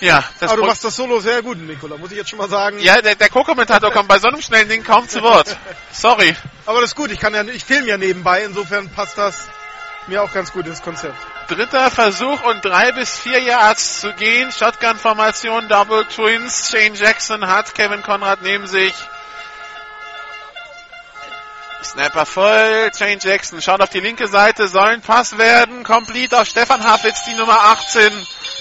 Ja, 0.00 0.24
das 0.38 0.50
Aber 0.50 0.62
du 0.62 0.66
machst 0.66 0.82
das 0.82 0.96
Solo 0.96 1.20
sehr 1.20 1.42
gut, 1.42 1.58
Nikola, 1.58 1.96
muss 1.96 2.10
ich 2.10 2.16
jetzt 2.16 2.30
schon 2.30 2.38
mal 2.38 2.48
sagen. 2.48 2.78
Ja, 2.80 3.00
der, 3.02 3.14
der 3.14 3.28
Co-Kommentator 3.28 3.90
kommt 3.90 4.08
bei 4.08 4.18
so 4.18 4.28
einem 4.28 4.40
schnellen 4.40 4.68
Ding 4.68 4.82
kaum 4.82 5.08
zu 5.08 5.22
Wort. 5.22 5.56
Sorry. 5.92 6.34
Aber 6.66 6.80
das 6.80 6.90
ist 6.90 6.96
gut, 6.96 7.10
ich 7.10 7.20
kann 7.20 7.34
ja, 7.34 7.42
ich 7.44 7.64
filme 7.64 7.86
ja 7.86 7.98
nebenbei, 7.98 8.44
insofern 8.44 8.88
passt 8.88 9.18
das 9.18 9.48
mir 10.06 10.22
auch 10.22 10.32
ganz 10.32 10.52
gut 10.52 10.66
ins 10.66 10.82
Konzept. 10.82 11.16
Dritter 11.48 11.90
Versuch 11.90 12.42
und 12.44 12.64
drei 12.64 12.92
bis 12.92 13.18
vier 13.18 13.40
Yards 13.40 14.00
zu 14.00 14.12
gehen. 14.14 14.52
Shotgun-Formation, 14.52 15.68
Double 15.68 16.04
Twins. 16.04 16.70
Shane 16.70 16.94
Jackson 16.94 17.46
hat 17.46 17.74
Kevin 17.74 18.02
Conrad 18.02 18.42
neben 18.42 18.66
sich. 18.66 18.94
Snapper 21.84 22.26
voll. 22.26 22.90
Shane 22.96 23.18
Jackson 23.20 23.60
schaut 23.62 23.80
auf 23.80 23.90
die 23.90 24.00
linke 24.00 24.28
Seite, 24.28 24.68
soll 24.68 24.88
ein 24.88 25.00
Pass 25.00 25.38
werden. 25.38 25.84
Complete 25.84 26.40
auf 26.40 26.46
Stefan 26.46 26.84
Hafitz, 26.84 27.24
die 27.24 27.34
Nummer 27.34 27.58
18. 27.60 28.12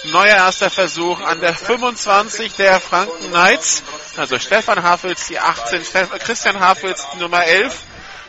Neuer 0.05 0.35
erster 0.35 0.69
Versuch 0.69 1.19
an 1.21 1.41
der 1.41 1.53
25 1.53 2.55
der 2.55 2.79
Franken 2.79 3.31
Knights. 3.31 3.83
Also 4.15 4.39
Stefan 4.39 4.81
Hafels 4.81 5.27
die 5.27 5.39
18, 5.39 5.81
Christian 6.19 6.59
Hafels 6.59 7.05
die 7.13 7.19
Nummer 7.19 7.43
11. 7.43 7.77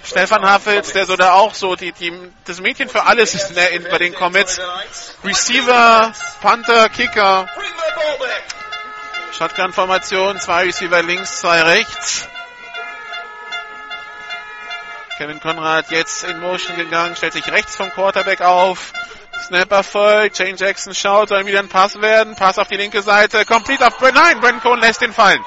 Stefan 0.02 0.44
Hafels, 0.44 0.92
der 0.92 1.06
so 1.06 1.16
da 1.16 1.32
auch 1.32 1.54
so 1.54 1.76
die, 1.76 1.92
die, 1.92 2.12
das 2.44 2.60
Mädchen 2.60 2.88
für 2.88 3.04
alles 3.04 3.34
ist 3.34 3.54
der, 3.54 3.70
in, 3.70 3.84
bei 3.84 3.98
den 3.98 4.14
Comets. 4.14 4.60
Receiver, 5.22 6.12
Panther, 6.40 6.88
Kicker. 6.88 7.48
Shotgun-Formation, 9.36 10.40
zwei 10.40 10.64
Receiver 10.64 11.02
links, 11.02 11.40
zwei 11.40 11.62
rechts. 11.62 12.28
Kevin 15.20 15.38
Konrad 15.38 15.90
jetzt 15.90 16.24
in 16.24 16.40
Motion 16.40 16.76
gegangen, 16.76 17.14
stellt 17.14 17.34
sich 17.34 17.46
rechts 17.52 17.76
vom 17.76 17.90
Quarterback 17.90 18.40
auf. 18.40 18.94
Snapper 19.46 19.82
voll, 19.82 20.30
Jane 20.32 20.56
Jackson 20.56 20.94
schaut, 20.94 21.28
soll 21.28 21.44
wieder 21.44 21.58
ein 21.58 21.68
Pass 21.68 22.00
werden. 22.00 22.36
Pass 22.36 22.58
auf 22.58 22.68
die 22.68 22.76
linke 22.76 23.02
Seite. 23.02 23.44
Complete 23.44 23.86
auf 23.86 23.98
Brandon. 23.98 24.22
Nein, 24.22 24.40
Brandon 24.40 24.62
Cohn 24.62 24.80
lässt 24.80 25.02
den 25.02 25.12
fallen. 25.12 25.44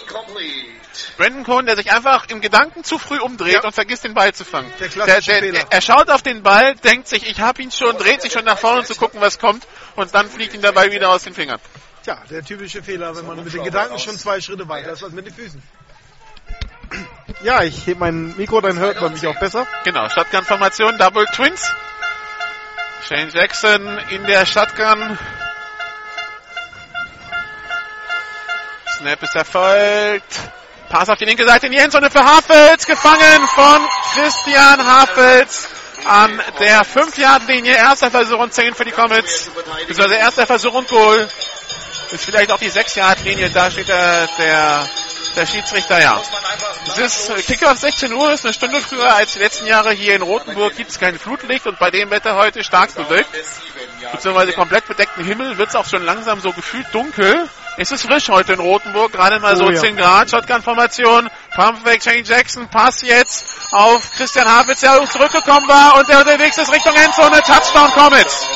Incomplete. 0.00 0.70
Brandon 1.18 1.44
Cohn, 1.44 1.66
der 1.66 1.76
sich 1.76 1.92
einfach 1.92 2.30
im 2.30 2.40
Gedanken 2.40 2.82
zu 2.82 2.98
früh 2.98 3.18
umdreht 3.18 3.56
ja. 3.56 3.64
und 3.64 3.74
vergisst 3.74 4.04
den 4.04 4.14
Ball 4.14 4.32
zu 4.32 4.46
fangen. 4.46 4.72
Der 4.80 4.88
der, 4.88 5.20
der, 5.20 5.66
er 5.68 5.80
schaut 5.82 6.08
auf 6.08 6.22
den 6.22 6.42
Ball, 6.42 6.74
denkt 6.76 7.06
sich, 7.06 7.28
ich 7.28 7.40
habe 7.40 7.60
ihn 7.60 7.70
schon, 7.70 7.98
dreht 7.98 8.22
sich 8.22 8.32
schon 8.32 8.46
nach 8.46 8.58
vorne, 8.58 8.80
um 8.80 8.86
zu 8.86 8.94
gucken, 8.94 9.20
was 9.20 9.38
kommt 9.38 9.66
und 9.96 10.14
dann 10.14 10.30
fliegt 10.30 10.54
ihn 10.54 10.62
dabei 10.62 10.92
wieder 10.92 11.10
aus 11.10 11.24
den 11.24 11.34
Fingern. 11.34 11.60
Tja, 12.04 12.22
der 12.30 12.42
typische 12.42 12.82
Fehler, 12.82 13.14
wenn 13.14 13.26
man 13.26 13.44
mit 13.44 13.52
den 13.52 13.64
Gedanken 13.64 13.98
schon 13.98 14.16
zwei 14.16 14.40
Schritte 14.40 14.66
weiter 14.66 14.92
ist 14.92 15.04
als 15.04 15.12
mit 15.12 15.26
den 15.26 15.34
Füßen. 15.34 15.62
Ja, 17.42 17.62
ich 17.62 17.86
hebe 17.86 18.00
mein 18.00 18.36
Mikro, 18.36 18.60
dann 18.60 18.78
hört 18.78 19.00
man 19.00 19.12
mich 19.12 19.26
auch 19.26 19.38
besser. 19.38 19.66
Genau, 19.84 20.08
Shotgun-Formation, 20.08 20.98
Double 20.98 21.26
Twins. 21.26 21.72
Shane 23.08 23.30
Jackson 23.30 23.98
in 24.10 24.24
der 24.26 24.44
Shotgun. 24.44 25.18
Snap 28.98 29.22
ist 29.22 29.34
erfolgt. 29.34 30.38
Pass 30.90 31.08
auf 31.08 31.16
die 31.16 31.24
linke 31.24 31.46
Seite 31.46 31.66
in 31.66 31.72
die 31.72 31.78
Endzone 31.78 32.10
für 32.10 32.22
Hafels. 32.22 32.86
Gefangen 32.86 33.46
von 33.54 33.80
Christian 34.12 34.84
Hafels 34.84 35.68
an 36.04 36.40
der 36.58 36.82
5-Yard-Linie. 36.82 37.74
Erster 37.74 38.10
Versuch 38.10 38.38
und 38.38 38.52
10 38.52 38.74
für 38.74 38.84
die 38.84 38.90
Comets. 38.90 39.50
Beziehungsweise 39.86 40.16
erster 40.16 40.46
Versuch 40.46 40.74
und 40.74 40.88
Goal. 40.88 41.28
Ist 42.12 42.24
vielleicht 42.24 42.52
auch 42.52 42.58
die 42.58 42.70
6-Yard-Linie. 42.70 43.50
Da 43.50 43.70
steht 43.70 43.88
der, 43.88 44.28
der 44.38 44.88
der 45.36 45.46
Schiedsrichter, 45.46 46.00
ja. 46.00 46.20
Es 46.86 47.28
ist 47.28 47.46
Kickoff 47.46 47.78
16 47.78 48.12
Uhr, 48.12 48.32
ist 48.32 48.44
eine 48.44 48.54
Stunde 48.54 48.80
früher 48.80 49.14
als 49.14 49.34
die 49.34 49.38
letzten 49.38 49.66
Jahre 49.66 49.92
hier 49.92 50.14
in 50.14 50.22
Rothenburg. 50.22 50.76
Gibt 50.76 50.90
es 50.90 50.98
kein 50.98 51.18
Flutlicht 51.18 51.66
und 51.66 51.78
bei 51.78 51.90
dem 51.90 52.10
Wetter 52.10 52.36
heute 52.36 52.64
stark 52.64 52.94
bewölkt, 52.94 53.30
beziehungsweise 54.12 54.52
komplett 54.52 54.86
bedeckten 54.86 55.24
Himmel, 55.24 55.58
wird 55.58 55.68
es 55.68 55.76
auch 55.76 55.86
schon 55.86 56.04
langsam 56.04 56.40
so 56.40 56.52
gefühlt 56.52 56.86
dunkel. 56.92 57.48
Es 57.76 57.92
ist 57.92 58.02
frisch 58.02 58.28
heute 58.28 58.54
in 58.54 58.60
Rothenburg, 58.60 59.12
gerade 59.12 59.40
mal 59.40 59.56
so 59.56 59.64
oh, 59.64 59.70
ja. 59.70 59.80
10 59.80 59.96
Grad. 59.96 60.30
Shotgun-Formation, 60.30 61.30
Pump 61.54 61.84
weg, 61.84 62.02
Shane 62.02 62.24
Jackson, 62.24 62.68
Pass 62.68 63.02
jetzt 63.02 63.46
auf 63.72 64.02
Christian 64.16 64.46
Havitz, 64.46 64.80
der 64.80 65.08
zurückgekommen 65.08 65.66
war 65.68 65.96
und 65.96 66.08
der 66.08 66.18
unterwegs 66.18 66.58
ist 66.58 66.72
Richtung 66.72 66.94
Endzone, 66.94 67.40
Touchdown 67.42 67.90
Comets. 67.92 68.46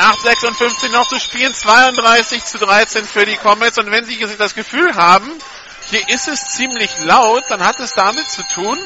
8,56 0.00 0.90
noch 0.90 1.08
zu 1.08 1.18
spielen, 1.18 1.54
32 1.54 2.44
zu 2.44 2.58
13 2.58 3.06
für 3.06 3.26
die 3.26 3.36
Comets. 3.36 3.78
Und 3.78 3.90
wenn 3.90 4.04
Sie 4.04 4.18
das 4.36 4.54
Gefühl 4.54 4.94
haben, 4.94 5.30
hier 5.90 6.08
ist 6.08 6.28
es 6.28 6.50
ziemlich 6.50 6.90
laut, 7.04 7.44
dann 7.48 7.64
hat 7.64 7.80
es 7.80 7.94
damit 7.94 8.28
zu 8.30 8.42
tun, 8.54 8.78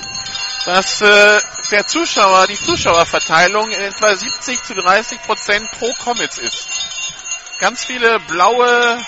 dass 0.65 1.03
äh, 1.03 1.41
der 1.71 1.87
Zuschauer, 1.87 2.47
die 2.47 2.59
Zuschauerverteilung 2.59 3.71
in 3.71 3.81
etwa 3.81 4.15
70 4.15 4.63
zu 4.63 4.75
30 4.75 5.23
Prozent 5.23 5.71
pro 5.73 5.93
Comets 6.05 6.39
ist. 6.39 6.69
Ganz 7.61 7.85
viele 7.85 8.19
blaue 8.21 8.99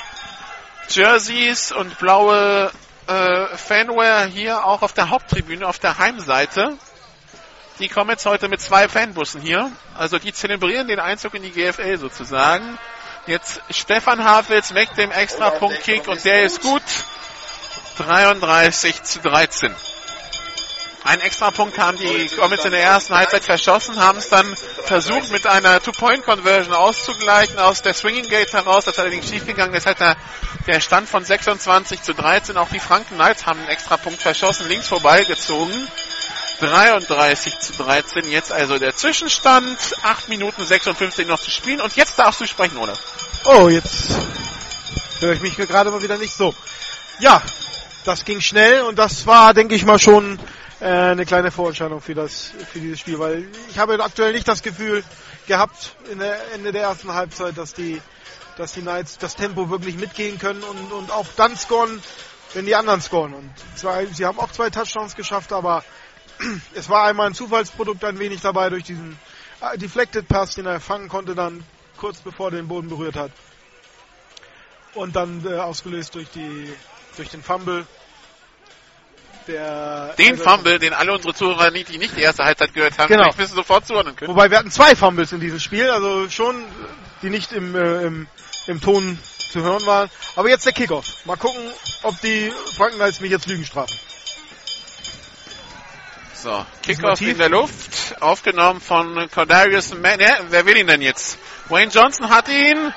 Jerseys 0.89 1.73
und 1.73 1.99
blaue 1.99 2.71
äh, 3.07 3.57
Fanware 3.57 4.27
hier 4.27 4.65
auch 4.65 4.83
auf 4.83 4.93
der 4.93 5.11
Haupttribüne, 5.11 5.67
auf 5.67 5.79
der 5.79 5.99
Heimseite. 5.99 6.77
Die 7.79 7.89
kommen 7.89 8.11
jetzt 8.11 8.25
heute 8.25 8.49
mit 8.49 8.61
zwei 8.61 8.89
Fanbussen 8.89 9.43
hier. 9.43 9.71
Also 9.95 10.19
die 10.19 10.33
zelebrieren 10.33 10.89
den 10.89 10.99
Einzug 10.99 11.35
in 11.35 11.43
die 11.43 11.51
GFL 11.51 11.99
sozusagen. 11.99 12.79
Jetzt 13.27 13.61
Stefan 13.71 14.25
Havels 14.25 14.73
weg 14.75 14.95
dem 14.97 15.11
Extrapunkt-Kick 15.11 16.09
und 16.09 16.25
der 16.25 16.45
ist 16.45 16.63
gut. 16.63 16.83
33 17.99 19.03
zu 19.03 19.21
13. 19.21 19.75
Einen 21.05 21.23
Extrapunkt 21.23 21.79
haben 21.79 21.97
die 21.99 22.29
Comets 22.37 22.65
in 22.65 22.73
der 22.73 22.83
ersten 22.83 23.15
Halbzeit 23.15 23.45
verschossen, 23.45 24.01
haben 24.01 24.19
es 24.19 24.29
dann 24.29 24.57
versucht 24.57 25.31
mit 25.31 25.47
einer 25.47 25.81
Two-Point-Conversion 25.81 26.75
auszugleichen 26.75 27.59
aus 27.59 27.83
der 27.83 27.95
Swinging 27.95 28.29
Gate 28.29 28.53
heraus. 28.53 28.87
Das 28.87 28.95
ist 28.95 29.01
allerdings 29.01 29.29
schiefgegangen. 29.29 29.73
Das 29.73 29.87
hat 29.87 30.01
der, 30.01 30.17
der 30.67 30.81
Stand 30.81 31.09
von 31.09 31.25
26 31.25 32.03
zu 32.03 32.13
13. 32.13 32.57
Auch 32.57 32.71
die 32.71 32.81
Franken 32.81 33.15
Knights 33.15 33.47
haben 33.47 33.61
einen 33.61 33.69
Extrapunkt 33.69 34.21
verschossen, 34.21 34.69
links 34.69 34.89
vorbeigezogen. 34.89 35.89
33 36.61 37.59
zu 37.59 37.73
13. 37.75 38.31
Jetzt 38.31 38.53
also 38.53 38.79
der 38.79 38.95
Zwischenstand. 38.95 39.79
8 40.03 40.29
Minuten 40.29 40.65
56 40.65 41.27
noch 41.27 41.41
zu 41.41 41.51
spielen. 41.51 41.81
Und 41.81 41.97
jetzt 41.97 42.19
darfst 42.19 42.41
du 42.41 42.47
sprechen, 42.47 42.77
oder? 42.79 42.97
Oh, 43.45 43.69
jetzt 43.69 44.11
höre 45.21 45.33
ich 45.33 45.41
mich 45.41 45.57
gerade 45.57 45.91
mal 45.91 46.03
wieder 46.03 46.19
nicht 46.19 46.35
so. 46.35 46.55
Ja, 47.19 47.43
das 48.05 48.25
ging 48.25 48.41
schnell 48.41 48.83
und 48.83 48.99
das 48.99 49.27
war, 49.27 49.55
denke 49.55 49.75
ich 49.75 49.85
mal, 49.85 49.99
schon 49.99 50.39
äh, 50.81 50.85
eine 50.85 51.27
kleine 51.27 51.51
Vorentscheidung 51.51 52.01
für 52.01 52.15
das 52.15 52.53
für 52.73 52.79
dieses 52.79 53.01
Spiel, 53.01 53.19
weil 53.19 53.49
ich 53.71 53.79
habe 53.79 54.03
aktuell 54.03 54.33
nicht 54.33 54.47
das 54.47 54.63
Gefühl 54.63 55.03
gehabt 55.47 55.97
in 56.11 56.19
der 56.19 56.53
Ende 56.53 56.73
der 56.73 56.83
ersten 56.83 57.15
Halbzeit, 57.15 57.57
dass 57.57 57.73
die 57.73 58.01
dass 58.57 58.73
die 58.73 58.81
Knights 58.81 59.19
das 59.19 59.37
Tempo 59.37 59.69
wirklich 59.71 59.97
mitgehen 59.97 60.39
können 60.39 60.63
und, 60.63 60.93
und 60.93 61.11
auch 61.11 61.27
dann 61.37 61.57
scoren, 61.57 62.03
wenn 62.55 62.65
die 62.65 62.75
anderen 62.75 63.03
scoren. 63.03 63.35
Und 63.35 63.51
zwar, 63.75 64.05
sie 64.07 64.25
haben 64.25 64.39
auch 64.39 64.51
zwei 64.51 64.71
Touchdowns 64.71 65.15
geschafft, 65.15 65.53
aber 65.53 65.85
es 66.75 66.89
war 66.89 67.05
einmal 67.05 67.29
ein 67.29 67.35
Zufallsprodukt 67.35 68.05
ein 68.05 68.19
wenig 68.19 68.41
dabei 68.41 68.71
durch 68.71 68.85
diesen 68.85 69.19
äh, 69.61 69.79
Deflected 69.79 70.29
Pass, 70.29 70.55
den 70.55 70.67
er 70.67 70.81
fangen 70.81 71.09
konnte, 71.09 71.35
dann 71.35 71.65
kurz 71.97 72.21
bevor 72.21 72.49
er 72.49 72.57
den 72.57 72.69
Boden 72.69 72.89
berührt 72.89 73.17
hat. 73.17 73.31
Und 74.95 75.17
dann 75.17 75.45
äh, 75.47 75.55
ausgelöst 75.57 76.15
durch 76.15 76.29
die 76.31 76.73
durch 77.17 77.31
den 77.31 77.43
Fumble. 77.43 77.87
Der 79.47 80.15
den 80.19 80.37
Fumble, 80.39 80.79
den 80.81 80.93
alle 80.93 81.13
unsere 81.13 81.33
Zuhörer 81.33 81.71
nicht, 81.71 81.89
die 81.89 81.99
nicht 81.99 82.17
die 82.17 82.23
erste 82.23 82.45
Halbzeit 82.45 82.75
gehört 82.75 82.99
haben, 82.99 83.09
genau. 83.09 83.31
wissen 83.37 83.55
sofort 83.55 83.87
zuordnen 83.87 84.17
können. 84.17 84.31
Wobei 84.31 84.51
wir 84.51 84.59
hatten 84.59 84.73
zwei 84.73 84.97
Fumbles 84.97 85.31
in 85.33 85.39
diesem 85.39 85.61
Spiel, 85.61 85.89
also 85.89 86.29
schon, 86.29 86.65
die 87.23 87.31
nicht 87.31 87.53
im, 87.53 87.77
äh, 87.77 88.03
im, 88.03 88.27
im 88.67 88.81
Ton 88.81 89.19
zu 89.53 89.63
hören 89.63 89.87
waren. 89.87 90.11
Aber 90.35 90.49
jetzt 90.49 90.67
der 90.67 90.73
Kickoff. 90.73 91.25
Mal 91.27 91.37
gucken, 91.37 91.63
ob 92.03 92.21
die 92.23 92.53
Franken 92.77 92.97
Knights 92.97 93.21
mich 93.21 93.31
jetzt 93.31 93.47
Lügen 93.47 93.65
strafen. 93.65 93.97
So, 96.47 96.65
Kickoff 96.81 97.21
in 97.23 97.39
der 97.39 97.49
Luft, 97.49 98.23
aufgenommen 98.23 98.81
von 98.81 99.29
Cordarius 99.35 99.93
Mann. 99.97 100.21
Ja, 100.21 100.37
wer 100.49 100.65
will 100.65 100.77
ihn 100.77 100.87
denn 100.87 101.03
jetzt? 101.03 101.39
Wayne 101.69 101.91
Johnson 101.91 102.31
hat 102.31 102.49
ihn. 102.49 102.95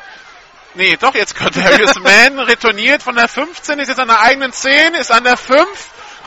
Nee, 0.76 0.98
doch 0.98 1.16
jetzt 1.16 1.36
Cordarius 1.36 1.96
Mann 2.00 2.38
retourniert 2.38 3.02
von 3.02 3.16
der 3.16 3.28
15, 3.28 3.80
ist 3.80 3.88
jetzt 3.88 4.00
an 4.00 4.08
der 4.08 4.22
eigenen 4.22 4.54
10, 4.54 4.94
ist 4.94 5.12
an 5.12 5.24
der 5.24 5.36
5, 5.36 5.66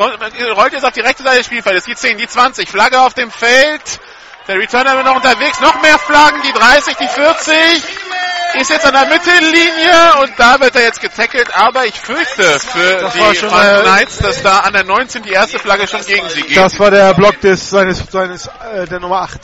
rollt 0.00 0.72
jetzt 0.72 0.84
auf 0.84 0.94
die 0.94 1.00
rechte 1.00 1.22
Seite 1.22 1.36
des 1.36 1.46
Spielfeldes, 1.46 1.84
die 1.84 1.94
10, 1.94 2.18
die 2.18 2.26
20, 2.26 2.68
Flagge 2.68 3.00
auf 3.00 3.14
dem 3.14 3.30
Feld. 3.30 4.00
Der 4.48 4.58
Returner 4.58 4.96
wird 4.96 5.06
noch 5.06 5.14
unterwegs, 5.14 5.60
noch 5.60 5.80
mehr 5.80 6.00
Flaggen, 6.00 6.42
die 6.42 6.52
30, 6.52 6.96
die 6.96 7.06
40, 7.06 7.84
ist 8.54 8.70
jetzt 8.70 8.86
an 8.86 8.92
der 8.92 9.06
Mittellinie 9.06 10.20
und 10.20 10.32
da 10.36 10.60
wird 10.60 10.74
er 10.74 10.82
jetzt 10.82 11.00
getackelt, 11.00 11.48
aber 11.54 11.86
ich 11.86 11.94
fürchte 11.94 12.60
für 12.60 13.00
Das 13.00 13.12
die 13.12 13.20
äh, 13.20 13.82
Knights, 13.82 14.18
dass 14.18 14.42
da 14.42 14.60
an 14.60 14.72
der 14.72 14.84
19 14.84 15.22
die 15.22 15.30
erste 15.30 15.58
Flagge 15.58 15.86
schon 15.86 16.04
gegen 16.04 16.28
sie 16.28 16.42
geht. 16.42 16.56
Das 16.56 16.78
war 16.78 16.90
der 16.90 17.14
Block 17.14 17.40
des 17.40 17.70
seines 17.70 18.04
seines 18.10 18.46
äh, 18.46 18.86
der 18.86 19.00
Nummer 19.00 19.22
8. 19.22 19.40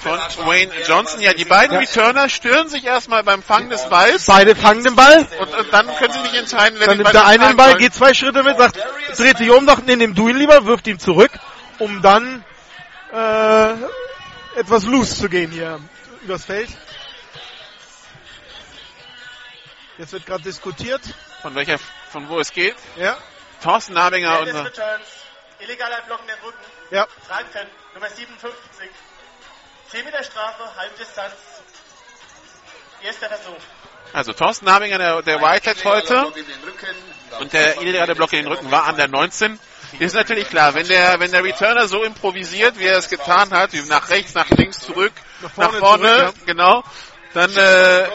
von 0.00 0.46
Wayne 0.46 0.70
Johnson. 0.86 1.20
Ja, 1.20 1.32
die 1.32 1.44
beiden 1.44 1.76
Returner 1.76 2.28
stören 2.28 2.68
sich 2.68 2.84
erstmal 2.84 3.22
beim 3.22 3.42
Fangen 3.42 3.70
des 3.70 3.88
Balls. 3.88 4.26
Beide 4.26 4.54
fangen 4.54 4.84
den 4.84 4.96
Ball. 4.96 5.26
Und, 5.40 5.54
und 5.54 5.72
dann 5.72 5.86
können 5.96 6.12
sie 6.12 6.20
nicht 6.20 6.34
entscheiden, 6.34 6.78
wer 6.78 6.88
Dann 6.88 6.98
nimmt 6.98 7.12
der 7.12 7.26
eine 7.26 7.48
den 7.48 7.56
Ball, 7.56 7.76
geht 7.76 7.94
zwei 7.94 8.14
Schritte 8.14 8.42
mit, 8.42 8.58
sagt, 8.58 8.78
dreht 9.16 9.38
sich 9.38 9.50
um, 9.50 9.66
sagt, 9.66 9.86
nee, 9.86 9.96
nimm 9.96 10.14
du 10.14 10.28
ihn 10.28 10.36
lieber, 10.36 10.66
wirft 10.66 10.86
ihn 10.86 10.98
zurück, 10.98 11.30
um 11.78 12.02
dann 12.02 12.44
äh, 13.12 13.72
etwas 14.58 14.84
loose 14.84 15.16
zu 15.16 15.28
gehen 15.28 15.50
hier 15.50 15.80
übers 16.24 16.44
Feld. 16.44 16.68
Jetzt 19.98 20.12
wird 20.12 20.26
gerade 20.26 20.42
diskutiert. 20.42 21.02
Von 21.42 21.54
welcher, 21.54 21.78
von 22.10 22.28
wo 22.28 22.40
es 22.40 22.52
geht. 22.52 22.76
Ja. 22.96 23.18
Thorsten 23.62 23.92
Nabinger, 23.92 24.40
unser, 24.40 24.64
Returns. 24.64 25.06
Illegaler 25.60 26.02
Block 26.02 26.20
in 26.20 26.28
den 26.28 26.38
Rücken. 26.44 26.58
Ja. 26.90 27.06
Franken, 27.26 27.68
Nummer 27.94 28.08
57. 28.08 28.90
10 29.90 30.04
Meter 30.04 30.24
Strafe, 30.24 30.76
Halbdistanz. 30.76 31.34
Erster 33.02 33.28
Versuch. 33.28 33.62
also 34.12 34.32
Thorsten 34.32 34.64
Nabinger, 34.66 34.98
der, 34.98 35.22
der 35.22 35.40
Whitehead 35.40 35.84
heute. 35.84 36.32
Und 37.40 37.52
der 37.52 37.80
illegale 37.80 38.14
Block 38.14 38.32
in 38.32 38.44
den 38.44 38.48
Rücken 38.48 38.70
war 38.70 38.84
an 38.84 38.96
der 38.96 39.08
19. 39.08 39.58
Ist 39.98 40.14
natürlich 40.14 40.48
klar, 40.48 40.74
wenn 40.74 40.88
der, 40.88 41.20
wenn 41.20 41.30
der 41.30 41.44
Returner 41.44 41.86
so 41.86 42.02
improvisiert, 42.02 42.78
wie 42.78 42.86
er 42.86 42.96
es 42.96 43.10
getan 43.10 43.50
hat, 43.50 43.72
wie 43.72 43.82
nach 43.82 44.08
rechts, 44.08 44.34
nach 44.34 44.48
links, 44.50 44.80
zurück, 44.80 45.12
nach 45.42 45.50
vorne 45.50 45.78
vorne, 45.78 46.16
zurück, 46.18 46.34
genau, 46.46 46.82
dann, 47.34 47.54
äh, 47.54 48.08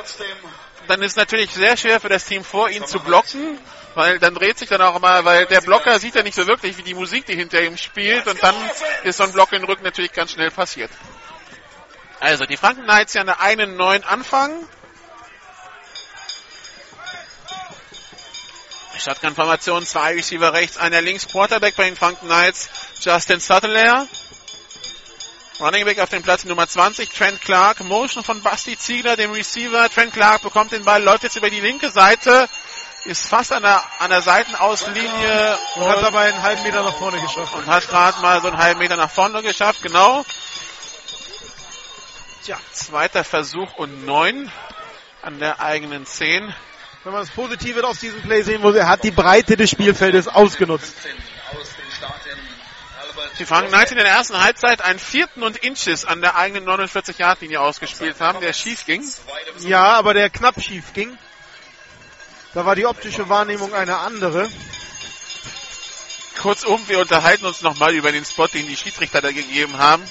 dann 0.88 1.02
ist 1.02 1.18
natürlich 1.18 1.52
sehr 1.52 1.78
schwer 1.78 2.00
für 2.00 2.10
das 2.10 2.26
Team 2.26 2.44
vor 2.44 2.70
ihn 2.70 2.86
zu 2.86 3.00
blocken, 3.00 3.60
weil 3.96 4.20
dann 4.20 4.34
dreht 4.34 4.58
sich 4.58 4.70
dann 4.70 4.82
auch 4.82 5.00
mal, 5.00 5.26
weil 5.26 5.46
der 5.46 5.62
Blocker 5.62 6.00
sieht 6.00 6.16
ja 6.16 6.24
nicht 6.24 6.36
so 6.36 6.48
wirklich, 6.48 6.78
wie 6.78 6.84
die 6.84 6.94
Musik, 6.94 7.26
die 7.26 7.36
hinter 7.36 7.62
ihm 7.62 7.78
spielt, 7.78 8.28
und 8.28 8.42
dann 8.42 8.56
ist 9.04 9.18
so 9.18 9.24
ein 9.24 9.32
Block 9.32 9.52
in 9.54 9.62
den 9.62 9.66
Rücken 9.66 9.84
natürlich 9.84 10.14
ganz 10.14 10.32
schnell 10.32 10.52
passiert. 10.52 10.92
Also, 12.20 12.46
die 12.46 12.58
Franken 12.58 12.84
Knights 12.84 13.14
ja 13.14 13.24
einen 13.24 13.76
neuen 13.76 14.04
Anfang. 14.04 14.52
Shotgun-Formation, 19.00 19.86
zwei 19.86 20.16
Receiver 20.16 20.54
rechts, 20.54 20.78
einer 20.78 21.02
links, 21.02 21.28
Quarterback 21.28 21.76
bei 21.76 21.86
den 21.86 21.96
Franken 21.96 22.26
Knights, 22.26 22.70
Justin 23.00 23.40
Suttler. 23.40 24.08
Running 25.60 25.86
Back 25.86 26.00
auf 26.00 26.10
dem 26.10 26.22
Platz 26.22 26.46
Nummer 26.46 26.68
20, 26.68 27.10
Trent 27.10 27.42
Clark, 27.42 27.84
Motion 27.84 28.24
von 28.24 28.44
Basti 28.44 28.78
Ziegler, 28.78 29.16
dem 29.16 29.32
Receiver. 29.32 29.90
Trent 29.90 30.14
Clark 30.14 30.44
bekommt 30.44 30.72
den 30.72 30.86
Ball, 30.86 31.02
läuft 31.02 31.24
jetzt 31.24 31.36
über 31.36 31.50
die 31.50 31.60
linke 31.60 31.90
Seite, 31.90 32.48
ist 33.06 33.26
fast 33.28 33.52
an 33.52 33.64
der, 33.64 33.84
an 33.98 34.12
der 34.12 34.22
Seitenauslinie 34.22 35.58
Und 35.76 35.88
hat 35.88 36.04
dabei 36.04 36.32
einen 36.32 36.44
halben 36.44 36.62
Meter 36.62 36.84
nach 36.84 36.94
vorne 36.94 37.20
geschafft. 37.20 37.56
und 37.56 37.66
hat 37.66 37.88
gerade 37.88 38.22
mal 38.22 38.40
so 38.40 38.50
einen 38.50 38.60
halben 38.60 38.80
Meter 38.80 38.98
nach 38.98 39.10
vorne 39.10 39.42
geschafft, 39.42 39.82
genau. 39.82 40.24
Tja, 42.46 42.60
zweiter 42.72 43.24
Versuch 43.24 43.74
und 43.78 44.06
neun 44.06 44.52
an 45.24 45.40
der 45.40 45.60
eigenen 45.60 46.06
10. 46.06 46.54
Wenn 47.04 47.14
man 47.14 47.22
das 47.22 47.32
Positive 47.32 47.84
aus 47.84 48.00
diesem 48.00 48.22
Play 48.22 48.44
sehen 48.44 48.62
muss, 48.62 48.76
er 48.76 48.88
hat 48.88 49.04
die 49.04 49.12
Breite 49.12 49.58
des 49.58 49.72
Spielfeldes 49.72 50.28
ausgenutzt. 50.28 50.94
Die 53.39 53.45
Franken 53.45 53.69
Knights 53.69 53.91
in 53.91 53.98
der 53.98 54.07
ersten 54.07 54.41
Halbzeit 54.41 54.81
einen 54.81 54.99
vierten 54.99 55.44
und 55.44 55.57
Inches 55.57 56.06
an 56.06 56.22
der 56.22 56.35
eigenen 56.35 56.68
49-Yard-Linie 56.68 57.61
ausgespielt 57.61 58.19
haben, 58.19 58.41
der 58.41 58.53
schief 58.53 58.85
ging. 58.85 59.03
Ja, 59.60 59.94
aber 59.94 60.14
der 60.14 60.30
knapp 60.30 60.61
schief 60.61 60.94
ging. 60.94 61.18
Da 62.53 62.65
war 62.65 62.76
die 62.76 62.85
optische 62.85 63.30
Wahrnehmung 63.30 63.73
eine 63.73 63.98
andere. 63.98 64.49
Kurzum, 66.41 66.81
wir 66.88 66.99
unterhalten 66.99 67.45
uns 67.45 67.61
nochmal 67.61 67.94
über 67.94 68.11
den 68.11 68.26
Spot, 68.26 68.48
den 68.48 68.68
die 68.68 68.77
Schiedsrichter 68.77 69.22
da 69.22 69.31
gegeben 69.31 69.77
haben 69.77 70.03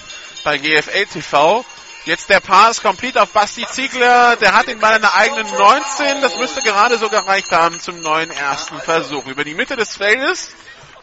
bei 0.45 0.59
GFL 0.59 1.07
TV. 1.07 1.65
Jetzt 2.05 2.31
der 2.31 2.39
Pass 2.39 2.83
komplett 2.83 3.19
auf 3.19 3.31
Basti 3.33 3.67
Ziegler. 3.67 4.37
Der 4.37 4.55
hat 4.55 4.69
den 4.69 4.79
Ball 4.79 4.95
an 4.95 5.01
der 5.01 5.15
eigenen 5.17 5.47
19. 5.47 6.23
Das 6.23 6.37
müsste 6.37 6.63
gerade 6.63 6.99
so 6.99 7.09
gereicht 7.09 7.51
haben 7.51 7.81
zum 7.81 8.01
neuen 8.01 8.31
ersten 8.31 8.81
Versuch. 8.81 9.27
Über 9.27 9.43
die 9.43 9.55
Mitte 9.55 9.75
des 9.75 9.97
Feldes. 9.97 10.51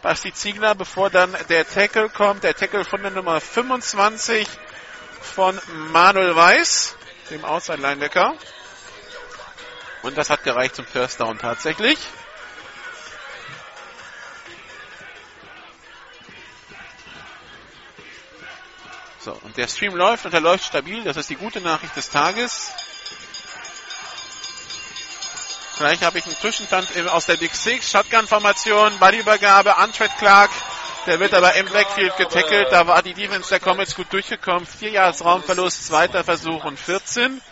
Basti 0.04 0.34
Ziegler, 0.34 0.74
bevor 0.74 1.08
dann 1.08 1.34
der 1.48 1.66
Tackle 1.66 2.10
kommt. 2.10 2.44
Der 2.44 2.54
Tackle 2.54 2.84
von 2.84 3.00
der 3.00 3.10
Nummer 3.10 3.40
25 3.40 4.46
von 5.22 5.58
Manuel 5.92 6.36
Weiß, 6.36 6.94
dem 7.30 7.42
Outside 7.42 7.80
Linebacker. 7.80 8.34
Und 10.02 10.18
das 10.18 10.28
hat 10.28 10.44
gereicht 10.44 10.76
zum 10.76 10.84
First 10.84 11.20
Down 11.20 11.38
tatsächlich. 11.38 11.98
So, 19.20 19.32
und 19.42 19.56
der 19.56 19.68
Stream 19.68 19.96
läuft 19.96 20.26
und 20.26 20.34
er 20.34 20.42
läuft 20.42 20.66
stabil. 20.66 21.02
Das 21.04 21.16
ist 21.16 21.30
die 21.30 21.36
gute 21.36 21.62
Nachricht 21.62 21.96
des 21.96 22.10
Tages. 22.10 22.70
Gleich 25.76 26.02
habe 26.02 26.18
ich 26.18 26.24
einen 26.24 26.36
Zwischenstand 26.36 26.88
aus 27.08 27.26
der 27.26 27.36
Big 27.36 27.54
Six. 27.54 27.90
Shotgun-Formation, 27.90 28.98
Ballübergabe, 28.98 29.76
Antred 29.76 30.10
Clark. 30.18 30.50
Der 31.06 31.20
wird 31.20 31.34
aber 31.34 31.54
im 31.54 31.66
Backfield 31.66 32.16
getackelt. 32.16 32.68
Da 32.70 32.86
war 32.86 33.02
die 33.02 33.12
Defense 33.12 33.48
der 33.48 33.60
Comets 33.60 33.94
gut 33.94 34.12
durchgekommen. 34.12 34.66
Vier 34.66 34.90
Yards 34.90 35.24
Raumverlust, 35.24 35.86
zweiter 35.86 36.24
Versuch 36.24 36.64
und 36.64 36.78
14. 36.78 37.42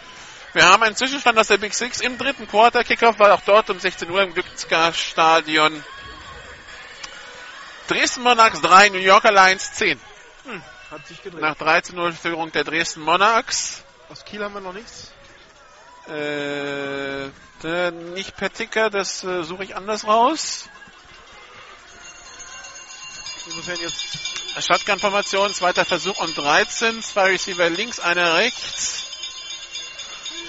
Wir 0.55 0.65
haben 0.65 0.83
einen 0.83 0.97
Zwischenstand 0.97 1.39
aus 1.39 1.49
der 1.49 1.59
Big 1.59 1.75
Six 1.75 2.01
im 2.01 2.17
dritten 2.17 2.47
Quarter. 2.47 2.85
Kickoff 2.85 3.19
war 3.19 3.35
auch 3.35 3.41
dort 3.41 3.71
um 3.71 3.81
16 3.81 4.09
Uhr 4.11 4.23
im 4.23 4.35
Glücksgar-Stadion. 4.35 5.83
Dresden 7.89 8.23
Monarchs 8.23 8.61
3, 8.61 8.91
New 8.91 8.99
Yorker 8.99 9.33
Lions 9.33 9.73
10. 9.75 10.01
Hat 10.91 11.07
sich 11.07 11.23
gedreht. 11.23 11.41
Nach 11.41 11.57
13-0 11.57 12.13
Führung 12.13 12.53
der 12.53 12.65
Dresden 12.65 13.01
Monarchs. 13.01 13.83
Aus 14.11 14.25
Kiel 14.25 14.45
haben 14.45 14.55
wir 14.55 14.61
noch 14.61 14.75
nichts. 14.75 15.11
Äh, 16.09 17.31
der, 17.63 17.91
nicht 17.93 18.37
per 18.37 18.53
Ticker, 18.53 18.91
das 18.91 19.23
äh, 19.23 19.45
suche 19.45 19.65
ich 19.65 19.77
anders 19.77 20.07
raus. 20.07 20.69
Insofern 23.47 23.81
jetzt 23.81 24.03
Shotgun-Formation, 24.61 25.55
zweiter 25.55 25.85
Versuch 25.85 26.21
und 26.21 26.37
13. 26.37 27.03
Zwei 27.03 27.31
Receiver 27.31 27.71
links, 27.71 28.01
einer 28.01 28.35
rechts. 28.35 29.03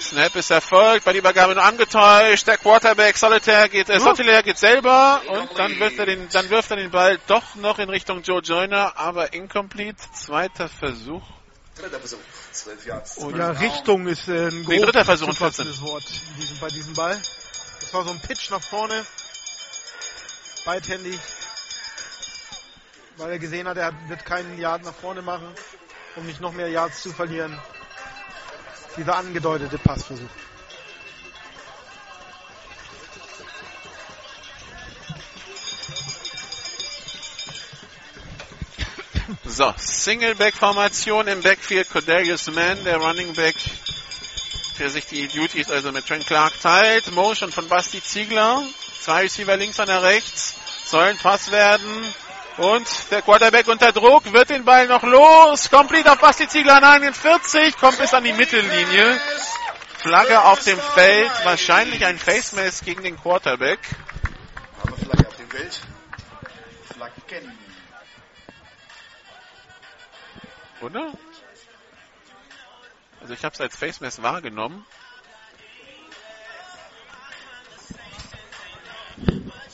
Snap 0.00 0.36
ist 0.36 0.50
erfolgt, 0.50 1.04
bei 1.04 1.12
der 1.12 1.20
Übergabe 1.20 1.54
nur 1.54 1.64
angetäuscht. 1.64 2.46
Der 2.46 2.58
Quarterback 2.58 3.16
Solitaire 3.16 3.68
geht, 3.68 3.88
äh, 3.88 3.98
Sotilaire 3.98 4.42
geht 4.42 4.58
selber 4.58 5.22
und 5.26 5.58
dann 5.58 5.78
wirft 5.78 5.98
er 5.98 6.06
den, 6.06 6.28
dann 6.30 6.50
wirft 6.50 6.70
er 6.70 6.76
den 6.76 6.90
Ball 6.90 7.18
doch 7.26 7.54
noch 7.54 7.78
in 7.78 7.88
Richtung 7.88 8.22
Joe 8.22 8.40
Joyner, 8.40 8.98
aber 8.98 9.32
incomplete. 9.32 9.96
Zweiter 10.12 10.68
Versuch. 10.68 11.22
Dritter 11.76 11.98
Versuch. 11.98 12.18
12 12.54 12.86
Yards. 12.86 13.18
Und 13.18 13.36
ja, 13.36 13.50
Richtung 13.50 14.06
ist 14.06 14.28
äh, 14.28 14.48
ein 14.48 14.62
Nee, 14.62 14.80
dritter 14.80 15.04
Versuch 15.04 15.28
und 15.28 15.40
Wort 15.40 15.58
in 15.58 16.40
diesem, 16.40 16.58
bei 16.58 16.68
diesem 16.68 16.94
Ball. 16.94 17.20
Das 17.80 17.92
war 17.92 18.04
so 18.04 18.10
ein 18.10 18.20
Pitch 18.20 18.50
nach 18.50 18.62
vorne. 18.62 19.04
Beidhändig. 20.64 21.18
Weil 23.16 23.32
er 23.32 23.38
gesehen 23.38 23.68
hat, 23.68 23.76
er 23.76 23.92
wird 24.08 24.24
keinen 24.24 24.58
Yard 24.58 24.84
nach 24.84 24.94
vorne 24.94 25.22
machen, 25.22 25.46
um 26.16 26.26
nicht 26.26 26.40
noch 26.40 26.52
mehr 26.52 26.68
Yards 26.68 27.02
zu 27.02 27.12
verlieren. 27.12 27.58
Dieser 28.96 29.16
angedeutete 29.16 29.78
Passversuch. 29.78 30.30
So, 39.44 39.72
Single-Back-Formation 39.76 41.28
im 41.28 41.40
Backfield. 41.40 41.88
Cordelius 41.90 42.50
Mann, 42.50 42.82
der 42.84 42.98
Running 42.98 43.32
Back, 43.34 43.54
der 44.78 44.90
sich 44.90 45.06
die 45.06 45.28
Duties 45.28 45.70
also 45.70 45.92
mit 45.92 46.06
Trent 46.06 46.26
Clark 46.26 46.52
teilt. 46.60 47.10
Motion 47.12 47.50
von 47.50 47.68
Basti 47.68 48.02
Ziegler. 48.02 48.62
Zwei 49.00 49.22
Receiver 49.22 49.56
links, 49.56 49.80
einer 49.80 50.02
rechts. 50.02 50.54
Sollen 50.84 51.16
Pass 51.18 51.50
werden. 51.50 52.14
Und 52.58 52.86
der 53.10 53.22
Quarterback 53.22 53.66
unter 53.66 53.92
Druck, 53.92 54.32
wird 54.32 54.50
den 54.50 54.64
Ball 54.64 54.86
noch 54.86 55.02
los. 55.02 55.70
Complete 55.70 56.12
auf 56.12 56.18
Basti 56.18 56.46
Ziegler 56.46 56.76
an 56.76 56.84
41, 56.84 57.76
kommt 57.78 57.98
bis 57.98 58.14
an 58.14 58.24
die 58.24 58.32
Mittellinie. 58.32 59.20
Flagge 59.98 60.40
auf 60.42 60.62
dem 60.62 60.78
Feld, 60.78 61.32
wahrscheinlich 61.44 62.04
ein 62.04 62.18
Face 62.18 62.52
Mask 62.52 62.84
gegen 62.84 63.02
den 63.02 63.18
Quarterback. 63.18 63.80
Haben 64.78 64.90
wir 64.90 65.06
Flagge 65.06 65.28
auf 65.28 65.36
dem 65.36 65.50
Feld? 65.50 65.80
Flaggen. 66.94 67.63
Oder? 70.84 71.12
Also 73.22 73.32
ich 73.32 73.42
habe 73.42 73.54
es 73.54 73.60
als 73.60 73.74
Face 73.74 74.02
Mask 74.02 74.20
wahrgenommen. 74.20 74.84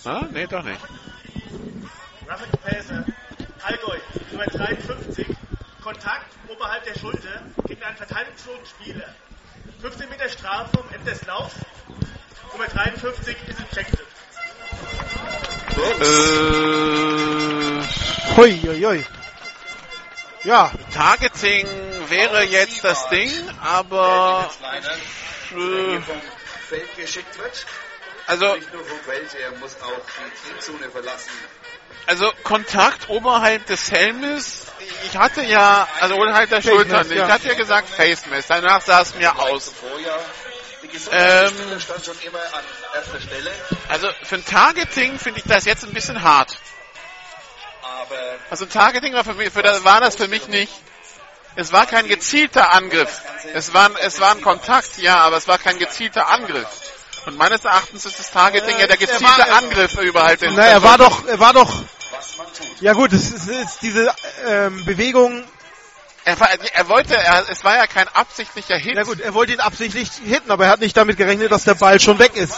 Ah, 0.04 0.26
nee, 0.30 0.46
doch 0.46 0.62
nicht. 0.62 0.80
Rapid 2.28 2.62
Pässe. 2.62 3.04
Allgäu, 3.60 3.98
Nummer 4.30 4.46
53. 4.46 5.26
Kontakt 5.82 6.26
oberhalb 6.48 6.84
der 6.84 6.96
Schulter 6.96 7.42
gegen 7.66 7.82
einen 7.82 7.96
verteidigungslosen 7.96 8.66
Spieler. 8.66 9.12
15 9.80 10.08
Meter 10.08 10.28
Strafe 10.28 10.78
am 10.78 10.94
Ende 10.94 11.10
des 11.10 11.26
Laufs. 11.26 11.56
Nummer 12.52 12.68
53 12.68 13.36
ist 13.48 13.58
ejected. 13.58 14.06
Äh, 15.76 16.70
Hui, 18.36 18.60
hui, 18.62 18.84
hui. 18.84 19.19
Ja, 20.44 20.72
Targeting 20.94 21.66
wäre 22.08 22.42
jetzt 22.44 22.82
das 22.82 23.08
Ding, 23.10 23.30
aber 23.62 24.50
äh, 25.50 25.56
hier 25.56 26.02
vom 26.02 26.20
Feld 26.68 26.96
geschickt 26.96 27.38
wird. 27.38 27.66
also 28.26 28.54
Nicht 28.54 28.72
nur 28.72 28.84
vom 28.84 28.98
Feld, 29.00 29.34
er 29.34 29.50
muss 29.58 29.76
auch 29.82 29.90
die 29.90 30.48
Teamzone 30.48 30.90
verlassen. 30.90 31.30
also 32.06 32.32
Kontakt 32.42 33.10
oberhalb 33.10 33.66
des 33.66 33.92
Helmes. 33.92 34.66
Ich 35.04 35.18
hatte 35.18 35.42
ja, 35.42 35.86
also 36.00 36.14
oberhalb 36.14 36.48
der 36.48 36.62
Schultern. 36.62 37.10
Ich 37.10 37.20
hatte 37.20 37.48
ja 37.48 37.54
gesagt 37.54 37.90
Face 37.90 38.24
Mask. 38.26 38.48
Danach 38.48 38.80
sah 38.80 39.02
es 39.02 39.14
mir 39.14 39.38
aus. 39.38 39.72
Ähm. 41.12 41.52
Also 43.88 44.08
für 44.22 44.36
ein 44.36 44.44
Targeting 44.44 45.18
finde 45.18 45.40
ich 45.40 45.44
das 45.46 45.66
jetzt 45.66 45.84
ein 45.84 45.92
bisschen 45.92 46.22
hart. 46.22 46.56
Aber 48.00 48.16
Also 48.50 48.66
Targeting 48.66 49.14
war, 49.14 49.24
für 49.24 49.34
mich, 49.34 49.50
für 49.50 49.62
das, 49.62 49.84
war 49.84 50.00
das 50.00 50.16
für 50.16 50.28
mich 50.28 50.48
nicht. 50.48 50.72
Es 51.56 51.72
war 51.72 51.86
kein 51.86 52.06
gezielter 52.06 52.72
Angriff. 52.72 53.20
Es 53.54 53.74
war, 53.74 53.90
es 54.00 54.20
war 54.20 54.30
ein 54.32 54.40
Kontakt, 54.40 54.98
ja, 54.98 55.18
aber 55.18 55.36
es 55.36 55.48
war 55.48 55.58
kein 55.58 55.78
gezielter 55.78 56.28
Angriff. 56.28 56.68
Und 57.26 57.36
meines 57.36 57.64
Erachtens 57.64 58.06
ist 58.06 58.18
das 58.18 58.30
Targeting 58.30 58.78
ja 58.78 58.86
der 58.86 58.90
er 58.90 58.96
gezielte 58.96 59.52
Angriff 59.52 59.94
überall. 59.98 60.36
Den 60.36 60.54
na, 60.54 60.64
er 60.64 60.82
war 60.82 60.96
doch, 60.96 61.26
er 61.26 61.38
war 61.38 61.52
doch, 61.52 61.70
ja 62.80 62.92
gut, 62.92 63.12
es 63.12 63.30
ist, 63.30 63.48
es 63.48 63.64
ist 63.64 63.82
diese 63.82 64.14
ähm, 64.46 64.84
Bewegung, 64.84 65.44
er, 66.24 66.38
war, 66.38 66.48
er 66.50 66.88
wollte, 66.88 67.16
er, 67.16 67.48
es 67.50 67.64
war 67.64 67.76
ja 67.76 67.86
kein 67.86 68.08
absichtlicher 68.08 68.76
Hit. 68.76 68.94
ja 68.94 69.02
gut, 69.02 69.20
er 69.20 69.34
wollte 69.34 69.52
ihn 69.52 69.60
absichtlich 69.60 70.10
hitten, 70.24 70.50
aber 70.50 70.66
er 70.66 70.70
hat 70.70 70.80
nicht 70.80 70.96
damit 70.96 71.16
gerechnet, 71.16 71.50
dass 71.50 71.64
der 71.64 71.74
Ball 71.74 71.98
schon 72.00 72.18
weg 72.18 72.36
ist. 72.36 72.54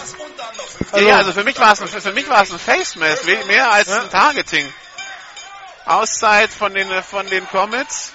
ja, 0.93 1.01
ja, 1.01 1.17
also 1.17 1.33
für 1.33 1.45
mich 1.45 1.59
war 1.59 1.73
es 1.73 1.81
ein, 1.81 1.89
für 1.89 2.13
mich 2.13 2.29
war 2.29 2.43
es 2.43 2.53
ein 2.53 2.59
Face 2.59 2.97
Mask, 2.97 3.25
mehr 3.47 3.73
als 3.73 3.89
ein 3.89 4.11
Targeting. 4.11 4.73
Auszeit 5.87 6.51
von 6.51 6.75
den, 6.75 6.89
von 7.03 7.27
den 7.27 7.47
Comets. 7.49 8.13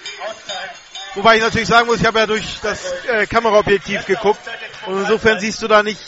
Wobei 1.16 1.38
ich 1.38 1.42
natürlich 1.42 1.68
sagen 1.68 1.88
muss, 1.88 2.00
ich 2.00 2.06
habe 2.06 2.20
ja 2.20 2.28
durch 2.28 2.60
das 2.62 2.92
äh, 3.08 3.26
Kameraobjektiv 3.26 4.06
geguckt 4.06 4.42
und 4.86 5.02
insofern 5.02 5.40
siehst 5.40 5.62
du 5.62 5.68
da 5.68 5.82
nicht, 5.84 6.00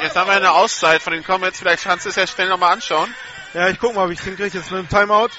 Jetzt 0.00 0.16
haben 0.16 0.28
wir 0.28 0.36
eine 0.36 0.52
Auszeit 0.52 1.02
von 1.02 1.12
den 1.12 1.24
Comets. 1.24 1.58
Vielleicht 1.58 1.84
kannst 1.84 2.06
du 2.06 2.10
es 2.10 2.16
ja 2.16 2.26
schnell 2.26 2.48
nochmal 2.48 2.72
anschauen. 2.72 3.12
ja 3.52 3.68
ich 3.68 3.78
guck 3.78 3.94
mal, 3.94 4.06
ob 4.06 4.10
ich 4.10 4.20
den 4.20 4.36
kriege 4.36 4.56
jetzt 4.56 4.70
mit 4.70 4.80
dem 4.80 4.88
Timeout. 4.88 5.30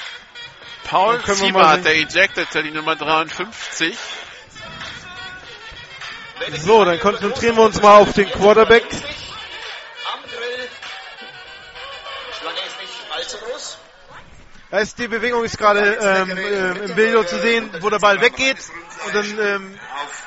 Paul 0.86 1.24
Ziebert, 1.24 1.86
der 1.86 1.96
ejectete, 1.96 2.62
die 2.62 2.72
Nummer 2.72 2.96
53. 2.96 3.98
So, 6.58 6.84
dann 6.84 7.00
konzentrieren 7.00 7.56
wir 7.56 7.64
uns 7.64 7.82
mal 7.82 7.98
auf 7.98 8.14
den 8.14 8.30
Quarterback. 8.30 8.84
Da 14.74 14.80
ist 14.80 14.98
die 14.98 15.08
Bewegung 15.08 15.44
ist 15.44 15.60
gerade 15.60 15.82
ähm, 16.02 16.32
ähm, 16.36 16.82
im 16.82 16.98
Video 16.98 17.24
zu 17.24 17.40
sehen, 17.40 17.70
wo 17.82 17.92
der 17.92 18.00
Ball 18.00 18.20
weggeht 18.22 18.58
und 19.06 19.14
dann 19.14 19.40
ähm, 19.40 19.80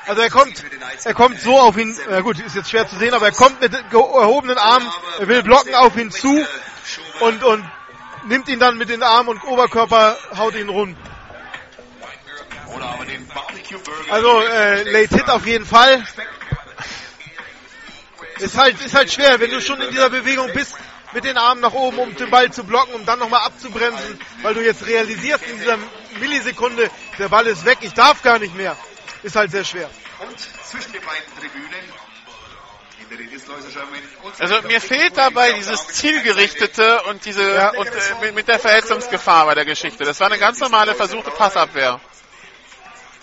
also 0.06 0.22
er 0.22 0.30
kommt 0.30 0.62
er 1.02 1.14
kommt 1.14 1.40
so 1.40 1.58
auf 1.58 1.76
ihn, 1.76 1.98
ja 2.08 2.20
gut, 2.20 2.38
ist 2.38 2.54
jetzt 2.54 2.70
schwer 2.70 2.86
zu 2.86 2.94
sehen, 2.94 3.12
aber 3.12 3.26
er 3.26 3.32
kommt 3.32 3.60
mit 3.60 3.72
erhobenen 3.74 4.56
Armen, 4.56 4.88
er 5.18 5.26
will 5.26 5.42
blocken 5.42 5.74
auf 5.74 5.96
ihn 5.96 6.12
zu 6.12 6.46
und 7.18 7.42
und 7.42 7.68
nimmt 8.26 8.48
ihn 8.48 8.60
dann 8.60 8.78
mit 8.78 8.88
den 8.88 9.02
Armen 9.02 9.30
und 9.30 9.42
Oberkörper 9.42 10.16
haut 10.36 10.54
ihn 10.54 10.68
rund. 10.68 10.96
Also 14.10 14.42
äh, 14.42 14.84
Late 14.92 15.16
Hit 15.16 15.28
auf 15.28 15.44
jeden 15.44 15.66
Fall. 15.66 16.06
Ist 18.38 18.56
halt 18.56 18.80
ist 18.80 18.94
halt 18.94 19.12
schwer, 19.12 19.40
wenn 19.40 19.50
du 19.50 19.60
schon 19.60 19.80
in 19.80 19.90
dieser 19.90 20.08
Bewegung 20.08 20.52
bist 20.52 20.76
mit 21.12 21.24
den 21.24 21.36
Armen 21.36 21.60
nach 21.60 21.72
oben, 21.72 21.98
um 21.98 22.14
den 22.16 22.30
Ball 22.30 22.50
zu 22.52 22.64
blocken, 22.64 22.94
um 22.94 23.06
dann 23.06 23.18
nochmal 23.18 23.42
abzubremsen, 23.46 24.18
weil 24.42 24.54
du 24.54 24.64
jetzt 24.64 24.86
realisierst 24.86 25.44
in 25.46 25.58
dieser 25.58 25.78
Millisekunde, 26.20 26.90
der 27.18 27.28
Ball 27.28 27.46
ist 27.46 27.64
weg, 27.64 27.78
ich 27.80 27.94
darf 27.94 28.22
gar 28.22 28.38
nicht 28.38 28.54
mehr. 28.54 28.76
Ist 29.22 29.36
halt 29.36 29.50
sehr 29.50 29.64
schwer. 29.64 29.90
Und 30.20 30.38
zwischen 30.38 30.92
den 30.92 31.02
beiden 31.02 31.36
Tribünen. 31.38 31.92
Also 34.38 34.62
mir 34.62 34.80
fehlt 34.80 35.16
dabei 35.16 35.52
dieses 35.52 35.86
zielgerichtete 35.88 37.02
und 37.04 37.24
diese 37.24 37.54
Ja. 37.54 37.70
und, 37.70 37.86
äh, 37.86 37.92
mit, 38.20 38.34
mit 38.34 38.48
der 38.48 38.58
Verletzungsgefahr 38.58 39.46
bei 39.46 39.54
der 39.54 39.64
Geschichte. 39.64 40.04
Das 40.04 40.18
war 40.20 40.26
eine 40.26 40.38
ganz 40.38 40.58
normale 40.60 40.94
versuchte 40.94 41.30
Passabwehr. 41.30 42.00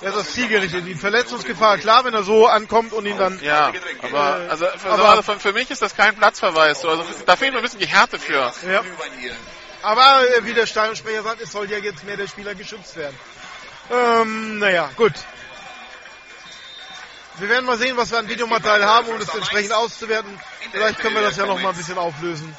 Er 0.04 0.10
ist 0.10 0.18
das 0.18 0.34
zielgerichtet. 0.34 0.86
Die 0.86 0.96
Verletzungsgefahr, 0.96 1.78
klar, 1.78 2.04
wenn 2.04 2.14
er 2.14 2.24
so 2.24 2.48
ankommt 2.48 2.92
und 2.92 3.06
ihn 3.06 3.18
dann. 3.18 3.40
Ja, 3.42 3.72
aber 4.02 4.48
also, 4.50 4.66
für, 4.78 4.90
Aber- 4.90 5.10
also 5.10 5.22
für, 5.24 5.40
für 5.40 5.54
mich 5.54 5.72
ist 5.72 5.82
das 5.82 5.96
kein 5.96 6.16
Platzverweis. 6.16 6.82
So, 6.82 6.90
Also 6.90 7.06
da 7.26 7.36
fehlt 7.38 7.54
mir 7.54 7.60
ein 7.60 7.64
bisschen 7.64 7.80
die 7.80 7.88
Härte 7.88 8.20
für. 8.20 8.52
Ja. 8.70 8.84
Aber 9.82 10.22
äh, 10.38 10.46
wie 10.46 10.54
der 10.54 10.66
Stadionsprecher 10.66 11.24
sagt, 11.24 11.42
es 11.42 11.52
soll 11.52 11.70
ja 11.72 11.78
jetzt 11.78 12.04
mehr 12.04 12.18
der 12.18 12.28
Spieler 12.28 12.54
geschützt 12.56 12.96
werden. 12.98 13.18
Ähm, 13.92 14.60
naja, 14.60 14.90
gut. 14.96 15.14
wir 17.38 17.50
werden 17.50 17.66
mal 17.66 17.78
sehen, 17.78 17.98
was 17.98 18.12
wir 18.12 18.20
an 18.20 18.30
Videomaterial 18.30 18.86
haben, 18.86 19.08
um 19.08 19.20
das 19.20 19.34
entsprechend 19.34 19.74
auszuwerten. 19.74 20.40
Vielleicht 20.72 21.00
können 21.00 21.16
wir 21.16 21.22
das 21.22 21.36
ja 21.38 21.46
noch 21.46 21.60
mal 21.60 21.70
ein 21.70 21.76
bisschen 21.76 21.98
auflösen 21.98 22.56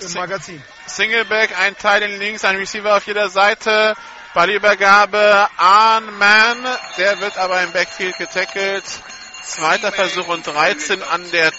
im 0.00 0.12
Magazin. 0.12 0.62
Singleback, 0.86 1.58
ein 1.58 1.76
Teil 1.76 2.02
in 2.02 2.18
links, 2.18 2.44
ein 2.44 2.56
Receiver 2.56 2.96
auf 2.96 3.06
jeder 3.06 3.28
Seite. 3.28 3.94
Ballübergabe 4.38 5.48
an 5.56 6.16
Man. 6.16 6.64
Der 6.96 7.18
wird 7.18 7.36
aber 7.38 7.60
im 7.64 7.72
Backfield 7.72 8.18
getackelt. 8.18 8.84
Zweiter 9.42 9.90
Versuch 9.90 10.28
und 10.28 10.46
13 10.46 11.02
an 11.02 11.28
der 11.32 11.50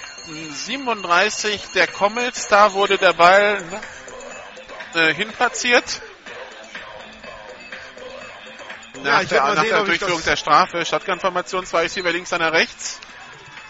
37 0.53 1.61
der 1.75 1.87
Comets. 1.87 2.47
Da 2.47 2.71
wurde 2.71 2.97
der 2.97 3.11
Ball 3.11 3.61
äh, 4.93 5.13
hinplatziert. 5.13 6.01
Nach 9.03 9.23
ich 9.23 9.27
der, 9.27 9.41
mal 9.41 9.55
nach 9.55 9.61
sehen, 9.61 9.71
der 9.71 9.81
ob 9.81 9.85
Durchführung 9.87 10.23
der 10.23 10.37
Strafe. 10.37 10.85
Shotgun-Formation, 10.85 11.65
zwei 11.65 11.81
Receiver 11.81 12.13
links, 12.13 12.31
einer 12.31 12.53
rechts. 12.53 13.01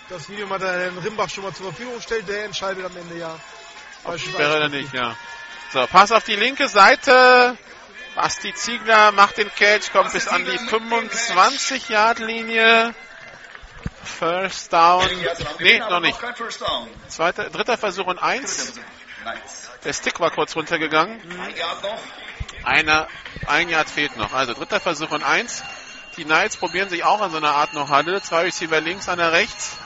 Das 0.10 0.30
Videomaterial 0.30 0.92
den 0.92 1.00
Rimbach 1.00 1.32
schon 1.32 1.46
mal 1.46 1.54
zur 1.56 1.74
Verfügung 1.74 2.00
stellt, 2.00 2.30
der 2.30 2.46
entscheidet 2.46 2.86
am 2.86 2.96
Ende 2.96 3.18
ja. 3.18 3.40
Sperre 4.18 4.58
oder 4.58 4.70
nicht, 4.70 4.94
ja. 4.94 5.16
So, 5.74 5.88
Pass 5.88 6.12
auf 6.12 6.26
die 6.26 6.36
linke 6.36 6.68
Seite. 6.68 7.58
Basti 8.20 8.54
Ziegler 8.54 9.14
macht 9.14 9.38
den 9.38 9.50
Catch, 9.56 9.94
kommt 9.94 10.12
bis 10.12 10.28
an 10.28 10.44
die 10.44 10.60
25-Yard-Linie. 10.60 12.94
First 14.04 14.74
down. 14.74 15.08
Nee, 15.60 15.80
noch 15.80 16.02
nicht. 16.02 16.20
Zweiter, 17.08 17.50
dritter 17.50 17.78
Versuch 17.78 18.08
und 18.08 18.20
eins. 18.20 18.74
Der 19.86 19.94
Stick 19.94 20.20
war 20.20 20.32
kurz 20.32 20.54
runtergegangen. 20.54 21.22
Ein 21.40 21.56
Yard 21.56 21.82
noch. 21.82 21.98
Einer, 22.66 23.08
ein 23.48 23.70
Yard 23.70 23.90
fehlt 23.90 24.18
noch. 24.18 24.34
Also 24.34 24.54
dritter 24.54 24.82
Versuch 24.82 25.12
und 25.12 25.24
eins. 25.24 25.64
Die 26.18 26.26
Knights 26.26 26.58
probieren 26.58 26.90
sich 26.90 27.06
auch 27.06 27.22
an 27.22 27.32
so 27.32 27.38
einer 27.38 27.56
Art 27.56 27.74
noch 27.74 27.90
Huddle. 27.90 28.22
Zwei 28.22 28.42
Receiver 28.42 28.82
links, 28.82 29.08
einer 29.08 29.32
rechts. 29.32 29.78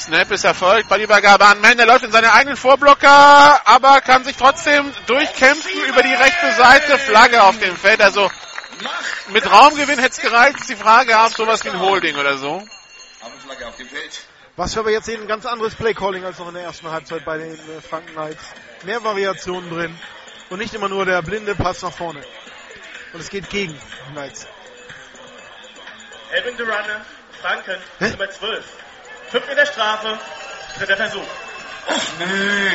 Snap 0.00 0.30
ist 0.30 0.44
erfolgt. 0.44 0.88
Ballübergabe 0.88 1.44
an 1.44 1.60
Mann. 1.60 1.76
Der 1.76 1.86
läuft 1.86 2.04
in 2.04 2.12
seine 2.12 2.32
eigenen 2.32 2.56
Vorblocker, 2.56 3.60
aber 3.66 4.00
kann 4.00 4.24
sich 4.24 4.36
trotzdem 4.36 4.92
durchkämpfen 5.06 5.84
über 5.88 6.02
die 6.02 6.14
rechte 6.14 6.52
Seite. 6.52 6.98
Flagge 6.98 7.42
auf 7.42 7.58
dem 7.58 7.76
Feld. 7.76 8.00
Also 8.00 8.30
mit 9.28 9.50
Raumgewinn 9.50 9.98
hätte 9.98 10.12
es 10.12 10.20
gereicht. 10.20 10.58
Ist 10.60 10.70
die 10.70 10.76
Frage, 10.76 11.14
ob 11.16 11.34
sowas 11.34 11.64
wie 11.64 11.70
ein 11.70 11.78
Holding 11.78 12.16
oder 12.16 12.38
so. 12.38 12.62
Was 14.56 14.74
wir 14.74 14.80
aber 14.80 14.90
jetzt 14.90 15.06
sehen, 15.06 15.22
ein 15.22 15.28
ganz 15.28 15.46
anderes 15.46 15.74
Playcalling 15.74 16.24
als 16.24 16.38
noch 16.38 16.48
in 16.48 16.54
der 16.54 16.64
ersten 16.64 16.90
Halbzeit 16.90 17.24
bei 17.24 17.38
den 17.38 17.54
äh, 17.54 17.80
Franken 17.80 18.12
Knights. 18.12 18.42
Mehr 18.84 19.04
Variationen 19.04 19.70
drin 19.70 19.98
und 20.48 20.58
nicht 20.58 20.74
immer 20.74 20.88
nur 20.88 21.04
der 21.04 21.22
blinde 21.22 21.54
Pass 21.54 21.82
nach 21.82 21.92
vorne. 21.92 22.22
Und 23.12 23.20
es 23.20 23.28
geht 23.28 23.50
gegen 23.50 23.78
Knights. 24.12 24.46
Elvin 26.32 26.56
Durane, 26.56 27.04
Franken, 27.40 27.76
Nummer 28.00 28.30
12. 28.30 28.64
5 29.30 29.46
Meter 29.46 29.66
Strafe, 29.66 30.18
dritter 30.78 30.96
Versuch. 30.96 31.26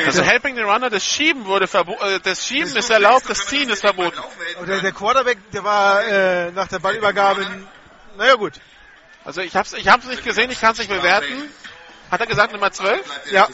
Also 0.04 0.22
Helping 0.22 0.56
the 0.56 0.62
Runner, 0.62 0.90
das 0.90 1.04
Schieben 1.04 1.46
wurde 1.46 1.66
verboten, 1.66 2.04
äh, 2.04 2.20
das 2.20 2.46
Schieben 2.46 2.76
ist 2.76 2.90
erlaubt, 2.90 3.28
das 3.28 3.46
Ziehen 3.46 3.70
ist 3.70 3.80
verboten. 3.80 4.18
Und 4.60 4.68
der, 4.68 4.80
der 4.80 4.92
Quarterback, 4.92 5.38
der 5.52 5.64
war 5.64 6.04
äh, 6.04 6.50
nach 6.50 6.68
der 6.68 6.80
Ballübergabe, 6.80 7.46
naja 8.16 8.34
gut. 8.34 8.54
Also 9.24 9.40
ich 9.40 9.54
hab's, 9.56 9.72
ich 9.72 9.88
hab's 9.88 10.06
nicht 10.06 10.24
gesehen, 10.24 10.50
ich 10.50 10.60
kann 10.60 10.72
es 10.72 10.78
nicht 10.78 10.90
bewerten. 10.90 11.50
Hat 12.10 12.20
er 12.20 12.26
gesagt 12.26 12.52
Nummer 12.52 12.70
12? 12.70 13.32
Ja. 13.32 13.48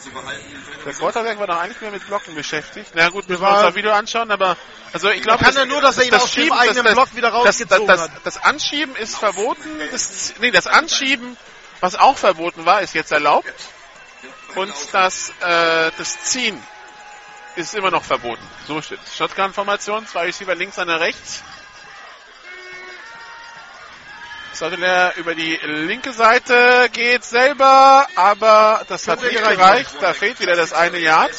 Der 0.85 0.93
Quarterback 0.93 1.39
war 1.39 1.47
doch 1.47 1.57
eigentlich 1.57 1.81
mehr 1.81 1.91
mit 1.91 2.05
Blocken 2.05 2.35
beschäftigt. 2.35 2.91
Na 2.93 3.09
gut, 3.09 3.27
müssen 3.27 3.41
wir 3.41 3.49
uns 3.49 3.61
das 3.61 3.75
Video 3.75 3.91
anschauen, 3.91 4.29
aber 4.29 4.57
also 4.91 5.09
ich 5.09 5.23
glaube, 5.23 5.43
Kann 5.43 5.55
er 5.55 5.65
nur, 5.65 5.81
dass 5.81 5.97
er 5.97 6.05
ihn 6.05 6.13
aus 6.13 6.31
dem 6.33 6.51
eigenen 6.51 6.93
Block 6.93 7.15
wieder 7.15 7.31
das, 7.31 7.39
rausgezogen 7.39 7.87
das, 7.87 8.01
hat. 8.01 8.11
das, 8.23 8.35
das 8.35 8.43
Anschieben 8.43 8.95
ist 8.95 9.17
verboten. 9.17 9.69
Das, 9.91 10.35
nee, 10.39 10.51
das 10.51 10.67
Anschieben, 10.67 11.35
was 11.79 11.95
auch 11.95 12.17
verboten 12.17 12.65
war, 12.65 12.81
ist 12.81 12.93
jetzt 12.93 13.11
erlaubt. 13.11 13.53
Und 14.55 14.73
das, 14.91 15.29
äh, 15.41 15.91
das 15.97 16.23
Ziehen 16.23 16.61
ist 17.55 17.75
immer 17.75 17.91
noch 17.91 18.03
verboten. 18.03 18.43
So 18.67 18.81
steht. 18.81 18.99
Shotgun-Formation, 19.15 20.07
zwei 20.07 20.25
Receiver 20.25 20.55
links, 20.55 20.79
einer 20.79 20.99
rechts. 20.99 21.43
Sutherland 24.53 25.17
über 25.17 25.33
die 25.33 25.59
linke 25.63 26.13
Seite 26.13 26.89
geht 26.93 27.23
selber, 27.23 28.07
aber 28.15 28.85
das 28.87 29.07
hat 29.07 29.21
nicht 29.21 29.35
gereicht. 29.35 29.95
Da 29.99 30.13
fehlt 30.13 30.39
wieder 30.39 30.55
das 30.55 30.73
eine 30.73 30.99
Yard. 30.99 31.31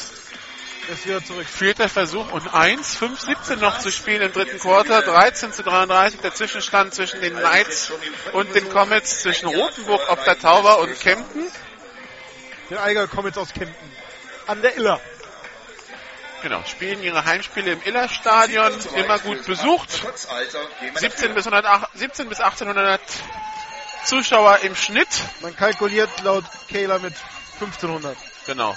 Ist 0.89 1.07
wieder 1.07 1.25
zurück. 1.25 1.47
Vierter 1.49 1.89
Versuch 1.89 2.31
und 2.33 2.53
1, 2.53 2.97
5, 2.97 3.21
17 3.21 3.59
noch 3.59 3.79
zu 3.79 3.91
spielen 3.91 4.23
im 4.23 4.33
dritten 4.33 4.59
Quarter. 4.59 5.03
13 5.03 5.53
zu 5.53 5.63
33 5.63 6.21
der 6.21 6.35
Zwischenstand 6.35 6.95
zwischen 6.95 7.21
den 7.21 7.35
Knights 7.37 7.93
und 8.33 8.55
den 8.55 8.69
Comets, 8.69 9.23
zwischen 9.23 9.49
Rotenburg 9.49 10.09
auf 10.11 10.23
der 10.25 10.39
Tauber 10.39 10.81
und 10.81 10.99
Kempten. 11.01 11.47
Der 12.71 12.83
Eiger 12.83 13.09
jetzt 13.25 13.39
aus 13.39 13.53
Kempten. 13.53 13.93
An 14.47 14.61
der 14.61 14.77
Iller. 14.77 15.01
Genau, 16.43 16.63
spielen 16.65 17.03
ihre 17.03 17.25
Heimspiele 17.25 17.73
im 17.73 17.83
Illerstadion, 17.83 18.73
immer 18.97 19.19
gut 19.19 19.47
besucht. 19.47 19.89
Trotz 20.03 20.29
Alter 20.29 20.61
gehen 20.81 20.93
wir 20.93 21.01
17 21.01 21.35
bis, 21.35 21.47
108, 21.47 21.89
17 21.95 22.29
bis 22.29 22.41
1800 22.41 23.01
Zuschauer 24.05 24.59
im 24.59 24.77
Schnitt. 24.77 25.09
Man 25.41 25.57
kalkuliert 25.57 26.11
laut 26.23 26.45
Kayla 26.69 26.99
mit 26.99 27.15
1500. 27.61 28.15
Genau. 28.47 28.77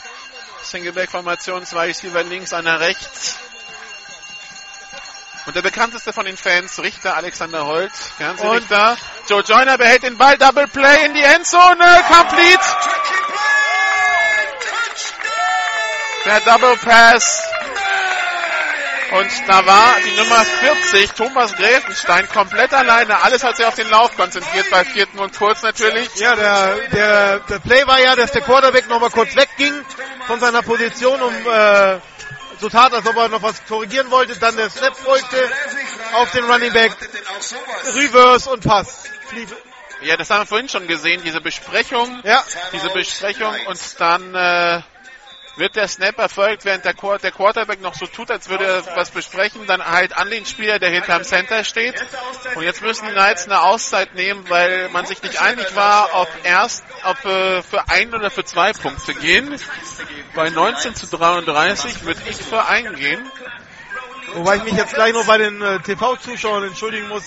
Singleback-Formation, 0.70 1.66
zwei 1.66 1.88
Receiver 1.88 2.24
links, 2.24 2.54
einer 2.54 2.80
rechts. 2.80 3.38
Und 5.46 5.56
der 5.56 5.62
bekannteste 5.62 6.12
von 6.12 6.26
den 6.26 6.36
Fans, 6.36 6.78
Richter 6.80 7.16
Alexander 7.16 7.66
Holt, 7.66 7.92
Fernsehrichter. 7.94 8.98
Joe 9.30 9.42
Joyner 9.42 9.78
behält 9.78 10.04
den 10.04 10.18
Ball, 10.18 10.38
Double 10.38 10.68
Play 10.68 11.06
in 11.06 11.14
die 11.14 11.24
Endzone, 11.24 12.04
complete. 12.10 12.64
Der 16.26 16.42
Double 16.42 16.76
Pass. 16.84 17.42
Und 19.12 19.30
da 19.48 19.66
war 19.66 19.96
die 20.06 20.18
Nummer 20.18 20.44
40, 20.44 21.12
Thomas 21.12 21.56
Gräfenstein, 21.56 22.28
komplett 22.30 22.74
alleine. 22.74 23.22
Alles 23.24 23.44
hat 23.44 23.56
sich 23.56 23.66
auf 23.66 23.76
den 23.76 23.90
Lauf 23.90 24.16
konzentriert, 24.18 24.70
bei 24.70 24.84
vierten 24.84 25.20
und 25.20 25.38
kurz 25.38 25.64
natürlich. 25.64 26.10
Ja, 26.16 26.36
der, 26.36 26.76
der, 26.92 27.40
der 27.40 27.60
Play 27.60 27.88
war 27.88 28.02
ja, 28.02 28.16
dass 28.16 28.32
der 28.32 28.42
Quarterback 28.42 28.90
nochmal 28.90 29.10
kurz 29.10 29.36
wegging 29.36 29.74
von 30.26 30.40
seiner 30.40 30.62
Position, 30.62 31.22
um 31.22 31.34
äh, 31.34 32.00
so 32.60 32.70
tat, 32.70 32.94
als 32.94 33.08
ob 33.08 33.16
er 33.16 33.30
noch 33.30 33.42
was 33.42 33.66
korrigieren 33.66 34.12
wollte. 34.12 34.38
Dann 34.40 34.58
der 34.58 34.70
Snap 34.70 34.96
folgte 34.96 35.50
auf 36.14 36.32
den 36.32 36.44
Running 36.44 36.74
Back, 36.74 36.92
Reverse 37.96 38.50
und 38.50 38.66
Pass. 38.66 39.04
Ja, 40.02 40.18
das 40.18 40.30
haben 40.30 40.42
wir 40.42 40.46
vorhin 40.46 40.70
schon 40.70 40.88
gesehen, 40.88 41.22
diese 41.24 41.42
Besprechung. 41.42 42.22
Ja, 42.24 42.44
Diese 42.72 42.90
Besprechung 42.90 43.54
und 43.68 43.80
dann 44.00 44.36
äh, 44.36 44.82
wird 45.58 45.76
der 45.76 45.88
Snap 45.88 46.18
erfolgt, 46.20 46.66
während 46.66 46.86
der, 46.86 46.94
der 46.94 47.32
Quarterback 47.32 47.82
noch 47.82 47.96
so 47.96 48.06
tut, 48.06 48.32
als 48.32 48.50
würde 48.50 48.66
er 48.66 48.96
was 48.96 49.12
besprechen, 49.12 49.66
dann 49.68 49.84
halt 49.84 50.16
an 50.18 50.30
den 50.30 50.46
Spieler, 50.46 50.80
der 50.80 50.90
hinterm 50.90 51.24
Center 51.24 51.64
steht. 51.64 51.96
Und 52.56 52.64
jetzt 52.64 52.82
müssen 52.82 53.06
die 53.08 53.14
Knights 53.14 53.46
eine 53.46 53.62
Auszeit 53.62 54.16
nehmen, 54.16 54.50
weil 54.50 54.90
man 54.90 55.06
sich 55.06 55.22
nicht 55.24 55.42
einig 55.42 55.76
war, 55.76 56.10
ob 56.14 56.30
erst, 56.44 56.84
ob 57.04 57.26
äh, 57.26 57.62
für 57.62 57.90
ein 57.90 58.14
oder 58.14 58.30
für 58.30 58.46
zwei 58.46 58.74
Punkte 58.74 59.14
gehen. 59.14 59.60
Bei 60.36 60.50
19 60.50 60.96
zu 60.96 61.08
33 61.08 62.04
würde 62.04 62.22
ich 62.30 62.38
für 62.38 62.66
einen 62.66 62.96
gehen. 62.96 63.32
Wobei 64.34 64.58
ich 64.58 64.64
mich 64.64 64.74
jetzt 64.74 64.94
gleich 64.94 65.14
noch 65.14 65.26
bei 65.26 65.38
den 65.38 65.62
äh, 65.62 65.80
TV-Zuschauern 65.80 66.66
entschuldigen 66.66 67.08
muss. 67.08 67.24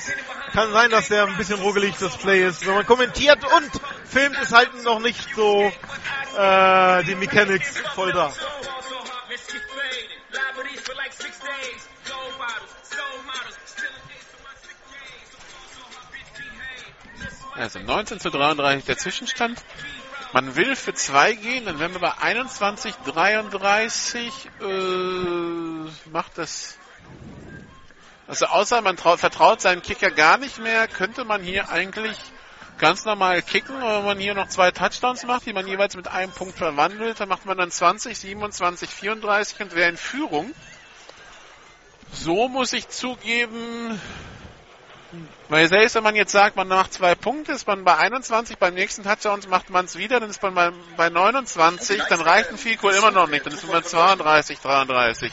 Kann 0.53 0.73
sein, 0.73 0.91
dass 0.91 1.09
der 1.09 1.27
ein 1.27 1.37
bisschen 1.37 1.61
ruckelig 1.61 1.95
das 1.99 2.17
Play 2.17 2.47
ist. 2.47 2.67
Wenn 2.67 2.75
man 2.75 2.87
kommentiert 2.87 3.39
und 3.45 3.71
filmt, 4.05 4.37
ist 4.41 4.53
halt 4.53 4.83
noch 4.83 4.99
nicht 4.99 5.35
so 5.35 5.73
äh, 6.37 7.05
die 7.05 7.15
Mechanics 7.15 7.79
voll 7.95 8.13
da. 8.13 8.33
Also 17.55 17.79
19 17.79 18.21
zu 18.21 18.31
33 18.31 18.85
der 18.87 18.97
Zwischenstand. 18.97 19.63
Man 20.33 20.57
will 20.57 20.75
für 20.77 20.95
zwei 20.95 21.35
gehen, 21.35 21.67
dann 21.67 21.79
wären 21.79 21.93
wir 21.93 22.01
bei 22.01 22.17
21, 22.19 22.95
33. 23.05 24.49
Äh, 24.61 24.69
macht 26.11 26.39
das. 26.39 26.80
Also 28.31 28.47
außer 28.47 28.81
man 28.81 28.97
traut, 28.97 29.19
vertraut 29.19 29.61
seinen 29.61 29.83
Kicker 29.83 30.13
gar 30.13 30.39
nicht 30.39 30.61
mehr, 30.61 30.87
könnte 30.87 31.25
man 31.25 31.43
hier 31.43 31.69
eigentlich 31.69 32.17
ganz 32.79 33.05
normal 33.05 33.43
kicken. 33.43 33.75
Aber 33.83 33.99
wenn 33.99 34.05
man 34.05 34.19
hier 34.21 34.35
noch 34.35 34.47
zwei 34.47 34.71
Touchdowns 34.71 35.25
macht, 35.25 35.47
die 35.47 35.53
man 35.53 35.67
jeweils 35.67 35.97
mit 35.97 36.07
einem 36.07 36.31
Punkt 36.31 36.57
verwandelt, 36.57 37.19
dann 37.19 37.29
macht 37.29 37.45
man 37.45 37.59
dann 37.59 37.73
20, 37.73 38.17
27, 38.17 38.89
34 38.89 39.61
und 39.63 39.75
wäre 39.75 39.91
in 39.91 39.97
Führung. 39.97 40.55
So 42.13 42.47
muss 42.47 42.73
ich 42.73 42.89
zugeben, 42.89 44.01
weil 45.49 45.69
selbst 45.69 45.97
wenn 45.97 46.05
man 46.05 46.15
jetzt 46.15 46.31
sagt, 46.31 46.55
man 46.55 46.69
macht 46.69 46.93
zwei 46.93 47.17
Punkte, 47.17 47.51
ist 47.51 47.67
man 47.67 47.83
bei 47.83 47.97
21, 47.97 48.59
beim 48.59 48.75
nächsten 48.75 49.03
Touchdown 49.03 49.41
macht 49.49 49.71
man 49.71 49.87
es 49.87 49.97
wieder, 49.97 50.21
dann 50.21 50.31
ist 50.31 50.41
man 50.41 50.55
bei, 50.55 50.71
bei 50.97 51.09
29, 51.09 52.01
dann 52.09 52.21
reicht 52.21 52.51
ein 52.51 52.59
Fico 52.59 52.91
immer 52.91 53.11
noch 53.11 53.27
nicht, 53.27 53.45
dann 53.45 53.55
ist 53.55 53.65
man 53.65 53.83
bei 53.83 53.89
32, 53.89 54.61
33. 54.61 55.33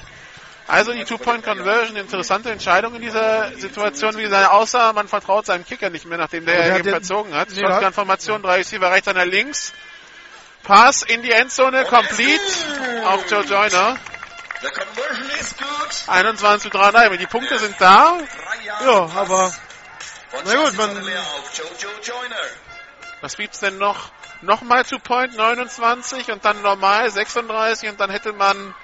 Also 0.68 0.92
die 0.92 1.06
Two-Point-Conversion, 1.06 1.96
interessante 1.96 2.52
Entscheidung 2.52 2.96
in 2.96 3.02
dieser 3.02 3.58
Situation, 3.58 4.18
wie 4.18 4.24
gesagt, 4.24 4.52
außer 4.52 4.92
man 4.92 5.08
vertraut 5.08 5.46
seinem 5.46 5.66
Kicker 5.66 5.90
nicht 5.90 6.06
mehr, 6.06 6.18
nachdem 6.18 6.46
der 6.46 6.58
der 6.58 6.74
hat 6.74 6.80
eben 6.80 6.90
verzogen 6.90 7.34
hat. 7.34 7.50
Nee, 7.52 7.62
Shotgun-Formation, 7.62 8.44
drei 8.44 8.58
Receiver 8.58 8.92
rechts, 8.92 9.08
einer 9.08 9.26
links. 9.26 9.72
Pass 10.64 11.04
in 11.04 11.22
die 11.22 11.32
Endzone, 11.32 11.86
complete 11.86 12.42
auf 13.06 13.32
Joe 13.32 13.44
Joyner. 13.44 13.98
The 14.62 14.68
conversion 14.68 15.30
is 15.40 15.56
good. 15.56 16.10
21 16.10 16.72
zu 16.72 16.78
3, 16.78 17.16
die 17.16 17.28
Punkte 17.28 17.60
sind 17.60 17.76
da. 17.80 18.18
Ja, 18.84 19.10
aber 19.16 19.54
Na 20.44 20.56
gut, 20.56 20.78
man-. 20.78 21.02
Was 23.22 23.38
gibt's 23.38 23.60
denn 23.60 23.78
noch? 23.78 24.12
Nochmal 24.42 24.84
Two-Point, 24.84 25.36
29 25.36 26.32
und 26.32 26.44
dann 26.44 26.62
normal 26.62 27.10
36 27.10 27.90
und 27.90 28.00
dann 28.00 28.12
hätte 28.12 28.34
man 28.34 28.76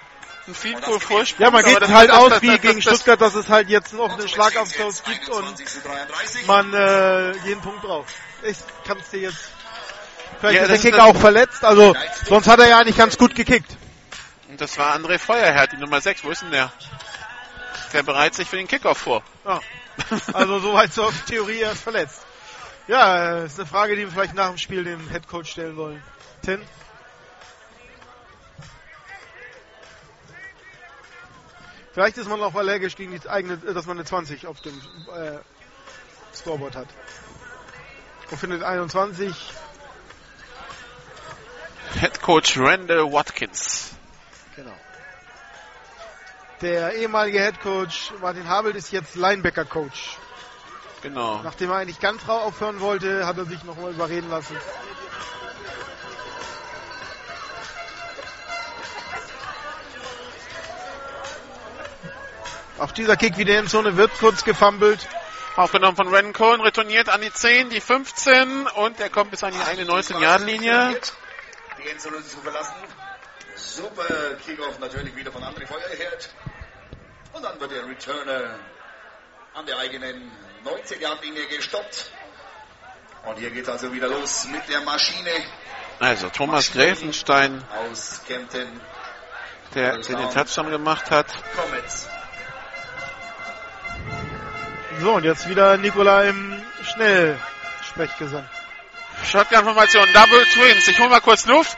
einen 0.46 0.56
Field 0.56 0.82
Goal 0.84 1.00
Vorsprung. 1.00 1.42
ja, 1.46 1.52
man 1.52 1.64
geht 1.64 1.80
halt 1.88 2.10
das- 2.10 2.18
aus 2.18 2.30
das- 2.30 2.42
wie 2.42 2.48
das- 2.48 2.62
gegen 2.62 2.76
das- 2.82 2.84
Stuttgart, 2.84 3.22
dass 3.22 3.36
es 3.36 3.50
halt 3.50 3.70
jetzt 3.70 3.94
noch 3.94 4.12
einen 4.18 4.28
Schlagabtausch 4.28 5.04
gibt 5.06 5.30
und 5.30 5.44
21 5.46 5.68
zu 5.68 5.82
33. 5.82 6.48
man 6.48 6.74
äh, 6.74 7.32
jeden 7.46 7.62
Punkt 7.62 7.84
drauf. 7.84 8.06
Ich 8.44 8.58
kann's 8.86 9.10
dir 9.10 9.22
jetzt. 9.22 9.50
Vielleicht 10.40 10.56
Ja, 10.58 10.64
ist 10.64 10.84
der 10.84 10.92
Kicker 10.92 11.06
auch 11.06 11.16
verletzt, 11.16 11.64
also 11.64 11.96
sonst 12.28 12.48
hat 12.48 12.60
er 12.60 12.68
ja 12.68 12.78
eigentlich 12.80 12.98
ganz 12.98 13.18
gut 13.18 13.34
gekickt. 13.36 13.78
Und 14.50 14.60
das 14.60 14.78
war 14.78 14.94
André 14.96 15.18
Feuerherd, 15.18 15.72
die 15.72 15.78
Nummer 15.78 16.02
6. 16.02 16.24
Wo 16.24 16.30
ist 16.32 16.42
denn 16.42 16.52
der? 16.52 16.72
Der 17.94 18.04
bereitet 18.04 18.36
sich 18.36 18.50
für 18.50 18.58
den 18.58 18.68
Kickoff 18.68 18.98
vor. 18.98 19.24
Ja. 19.46 19.60
Also 20.34 20.60
soweit 20.60 20.92
zur 20.92 21.14
Theorie, 21.28 21.62
er 21.62 21.72
ist 21.74 21.84
verletzt. 21.84 22.22
Ja, 22.88 23.38
äh, 23.42 23.46
ist 23.46 23.60
eine 23.60 23.68
Frage, 23.68 23.96
die 23.96 24.02
wir 24.04 24.12
vielleicht 24.12 24.34
nach 24.34 24.50
dem 24.50 24.58
Spiel 24.58 24.84
dem 24.84 25.08
Headcoach 25.08 25.46
stellen 25.48 25.78
wollen. 25.78 26.04
Tin? 26.44 26.62
Vielleicht 31.94 32.18
ist 32.18 32.28
man 32.28 32.42
auch 32.42 32.56
allergisch 32.56 32.96
gegen 32.96 33.12
die 33.12 33.30
eigene, 33.30 33.58
dass 33.58 33.86
man 33.86 33.98
eine 33.98 34.06
20 34.06 34.48
auf 34.48 34.60
dem 34.62 34.74
äh, 34.76 35.38
Scoreboard 36.36 36.76
hat. 36.76 36.88
Und 38.32 38.38
findet 38.38 38.64
21. 38.64 39.32
Head 42.00 42.22
Coach 42.22 42.58
Randall 42.58 43.12
Watkins. 43.12 43.96
Genau. 44.56 44.74
Der 46.62 46.96
ehemalige 46.96 47.40
Headcoach 47.40 48.12
Martin 48.22 48.48
Habelt 48.48 48.76
ist 48.76 48.92
jetzt 48.92 49.16
Linebacker-Coach. 49.16 50.18
Genau. 51.04 51.42
Nachdem 51.44 51.70
er 51.70 51.76
eigentlich 51.76 52.00
ganz 52.00 52.28
rau 52.28 52.40
aufhören 52.40 52.80
wollte, 52.80 53.28
hat 53.28 53.38
er 53.38 53.46
sich 53.46 53.64
nochmal 53.66 53.92
überreden 53.92 54.30
lassen. 54.30 54.56
Auch 62.80 62.92
dieser 62.92 63.18
Kick 63.18 63.38
wieder 63.38 63.60
in 63.60 63.68
Zone 63.68 63.98
wird 63.98 64.12
kurz 64.20 64.44
gefummelt. 64.44 65.08
Aufgenommen 65.56 65.96
von 65.96 66.08
Ren 66.08 66.34
Cohen, 66.34 66.62
retourniert 66.62 67.10
an 67.10 67.22
die 67.22 67.32
10, 67.32 67.70
die 67.70 67.80
15 67.80 68.68
und 68.68 69.00
er 69.00 69.10
kommt 69.10 69.30
bis 69.30 69.44
an 69.44 69.54
die 69.54 69.60
eine 69.60 69.84
19-Yard-Linie. 69.84 71.00
Die 71.78 71.90
Endzone 71.90 72.26
zu 72.26 72.38
verlassen. 72.40 72.74
Super 73.56 74.36
Kickoff 74.44 74.80
natürlich 74.80 75.16
wieder 75.16 75.32
von 75.32 75.44
André 75.44 75.68
Feuerherd. 75.68 76.30
Und 77.34 77.44
dann 77.44 77.60
wird 77.60 77.72
der 77.72 77.86
Returner 77.86 78.60
an 79.54 79.66
der 79.68 79.78
eigenen 79.78 80.32
19-Yard-Linie 80.66 81.46
gestoppt. 81.48 82.12
Und 83.26 83.38
hier 83.38 83.52
geht 83.52 83.70
also 83.70 83.94
wieder 83.94 84.08
los 84.08 84.48
mit 84.52 84.68
der 84.68 84.82
Maschine 84.82 85.32
Also 86.00 86.30
Thomas 86.30 86.72
Gräfenstein, 86.72 87.64
aus 87.88 88.22
Kempten 88.28 88.82
der, 89.76 90.00
der 90.00 90.18
den 90.18 90.30
Touchdown 90.32 90.70
gemacht 90.72 91.10
hat. 91.12 91.28
Comets. 91.56 92.10
So, 95.02 95.14
und 95.14 95.24
jetzt 95.24 95.50
wieder 95.50 95.78
Nikola 95.78 96.24
im 96.24 96.62
Schnellsprechgesang. 96.84 98.46
Shotgun-Formation, 99.26 100.08
Double 100.14 100.46
Twins. 100.46 100.88
Ich 100.88 101.00
hole 101.00 101.10
mal 101.10 101.22
kurz 101.22 101.46
Luft. 101.46 101.78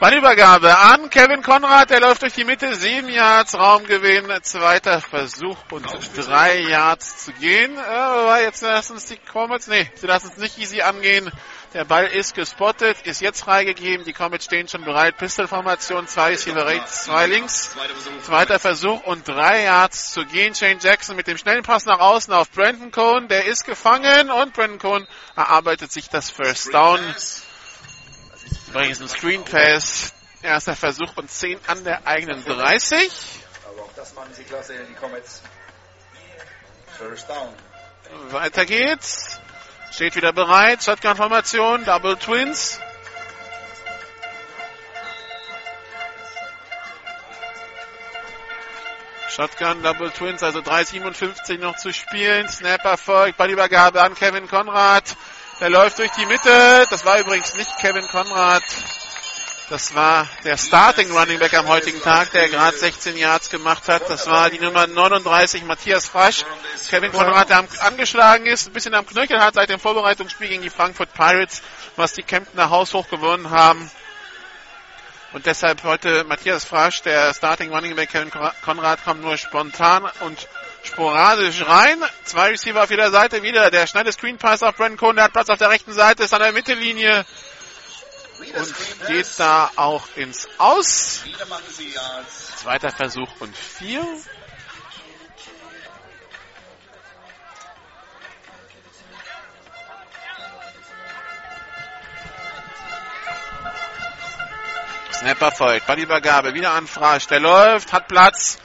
Ballübergabe 0.00 0.76
an 0.78 1.10
Kevin 1.10 1.42
Konrad. 1.42 1.90
Der 1.90 2.00
läuft 2.00 2.22
durch 2.22 2.32
die 2.34 2.44
Mitte. 2.44 2.74
Sieben 2.74 3.08
Yards 3.08 3.54
Raumgewinn. 3.58 4.30
Zweiter 4.42 5.00
Versuch 5.00 5.56
und 5.70 5.86
drei 6.16 6.60
Yards 6.60 7.24
zu 7.24 7.32
gehen. 7.32 7.76
Äh, 7.76 7.80
aber 7.80 8.42
jetzt 8.42 8.62
lassen 8.62 8.94
uns 8.94 9.06
die 9.06 9.16
Comets, 9.16 9.66
nee, 9.66 9.90
sie 9.96 10.06
lassen 10.06 10.30
es 10.32 10.38
nicht 10.38 10.58
easy 10.58 10.82
angehen. 10.82 11.30
Der 11.74 11.84
Ball 11.84 12.06
ist 12.06 12.36
gespottet, 12.36 13.04
ist 13.04 13.20
jetzt 13.20 13.40
freigegeben. 13.40 14.04
Die 14.04 14.12
Comets 14.12 14.44
stehen 14.44 14.68
schon 14.68 14.84
bereit. 14.84 15.18
Pistol-Formation. 15.18 16.06
Zwei 16.06 16.32
ist 16.32 16.44
hier 16.44 16.54
rechts, 16.54 17.04
zwei 17.04 17.26
links. 17.26 17.74
Zweiter 18.22 18.60
Versuch. 18.60 19.02
Und 19.02 19.26
drei 19.26 19.64
Yards 19.64 20.12
zu 20.12 20.24
gehen. 20.24 20.54
Shane 20.54 20.78
Jackson 20.78 21.16
mit 21.16 21.26
dem 21.26 21.36
schnellen 21.36 21.64
Pass 21.64 21.84
nach 21.84 21.98
außen 21.98 22.32
auf 22.32 22.48
Brandon 22.52 22.92
Cohn. 22.92 23.26
Der 23.26 23.46
ist 23.46 23.64
gefangen 23.64 24.30
und 24.30 24.54
Brandon 24.54 24.78
Cohn 24.78 25.08
erarbeitet 25.34 25.90
sich 25.90 26.08
das 26.08 26.30
First 26.30 26.72
Down. 26.72 27.00
Übrigens 28.68 29.00
ein 29.00 29.08
Screen 29.08 29.44
Pass. 29.44 30.12
Erster 30.42 30.76
Versuch 30.76 31.16
und 31.16 31.28
10 31.28 31.58
an 31.66 31.82
der 31.82 32.06
eigenen 32.06 32.44
30. 32.44 33.10
Aber 33.66 33.82
auch 33.82 33.92
das 33.96 34.14
machen 34.14 34.32
sie 34.32 34.44
klasse, 34.44 34.74
die 34.88 34.94
Comets. 34.94 35.42
First 36.98 37.28
down. 37.28 37.52
Weiter 38.30 38.64
geht's. 38.64 39.40
Steht 39.94 40.16
wieder 40.16 40.32
bereit. 40.32 40.82
Shotgun-Formation. 40.82 41.84
Double 41.84 42.16
Twins. 42.16 42.80
Shotgun, 49.30 49.82
Double 49.84 50.10
Twins, 50.10 50.42
also 50.42 50.58
3,57 50.60 51.58
noch 51.58 51.76
zu 51.76 51.92
spielen. 51.92 52.48
Snap 52.48 52.84
erfolgt, 52.84 53.36
Ballübergabe 53.36 54.02
an 54.02 54.16
Kevin 54.16 54.48
Konrad. 54.48 55.16
Der 55.60 55.70
läuft 55.70 56.00
durch 56.00 56.10
die 56.12 56.26
Mitte. 56.26 56.86
Das 56.90 57.04
war 57.04 57.20
übrigens 57.20 57.56
nicht 57.56 57.76
Kevin 57.78 58.06
Konrad. 58.08 58.64
Das 59.70 59.94
war 59.94 60.28
der 60.44 60.58
Starting 60.58 61.10
Running 61.10 61.38
Back 61.38 61.54
am 61.54 61.66
heutigen 61.68 62.02
Tag, 62.02 62.30
der 62.32 62.50
gerade 62.50 62.76
16 62.76 63.16
Yards 63.16 63.48
gemacht 63.48 63.88
hat. 63.88 64.10
Das 64.10 64.26
war 64.26 64.50
die 64.50 64.58
Nummer 64.58 64.86
39, 64.86 65.64
Matthias 65.64 66.06
Frasch. 66.06 66.44
Kevin 66.90 67.10
Konrad, 67.12 67.48
der 67.48 67.66
angeschlagen 67.80 68.44
ist, 68.44 68.66
ein 68.66 68.74
bisschen 68.74 68.94
am 68.94 69.06
Knöchel 69.06 69.40
hat 69.40 69.54
seit 69.54 69.70
dem 69.70 69.80
Vorbereitungsspiel 69.80 70.48
gegen 70.48 70.62
die 70.62 70.68
Frankfurt 70.68 71.14
Pirates, 71.14 71.62
was 71.96 72.12
die 72.12 72.22
Kemptener 72.22 72.68
haushoch 72.68 73.08
gewonnen 73.08 73.48
haben. 73.48 73.90
Und 75.32 75.46
deshalb 75.46 75.82
heute 75.82 76.24
Matthias 76.24 76.64
Frasch, 76.64 77.00
der 77.00 77.32
Starting 77.32 77.72
Running 77.72 77.96
Back 77.96 78.10
Kevin 78.10 78.30
Konrad, 78.62 79.02
kommt 79.02 79.22
nur 79.22 79.38
spontan 79.38 80.04
und 80.20 80.46
sporadisch 80.82 81.66
rein. 81.66 82.04
Zwei 82.24 82.50
Receiver 82.50 82.82
auf 82.82 82.90
jeder 82.90 83.10
Seite 83.10 83.42
wieder. 83.42 83.70
Der 83.70 83.86
schnelle 83.86 84.12
Screen 84.12 84.36
Pass 84.36 84.62
auf 84.62 84.76
Brandon 84.76 84.98
Cohn, 84.98 85.16
der 85.16 85.24
hat 85.24 85.32
Platz 85.32 85.48
auf 85.48 85.58
der 85.58 85.70
rechten 85.70 85.94
Seite, 85.94 86.24
ist 86.24 86.34
an 86.34 86.42
der 86.42 86.52
Mittellinie 86.52 87.24
und 88.54 89.06
geht 89.08 89.26
da 89.38 89.70
auch 89.76 90.06
ins 90.16 90.48
Aus. 90.58 91.24
Zweiter 92.56 92.90
Versuch 92.90 93.28
und 93.40 93.56
vier. 93.56 94.04
Snapper 105.12 105.52
folgt, 105.52 105.86
Ballübergabe, 105.86 106.52
wieder 106.52 106.72
an 106.72 106.86
Frasch, 106.86 107.26
der 107.28 107.40
läuft, 107.40 107.92
hat 107.92 108.08
Platz 108.08 108.58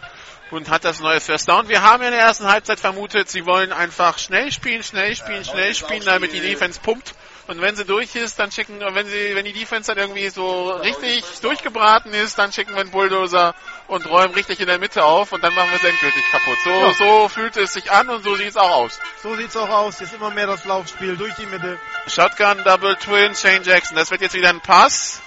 und 0.51 0.69
hat 0.69 0.83
das 0.83 0.99
neue 0.99 1.21
First 1.21 1.47
Down. 1.47 1.69
Wir 1.69 1.83
haben 1.83 2.03
in 2.03 2.11
der 2.11 2.19
ersten 2.19 2.47
Halbzeit 2.47 2.79
vermutet, 2.79 3.29
sie 3.29 3.45
wollen 3.45 3.71
einfach 3.71 4.17
schnell 4.17 4.51
spielen, 4.51 4.83
schnell 4.83 5.15
spielen, 5.15 5.45
schnell 5.45 5.73
spielen, 5.73 6.03
damit 6.03 6.33
die 6.33 6.41
Defense 6.41 6.79
pumpt. 6.81 7.13
Und 7.49 7.61
wenn 7.61 7.75
sie 7.75 7.83
durch 7.83 8.15
ist, 8.15 8.37
dann 8.37 8.51
schicken, 8.51 8.79
wenn 8.79 9.07
sie, 9.07 9.33
wenn 9.33 9.43
die 9.43 9.53
Defense 9.53 9.87
dann 9.91 9.97
irgendwie 9.97 10.29
so 10.29 10.69
richtig 10.69 11.23
durchgebraten 11.41 12.13
ist, 12.13 12.37
dann 12.37 12.53
schicken 12.53 12.75
wir 12.75 12.81
einen 12.81 12.91
Bulldozer 12.91 13.55
und 13.87 14.07
räumen 14.07 14.35
richtig 14.35 14.59
in 14.59 14.67
der 14.67 14.77
Mitte 14.77 15.03
auf 15.03 15.31
und 15.31 15.43
dann 15.43 15.55
machen 15.55 15.71
wir 15.71 15.77
es 15.77 15.83
endgültig 15.83 16.23
kaputt. 16.29 16.57
So, 16.63 16.69
Ja. 16.69 16.93
so 16.93 17.27
fühlt 17.27 17.57
es 17.57 17.73
sich 17.73 17.91
an 17.91 18.07
und 18.09 18.23
so 18.23 18.35
sieht 18.35 18.49
es 18.49 18.55
auch 18.55 18.69
aus. 18.69 18.99
So 19.23 19.35
sieht's 19.35 19.57
auch 19.57 19.67
aus. 19.67 19.99
Jetzt 19.99 20.13
immer 20.13 20.29
mehr 20.29 20.45
das 20.45 20.63
Laufspiel 20.65 21.17
durch 21.17 21.33
die 21.37 21.47
Mitte. 21.47 21.79
Shotgun, 22.05 22.63
Double 22.63 22.95
Twin, 22.97 23.33
Shane 23.33 23.63
Jackson. 23.63 23.97
Das 23.97 24.11
wird 24.11 24.21
jetzt 24.21 24.35
wieder 24.35 24.49
ein 24.49 24.61
Pass. 24.61 25.19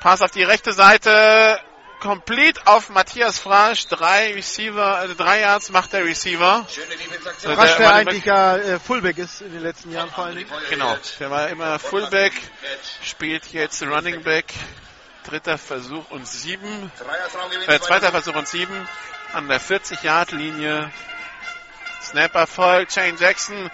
Pass 0.00 0.22
auf 0.22 0.32
die 0.32 0.42
rechte 0.42 0.72
Seite. 0.72 1.60
Complete 2.00 2.60
auf 2.66 2.88
Matthias 2.88 3.38
Frasch. 3.38 3.86
Drei 3.86 4.32
Receiver, 4.32 4.96
also 4.96 5.14
drei 5.14 5.40
Yards 5.40 5.70
macht 5.70 5.92
der 5.92 6.04
Receiver. 6.04 6.66
Schöne 6.68 6.96
Defense-Aktion. 6.96 7.54
So, 7.54 7.60
Rasch, 7.60 7.76
der 7.76 7.78
der 7.78 7.94
eigentlich 7.94 8.24
ja 8.24 8.56
äh, 8.56 8.78
Fullback 8.80 9.18
ist 9.18 9.42
in 9.42 9.52
den 9.52 9.62
letzten 9.62 9.92
Jahren 9.92 10.10
vor 10.10 10.24
allen 10.24 10.36
Dingen. 10.36 10.50
Genau. 10.70 10.96
Der 11.20 11.30
war 11.30 11.48
immer 11.48 11.78
Fullback. 11.78 12.32
Spielt 13.02 13.46
jetzt 13.52 13.82
Running 13.82 14.22
Back. 14.22 14.46
Dritter 15.24 15.58
Versuch 15.58 16.10
und 16.10 16.26
sieben. 16.26 16.90
Äh, 17.66 17.78
zweiter 17.78 18.10
Versuch 18.10 18.34
und 18.34 18.48
sieben. 18.48 18.88
An 19.34 19.48
der 19.48 19.60
40-Yard-Linie. 19.60 20.90
Snapper 22.02 22.46
folgt. 22.46 22.94
Shane 22.94 23.16
Jackson. 23.18 23.70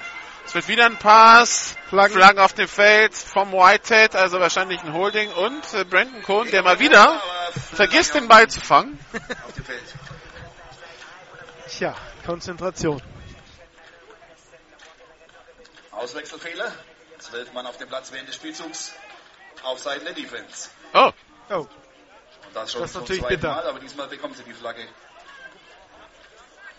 Es 0.46 0.54
wird 0.54 0.68
wieder 0.68 0.86
ein 0.86 0.96
Pass. 0.96 1.76
Flaggen. 1.88 2.14
Flaggen 2.16 2.38
auf 2.38 2.52
dem 2.54 2.68
Feld 2.68 3.14
vom 3.14 3.52
Whitehead, 3.52 4.14
also 4.14 4.40
wahrscheinlich 4.40 4.80
ein 4.82 4.92
Holding. 4.92 5.30
Und 5.32 5.74
äh, 5.74 5.84
Brandon 5.84 6.22
Cohn, 6.22 6.50
der 6.50 6.62
mal 6.62 6.78
wieder 6.78 7.20
vergisst, 7.74 8.14
den 8.14 8.28
Ball 8.28 8.48
zu 8.48 8.60
fangen. 8.60 8.98
Auf 9.46 9.52
dem 9.54 9.64
Feld. 9.64 9.82
Tja, 11.68 11.94
Konzentration. 12.24 13.02
Auswechselfehler. 15.90 16.72
Zwölf 17.18 17.52
Mann 17.52 17.66
auf 17.66 17.76
dem 17.78 17.88
Platz 17.88 18.12
während 18.12 18.28
des 18.28 18.36
Spielzugs 18.36 18.92
auf 19.64 19.80
Seiten 19.80 20.04
der 20.04 20.14
Defense. 20.14 20.68
Oh, 20.94 21.10
Oh, 21.48 21.54
Und 21.54 21.68
das 22.54 22.72
schon 22.72 22.82
Das 22.82 22.90
ist 22.90 22.92
zum 22.92 23.02
natürlich 23.02 23.22
zweiten 23.22 23.34
bitter. 23.40 23.52
Mal, 23.54 23.66
aber 23.66 23.80
diesmal 23.80 24.06
bekommt 24.08 24.36
sie 24.36 24.44
die 24.44 24.52
Flagge. 24.52 24.86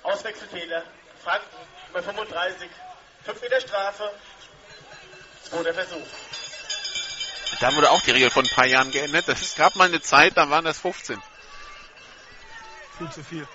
Auswechselfehler. 0.04 0.84
Franken, 1.24 1.58
Nummer 1.92 2.04
35. 2.04 2.70
Fünf 3.28 3.42
Meter 3.42 3.60
Strafe. 3.60 4.12
Oder 5.52 5.74
Versuch. 5.74 6.08
Da 7.60 7.76
wurde 7.76 7.92
auch 7.92 8.02
die 8.02 8.12
Regel 8.12 8.30
von 8.30 8.46
ein 8.46 8.56
paar 8.56 8.66
Jahren 8.66 8.90
geändert. 8.90 9.28
Es 9.28 9.56
gab 9.56 9.76
mal 9.76 9.90
eine 9.90 10.02
Zeit, 10.02 10.38
da 10.38 10.50
waren 10.50 10.64
das 10.64 10.80
15. 10.80 11.22
Viel 12.98 13.10
zu 13.10 13.24
viel. 13.24 13.48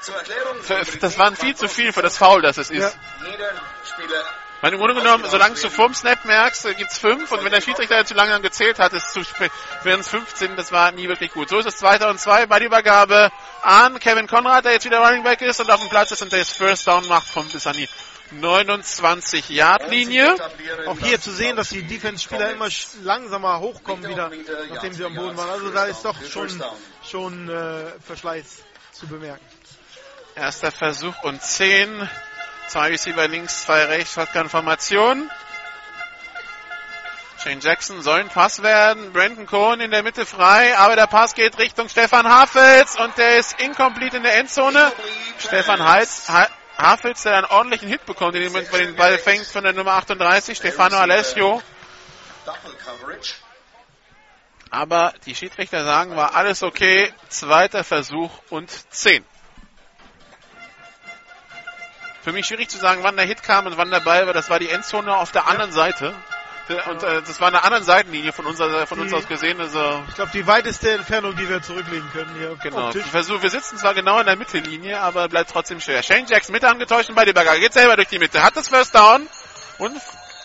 Zur 0.00 0.16
Erklärung. 0.16 0.62
Für, 0.62 0.98
das 0.98 1.18
waren 1.18 1.36
viel 1.36 1.54
zu 1.54 1.68
viel 1.68 1.92
für 1.92 2.02
das 2.02 2.18
Foul, 2.18 2.42
das 2.42 2.58
es 2.58 2.70
ist. 2.70 2.98
Jeder 3.24 3.52
Spieler 3.84 4.24
weil 4.60 4.74
im 4.74 4.78
Grunde 4.78 4.94
genommen, 4.94 5.24
solange 5.26 5.54
du 5.54 5.70
vorm 5.70 5.94
Snap 5.94 6.24
merkst, 6.26 6.66
äh, 6.66 6.74
gibt 6.74 6.90
es 6.90 6.98
fünf 6.98 7.32
und 7.32 7.42
wenn 7.44 7.52
der 7.52 7.62
Schiedsrichter 7.62 8.04
zu 8.04 8.12
lange 8.12 8.38
gezählt 8.42 8.78
hat, 8.78 8.92
ist 8.92 9.12
zu 9.12 9.24
spät, 9.24 9.50
wären 9.84 10.00
es 10.00 10.08
15, 10.08 10.54
das 10.56 10.70
war 10.70 10.92
nie 10.92 11.08
wirklich 11.08 11.32
gut. 11.32 11.48
So 11.48 11.58
ist 11.58 11.66
es 11.66 11.76
2. 11.78 12.06
und 12.10 12.20
2 12.20 12.46
bei 12.46 12.58
der 12.58 12.66
Übergabe 12.66 13.32
an 13.62 13.98
Kevin 13.98 14.26
Conrad, 14.26 14.66
der 14.66 14.72
jetzt 14.72 14.84
wieder 14.84 14.98
Running 14.98 15.22
Back 15.22 15.40
ist 15.40 15.60
und 15.60 15.70
auf 15.70 15.80
dem 15.80 15.88
Platz 15.88 16.10
ist 16.10 16.20
und 16.20 16.30
der 16.30 16.40
jetzt 16.40 16.56
First 16.56 16.86
Down 16.86 17.08
macht 17.08 17.26
vom 17.26 17.48
Bissani. 17.48 17.88
29-Yard-Linie. 18.32 20.36
Auch 20.86 20.98
hier 20.98 21.20
zu 21.20 21.32
sehen, 21.32 21.56
dass 21.56 21.70
die 21.70 21.82
Defense-Spieler 21.82 22.52
immer 22.52 22.68
langsamer 23.02 23.60
hochkommen 23.60 24.08
wieder, 24.08 24.30
nachdem 24.70 24.92
sie 24.92 25.04
am 25.04 25.14
Boden 25.14 25.36
waren. 25.36 25.50
Also 25.50 25.70
da 25.70 25.84
ist 25.84 26.04
doch 26.04 26.16
schon, 26.24 26.62
schon 27.08 27.48
äh, 27.48 27.86
Verschleiß 28.06 28.62
zu 28.92 29.06
bemerken. 29.06 29.44
Erster 30.36 30.70
Versuch 30.70 31.22
und 31.22 31.42
10. 31.42 32.08
Zwei 32.68 32.90
Receiver 32.90 33.26
links, 33.26 33.64
zwei 33.64 33.84
rechts, 33.84 34.16
hat 34.16 34.32
keine 34.32 34.48
Formation. 34.48 35.28
Shane 37.42 37.60
Jackson 37.60 38.02
soll 38.02 38.20
ein 38.20 38.28
Pass 38.28 38.62
werden. 38.62 39.12
Brandon 39.12 39.46
Cohen 39.46 39.80
in 39.80 39.90
der 39.90 40.02
Mitte 40.02 40.26
frei, 40.26 40.76
aber 40.76 40.94
der 40.94 41.06
Pass 41.06 41.34
geht 41.34 41.58
Richtung 41.58 41.88
Stefan 41.88 42.28
Hafels 42.28 42.96
und 42.96 43.16
der 43.16 43.38
ist 43.38 43.58
incomplete 43.60 44.18
in 44.18 44.22
der 44.22 44.36
Endzone. 44.36 44.92
Stefan 45.38 45.82
Hals, 45.82 46.28
ha 46.80 46.92
Hafels, 46.92 47.22
der 47.22 47.36
einen 47.36 47.46
ordentlichen 47.46 47.88
Hit 47.88 48.06
bekommt, 48.06 48.34
in 48.34 48.42
dem 48.42 48.52
Moment, 48.52 48.72
wo 48.72 48.76
er 48.76 48.86
den 48.86 48.96
Ball 48.96 49.18
fängt 49.18 49.46
von 49.46 49.64
der 49.64 49.72
Nummer 49.72 49.92
38, 49.92 50.56
Stefano 50.56 50.96
Alessio. 50.96 51.62
Aber 54.70 55.12
die 55.26 55.34
Schiedsrichter 55.34 55.84
sagen, 55.84 56.16
war 56.16 56.34
alles 56.34 56.62
okay. 56.62 57.12
Zweiter 57.28 57.84
Versuch 57.84 58.30
und 58.50 58.70
10. 58.92 59.24
Für 62.22 62.32
mich 62.32 62.46
schwierig 62.46 62.68
zu 62.68 62.78
sagen, 62.78 63.02
wann 63.02 63.16
der 63.16 63.24
Hit 63.24 63.42
kam 63.42 63.66
und 63.66 63.76
wann 63.76 63.90
der 63.90 64.00
Ball 64.00 64.26
war. 64.26 64.34
Das 64.34 64.50
war 64.50 64.58
die 64.58 64.68
Endzone 64.68 65.16
auf 65.16 65.32
der 65.32 65.48
anderen 65.48 65.72
Seite. 65.72 66.14
Und 66.88 67.02
äh, 67.02 67.22
das 67.22 67.40
war 67.40 67.48
eine 67.48 67.62
andere 67.64 67.82
Seitenlinie 67.82 68.32
von, 68.32 68.46
unserer, 68.46 68.86
von 68.86 69.00
uns 69.00 69.10
Die- 69.10 69.16
aus 69.16 69.26
gesehen. 69.26 69.60
Also, 69.60 70.02
Ich 70.08 70.14
glaube, 70.14 70.30
die 70.32 70.46
weiteste 70.46 70.92
Entfernung, 70.92 71.34
die 71.36 71.48
wir 71.48 71.62
zurücklegen 71.62 72.08
können 72.12 72.34
hier. 72.38 72.56
genau. 72.62 72.92
Versuch, 72.92 73.42
wir 73.42 73.50
sitzen 73.50 73.76
zwar 73.78 73.94
genau 73.94 74.20
in 74.20 74.26
der 74.26 74.36
Mittellinie, 74.36 75.00
aber 75.00 75.28
bleibt 75.28 75.50
trotzdem 75.50 75.80
schwer. 75.80 76.02
Shane 76.02 76.26
Jackson, 76.28 76.52
Mitte 76.52 76.68
angetäuscht 76.68 77.08
und 77.08 77.14
bei 77.14 77.24
die 77.24 77.32
Berger. 77.32 77.58
Geht 77.58 77.72
selber 77.72 77.96
durch 77.96 78.08
die 78.08 78.18
Mitte. 78.18 78.42
Hat 78.42 78.56
das 78.56 78.68
First 78.68 78.94
Down 78.94 79.28
und 79.78 80.00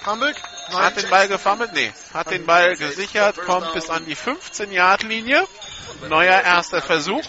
Hamburg? 0.05 0.35
hat 0.73 0.97
den 1.01 1.09
Ball 1.09 1.27
gefummelt? 1.27 1.71
Nee. 1.73 1.93
Hat 2.13 2.31
den 2.31 2.45
Ball 2.45 2.75
gesichert, 2.75 3.37
kommt 3.45 3.71
bis 3.73 3.89
an 3.89 4.05
die 4.05 4.15
15-Yard-Linie. 4.15 5.47
Neuer 6.09 6.41
erster 6.41 6.81
Versuch. 6.81 7.23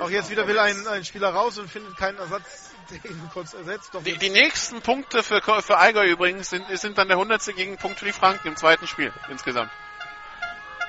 Auch 0.00 0.10
jetzt 0.10 0.30
wieder 0.30 0.46
will 0.46 0.58
ein, 0.58 0.86
ein 0.86 1.04
Spieler 1.04 1.30
raus 1.30 1.58
und 1.58 1.70
findet 1.70 1.96
keinen 1.96 2.18
Ersatz, 2.18 2.67
kurz 3.32 3.54
ersetzt. 3.54 3.94
Doch 3.94 4.02
Die, 4.02 4.16
die 4.16 4.30
nächsten 4.30 4.80
Punkte 4.80 5.22
für, 5.22 5.40
für 5.40 5.78
Allgäu 5.78 6.06
übrigens 6.06 6.50
sind, 6.50 6.66
sind 6.78 6.98
dann 6.98 7.08
der 7.08 7.16
100. 7.16 7.44
Gegenpunkt 7.54 7.98
für 7.98 8.06
die 8.06 8.12
Franken 8.12 8.48
im 8.48 8.56
zweiten 8.56 8.86
Spiel 8.86 9.12
insgesamt. 9.28 9.70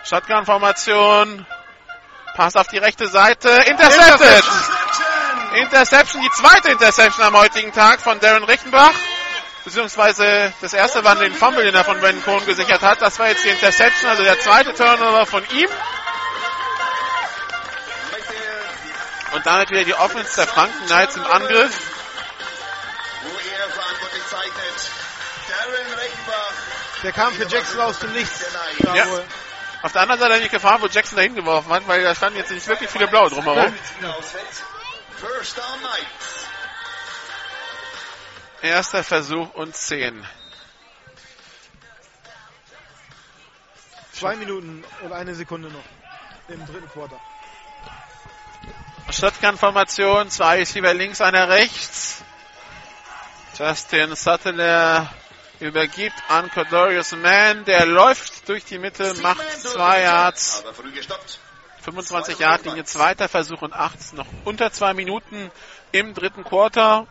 Shotgun-Formation. 0.05 1.45
Pass 2.35 2.55
auf 2.55 2.67
die 2.67 2.77
rechte 2.77 3.07
Seite. 3.07 3.49
Intercepted! 3.49 4.43
Interception, 5.55 6.21
die 6.21 6.29
zweite 6.31 6.69
Interception 6.69 7.25
am 7.25 7.35
heutigen 7.35 7.73
Tag 7.73 8.01
von 8.01 8.19
Darren 8.19 8.43
Rechtenbach. 8.43 8.93
Beziehungsweise 9.65 10.53
das 10.61 10.73
erste 10.73 11.03
war 11.03 11.15
den 11.15 11.33
Fumble, 11.33 11.63
den 11.63 11.75
er 11.75 11.83
von 11.83 11.99
Brandon 11.99 12.23
Cohn 12.23 12.45
gesichert 12.45 12.81
hat. 12.81 13.01
Das 13.01 13.19
war 13.19 13.29
jetzt 13.29 13.43
die 13.43 13.49
Interception, 13.49 14.09
also 14.09 14.23
der 14.23 14.39
zweite 14.39 14.73
Turnover 14.73 15.25
von 15.25 15.43
ihm. 15.51 15.69
Und 19.33 19.45
damit 19.45 19.69
wieder 19.69 19.83
die 19.83 19.93
Offense 19.93 20.35
der 20.35 20.47
Franken 20.47 20.85
Knights 20.85 21.15
im 21.15 21.25
Angriff. 21.25 21.91
Wo 23.23 23.29
er 23.29 23.69
verantwortlich 23.69 24.23
zeichnet. 24.27 24.89
Darren 25.49 25.93
Reichenbach. 25.93 26.53
Der 27.03 27.11
kam 27.11 27.33
für 27.33 27.47
Jackson 27.47 27.79
aus 27.81 27.99
dem 27.99 28.13
Nichts. 28.13 28.45
Ja. 28.93 29.05
Auf 29.81 29.93
der 29.93 30.01
anderen 30.01 30.19
Seite 30.19 30.41
die 30.41 30.49
Gefahr, 30.49 30.81
wo 30.81 30.87
Jackson 30.87 31.15
da 31.15 31.21
hingeworfen 31.21 31.71
hat, 31.71 31.87
weil 31.87 32.03
da 32.03 32.13
standen 32.13 32.37
jetzt 32.39 32.51
nicht 32.51 32.67
wirklich 32.67 32.89
viele 32.89 33.07
Blaue 33.07 33.29
drumherum. 33.29 33.73
Erster 38.61 39.03
Versuch 39.03 39.53
und 39.53 39.75
10. 39.75 40.25
Zwei 44.11 44.35
Minuten 44.35 44.83
und 45.01 45.13
eine 45.13 45.33
Sekunde 45.33 45.69
noch 45.69 45.83
im 46.49 46.65
dritten 46.65 46.89
Quarter. 46.89 47.21
Shotgun-Formation, 49.11 50.29
zwei 50.29 50.57
Receiver 50.57 50.93
links, 50.93 51.21
einer 51.21 51.49
rechts. 51.49 52.23
Justin 53.57 54.15
Suttler 54.15 55.09
übergibt 55.59 56.15
an 56.29 56.49
Cordorius 56.49 57.11
Mann, 57.13 57.65
der 57.65 57.85
läuft 57.85 58.47
durch 58.47 58.63
die 58.65 58.79
Mitte, 58.79 59.13
macht 59.21 59.43
zwei 59.61 60.01
Yards, 60.01 60.63
Aber 60.63 60.73
früh 60.73 60.91
gestoppt. 60.91 61.39
25 61.81 62.39
Yard 62.39 62.65
Linie, 62.65 62.83
zweiter 62.85 63.27
Versuch 63.27 63.61
und 63.61 63.73
8, 63.73 64.13
noch 64.13 64.27
unter 64.45 64.71
zwei 64.71 64.93
Minuten 64.93 65.51
im 65.91 66.13
dritten 66.13 66.43
Quarter. 66.43 67.07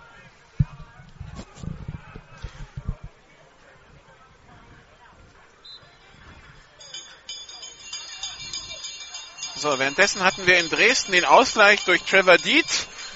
So, 9.60 9.76
währenddessen 9.76 10.22
hatten 10.22 10.46
wir 10.46 10.58
in 10.58 10.70
Dresden 10.70 11.10
den 11.10 11.24
Ausgleich 11.24 11.82
durch 11.82 12.04
Trevor 12.04 12.38
Deed, 12.38 12.64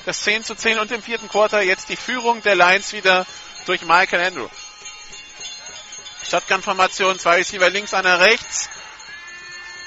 das 0.06 0.22
10 0.22 0.42
zu 0.42 0.56
10 0.56 0.80
und 0.80 0.90
im 0.90 1.00
vierten 1.00 1.28
Quarter 1.28 1.62
jetzt 1.62 1.88
die 1.88 1.94
Führung 1.94 2.42
der 2.42 2.56
Lions 2.56 2.92
wieder 2.92 3.26
durch 3.66 3.82
Michael 3.82 4.26
Andrew. 4.26 4.48
Shotgun-Formation, 6.28 7.20
zwei 7.20 7.36
Receiver 7.36 7.70
links, 7.70 7.94
einer 7.94 8.18
rechts. 8.18 8.68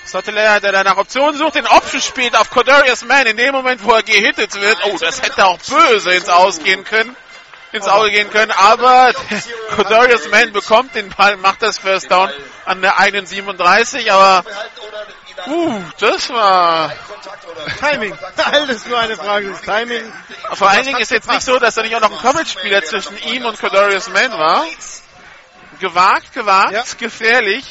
Soteler, 0.05 0.61
der 0.61 0.71
da 0.71 0.85
nach 0.85 0.95
Optionen 0.95 1.37
sucht, 1.37 1.55
den 1.55 1.67
Option 1.67 1.99
spielt 1.99 2.37
auf 2.37 2.49
Cordarius 2.49 3.03
Mann 3.03 3.27
in 3.27 3.35
dem 3.35 3.51
Moment, 3.51 3.83
wo 3.83 3.91
er 3.91 4.03
gehittet 4.03 4.53
wird. 4.55 4.77
Oh, 4.85 4.97
das 4.97 5.21
hätte 5.21 5.45
auch 5.45 5.57
böse 5.57 6.13
ins 6.13 6.29
Ausgehen 6.29 6.85
können, 6.85 7.17
ins 7.73 7.87
Auge 7.89 8.11
gehen 8.11 8.29
können, 8.29 8.51
aber 8.51 9.11
Cordarius 9.75 10.29
Mann 10.29 10.53
bekommt 10.53 10.95
den 10.95 11.09
Ball, 11.09 11.35
macht 11.35 11.61
das 11.61 11.79
First 11.79 12.09
Down 12.11 12.31
an 12.63 12.81
der 12.81 12.97
eigenen 12.97 13.25
37, 13.25 14.09
aber 14.09 14.45
uh, 15.47 15.81
das 15.99 16.29
war 16.29 16.91
Timing. 17.79 18.17
Alles 18.37 18.85
nur 18.85 18.99
eine 18.99 19.15
Frage 19.15 19.49
des 19.49 19.61
Timing. 19.61 20.11
vor 20.53 20.69
allen 20.69 20.85
Dingen 20.85 20.99
ist 20.99 21.11
jetzt 21.11 21.29
nicht 21.29 21.41
so, 21.43 21.59
dass 21.59 21.75
da 21.75 21.81
nicht 21.81 21.95
auch 21.95 22.01
noch 22.01 22.11
ein 22.11 22.17
Coverage-Spieler 22.17 22.83
zwischen 22.83 23.17
ihm 23.17 23.45
und 23.45 23.59
Cordarius 23.59 24.09
Mann 24.09 24.31
war. 24.31 24.65
Gewagt, 25.79 26.33
gewagt, 26.33 26.71
Ja. 26.71 26.83
gefährlich. 26.97 27.65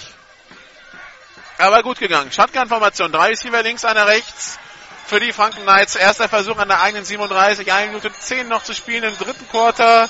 Aber 1.58 1.82
gut 1.82 1.98
gegangen. 1.98 2.32
Shotgun-Formation. 2.32 3.12
Drei 3.12 3.28
Receiver 3.28 3.62
links, 3.62 3.84
einer 3.84 4.06
rechts. 4.06 4.58
Für 5.06 5.20
die 5.20 5.32
Franken 5.32 5.62
Knights. 5.62 5.94
Erster 5.96 6.28
Versuch 6.28 6.58
an 6.58 6.68
der 6.68 6.80
eigenen 6.82 7.04
37. 7.04 7.72
1 7.72 7.88
Minute 7.88 8.12
10 8.12 8.48
noch 8.48 8.64
zu 8.64 8.74
spielen 8.74 9.04
im 9.04 9.16
dritten 9.16 9.48
Quarter. 9.48 10.08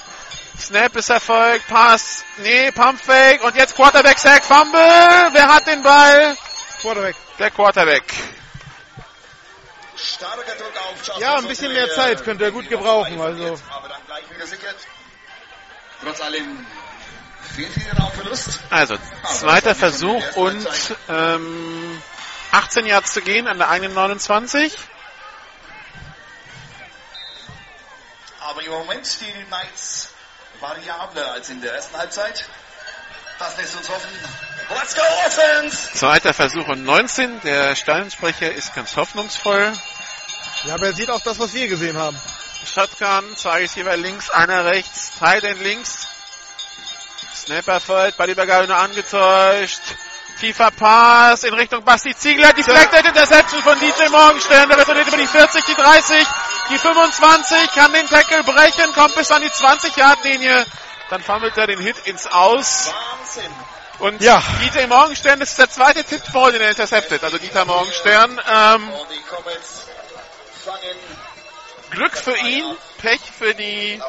Snap 0.59 0.97
ist 0.97 1.11
erfolgt. 1.11 1.67
Pass. 1.69 2.25
Nee, 2.39 2.71
Pump 2.73 3.01
Fake. 3.01 3.43
Und 3.45 3.57
jetzt 3.57 3.75
Quarterback 3.75 4.19
Sack. 4.19 4.45
Fumble. 4.45 5.29
Wer 5.33 5.49
hat 5.49 5.67
den 5.67 5.83
Ball? 5.83 6.37
Quarterback. 6.85 7.17
Der 7.39 7.51
Quarterback. 7.51 8.13
Starker 9.97 10.55
Druck 10.57 10.77
auf 10.77 10.99
Justin 10.99 11.23
Ja, 11.23 11.37
ein 11.37 11.49
bisschen 11.49 11.73
mehr. 11.73 11.89
Zeit 11.89 12.23
könnte 12.23 12.45
er 12.45 12.51
gut 12.51 12.69
gebrauchen. 12.69 13.19
Also 13.23 13.59
Aber 13.71 13.89
dann 13.89 14.05
gleich 14.07 14.31
wieder 14.31 14.47
sichert. 14.47 14.77
Trotz 16.03 16.21
allem 16.21 16.67
viel, 17.55 17.71
viel 17.71 17.91
Raumverlust. 17.99 18.61
Also, 18.69 18.99
zweiter 19.33 19.75
Versuch 19.75 20.37
und 20.37 20.69
ähm, 21.09 22.03
18 22.53 22.85
Yards 22.85 23.15
zu 23.15 23.23
gehen 23.23 23.49
an 23.49 23.57
der 23.57 23.71
eigenen 23.71 23.95
29. 23.95 24.77
Aber 28.41 28.63
im 28.63 28.73
Moment 28.73 29.21
die 29.23 29.45
Knights 29.45 30.11
variabler 30.61 31.33
als 31.33 31.49
in 31.49 31.63
der 31.63 31.73
ersten 31.73 31.97
Halbzeit. 31.97 32.47
Das 33.39 33.57
lässt 33.57 33.77
uns 33.77 33.89
hoffen. 33.89 34.11
Let's 34.71 34.95
go 34.95 35.03
Offense! 35.27 35.93
Zweiter 35.93 36.33
Versuch 36.33 36.69
und 36.69 36.85
19. 36.85 37.41
Der 37.43 37.75
Stallensprecher 37.75 38.53
ist 38.53 38.75
ganz 38.75 38.97
hoffnungsvoll. 38.97 39.73
Ja, 40.65 40.75
aber 40.75 40.87
er 40.87 40.93
sieht 40.93 41.11
auch 41.11 41.21
das, 41.21 41.39
was 41.39 41.53
wir 41.53 41.69
gesehen 41.69 41.99
haben. 41.99 42.19
Shotgun, 42.65 43.37
zwei 43.37 43.59
Receiver 43.59 43.97
links, 43.97 44.31
einer 44.31 44.65
rechts, 44.65 45.13
Tight 45.19 45.45
End 45.45 45.61
links. 45.61 46.09
Snapper 47.35 47.81
folgt, 47.81 48.17
bei 48.17 48.27
Übergabe 48.27 48.67
nur 48.67 48.77
angetäuscht. 48.77 49.83
Tiefer 50.41 50.71
Pass 50.71 51.45
in 51.45 51.55
Richtung 51.55 51.85
Basti 51.85 52.15
Ziegler. 52.17 52.53
Deflected 52.53 53.07
Interception 53.07 53.63
von 53.63 53.79
DJ 53.79 54.09
Morgenstern. 54.11 54.69
Der 54.69 54.79
retourniert 54.79 55.09
über 55.09 55.17
die 55.17 55.27
40, 55.27 55.65
die 55.65 55.75
30, 55.75 56.27
die 56.71 56.79
25. 56.79 57.73
Kann 57.75 57.93
den 57.93 58.09
Tackle 58.09 58.43
brechen, 58.45 58.93
kommt 58.95 59.15
bis 59.15 59.31
an 59.31 59.43
die 59.43 59.51
20-Yard-Linie. 59.51 60.67
Dann 61.11 61.23
fummelt 61.23 61.57
er 61.57 61.67
den 61.67 61.81
Hit 61.81 61.97
ins 62.07 62.27
Aus. 62.27 62.93
Wahnsinn. 62.93 63.53
Und 63.99 64.21
Ja. 64.21 64.43
DJ 64.63 64.87
Morgenstern 64.87 65.41
das 65.41 65.51
ist 65.51 65.59
der 65.59 65.71
zweite 65.71 66.05
Tippball, 66.05 66.53
den 66.53 66.61
er 66.61 66.71
interceptet. 66.71 67.23
Also 67.23 67.39
Dieter 67.39 67.65
Morgenstern. 67.65 68.41
Ähm, 68.51 68.93
fangen, 70.65 70.97
Glück 71.91 72.17
für 72.17 72.37
ihn, 72.37 72.65
Pech 72.99 73.21
für 73.39 73.55
die 73.55 74.01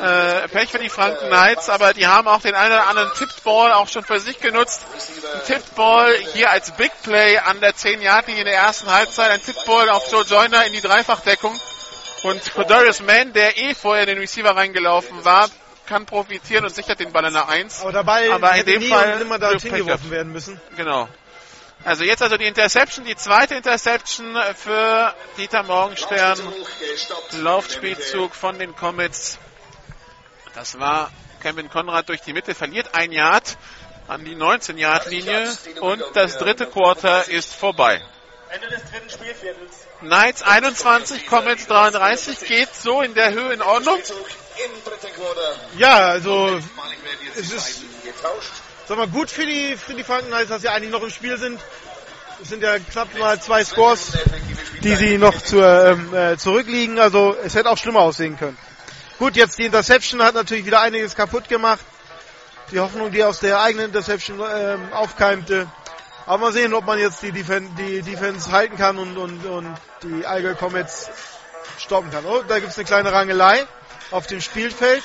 äh, 0.00 0.48
Pech 0.48 0.70
für 0.70 0.78
die 0.78 0.88
Franken 0.88 1.26
Knights, 1.26 1.68
aber 1.68 1.92
die 1.92 2.06
haben 2.06 2.28
auch 2.28 2.40
den 2.40 2.54
einen 2.54 2.72
oder 2.72 2.86
anderen 2.86 3.12
Tippball 3.14 3.72
auch 3.72 3.88
schon 3.88 4.04
für 4.04 4.20
sich 4.20 4.40
genutzt. 4.40 4.80
Ein 5.34 5.44
Tippball 5.44 6.16
hier 6.32 6.50
als 6.50 6.70
Big 6.72 6.92
Play 7.02 7.38
an 7.38 7.60
der 7.60 7.74
10-Yard-Linie 7.74 8.42
in 8.42 8.46
der 8.46 8.56
ersten 8.56 8.90
Halbzeit. 8.90 9.30
Ein 9.30 9.42
Tippball 9.42 9.90
auf 9.90 10.10
Joe 10.10 10.22
Joyner 10.22 10.64
in 10.64 10.72
die 10.72 10.80
Dreifachdeckung. 10.80 11.58
Und 12.22 12.54
Cordarius 12.54 13.00
Mann, 13.00 13.34
der 13.34 13.58
eh 13.58 13.74
vorher 13.74 14.04
in 14.04 14.10
den 14.10 14.18
Receiver 14.18 14.56
reingelaufen 14.56 15.24
war, 15.26 15.50
kann 15.86 16.06
profitieren 16.06 16.64
und 16.64 16.74
sichert 16.74 17.00
den 17.00 17.12
Ball 17.12 17.24
in 17.26 17.32
der 17.34 17.48
1. 17.48 17.82
Aber 17.82 17.92
dabei 17.92 18.30
Aber 18.30 18.54
in 18.56 18.66
dem 18.66 18.82
nie 18.82 18.88
Fall 18.88 19.12
und 19.12 19.18
nimmer 19.20 19.38
da 19.38 19.52
hingeworfen 19.52 20.10
werden 20.10 20.32
müssen. 20.32 20.60
Genau. 20.76 21.08
Also 21.84 22.04
jetzt 22.04 22.22
also 22.22 22.38
die 22.38 22.46
Interception, 22.46 23.04
die 23.04 23.16
zweite 23.16 23.54
Interception 23.54 24.36
für 24.56 25.14
Dieter 25.36 25.62
Morgenstern. 25.62 26.38
Laufspielzug 27.32 28.34
von 28.34 28.58
den 28.58 28.74
Comets. 28.74 29.38
Das 30.54 30.78
war 30.78 31.10
Kevin 31.42 31.68
Konrad 31.68 32.08
durch 32.08 32.22
die 32.22 32.32
Mitte, 32.32 32.54
verliert 32.54 32.94
ein 32.94 33.12
Yard 33.12 33.58
an 34.08 34.24
die 34.24 34.34
19-Yard-Linie 34.34 35.52
und 35.80 36.02
das 36.14 36.38
dritte 36.38 36.66
Quarter 36.66 37.28
ist 37.28 37.54
vorbei. 37.54 38.00
Ende 38.50 38.68
des 38.68 38.82
dritten 38.90 39.10
Spielviertels. 39.10 39.86
Knights 40.00 40.42
21, 40.42 41.26
Comets 41.26 41.66
33, 41.66 42.40
geht 42.46 42.74
so 42.74 43.02
in 43.02 43.14
der 43.14 43.32
Höhe 43.32 43.52
in 43.52 43.62
Ordnung. 43.62 43.98
Ja, 45.78 46.08
also 46.08 46.60
Es 47.36 47.52
ist- 47.52 47.82
sag 48.86 48.98
mal 48.98 49.08
gut 49.08 49.30
für 49.30 49.46
die 49.46 49.76
für 49.76 49.94
die 49.94 50.04
Franken 50.04 50.30
dass 50.48 50.62
sie 50.62 50.68
eigentlich 50.68 50.90
noch 50.90 51.02
im 51.02 51.10
Spiel 51.10 51.36
sind. 51.38 51.60
Es 52.42 52.48
sind 52.48 52.62
ja 52.62 52.78
knapp 52.78 53.16
mal 53.18 53.40
zwei 53.40 53.64
Scores, 53.64 54.12
die 54.82 54.94
sie 54.96 55.18
noch 55.18 55.40
zur, 55.40 55.66
ähm, 55.86 56.14
äh, 56.14 56.36
zurückliegen. 56.36 56.98
Also 56.98 57.36
es 57.42 57.54
hätte 57.54 57.70
auch 57.70 57.78
schlimmer 57.78 58.00
aussehen 58.00 58.38
können. 58.38 58.58
Gut, 59.18 59.36
jetzt 59.36 59.58
die 59.58 59.64
Interception 59.66 60.22
hat 60.22 60.34
natürlich 60.34 60.66
wieder 60.66 60.80
einiges 60.80 61.14
kaputt 61.14 61.48
gemacht. 61.48 61.80
Die 62.72 62.80
Hoffnung, 62.80 63.10
die 63.12 63.22
aus 63.22 63.40
der 63.40 63.60
eigenen 63.60 63.86
Interception 63.86 64.40
ähm, 64.52 64.92
aufkeimte. 64.92 65.68
Aber 66.26 66.38
mal 66.38 66.52
sehen, 66.52 66.74
ob 66.74 66.86
man 66.86 66.98
jetzt 66.98 67.22
die, 67.22 67.32
Defen 67.32 67.74
die 67.76 68.02
Defense 68.02 68.50
halten 68.50 68.76
kann 68.76 68.98
und, 68.98 69.16
und, 69.16 69.44
und 69.44 69.76
die 70.02 70.26
Allgäu 70.26 70.54
Comets 70.54 71.10
stoppen 71.78 72.10
kann. 72.10 72.24
Oh, 72.24 72.42
da 72.46 72.58
gibt's 72.58 72.76
eine 72.76 72.86
kleine 72.86 73.12
Rangelei 73.12 73.66
auf 74.10 74.26
dem 74.26 74.40
Spielfeld. 74.40 75.02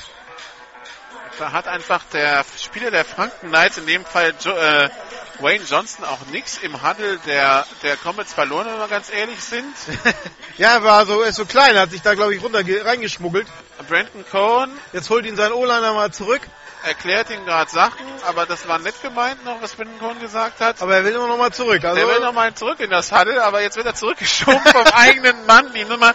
Da 1.38 1.52
hat 1.52 1.68
einfach 1.68 2.04
der 2.12 2.44
Spieler 2.62 2.90
der 2.90 3.04
Franken 3.04 3.48
Knights, 3.48 3.78
in 3.78 3.86
dem 3.86 4.04
Fall 4.04 4.34
jo 4.44 4.50
äh, 4.52 4.90
Wayne 5.38 5.64
Johnson, 5.64 6.04
auch 6.04 6.26
nichts 6.32 6.58
im 6.58 6.82
Huddle 6.82 7.18
der, 7.26 7.66
der 7.82 7.96
Comets 7.96 8.34
verloren, 8.34 8.66
wenn 8.66 8.78
wir 8.78 8.88
ganz 8.88 9.10
ehrlich 9.10 9.42
sind. 9.42 9.74
Ja, 10.58 10.74
er 10.74 10.84
war 10.84 11.06
so, 11.06 11.22
ist 11.22 11.36
so 11.36 11.46
klein, 11.46 11.78
hat 11.78 11.90
sich 11.90 12.02
da 12.02 12.12
glaube 12.12 12.34
ich 12.34 12.42
runter 12.42 12.62
reingeschmuggelt. 12.62 13.46
Brandon 13.88 14.26
Cohen 14.30 14.70
Jetzt 14.92 15.08
holt 15.08 15.24
ihn 15.24 15.36
sein 15.36 15.52
O-Liner 15.52 15.94
mal 15.94 16.12
zurück, 16.12 16.42
erklärt 16.84 17.30
ihm 17.30 17.44
gerade 17.44 17.70
Sachen, 17.70 18.06
aber 18.26 18.46
das 18.46 18.66
war 18.66 18.78
nett 18.78 19.00
gemeint 19.02 19.44
noch, 19.44 19.60
was 19.60 19.74
Brandon 19.74 19.98
Cohen 19.98 20.20
gesagt 20.20 20.60
hat. 20.60 20.80
aber 20.80 20.96
er 20.96 21.04
will 21.04 21.12
immer 21.14 21.28
noch 21.28 21.36
mal 21.36 21.52
zurück. 21.52 21.84
Also 21.84 21.96
Der 21.96 22.08
will 22.08 22.20
nochmal 22.20 22.54
zurück 22.54 22.80
in 22.80 22.90
das 22.90 23.12
Huddle, 23.12 23.42
aber 23.42 23.60
jetzt 23.62 23.76
wird 23.76 23.86
er 23.86 23.94
zurückgeschoben 23.94 24.60
vom 24.60 24.86
eigenen 24.94 25.46
Mann. 25.46 25.72
Die 25.72 25.84
Nummer 25.84 26.14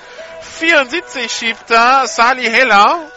74 0.58 1.32
schiebt 1.32 1.70
da 1.70 2.08
Sali 2.08 2.46
Heller. 2.46 3.12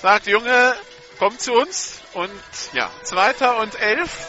Sagt, 0.00 0.26
Junge, 0.26 0.74
komm 1.18 1.38
zu 1.38 1.52
uns. 1.52 2.00
Und 2.14 2.30
ja, 2.72 2.90
zweiter 3.02 3.56
und 3.58 3.80
elf. 3.80 4.28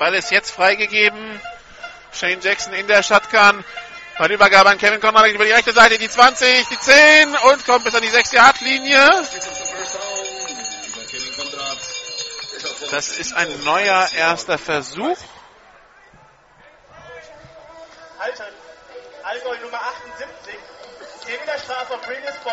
Ball 0.00 0.14
ist 0.14 0.30
jetzt 0.30 0.50
freigegeben. 0.50 1.40
Shane 2.12 2.40
Jackson 2.40 2.72
in 2.72 2.86
der 2.86 3.02
Shotgun. 3.02 3.62
Bei 4.20 4.28
der 4.28 4.34
Übergabe 4.34 4.68
an 4.68 4.76
Kevin 4.76 5.00
Conrad 5.00 5.30
über 5.30 5.46
die 5.46 5.50
rechte 5.50 5.72
Seite, 5.72 5.96
die 5.96 6.10
20, 6.10 6.68
die 6.68 6.78
10 6.78 7.36
und 7.36 7.64
kommt 7.64 7.84
bis 7.84 7.94
an 7.94 8.02
die 8.02 8.10
6-Yard-Linie. 8.10 8.98
Das 12.90 13.08
ist 13.08 13.32
ein 13.32 13.64
neuer 13.64 14.06
erster 14.14 14.58
Versuch. 14.58 15.16
Halten. 18.18 18.42
Allgäu 19.22 19.58
Nummer 19.62 19.80
78. 19.80 20.54
10 21.24 21.40
Meter 21.40 21.58
Strafe 21.58 21.94
auf 21.94 22.02
Previous 22.02 22.34
Spot. 22.34 22.50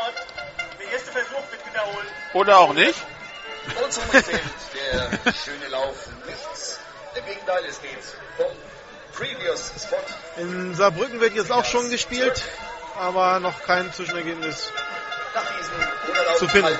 Der 0.80 0.91
erste 0.94 1.11
Versuch 1.11 1.52
wird 1.52 1.65
wiederholt. 1.65 2.07
Oder 2.31 2.60
auch 2.60 2.72
nicht. 2.72 2.95
Und 3.84 3.91
somit 3.91 4.26
zählt 4.26 4.41
der 4.73 5.34
schöne 5.34 5.68
Lauf 5.68 5.98
nichts. 6.26 6.80
Im 7.14 7.26
Gegenteil, 7.26 7.65
es 7.65 7.81
geht 7.81 7.99
vom 8.38 8.56
in 10.38 10.76
Saarbrücken 10.76 11.19
wird 11.19 11.34
jetzt 11.34 11.52
auch 11.52 11.65
schon 11.65 11.89
gespielt, 11.89 12.44
aber 12.99 13.39
noch 13.39 13.64
kein 13.64 13.91
Zwischenergebnis. 13.91 14.72
Zu 16.38 16.48
finden. 16.48 16.77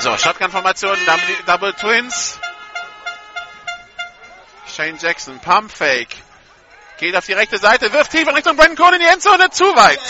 So, 0.00 0.16
Shotgun-Formation, 0.16 0.96
Double, 1.06 1.36
Double 1.46 1.72
Twins. 1.72 2.38
Shane 4.66 4.96
Jackson, 4.96 5.40
Pump 5.40 5.72
Fake. 5.72 6.16
Geht 6.98 7.14
auf 7.14 7.26
die 7.26 7.32
rechte 7.32 7.58
Seite, 7.58 7.92
wirft 7.92 8.10
tief 8.10 8.26
in 8.26 8.34
Richtung 8.34 8.56
Brandon 8.56 8.76
Cohen 8.76 8.94
in 8.94 9.00
die 9.00 9.06
Endzone, 9.06 9.50
zu 9.50 9.64
weit. 9.64 10.00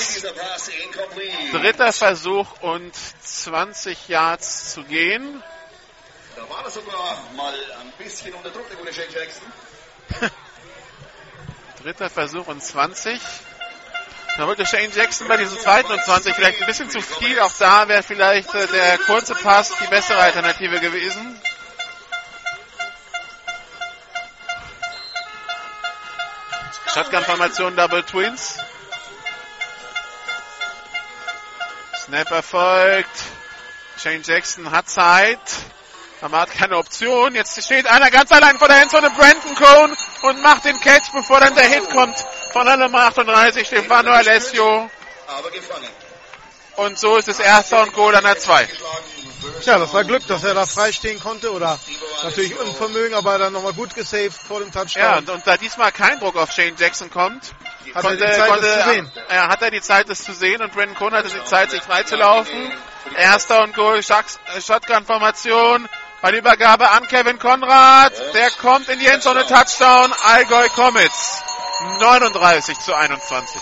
Dritter 1.52 1.92
Versuch 1.92 2.60
und 2.62 2.94
20 3.22 4.08
Yards 4.08 4.72
zu 4.72 4.84
gehen. 4.84 5.42
Da 6.34 6.48
war 6.48 6.64
er 6.64 6.70
sogar 6.70 7.22
mal 7.36 7.52
ein 7.52 7.92
bisschen 7.98 8.32
unter 8.32 8.50
Druck, 8.50 8.68
der 8.68 8.78
gute 8.78 8.94
Shane 8.94 9.10
Jackson. 9.12 9.42
Dritter 11.82 12.08
Versuch 12.08 12.46
und 12.46 12.62
20. 12.62 13.20
Da 14.38 14.46
wollte 14.46 14.64
Shane 14.64 14.90
Jackson 14.94 15.28
bei 15.28 15.36
diesem 15.36 15.58
zweiten 15.58 15.92
und 15.92 16.02
20 16.02 16.34
vielleicht 16.34 16.60
ein 16.60 16.66
bisschen 16.66 16.88
zu 16.88 17.02
viel. 17.02 17.38
Auch 17.40 17.52
da 17.58 17.88
wäre 17.88 18.02
vielleicht 18.02 18.54
äh, 18.54 18.66
der 18.68 18.96
kurze 18.98 19.34
Pass 19.34 19.72
die 19.78 19.88
bessere 19.88 20.20
Alternative 20.20 20.80
gewesen. 20.80 21.38
Shotgun-Formation 26.94 27.76
Double 27.76 28.02
Twins. 28.02 28.58
Snap 32.04 32.30
erfolgt. 32.30 33.10
Shane 34.02 34.22
Jackson 34.22 34.70
hat 34.70 34.88
Zeit. 34.88 35.38
Aber 36.20 36.40
hat 36.40 36.50
keine 36.50 36.76
Option. 36.76 37.34
Jetzt 37.34 37.62
steht 37.62 37.86
einer 37.86 38.10
ganz 38.10 38.32
allein 38.32 38.58
vor 38.58 38.68
der 38.68 38.82
Endzone, 38.82 39.10
Brandon 39.10 39.54
Cohn, 39.54 39.96
und 40.22 40.42
macht 40.42 40.64
den 40.64 40.80
Catch, 40.80 41.12
bevor 41.12 41.40
dann 41.40 41.54
der 41.54 41.64
Hit 41.64 41.90
kommt 41.90 42.16
von 42.52 42.66
der 42.66 42.76
Nummer 42.76 43.02
38, 43.02 43.66
Stefano 43.66 44.10
Alessio. 44.10 44.90
Aber 45.28 45.50
gefangen. 45.50 45.88
Und 46.76 46.98
so 46.98 47.16
ist 47.16 47.28
es 47.28 47.38
erster 47.38 47.82
und 47.82 47.92
Goal 47.92 48.14
an 48.14 48.24
der 48.24 48.38
2. 48.38 48.68
Tja, 49.62 49.78
das 49.78 49.92
war 49.92 50.04
Glück, 50.04 50.26
dass 50.26 50.44
er 50.44 50.54
da 50.54 50.66
freistehen 50.66 51.20
konnte 51.20 51.52
oder 51.52 51.78
natürlich 52.22 52.58
Unvermögen, 52.58 53.14
aber 53.14 53.38
dann 53.38 53.52
nochmal 53.52 53.72
gut 53.72 53.94
gesaved 53.94 54.32
vor 54.32 54.60
dem 54.60 54.72
Touchdown. 54.72 55.02
Ja, 55.02 55.18
und, 55.18 55.30
und 55.30 55.46
da 55.46 55.56
diesmal 55.56 55.92
kein 55.92 56.18
Druck 56.18 56.36
auf 56.36 56.52
Shane 56.52 56.74
Jackson 56.76 57.10
kommt, 57.10 57.54
Hat 57.94 57.96
er 57.96 58.02
konnte, 58.02 58.16
die 58.16 58.32
Zeit, 58.32 58.48
konnte, 58.48 58.66
das 58.66 58.84
zu 58.84 58.90
sehen. 58.90 59.12
Ja, 59.30 59.48
hat 59.48 59.62
er 59.62 59.70
die 59.70 59.80
Zeit, 59.80 60.08
das 60.08 60.24
zu 60.24 60.32
sehen 60.32 60.62
und 60.62 60.72
Brandon 60.72 60.96
Cohn 60.96 61.12
hatte 61.12 61.28
die 61.28 61.44
Zeit, 61.44 61.70
sich 61.70 61.82
freizulaufen. 61.82 62.72
Erster 63.16 63.62
und 63.62 63.74
Goal, 63.74 63.98
äh, 63.98 64.60
Shotgun-Formation. 64.60 65.88
Bei 66.20 66.30
der 66.30 66.40
Übergabe 66.40 66.90
an 66.90 67.06
Kevin 67.06 67.38
Konrad. 67.38 68.12
Der 68.34 68.50
kommt 68.50 68.88
in 68.88 68.98
die 68.98 69.06
Endzone, 69.06 69.46
Touchdown, 69.46 70.12
Allgäu 70.24 70.68
Comets. 70.70 71.42
39 72.00 72.78
zu 72.80 72.94
21. 72.94 73.60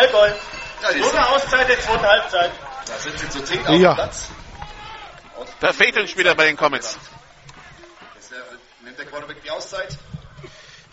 Allgäu. 0.00 0.32
Eine 0.82 1.28
Auszeit 1.28 1.68
der 1.68 1.78
zweiten 1.78 2.06
Halbzeit. 2.06 2.50
Da 2.86 2.98
sind 2.98 3.18
sie 3.18 3.28
zu 3.28 3.42
dritt 3.42 3.66
auf 3.66 3.76
Ja. 3.76 3.92
dem 3.92 3.94
Platz. 3.96 4.28
Da 5.60 5.72
fehlt 5.74 5.96
ein 5.98 6.08
Spieler 6.08 6.34
bei 6.34 6.46
den 6.46 6.56
Comets. 6.56 6.98
Bisher 8.16 8.38
nimmt 8.82 8.98
der 8.98 9.04
Quarterback 9.06 9.42
die 9.42 9.50
Auszeit. 9.50 9.98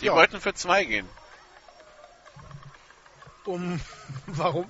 Die 0.01 0.07
Ja. 0.07 0.13
wollten 0.13 0.41
für 0.41 0.53
zwei 0.53 0.83
gehen. 0.83 1.07
Um, 3.45 3.79
warum? 4.25 4.69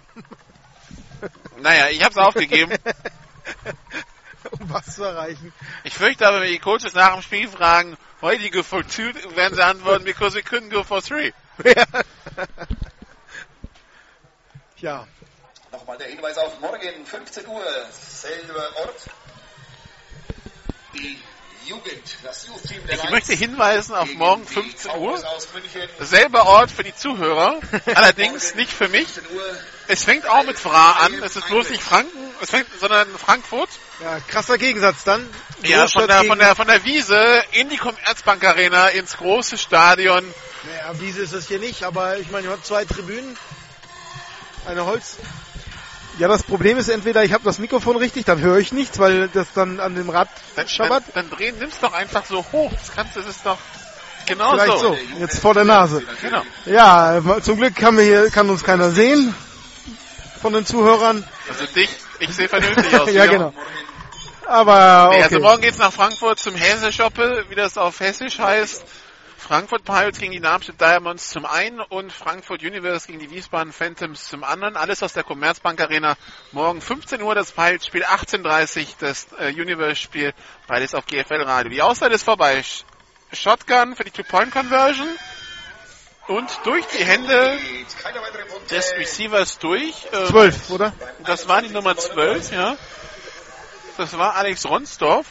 Naja, 1.58 1.88
ich 1.88 2.04
hab's 2.04 2.18
aufgegeben. 2.18 2.74
um 4.52 4.70
was 4.70 4.94
zu 4.96 5.04
erreichen. 5.04 5.52
Ich 5.84 5.96
fürchte 5.96 6.28
aber, 6.28 6.42
wenn 6.42 6.52
die 6.52 6.60
Coaches 6.60 6.94
nach 6.94 7.14
dem 7.14 7.24
Spiel 7.24 7.48
fragen, 7.50 7.98
you 8.22 8.52
go 8.52 8.62
for 8.62 8.88
two, 8.88 9.12
werden 9.36 9.56
sie 9.56 9.64
antworten, 9.66 10.06
because 10.06 10.36
we 10.36 10.42
couldn't 10.42 10.70
go 10.70 10.84
for 10.84 11.02
three. 11.02 11.34
ja, 14.80 15.08
Nochmal 15.72 15.98
der 15.98 16.08
Hinweis 16.08 16.38
auf 16.38 16.60
morgen, 16.62 17.06
15 17.06 17.45
Uhr, 17.48 17.64
selber 17.91 18.72
Ort. 18.78 19.02
Die 20.94 21.20
Jugend, 21.66 22.04
das 22.24 22.48
Youth-Team 22.48 22.88
der 22.88 22.95
Ich 22.95 23.04
Lions 23.04 23.12
möchte 23.12 23.34
hinweisen 23.34 23.94
auf 23.94 24.14
morgen 24.14 24.45
die 24.45 24.54
15 24.54 24.91
Cowboys 24.91 25.24
Uhr. 25.24 26.06
Selber 26.06 26.45
Ort 26.45 26.72
für 26.72 26.84
die 26.84 26.95
Zuhörer, 26.95 27.60
allerdings 27.95 28.56
nicht 28.56 28.72
für 28.72 28.88
mich. 28.88 29.10
15 29.10 29.36
Uhr. 29.36 29.58
Es 29.90 30.06
fängt 30.06 30.26
auch 30.28 30.44
mit 30.44 30.58
Fra 30.58 30.94
an, 31.04 31.14
es 31.22 31.36
ist 31.36 31.48
bloß 31.48 31.70
nicht 31.70 31.84
Franken, 31.84 32.18
es 32.41 32.49
fängt, 32.49 32.68
sondern 32.80 33.08
Frankfurt. 33.18 33.70
ja, 34.02 34.22
krasser 34.22 34.58
Gegensatz 34.58 35.04
dann. 35.04 35.30
Ja, 35.64 35.82
Großstadt 35.82 36.02
von 36.02 36.08
der, 36.08 36.24
von 36.24 36.40
der, 36.40 36.56
von 36.56 36.68
der 36.68 36.86
Wiese 36.86 37.44
in 37.52 37.68
die 37.68 37.78
Commerzbank 37.78 38.44
Arena 38.45 38.88
ins 38.90 39.18
große 39.18 39.58
Stadion. 39.58 40.24
Naja, 40.64 40.99
Wiese 40.99 41.22
ist 41.22 41.34
es 41.34 41.48
hier 41.48 41.60
nicht, 41.60 41.84
aber 41.84 42.18
ich 42.18 42.32
meine, 42.32 42.48
ihr 42.48 42.54
habt 42.54 42.66
zwei 42.66 42.86
Tribünen. 42.86 43.38
Eine 44.68 44.85
Holz. 44.85 45.18
Ja, 46.19 46.27
das 46.27 46.44
Problem 46.44 46.77
ist 46.77 46.89
entweder 46.89 47.23
ich 47.23 47.31
habe 47.31 47.44
das 47.44 47.60
Mikrofon 47.60 47.95
richtig, 47.95 48.26
dann 48.26 48.41
höre 48.41 48.57
ich 48.57 48.72
nichts, 48.73 48.98
weil 48.99 49.27
das 49.30 49.48
dann 49.53 49.80
an 49.80 49.95
dem 49.95 50.10
Rad 50.10 50.30
Dann, 50.56 50.68
schabbert. 50.68 51.03
dann, 51.14 51.30
dann 51.30 51.38
drehen, 51.38 51.57
nimm's 51.60 51.80
doch 51.80 51.94
einfach 51.94 52.26
so 52.26 52.44
hoch. 52.52 52.72
Das 52.72 52.91
kannst 52.95 53.15
du, 53.15 53.22
das 53.22 53.30
ist 53.38 53.45
doch 53.45 53.57
genau 54.26 54.52
Vielleicht 54.53 54.80
so. 54.80 54.95
so, 54.95 54.98
jetzt 55.19 55.39
vor 55.39 55.53
der 55.53 55.64
Nase. 55.64 56.02
Genau. 56.22 56.41
Ja, 56.65 57.22
zum 57.41 57.57
Glück 57.57 57.76
kann, 57.76 57.98
hier, 57.99 58.30
kann 58.31 58.49
uns 58.49 58.64
keiner 58.64 58.89
sehen 58.91 59.34
von 60.41 60.53
den 60.53 60.65
Zuhörern. 60.65 61.23
Also 61.49 61.65
dich, 61.73 61.89
ich 62.19 62.34
sehe 62.34 62.49
vernünftig 62.49 62.99
aus. 62.99 63.10
ja, 63.14 63.26
genau. 63.27 63.53
Aber 64.48 65.10
Nee, 65.11 65.15
okay. 65.18 65.23
also 65.23 65.39
morgen 65.39 65.61
geht's 65.61 65.77
nach 65.77 65.94
Frankfurt 65.94 66.39
zum 66.39 66.56
Hesse-Shoppe, 66.56 67.45
wie 67.49 67.56
das 67.56 67.77
auf 67.77 67.99
Hessisch 67.99 68.39
heißt. 68.39 68.84
Frankfurt 69.48 69.86
Pirates 69.86 70.19
gegen 70.19 70.34
die 70.34 70.41
Darmstadt 70.41 70.82
Diamonds 70.82 71.30
zum 71.30 71.45
einen 71.45 71.80
und 71.80 72.11
Frankfurt 72.11 72.64
Universe 72.64 73.07
gegen 73.07 73.19
die 73.19 73.32
Wiesbaden 73.32 73.72
Phantoms 73.72 74.28
zum 74.28 74.44
anderen. 74.44 74.76
Alles 74.76 75.02
aus 75.03 75.14
der 75.14 75.24
Commerzbank 75.24 75.80
Arena. 75.80 76.18
Morgen 76.52 76.82
15 76.82 77.22
Uhr 77.22 77.34
das 77.34 77.53
Pirates-Spiel, 77.53 78.03
18.30 78.03 78.80
Uhr 78.82 78.88
das 78.99 79.28
äh, 79.40 79.53
Universe-Spiel. 79.53 80.34
Beides 80.68 80.94
auf 80.94 81.06
GFL 81.06 81.44
Radio. 81.44 81.69
Die 81.72 81.82
Auszeit 81.82 82.11
ist 82.11 82.24
vorbei. 82.24 82.60
Sh- 82.60 82.84
Shotgun 83.32 83.95
für 83.95 84.03
die 84.03 84.11
Two-Point-Conversion. 84.11 85.07
Und 86.28 86.60
durch 86.65 86.86
die 86.88 87.06
Hände 87.06 87.57
des 88.69 88.91
Receivers 88.98 89.60
durch. 89.60 90.07
Äh, 90.11 90.26
zwölf, 90.26 90.69
oder? 90.72 90.91
das 91.24 91.48
war 91.48 91.61
die 91.61 91.69
Nummer 91.69 91.95
12, 91.95 92.52
ja. 92.52 92.76
Das 93.95 94.18
war 94.18 94.36
Alex 94.36 94.65
Ronsdorf. 94.65 95.26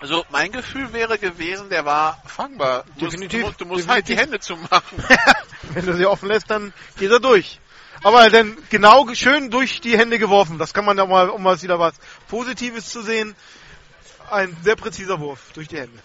Also 0.00 0.24
mein 0.30 0.50
Gefühl 0.50 0.92
wäre 0.94 1.18
gewesen, 1.18 1.68
der 1.68 1.84
war 1.84 2.22
fangbar. 2.26 2.84
Du 2.96 3.04
musst, 3.04 3.12
Definitiv, 3.12 3.40
du, 3.40 3.46
musst- 3.46 3.60
du 3.60 3.64
musst 3.66 3.80
definitiv. 3.88 3.88
halt 3.94 4.08
die 4.08 4.16
Hände 4.16 4.40
zumachen. 4.40 5.04
Wenn 5.74 5.84
du 5.86 5.94
sie 5.94 6.06
offen 6.06 6.28
lässt, 6.28 6.50
dann 6.50 6.72
geht 6.98 7.10
er 7.10 7.20
durch. 7.20 7.60
Aber 8.02 8.30
dann 8.30 8.56
genau 8.70 9.04
ge- 9.04 9.14
schön 9.14 9.50
durch 9.50 9.82
die 9.82 9.98
Hände 9.98 10.18
geworfen. 10.18 10.56
Das 10.58 10.72
kann 10.72 10.86
man 10.86 10.96
ja 10.96 11.04
mal, 11.04 11.28
um 11.28 11.42
mal 11.42 11.60
wieder 11.60 11.78
was 11.78 11.94
Positives 12.28 12.88
zu 12.88 13.02
sehen. 13.02 13.36
Ein 14.30 14.56
sehr 14.62 14.76
präziser 14.76 15.20
Wurf 15.20 15.52
durch 15.52 15.68
die 15.68 15.78
Hände. 15.78 15.98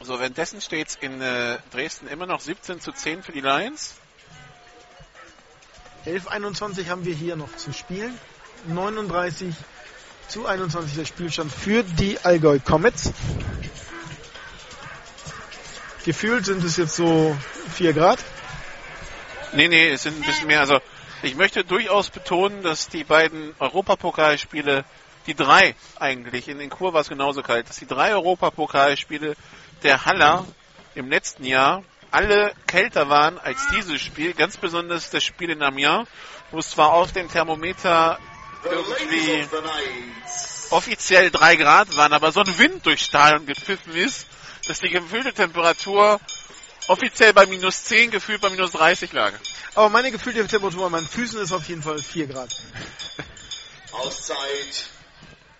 So, 0.00 0.18
währenddessen 0.18 0.60
steht 0.62 0.96
in 1.00 1.20
äh, 1.20 1.58
Dresden 1.70 2.08
immer 2.08 2.26
noch 2.26 2.40
17 2.40 2.80
zu 2.80 2.92
10 2.92 3.22
für 3.22 3.32
die 3.32 3.40
Lions. 3.42 3.94
11:21 6.06 6.88
haben 6.88 7.04
wir 7.04 7.14
hier 7.14 7.36
noch 7.36 7.54
zu 7.56 7.72
spielen. 7.72 8.18
39 8.66 9.54
zu 10.28 10.46
21 10.46 10.96
der 10.96 11.04
Spielstand 11.04 11.52
für 11.52 11.82
die 11.82 12.18
Allgäu 12.22 12.58
Comets. 12.58 13.12
Gefühlt 16.04 16.44
sind 16.44 16.64
es 16.64 16.76
jetzt 16.76 16.96
so 16.96 17.36
4 17.74 17.92
Grad. 17.92 18.18
Nee, 19.52 19.68
nee, 19.68 19.90
es 19.90 20.02
sind 20.02 20.16
ein 20.16 20.26
bisschen 20.26 20.46
mehr. 20.46 20.60
Also 20.60 20.80
ich 21.22 21.36
möchte 21.36 21.64
durchaus 21.64 22.10
betonen, 22.10 22.62
dass 22.62 22.88
die 22.88 23.04
beiden 23.04 23.54
Europapokalspiele, 23.60 24.84
die 25.26 25.34
drei 25.34 25.76
eigentlich, 26.00 26.48
in 26.48 26.58
den 26.58 26.70
Kur 26.70 26.92
war 26.92 27.02
es 27.02 27.08
genauso 27.08 27.42
kalt, 27.42 27.68
dass 27.68 27.76
die 27.76 27.86
drei 27.86 28.12
Europapokalspiele 28.12 29.36
der 29.82 30.04
Haller 30.04 30.44
im 30.94 31.08
letzten 31.08 31.44
Jahr 31.44 31.84
alle 32.10 32.52
kälter 32.66 33.08
waren 33.08 33.38
als 33.38 33.66
dieses 33.68 34.00
Spiel, 34.00 34.34
ganz 34.34 34.56
besonders 34.56 35.10
das 35.10 35.22
Spiel 35.22 35.50
in 35.50 35.62
Amiens, 35.62 36.08
wo 36.50 36.58
es 36.58 36.70
zwar 36.70 36.92
auf 36.92 37.12
dem 37.12 37.30
Thermometer 37.30 38.18
irgendwie 38.64 39.48
offiziell 40.70 41.30
drei 41.30 41.56
Grad 41.56 41.96
waren, 41.96 42.12
aber 42.12 42.32
so 42.32 42.40
ein 42.40 42.58
Wind 42.58 42.86
durch 42.86 43.02
Stadion 43.02 43.46
gepfiffen 43.46 43.94
ist, 43.94 44.26
dass 44.66 44.80
die 44.80 44.88
gefühlte 44.88 45.32
Temperatur 45.32 46.20
offiziell 46.88 47.32
bei 47.32 47.46
minus 47.46 47.84
10, 47.84 48.10
gefühlt 48.10 48.40
bei 48.40 48.50
minus 48.50 48.72
30 48.72 49.12
lag. 49.12 49.32
Aber 49.74 49.88
meine 49.88 50.10
gefühlte 50.10 50.46
Temperatur 50.46 50.86
an 50.86 50.92
meinen 50.92 51.08
Füßen 51.08 51.40
ist 51.40 51.52
auf 51.52 51.64
jeden 51.68 51.82
Fall 51.82 51.98
4 51.98 52.26
Grad. 52.26 52.50
Auszeit 53.92 54.84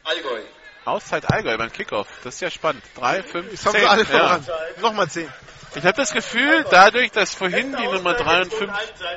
Allgäu. 0.05 0.43
Auszeit 0.85 1.31
Allgäu 1.31 1.57
beim 1.59 1.73
Kickoff. 1.73 2.09
Das 2.25 2.35
ist 2.35 2.41
ja 2.41 2.51
spannend. 2.51 2.83
3, 2.97 3.23
5, 3.23 3.51
Jetzt 3.53 3.67
haben 3.67 3.73
10. 3.73 3.81
wir 3.83 3.91
alle 3.91 4.03
Ja. 4.03 4.09
voran. 4.09 4.47
Nochmal 4.81 5.09
10. 5.09 5.29
Ich 5.75 5.85
habe 5.85 5.97
das 5.97 6.13
Gefühl, 6.13 6.67
dadurch, 6.71 7.13
dass 7.13 7.35
vorhin 7.35 7.75
die 7.77 7.85
Nummer 7.87 8.15
53, 8.15 8.69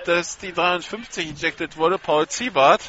dass 0.05 0.37
die 0.37 0.53
53 0.53 1.31
ejected 1.31 1.75
wurde, 1.75 1.97
Paul 1.97 2.27
Ziebart, 2.27 2.81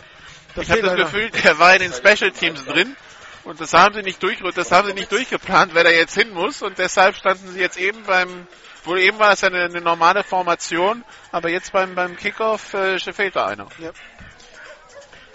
ich 0.62 0.70
habe 0.70 0.82
das. 0.82 0.96
Gefühl, 0.96 1.30
der 1.30 1.58
war 1.58 1.74
in 1.74 1.80
den 1.80 1.92
Special 1.92 2.30
Teams 2.30 2.64
drin 2.64 2.96
und 3.44 3.60
das 3.60 3.72
haben 3.72 3.94
sie 3.94 4.02
nicht 4.02 4.22
durch, 4.22 4.38
das 4.54 4.72
haben 4.72 4.88
sie 4.88 4.94
nicht 4.94 5.12
durchgeplant, 5.12 5.74
wer 5.74 5.84
da 5.84 5.90
jetzt 5.90 6.14
hin 6.14 6.32
muss 6.32 6.62
und 6.62 6.78
deshalb 6.78 7.16
standen 7.16 7.52
sie 7.52 7.60
jetzt 7.60 7.78
eben 7.78 8.02
beim, 8.04 8.46
wohl 8.84 8.98
eben 8.98 9.18
war 9.18 9.32
es 9.32 9.40
ja 9.42 9.48
eine, 9.48 9.64
eine 9.64 9.80
normale 9.80 10.24
Formation, 10.24 11.04
aber 11.32 11.50
jetzt 11.50 11.72
beim 11.72 11.94
beim 11.94 12.16
Kickoff 12.16 12.74
äh, 12.74 12.98
fehlt 12.98 13.36
da 13.36 13.46
einer. 13.46 13.68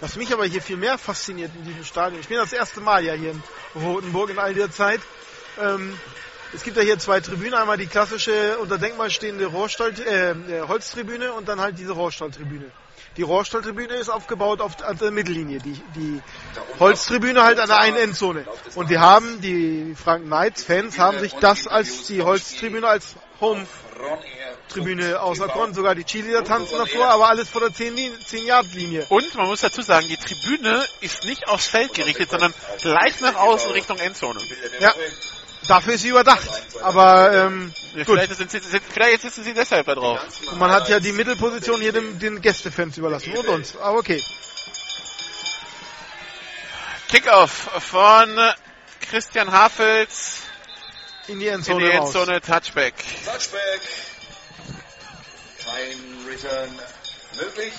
Was 0.00 0.16
mich 0.16 0.32
aber 0.32 0.46
hier 0.46 0.60
viel 0.60 0.76
mehr 0.76 0.98
fasziniert 0.98 1.52
in 1.56 1.64
diesem 1.64 1.84
Stadion, 1.84 2.20
ich 2.20 2.28
bin 2.28 2.36
das 2.36 2.52
erste 2.52 2.80
Mal 2.80 3.04
ja 3.04 3.14
hier 3.14 3.30
in 3.30 3.42
Rotenburg 3.80 4.30
in 4.30 4.38
all 4.38 4.52
der 4.52 4.70
Zeit. 4.70 5.00
Ähm, 5.60 5.98
es 6.54 6.64
gibt 6.64 6.76
ja 6.76 6.82
hier 6.82 6.98
zwei 6.98 7.20
Tribünen, 7.20 7.54
einmal 7.54 7.78
die 7.78 7.86
klassische 7.86 8.58
unter 8.58 8.78
Denkmal 8.78 9.10
stehende 9.10 9.46
Rohrstall, 9.46 9.94
äh, 10.00 10.30
äh, 10.30 10.62
Holztribüne 10.68 11.32
und 11.32 11.48
dann 11.48 11.60
halt 11.60 11.78
diese 11.78 11.92
Rohrstalltribüne. 11.92 12.70
Die 13.16 13.22
Rohrstalltribüne 13.22 13.94
ist 13.94 14.08
aufgebaut 14.08 14.60
auf 14.60 14.76
der- 14.76 15.10
Mittellinie, 15.10 15.58
die, 15.58 15.74
die 15.94 16.22
Holztribüne 16.78 17.42
halt 17.42 17.58
an 17.58 17.68
der 17.68 17.78
einen 17.78 17.96
Endzone. 17.96 18.46
Und 18.74 18.88
die 18.90 18.98
haben, 18.98 19.40
die 19.40 19.94
Franken 19.94 20.28
Knights 20.28 20.64
Fans 20.64 20.98
haben 20.98 21.18
sich 21.20 21.34
das 21.34 21.66
als 21.66 22.06
die 22.06 22.22
Holztribüne 22.22 22.86
als 22.86 23.14
Home 23.40 23.66
Tribüne 24.68 25.20
auserkoren, 25.20 25.74
sogar 25.74 25.94
die 25.94 26.04
Cheerleader 26.04 26.44
tanzen 26.44 26.78
davor, 26.78 27.06
aber 27.06 27.28
alles 27.28 27.48
vor 27.48 27.60
der 27.60 27.70
10-Yard-Linie. 27.70 29.06
Und 29.10 29.34
man 29.34 29.46
muss 29.46 29.60
dazu 29.60 29.82
sagen, 29.82 30.06
die 30.08 30.16
Tribüne 30.16 30.82
ist 31.00 31.24
nicht 31.24 31.46
aufs 31.48 31.66
Feld 31.66 31.92
gerichtet, 31.94 32.30
sondern 32.30 32.54
leicht 32.82 33.20
nach 33.20 33.36
außen 33.36 33.70
Richtung 33.72 33.98
Endzone. 33.98 34.40
Ja, 34.80 34.94
dafür 35.68 35.94
ist 35.94 36.02
sie 36.02 36.08
überdacht. 36.08 36.48
Aber 36.82 37.32
ähm, 37.32 37.72
gut, 37.94 38.06
Vielleicht, 38.06 38.34
sind 38.34 38.50
sie, 38.50 38.58
sind, 38.58 38.82
vielleicht 38.92 39.22
sitzen 39.22 39.44
sie 39.44 39.54
deshalb 39.54 39.86
da 39.86 39.94
drauf. 39.94 40.20
und 40.50 40.58
man 40.58 40.70
hat 40.70 40.88
ja 40.88 41.00
die 41.00 41.12
Mittelposition 41.12 41.80
hier 41.80 41.92
dem, 41.92 42.18
den 42.18 42.40
Gästefans 42.40 42.96
überlassen 42.98 43.32
und 43.36 43.48
uns. 43.48 43.76
Aber 43.76 43.98
okay. 43.98 44.22
Kickoff 47.08 47.50
von 47.50 48.38
Christian 49.00 49.52
Hafels 49.52 50.38
In 51.28 51.38
die 51.40 51.46
in 51.48 51.54
Endzone 51.56 51.90
die 51.90 51.96
raus. 51.96 52.14
Endzone 52.14 52.40
Touchback. 52.40 52.94
Touchback. 53.24 53.82
Kein 55.64 56.26
Return 56.28 56.70
möglich. 57.36 57.72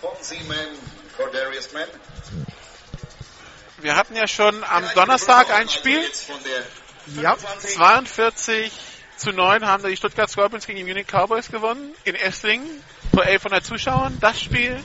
Von 0.00 0.10
Seaman, 0.20 0.56
Cordarius 1.16 1.72
Mann. 1.72 1.86
Wir 3.78 3.96
hatten 3.96 4.16
ja 4.16 4.26
schon 4.26 4.64
am 4.64 4.84
Donnerstag 4.94 5.50
ein 5.50 5.68
Spiel. 5.68 6.00
Ja, 7.20 7.36
42 7.36 8.72
zu 9.16 9.32
9 9.32 9.66
haben 9.66 9.84
die 9.84 9.96
Stuttgart 9.96 10.30
Scorpions 10.30 10.66
gegen 10.66 10.78
die 10.78 10.84
Munich 10.84 11.06
Cowboys 11.06 11.50
gewonnen. 11.50 11.94
In 12.04 12.14
Esslingen 12.14 12.68
vor 13.12 13.22
1100 13.22 13.64
Zuschauern. 13.64 14.18
Das 14.20 14.40
Spiel 14.40 14.80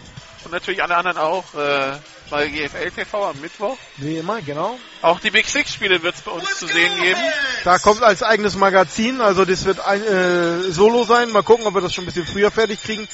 Und 0.45 0.51
natürlich 0.51 0.81
alle 0.81 0.95
anderen 0.95 1.17
auch 1.17 1.53
äh, 1.55 1.97
bei 2.29 2.47
GFL 2.47 2.91
TV 2.91 3.29
am 3.29 3.39
Mittwoch. 3.41 3.77
Wie 3.97 4.17
immer, 4.17 4.41
genau. 4.41 4.77
Auch 5.01 5.19
die 5.19 5.31
Big 5.31 5.47
Six 5.47 5.73
Spiele 5.73 6.01
wird 6.03 6.15
es 6.15 6.21
bei 6.21 6.31
uns 6.31 6.57
zu 6.57 6.67
sehen 6.67 7.01
geben. 7.01 7.19
Da 7.63 7.79
kommt 7.79 8.03
als 8.03 8.23
eigenes 8.23 8.55
Magazin, 8.55 9.21
also 9.21 9.45
das 9.45 9.65
wird 9.65 9.79
ein 9.79 10.03
äh, 10.03 10.71
Solo 10.71 11.03
sein. 11.03 11.31
Mal 11.31 11.43
gucken, 11.43 11.65
ob 11.65 11.73
wir 11.73 11.81
das 11.81 11.93
schon 11.93 12.03
ein 12.03 12.07
bisschen 12.07 12.25
früher 12.27 12.51
fertig 12.51 12.81
kriegen. 12.81 13.07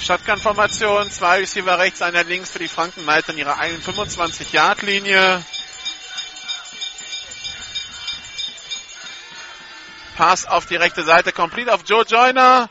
Shotgun-Formation, 0.00 1.10
zwei 1.10 1.38
Receiver 1.40 1.78
rechts, 1.78 2.00
einer 2.00 2.24
links 2.24 2.50
für 2.50 2.58
die 2.58 2.68
Franken 2.68 3.02
Knights 3.02 3.28
an 3.28 3.38
ihrer 3.38 3.56
25-Yard-Linie. 3.58 5.44
Pass 10.16 10.46
auf 10.46 10.66
die 10.66 10.76
rechte 10.76 11.02
Seite, 11.02 11.32
complete 11.32 11.72
auf 11.72 11.82
Joe 11.86 12.04
Joyner. 12.04 12.68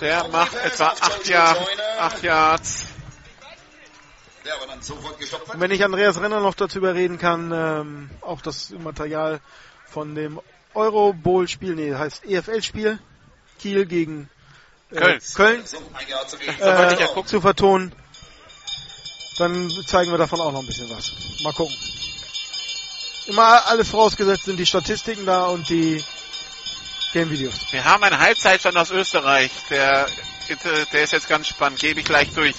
Der 0.00 0.28
macht 0.28 0.54
etwa 0.54 0.88
8 0.88 1.28
Yard, 1.28 1.58
acht 1.98 2.22
Yards. 2.22 2.84
Und 5.52 5.60
wenn 5.60 5.70
ich 5.70 5.84
Andreas 5.84 6.20
Renner 6.20 6.40
noch 6.40 6.54
dazu 6.54 6.78
überreden 6.78 7.18
kann, 7.18 7.52
ähm, 7.52 8.10
auch 8.20 8.40
das 8.40 8.70
Material 8.70 9.40
von 9.86 10.14
dem 10.14 10.40
Euro 10.74 11.12
Bowl 11.12 11.48
Spiel, 11.48 11.74
nee, 11.74 11.94
heißt 11.94 12.24
EFL 12.24 12.62
Spiel, 12.62 12.98
Kiel 13.58 13.86
gegen 13.86 14.30
äh, 14.90 15.00
Köln, 15.00 15.20
Köln 15.34 15.64
äh, 16.60 17.04
äh, 17.04 17.24
zu 17.24 17.40
vertonen, 17.40 17.92
dann 19.38 19.70
zeigen 19.86 20.10
wir 20.10 20.18
davon 20.18 20.40
auch 20.40 20.52
noch 20.52 20.60
ein 20.60 20.66
bisschen 20.66 20.88
was. 20.90 21.12
Mal 21.42 21.52
gucken. 21.52 21.76
Immer 23.26 23.66
alles 23.66 23.88
vorausgesetzt 23.90 24.44
sind 24.44 24.56
die 24.56 24.66
Statistiken 24.66 25.26
da 25.26 25.46
und 25.46 25.68
die 25.68 26.02
Game-Videos. 27.12 27.54
Wir 27.70 27.84
haben 27.84 28.02
einen 28.04 28.18
Halbzeitstand 28.18 28.76
aus 28.76 28.90
Österreich. 28.90 29.50
Der, 29.70 30.06
der 30.92 31.02
ist 31.02 31.12
jetzt 31.12 31.28
ganz 31.28 31.48
spannend. 31.48 31.78
Gebe 31.80 32.00
ich 32.00 32.06
gleich 32.06 32.32
durch. 32.34 32.54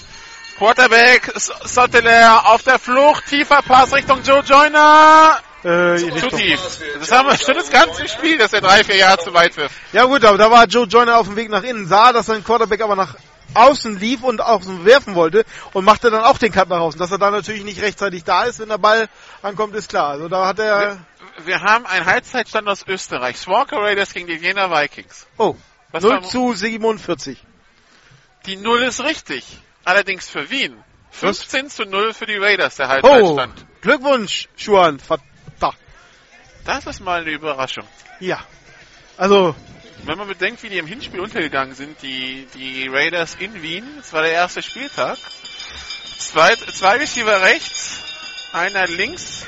Quarterback, 0.58 1.32
Sotteler 1.36 2.48
auf 2.48 2.64
der 2.64 2.80
Flucht, 2.80 3.28
tiefer 3.28 3.62
Pass 3.62 3.94
Richtung 3.94 4.22
Joe 4.24 4.42
Joyner. 4.42 5.40
Äh, 5.64 5.98
zu 5.98 6.06
Richtung- 6.08 6.38
tief. 6.38 6.60
Das 7.00 7.12
haben 7.12 7.30
wir 7.30 7.38
schon 7.38 7.56
das 7.56 7.70
ganze 7.70 8.08
Spiel, 8.10 8.38
dass 8.38 8.52
er 8.54 8.62
drei, 8.62 8.84
vier 8.84 8.98
Jahre 8.98 9.20
zu 9.20 9.34
weit 9.34 9.56
wirft. 9.56 9.76
Ja 9.94 10.04
gut, 10.06 10.24
aber 10.26 10.38
da 10.38 10.52
war 10.52 10.66
Joe 10.66 10.86
Joyner 10.86 11.18
auf 11.18 11.28
dem 11.28 11.36
Weg 11.36 11.50
nach 11.50 11.64
innen, 11.64 11.88
sah, 11.88 12.12
dass 12.12 12.26
sein 12.26 12.44
Quarterback 12.44 12.82
aber 12.82 12.96
nach 12.96 13.16
außen 13.54 14.00
lief 14.00 14.22
und 14.22 14.42
außen 14.42 14.86
werfen 14.86 15.16
wollte 15.16 15.46
und 15.74 15.86
machte 15.86 16.12
dann 16.12 16.24
auch 16.24 16.38
den 16.38 16.52
Cut 16.52 16.70
nach 16.70 16.80
außen. 16.80 17.00
Dass 17.00 17.12
er 17.12 17.18
da 17.18 17.32
natürlich 17.32 17.64
nicht 17.64 17.82
rechtzeitig 17.82 18.24
da 18.24 18.44
ist, 18.44 18.60
wenn 18.60 18.70
der 18.70 18.78
Ball 18.78 19.08
ankommt, 19.42 19.76
ist 19.76 19.90
klar. 19.90 20.10
Also 20.10 20.28
da 20.28 20.46
hat 20.46 20.60
er... 20.60 20.98
Wir 21.46 21.62
haben 21.62 21.86
einen 21.86 22.06
Halbzeitstand 22.06 22.68
aus 22.68 22.86
Österreich. 22.88 23.48
Walker 23.48 23.78
Raiders 23.78 24.14
gegen 24.14 24.28
die 24.28 24.34
Jena 24.36 24.70
Vikings. 24.70 25.28
Oh, 25.38 25.56
Was 25.92 26.04
0 26.04 26.12
war- 26.12 26.22
zu 26.24 26.54
47. 26.54 27.38
Die 28.46 28.56
Null 28.58 28.84
ist 28.84 29.02
richtig. 29.04 29.46
Allerdings 29.86 30.30
für 30.30 30.50
Wien. 30.50 30.76
15 31.12 31.70
zu 31.70 31.84
0 31.86 32.14
für 32.14 32.26
die 32.26 32.38
Raiders, 32.38 32.76
der 32.76 32.86
Oh, 32.86 32.90
Halbzeitstand. 32.90 33.66
Glückwunsch, 33.82 34.48
Schuan. 34.56 35.00
Das 36.66 36.86
ist 36.86 37.00
mal 37.00 37.22
eine 37.22 37.32
Überraschung. 37.32 37.88
Ja. 38.20 38.46
Also, 39.18 39.56
Wenn 40.04 40.18
man 40.18 40.28
bedenkt, 40.28 40.62
wie 40.62 40.70
die 40.70 40.78
im 40.78 40.86
Hinspiel 40.88 41.20
untergegangen 41.20 41.74
sind, 41.74 42.00
die, 42.04 42.48
die 42.54 42.88
Raiders 42.88 43.36
in 43.40 43.62
Wien, 43.64 43.86
das 43.98 44.14
war 44.14 44.22
der 44.22 44.34
erste 44.34 44.62
Spieltag. 44.62 45.18
Zwei, 46.18 46.56
zwei 46.56 46.98
Receiver 46.98 47.42
rechts, 47.42 48.04
einer 48.54 48.86
links. 48.88 49.46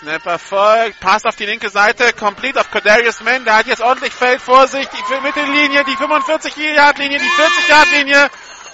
Snapper 0.00 0.38
folgt, 0.38 1.00
Pass 1.00 1.24
auf 1.24 1.36
die 1.36 1.46
linke 1.46 1.70
Seite, 1.70 2.12
complete 2.12 2.60
auf 2.60 2.70
Cordarius 2.70 3.20
Mann, 3.22 3.44
der 3.44 3.56
hat 3.56 3.66
jetzt 3.66 3.80
ordentlich 3.80 4.12
Feld 4.12 4.40
vor 4.42 4.66
sich, 4.68 4.86
die 4.88 5.20
Mittellinie, 5.22 5.84
die 5.84 5.96
45-Yard-Linie, 5.96 7.18
die 7.18 7.24
40-Yard-Linie. 7.24 8.24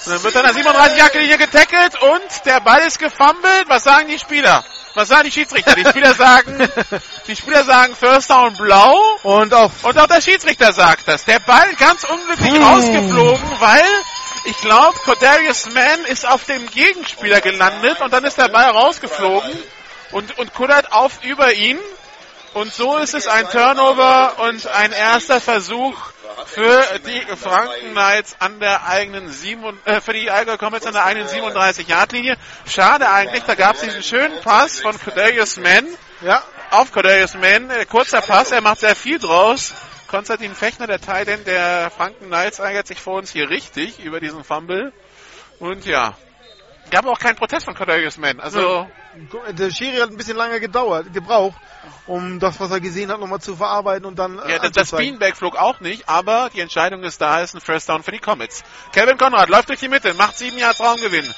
Und 0.04 0.12
dann 0.12 0.22
wird 0.24 0.36
an 0.36 0.42
der 0.42 0.54
37-Yard-Linie 0.54 1.38
getackelt 1.38 2.02
und 2.02 2.44
der 2.46 2.60
Ball 2.60 2.80
ist 2.80 2.98
gefummelt. 2.98 3.64
Was 3.68 3.84
sagen 3.84 4.08
die 4.08 4.18
Spieler? 4.18 4.64
Was 4.94 5.08
sagen 5.08 5.24
die 5.24 5.30
Schiedsrichter? 5.30 5.74
Die 5.76 5.84
Spieler 5.84 6.12
sagen, 6.14 6.58
die 7.28 7.36
Spieler 7.36 7.62
sagen 7.62 7.94
First 7.94 8.28
Down 8.30 8.56
blau. 8.56 8.96
Und 9.22 9.54
auch, 9.54 9.70
Und 9.84 9.96
auch 9.98 10.08
der 10.08 10.20
Schiedsrichter 10.20 10.72
sagt 10.72 11.06
das. 11.06 11.24
Der 11.24 11.38
Ball 11.38 11.72
ganz 11.78 12.02
unglücklich 12.04 12.52
Hm. 12.52 12.62
rausgeflogen, 12.64 13.50
weil 13.60 13.84
ich 14.44 14.56
glaube, 14.60 14.98
Cordarius 15.04 15.72
Mann 15.72 16.04
ist 16.06 16.26
auf 16.26 16.44
dem 16.46 16.68
Gegenspieler 16.68 17.40
gelandet 17.40 18.00
und 18.00 18.12
dann 18.12 18.24
ist 18.24 18.38
der 18.38 18.48
Ball 18.48 18.70
rausgeflogen 18.70 19.52
und, 20.12 20.38
und 20.38 20.54
kullert 20.54 20.92
auf 20.92 21.24
über 21.24 21.52
ihn. 21.52 21.78
Und 22.54 22.72
so 22.72 22.98
ist 22.98 23.14
es 23.14 23.26
ein 23.26 23.48
Turnover 23.48 24.38
und 24.46 24.66
ein 24.66 24.92
erster 24.92 25.40
Versuch 25.40 25.96
für 26.46 26.84
die 27.06 27.20
Franken 27.36 27.92
Knights 27.92 28.36
an 28.40 28.60
der 28.60 28.86
eigenen 28.86 29.30
sieben, 29.30 29.78
äh, 29.86 30.00
für 30.00 30.12
die 30.12 30.30
Allgäu 30.30 30.58
Comets 30.58 30.86
an 30.86 30.92
der 30.92 31.04
eigenen 31.04 31.28
37 31.28 31.88
Yard 31.88 32.12
Linie. 32.12 32.36
Schade 32.66 33.10
eigentlich, 33.10 33.42
da 33.44 33.54
gab 33.54 33.76
es 33.76 33.82
diesen 33.82 34.02
schönen 34.02 34.40
Pass 34.42 34.80
von 34.80 34.98
Cordarius 34.98 35.56
Mann 35.56 35.86
ja, 36.22 36.42
auf 36.70 36.92
Cordarius 36.92 37.34
Mann. 37.34 37.70
Äh, 37.70 37.86
kurzer 37.86 38.20
Pass, 38.20 38.52
er 38.52 38.60
macht 38.60 38.80
sehr 38.80 38.96
viel 38.96 39.18
draus. 39.18 39.72
Konstantin 40.08 40.54
Fechner, 40.54 40.86
der 40.86 41.00
Titan 41.00 41.44
der 41.44 41.90
Franken 41.90 42.26
Knights, 42.26 42.58
ärgert 42.58 42.86
sich 42.86 43.00
vor 43.00 43.14
uns 43.14 43.30
hier 43.32 43.48
richtig 43.48 43.98
über 44.00 44.20
diesen 44.20 44.44
Fumble. 44.44 44.92
Und 45.58 45.86
ja, 45.86 46.16
gab 46.90 47.06
auch 47.06 47.18
keinen 47.18 47.36
Protest 47.36 47.64
von 47.64 47.74
Cordarius 47.74 48.18
Mann. 48.18 48.40
Also, 48.40 48.86
der 49.52 49.70
Schiri 49.70 49.98
hat 49.98 50.10
ein 50.10 50.16
bisschen 50.16 50.36
lange 50.36 50.60
gedauert, 50.60 51.12
gebraucht, 51.12 51.56
um 52.06 52.38
das, 52.40 52.58
was 52.60 52.70
er 52.70 52.80
gesehen 52.80 53.10
hat, 53.10 53.20
nochmal 53.20 53.40
zu 53.40 53.56
verarbeiten 53.56 54.06
und 54.06 54.18
dann 54.18 54.38
äh, 54.38 54.52
ja, 54.52 54.68
das. 54.68 54.90
Beanbag 54.90 55.34
flog 55.36 55.56
auch 55.56 55.80
nicht, 55.80 56.08
aber 56.08 56.50
die 56.52 56.60
Entscheidung 56.60 57.02
ist 57.02 57.20
da, 57.20 57.40
ist 57.42 57.54
ein 57.54 57.60
First 57.60 57.88
Down 57.88 58.02
für 58.02 58.12
die 58.12 58.18
Comets. 58.18 58.62
Kevin 58.92 59.18
Konrad 59.18 59.48
läuft 59.48 59.68
durch 59.68 59.80
die 59.80 59.88
Mitte, 59.88 60.14
macht 60.14 60.38
sieben 60.38 60.58
Yards 60.58 60.80
Raumgewinn. 60.80 61.32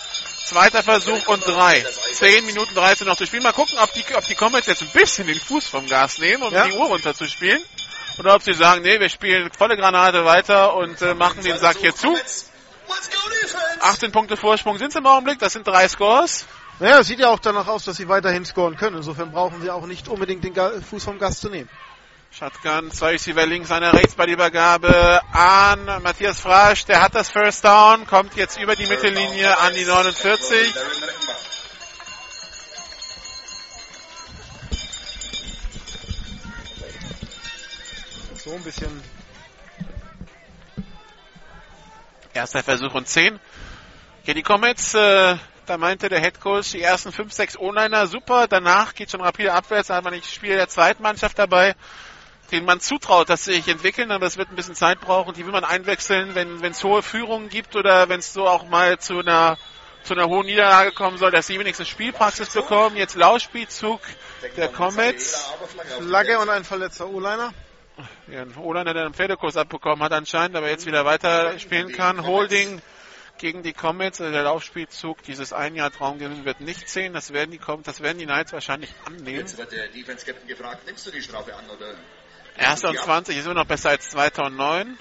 Zweiter 0.45 0.83
Versuch 0.83 1.27
und 1.29 1.47
drei. 1.47 1.81
Zehn 2.13 2.45
Minuten 2.45 2.75
13 2.75 3.07
noch 3.07 3.17
zu 3.17 3.27
spielen. 3.27 3.43
Mal 3.43 3.53
gucken, 3.53 3.79
ob 3.79 3.93
die, 3.95 4.05
ob 4.15 4.27
die 4.27 4.35
Comets 4.35 4.67
jetzt 4.67 4.83
ein 4.83 4.91
bisschen 4.93 5.27
den 5.27 5.41
Fuß 5.41 5.67
vom 5.67 5.87
Gas 5.89 6.19
nehmen, 6.19 6.43
um 6.43 6.53
Ja. 6.53 6.67
die 6.67 6.75
Uhr 6.75 6.87
runterzuspielen. 6.87 7.63
Oder 8.19 8.35
ob 8.35 8.43
sie 8.43 8.53
sagen, 8.53 8.83
nee, 8.83 9.01
wir 9.01 9.09
spielen 9.09 9.51
volle 9.57 9.77
Granate 9.77 10.25
weiter 10.25 10.77
und 10.77 11.01
äh, 11.01 11.15
machen 11.15 11.43
den 11.43 11.59
Sack 11.59 11.79
hier 11.79 11.95
zu. 11.95 12.15
18 13.81 14.13
Punkte 14.13 14.37
Vorsprung 14.37 14.79
sind 14.79 14.95
im 14.95 15.07
Augenblick, 15.07 15.39
das 15.39 15.55
sind 15.55 15.67
drei 15.67 15.89
Scores. 15.89 16.47
Naja, 16.81 16.99
es 16.99 17.07
sieht 17.07 17.21
ja 17.21 17.29
auch 17.29 17.39
danach 17.39 17.69
aus, 17.69 17.85
dass 17.85 17.97
sie 17.97 18.09
weiterhin 18.09 18.45
scoren 18.45 18.77
können. 18.77 18.97
Insofern 18.97 19.31
brauchen 19.31 19.63
sie 19.63 19.71
auch 19.71 19.87
nicht 19.87 20.09
unbedingt 20.09 20.43
den 20.43 20.55
Fuß 20.83 21.05
vom 21.05 21.19
Gas 21.19 21.41
zu 21.41 21.49
nehmen. 21.49 21.69
Shotgun, 22.37 22.91
zwei 22.91 23.11
Receiver 23.11 23.47
links, 23.47 23.71
einer 23.71 23.93
rechts 23.93 24.17
bei 24.17 24.27
der 24.27 24.35
Übergabe 24.35 25.21
an 25.33 25.85
Matthias 26.03 26.41
Frasch. 26.41 26.85
Der 26.85 27.01
hat 27.01 27.15
das 27.15 27.31
First 27.31 27.65
Down, 27.65 28.09
kommt 28.09 28.35
jetzt 28.35 28.59
über 28.59 28.75
die 28.75 28.87
Mittellinie 28.87 29.57
an 29.59 29.73
die 29.75 29.85
49. 29.85 30.75
So 38.45 38.53
ein 38.53 38.63
bisschen. 38.65 39.03
Erster 42.33 42.65
Versuch 42.65 42.93
und 42.95 43.07
10. 43.07 43.39
Ja, 44.25 44.35
die 44.35 44.43
Comets, 44.43 44.95
äh, 44.95 45.37
da 45.67 45.79
meinte 45.79 46.09
der 46.09 46.21
Head 46.21 46.41
Coach, 46.41 46.73
die 46.73 46.83
ersten 46.83 47.13
5, 47.13 47.33
6 47.33 47.59
O-Liner 47.59 48.07
super, 48.07 48.47
danach 48.49 48.95
geht 48.95 49.11
schon 49.11 49.21
rapide 49.21 49.53
abwärts, 49.53 49.89
da 49.89 49.97
hat 49.97 50.05
man 50.05 50.13
nicht 50.13 50.31
Spieler 50.31 50.57
der 50.57 50.69
zweiten 50.69 51.03
Mannschaft 51.03 51.39
dabei, 51.39 51.75
denen 52.53 52.67
man 52.67 52.81
zutraut, 52.81 53.29
dass 53.29 53.45
sie 53.45 53.55
sich 53.55 53.69
entwickeln, 53.69 54.11
aber 54.11 54.25
das 54.25 54.37
wird 54.37 54.51
ein 54.51 54.57
bisschen 54.57 54.75
Zeit 54.75 55.01
brauchen, 55.01 55.35
die 55.35 55.45
will 55.45 55.53
man 55.53 55.65
einwechseln, 55.65 56.35
wenn 56.35 56.63
es 56.65 56.85
hohe 56.85 57.03
Führungen 57.03 57.49
gibt 57.49 57.77
oder 57.77 58.09
wenn 58.09 58.21
es 58.21 58.33
so 58.33 58.47
auch 58.47 58.69
mal 58.69 58.99
zu 58.99 59.19
einer 59.19 59.59
zu 60.05 60.13
einer 60.13 60.29
hohen 60.29 60.45
Niederlage 60.45 60.93
kommen 60.93 61.17
soll, 61.17 61.31
dass 61.31 61.47
sie 61.47 61.59
wenigstens 61.59 61.89
Spielpraxis 61.89 62.51
bekommen. 62.51 62.97
Jetzt 62.97 63.17
Laufspielzug 63.17 64.01
der 64.57 64.69
Comets. 64.69 65.51
Flagge 65.99 66.39
und 66.39 66.51
ein 66.51 66.63
verletzter 66.63 67.09
O-Liner. 67.09 67.55
Ja, 68.29 68.43
ein 68.43 68.55
O-Liner, 68.57 68.93
der 68.93 69.07
einen 69.07 69.15
Pferdekurs 69.15 69.57
abbekommen 69.57 70.03
hat 70.03 70.13
anscheinend, 70.13 70.57
aber 70.57 70.69
jetzt 70.69 70.85
wieder 70.85 71.07
weiter 71.07 71.59
spielen 71.59 71.91
kann. 71.93 72.27
Holding 72.27 72.83
gegen 73.39 73.63
die 73.63 73.73
Comets, 73.73 74.21
also 74.21 74.33
der 74.33 74.43
Laufspielzug, 74.43 75.23
dieses 75.23 75.53
ein 75.53 75.75
Jahr 75.75 75.91
Traumgewinn 75.91 76.45
wird 76.45 76.61
nicht 76.61 76.89
zählen. 76.89 77.13
Das 77.13 77.33
werden 77.33 77.51
die 77.51 77.59
Com 77.59 77.83
das 77.83 78.01
werden 78.01 78.19
die 78.19 78.25
Knights 78.25 78.53
wahrscheinlich 78.53 78.93
annehmen. 79.07 79.39
Jetzt 79.39 79.59
wird 79.59 79.73
der 79.73 79.89
Defense 79.89 80.25
Captain 80.25 80.47
gefragt, 80.47 80.87
nimmst 80.87 81.07
du 81.07 81.11
die 81.11 81.23
Strafe 81.23 81.55
an 81.55 81.69
oder? 81.71 81.95
Erster 82.57 82.91
und 82.91 82.99
20 82.99 83.37
ist 83.37 83.45
immer 83.47 83.55
noch 83.55 83.67
besser 83.67 83.91
als 83.91 84.11
2009. 84.11 84.97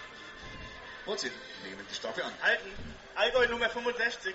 Und 1.06 1.20
sie 1.20 1.32
nehmen 1.64 1.86
die 1.90 1.96
Strafe 1.96 2.24
an. 2.24 2.32
Halten. 2.42 2.70
Allgäu 3.16 3.48
Nummer 3.48 3.70
65. 3.70 4.34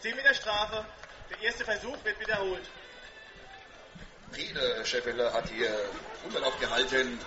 10 0.00 0.16
Meter 0.16 0.34
Strafe. 0.34 0.84
Der 1.30 1.40
erste 1.40 1.64
Versuch 1.64 1.96
wird 2.04 2.18
wiederholt. 2.20 2.62
Peter 4.32 4.84
Scheffeler 4.84 5.32
hat 5.32 5.48
hier 5.48 5.70
Unterlauf 6.24 6.58
gehalten. 6.58 7.18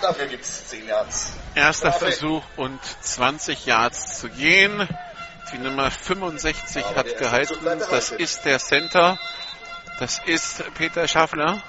Dafür 0.00 0.26
gibt's 0.26 0.68
10 0.68 0.86
Yards. 0.86 1.32
Erster 1.54 1.92
Strafe. 1.92 2.12
Versuch 2.12 2.44
und 2.56 2.80
20 3.02 3.66
Yards 3.66 4.20
zu 4.20 4.28
gehen. 4.28 4.88
Die 5.52 5.58
Nummer 5.58 5.90
65 5.90 6.84
Aber 6.84 6.96
hat 6.96 7.18
gehalten. 7.18 7.56
Das 7.90 8.10
ist 8.10 8.44
der 8.44 8.58
Center. 8.58 9.18
Das 9.98 10.20
ist 10.26 10.62
Peter 10.74 11.08
Schaffler. 11.08 11.60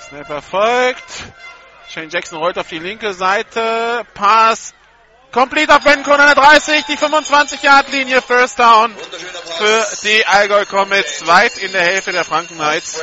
Snapper 0.00 0.42
folgt. 0.42 1.04
Shane 1.88 2.10
Jackson 2.10 2.38
rollt 2.38 2.58
auf 2.58 2.68
die 2.68 2.78
linke 2.78 3.14
Seite. 3.14 4.04
Pass 4.14 4.74
Complete 5.32 5.72
auf 5.76 5.84
Ben 5.84 6.04
an 6.04 6.04
der 6.04 6.34
30, 6.34 6.86
die 6.86 6.96
25-Yard-Linie, 6.98 8.20
First 8.20 8.58
Down 8.58 8.92
für 9.58 9.86
die 10.02 10.26
Allgäu 10.26 10.64
Comets, 10.64 11.24
weit 11.26 11.56
in 11.58 11.70
der 11.70 11.82
Hälfte 11.82 12.10
der 12.10 12.24
Franken 12.24 12.56
Knights. 12.56 13.00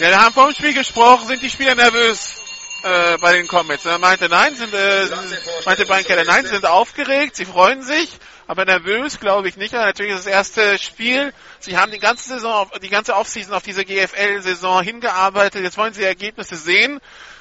Ja, 0.00 0.08
wir 0.08 0.18
haben 0.18 0.32
vom 0.32 0.50
Spiel 0.54 0.72
gesprochen, 0.72 1.26
sind 1.26 1.42
die 1.42 1.50
Spieler 1.50 1.74
nervös 1.74 2.34
äh, 2.84 3.18
bei 3.18 3.34
den 3.34 3.46
Comets. 3.46 3.84
Er 3.84 3.98
meinte, 3.98 4.30
nein, 4.30 4.56
sind, 4.56 4.72
äh, 4.72 5.04
meinte 5.66 5.84
Brian 5.84 6.04
Keller, 6.04 6.24
nein, 6.24 6.42
sie 6.46 6.52
sind 6.52 6.64
aufgeregt, 6.64 7.36
sie 7.36 7.44
freuen 7.44 7.82
sich, 7.82 8.08
aber 8.46 8.64
nervös 8.64 9.20
glaube 9.20 9.50
ich 9.50 9.58
nicht. 9.58 9.74
Aber 9.74 9.84
natürlich 9.84 10.14
ist 10.14 10.24
das 10.24 10.32
erste 10.32 10.78
Spiel. 10.78 11.34
Sie 11.58 11.76
haben 11.76 11.92
die 11.92 11.98
ganze 11.98 12.30
Saison, 12.30 12.70
die 12.80 12.88
ganze 12.88 13.14
Offseason 13.14 13.52
auf 13.52 13.62
diese 13.62 13.84
GFL-Saison 13.84 14.82
hingearbeitet. 14.82 15.62
Jetzt 15.62 15.76
wollen 15.76 15.92
sie 15.92 16.02
Ergebnisse 16.02 16.56
sehen. 16.56 16.98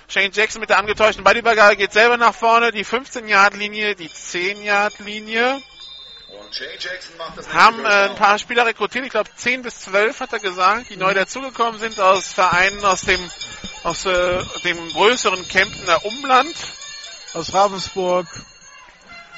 Shane 0.10 0.32
Jackson 0.34 0.60
mit 0.60 0.70
der 0.70 0.80
angetäuschten 0.80 1.24
Ballübergabe 1.24 1.78
geht 1.78 1.94
selber 1.94 2.18
nach 2.18 2.36
vorne. 2.36 2.74
Die 2.74 2.84
15-Yard-Linie, 2.84 3.96
die 3.96 4.10
10-Yard-Linie. 4.10 5.62
Haben 7.54 7.86
äh, 7.86 8.10
ein 8.10 8.16
paar 8.16 8.38
Spieler 8.40 8.66
rekrutiert, 8.66 9.06
ich 9.06 9.12
glaube 9.12 9.30
10 9.36 9.62
bis 9.62 9.82
12 9.82 10.20
hat 10.20 10.34
er 10.34 10.40
gesagt, 10.40 10.90
die 10.90 10.98
neu 10.98 11.14
dazugekommen 11.14 11.80
sind 11.80 12.00
aus 12.00 12.34
Vereinen 12.34 12.84
aus 12.86 13.02
dem 13.02 13.20
aus 13.84 14.06
äh, 14.06 14.44
dem 14.64 14.78
größeren 14.90 15.48
Kemptener 15.48 16.04
Umland. 16.06 16.56
Aus 17.34 17.54
Ravensburg. 17.54 18.28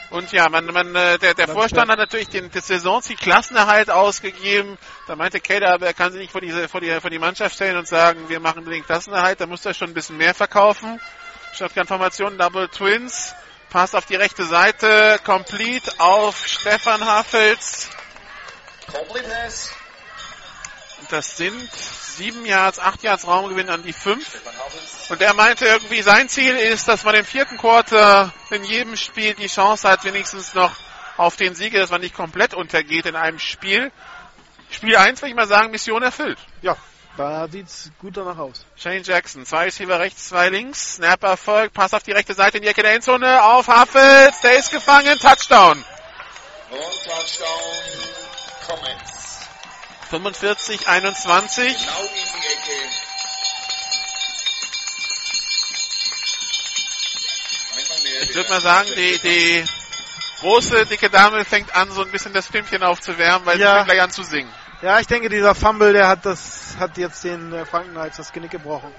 Und 0.09 0.31
ja, 0.33 0.49
man, 0.49 0.65
man, 0.65 0.93
äh, 0.93 1.17
der, 1.19 1.33
der 1.33 1.47
Vorstand 1.47 1.89
hat 1.89 1.97
natürlich 1.97 2.27
den, 2.27 2.51
das 2.51 2.67
Saisonziel 2.67 3.15
Klassenerhalt 3.15 3.89
ausgegeben. 3.89 4.77
Da 5.07 5.15
meinte 5.15 5.39
Kader, 5.39 5.73
aber 5.73 5.85
er 5.85 5.93
kann 5.93 6.11
sich 6.11 6.21
nicht 6.21 6.31
vor, 6.31 6.41
diese, 6.41 6.67
vor, 6.67 6.81
die, 6.81 6.91
vor 6.99 7.09
die 7.09 7.19
Mannschaft 7.19 7.55
stellen 7.55 7.77
und 7.77 7.87
sagen, 7.87 8.27
wir 8.27 8.41
machen 8.41 8.65
den 8.65 8.83
Klassenerhalt. 8.83 9.39
Da 9.39 9.45
muss 9.45 9.65
er 9.65 9.73
schon 9.73 9.91
ein 9.91 9.93
bisschen 9.93 10.17
mehr 10.17 10.33
verkaufen. 10.33 10.99
Shotgun-Formation, 11.53 12.37
Double 12.37 12.67
Twins. 12.67 13.33
Pass 13.71 13.95
auf 13.95 14.05
die 14.05 14.15
rechte 14.15 14.45
Seite. 14.45 15.17
Complete 15.23 15.91
auf 15.97 16.45
Stefan 16.45 17.05
Hafels. 17.05 17.89
Complete 18.85 19.29
pass. 19.29 19.71
Das 21.09 21.37
sind 21.37 21.71
sieben 21.73 22.45
Yards, 22.45 22.79
acht 22.79 23.01
Yards 23.01 23.25
Raumgewinn 23.25 23.69
an 23.69 23.83
die 23.83 23.93
fünf. 23.93 24.41
Und 25.09 25.21
er 25.21 25.33
meinte 25.33 25.65
irgendwie, 25.65 26.01
sein 26.01 26.29
Ziel 26.29 26.55
ist, 26.55 26.87
dass 26.87 27.03
man 27.03 27.15
im 27.15 27.25
vierten 27.25 27.57
Quarter 27.57 28.33
in 28.49 28.63
jedem 28.63 28.95
Spiel 28.95 29.33
die 29.33 29.47
Chance 29.47 29.89
hat, 29.89 30.03
wenigstens 30.03 30.53
noch 30.53 30.71
auf 31.17 31.35
den 31.35 31.55
Sieg, 31.55 31.73
dass 31.73 31.89
man 31.89 32.01
nicht 32.01 32.13
komplett 32.13 32.53
untergeht 32.53 33.05
in 33.05 33.15
einem 33.15 33.39
Spiel. 33.39 33.91
Spiel 34.69 34.95
1, 34.95 35.21
würde 35.21 35.29
ich 35.29 35.35
mal 35.35 35.47
sagen, 35.47 35.71
Mission 35.71 36.03
erfüllt. 36.03 36.39
Ja, 36.61 36.77
da 37.17 37.47
sieht's 37.47 37.91
gut 37.99 38.17
danach 38.17 38.37
aus. 38.37 38.65
Shane 38.75 39.03
Jackson, 39.03 39.45
zwei 39.45 39.65
Receiver 39.65 39.99
rechts, 39.99 40.29
zwei 40.29 40.49
links. 40.49 40.95
Snap 40.95 41.23
Erfolg, 41.23 41.73
Pass 41.73 41.93
auf 41.93 42.03
die 42.03 42.11
rechte 42.11 42.33
Seite 42.33 42.57
in 42.57 42.63
die 42.63 42.69
Ecke 42.69 42.83
der 42.83 42.93
Endzone 42.93 43.43
auf 43.43 43.67
Huffels, 43.67 44.39
der 44.41 44.57
ist 44.57 44.71
gefangen, 44.71 45.17
Touchdown. 45.19 45.83
Und 46.71 47.03
Touchdown, 47.03 47.49
Comments. 48.67 49.39
45, 50.09 50.87
21. 50.87 51.77
Genau 51.77 52.01
in 52.01 52.07
die 52.07 52.47
Ecke. 52.47 53.01
Ich 58.23 58.35
würde 58.35 58.49
mal 58.49 58.61
sagen, 58.61 58.89
die, 58.95 59.19
die 59.19 59.65
große, 60.39 60.85
dicke 60.85 61.09
Dame 61.09 61.43
fängt 61.45 61.73
an, 61.75 61.91
so 61.91 62.01
ein 62.01 62.11
bisschen 62.11 62.33
das 62.33 62.47
Stimmchen 62.47 62.83
aufzuwärmen, 62.83 63.45
weil 63.45 63.59
ja. 63.59 63.67
sie 63.67 63.73
fängt 63.75 63.85
gleich 63.87 64.01
an 64.01 64.11
zu 64.11 64.23
singen. 64.23 64.51
Ja, 64.81 64.99
ich 64.99 65.07
denke, 65.07 65.29
dieser 65.29 65.53
Fumble, 65.53 65.93
der 65.93 66.07
hat 66.07 66.25
das, 66.25 66.75
hat 66.79 66.97
jetzt 66.97 67.23
den 67.23 67.53
äh, 67.53 67.65
Franken 67.65 67.91
Knights 67.91 68.17
das 68.17 68.31
Genick 68.31 68.51
gebrochen, 68.51 68.91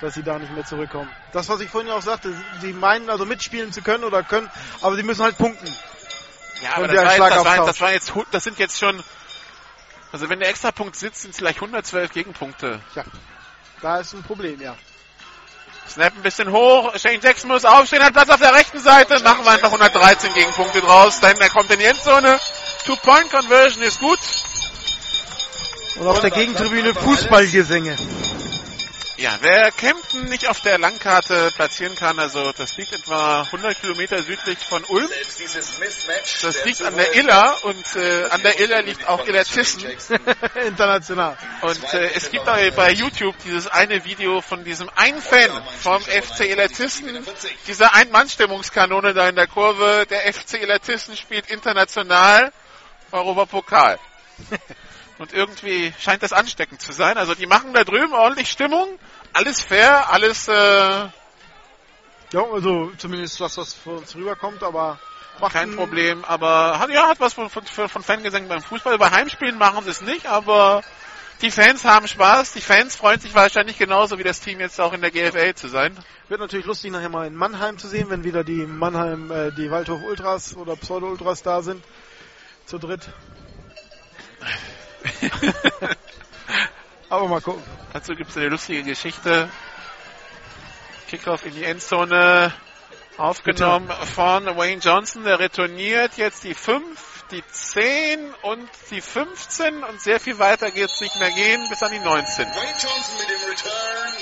dass 0.00 0.14
sie 0.14 0.22
da 0.22 0.38
nicht 0.38 0.52
mehr 0.54 0.64
zurückkommen. 0.64 1.10
Das, 1.32 1.48
was 1.48 1.60
ich 1.60 1.68
vorhin 1.68 1.90
auch 1.90 2.02
sagte, 2.02 2.32
sie 2.60 2.72
meinen 2.72 3.10
also 3.10 3.26
mitspielen 3.26 3.72
zu 3.72 3.82
können 3.82 4.04
oder 4.04 4.22
können, 4.22 4.50
aber 4.80 4.96
sie 4.96 5.02
müssen 5.02 5.22
halt 5.22 5.36
punkten. 5.36 5.68
Ja, 6.62 6.76
aber 6.76 6.88
das 6.88 6.96
war, 6.96 7.12
jetzt, 7.12 7.20
das, 7.20 7.44
war, 7.44 7.66
das 7.66 7.80
war 7.80 7.92
jetzt, 7.92 8.12
das 8.32 8.44
sind 8.44 8.58
jetzt 8.58 8.78
schon 8.78 9.02
also 10.12 10.28
wenn 10.28 10.40
der 10.40 10.48
Extrapunkt 10.48 10.96
sitzt, 10.96 11.22
sind 11.22 11.32
es 11.32 11.36
vielleicht 11.36 11.58
112 11.58 12.12
Gegenpunkte. 12.12 12.80
Ja, 12.94 13.04
da 13.82 13.98
ist 13.98 14.14
ein 14.14 14.22
Problem, 14.22 14.60
ja. 14.60 14.74
Snap 15.88 16.14
ein 16.16 16.22
bisschen 16.22 16.50
hoch. 16.50 16.94
Shane 16.98 17.20
Jackson 17.20 17.48
muss 17.48 17.64
aufstehen, 17.64 18.02
hat 18.02 18.12
Platz 18.12 18.28
auf 18.28 18.40
der 18.40 18.54
rechten 18.54 18.78
Seite. 18.78 19.20
Machen 19.22 19.44
wir 19.44 19.52
einfach 19.52 19.68
113 19.68 20.34
Gegenpunkte 20.34 20.80
draus. 20.80 21.20
Dann 21.20 21.36
er 21.38 21.48
kommt 21.48 21.70
in 21.70 21.78
die 21.78 21.86
Endzone. 21.86 22.38
Two-Point-Conversion 22.84 23.82
ist 23.82 23.98
gut. 23.98 24.18
Und 25.98 26.06
auf 26.06 26.20
der 26.20 26.30
Gegentribüne 26.30 26.94
Fußballgesänge. 26.94 27.96
Ja, 29.16 29.36
wer 29.40 29.72
Kempten 29.72 30.26
nicht 30.26 30.48
auf 30.48 30.60
der 30.60 30.78
Langkarte 30.78 31.50
platzieren 31.56 31.96
kann, 31.96 32.20
also 32.20 32.52
das 32.52 32.76
liegt 32.76 32.92
etwa 32.92 33.42
100 33.42 33.80
Kilometer 33.80 34.22
südlich 34.22 34.58
von 34.60 34.84
Ulm. 34.84 35.08
Das 36.40 36.64
liegt 36.64 36.82
an 36.82 36.94
der 36.94 37.16
Iller 37.16 37.56
und 37.64 37.96
äh, 37.96 38.26
an 38.30 38.42
der 38.42 38.60
Iller 38.60 38.82
liegt 38.82 39.08
auch 39.08 39.26
Iller 39.26 39.44
Tissen. 39.44 39.82
International. 40.64 41.36
Und 41.62 41.94
äh, 41.94 42.12
es 42.14 42.30
gibt 42.30 42.48
auch 42.48 42.56
bei 42.76 42.92
YouTube 42.92 43.34
dieses 43.44 43.66
eine 43.66 44.04
Video 44.04 44.40
von 44.40 44.62
diesem 44.62 44.88
einen 44.94 45.20
Fan 45.20 45.50
vom 45.80 46.00
FC 46.00 46.42
Iller 46.42 46.68
Tissen, 46.68 47.26
dieser 47.66 47.92
Ein-Mann-Stimmungskanone 47.94 49.14
da 49.14 49.28
in 49.28 49.34
der 49.34 49.48
Kurve. 49.48 50.06
Der 50.08 50.32
FC 50.32 50.62
Iller 50.62 50.78
Tissen 50.78 51.16
spielt 51.16 51.50
international 51.50 52.52
Europapokal. 53.10 53.98
Und 55.18 55.32
irgendwie 55.32 55.92
scheint 55.98 56.22
das 56.22 56.32
ansteckend 56.32 56.80
zu 56.80 56.92
sein. 56.92 57.18
Also 57.18 57.34
die 57.34 57.46
machen 57.46 57.72
da 57.72 57.84
drüben 57.84 58.12
ordentlich 58.12 58.50
Stimmung. 58.50 58.88
Alles 59.32 59.60
fair, 59.60 60.10
alles. 60.10 60.48
Äh 60.48 61.08
ja, 62.32 62.42
also 62.52 62.92
zumindest 62.98 63.40
was, 63.40 63.56
was 63.56 63.74
von 63.74 63.98
uns 63.98 64.14
rüberkommt, 64.14 64.62
aber. 64.62 64.98
Kein 65.52 65.76
Problem, 65.76 66.24
aber 66.24 66.80
hat, 66.80 66.90
ja, 66.90 67.06
hat 67.06 67.20
was 67.20 67.32
von, 67.32 67.48
von, 67.48 67.64
von 67.64 68.02
Fangesängen 68.02 68.48
beim 68.48 68.60
Fußball. 68.60 68.98
Bei 68.98 69.12
Heimspielen 69.12 69.56
machen 69.56 69.84
sie 69.84 69.90
es 69.90 70.00
nicht, 70.00 70.26
aber 70.26 70.82
die 71.42 71.52
Fans 71.52 71.84
haben 71.84 72.08
Spaß. 72.08 72.54
Die 72.54 72.60
Fans 72.60 72.96
freuen 72.96 73.20
sich 73.20 73.36
wahrscheinlich 73.36 73.78
genauso 73.78 74.18
wie 74.18 74.24
das 74.24 74.40
Team 74.40 74.58
jetzt 74.58 74.80
auch 74.80 74.92
in 74.92 75.00
der 75.00 75.12
GFL 75.12 75.54
zu 75.54 75.68
sein. 75.68 75.96
Wird 76.28 76.40
natürlich 76.40 76.66
lustig, 76.66 76.90
nachher 76.90 77.08
mal 77.08 77.28
in 77.28 77.36
Mannheim 77.36 77.78
zu 77.78 77.86
sehen, 77.86 78.10
wenn 78.10 78.24
wieder 78.24 78.42
die 78.42 78.66
Mannheim, 78.66 79.30
äh, 79.30 79.52
die 79.52 79.70
Waldhof 79.70 80.02
Ultras 80.02 80.56
oder 80.56 80.74
Pseudo 80.74 81.06
Ultras 81.06 81.44
da 81.44 81.62
sind. 81.62 81.84
Zu 82.66 82.78
dritt. 82.78 83.08
Aber 87.08 87.28
mal 87.28 87.40
gucken. 87.40 87.62
Dazu 87.92 88.14
gibt 88.14 88.30
es 88.30 88.36
eine 88.36 88.48
lustige 88.48 88.82
Geschichte. 88.82 89.48
Kickoff 91.08 91.46
in 91.46 91.54
die 91.54 91.64
Endzone 91.64 92.52
aufgenommen 93.16 93.88
Bitte. 93.88 94.06
von 94.06 94.46
Wayne 94.56 94.80
Johnson. 94.80 95.24
Der 95.24 95.38
retourniert 95.38 96.16
jetzt 96.16 96.44
die 96.44 96.54
5, 96.54 97.24
die 97.30 97.42
10 97.50 98.34
und 98.42 98.68
die 98.90 99.00
15 99.00 99.82
und 99.84 100.00
sehr 100.00 100.20
viel 100.20 100.38
weiter 100.38 100.70
geht 100.70 100.90
es 100.90 101.00
nicht 101.00 101.18
mehr 101.18 101.30
gehen 101.30 101.66
bis 101.68 101.82
an 101.82 101.92
die 101.92 101.98
19. 101.98 102.46
Wayne 102.46 102.72
Johnson 102.72 103.16
mit 103.18 103.28
dem 103.28 103.48
Return. 103.48 104.12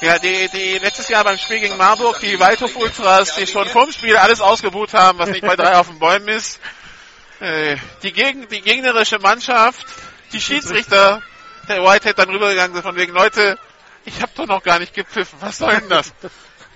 Ja, 0.00 0.18
die, 0.18 0.48
die 0.48 0.78
letztes 0.78 1.08
Jahr 1.08 1.22
beim 1.22 1.38
Spiel 1.38 1.60
gegen 1.60 1.76
Marburg, 1.76 2.18
die 2.18 2.40
Waldhof 2.40 2.74
Ultras, 2.74 3.36
die 3.36 3.46
schon 3.46 3.68
vorm 3.68 3.92
Spiel 3.92 4.16
alles 4.16 4.40
ausgebucht 4.40 4.94
haben, 4.94 5.20
was 5.20 5.30
nicht 5.30 5.46
bei 5.46 5.54
drei 5.54 5.76
auf 5.76 5.86
den 5.86 6.00
Bäumen 6.00 6.26
ist. 6.26 6.58
Äh, 7.42 7.76
die, 8.04 8.12
Gegen, 8.12 8.48
die 8.48 8.60
gegnerische 8.60 9.18
Mannschaft, 9.18 9.84
die 10.32 10.40
Schiedsrichter, 10.40 11.20
der 11.68 11.82
Whitehead 11.82 12.16
dann 12.16 12.30
rübergegangen 12.30 12.72
sind 12.72 12.84
von 12.84 12.94
wegen, 12.94 13.12
Leute, 13.12 13.58
ich 14.04 14.22
habe 14.22 14.30
doch 14.36 14.46
noch 14.46 14.62
gar 14.62 14.78
nicht 14.78 14.94
gepfiffen, 14.94 15.40
was 15.40 15.58
soll 15.58 15.74
denn 15.80 15.88
das? 15.88 16.12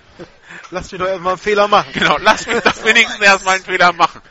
Lass 0.71 0.91
mich 0.91 0.99
doch 0.99 1.07
erstmal 1.07 1.33
einen 1.33 1.41
Fehler 1.41 1.69
machen. 1.69 1.93
Genau, 1.93 2.17
lass 2.17 2.45
mich 2.47 2.59
doch 2.61 2.83
wenigstens 2.83 3.21
erstmal 3.21 3.55
einen 3.55 3.63
Fehler 3.63 3.93
machen. 3.93 4.21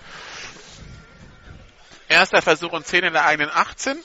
Erster 2.09 2.43
Versuch 2.43 2.73
und 2.73 2.87
10 2.87 3.05
in 3.05 3.13
der 3.15 3.25
eigenen 3.25 3.51
18. 3.51 3.99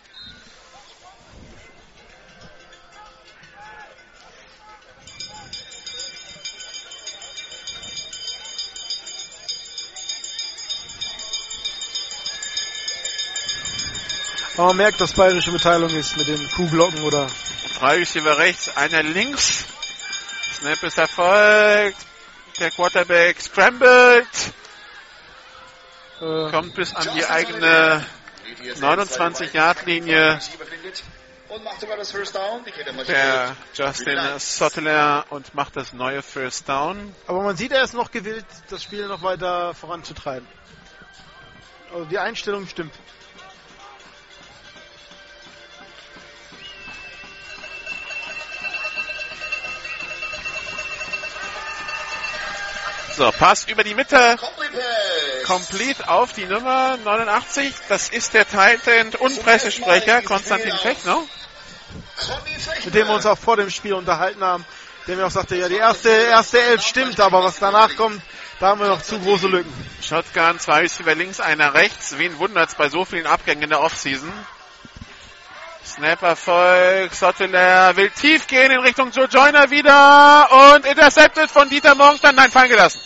Aber 14.61 14.67
man 14.67 14.77
merkt, 14.77 15.01
dass 15.01 15.13
bayerische 15.13 15.51
Beteiligung 15.51 15.89
ist 15.97 16.15
mit 16.17 16.27
den 16.27 16.47
Kuhglocken 16.51 17.01
oder. 17.01 17.25
Drei 17.79 17.95
Receiver 17.95 18.37
rechts, 18.37 18.69
einer 18.77 19.01
links. 19.01 19.65
Snap 20.53 20.83
ist 20.83 20.99
erfolgt. 20.99 21.97
Der 22.59 22.69
Quarterback 22.69 23.41
scrambled. 23.41 24.27
Äh, 26.21 26.51
kommt 26.51 26.75
bis 26.75 26.93
an 26.93 27.07
die 27.15 27.25
eigene 27.25 28.05
29-Yard-Linie. 28.79 30.39
Der 33.07 33.55
Justin 33.73 34.19
Sottler 34.37 35.25
und 35.31 35.55
macht 35.55 35.75
das 35.75 35.91
neue 35.91 36.21
First 36.21 36.69
Down. 36.69 37.15
Aber 37.25 37.41
man 37.41 37.57
sieht, 37.57 37.71
er 37.71 37.81
ist 37.81 37.95
noch 37.95 38.11
gewillt, 38.11 38.45
das 38.69 38.83
Spiel 38.83 39.07
noch 39.07 39.23
weiter 39.23 39.73
voranzutreiben. 39.73 40.47
Also 41.91 42.05
die 42.05 42.19
Einstellung 42.19 42.67
stimmt. 42.67 42.93
So, 53.15 53.31
Pass 53.31 53.65
über 53.65 53.83
die 53.83 53.93
Mitte. 53.93 54.37
Complete. 54.37 54.81
Complete 55.45 56.09
auf 56.09 56.33
die 56.33 56.45
Nummer 56.45 56.97
89. 56.97 57.73
Das 57.89 58.09
ist 58.09 58.33
der 58.33 58.45
Titan 58.47 59.13
und 59.19 59.43
Pressesprecher 59.43 60.21
Konstantin 60.21 60.73
Fechner. 60.77 61.17
Mit 62.85 62.93
dem 62.93 63.07
wir 63.07 63.15
uns 63.15 63.25
auch 63.25 63.37
vor 63.37 63.57
dem 63.57 63.69
Spiel 63.69 63.93
unterhalten 63.93 64.43
haben. 64.43 64.65
Der 65.07 65.17
mir 65.17 65.25
auch 65.25 65.31
sagte, 65.31 65.55
ja, 65.55 65.67
die 65.67 65.77
erste, 65.77 66.09
erste 66.09 66.61
Elf 66.61 66.85
stimmt, 66.85 67.19
aber 67.19 67.43
was 67.43 67.59
danach 67.59 67.95
kommt, 67.95 68.21
da 68.59 68.67
haben 68.67 68.79
wir 68.79 68.87
noch 68.87 69.01
zu 69.01 69.19
große 69.19 69.47
Lücken. 69.47 69.73
Shotgun, 70.01 70.59
zwei 70.59 70.81
Receiver 70.81 71.15
links, 71.15 71.39
einer 71.39 71.73
rechts. 71.73 72.17
Wen 72.17 72.37
wundert's 72.37 72.75
bei 72.75 72.89
so 72.89 73.03
vielen 73.03 73.25
Abgängen 73.25 73.63
in 73.63 73.69
der 73.71 73.81
Offseason? 73.81 74.31
Snap 75.83 76.21
Erfolg, 76.21 77.13
Sotteler 77.13 77.95
will 77.95 78.09
tief 78.11 78.47
gehen 78.47 78.71
in 78.71 78.79
Richtung 78.79 79.11
Joe 79.11 79.25
Joyner 79.25 79.71
wieder 79.71 80.75
und 80.75 80.85
intercepted 80.85 81.49
von 81.49 81.69
Dieter 81.69 81.95
Morgenstern. 81.95 82.35
Nein, 82.35 82.51
fallen 82.51 82.69
gelassen. 82.69 83.01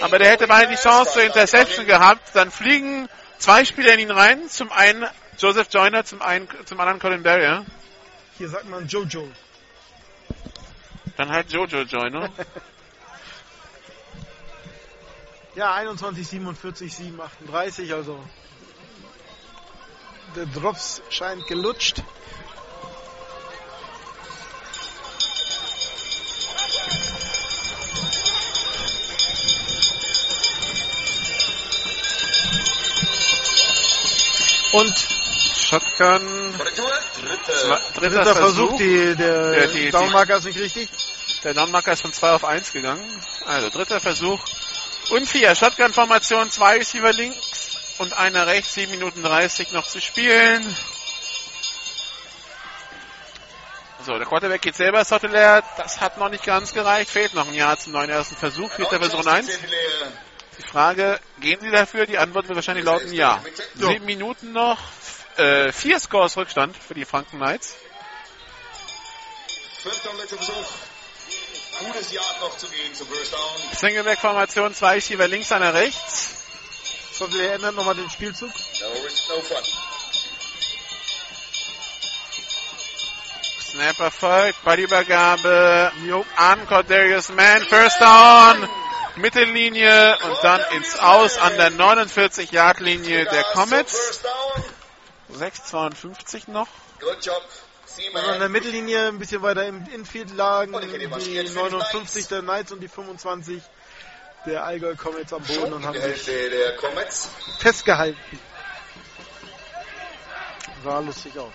Aber 0.00 0.18
der 0.18 0.30
hätte 0.30 0.46
beinahe 0.46 0.68
die 0.68 0.80
Chance 0.80 1.12
zur 1.12 1.22
Interception 1.24 1.86
gehabt. 1.86 2.34
Dann 2.34 2.50
fliegen 2.50 3.08
zwei 3.38 3.64
Spieler 3.66 3.92
in 3.94 4.00
ihn 4.00 4.10
rein. 4.10 4.48
Zum 4.48 4.72
einen 4.72 5.06
Joseph 5.38 5.68
Joyner, 5.70 6.04
zum, 6.04 6.22
einen, 6.22 6.48
zum 6.64 6.80
anderen 6.80 7.00
Colin 7.00 7.22
Barrier. 7.22 7.66
Hier 8.38 8.48
sagt 8.48 8.68
man 8.68 8.86
Jojo. 8.86 9.28
Dann 11.18 11.30
halt 11.30 11.52
Jojo 11.52 11.82
Joyner. 11.82 12.30
Ja, 15.56 15.74
21, 15.74 16.28
47, 16.28 16.94
7, 16.94 17.20
38, 17.20 17.92
also 17.92 18.20
der 20.36 20.46
Drops 20.46 21.02
scheint 21.10 21.46
gelutscht. 21.46 22.02
Und 34.72 34.94
Shotgun, 35.54 36.54
dritter, 36.58 37.80
dritter 37.94 38.22
Versuch. 38.34 38.34
Versuch, 38.34 38.76
die, 38.78 39.16
der 39.16 39.58
Ja, 39.62 39.66
die- 39.66 39.84
die- 39.86 39.90
Downmarker 39.90 40.36
ist 40.36 40.44
nicht 40.44 40.58
richtig. 40.58 40.88
Der 41.42 41.54
Downmarker 41.54 41.92
ist 41.92 42.02
von 42.02 42.12
2 42.12 42.30
auf 42.32 42.44
1 42.44 42.72
gegangen. 42.72 43.04
Also 43.46 43.68
dritter 43.70 44.00
Versuch. 44.00 44.40
Und 45.10 45.26
vier. 45.28 45.54
Shotgun-Formation, 45.56 46.50
zwei 46.50 46.76
Receiver 46.78 47.12
links 47.12 47.69
und 48.00 48.14
einer 48.14 48.46
rechts. 48.46 48.74
7 48.74 48.90
Minuten 48.90 49.22
30 49.22 49.72
noch 49.72 49.86
zu 49.86 50.00
spielen. 50.00 50.64
So, 54.06 54.16
der 54.16 54.26
Quarterback 54.26 54.62
geht 54.62 54.74
selber, 54.74 55.04
Sotteler. 55.04 55.62
Das 55.76 56.00
hat 56.00 56.16
noch 56.16 56.30
nicht 56.30 56.44
ganz 56.44 56.72
gereicht. 56.72 57.10
Fehlt 57.10 57.34
noch 57.34 57.46
ein 57.46 57.54
Jahr 57.54 57.78
zum 57.78 57.92
neuen 57.92 58.08
ersten 58.08 58.34
Versuch. 58.34 58.72
Vierter 58.72 58.98
Versuch 58.98 59.26
1. 59.26 59.46
Die 60.58 60.62
Frage, 60.62 61.20
gehen 61.40 61.60
Sie 61.60 61.70
dafür? 61.70 62.06
Die 62.06 62.16
Antwort 62.16 62.48
wird 62.48 62.56
wahrscheinlich 62.56 62.86
lauten 62.86 63.12
Ja. 63.12 63.42
Sieben 63.74 64.06
Minuten 64.06 64.52
noch. 64.52 64.78
Äh, 65.36 65.70
vier 65.70 66.00
Scores 66.00 66.36
Rückstand 66.38 66.76
für 66.76 66.94
die 66.94 67.04
Franken 67.04 67.36
Knights. 67.36 67.76
Fünfter 69.82 70.10
und 70.10 70.18
letzter 70.18 70.36
Versuch. 70.36 70.66
Gutes 71.80 72.12
Jahr 72.12 72.24
noch 72.40 72.56
zu 72.56 72.66
gehen 72.68 72.94
zum 72.94 73.08
First 73.08 73.32
Down. 73.32 73.40
Singleback-Formation, 73.74 74.74
zwei 74.74 74.94
Receiver 74.94 75.28
links, 75.28 75.52
einer 75.52 75.72
rechts. 75.72 76.39
So, 77.20 77.30
wir 77.34 77.52
ändern 77.52 77.74
nochmal 77.74 77.94
den 77.94 78.08
Spielzug. 78.08 78.48
No 78.48 78.88
risk, 79.04 79.28
no 79.28 79.42
fun. 79.42 79.62
Snap 83.62 83.98
erfolgt, 83.98 84.64
Ballübergabe 84.64 85.92
an 86.36 86.66
Cordarius 86.66 87.28
Mann, 87.28 87.60
First 87.68 88.00
Down, 88.00 88.66
Mittellinie 89.16 90.16
und 90.24 90.38
dann 90.42 90.62
ins 90.74 90.98
Aus 90.98 91.36
an 91.36 91.58
der 91.58 91.70
49-Yard-Linie 91.72 93.26
der 93.26 93.44
Comets. 93.52 93.92
First 93.92 94.24
Down. 94.24 95.92
6,52 95.92 96.50
noch. 96.50 96.68
Und 97.02 98.16
an 98.16 98.40
der. 98.40 98.48
Mittellinie 98.48 99.08
ein 99.08 99.18
bisschen 99.18 99.42
weiter 99.42 99.66
im 99.66 99.86
Infield 99.92 100.34
lagen 100.34 100.72
die 100.80 101.06
59 101.06 102.28
der 102.28 102.40
Knights 102.40 102.72
und 102.72 102.80
die 102.80 102.88
25 102.88 103.62
der 104.46 104.64
Allgäu 104.64 104.94
Comets 104.96 105.32
am 105.32 105.42
Boden 105.42 105.72
und 105.72 105.84
haben 105.84 105.94
der 105.94 106.14
sich 106.14 106.24
der 106.24 106.76
Comets. 106.76 107.28
festgehalten. 107.58 108.18
Sah 110.82 110.98
lustig 111.00 111.38
aus. 111.38 111.52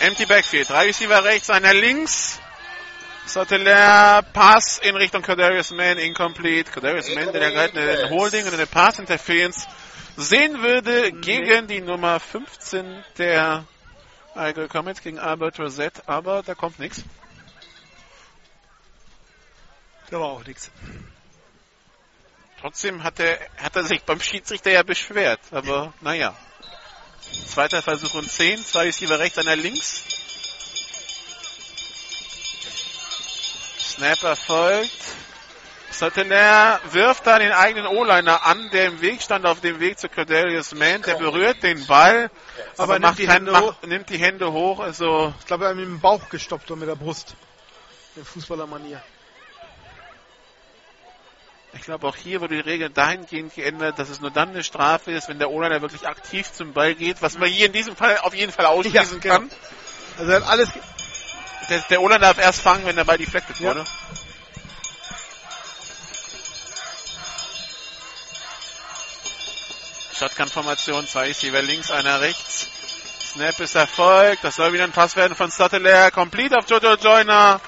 Empty 0.00 0.26
Backfield, 0.26 0.68
drei 0.68 0.86
Receiver 0.86 1.22
rechts, 1.22 1.48
einer 1.48 1.74
links. 1.74 2.40
Sotteler, 3.24 4.22
Pass 4.32 4.78
in 4.78 4.96
Richtung 4.96 5.22
Cordarius 5.22 5.70
Mann, 5.70 5.96
incomplete. 5.96 6.72
Cordarius 6.72 7.14
Mann, 7.14 7.32
der 7.32 7.52
gerade 7.52 7.80
einen 7.80 8.10
Holding 8.10 8.44
und 8.46 8.52
eine 8.52 8.66
Pass-Interference 8.66 9.68
sehen 10.16 10.60
würde 10.60 11.12
gegen 11.12 11.68
die 11.68 11.80
Nummer 11.80 12.18
15 12.18 13.04
der 13.18 13.64
Allgäu 14.34 14.66
Comets, 14.66 15.02
gegen 15.02 15.20
Albert 15.20 15.60
Rosette, 15.60 16.02
aber 16.06 16.42
da 16.42 16.56
kommt 16.56 16.80
nichts. 16.80 17.04
Da 20.12 20.20
war 20.20 20.26
auch 20.26 20.44
nichts. 20.44 20.70
Trotzdem 22.60 23.02
hat 23.02 23.18
er, 23.18 23.38
hat 23.56 23.74
er 23.76 23.84
sich 23.84 24.02
beim 24.02 24.20
Schiedsrichter 24.20 24.70
ja 24.70 24.82
beschwert, 24.82 25.40
aber 25.50 25.94
naja. 26.02 26.36
Zweiter 27.46 27.80
Versuch 27.80 28.12
und 28.12 28.30
10, 28.30 28.62
zwei 28.62 28.82
Receiver 28.82 29.18
rechts, 29.18 29.38
einer 29.38 29.56
links. 29.56 30.04
Snap 33.80 34.22
erfolgt. 34.22 34.90
Sotteler 35.90 36.78
wirft 36.90 37.26
da 37.26 37.38
den 37.38 37.52
eigenen 37.52 37.86
O-Liner 37.86 38.44
an, 38.44 38.68
der 38.70 38.88
im 38.88 39.00
Weg 39.00 39.22
stand, 39.22 39.46
auf 39.46 39.62
dem 39.62 39.80
Weg 39.80 39.98
zu 39.98 40.10
Cordelius 40.10 40.74
Mann. 40.74 41.00
Der 41.00 41.14
berührt 41.14 41.62
den 41.62 41.86
Ball, 41.86 42.30
aber, 42.76 42.82
Aber 42.82 42.92
nimmt 42.94 43.02
macht 43.04 43.18
die 43.18 43.28
Hände 43.30 43.52
macht, 43.52 43.64
hoch. 43.64 43.82
nimmt 43.86 44.10
die 44.10 44.18
Hände 44.18 44.52
hoch. 44.52 44.80
Also 44.80 45.32
Ich 45.40 45.46
glaube, 45.46 45.64
er 45.64 45.70
hat 45.70 45.76
mit 45.76 45.86
dem 45.86 46.00
Bauch 46.00 46.28
gestoppt 46.28 46.70
und 46.70 46.80
mit 46.80 46.88
der 46.90 46.96
Brust. 46.96 47.34
In 48.14 48.26
Fußballermanier. 48.26 49.02
Ich 51.74 51.82
glaube, 51.82 52.06
auch 52.06 52.16
hier 52.16 52.40
wurde 52.40 52.54
die 52.56 52.68
Regel 52.68 52.90
dahingehend 52.90 53.54
geändert, 53.54 53.98
dass 53.98 54.08
es 54.10 54.20
nur 54.20 54.30
dann 54.30 54.50
eine 54.50 54.62
Strafe 54.62 55.10
ist, 55.12 55.28
wenn 55.28 55.38
der 55.38 55.50
O-Liner 55.50 55.80
wirklich 55.80 56.06
aktiv 56.06 56.52
zum 56.52 56.72
Ball 56.74 56.94
geht, 56.94 57.22
was 57.22 57.38
man 57.38 57.48
hier 57.48 57.66
in 57.66 57.72
diesem 57.72 57.96
Fall 57.96 58.18
auf 58.18 58.34
jeden 58.34 58.52
Fall 58.52 58.66
ausschließen 58.66 59.16
Ja, 59.16 59.18
genau. 59.20 59.34
kann. 59.34 59.50
Also 60.18 60.30
er 60.32 60.40
hat 60.42 60.48
alles. 60.48 60.68
Der, 61.70 61.78
der 61.90 62.02
O-Liner 62.02 62.20
darf 62.20 62.38
erst 62.38 62.60
fangen, 62.60 62.84
wenn 62.84 62.96
der 62.96 63.04
Ball 63.04 63.16
deflected 63.18 63.58
Ja. 63.60 63.70
wurde. 63.70 63.84
Shotgun-Formation, 70.18 71.06
zwei 71.06 71.26
Receiver 71.28 71.62
links, 71.62 71.90
einer 71.90 72.20
rechts. 72.20 72.68
Snap 73.32 73.58
ist 73.60 73.74
erfolgt. 73.74 74.44
Das 74.44 74.56
soll 74.56 74.72
wieder 74.72 74.84
ein 74.84 74.92
Pass 74.92 75.16
werden 75.16 75.34
von 75.34 75.50
Stotteler. 75.50 76.10
Complete 76.10 76.58
auf 76.58 76.68
Jojo 76.68 76.94
Joyner. 76.96 77.60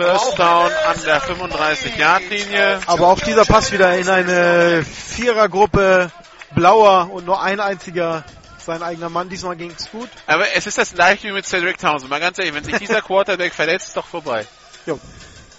First 0.00 0.38
down 0.38 0.72
an 0.72 0.96
der 1.04 1.20
35-Yard-Linie. 1.20 2.80
Aber 2.86 3.08
auch 3.08 3.20
dieser 3.20 3.44
Pass 3.44 3.70
wieder 3.70 3.98
in 3.98 4.08
eine 4.08 4.82
Vierergruppe 4.82 6.10
blauer 6.54 7.10
und 7.12 7.26
nur 7.26 7.42
ein 7.42 7.60
einziger 7.60 8.24
sein 8.64 8.82
eigener 8.82 9.10
Mann. 9.10 9.28
Diesmal 9.28 9.56
ging 9.56 9.74
es 9.76 9.90
gut. 9.90 10.08
Aber 10.26 10.46
es 10.54 10.66
ist 10.66 10.78
das 10.78 10.94
gleiche 10.94 11.28
wie 11.28 11.32
mit 11.32 11.44
Cedric 11.44 11.76
Townsend. 11.76 12.08
Mal 12.08 12.18
ganz 12.18 12.38
ehrlich, 12.38 12.54
wenn 12.54 12.64
sich 12.64 12.78
dieser 12.78 13.02
Quarterback 13.02 13.52
verletzt, 13.52 13.88
ist 13.88 13.96
doch 13.98 14.06
vorbei. 14.06 14.46
Jo. 14.86 14.98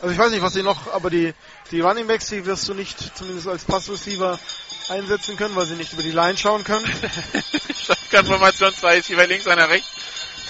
Also 0.02 0.12
ich 0.12 0.18
weiß 0.18 0.32
nicht, 0.32 0.42
was 0.42 0.54
sie 0.54 0.64
noch, 0.64 0.92
aber 0.92 1.12
die, 1.12 1.36
die 1.70 1.82
Running 1.82 2.08
Backs, 2.08 2.26
die 2.30 2.44
wirst 2.44 2.68
du 2.68 2.74
nicht 2.74 3.16
zumindest 3.16 3.48
als 3.48 3.64
Passreceiver 3.64 4.40
einsetzen 4.90 5.38
können, 5.38 5.56
weil 5.56 5.68
sie 5.68 5.76
nicht 5.76 5.94
über 5.94 6.02
die 6.02 6.10
Line 6.10 6.36
schauen 6.36 6.64
können. 6.64 6.86
Shotgun-Formation, 7.86 8.74
zwei 8.74 8.96
Receiver 8.96 9.28
links, 9.28 9.46
einer 9.46 9.70
rechts. 9.70 9.88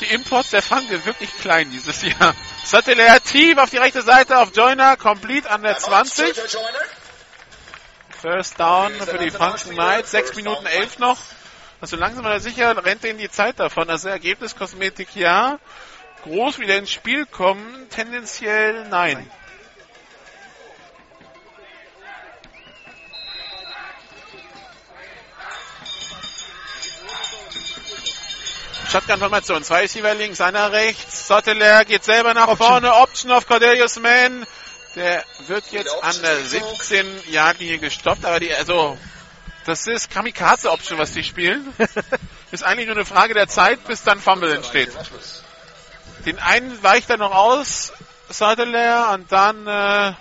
Die 0.01 0.07
Imports 0.07 0.49
der 0.49 0.63
sind 0.63 1.05
wirklich 1.05 1.29
klein 1.37 1.69
dieses 1.69 2.01
Jahr. 2.01 2.35
Satellite 2.65 3.21
tief 3.21 3.57
auf 3.59 3.69
die 3.69 3.77
rechte 3.77 4.01
Seite 4.01 4.39
auf 4.39 4.55
Joyner, 4.55 4.97
complete 4.97 5.49
an 5.49 5.61
der 5.61 5.77
20. 5.77 6.35
Jojo 6.35 6.47
Joyner. 6.47 6.79
First 8.19 8.59
down 8.59 8.93
für 8.93 9.19
die 9.19 9.29
Franken 9.29 9.71
Knights, 9.71 10.11
6 10.11 10.35
Minuten 10.35 10.65
11 10.65 10.97
noch. 10.97 11.19
Also 11.81 11.97
langsam 11.97 12.25
aber 12.25 12.39
sicher 12.39 12.83
rennt 12.83 13.03
denen 13.03 13.19
die 13.19 13.29
Zeit 13.29 13.59
davon. 13.59 13.89
Also 13.89 14.09
Ergebniskosmetik 14.09 15.15
ja. 15.15 15.59
Groß 16.23 16.59
wieder 16.59 16.77
ins 16.77 16.91
Spiel 16.91 17.25
kommen, 17.25 17.89
tendenziell 17.89 18.87
nein. 18.89 19.29
Shotgun-Formation, 28.91 29.63
zwei 29.63 29.83
Receiver 29.83 30.13
links, 30.15 30.41
einer 30.41 30.73
rechts. 30.73 31.25
Sotteler 31.25 31.85
geht 31.85 32.03
selber 32.03 32.33
nach 32.33 32.49
Option. 32.49 32.67
vorne. 32.67 32.93
Option 32.95 33.31
auf 33.31 33.47
Cornelius 33.47 33.97
Mann. 34.01 34.45
Der 34.97 35.23
wird 35.47 35.63
jetzt 35.71 35.95
an 36.03 36.13
der 36.21 36.37
17 36.39 37.07
Yard-Linie 37.29 37.79
gestoppt, 37.79 38.25
aber 38.25 38.41
die, 38.41 38.53
also, 38.53 38.97
das 39.65 39.87
ist 39.87 40.11
Kamikaze-Option, 40.11 40.99
was 40.99 41.13
die 41.13 41.23
spielen. 41.23 41.73
ist 42.51 42.65
eigentlich 42.65 42.87
nur 42.87 42.97
eine 42.97 43.05
Frage 43.05 43.33
der 43.33 43.47
Zeit, 43.47 43.81
bis 43.85 44.03
dann 44.03 44.19
Fumble 44.19 44.53
entsteht. 44.53 44.91
Den 46.25 46.39
einen 46.39 46.83
weicht 46.83 47.09
er 47.09 47.17
noch 47.17 47.31
aus. 47.31 47.93
Sadler 48.27 49.11
und 49.13 49.31
dann 49.31 49.67
äh, 49.67 50.13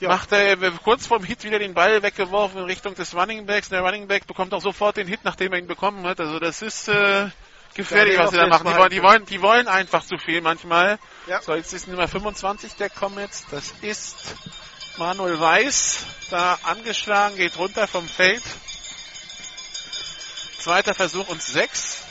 macht 0.00 0.32
er 0.32 0.62
äh, 0.62 0.70
kurz 0.82 1.06
vorm 1.06 1.24
Hit 1.24 1.44
wieder 1.44 1.58
den 1.58 1.74
Ball 1.74 2.02
weggeworfen 2.02 2.60
in 2.60 2.64
Richtung 2.64 2.94
des 2.94 3.14
Running 3.14 3.46
Backs. 3.46 3.68
Der 3.68 3.80
Running 3.80 4.06
Back 4.06 4.26
bekommt 4.26 4.54
auch 4.54 4.60
sofort 4.60 4.96
den 4.96 5.08
Hit, 5.08 5.20
nachdem 5.24 5.52
er 5.52 5.58
ihn 5.58 5.66
bekommen 5.66 6.06
hat. 6.06 6.20
Also 6.20 6.38
das 6.38 6.62
ist 6.62 6.88
äh, 6.88 7.28
gefährlich, 7.74 8.14
Ja, 8.14 8.24
was 8.24 8.30
sie 8.30 8.36
da 8.36 8.46
machen. 8.46 8.68
Die 8.68 8.76
wollen, 8.76 8.90
die, 8.90 9.02
wollen, 9.02 9.26
die 9.26 9.42
wollen 9.42 9.68
einfach 9.68 10.04
zu 10.04 10.18
viel 10.18 10.40
manchmal. 10.40 10.98
Ja. 11.26 11.42
So, 11.42 11.54
jetzt 11.54 11.72
ist 11.72 11.88
Nummer 11.88 12.08
25 12.08 12.74
der 12.74 12.90
Comets. 12.90 13.46
Das 13.50 13.72
ist 13.82 14.34
Manuel 14.98 15.40
Weiß. 15.40 16.04
Da 16.30 16.58
angeschlagen, 16.64 17.36
geht 17.36 17.56
runter 17.58 17.86
vom 17.86 18.06
Feld. 18.06 18.42
Zweiter 20.58 20.94
Versuch 20.94 21.28
und 21.28 21.42
sechs. 21.42 22.07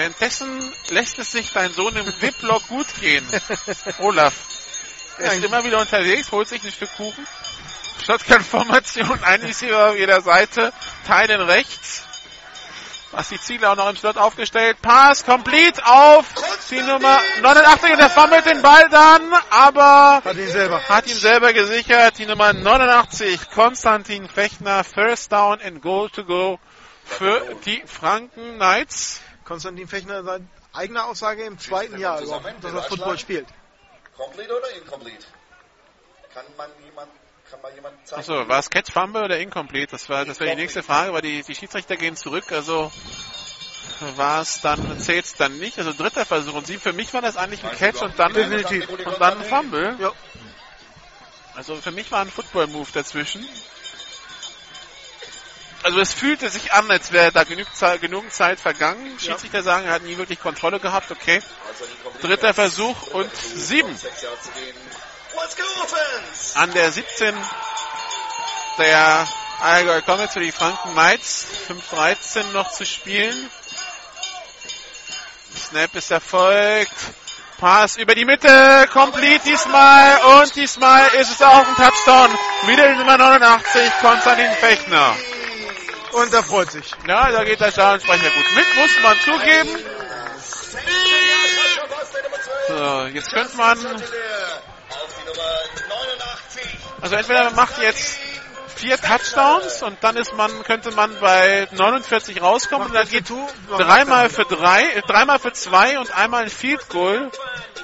Währenddessen 0.00 0.72
lässt 0.88 1.18
es 1.18 1.30
sich 1.30 1.52
dein 1.52 1.74
Sohn 1.74 1.94
im 1.94 2.06
VIP-Block 2.06 2.66
gut 2.68 2.86
gehen. 3.00 3.26
Olaf. 3.98 4.32
Er 5.18 5.34
ist 5.34 5.44
immer 5.44 5.62
wieder 5.62 5.78
unterwegs, 5.78 6.32
holt 6.32 6.48
sich 6.48 6.64
ein 6.64 6.72
Stück 6.72 6.88
Kuchen. 6.96 7.26
Shotgun-Formation, 8.06 9.22
ein 9.24 9.42
Receiver 9.42 9.90
auf 9.90 9.96
jeder 9.98 10.22
Seite, 10.22 10.72
teilen 11.06 11.42
rechts. 11.42 12.02
Was 13.10 13.28
die 13.28 13.38
Ziele 13.38 13.68
auch 13.68 13.76
noch 13.76 13.90
im 13.90 13.96
Slot 13.96 14.16
aufgestellt. 14.16 14.78
Pass, 14.80 15.22
complete 15.26 15.84
auf 15.84 16.24
die 16.70 16.80
Nummer 16.80 17.20
89 17.42 17.92
und 17.92 18.00
er 18.00 18.08
fummelt 18.08 18.46
den 18.46 18.62
Ball 18.62 18.88
dann, 18.88 19.34
aber 19.50 20.22
Hat 20.24 20.36
ihn 20.36 20.48
selber. 20.48 20.80
hat 20.88 21.08
ihn 21.08 21.16
selber 21.16 21.52
gesichert. 21.52 22.16
Die 22.16 22.24
Nummer 22.24 22.54
89, 22.54 23.50
Konstantin 23.50 24.30
Fechner, 24.30 24.82
First 24.82 25.30
Down 25.30 25.60
and 25.60 25.82
Goal 25.82 26.08
to 26.08 26.24
go 26.24 26.58
für 27.04 27.42
die 27.66 27.82
Franken 27.84 28.54
Knights. 28.54 29.20
Konstantin 29.50 29.88
Fechner, 29.88 30.22
seine 30.22 30.46
eigene 30.72 31.04
Aussage 31.04 31.42
im 31.42 31.58
zweiten 31.58 31.98
Jahr 31.98 32.20
überhaupt, 32.20 32.62
dass 32.62 32.72
er 32.72 32.82
Football 32.84 33.18
spielt. 33.18 33.48
Complete 34.16 34.56
oder 34.56 34.70
incomplete? 34.80 35.26
Kann 36.32 36.44
man 36.56 36.70
jemand, 36.84 37.10
kann 37.50 37.60
mal 37.60 37.74
jemand 37.74 38.06
zeigen? 38.06 38.20
Achso, 38.20 38.48
war 38.48 38.60
es 38.60 38.70
Catch 38.70 38.92
Fumble 38.92 39.24
oder 39.24 39.40
Incomplete? 39.40 39.90
Das 39.90 40.08
war, 40.08 40.24
das 40.24 40.38
wäre 40.38 40.50
die 40.54 40.62
nächste 40.62 40.84
Frage, 40.84 41.12
weil 41.12 41.22
die, 41.22 41.42
die 41.42 41.54
Schiedsrichter 41.56 41.96
gehen 41.96 42.14
zurück, 42.14 42.52
also 42.52 42.92
war 44.14 44.42
es 44.42 44.60
dann, 44.60 45.00
zählt 45.00 45.24
es 45.24 45.34
dann 45.34 45.58
nicht. 45.58 45.78
Also 45.78 45.92
dritter 45.94 46.24
Versuch 46.24 46.54
und 46.54 46.68
sieben. 46.68 46.80
Für 46.80 46.92
mich 46.92 47.12
war 47.12 47.20
das 47.20 47.36
eigentlich 47.36 47.64
ein 47.64 47.72
Catch 47.72 48.02
und 48.02 48.16
dann, 48.20 48.32
Definitiv. 48.32 48.88
und 48.88 49.20
dann 49.20 49.38
ein 49.38 49.44
Fumble. 49.44 49.96
Ja. 49.98 50.12
Also 51.56 51.74
für 51.74 51.90
mich 51.90 52.12
war 52.12 52.20
ein 52.20 52.30
Football-Move 52.30 52.88
dazwischen. 52.92 53.44
Also 55.82 56.00
es 56.00 56.12
fühlte 56.12 56.50
sich 56.50 56.72
an, 56.72 56.90
als 56.90 57.10
wäre 57.12 57.32
da 57.32 57.44
genug 57.44 57.74
Zeit, 57.74 58.00
genug 58.00 58.30
Zeit 58.32 58.60
vergangen. 58.60 59.18
Schiedsrichter 59.18 59.62
sagen, 59.62 59.86
er 59.86 59.94
hat 59.94 60.02
nie 60.02 60.18
wirklich 60.18 60.40
Kontrolle 60.40 60.78
gehabt. 60.78 61.10
Okay. 61.10 61.42
Dritter 62.20 62.52
Versuch 62.52 63.06
und 63.08 63.34
sieben. 63.34 63.98
An 66.54 66.72
der 66.72 66.92
17 66.92 67.34
der 68.78 69.28
Allgäu 69.60 70.02
Comets 70.02 70.34
für 70.34 70.40
die 70.40 70.52
Franken 70.52 70.92
Knights. 70.92 71.46
5-13 71.68 72.52
noch 72.52 72.70
zu 72.72 72.84
spielen. 72.84 73.50
Snap 75.56 75.94
ist 75.94 76.10
erfolgt. 76.10 76.92
Pass 77.58 77.98
über 77.98 78.14
die 78.14 78.24
Mitte, 78.24 78.88
complete 78.90 79.44
diesmal 79.44 80.18
und 80.40 80.56
diesmal 80.56 81.06
ist 81.20 81.30
es 81.30 81.42
auch 81.42 81.66
ein 81.66 81.76
Touchdown. 81.76 82.30
Wieder 82.66 82.88
die 82.88 82.98
Nummer 82.98 83.18
89, 83.18 83.82
Konstantin 84.00 84.50
Fechner. 84.52 85.14
Und 86.12 86.34
er 86.34 86.42
freut 86.42 86.70
sich. 86.70 86.90
Ja, 87.06 87.30
da 87.30 87.44
geht 87.44 87.60
der 87.60 87.70
Stadionsprecher 87.70 88.30
gut 88.30 88.54
mit, 88.54 88.76
muss 88.76 88.90
man 89.02 89.20
zugeben. 89.20 89.78
So, 92.68 93.06
jetzt 93.06 93.32
könnte 93.32 93.56
man, 93.56 93.78
Auf 93.78 93.84
die 93.84 95.26
Nummer 95.26 95.50
89. 95.88 96.78
also 97.00 97.16
entweder 97.16 97.44
man 97.44 97.54
macht 97.56 97.82
jetzt 97.82 98.18
vier 98.76 98.96
Touchdowns 98.96 99.82
und 99.82 100.02
dann 100.02 100.16
ist 100.16 100.32
man, 100.34 100.62
könnte 100.62 100.90
man 100.92 101.18
bei 101.20 101.68
49 101.72 102.40
rauskommen 102.40 102.88
und 102.88 102.94
dann 102.94 103.08
geht 103.08 103.30
dreimal 103.76 104.30
für 104.30 104.44
drei, 104.44 105.02
dreimal 105.06 105.38
für 105.38 105.52
zwei 105.52 105.98
und 105.98 106.16
einmal 106.16 106.44
ein 106.44 106.50
Field 106.50 106.88
Goal. 106.88 107.30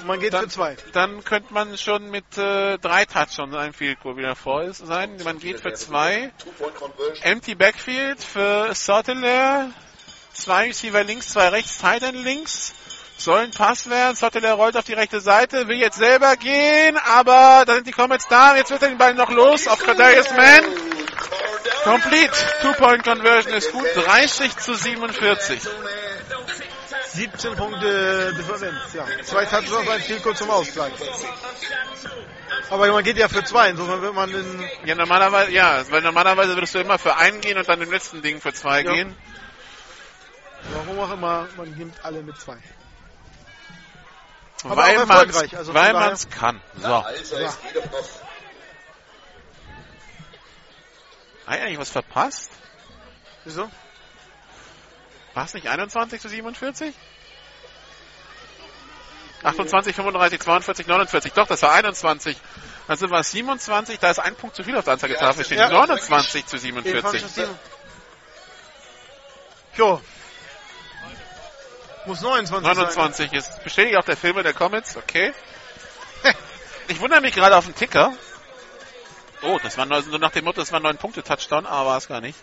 Man 0.07 0.21
geht 0.21 0.35
für 0.35 0.49
zwei. 0.49 0.77
Dann 0.93 1.25
könnte 1.25 1.53
man 1.53 1.77
schon 1.77 2.11
mit 2.11 2.39
äh, 2.39 2.79
drei 2.79 3.05
Touchdowns 3.05 3.55
einem 3.55 3.75
Field 3.75 4.01
Goal 4.01 4.17
wieder 4.17 4.37
vor 4.37 4.73
sein. 4.73 5.17
Man 5.25 5.39
geht 5.41 5.61
für 5.61 5.75
zwei. 5.75 6.33
Two-Point-Conversion. 6.39 7.23
Empty 7.23 7.55
Backfield 7.57 8.23
für 8.23 8.75
Sotteler. 8.75 9.71
Zwei 10.33 10.67
Receiver 10.67 11.03
links, 11.03 11.31
zwei 11.31 11.49
rechts, 11.49 11.79
Tight 11.79 12.03
End 12.03 12.23
links. 12.23 12.75
Soll 13.17 13.39
ein 13.41 13.51
Pass 13.51 13.89
werden. 13.89 14.15
Sotteler 14.15 14.53
rollt 14.53 14.77
auf 14.77 14.85
die 14.85 14.93
rechte 14.93 15.21
Seite, 15.21 15.67
will 15.69 15.79
jetzt 15.79 15.97
selber 15.97 16.37
gehen, 16.37 16.99
aber 16.99 17.65
da 17.67 17.75
sind 17.75 17.87
die 17.87 17.93
Comets 17.93 18.29
da. 18.29 18.55
Jetzt 18.57 18.71
wird 18.71 18.83
er 18.83 18.89
den 18.89 18.99
Ball 18.99 19.15
noch 19.15 19.31
los 19.31 19.67
auf 19.67 19.83
Kadarius 19.83 20.31
Mann. 20.33 20.65
Complete. 21.85 22.33
Two-Point 22.63 23.05
Conversion 23.05 23.55
ist 23.55 23.73
gut. 23.73 23.87
30 23.95 24.57
zu 24.59 24.75
47. 24.75 25.61
17 27.17 27.57
Punkte 27.57 28.35
Differenz, 28.35 28.93
ja. 28.93 29.07
Zwei 29.23 29.47
Touchdowns, 29.47 29.89
ein 29.89 30.01
Field 30.01 30.23
Goal 30.23 30.37
zum 30.37 30.51
Ausgleich. 30.51 30.93
Aber 32.69 32.93
man 32.93 33.05
geht 33.05 33.17
ja 33.17 33.29
für 33.29 33.43
zwei, 33.45 33.71
insofern 33.71 34.03
wird 34.03 34.15
man 34.15 34.31
in, 34.31 34.65
Ja, 34.85 34.95
normalerweise, 34.95 35.51
ja, 35.53 35.91
weil 35.91 36.03
normalerweise 36.03 36.55
würdest 36.55 36.75
du 36.75 36.79
immer 36.81 36.99
für 36.99 37.17
einen 37.17 37.41
gehen 37.41 37.57
und 37.57 37.67
dann 37.69 37.81
im 37.81 37.91
letzten 37.91 38.21
Ding 38.23 38.41
für 38.41 38.53
zwei 38.53 38.83
Ja. 38.83 38.93
gehen. 38.93 39.17
warum 40.73 40.99
auch 40.99 41.13
immer, 41.13 41.49
man 41.57 41.71
nimmt 41.71 42.05
alle 42.05 42.23
mit 42.23 42.37
zwei. 42.39 42.59
Aber 44.65 44.77
weil 44.77 44.99
man 45.07 45.11
erfolgreich, 45.11 45.57
also 45.57 45.73
daher- 45.73 46.17
kann. 46.31 46.61
So. 46.83 46.95
Also, 46.95 47.37
es 47.37 47.61
geht 47.63 47.77
doch 47.77 47.91
noch. 47.93 48.09
Hat 51.47 51.59
er 51.59 51.67
eigentlich 51.67 51.79
was 51.79 51.91
verpasst? 51.91 52.51
Wieso? 53.45 53.71
War 55.37 55.45
es 55.45 55.53
nicht 55.53 55.69
21 55.69 56.19
zu 56.23 56.31
47? 56.31 56.95
28, 59.43 59.95
35, 59.95 60.41
42, 60.41 60.87
49. 60.87 61.33
Doch, 61.35 61.47
das 61.47 61.61
war 61.61 61.73
21. 61.75 62.39
Also 62.89 63.11
war 63.11 63.21
es 63.21 63.33
27, 63.33 63.99
da 63.99 64.11
ist 64.13 64.19
ein 64.19 64.35
Punkt 64.35 64.57
zu 64.57 64.65
viel 64.65 64.75
auf 64.79 64.85
der 64.85 64.95
Anzeigetafel 64.95 65.45
stehen. 65.45 65.59
Ja. 65.59 65.69
29 65.69 66.47
zu 66.47 66.57
Jedenfalls 66.57 67.21
47. 67.21 67.23
das 67.23 67.35
Team. 67.35 67.59
Jo. 69.75 70.01
Muss 72.07 72.23
29 72.23 72.67
sein. 72.67 72.77
29 72.77 73.33
ist 73.35 73.63
bestätigt 73.63 73.99
auch 73.99 74.07
der 74.07 74.17
Filme 74.17 74.43
der 74.43 74.55
Comets, 74.55 74.97
okay. 74.97 75.35
Ich 76.89 76.99
wundere 76.99 77.21
mich 77.21 77.35
gerade 77.35 77.57
auf 77.57 77.67
den 77.67 77.75
Ticker. 77.75 78.15
Oh, 79.43 79.59
das 79.63 79.77
war 79.77 79.85
neun- 79.85 80.03
so 80.03 80.17
nach 80.17 80.31
dem 80.31 80.47
Motto, 80.47 80.63
das 80.63 80.73
war 80.73 80.81
9 80.81 80.97
Punkte 80.97 81.23
Touchdown, 81.23 81.67
aber 81.67 81.91
war 81.91 81.99
es 81.99 82.09
gar 82.09 82.23
nicht. 82.23 82.39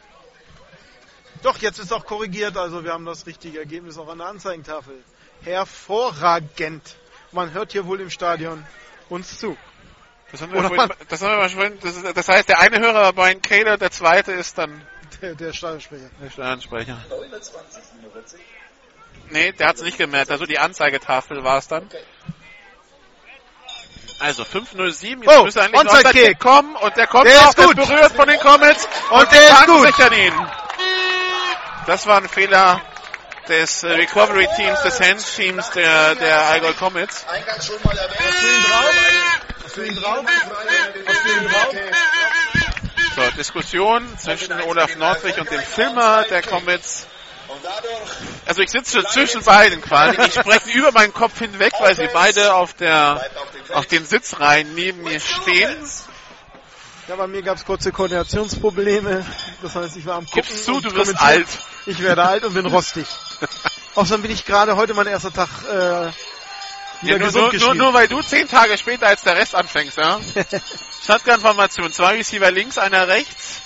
Doch, 1.43 1.57
jetzt 1.59 1.77
ist 1.79 1.91
auch 1.93 2.05
korrigiert, 2.05 2.57
also 2.57 2.83
wir 2.83 2.93
haben 2.93 3.05
das 3.05 3.25
richtige 3.25 3.59
Ergebnis 3.59 3.97
auch 3.97 4.07
an 4.07 4.17
der 4.19 4.27
Anzeigentafel. 4.27 5.03
Hervorragend. 5.43 6.95
Man 7.31 7.51
hört 7.53 7.71
hier 7.73 7.85
wohl 7.85 7.99
im 7.99 8.09
Stadion 8.09 8.65
uns 9.09 9.39
zu. 9.39 9.57
Das 10.31 10.41
haben 10.41 10.51
wir, 10.53 10.59
Oder 10.59 10.69
vorhin, 10.69 10.93
das 11.09 11.21
haben 11.21 11.31
wir 11.31 11.37
mal 11.37 11.49
vorhin, 11.49 11.77
das, 11.81 12.13
das 12.13 12.27
heißt, 12.27 12.49
der 12.49 12.59
eine 12.59 12.79
Hörer 12.79 13.01
war 13.03 13.13
Brian 13.13 13.41
Kaler, 13.41 13.77
der 13.77 13.91
zweite 13.91 14.31
ist 14.31 14.57
dann 14.57 14.81
Der, 15.21 15.35
der 15.35 15.53
Stadionsprecher. 15.53 16.09
der 16.23 16.29
Stadionsprecher. 16.31 16.97
29, 17.09 17.83
47. 18.01 18.39
Nee, 19.29 19.51
der 19.51 19.67
hat 19.67 19.75
es 19.75 19.81
nicht 19.83 19.97
gemerkt. 19.97 20.31
Also 20.31 20.45
die 20.45 20.59
Anzeigetafel 20.59 21.43
war 21.43 21.57
es 21.57 21.67
dann. 21.67 21.87
Also 24.19 24.45
507, 24.45 25.23
jetzt 25.23 25.37
Oh, 25.37 25.43
müsste 25.43 25.61
eigentlich 25.63 25.81
Onside 25.81 26.09
Kick. 26.11 26.39
Kommen 26.39 26.75
und 26.77 26.95
der 26.95 27.07
kommt 27.07 27.25
Der 27.25 27.41
noch, 27.41 27.49
ist 27.49 27.57
gut. 27.57 27.75
berührt 27.75 28.11
von 28.13 28.27
den 28.27 28.39
Comets 28.39 28.87
Und 29.11 29.31
die 29.31 29.35
der 29.35 29.49
ist 29.49 29.65
gut. 29.67 29.87
sichern 29.87 30.13
ihn. 30.13 30.33
Das 31.85 32.05
war 32.05 32.17
ein 32.17 32.29
Fehler 32.29 32.81
des 33.47 33.83
äh, 33.83 33.91
Recovery 33.91 34.47
Teams, 34.55 34.81
des 34.81 34.99
Hands 34.99 35.35
Teams 35.35 35.69
der, 35.71 36.15
der 36.15 36.41
Allgäu 36.45 36.73
Comets. 36.73 37.25
So, 43.15 43.21
Diskussion 43.37 44.17
zwischen 44.17 44.61
Olaf 44.61 44.95
Nordwig 44.95 45.37
und 45.37 45.51
dem 45.51 45.61
Filmer 45.61 46.23
der 46.23 46.41
Comets. 46.41 47.07
Also 48.45 48.61
ich 48.61 48.71
sitze 48.71 49.03
zwischen 49.03 49.43
beiden 49.43 49.81
quasi. 49.81 50.17
Die 50.17 50.31
sprechen 50.31 50.69
über 50.71 50.91
meinen 50.91 51.13
Kopf 51.13 51.39
hinweg, 51.39 51.73
weil 51.79 51.95
sie 51.95 52.09
beide 52.13 52.53
auf 52.53 52.73
der 52.73 53.21
auf 53.73 53.85
den 53.87 54.05
Sitzreihen 54.05 54.73
neben 54.73 55.03
mir 55.03 55.19
stehen. 55.19 55.77
Ja, 57.07 57.17
bei 57.17 57.27
mir 57.27 57.41
gab 57.41 57.57
es 57.57 57.65
kurze 57.65 57.91
Koordinationsprobleme. 57.91 59.25
Das 59.61 59.75
heißt, 59.75 59.97
ich 59.97 60.05
war 60.05 60.15
am 60.15 60.25
Gucken. 60.25 60.43
Gibst 60.43 60.63
zu, 60.63 60.79
du 60.79 60.95
wirst 60.95 61.19
alt. 61.21 61.47
Ich 61.85 62.01
werde 62.01 62.23
alt 62.23 62.45
und 62.45 62.53
bin 62.53 62.65
rostig. 62.65 63.05
Außerdem 63.95 64.21
bin 64.21 64.31
ich 64.31 64.45
gerade 64.45 64.77
heute 64.77 64.93
mein 64.93 65.07
erster 65.07 65.33
Tag 65.33 65.49
äh, 65.65 66.11
wieder 67.01 67.17
Ja, 67.17 67.17
nur, 67.17 67.27
gesund 67.27 67.53
nur, 67.53 67.61
nur, 67.61 67.75
nur 67.75 67.93
weil 67.93 68.07
du 68.07 68.21
zehn 68.21 68.47
Tage 68.47 68.77
später 68.77 69.07
als 69.07 69.21
der 69.23 69.35
Rest 69.35 69.53
anfängst, 69.53 69.97
ja? 69.97 70.19
Shotgun-Formation. 71.05 71.91
Zwei 71.91 72.15
Receiver 72.15 72.49
links, 72.51 72.77
einer 72.77 73.07
rechts. 73.09 73.61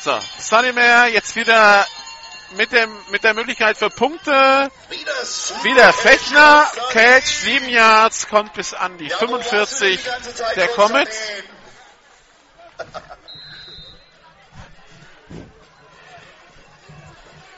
So, 0.00 0.16
Sonnymer 0.38 1.08
jetzt 1.08 1.34
wieder 1.34 1.84
mit, 2.56 2.72
dem, 2.72 2.90
mit 3.10 3.24
der 3.24 3.34
Möglichkeit 3.34 3.76
für 3.76 3.90
Punkte. 3.90 4.70
Wieder 5.62 5.92
Fechner, 5.92 6.66
Catch, 6.90 7.26
7 7.26 7.68
Yards, 7.68 8.28
kommt 8.28 8.54
bis 8.54 8.74
an 8.74 8.96
die 8.98 9.10
45 9.10 10.00
der 10.56 10.68
Comets. 10.68 11.16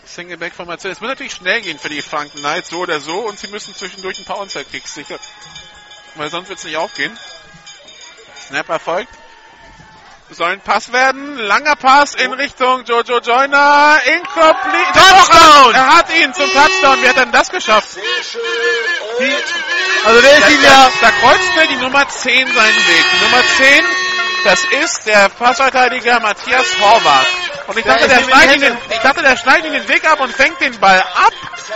Singleback-Formation. 0.04 0.92
Es 0.92 1.00
muss 1.00 1.08
natürlich 1.08 1.34
schnell 1.34 1.60
gehen 1.60 1.78
für 1.78 1.88
die 1.88 2.02
Franken 2.02 2.38
Knights, 2.38 2.70
so 2.70 2.78
oder 2.80 3.00
so, 3.00 3.20
und 3.20 3.38
sie 3.38 3.48
müssen 3.48 3.74
zwischendurch 3.74 4.18
ein 4.18 4.24
paar 4.24 4.38
Onside-Kicks 4.38 4.94
sicher, 4.94 5.18
weil 6.16 6.30
sonst 6.30 6.48
wird 6.48 6.58
es 6.58 6.64
nicht 6.64 6.76
aufgehen. 6.76 7.16
Snap 8.48 8.68
erfolgt. 8.68 9.12
Soll 10.32 10.52
ein 10.52 10.60
Pass 10.60 10.92
werden. 10.92 11.36
Langer 11.38 11.74
Pass 11.74 12.14
in 12.14 12.32
Richtung 12.32 12.84
Jojo 12.84 13.18
Joyner. 13.18 13.98
Incomplete. 14.06 14.92
Touchdown! 14.92 15.74
Er 15.74 15.96
hat 15.96 16.06
ihn 16.14 16.32
zum 16.32 16.48
Touchdown. 16.52 17.02
Wie 17.02 17.08
hat 17.08 17.16
denn 17.16 17.32
das 17.32 17.50
geschafft? 17.50 17.96
Die, 17.96 19.34
Also 20.04 20.20
der 20.20 20.32
ist 20.32 20.42
da, 20.42 20.48
ihm 20.48 20.62
ja, 20.62 20.90
da, 21.00 21.10
kreuzte 21.10 21.68
die 21.68 21.76
Nummer 21.76 22.08
10 22.08 22.46
seinen 22.46 22.54
Weg. 22.54 23.04
Die 23.12 23.24
Nummer 23.24 23.42
10, 23.56 23.84
das 24.44 24.64
ist 24.84 25.06
der 25.06 25.28
Passverteidiger 25.30 26.20
Matthias 26.20 26.66
Horvath. 26.78 27.49
Und 27.70 27.78
ich 27.78 27.84
dachte, 27.84 28.08
Der 28.08 28.18
der 28.18 28.24
schneidet 28.24 28.54
ihn, 28.56 28.60
den- 28.62 28.76
ich 28.90 28.98
dachte, 28.98 29.22
der 29.22 29.36
schneidet 29.36 29.66
ihn 29.66 29.72
den 29.74 29.88
Weg 29.88 30.04
ab 30.10 30.18
und 30.20 30.32
fängt 30.34 30.60
den 30.60 30.78
Ball 30.80 30.98
ab. 30.98 31.32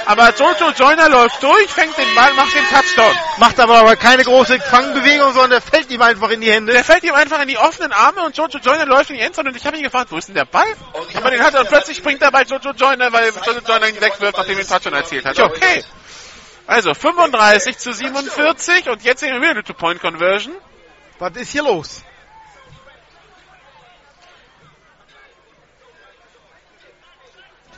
Aber 0.07 0.35
Jojo 0.35 0.71
Joyner 0.77 1.09
läuft 1.09 1.41
durch, 1.41 1.69
fängt 1.71 1.97
den 1.97 2.13
Ball, 2.17 2.33
macht 2.35 2.53
den 2.53 2.65
Touchdown. 2.69 3.17
macht 3.39 3.61
aber, 3.61 3.79
aber 3.79 3.95
keine 3.95 4.25
große 4.25 4.59
Fangbewegung, 4.61 5.33
sondern 5.33 5.51
der 5.51 5.61
fällt 5.63 5.91
ihm 5.93 6.03
einfach 6.03 6.31
in 6.31 6.41
die 6.41 6.51
Hände. 6.51 6.73
Der 6.73 6.83
fällt 6.83 7.05
ihm 7.05 7.15
einfach 7.15 7.41
in 7.41 7.47
die 7.49 7.59
offenen 7.59 7.93
Arme 7.93 8.23
und 8.25 8.37
Jojo 8.37 8.59
Joyner 8.59 8.87
läuft 8.87 9.11
in 9.11 9.17
die 9.17 9.23
Endzone 9.23 9.51
und 9.51 9.57
ich 9.57 9.65
habe 9.65 9.77
ihn 9.77 9.85
gefragt, 9.85 10.11
wo 10.11 10.17
ist 10.19 10.27
denn 10.27 10.35
der 10.35 10.47
Ball? 10.47 10.67
Aber 11.15 11.31
den 11.31 11.41
hat 11.41 11.55
er 11.55 11.61
und 11.61 11.69
plötzlich 11.69 11.97
springt 11.97 12.21
er 12.23 12.33
bei 12.33 12.43
Jojo 12.43 12.73
Joyner, 12.73 13.13
weil 13.13 13.29
Jojo 13.47 13.61
Joyner 13.65 13.89
ihn 13.89 14.01
wegwirft, 14.01 14.37
nachdem 14.37 14.59
er 14.59 14.65
den 14.65 14.69
Touchdown 14.69 14.95
erzielt 14.95 15.25
hat. 15.25 15.39
Okay. 15.39 15.85
Also 16.67 16.93
35 16.93 17.79
zu 17.79 17.93
47 17.93 18.89
und 18.89 19.05
jetzt 19.05 19.21
sehen 19.21 19.33
wir 19.35 19.41
wieder 19.41 19.51
eine 19.53 19.63
Two-Point-Conversion. 19.63 20.55
Was 21.21 21.37
ist 21.37 21.53
hier 21.53 21.63
los? 21.63 22.03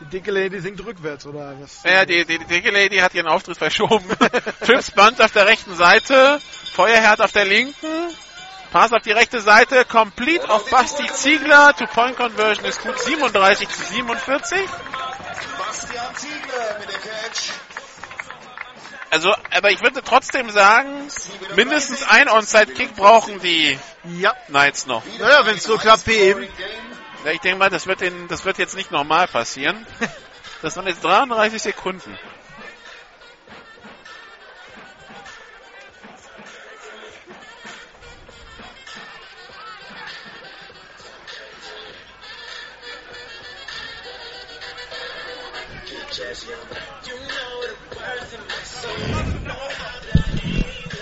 Die 0.06 0.18
dicke 0.18 0.30
Lady 0.30 0.60
singt 0.60 0.84
rückwärts, 0.84 1.26
oder 1.26 1.54
was? 1.60 1.82
Ja, 1.82 2.04
die, 2.04 2.24
die, 2.24 2.38
die 2.38 2.44
dicke 2.44 2.70
Lady 2.70 2.98
hat 2.98 3.14
ihren 3.14 3.26
Auftritt 3.26 3.58
verschoben. 3.58 4.04
Trips 4.64 4.92
Bunt 4.92 5.20
auf 5.20 5.32
der 5.32 5.46
rechten 5.46 5.74
Seite, 5.74 6.40
Feuerherd 6.74 7.20
auf 7.20 7.32
der 7.32 7.44
linken, 7.44 7.88
Pass 8.72 8.92
auf 8.92 9.02
die 9.02 9.12
rechte 9.12 9.40
Seite, 9.40 9.84
complete 9.84 10.48
auf 10.50 10.68
Basti 10.70 11.06
Ziegler, 11.06 11.74
Two-Point-Conversion 11.76 12.66
ist 12.66 12.82
gut, 12.82 12.98
37 12.98 13.68
zu 13.68 13.82
47. 13.82 14.58
Bastian 15.58 16.14
Ziegler 16.14 16.78
mit 16.78 16.88
dem 16.88 17.00
Catch. 17.00 17.50
Also, 19.10 19.32
aber 19.56 19.70
ich 19.70 19.82
würde 19.82 20.02
trotzdem 20.02 20.50
sagen, 20.50 21.08
mindestens 21.54 22.02
ein 22.02 22.28
Onside-Kick 22.28 22.96
brauchen 22.96 23.40
die 23.40 23.78
Ja. 24.18 24.34
Knights 24.48 24.86
noch. 24.86 25.02
Naja, 25.18 25.46
wenn 25.46 25.56
es 25.56 25.64
so 25.64 25.78
klappt 25.78 26.06
wie 26.06 26.12
eben. 26.12 26.48
Ja, 27.26 27.32
ich 27.32 27.40
denke 27.40 27.58
mal, 27.58 27.70
das 27.70 27.88
wird, 27.88 28.02
in, 28.02 28.28
das 28.28 28.44
wird 28.44 28.56
jetzt 28.58 28.76
nicht 28.76 28.92
normal 28.92 29.26
passieren. 29.26 29.84
Das 30.62 30.74
waren 30.76 30.86
jetzt 30.86 31.04
33 31.04 31.60
Sekunden. 31.60 32.18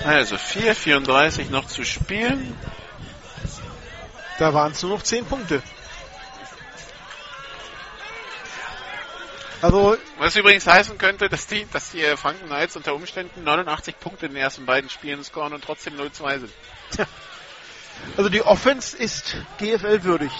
Also 0.04 0.34
4,34 0.34 1.50
noch 1.50 1.66
zu 1.68 1.84
spielen. 1.84 2.58
Da 4.38 4.52
waren 4.52 4.72
es 4.72 4.82
nur 4.82 4.96
noch 4.96 5.02
10 5.02 5.26
Punkte. 5.26 5.62
Also, 9.64 9.96
Was 10.18 10.36
übrigens 10.36 10.66
heißen 10.66 10.98
könnte, 10.98 11.30
dass 11.30 11.46
die, 11.46 11.66
dass 11.72 11.90
die 11.90 12.02
äh, 12.02 12.18
Franken 12.18 12.48
Knights 12.48 12.76
unter 12.76 12.94
Umständen 12.94 13.44
89 13.44 13.98
Punkte 13.98 14.26
in 14.26 14.32
den 14.32 14.42
ersten 14.42 14.66
beiden 14.66 14.90
Spielen 14.90 15.24
scoren 15.24 15.54
und 15.54 15.64
trotzdem 15.64 15.94
0-2 15.98 16.40
sind. 16.40 16.52
also 18.18 18.28
die 18.28 18.42
Offense 18.42 18.94
ist 18.94 19.36
GFL 19.56 20.04
würdig. 20.04 20.30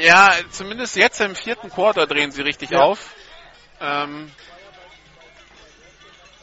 Ja, 0.00 0.32
zumindest 0.50 0.94
jetzt 0.94 1.20
im 1.20 1.34
vierten 1.34 1.68
Quarter 1.68 2.06
drehen 2.06 2.30
sie 2.30 2.42
richtig 2.42 2.70
Ja. 2.70 2.82
auf. 2.82 3.00
Ähm, 3.80 4.30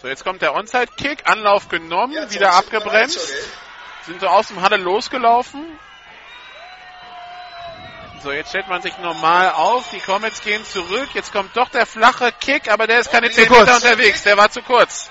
so, 0.02 0.10
jetzt 0.10 0.26
kommt 0.26 0.42
der 0.42 0.54
Onside-Kick, 0.56 1.26
Anlauf 1.26 1.70
genommen, 1.70 2.12
Ja, 2.12 2.30
wieder 2.30 2.52
abgebremst, 2.52 3.32
sind 4.06 4.20
so 4.20 4.28
aus 4.28 4.50
dem 4.50 4.62
Halle 4.62 4.76
losgelaufen. 4.76 5.80
So, 8.24 8.32
jetzt 8.32 8.50
stellt 8.52 8.70
man 8.70 8.82
sich 8.82 8.98
normal 9.00 9.52
auf, 9.52 9.90
die 9.90 10.00
Comets 10.00 10.42
gehen 10.42 10.64
zurück, 10.66 11.10
jetzt 11.14 11.34
kommt 11.34 11.58
doch 11.58 11.68
der 11.68 11.86
flache 11.86 12.32
Kick, 12.32 12.72
aber 12.72 12.88
der 12.88 13.02
ist 13.02 13.12
keine 13.12 13.30
10 13.30 13.50
kurz. 13.50 13.60
Meter 13.60 13.76
unterwegs, 13.76 14.24
der 14.24 14.38
war 14.38 14.50
zu 14.50 14.62
kurz. 14.62 15.10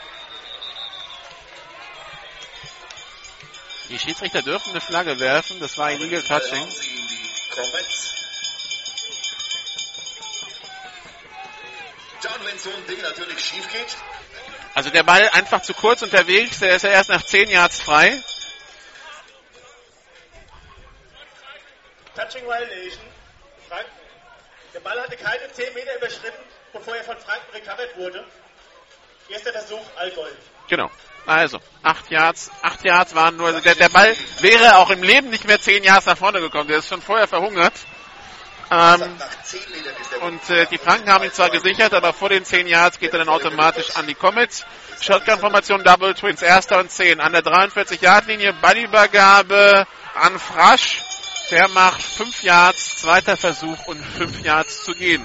Die 3.91 3.99
Schiedsrichter 3.99 4.41
dürfen 4.41 4.71
eine 4.71 4.81
Flagge 4.81 5.21
werfen, 5.21 5.61
das 5.61 5.77
war 5.77 5.91
touching. 5.91 6.67
Wenn 12.45 12.59
so 12.59 12.71
ein 12.71 12.87
Ding 12.89 13.01
natürlich 13.03 13.39
schief 13.45 13.71
geht, 13.71 13.97
Also 14.75 14.89
der 14.89 15.03
Ball 15.03 15.29
einfach 15.35 15.61
zu 15.61 15.75
kurz 15.75 16.01
unterwegs, 16.01 16.61
der 16.61 16.77
ist 16.77 16.83
ja 16.83 16.91
erst 16.91 17.11
nach 17.11 17.23
10 17.23 17.51
Yards 17.51 17.81
frei. 17.83 18.23
Touching 22.15 22.45
Violation. 22.45 23.05
Frank, 23.69 23.87
der 24.75 24.81
Ball 24.81 25.01
hatte 25.01 25.17
keine 25.17 25.51
10 25.51 25.75
Meter 25.75 25.97
überschritten, 25.97 26.43
bevor 26.73 26.95
er 26.95 27.05
von 27.05 27.17
Franken 27.19 27.53
recovered 27.55 27.97
wurde. 27.97 28.25
Erster 29.29 29.53
Versuch, 29.53 29.85
Allgäu. 29.97 30.29
Genau. 30.69 30.91
Also, 31.27 31.61
8 31.83 32.11
Yards, 32.11 32.51
8 32.63 32.85
Yards 32.85 33.15
waren 33.15 33.37
nur, 33.37 33.47
also 33.47 33.61
der, 33.61 33.77
der 33.77 33.89
Ball 33.89 34.15
wäre 34.41 34.77
auch 34.79 34.91
im 34.91 35.03
Leben 35.03 35.31
nicht 35.31 35.47
mehr 35.47 35.61
10 35.61 35.85
Yards 35.85 36.07
nach 36.07 36.19
vorne 36.19 36.41
gekommen, 36.41 36.69
der 36.69 36.79
ist 36.79 36.89
schon 36.89 37.01
vorher 37.01 37.29
verhungert. 37.29 37.75
Ähm, 38.71 39.19
nach 39.19 39.43
10 39.45 39.61
Metern 39.71 39.95
ist 40.01 40.13
der 40.13 40.23
und 40.23 40.51
äh, 40.51 40.67
die 40.67 40.79
Franken 40.79 41.11
haben 41.13 41.25
ihn 41.25 41.33
zwar 41.33 41.51
gesichert, 41.51 41.95
aber 41.95 42.13
vor 42.13 42.29
den 42.29 42.45
10 42.45 42.67
Yards 42.67 42.99
geht 42.99 43.13
er 43.13 43.21
dann 43.21 43.29
automatisch 43.29 43.95
an 43.97 44.07
die 44.07 44.15
Comets. 44.15 44.65
Shotgun-Formation 45.01 45.85
Double 45.85 46.15
Twins, 46.15 46.43
erster 46.43 46.79
und 46.79 46.91
10 46.91 47.21
an 47.21 47.33
der 47.33 47.43
43-Yard-Linie, 47.43 48.55
Ballübergabe 48.55 49.87
an 50.15 50.39
Frasch. 50.39 51.03
Der 51.51 51.69
macht 51.69 52.03
5 52.03 52.43
Yards, 52.43 52.97
zweiter 53.01 53.37
Versuch 53.37 53.87
und 53.87 54.03
5 54.03 54.41
Yards 54.43 54.85
zu 54.85 54.93
gehen. 54.93 55.23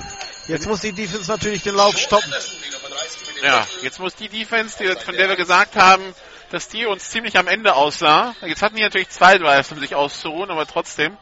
Jetzt 0.48 0.68
muss 0.68 0.82
die 0.82 0.94
Defense 0.94 1.30
natürlich 1.30 1.64
den 1.64 1.76
Lauf 1.76 1.98
stoppen. 1.98 2.32
die 2.32 2.72
Nummer 2.72 2.96
30 2.96 3.28
mit 3.28 3.38
dem 3.38 3.44
Ja, 3.44 3.68
jetzt 3.82 4.00
muss 4.00 4.16
die 4.16 4.30
Defense, 4.30 4.78
die, 4.78 4.96
von 4.96 5.16
der 5.16 5.30
wir 5.30 5.36
gesagt 5.36 5.76
haben, 5.76 6.16
dass 6.50 6.70
die 6.70 6.86
uns 6.86 7.10
ziemlich 7.10 7.38
am 7.38 7.48
Ende 7.48 7.76
aussah. 7.76 8.34
Jetzt 8.42 8.62
hatten 8.62 8.78
die 8.78 8.84
natürlich 8.84 9.10
zwei 9.10 9.38
Drives, 9.38 9.72
um 9.72 9.80
sich 9.80 9.96
auszuruhen, 9.96 10.50
aber 10.50 10.66
trotzdem. 10.66 11.18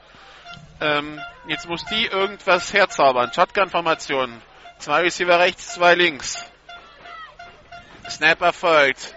Ähm, 0.80 1.20
jetzt 1.48 1.68
muss 1.68 1.84
die 1.86 2.06
irgendwas 2.06 2.74
herzaubern. 2.74 3.32
Shotgun-Formation. 3.34 4.42
Zwei 4.78 5.02
Receiver 5.02 5.40
rechts, 5.40 5.74
zwei 5.74 5.96
links. 5.96 6.44
Snap 8.10 8.42
erfolgt. 8.42 9.15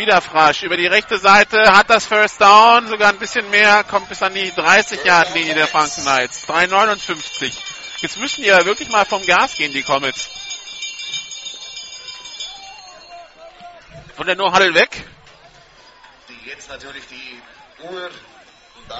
Wieder 0.00 0.22
Frasch 0.22 0.62
über 0.62 0.78
die 0.78 0.86
rechte 0.86 1.18
Seite, 1.18 1.58
hat 1.76 1.90
das 1.90 2.06
First 2.06 2.40
Down, 2.40 2.88
sogar 2.88 3.10
ein 3.10 3.18
bisschen 3.18 3.50
mehr, 3.50 3.84
kommt 3.84 4.08
bis 4.08 4.22
an 4.22 4.32
die 4.32 4.50
30-Yard-Linie 4.50 5.52
der 5.52 5.66
Franken 5.66 6.00
Knights. 6.00 6.48
3,59. 6.48 7.52
Jetzt 8.00 8.16
müssen 8.16 8.40
die 8.40 8.48
ja 8.48 8.64
wirklich 8.64 8.88
mal 8.88 9.04
vom 9.04 9.22
Gas 9.26 9.56
gehen, 9.56 9.74
die 9.74 9.82
Comets. 9.82 10.30
Von 14.16 14.26
der 14.26 14.36
No-Huddle 14.36 14.72
weg. 14.72 15.04
Die 16.30 16.48
jetzt 16.48 16.70
natürlich 16.70 17.04
die 17.10 17.84
Uhr. 17.84 18.10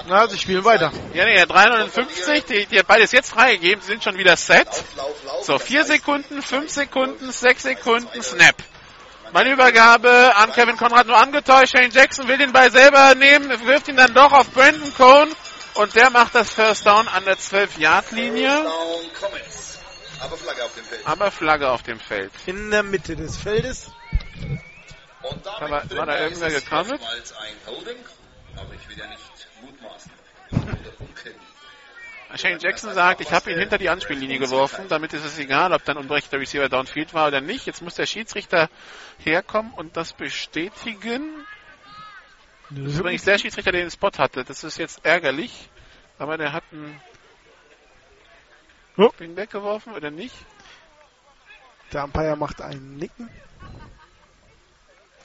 Na, 0.07 0.27
sie 0.27 0.37
spielen 0.37 0.63
weiter. 0.63 0.91
Ja, 1.15 1.25
nee, 1.25 1.33
der 1.33 1.47
359, 1.47 2.45
die, 2.45 2.65
die 2.67 2.77
hat 2.77 2.85
beides 2.85 3.11
jetzt 3.11 3.31
freigegeben, 3.31 3.81
sie 3.81 3.87
sind 3.87 4.03
schon 4.03 4.19
wieder 4.19 4.37
set. 4.37 4.67
So, 5.41 5.53
Das 5.53 5.63
4 5.63 5.79
heißt, 5.79 5.89
Sekunden, 5.89 6.43
5 6.43 6.69
Sekunden, 6.69 7.31
6 7.31 7.63
Sekunden, 7.63 8.21
Snap. 8.21 8.55
Meine 9.33 9.53
Übergabe 9.53 10.33
an 10.35 10.51
Kevin 10.51 10.75
Conrad 10.75 11.07
nur 11.07 11.15
angetäuscht. 11.17 11.71
Shane 11.71 11.89
Jackson 11.91 12.27
will 12.27 12.37
den 12.37 12.51
Ball 12.51 12.69
selber 12.71 13.15
nehmen, 13.15 13.49
wirft 13.65 13.87
ihn 13.87 13.95
dann 13.95 14.13
doch 14.13 14.31
auf 14.33 14.51
Brandon 14.51 14.93
Cohn 14.95 15.29
und 15.75 15.95
der 15.95 16.09
macht 16.09 16.35
das 16.35 16.51
First 16.51 16.85
Down 16.85 17.07
an 17.07 17.23
der 17.23 17.37
12-Yard-Linie. 17.37 18.49
Down 18.63 19.13
Comets. 19.19 19.79
Aber 20.19 20.35
Flagge 20.37 20.63
auf 20.65 20.73
dem 20.75 20.83
Feld. 20.83 21.07
Aber 21.07 21.31
Flagge 21.31 21.69
auf 21.71 21.83
dem 21.83 21.99
Feld. 21.99 22.31
In 22.45 22.71
der 22.71 22.83
Mitte 22.83 23.15
des 23.15 23.37
Feldes. 23.37 23.87
Und 25.21 25.45
damit 25.45 25.59
Da 25.59 25.69
war- 25.69 25.97
war 25.97 26.05
da 26.07 26.15
ist 26.15 26.21
irgendwer 26.23 26.49
Holding, 27.67 27.97
aber 28.57 28.73
ich 28.73 28.89
will 28.89 28.97
ja 28.97 29.07
nicht 29.07 29.30
Shane 32.35 32.59
Jackson 32.59 32.93
sagt, 32.93 33.21
ich 33.21 33.31
habe 33.31 33.51
ihn 33.51 33.59
hinter 33.59 33.77
die 33.77 33.89
Anspiellinie 33.89 34.39
geworfen, 34.39 34.85
damit 34.87 35.13
ist 35.13 35.25
es 35.25 35.37
egal, 35.39 35.73
ob 35.73 35.83
dann 35.85 35.97
unberechtigter 35.97 36.39
Receiver 36.39 36.69
downfield 36.69 37.13
war 37.13 37.27
oder 37.27 37.41
nicht. 37.41 37.65
Jetzt 37.65 37.81
muss 37.81 37.95
der 37.95 38.05
Schiedsrichter 38.05 38.69
herkommen 39.19 39.73
und 39.73 39.97
das 39.97 40.13
bestätigen. 40.13 41.45
Das 42.69 42.93
ist 42.93 42.99
übrigens 42.99 43.23
der 43.25 43.37
Schiedsrichter, 43.37 43.71
der 43.71 43.81
den 43.81 43.91
Spot 43.91 44.11
hatte. 44.17 44.43
Das 44.43 44.63
ist 44.63 44.77
jetzt 44.77 45.05
ärgerlich, 45.05 45.69
aber 46.17 46.37
der 46.37 46.53
hat 46.53 46.63
einen 46.71 47.01
Oh. 48.97 49.09
Ding 49.19 49.35
weggeworfen 49.35 49.93
oder 49.93 50.11
nicht? 50.11 50.35
Der 51.93 52.03
Umpire 52.03 52.35
macht 52.35 52.61
einen 52.61 52.97
Nicken. 52.97 53.29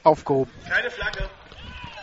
Aufgehoben. 0.02 0.52
Keine 0.68 0.90
Flagge. 0.90 1.28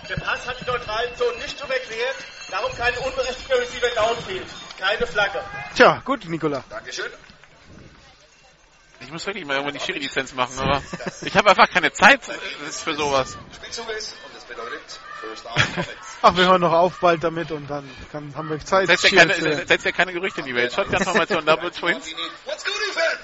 Der 0.10 0.16
Pass 0.18 0.46
hat 0.48 0.60
die 0.60 0.66
neutralen 0.66 1.16
Zonen 1.16 1.40
nicht 1.40 1.60
überquert, 1.64 2.16
darum 2.52 2.76
kein 2.76 2.98
unberechtigter 2.98 3.60
Receiver 3.60 3.90
downfield. 3.96 4.48
Keine 4.78 5.08
Flagge. 5.08 5.42
Tja, 5.76 6.02
gut, 6.04 6.26
Nikola. 6.26 6.64
Dankeschön. 6.70 7.12
Ich 9.00 9.12
muss 9.12 9.26
wirklich 9.26 9.46
mal 9.46 9.56
irgendwann 9.56 9.74
die 9.74 9.80
Schiri-Lizenz 9.80 10.34
machen, 10.34 10.60
aber 10.60 10.82
ich 11.22 11.36
habe 11.36 11.50
einfach 11.50 11.70
keine 11.70 11.92
Zeit 11.92 12.22
für 12.24 12.96
sowas. 12.96 13.38
Spielzug 13.56 13.90
ist 13.90 14.16
Ach, 16.22 16.36
wir 16.36 16.48
hören 16.48 16.62
noch 16.62 16.72
auf 16.72 17.00
bald 17.00 17.24
damit 17.24 17.52
und 17.52 17.70
dann 17.70 17.90
kann, 18.12 18.34
haben 18.36 18.50
wir 18.50 18.60
Zeit. 18.60 18.88
Setzt 18.88 19.10
ja 19.12 19.26
keine, 19.26 19.34
äh, 19.34 19.66
setzt 19.66 19.86
ja 19.86 19.92
keine 19.92 20.14
Gerüchte 20.14 20.42
in 20.42 20.46
die 20.48 20.56
Welt. 20.56 20.74
Shotgun-Formation, 20.74 21.46
Double 21.46 21.72
Twins. 21.72 22.14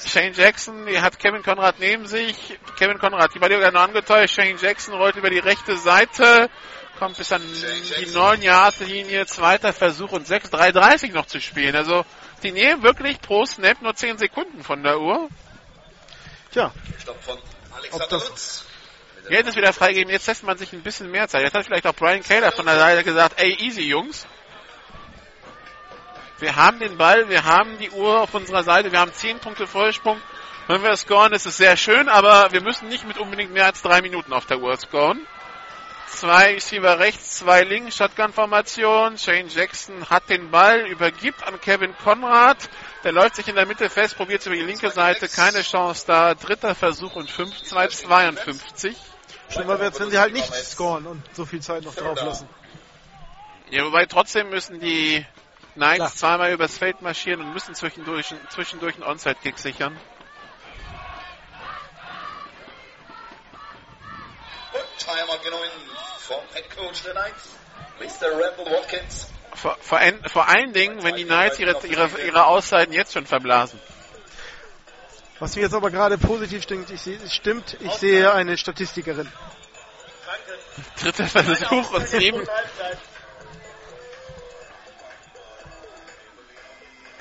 Shane 0.06 0.34
Jackson, 0.34 0.86
die 0.86 1.00
hat 1.02 1.20
Kevin 1.20 1.44
Conrad 1.44 1.80
neben 1.80 2.08
sich. 2.08 2.58
Kevin 2.78 3.00
Conrad, 3.00 3.34
die 3.36 3.42
war 3.42 3.50
dir 3.50 3.72
noch 3.72 3.82
angetäuscht. 3.82 4.36
Shane 4.36 4.58
Jackson 4.58 4.94
rollt 4.96 5.16
über 5.16 5.30
die 5.30 5.40
rechte 5.40 5.78
Seite, 5.78 6.50
kommt 6.98 7.18
bis 7.18 7.32
an 7.32 7.42
die 8.00 8.06
9 8.14 8.42
Yard 8.42 8.80
linie 8.80 9.26
zweiter 9.26 9.74
Versuch 9.74 10.12
und 10.12 10.26
6,330 10.28 11.12
noch 11.14 11.26
zu 11.26 11.40
spielen. 11.42 11.76
Also, 11.76 12.06
die 12.44 12.52
nehmen 12.52 12.84
wirklich 12.84 13.22
pro 13.22 13.46
Snap 13.46 13.82
nur 13.82 13.96
10 13.96 14.18
Sekunden 14.18 14.64
von 14.64 14.84
der 14.84 15.00
Uhr. 15.00 15.30
Tja, 16.52 16.72
Stopp 17.02 17.22
von 17.24 17.38
Ob 17.38 17.78
Alexander 17.78 18.08
das- 18.08 18.30
Lutz. 18.30 18.66
Jetzt 19.30 19.50
ist 19.50 19.56
wieder 19.56 19.74
freigegeben, 19.74 20.12
jetzt 20.12 20.26
lässt 20.28 20.44
man 20.44 20.58
sich 20.58 20.74
ein 20.74 20.82
bisschen 20.82 21.12
mehr 21.12 21.28
Zeit. 21.28 21.44
Jetzt 21.44 21.54
hat 21.54 21.66
vielleicht 21.66 21.86
auch 21.86 21.94
Brian 21.94 22.24
Kaler 22.24 22.52
von 22.52 22.66
der 22.66 22.78
Seite 22.78 23.04
gesagt, 23.04 23.40
ey, 23.40 23.56
easy 23.60 23.84
Jungs. 23.84 24.26
Wir 26.40 26.56
haben 26.56 26.80
den 26.80 26.98
Ball, 26.98 27.30
wir 27.30 27.44
haben 27.44 27.78
die 27.78 27.92
Uhr 27.92 28.22
auf 28.22 28.34
unserer 28.34 28.64
Seite, 28.64 28.92
wir 28.92 29.00
haben 29.00 29.14
10 29.14 29.40
Punkte 29.40 29.68
Vorsprung. 29.68 30.20
Wenn 30.68 30.82
wir 30.84 30.96
scoren, 30.96 31.34
ist 31.34 31.46
es 31.46 31.58
sehr 31.58 31.78
schön, 31.78 32.10
aber 32.10 32.52
wir 32.52 32.62
müssen 32.62 32.88
nicht 32.88 33.06
mit 33.08 33.18
unbedingt 33.18 33.52
mehr 33.52 33.66
als 33.66 33.82
drei 33.82 34.02
Minuten 34.02 34.34
auf 34.34 34.46
der 34.46 34.60
Uhr 34.60 34.76
scoren. 34.78 35.26
Zwei 36.08 36.54
Receiver 36.56 36.98
rechts, 36.98 37.38
zwei 37.38 37.62
links, 37.64 37.98
Shotgun-Formation. 37.98 39.18
Shane 39.18 39.48
Jackson 39.48 40.10
hat 40.10 40.30
den 40.30 40.50
Ball, 40.50 40.88
übergibt 40.88 41.44
an 41.44 41.62
Kevin 41.62 41.96
Conrad. 42.04 42.70
Der 43.04 43.12
läuft 43.12 43.36
sich 43.36 43.48
in 43.48 43.56
der 43.56 43.68
Mitte 43.68 43.90
fest, 43.90 44.18
probiert 44.18 44.46
über 44.46 44.56
die 44.56 44.64
linke 44.64 44.90
Seite, 44.90 45.30
keine 45.30 45.62
Chance 45.62 46.06
da. 46.08 46.34
Dritter 46.34 46.74
Versuch 46.74 47.16
und 47.16 47.30
5, 47.30 47.64
2, 47.64 47.88
52. 47.88 48.96
schlimmer 49.50 49.80
wird's, 49.80 50.00
wenn 50.00 50.12
sie 50.12 50.20
halt 50.20 50.34
nicht 50.34 50.54
scoren 50.54 51.06
und 51.08 51.24
so 51.36 51.46
viel 51.46 51.62
Zeit 51.62 51.84
noch 51.84 51.96
drauf 51.96 52.20
lassen. 52.22 52.48
Ja, 53.72 53.86
wobei 53.86 54.06
trotzdem 54.06 54.50
müssen 54.50 54.80
die 54.80 55.26
Knights 55.76 55.98
Klar. 55.98 56.14
zweimal 56.16 56.52
übers 56.52 56.78
Feld 56.78 57.02
marschieren 57.02 57.42
und 57.42 57.54
müssen 57.54 57.76
zwischendurch, 57.76 58.34
zwischendurch 58.50 58.96
einen 58.96 59.04
Onside-Kick 59.04 59.58
sichern. 59.60 60.00
Und 64.74 64.98
Timer 64.98 65.38
genommen 65.44 65.70
vom 66.20 66.42
Head 66.54 66.76
Coach 66.76 67.04
der 67.04 67.14
Knights, 67.14 67.56
Mr. 68.00 68.32
Randall 68.32 68.78
Watkins. 68.78 69.28
Vor, 69.54 69.78
vor, 69.82 70.00
vor 70.28 70.48
allen 70.48 70.74
Dingen, 70.74 71.04
wenn 71.04 71.16
die 71.16 71.26
Knights 71.26 71.60
ihre, 71.60 71.86
ihre, 71.86 72.10
ihre 72.22 72.46
Auszeiten 72.46 72.94
jetzt 72.94 73.14
schon 73.14 73.26
verblasen. 73.26 73.80
Was 75.40 75.56
mir 75.56 75.62
jetzt 75.62 75.74
aber 75.74 75.90
gerade 75.90 76.18
positiv 76.18 76.64
stimmt, 76.64 76.90
ich 76.90 77.02
sehe, 77.02 77.18
stimmt, 77.30 77.78
ich 77.80 77.94
sehe 77.94 78.34
eine 78.34 78.58
Statistikerin. 78.58 79.32
Danke. 80.26 80.60
Dritter 81.02 81.28
Versuch 81.28 81.92
und 81.94 82.08
sieben. 82.08 82.42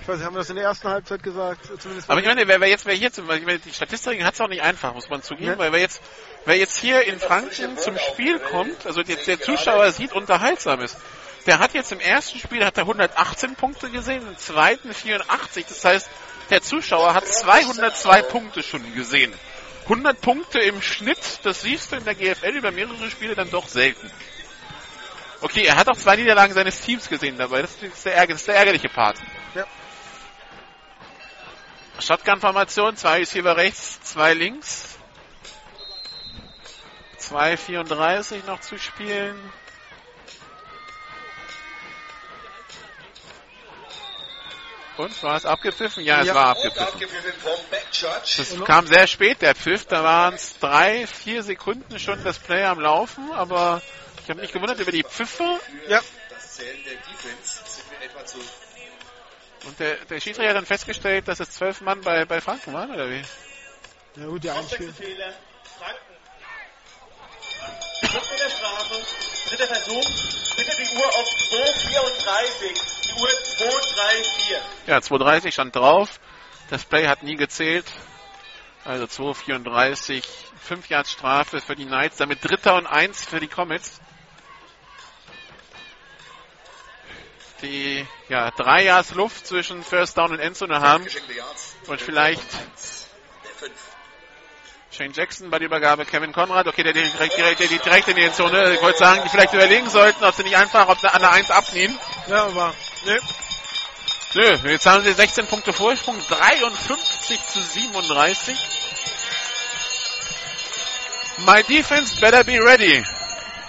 Ich 0.00 0.08
weiß 0.08 0.16
nicht, 0.16 0.26
haben 0.26 0.34
wir 0.34 0.38
das 0.38 0.50
in 0.50 0.56
der 0.56 0.64
ersten 0.64 0.88
Halbzeit 0.88 1.22
gesagt? 1.22 1.66
Zumindest 1.80 2.08
Aber 2.08 2.18
ich 2.20 2.26
meine, 2.26 2.48
wer, 2.48 2.60
wer 2.60 2.68
jetzt, 2.68 2.86
wer 2.86 2.94
hier 2.94 3.12
zum 3.12 3.26
Beispiel, 3.26 3.42
ich 3.42 3.46
meine, 3.46 3.58
die 3.58 3.72
Statistiken 3.72 4.24
hat 4.24 4.34
es 4.34 4.40
auch 4.40 4.48
nicht 4.48 4.62
einfach, 4.62 4.94
muss 4.94 5.08
man 5.10 5.22
zugeben, 5.22 5.50
Ja. 5.52 5.58
weil 5.58 5.70
wer 5.72 5.80
jetzt, 5.80 6.00
wer 6.46 6.56
jetzt 6.56 6.78
hier 6.78 7.02
in 7.02 7.20
Franken 7.20 7.76
zum 7.76 7.98
Spiel 7.98 8.38
kommt, 8.38 8.86
also 8.86 9.02
jetzt 9.02 9.26
der 9.26 9.38
Zuschauer 9.38 9.92
sieht, 9.92 10.12
unterhaltsam 10.14 10.80
ist. 10.80 10.96
Der 11.46 11.58
hat 11.58 11.74
jetzt 11.74 11.92
im 11.92 12.00
ersten 12.00 12.38
Spiel 12.38 12.64
hat 12.64 12.78
er 12.78 12.82
118 12.84 13.54
Punkte 13.54 13.90
gesehen, 13.90 14.26
im 14.26 14.36
zweiten 14.38 14.92
84. 14.94 15.66
Das 15.66 15.84
heißt, 15.84 16.08
der 16.50 16.62
Zuschauer 16.62 17.14
hat 17.14 17.26
202 17.26 18.22
Punkte 18.22 18.62
schon 18.62 18.94
gesehen. 18.94 19.32
100 19.84 20.20
Punkte 20.20 20.58
im 20.60 20.82
Schnitt, 20.82 21.40
das 21.44 21.62
siehst 21.62 21.92
du 21.92 21.96
in 21.96 22.04
der 22.04 22.14
GFL 22.14 22.56
über 22.56 22.70
mehrere 22.70 23.10
Spiele 23.10 23.34
dann 23.34 23.50
doch 23.50 23.68
selten. 23.68 24.10
Okay, 25.40 25.64
er 25.64 25.76
hat 25.76 25.88
auch 25.88 25.96
zwei 25.96 26.16
Niederlagen 26.16 26.52
seines 26.52 26.80
Teams 26.80 27.08
gesehen 27.08 27.38
dabei. 27.38 27.62
Das 27.62 27.74
ist 27.80 28.04
der, 28.04 28.26
das 28.26 28.36
ist 28.40 28.48
der 28.48 28.56
ärgerliche 28.56 28.88
Part. 28.88 29.16
Ja. 29.54 29.64
Shotgun-Formation, 32.00 32.96
zwei 32.96 33.18
Receiver 33.18 33.56
rechts, 33.56 34.00
zwei 34.02 34.34
links. 34.34 34.98
2,34 37.18 38.46
noch 38.46 38.60
zu 38.60 38.78
spielen. 38.78 39.38
Und 44.98 45.22
war 45.22 45.36
es 45.36 45.46
abgepfiffen? 45.46 46.02
Ja, 46.04 46.22
es 46.22 46.26
Ja. 46.26 46.34
war 46.34 46.46
abgepfiffen. 46.48 46.86
abgepfiffen. 46.88 47.40
Das 48.36 48.64
kam 48.66 48.86
sehr 48.88 49.06
spät, 49.06 49.40
der 49.42 49.54
Pfiff. 49.54 49.86
Da 49.86 50.02
waren 50.02 50.34
es 50.34 50.58
drei, 50.58 51.06
vier 51.06 51.44
Sekunden 51.44 52.00
schon 52.00 52.22
das 52.24 52.40
Play 52.40 52.64
am 52.64 52.80
Laufen, 52.80 53.30
aber 53.32 53.80
ich 54.24 54.28
habe 54.28 54.40
mich 54.40 54.52
gewundert 54.52 54.80
über 54.80 54.90
die 54.90 55.04
Pfiffe. 55.04 55.60
Ja. 55.86 56.00
Der 56.58 56.98
Und 59.66 59.78
der, 59.78 59.96
der 60.04 60.20
Schiedsrichter 60.20 60.48
hat 60.50 60.56
dann 60.56 60.66
festgestellt, 60.66 61.28
dass 61.28 61.38
es 61.38 61.50
zwölf 61.50 61.80
Mann 61.80 62.00
bei, 62.00 62.24
bei 62.24 62.40
Franken 62.40 62.72
waren, 62.72 62.90
oder 62.90 63.08
wie? 63.08 63.22
Ja 64.16 64.26
gut, 64.26 64.42
die 64.42 64.50
Einspiel. 64.50 64.88
Auswechselfehler. 64.88 65.32
Franken. 67.58 68.08
Fünf 68.08 68.30
Meter 68.30 68.50
Strafe. 68.50 69.04
Dritter 69.48 69.66
Versuch. 69.66 70.56
Bitte 70.56 70.76
die 70.76 70.96
Uhr 70.96 71.06
auf 71.06 71.28
2,34. 71.28 72.74
Die 73.04 73.20
Uhr 73.20 73.28
2,34. 73.28 74.60
Ja, 74.86 74.98
2,30 74.98 75.52
stand 75.52 75.76
drauf. 75.76 76.20
Das 76.70 76.84
Play 76.84 77.06
hat 77.06 77.22
nie 77.22 77.36
gezählt. 77.36 77.86
Also 78.84 79.04
2,34. 79.04 80.24
5 80.60 80.88
Yards 80.88 81.12
Strafe 81.12 81.60
für 81.60 81.76
die 81.76 81.86
Knights. 81.86 82.16
Damit 82.16 82.44
Dritter 82.44 82.76
und 82.76 82.86
Eins 82.86 83.24
für 83.24 83.40
die 83.40 83.48
Comets. 83.48 84.00
Die 87.62 88.06
ja 88.28 88.50
drei 88.52 88.84
Yards 88.84 89.14
Luft 89.14 89.46
zwischen 89.46 89.82
First 89.82 90.16
Down 90.16 90.30
und 90.32 90.38
Endzone 90.38 90.80
haben. 90.80 91.06
Und 91.86 92.00
vielleicht 92.00 92.42
Der 92.52 93.68
5. 93.68 93.87
Shane 94.98 95.12
Jackson 95.12 95.48
bei 95.48 95.60
der 95.60 95.66
Übergabe, 95.66 96.04
Kevin 96.04 96.32
Conrad, 96.32 96.66
okay, 96.66 96.82
der 96.82 96.92
direkt, 96.92 97.36
direkt, 97.36 97.60
der 97.60 97.68
direkt 97.68 98.08
in 98.08 98.16
die 98.16 98.24
Endzone. 98.24 98.74
Ich 98.74 98.82
wollte 98.82 98.98
sagen, 98.98 99.20
die 99.24 99.28
vielleicht 99.28 99.54
überlegen 99.54 99.88
sollten, 99.88 100.24
ob 100.24 100.34
sie 100.34 100.42
nicht 100.42 100.56
einfach 100.56 100.88
ob 100.88 100.98
sie 100.98 101.06
an 101.06 101.20
der 101.20 101.30
1 101.30 101.52
abnehmen. 101.52 101.96
Ja, 102.26 102.46
aber 102.46 102.74
ne, 103.06 103.20
Nö, 104.34 104.58
jetzt 104.70 104.86
haben 104.86 105.04
sie 105.04 105.12
16 105.12 105.46
Punkte 105.46 105.72
Vorsprung, 105.72 106.16
53 106.28 107.46
zu 107.46 107.62
37. 107.62 108.58
My 111.46 111.62
defense 111.62 112.20
better 112.20 112.42
be 112.42 112.58
ready, 112.60 113.00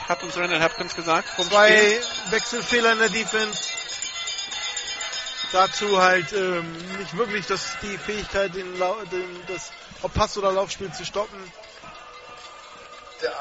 hat 0.07 0.23
uns 0.23 0.35
Randall 0.35 0.63
Hopkins 0.63 0.95
gesagt. 0.95 1.29
vom 1.29 1.45
Spiel. 1.45 1.57
zwei 1.57 2.01
Wechselfehler 2.31 2.93
in 2.93 2.99
der 2.99 3.09
Defense. 3.09 3.71
Dazu 5.51 6.01
halt 6.01 6.33
ähm, 6.33 6.75
nicht 6.97 7.15
wirklich 7.15 7.45
das, 7.45 7.77
die 7.83 7.97
Fähigkeit, 7.99 8.55
den, 8.55 8.73
den, 9.11 9.45
das 9.47 9.71
ob 10.01 10.13
Pass- 10.13 10.37
oder 10.37 10.51
Laufspiel 10.51 10.91
zu 10.91 11.05
stoppen. 11.05 11.37
Der. 13.21 13.33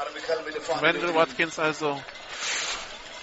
Randall 0.81 1.15
Watkins 1.15 1.57
also. 1.57 2.01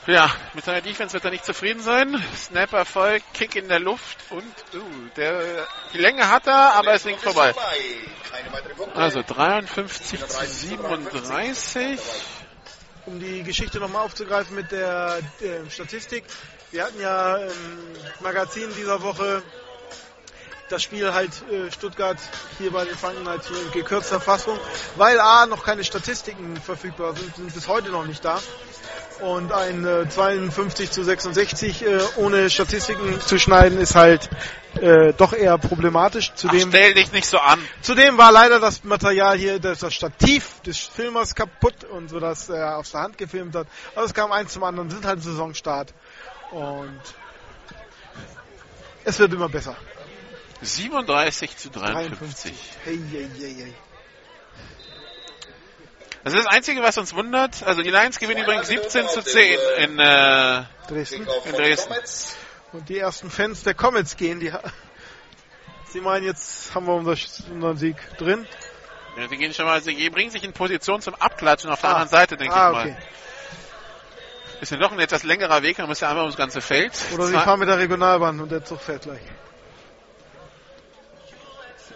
Ja, 0.06 0.30
mit 0.54 0.64
seiner 0.64 0.82
Defense 0.82 1.14
wird 1.14 1.24
er 1.24 1.32
nicht 1.32 1.44
zufrieden 1.44 1.82
sein. 1.82 2.22
Snap 2.36 2.72
Erfolg, 2.72 3.22
Kick 3.34 3.56
in 3.56 3.68
der 3.68 3.80
Luft 3.80 4.18
und 4.30 4.44
uh, 4.74 4.80
der, 5.16 5.66
die 5.92 5.98
Länge 5.98 6.28
hat 6.28 6.46
er, 6.46 6.74
aber 6.74 6.94
es 6.94 7.04
liegt 7.04 7.20
vorbei. 7.22 7.52
Also 8.94 9.22
53 9.22 10.24
zu 10.24 10.46
37. 10.46 11.98
Um 13.06 13.18
die 13.18 13.42
Geschichte 13.42 13.80
nochmal 13.80 14.04
aufzugreifen 14.04 14.54
mit 14.54 14.70
der 14.70 15.18
äh, 15.40 15.68
Statistik. 15.70 16.24
Wir 16.70 16.84
hatten 16.84 17.00
ja 17.00 17.36
im 17.38 17.96
Magazin 18.20 18.72
dieser 18.76 19.02
Woche 19.02 19.42
das 20.68 20.82
Spiel 20.82 21.12
halt 21.12 21.30
äh, 21.50 21.70
Stuttgart 21.70 22.18
hier 22.58 22.70
bei 22.72 22.84
den 22.84 22.96
Franken 22.96 23.24
nur 23.24 23.34
in 23.34 23.70
gekürzter 23.72 24.20
Fassung, 24.20 24.58
weil 24.96 25.20
A 25.20 25.46
noch 25.46 25.64
keine 25.64 25.84
Statistiken 25.84 26.56
verfügbar 26.56 27.14
sind, 27.14 27.36
sind 27.36 27.54
bis 27.54 27.68
heute 27.68 27.90
noch 27.90 28.06
nicht 28.06 28.24
da. 28.24 28.40
Und 29.20 29.50
ein 29.50 29.86
äh, 29.86 30.06
52 30.08 30.90
zu 30.90 31.02
66 31.02 31.86
äh, 31.86 32.00
ohne 32.16 32.50
Statistiken 32.50 33.18
zu 33.20 33.38
schneiden 33.38 33.78
ist 33.78 33.94
halt 33.94 34.28
äh, 34.78 35.14
doch 35.14 35.32
eher 35.32 35.56
problematisch. 35.56 36.32
Ach, 36.32 36.36
Zudem, 36.36 36.68
stell 36.68 36.92
dich 36.92 37.12
nicht 37.12 37.26
so 37.26 37.38
an. 37.38 37.58
zudem 37.80 38.18
war 38.18 38.30
leider 38.30 38.60
das 38.60 38.84
Material 38.84 39.38
hier, 39.38 39.58
das, 39.58 39.78
das 39.78 39.94
Stativ 39.94 40.60
des 40.66 40.78
Filmers 40.78 41.34
kaputt 41.34 41.84
und 41.84 42.10
so, 42.10 42.20
dass 42.20 42.50
er 42.50 42.76
aus 42.76 42.90
der 42.90 43.00
Hand 43.00 43.16
gefilmt 43.16 43.54
hat. 43.54 43.66
Aber 43.94 44.04
es 44.04 44.12
kam 44.12 44.32
eins 44.32 44.52
zum 44.52 44.64
anderen, 44.64 44.90
sind 44.90 45.06
halt 45.06 45.22
Saisonstart. 45.22 45.94
Und 46.50 47.00
es 49.04 49.18
wird 49.18 49.32
immer 49.32 49.48
besser. 49.48 49.76
37 50.62 51.56
zu 51.56 51.70
53. 51.70 52.52
Hey, 52.84 52.98
hey, 53.10 53.28
hey, 53.38 53.54
hey. 53.54 53.74
Das 56.24 56.34
ist 56.34 56.44
das 56.44 56.52
Einzige, 56.52 56.82
was 56.82 56.98
uns 56.98 57.14
wundert. 57.14 57.62
Also 57.62 57.82
die 57.82 57.90
Lions 57.90 58.18
gewinnen 58.18 58.42
übrigens 58.42 58.66
17 58.66 59.08
zu 59.08 59.22
10 59.22 59.58
in, 59.78 59.98
äh, 59.98 60.64
Dresden. 60.88 61.26
in 61.44 61.52
Dresden. 61.52 61.94
Und 62.72 62.88
die 62.88 62.98
ersten 62.98 63.30
Fans 63.30 63.62
der 63.62 63.74
Comets 63.74 64.16
gehen, 64.16 64.40
die 64.40 64.52
Sie 65.92 66.00
meinen, 66.00 66.26
jetzt 66.26 66.74
haben 66.74 66.86
wir 66.86 66.94
unser, 66.94 67.16
unseren 67.50 67.76
Sieg 67.76 67.96
drin? 68.18 68.46
Ja, 69.16 69.28
die 69.28 69.36
gehen 69.36 69.54
schon 69.54 69.66
mal, 69.66 69.80
sie 69.80 70.10
bringen 70.10 70.30
sich 70.30 70.42
in 70.44 70.52
Position 70.52 71.00
zum 71.00 71.14
Abklatschen 71.14 71.70
auf 71.70 71.80
der 71.80 71.90
Ah. 71.90 71.92
anderen 71.92 72.10
Seite, 72.10 72.36
denke 72.36 72.54
ah, 72.54 72.68
ich 72.68 72.74
mal. 72.74 72.80
okay. 72.82 72.96
Ist 74.60 74.72
ja 74.72 74.78
doch 74.78 74.90
ein 74.92 74.98
etwas 74.98 75.22
längerer 75.22 75.62
Weg, 75.62 75.76
dann 75.76 75.88
müssen 75.88 76.02
wir 76.02 76.08
einmal 76.08 76.24
ums 76.24 76.36
ganze 76.36 76.60
Feld. 76.60 76.92
Oder 77.14 77.26
Sie 77.26 77.34
fahren 77.34 77.60
mit 77.60 77.68
der 77.68 77.78
Regionalbahn 77.78 78.40
und 78.40 78.50
der 78.50 78.64
Zug 78.64 78.80
fährt 78.80 79.02
gleich. 79.02 79.20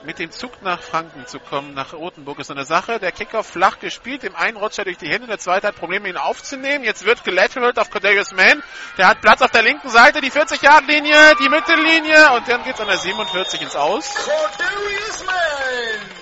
Mit 0.05 0.19
dem 0.19 0.31
Zug 0.31 0.63
nach 0.63 0.81
Franken 0.81 1.27
zu 1.27 1.39
kommen, 1.39 1.75
nach 1.75 1.93
Rothenburg, 1.93 2.39
ist 2.39 2.49
so 2.49 2.55
eine 2.55 2.65
Sache. 2.65 2.99
Der 2.99 3.13
Kicker 3.13 3.45
flach 3.45 3.79
gespielt, 3.79 4.23
dem 4.23 4.35
einen 4.35 4.57
rutscht 4.57 4.79
er 4.79 4.85
durch 4.85 4.99
die 4.99 5.09
Hände, 5.09 5.27
der 5.27 5.39
zweite 5.39 5.69
hat 5.69 5.77
Probleme, 5.77 6.09
ihn 6.09 6.17
aufzunehmen. 6.17 6.85
Jetzt 6.85 7.05
wird 7.05 7.25
gelateralt 7.25 7.79
auf 7.79 7.91
Cordelius 7.91 8.33
Mann. 8.33 8.63
Der 8.99 9.09
hat 9.09 9.21
Platz 9.21 9.43
auf 9.43 9.51
der 9.51 9.63
linken 9.63 9.89
Seite, 9.89 10.21
die 10.21 10.31
40-Yard-Linie, 10.31 11.37
die 11.43 11.49
Mittellinie 11.49 12.33
und 12.33 12.49
dann 12.49 12.65
geht's 12.65 12.81
an 12.81 12.89
der 12.89 12.99
47 12.99 13.63
ins 13.63 13.77
Aus. 13.77 14.15
Cordelius 14.15 15.25
Mann! 15.27 16.21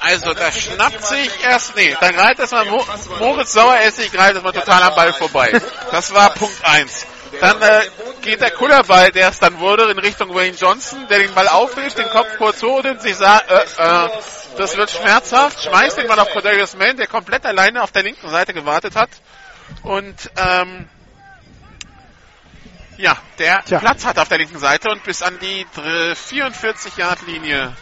Also, 0.00 0.32
da 0.32 0.52
schnappt 0.52 1.04
sich 1.04 1.30
erst, 1.44 1.74
nee, 1.76 1.96
dann 2.00 2.14
greift 2.14 2.38
erstmal 2.38 2.66
Mo 2.66 2.84
Moritz 3.18 3.52
Saueressig, 3.52 4.12
greift 4.12 4.34
erstmal 4.34 4.52
total 4.52 4.82
am 4.84 4.94
Ball 4.94 5.12
vorbei. 5.12 5.60
Das 5.90 6.14
war 6.14 6.30
Punkt 6.34 6.64
1. 6.64 7.06
Dann 7.40 7.60
äh, 7.60 7.82
geht 8.28 8.40
der 8.42 8.50
Kullerball, 8.50 9.10
der 9.10 9.30
es 9.30 9.38
dann 9.38 9.58
wurde, 9.58 9.90
in 9.90 9.98
Richtung 9.98 10.34
Wayne 10.34 10.54
Johnson, 10.54 11.08
der 11.08 11.18
den 11.18 11.34
Ball 11.34 11.48
aufhilft, 11.48 11.96
den 11.96 12.10
Kopf 12.10 12.36
kurz 12.36 12.62
hoch 12.62 12.84
und 12.84 13.00
sich 13.00 13.16
sagt, 13.16 13.50
äh, 13.50 13.54
äh, 13.54 14.08
das 14.58 14.76
wird 14.76 14.90
schmerzhaft, 14.90 15.64
schmeißt 15.64 15.96
den 15.96 16.08
Ball 16.08 16.20
auf 16.20 16.30
Cordelius 16.30 16.76
Mann, 16.76 16.98
der 16.98 17.06
komplett 17.06 17.46
alleine 17.46 17.82
auf 17.82 17.90
der 17.90 18.02
linken 18.02 18.28
Seite 18.28 18.52
gewartet 18.52 18.96
hat. 18.96 19.08
Und 19.82 20.30
ähm, 20.36 20.90
ja, 22.98 23.16
der 23.38 23.64
Tja. 23.64 23.78
Platz 23.78 24.04
hat 24.04 24.18
auf 24.18 24.28
der 24.28 24.38
linken 24.38 24.58
Seite 24.58 24.90
und 24.90 25.02
bis 25.04 25.22
an 25.22 25.38
die 25.38 25.64
44-Yard-Linie 25.74 27.74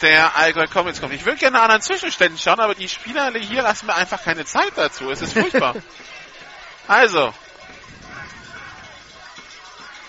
der 0.00 0.34
Allgäu 0.34 0.66
Comets 0.66 1.00
kommt. 1.00 1.12
Ich 1.12 1.26
würde 1.26 1.36
gerne 1.36 1.58
nach 1.58 1.64
anderen 1.64 1.82
Zwischenständen 1.82 2.38
schauen, 2.38 2.60
aber 2.60 2.74
die 2.74 2.88
Spieler 2.88 3.30
hier 3.32 3.62
lassen 3.62 3.84
mir 3.84 3.96
einfach 3.96 4.22
keine 4.22 4.46
Zeit 4.46 4.72
dazu. 4.76 5.10
Es 5.10 5.20
ist 5.20 5.34
furchtbar. 5.34 5.74
also. 6.88 7.34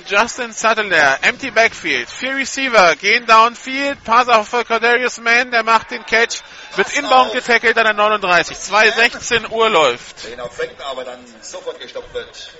Justin 0.05 0.51
Sattler, 0.51 1.19
empty 1.21 1.51
backfield, 1.51 2.09
vier 2.09 2.35
Receiver, 2.35 2.95
gehen 2.97 3.25
downfield, 3.25 4.03
Pass 4.03 4.27
auf 4.27 4.51
Cordarius 4.51 5.19
Mann, 5.19 5.51
der 5.51 5.63
macht 5.63 5.91
den 5.91 6.05
Catch, 6.05 6.41
wird 6.75 6.91
inbound 6.97 7.31
getackelt 7.31 7.77
an 7.77 7.85
der 7.85 7.93
39, 7.93 8.57
2.16 8.57 9.49
Uhr 9.49 9.69
läuft. 9.69 10.27
Den 10.27 10.39
Flecken, 10.49 10.81
aber 10.81 11.05
dann 11.05 11.19
sofort 11.41 11.79
gestoppt 11.79 12.13
wird. 12.13 12.51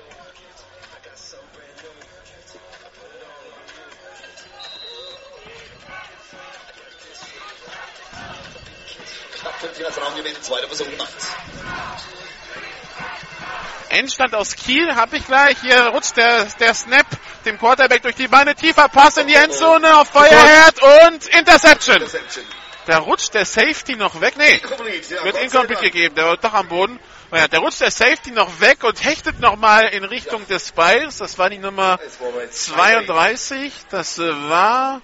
Knapp 9.41 9.59
5 9.59 9.77
Meter 9.77 10.01
Raumgewinn, 10.01 10.41
zweiter 10.41 10.67
Versuch 10.67 10.87
eins. 10.87 12.22
Endstand 13.89 14.33
aus 14.33 14.55
Kiel 14.55 14.95
habe 14.95 15.17
ich 15.17 15.25
gleich. 15.25 15.57
Hier 15.61 15.87
rutscht 15.87 16.17
der, 16.17 16.45
der 16.59 16.73
Snap 16.73 17.05
dem 17.45 17.59
Quarterback 17.59 18.01
durch 18.01 18.15
die 18.15 18.27
Beine. 18.27 18.55
Tiefer 18.55 18.89
Pass 18.89 19.17
in 19.17 19.27
die 19.27 19.35
Endzone 19.35 19.97
auf 19.99 20.09
Feuerherd 20.09 20.81
und 20.81 21.27
Interception. 21.27 21.97
Interception. 21.97 22.45
Da 22.85 22.97
rutscht 22.97 23.33
der 23.33 23.45
Safety 23.45 23.95
noch 23.95 24.19
weg. 24.19 24.35
Nee, 24.37 24.61
wird 25.23 25.37
incomplete 25.41 25.81
gegeben. 25.83 26.15
Der 26.15 26.25
war 26.25 26.37
doch 26.37 26.53
am 26.53 26.67
Boden. 26.67 26.99
Oh 27.31 27.35
ja, 27.35 27.47
der 27.47 27.59
rutscht 27.59 27.81
der 27.81 27.91
Safety 27.91 28.31
noch 28.31 28.59
weg 28.59 28.83
und 28.83 29.03
hechtet 29.03 29.39
nochmal 29.39 29.85
in 29.89 30.03
Richtung 30.03 30.45
des 30.47 30.71
Balls. 30.71 31.17
Das 31.17 31.37
war 31.37 31.49
die 31.49 31.59
Nummer 31.59 31.99
Es 32.05 32.19
war 32.19 32.31
bei 32.31 32.47
32. 32.47 33.71
Das 33.89 34.19
äh, 34.19 34.49
war 34.49 35.01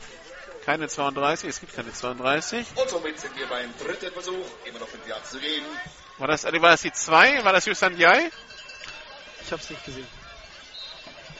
keine 0.66 0.88
32. 0.88 1.50
Es 1.50 1.60
gibt 1.60 1.76
keine 1.76 1.94
32. 1.94 2.66
Und 2.76 2.90
somit 2.90 3.20
sind 3.20 3.38
wir 3.38 3.48
beim 3.48 3.74
dritten 3.78 4.12
Versuch, 4.12 4.46
immer 4.66 4.80
noch 4.80 4.90
5 4.90 5.08
Yards 5.08 5.32
zu 5.32 5.40
gehen. 5.40 5.64
War 6.20 6.28
das, 6.28 6.44
äh, 6.44 6.62
war 6.62 6.72
das 6.72 6.82
die 6.82 6.92
2? 6.92 7.44
War 7.44 7.54
das 7.54 7.66
Yusan 7.66 7.96
Diay? 7.96 8.30
Ich 9.44 9.52
hab's 9.52 9.70
nicht 9.70 9.84
gesehen. 9.86 10.08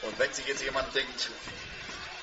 Und 0.02 0.18
wenn 0.18 0.32
sich 0.32 0.46
jetzt 0.46 0.62
jemand 0.62 0.92
denkt, 0.94 1.30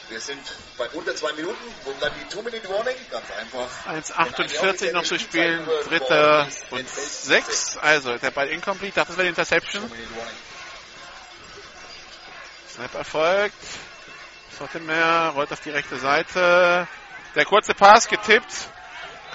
wir 0.10 0.20
sind 0.20 0.42
bei 0.78 0.90
unter 0.90 1.16
zwei 1.16 1.34
Minuten, 1.34 1.64
wo 1.84 1.92
bleibt 1.92 2.16
die 2.20 2.34
Two-Minute-Warning? 2.34 2.96
Ganz 3.12 3.26
einfach. 3.32 3.70
1,48 3.88 4.92
noch 4.94 5.04
zu 5.04 5.20
spielen. 5.20 5.68
Dritter 5.88 6.48
und 6.72 6.90
6. 6.90 7.78
Also 7.78 8.18
der 8.18 8.32
Ball 8.32 8.48
incomplete. 8.48 8.96
Dachte, 8.96 9.10
das 9.10 9.18
wäre 9.18 9.26
die 9.26 9.30
Interception. 9.30 9.92
Snap 12.74 12.96
erfolgt. 12.96 13.56
Sottemer 14.58 15.32
rollt 15.36 15.52
auf 15.52 15.60
die 15.60 15.72
rechte 15.72 15.98
Seite. 16.00 16.88
Der 17.36 17.46
kurze 17.46 17.74
Pass 17.74 18.08
getippt. 18.08 18.70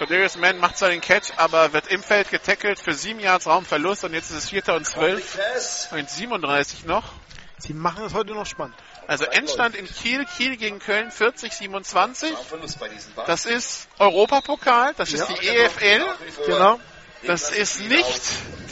Cordelius 0.03 0.37
Mann 0.37 0.59
macht 0.59 0.79
zwar 0.79 0.89
den 0.89 1.01
Catch, 1.01 1.31
aber 1.37 1.73
wird 1.73 1.87
im 1.87 2.03
Feld 2.03 2.29
getackelt 2.29 2.81
für 2.81 2.93
7 2.93 3.21
Yards 3.21 3.47
Raumverlust 3.47 4.03
und 4.03 4.15
jetzt 4.15 4.31
ist 4.33 4.37
es 4.37 4.51
4. 4.51 4.75
und 4.75 4.85
12. 4.85 5.37
Pass. 5.37 5.93
1,37 5.93 6.87
noch. 6.87 7.05
Sie 7.59 7.73
machen 7.73 8.05
es 8.07 8.13
heute 8.13 8.33
noch 8.33 8.45
spannend. 8.45 8.75
Also 9.07 9.27
Endstand 9.27 9.77
in 9.77 9.87
Kiel. 9.87 10.25
Kiel 10.25 10.57
gegen 10.57 10.81
Köln 10.81 11.13
40, 11.13 11.53
27. 11.53 12.37
Verlust 12.37 12.81
bei 12.81 12.89
diesem 12.89 13.13
Ball. 13.15 13.27
Das 13.29 13.45
ist 13.47 13.87
Europapokal. 14.01 14.93
Das 14.97 15.13
ist 15.13 15.21
Ja. 15.21 15.37
die 15.37 15.47
EFL. 15.47 16.05
Genau. 16.47 16.81
Das 17.25 17.51
ist 17.51 17.83
nicht 17.83 18.23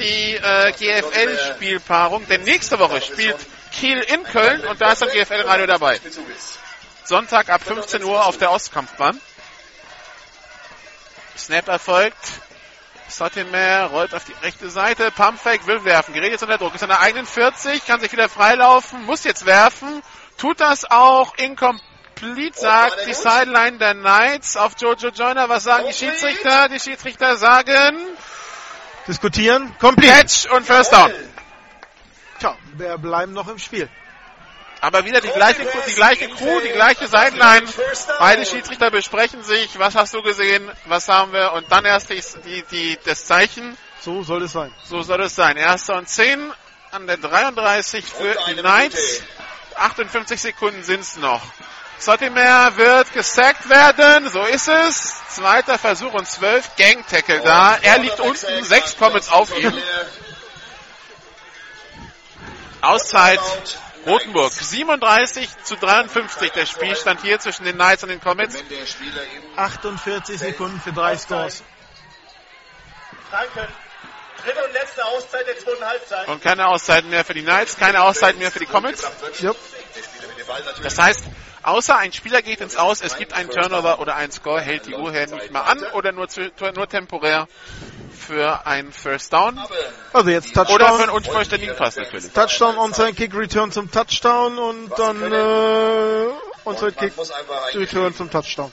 die 0.00 0.34
äh, 0.34 0.72
GFL-Spielpaarung, 0.72 2.26
denn 2.26 2.42
nächste 2.42 2.80
Woche 2.80 3.00
spielt 3.00 3.36
Kiel 3.70 4.00
in 4.00 4.24
Köln 4.24 4.64
und 4.66 4.80
da 4.80 4.90
ist 4.94 5.04
ein 5.04 5.10
GFL-Radio 5.10 5.66
dabei. 5.68 6.00
Sonntag 7.04 7.48
ab 7.50 7.62
15 7.64 8.02
Uhr 8.02 8.26
auf 8.26 8.36
der 8.36 8.50
Ostkampfbahn. 8.50 9.20
Snap 11.40 11.68
erfolgt. 11.68 12.16
Sottimer 13.08 13.86
rollt 13.86 14.14
auf 14.14 14.24
die 14.24 14.34
rechte 14.42 14.70
Seite. 14.70 15.10
Pumpfake 15.10 15.66
will 15.66 15.84
werfen. 15.84 16.14
Gerät 16.14 16.30
jetzt 16.30 16.42
unter 16.42 16.58
Druck. 16.58 16.74
Ist 16.74 16.82
an 16.82 16.90
der 16.90 17.00
eigenen 17.00 17.26
40. 17.26 17.86
Kann 17.86 18.00
sich 18.00 18.12
wieder 18.12 18.28
freilaufen. 18.28 19.04
Muss 19.04 19.24
jetzt 19.24 19.46
werfen. 19.46 20.02
Tut 20.38 20.60
das 20.60 20.90
auch. 20.90 21.34
Incomplete 21.36 22.58
sagt 22.58 23.06
die 23.06 23.14
Sideline 23.14 23.78
der 23.78 23.94
Knights 23.94 24.56
auf 24.56 24.72
Jojo 24.78 25.08
Joyner. 25.08 25.48
Was 25.48 25.64
sagen 25.64 25.86
die 25.88 25.92
Schiedsrichter? 25.92 26.68
Die 26.68 26.78
Schiedsrichter 26.78 27.36
sagen 27.36 27.96
Diskutieren. 29.08 29.74
Complete. 29.78 30.12
Catch 30.12 30.46
und 30.52 30.64
First 30.64 30.92
Down. 30.92 31.10
Tja, 32.38 32.56
wir 32.74 32.96
bleiben 32.98 33.32
noch 33.32 33.48
im 33.48 33.58
Spiel. 33.58 33.88
Aber 34.80 35.04
wieder 35.04 35.20
die 35.20 35.28
gleiche, 35.28 35.66
die 35.86 35.94
gleiche 35.94 36.28
Crew, 36.28 36.60
die 36.60 36.70
gleiche 36.70 37.06
Sideline. 37.06 37.66
Beide 38.18 38.46
Schiedsrichter 38.46 38.90
besprechen 38.90 39.42
sich. 39.44 39.78
Was 39.78 39.94
hast 39.94 40.14
du 40.14 40.22
gesehen? 40.22 40.70
Was 40.86 41.08
haben 41.08 41.32
wir? 41.32 41.52
Und 41.52 41.70
dann 41.70 41.84
erst 41.84 42.08
die, 42.08 42.22
die, 42.44 42.64
die, 42.70 42.98
das 43.04 43.26
Zeichen. 43.26 43.76
So 44.00 44.22
soll 44.22 44.44
es 44.44 44.52
sein. 44.52 44.72
So 44.84 45.02
soll 45.02 45.20
es 45.22 45.34
sein. 45.34 45.58
Erster 45.58 45.96
und 45.96 46.08
10 46.08 46.52
an 46.92 47.06
der 47.06 47.18
33 47.18 48.04
für 48.06 48.34
die 48.48 48.54
Knights. 48.54 49.22
58 49.76 50.40
Sekunden 50.40 50.82
sind's 50.82 51.16
noch. 51.16 51.42
Sottimer 51.98 52.74
wird 52.78 53.12
gesackt 53.12 53.68
werden. 53.68 54.30
So 54.30 54.42
ist 54.44 54.68
es. 54.68 55.12
Zweiter 55.28 55.78
Versuch 55.78 56.14
und 56.14 56.26
12. 56.26 56.76
Gang-Tackle 56.76 57.40
da. 57.40 57.76
Er 57.82 57.98
liegt 57.98 58.18
unten. 58.20 58.64
Sechs 58.64 58.96
Comets 58.96 59.30
auf 59.30 59.56
ihm. 59.58 59.74
Auszeit 62.80 63.40
Rotenburg. 64.06 64.52
37 64.52 65.48
zu 65.64 65.76
53 65.76 66.52
der 66.52 66.66
Spielstand 66.66 67.22
hier 67.22 67.38
zwischen 67.38 67.64
den 67.64 67.76
Knights 67.76 68.02
und 68.02 68.08
den 68.08 68.20
Comets. 68.20 68.58
Wenn 68.58 68.68
der 68.68 68.86
Spieler 68.86 69.22
eben 69.22 69.46
48 69.58 70.38
Sekunden 70.38 70.80
für 70.80 70.92
drei 70.92 71.16
Scores. 71.16 71.62
Franken. 73.30 73.72
Dritte 74.42 74.64
und 74.64 74.72
letzte 74.72 75.04
Auszeit 75.04 75.46
der 75.46 75.58
zweiten 75.58 75.84
Halbzeit. 75.84 76.28
Und 76.28 76.42
keine 76.42 76.66
Auszeiten 76.68 77.10
mehr 77.10 77.24
für 77.24 77.34
die 77.34 77.42
Knights, 77.42 77.76
keine 77.76 78.02
Auszeiten 78.02 78.38
mehr 78.38 78.50
für 78.50 78.58
die 78.58 78.66
Comets. 78.66 79.04
Das 80.82 80.98
heißt, 80.98 81.24
Außer 81.62 81.96
ein 81.98 82.12
Spieler 82.12 82.42
geht 82.42 82.60
ins 82.60 82.76
Aus, 82.76 83.02
es 83.02 83.16
gibt 83.16 83.34
einen 83.34 83.50
Turnover 83.50 84.00
oder 84.00 84.16
einen 84.16 84.32
Score, 84.32 84.60
hält 84.60 84.86
die 84.86 84.94
Uhr 84.94 85.10
nicht 85.10 85.52
mehr 85.52 85.66
an 85.66 85.82
oder 85.94 86.12
nur, 86.12 86.28
zu, 86.28 86.50
nur 86.74 86.88
temporär 86.88 87.48
für 88.16 88.66
ein 88.66 88.92
First 88.92 89.32
Down. 89.32 89.60
Also 90.12 90.30
jetzt 90.30 90.54
Touchdown. 90.54 90.74
Oder 90.74 90.94
für 90.94 91.02
einen 91.02 91.12
unvollständigen 91.12 91.76
Pass 91.76 91.96
natürlich. 91.96 92.32
Touchdown, 92.32 92.78
Onside 92.78 93.14
Kick, 93.14 93.34
Return 93.34 93.72
zum 93.72 93.90
Touchdown 93.90 94.58
und 94.58 94.90
dann 94.98 95.32
äh, 95.32 96.26
Onside 96.64 96.92
Kick, 96.92 97.12
Return 97.74 98.14
zum 98.14 98.30
Touchdown. 98.30 98.72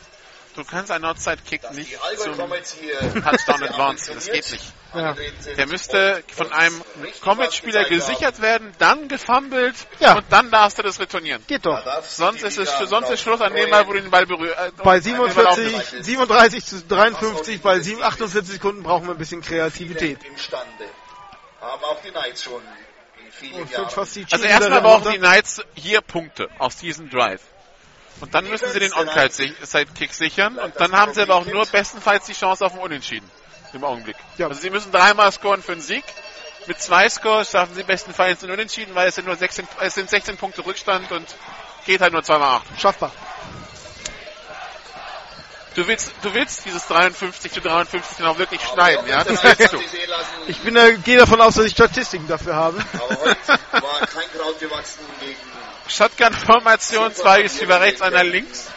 Du 0.58 0.64
kannst 0.64 0.90
einen 0.90 1.06
Outside 1.06 1.38
Kick 1.48 1.72
nicht 1.74 2.00
zum 2.18 2.36
Touchdown 3.24 3.64
advancen. 3.64 4.16
Das 4.16 4.26
geht 4.26 4.52
nicht. 4.52 4.74
Ja. 4.96 5.16
Der 5.56 5.68
müsste 5.68 6.24
von 6.34 6.52
einem 6.52 6.82
Comet-Spieler 7.22 7.84
gesichert 7.84 8.42
werden, 8.42 8.72
dann 8.80 9.08
gefummelt 9.08 9.76
Ja. 10.00 10.16
und 10.18 10.26
dann 10.32 10.50
darfst 10.50 10.80
du 10.80 10.82
das 10.82 11.00
retournieren. 11.00 11.44
Geht 11.46 11.68
doch. 11.68 11.80
Sonst 12.02 12.42
ist 12.42 12.58
es 12.58 12.72
sonst 12.90 13.12
ist 13.12 13.22
Schluss 13.22 13.40
an 13.42 13.54
dem 13.54 13.70
Mal, 13.70 13.86
wo 13.88 13.94
du 13.94 14.02
den 14.02 14.10
Ball 14.10 14.26
berührst. 14.26 14.58
Äh, 14.58 14.72
Bei 14.84 15.00
den 15.00 15.18
Ball 15.18 15.30
47, 15.30 15.76
aufgreifen. 15.76 16.04
37 16.04 16.66
zu 16.66 16.82
53, 16.88 17.62
bei 17.62 17.80
7, 17.80 18.02
48 18.02 18.54
Sekunden 18.54 18.82
brauchen 18.82 19.06
wir 19.06 19.12
ein 19.12 19.20
bisschen 19.20 19.42
Kreativität. 19.42 20.24
Imstande. 20.24 20.86
Haben 21.62 21.84
auch 21.84 22.02
die 22.02 22.10
Knights 22.10 22.44
schon 22.44 22.62
in 23.24 23.32
vielen 23.32 23.62
Und 23.62 23.72
Jahren. 23.72 23.86
Also 23.86 24.46
erstmal 24.46 24.82
brauchen 24.82 25.12
die 25.12 25.20
Knights 25.20 25.62
hier 25.76 26.02
Punkte 26.02 26.50
aus 26.58 26.78
diesem 26.78 27.12
Drive. 27.12 27.42
Und 28.20 28.34
dann 28.34 28.48
müssen 28.48 28.70
sie 28.72 28.80
den 28.80 28.94
Onside-Kick 28.94 30.14
sichern. 30.14 30.58
Und 30.58 30.80
dann 30.80 30.94
haben 30.94 31.14
sie 31.14 31.22
aber 31.22 31.36
auch 31.36 31.46
nur 31.46 31.66
bestenfalls 31.66 32.26
die 32.26 32.34
Chance 32.34 32.66
auf 32.66 32.74
ein 32.74 32.80
Unentschieden. 32.80 33.30
Im 33.74 33.84
Augenblick. 33.84 34.16
Ja. 34.38 34.48
Also 34.48 34.62
sie 34.62 34.70
müssen 34.70 34.92
dreimal 34.92 35.32
scoren 35.32 35.62
für 35.62 35.74
einen 35.74 35.82
Sieg. 35.82 36.04
Mit 36.68 36.82
zwei 36.82 37.08
Scores 37.10 37.52
schaffen 37.52 37.76
sie 37.76 37.84
bestenfalls 37.84 38.44
ein 38.44 38.52
Unentschieden, 38.52 38.96
weil 38.96 39.08
es 39.08 39.16
sind 39.16 39.26
nur 39.26 39.36
16, 39.36 39.68
es 39.82 39.94
sind 39.94 40.10
16 40.10 40.38
Punkte 40.38 40.66
Rückstand 40.66 41.12
und 41.12 41.26
geht 41.86 42.02
halt 42.02 42.14
nur 42.14 42.24
zweimal 42.24 42.58
acht. 42.58 42.80
Schaffbar. 42.80 43.12
Du 45.76 45.88
willst, 45.88 46.12
du 46.24 46.34
willst 46.34 46.66
dieses 46.66 46.88
53 46.88 47.52
zu 47.52 47.62
53 47.62 48.18
genau 48.18 48.38
wirklich 48.40 48.62
schneiden, 48.62 49.08
ja? 49.08 49.24
Das 49.24 49.44
willst 49.44 49.74
du. 49.74 49.80
Ich 50.48 50.60
bin, 50.62 50.76
äh, 50.76 50.98
gehe 51.04 51.20
davon 51.20 51.40
aus, 51.40 51.54
dass 51.54 51.66
ich 51.66 51.74
Statistiken 51.74 52.28
dafür 52.28 52.56
habe. 52.56 52.84
Aber 52.94 53.20
heute 53.20 53.60
war 53.72 54.08
kein 54.08 54.32
Kraut 54.36 54.60
gewachsen 54.60 55.06
gegen 55.20 55.57
Shotgun-Formation, 55.90 57.14
zwei 57.14 57.42
Receiver 57.42 57.82
rechts, 57.82 58.02
einer 58.02 58.24
links. 58.24 58.68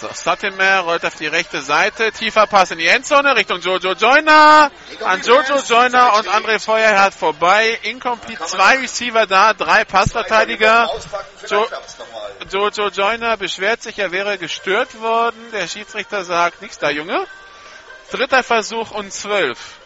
So, 0.00 0.08
Suttimer 0.12 0.80
rollt 0.80 1.04
auf 1.04 1.16
die 1.16 1.26
rechte 1.26 1.60
Seite. 1.60 2.12
Tiefer 2.12 2.46
Pass 2.46 2.70
in 2.70 2.78
die 2.78 2.86
Endzone 2.86 3.34
Richtung 3.34 3.60
Jojo 3.60 3.94
Joyner. 3.94 4.70
An 5.04 5.22
Jojo 5.22 5.58
Joyner 5.58 6.14
und 6.14 6.28
André 6.28 6.60
Feuerhardt 6.60 7.14
vorbei. 7.14 7.76
Incomplete. 7.82 8.44
Zwei 8.44 8.76
Receiver 8.78 9.26
da, 9.26 9.54
drei 9.54 9.84
Passverteidiger. 9.84 10.88
Jo. 11.48 11.66
Jojo 12.48 12.88
Joyner 12.90 13.36
beschwert 13.36 13.82
sich, 13.82 13.98
er 13.98 14.12
wäre 14.12 14.38
gestört 14.38 15.00
worden. 15.00 15.50
Der 15.52 15.66
Schiedsrichter 15.66 16.22
sagt, 16.22 16.62
nichts 16.62 16.78
da, 16.78 16.90
Junge. 16.90 17.26
Dritter 18.10 18.42
Versuch 18.42 18.90
und 18.92 19.12
zwölf. 19.12 19.78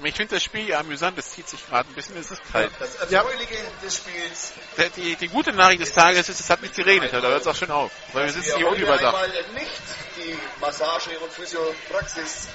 Ich 0.00 0.14
finde 0.14 0.36
das 0.36 0.44
Spiel 0.44 0.68
ja 0.68 0.78
amüsant, 0.78 1.18
es 1.18 1.30
zieht 1.32 1.48
sich 1.48 1.66
gerade 1.66 1.88
ein 1.88 1.94
bisschen, 1.94 2.16
es 2.16 2.30
ist 2.30 2.40
kalt. 2.52 2.70
Das 2.78 2.94
Erfreuliche 3.10 3.56
des 3.82 3.96
Spiels. 3.96 4.52
Die, 4.96 5.16
die 5.16 5.28
gute 5.28 5.52
Nachricht 5.52 5.80
des 5.80 5.92
Tages 5.92 6.28
ist, 6.28 6.38
es 6.38 6.48
hat 6.48 6.62
nicht 6.62 6.76
geregnet, 6.76 7.12
da 7.12 7.20
hört 7.20 7.40
es 7.40 7.46
auch 7.48 7.56
schön 7.56 7.70
auf. 7.70 7.90
Weil 8.12 8.26
wir 8.26 8.32
sitzen 8.32 8.58
hier 8.58 8.68
unüberdacht. 8.68 9.28
nicht 9.54 9.82
die 10.16 10.38
Massage- 10.60 11.18
und 11.18 11.32
Physiopraxis 11.32 12.48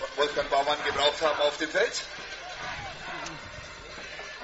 von 0.00 0.08
Wolfgang 0.16 0.50
Baumann 0.50 0.76
gebraucht 0.84 1.22
haben 1.22 1.40
auf 1.42 1.56
dem 1.58 1.70
Feld. 1.70 2.02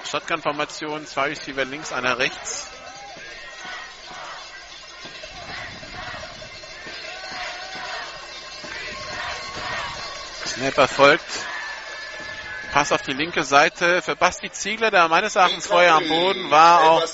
Shotgun-Formation, 0.08 1.06
zwei 1.06 1.28
Receiver 1.30 1.64
links, 1.64 1.92
einer 1.92 2.18
rechts. 2.18 2.68
Snap 10.58 10.76
erfolgt. 10.78 11.24
Pass 12.72 12.90
auf 12.92 13.00
die 13.02 13.12
linke 13.12 13.44
Seite 13.44 14.02
für 14.02 14.16
Basti 14.16 14.50
Ziegler, 14.50 14.90
der 14.90 15.08
meines 15.08 15.36
Erachtens 15.36 15.68
vorher 15.68 15.94
am 15.94 16.06
Boden 16.06 16.50
war, 16.50 16.82
auch 16.82 17.06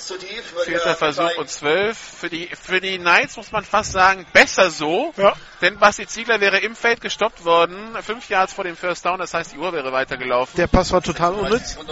vierter 0.64 0.88
ja 0.88 0.94
Versuch 0.94 1.36
und 1.36 1.48
zwölf. 1.48 1.96
Für 1.96 2.28
die, 2.28 2.48
für 2.60 2.80
die 2.80 2.98
Knights 2.98 3.36
muss 3.36 3.52
man 3.52 3.64
fast 3.64 3.92
sagen, 3.92 4.26
besser 4.32 4.70
so. 4.70 5.12
Ja. 5.16 5.34
Denn 5.60 5.78
Basti 5.78 6.06
Ziegler 6.06 6.40
wäre 6.40 6.58
im 6.58 6.74
Feld 6.74 7.00
gestoppt 7.02 7.44
worden, 7.44 7.96
fünf 8.02 8.28
Yards 8.30 8.52
vor 8.52 8.64
dem 8.64 8.76
First 8.76 9.04
Down, 9.04 9.18
das 9.18 9.32
heißt, 9.34 9.52
die 9.52 9.58
Uhr 9.58 9.72
wäre 9.72 9.92
weitergelaufen. 9.92 10.56
Der 10.56 10.66
Pass 10.66 10.90
war 10.90 11.02
total 11.02 11.34
unnütz. 11.34 11.76
Und 11.76 11.90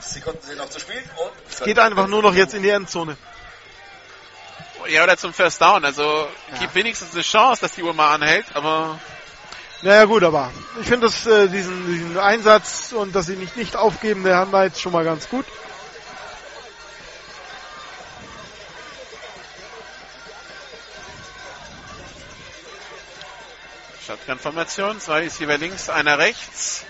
Sekunden 0.00 0.42
sind 0.42 0.58
noch 0.58 0.70
zu 0.70 0.80
spielen. 0.80 1.04
Es 1.48 1.60
geht 1.60 1.78
einfach 1.78 2.08
nur 2.08 2.22
noch 2.22 2.34
jetzt 2.34 2.54
in 2.54 2.62
die 2.62 2.70
Endzone. 2.70 3.16
Ja, 4.88 5.04
oder 5.04 5.16
zum 5.16 5.32
First 5.32 5.60
Down. 5.60 5.84
Also 5.84 6.28
gibt 6.58 6.74
wenigstens 6.74 7.12
eine 7.12 7.22
Chance, 7.22 7.60
dass 7.60 7.72
die 7.72 7.82
Uhr 7.82 7.92
mal 7.92 8.14
anhält, 8.14 8.46
aber 8.54 8.98
Naja 9.82 10.04
gut, 10.06 10.24
aber 10.24 10.50
ich 10.80 10.86
finde 10.88 11.06
äh, 11.06 11.48
diesen, 11.48 11.86
diesen 11.86 12.18
Einsatz 12.18 12.92
und 12.92 13.14
dass 13.14 13.26
sie 13.26 13.36
nicht, 13.36 13.56
nicht 13.56 13.76
aufgeben, 13.76 14.24
der 14.24 14.36
haben 14.36 14.50
wir 14.50 14.64
jetzt 14.64 14.80
schon 14.80 14.92
mal 14.92 15.04
ganz 15.04 15.28
gut. 15.28 15.44
Shotgun-Formation, 24.06 25.00
zwei 25.00 25.20
Receiver 25.20 25.58
links, 25.58 25.90
einer 25.90 26.18
rechts. 26.18 26.84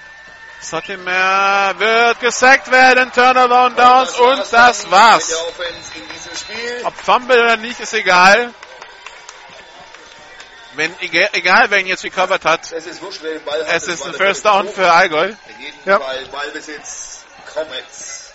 Sottimer 0.60 1.74
wird 1.78 2.20
gesackt 2.20 2.70
werden, 2.70 3.10
Turnover 3.12 3.66
und 3.66 3.78
Downs 3.78 4.18
und 4.18 4.52
das 4.52 4.90
war's. 4.90 5.34
Ob 6.84 6.94
Fumble 6.96 7.40
oder 7.40 7.56
nicht, 7.56 7.80
ist 7.80 7.94
egal. 7.94 8.52
Wenn, 10.76 10.94
egal, 11.00 11.30
egal 11.32 11.70
wer 11.70 11.78
ihn 11.80 11.86
jetzt 11.86 12.04
recovered 12.04 12.44
hat, 12.44 12.70
Es 12.70 12.86
ist 12.86 13.00
wurscht, 13.02 13.20
wer 13.22 13.32
den 13.32 13.44
Ball 13.44 13.60
hat. 13.66 13.74
es 13.74 13.88
ist 13.88 14.04
ein 14.04 14.12
First 14.14 14.44
Down 14.44 14.68
hoch. 14.68 14.74
für 14.74 14.92
Allgäu. 14.92 15.32
Jeden 15.58 15.78
Ja. 15.86 15.98
Ball, 15.98 16.24
Ballbesitz, 16.26 17.24
Comets. 17.52 18.32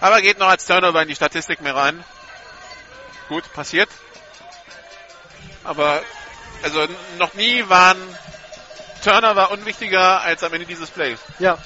Aber 0.00 0.20
geht 0.20 0.38
noch 0.38 0.48
als 0.48 0.64
Turnover 0.66 1.02
in 1.02 1.08
die 1.08 1.14
Statistik 1.16 1.60
mehr 1.60 1.74
rein. 1.74 2.04
Gut, 3.28 3.50
passiert. 3.52 3.88
Aber, 5.64 6.02
also 6.62 6.86
noch 7.18 7.34
nie 7.34 7.68
waren 7.68 7.96
Turnover 9.02 9.50
unwichtiger 9.50 10.20
als 10.20 10.42
am 10.44 10.52
Ende 10.52 10.66
dieses 10.66 10.90
Plays. 10.90 11.18
Ja. 11.38 11.58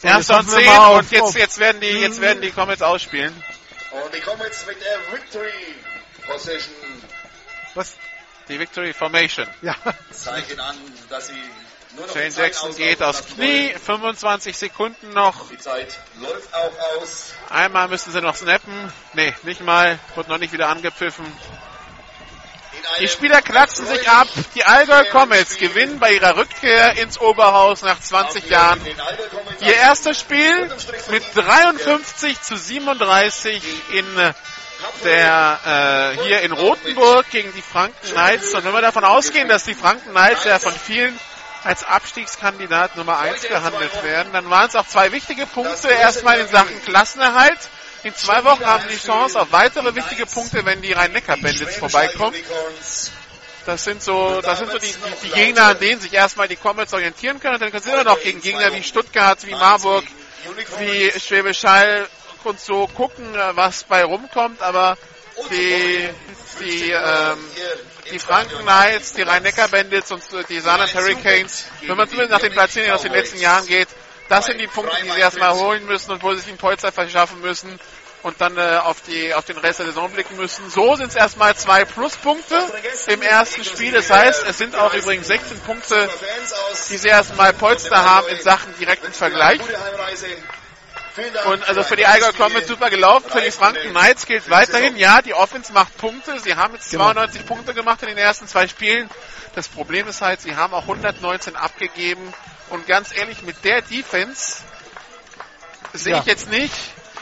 So, 0.00 0.06
Erster 0.08 0.18
jetzt 0.18 0.30
und 0.30 0.36
hoffen 0.36 0.50
wir 0.52 0.58
10 0.58 0.66
mal 0.76 0.86
auf- 0.86 0.98
und 0.98 1.10
jetzt, 1.10 1.22
auf- 1.22 1.36
jetzt 1.36 1.58
werden 1.58 1.80
die, 1.80 1.88
jetzt 1.88 2.18
Mhm. 2.18 2.22
werden 2.22 2.40
die 2.42 2.52
Comets 2.52 2.82
ausspielen. 2.82 3.42
Und 3.90 4.14
die 4.14 4.20
Comets 4.20 4.64
mit 4.66 4.78
der 4.80 4.98
Victory 5.18 5.50
Possession 6.26 6.74
Was? 7.78 7.94
Die 8.48 8.58
Victory 8.58 8.92
Formation. 8.92 9.46
Ja. 9.62 9.76
zeigen 10.10 10.58
an, 10.58 10.74
dass 11.08 11.28
sie 11.28 11.34
nur 11.94 12.08
noch 12.08 12.12
Shane 12.12 12.34
Jackson 12.36 12.74
geht 12.74 13.00
aufs 13.00 13.20
lassen 13.20 13.34
Knie. 13.36 13.68
wollen. 13.68 13.78
25 13.78 14.56
Sekunden 14.56 15.10
noch. 15.10 15.48
Die 15.48 15.58
Zeit 15.58 15.96
läuft 16.20 16.52
auch 16.52 16.72
aus. 17.00 17.34
Einmal 17.50 17.86
müssen 17.86 18.10
sie 18.10 18.20
noch 18.20 18.34
snappen. 18.34 18.92
Nee, 19.12 19.32
nicht 19.44 19.60
mal. 19.60 20.00
Wird 20.16 20.26
noch 20.26 20.38
nicht 20.38 20.52
wieder 20.52 20.68
angepfiffen. 20.68 21.24
Die 22.98 23.06
Spieler 23.06 23.42
klatschen 23.42 23.86
sich 23.86 24.08
ab. 24.10 24.26
Die 24.56 24.64
Allgäu 24.64 25.04
Comets 25.12 25.56
gewinnen 25.58 26.00
bei 26.00 26.14
ihrer 26.14 26.36
Rückkehr 26.36 26.96
ins 26.96 27.20
Oberhaus 27.20 27.82
nach 27.82 28.00
20 28.00 28.50
Jahren. 28.50 28.80
Ihr 29.60 29.76
erstes 29.76 30.18
Spiel 30.18 30.68
mit 31.10 31.22
53 31.32 32.40
zu 32.40 32.56
37 32.56 33.62
in 33.92 34.18
äh, 34.18 34.32
der 35.04 36.16
äh, 36.18 36.22
hier 36.24 36.40
in 36.42 36.52
Rothenburg 36.52 37.28
gegen 37.30 37.52
die 37.54 37.62
Franken 37.62 38.08
Knights. 38.12 38.54
Und 38.54 38.64
wenn 38.64 38.72
wir 38.72 38.80
davon 38.80 39.04
ausgehen, 39.04 39.48
dass 39.48 39.64
die 39.64 39.74
Franken 39.74 40.10
Knights 40.10 40.44
ja 40.44 40.58
von 40.58 40.72
vielen 40.72 41.18
als 41.64 41.84
Abstiegskandidat 41.84 42.96
Nummer 42.96 43.18
1 43.18 43.42
gehandelt 43.42 44.02
werden, 44.02 44.32
dann 44.32 44.48
waren 44.48 44.68
es 44.68 44.76
auch 44.76 44.86
zwei 44.86 45.12
wichtige 45.12 45.46
Punkte. 45.46 45.88
Erstmal 45.88 46.38
in 46.40 46.48
Sachen 46.48 46.82
Klassenerhalt. 46.84 47.58
In 48.04 48.14
zwei 48.14 48.44
Wochen 48.44 48.64
haben 48.64 48.84
die 48.88 48.96
Chance 48.96 49.40
auf 49.40 49.50
weitere 49.50 49.94
wichtige 49.94 50.24
Punkte, 50.24 50.64
wenn 50.64 50.80
die 50.82 50.92
Rhein-Neckar-Bandits 50.92 51.76
vorbeikommen. 51.76 52.36
Das 53.66 53.84
sind 53.84 54.02
so, 54.02 54.40
das 54.40 54.60
sind 54.60 54.70
so 54.70 54.78
die, 54.78 54.86
die, 54.86 55.26
die 55.26 55.30
Gegner, 55.30 55.64
an 55.64 55.78
denen 55.80 56.00
sich 56.00 56.12
erstmal 56.12 56.48
die 56.48 56.56
Comets 56.56 56.94
orientieren 56.94 57.40
können. 57.40 57.54
Und 57.54 57.60
dann 57.60 57.70
können 57.70 57.82
sie 57.82 57.90
immer 57.90 58.04
noch 58.04 58.20
gegen 58.22 58.40
Gegner 58.40 58.72
wie 58.72 58.82
Stuttgart, 58.82 59.44
wie 59.44 59.50
Marburg, 59.50 60.04
wie 60.78 61.12
Schwäbisch 61.18 61.64
Hall 61.64 62.08
und 62.44 62.60
so 62.60 62.86
gucken, 62.88 63.34
äh, 63.34 63.56
was 63.56 63.84
bei 63.84 64.04
rumkommt. 64.04 64.62
Aber 64.62 64.96
die, 65.50 66.08
die, 66.60 66.90
ähm, 66.90 67.38
die 68.10 68.18
Franken 68.18 68.58
Knights, 68.58 69.12
die 69.12 69.22
Rhein-Neckar-Bandits 69.22 70.10
und 70.12 70.22
die 70.48 70.60
Saarland 70.60 70.94
Hurricanes, 70.94 71.66
wenn 71.82 71.96
man 71.96 72.08
zumindest 72.08 72.32
nach 72.32 72.40
den 72.40 72.52
Platzierungen 72.52 72.94
aus 72.94 73.02
den 73.02 73.12
letzten 73.12 73.38
Jahren 73.38 73.66
geht, 73.66 73.88
das 74.28 74.46
sind 74.46 74.60
die 74.60 74.66
Punkte, 74.66 74.94
die 75.02 75.10
sie 75.10 75.20
erstmal 75.20 75.54
holen 75.54 75.86
müssen 75.86 76.10
und 76.12 76.22
wo 76.22 76.32
sie 76.32 76.40
sich 76.40 76.48
einen 76.48 76.58
Polster 76.58 76.92
verschaffen 76.92 77.40
müssen. 77.40 77.78
und 78.24 78.40
dann 78.40 78.56
äh, 78.56 78.78
auf, 78.82 79.00
die, 79.02 79.32
auf 79.32 79.44
den 79.44 79.56
Rest 79.58 79.78
der 79.78 79.86
Saison 79.86 80.10
blicken 80.10 80.36
müssen. 80.36 80.68
So 80.70 80.96
sind 80.96 81.08
es 81.08 81.14
erstmal 81.14 81.54
zwei 81.54 81.84
Pluspunkte 81.84 82.56
im 83.06 83.22
ersten 83.22 83.64
Spiel. 83.64 83.92
Das 83.92 84.10
heißt, 84.10 84.44
es 84.48 84.58
sind 84.58 84.74
auch 84.74 84.92
übrigens 84.92 85.28
16 85.28 85.60
Punkte, 85.60 86.10
die 86.90 86.96
sie 86.96 87.08
erstmal 87.08 87.52
Polster 87.52 88.04
haben 88.04 88.26
in 88.28 88.40
Sachen 88.42 88.76
direkten 88.76 89.12
Vergleich. 89.12 89.60
Und 91.46 91.68
also 91.68 91.82
für 91.82 91.96
die 91.96 92.06
Allgäu 92.06 92.32
Comets 92.32 92.68
super 92.68 92.90
gelaufen. 92.90 93.30
Für 93.30 93.40
die 93.40 93.50
Franken 93.50 93.90
Knights 93.90 94.26
gilt 94.26 94.48
weiterhin, 94.50 94.96
ja, 94.96 95.20
die 95.22 95.34
Offense 95.34 95.72
macht 95.72 95.96
Punkte. 95.98 96.38
Sie 96.40 96.54
haben 96.54 96.74
jetzt 96.74 96.90
92 96.90 97.46
Punkte 97.46 97.74
gemacht 97.74 98.02
in 98.02 98.08
den 98.08 98.18
ersten 98.18 98.46
zwei 98.46 98.68
Spielen. 98.68 99.08
Das 99.54 99.68
Problem 99.68 100.06
ist 100.08 100.20
halt, 100.20 100.40
sie 100.40 100.56
haben 100.56 100.74
auch 100.74 100.82
119 100.82 101.56
abgegeben. 101.56 102.32
Und 102.70 102.86
ganz 102.86 103.14
ehrlich, 103.16 103.42
mit 103.42 103.64
der 103.64 103.82
Defense 103.82 104.58
sehe 105.92 106.14
Ja. 106.14 106.20
ich 106.20 106.26
jetzt 106.26 106.50
nicht, 106.50 106.74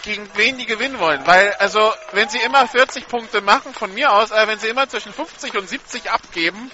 gegen 0.02 0.28
wen 0.34 0.58
die 0.58 0.66
gewinnen 0.66 0.98
wollen. 0.98 1.26
Weil, 1.26 1.52
also, 1.54 1.92
wenn 2.12 2.28
sie 2.28 2.38
immer 2.38 2.66
40 2.66 3.08
Punkte 3.08 3.40
machen, 3.40 3.74
von 3.74 3.92
mir 3.92 4.12
aus, 4.12 4.30
äh, 4.30 4.46
wenn 4.46 4.58
sie 4.58 4.68
immer 4.68 4.88
zwischen 4.88 5.12
50 5.12 5.56
und 5.56 5.68
70 5.68 6.10
abgeben, 6.10 6.70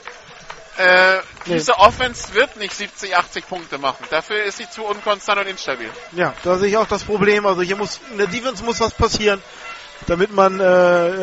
äh, 0.78 1.18
Nee. 1.44 1.54
diese 1.54 1.76
Offense 1.78 2.34
wird 2.34 2.56
nicht 2.56 2.74
70, 2.74 3.16
80 3.16 3.48
Punkte 3.48 3.78
machen. 3.78 4.06
Dafür 4.10 4.44
ist 4.44 4.58
sie 4.58 4.70
zu 4.70 4.84
unkonstant 4.84 5.40
und 5.40 5.48
instabil. 5.48 5.90
Ja, 6.12 6.34
da 6.44 6.56
sehe 6.56 6.68
ich 6.68 6.76
auch 6.76 6.86
das 6.86 7.02
Problem. 7.02 7.46
Also 7.46 7.62
hier 7.62 7.76
muss 7.76 8.00
in 8.12 8.18
der 8.18 8.28
Defense 8.28 8.62
muss 8.62 8.80
was 8.80 8.92
passieren, 8.94 9.42
damit 10.06 10.32
man 10.32 10.60
äh, 10.60 10.64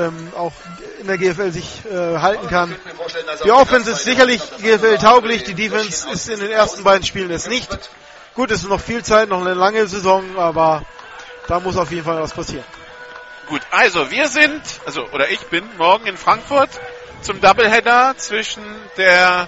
ähm, 0.07 0.33
auch 0.35 0.51
in 0.99 1.07
der 1.07 1.17
GFL 1.17 1.51
sich 1.51 1.85
äh, 1.85 2.17
halten 2.17 2.47
kann. 2.47 2.75
Die 3.45 3.51
Offense 3.51 3.91
ist 3.91 4.03
sicherlich 4.03 4.41
GFL 4.61 4.97
tauglich, 4.97 5.45
die 5.45 5.53
Defense 5.53 6.09
ist 6.09 6.27
in 6.29 6.39
den 6.39 6.51
ersten 6.51 6.83
beiden 6.83 7.05
Spielen 7.05 7.31
es 7.31 7.47
nicht. 7.47 7.69
Gut, 8.35 8.51
es 8.51 8.63
ist 8.63 8.69
noch 8.69 8.81
viel 8.81 9.03
Zeit, 9.03 9.29
noch 9.29 9.41
eine 9.41 9.53
lange 9.53 9.87
Saison, 9.87 10.37
aber 10.37 10.83
da 11.47 11.59
muss 11.59 11.77
auf 11.77 11.91
jeden 11.91 12.03
Fall 12.03 12.21
was 12.21 12.33
passieren. 12.33 12.65
Gut, 13.47 13.61
also 13.71 14.11
wir 14.11 14.27
sind, 14.27 14.61
also 14.85 15.07
oder 15.11 15.29
ich 15.29 15.39
bin 15.47 15.63
morgen 15.77 16.05
in 16.05 16.17
Frankfurt 16.17 16.69
zum 17.21 17.41
Doubleheader 17.41 18.15
zwischen 18.17 18.63
der 18.97 19.47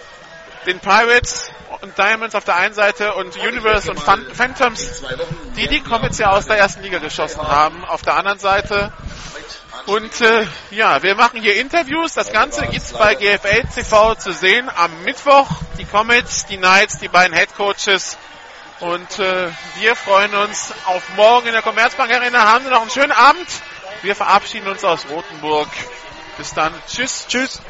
den 0.66 0.80
Pirates 0.80 1.50
und 1.82 1.98
Diamonds 1.98 2.36
auf 2.36 2.44
der 2.44 2.56
einen 2.56 2.74
Seite 2.76 3.16
und 3.16 3.36
Universe 3.38 3.90
und 3.90 4.00
Phan- 4.00 4.28
Phantoms, 4.34 5.02
die 5.56 5.68
die 5.68 5.82
Comets 5.82 6.20
ja 6.20 6.30
aus 6.30 6.46
der 6.46 6.58
ersten 6.58 6.84
Liga 6.84 7.00
geschossen 7.00 7.42
haben, 7.42 7.84
auf 7.86 8.04
der 8.04 8.16
anderen 8.16 8.38
Seite. 8.40 8.94
Und 9.88 10.22
äh, 10.22 10.46
ja, 10.70 11.02
wir 11.02 11.16
machen 11.16 11.42
hier 11.42 11.56
Interviews. 11.60 12.14
Das 12.14 12.32
Ganze 12.32 12.68
gibt's 12.68 12.94
bei 12.94 13.16
GFL 13.16 13.64
TV 13.74 14.14
zu 14.16 14.32
sehen 14.34 14.70
am 14.76 14.92
Mittwoch. 15.04 15.48
Die 15.80 15.86
Comets, 15.86 16.46
die 16.46 16.58
Knights, 16.58 17.00
die 17.00 17.08
beiden 17.08 17.36
Head 17.36 17.56
Coaches. 17.56 18.18
Und 18.82 19.18
äh, 19.20 19.48
wir 19.80 19.96
freuen 19.96 20.36
uns 20.36 20.72
auf 20.86 21.02
morgen 21.16 21.48
in 21.48 21.54
der 21.54 21.64
Commerzbank 21.64 22.12
Arena. 22.14 22.44
Haben 22.52 22.66
Sie 22.66 22.70
noch 22.70 22.82
einen 22.82 22.92
schönen 22.92 23.12
Abend. 23.12 23.48
Wir 24.04 24.16
verabschieden 24.16 24.68
uns 24.68 24.84
aus 24.84 25.08
Rothenburg. 25.10 25.68
Bis 26.42 26.56
dann. 26.56 26.74
Tschüss. 26.88 27.28
Tschüss. 27.28 27.62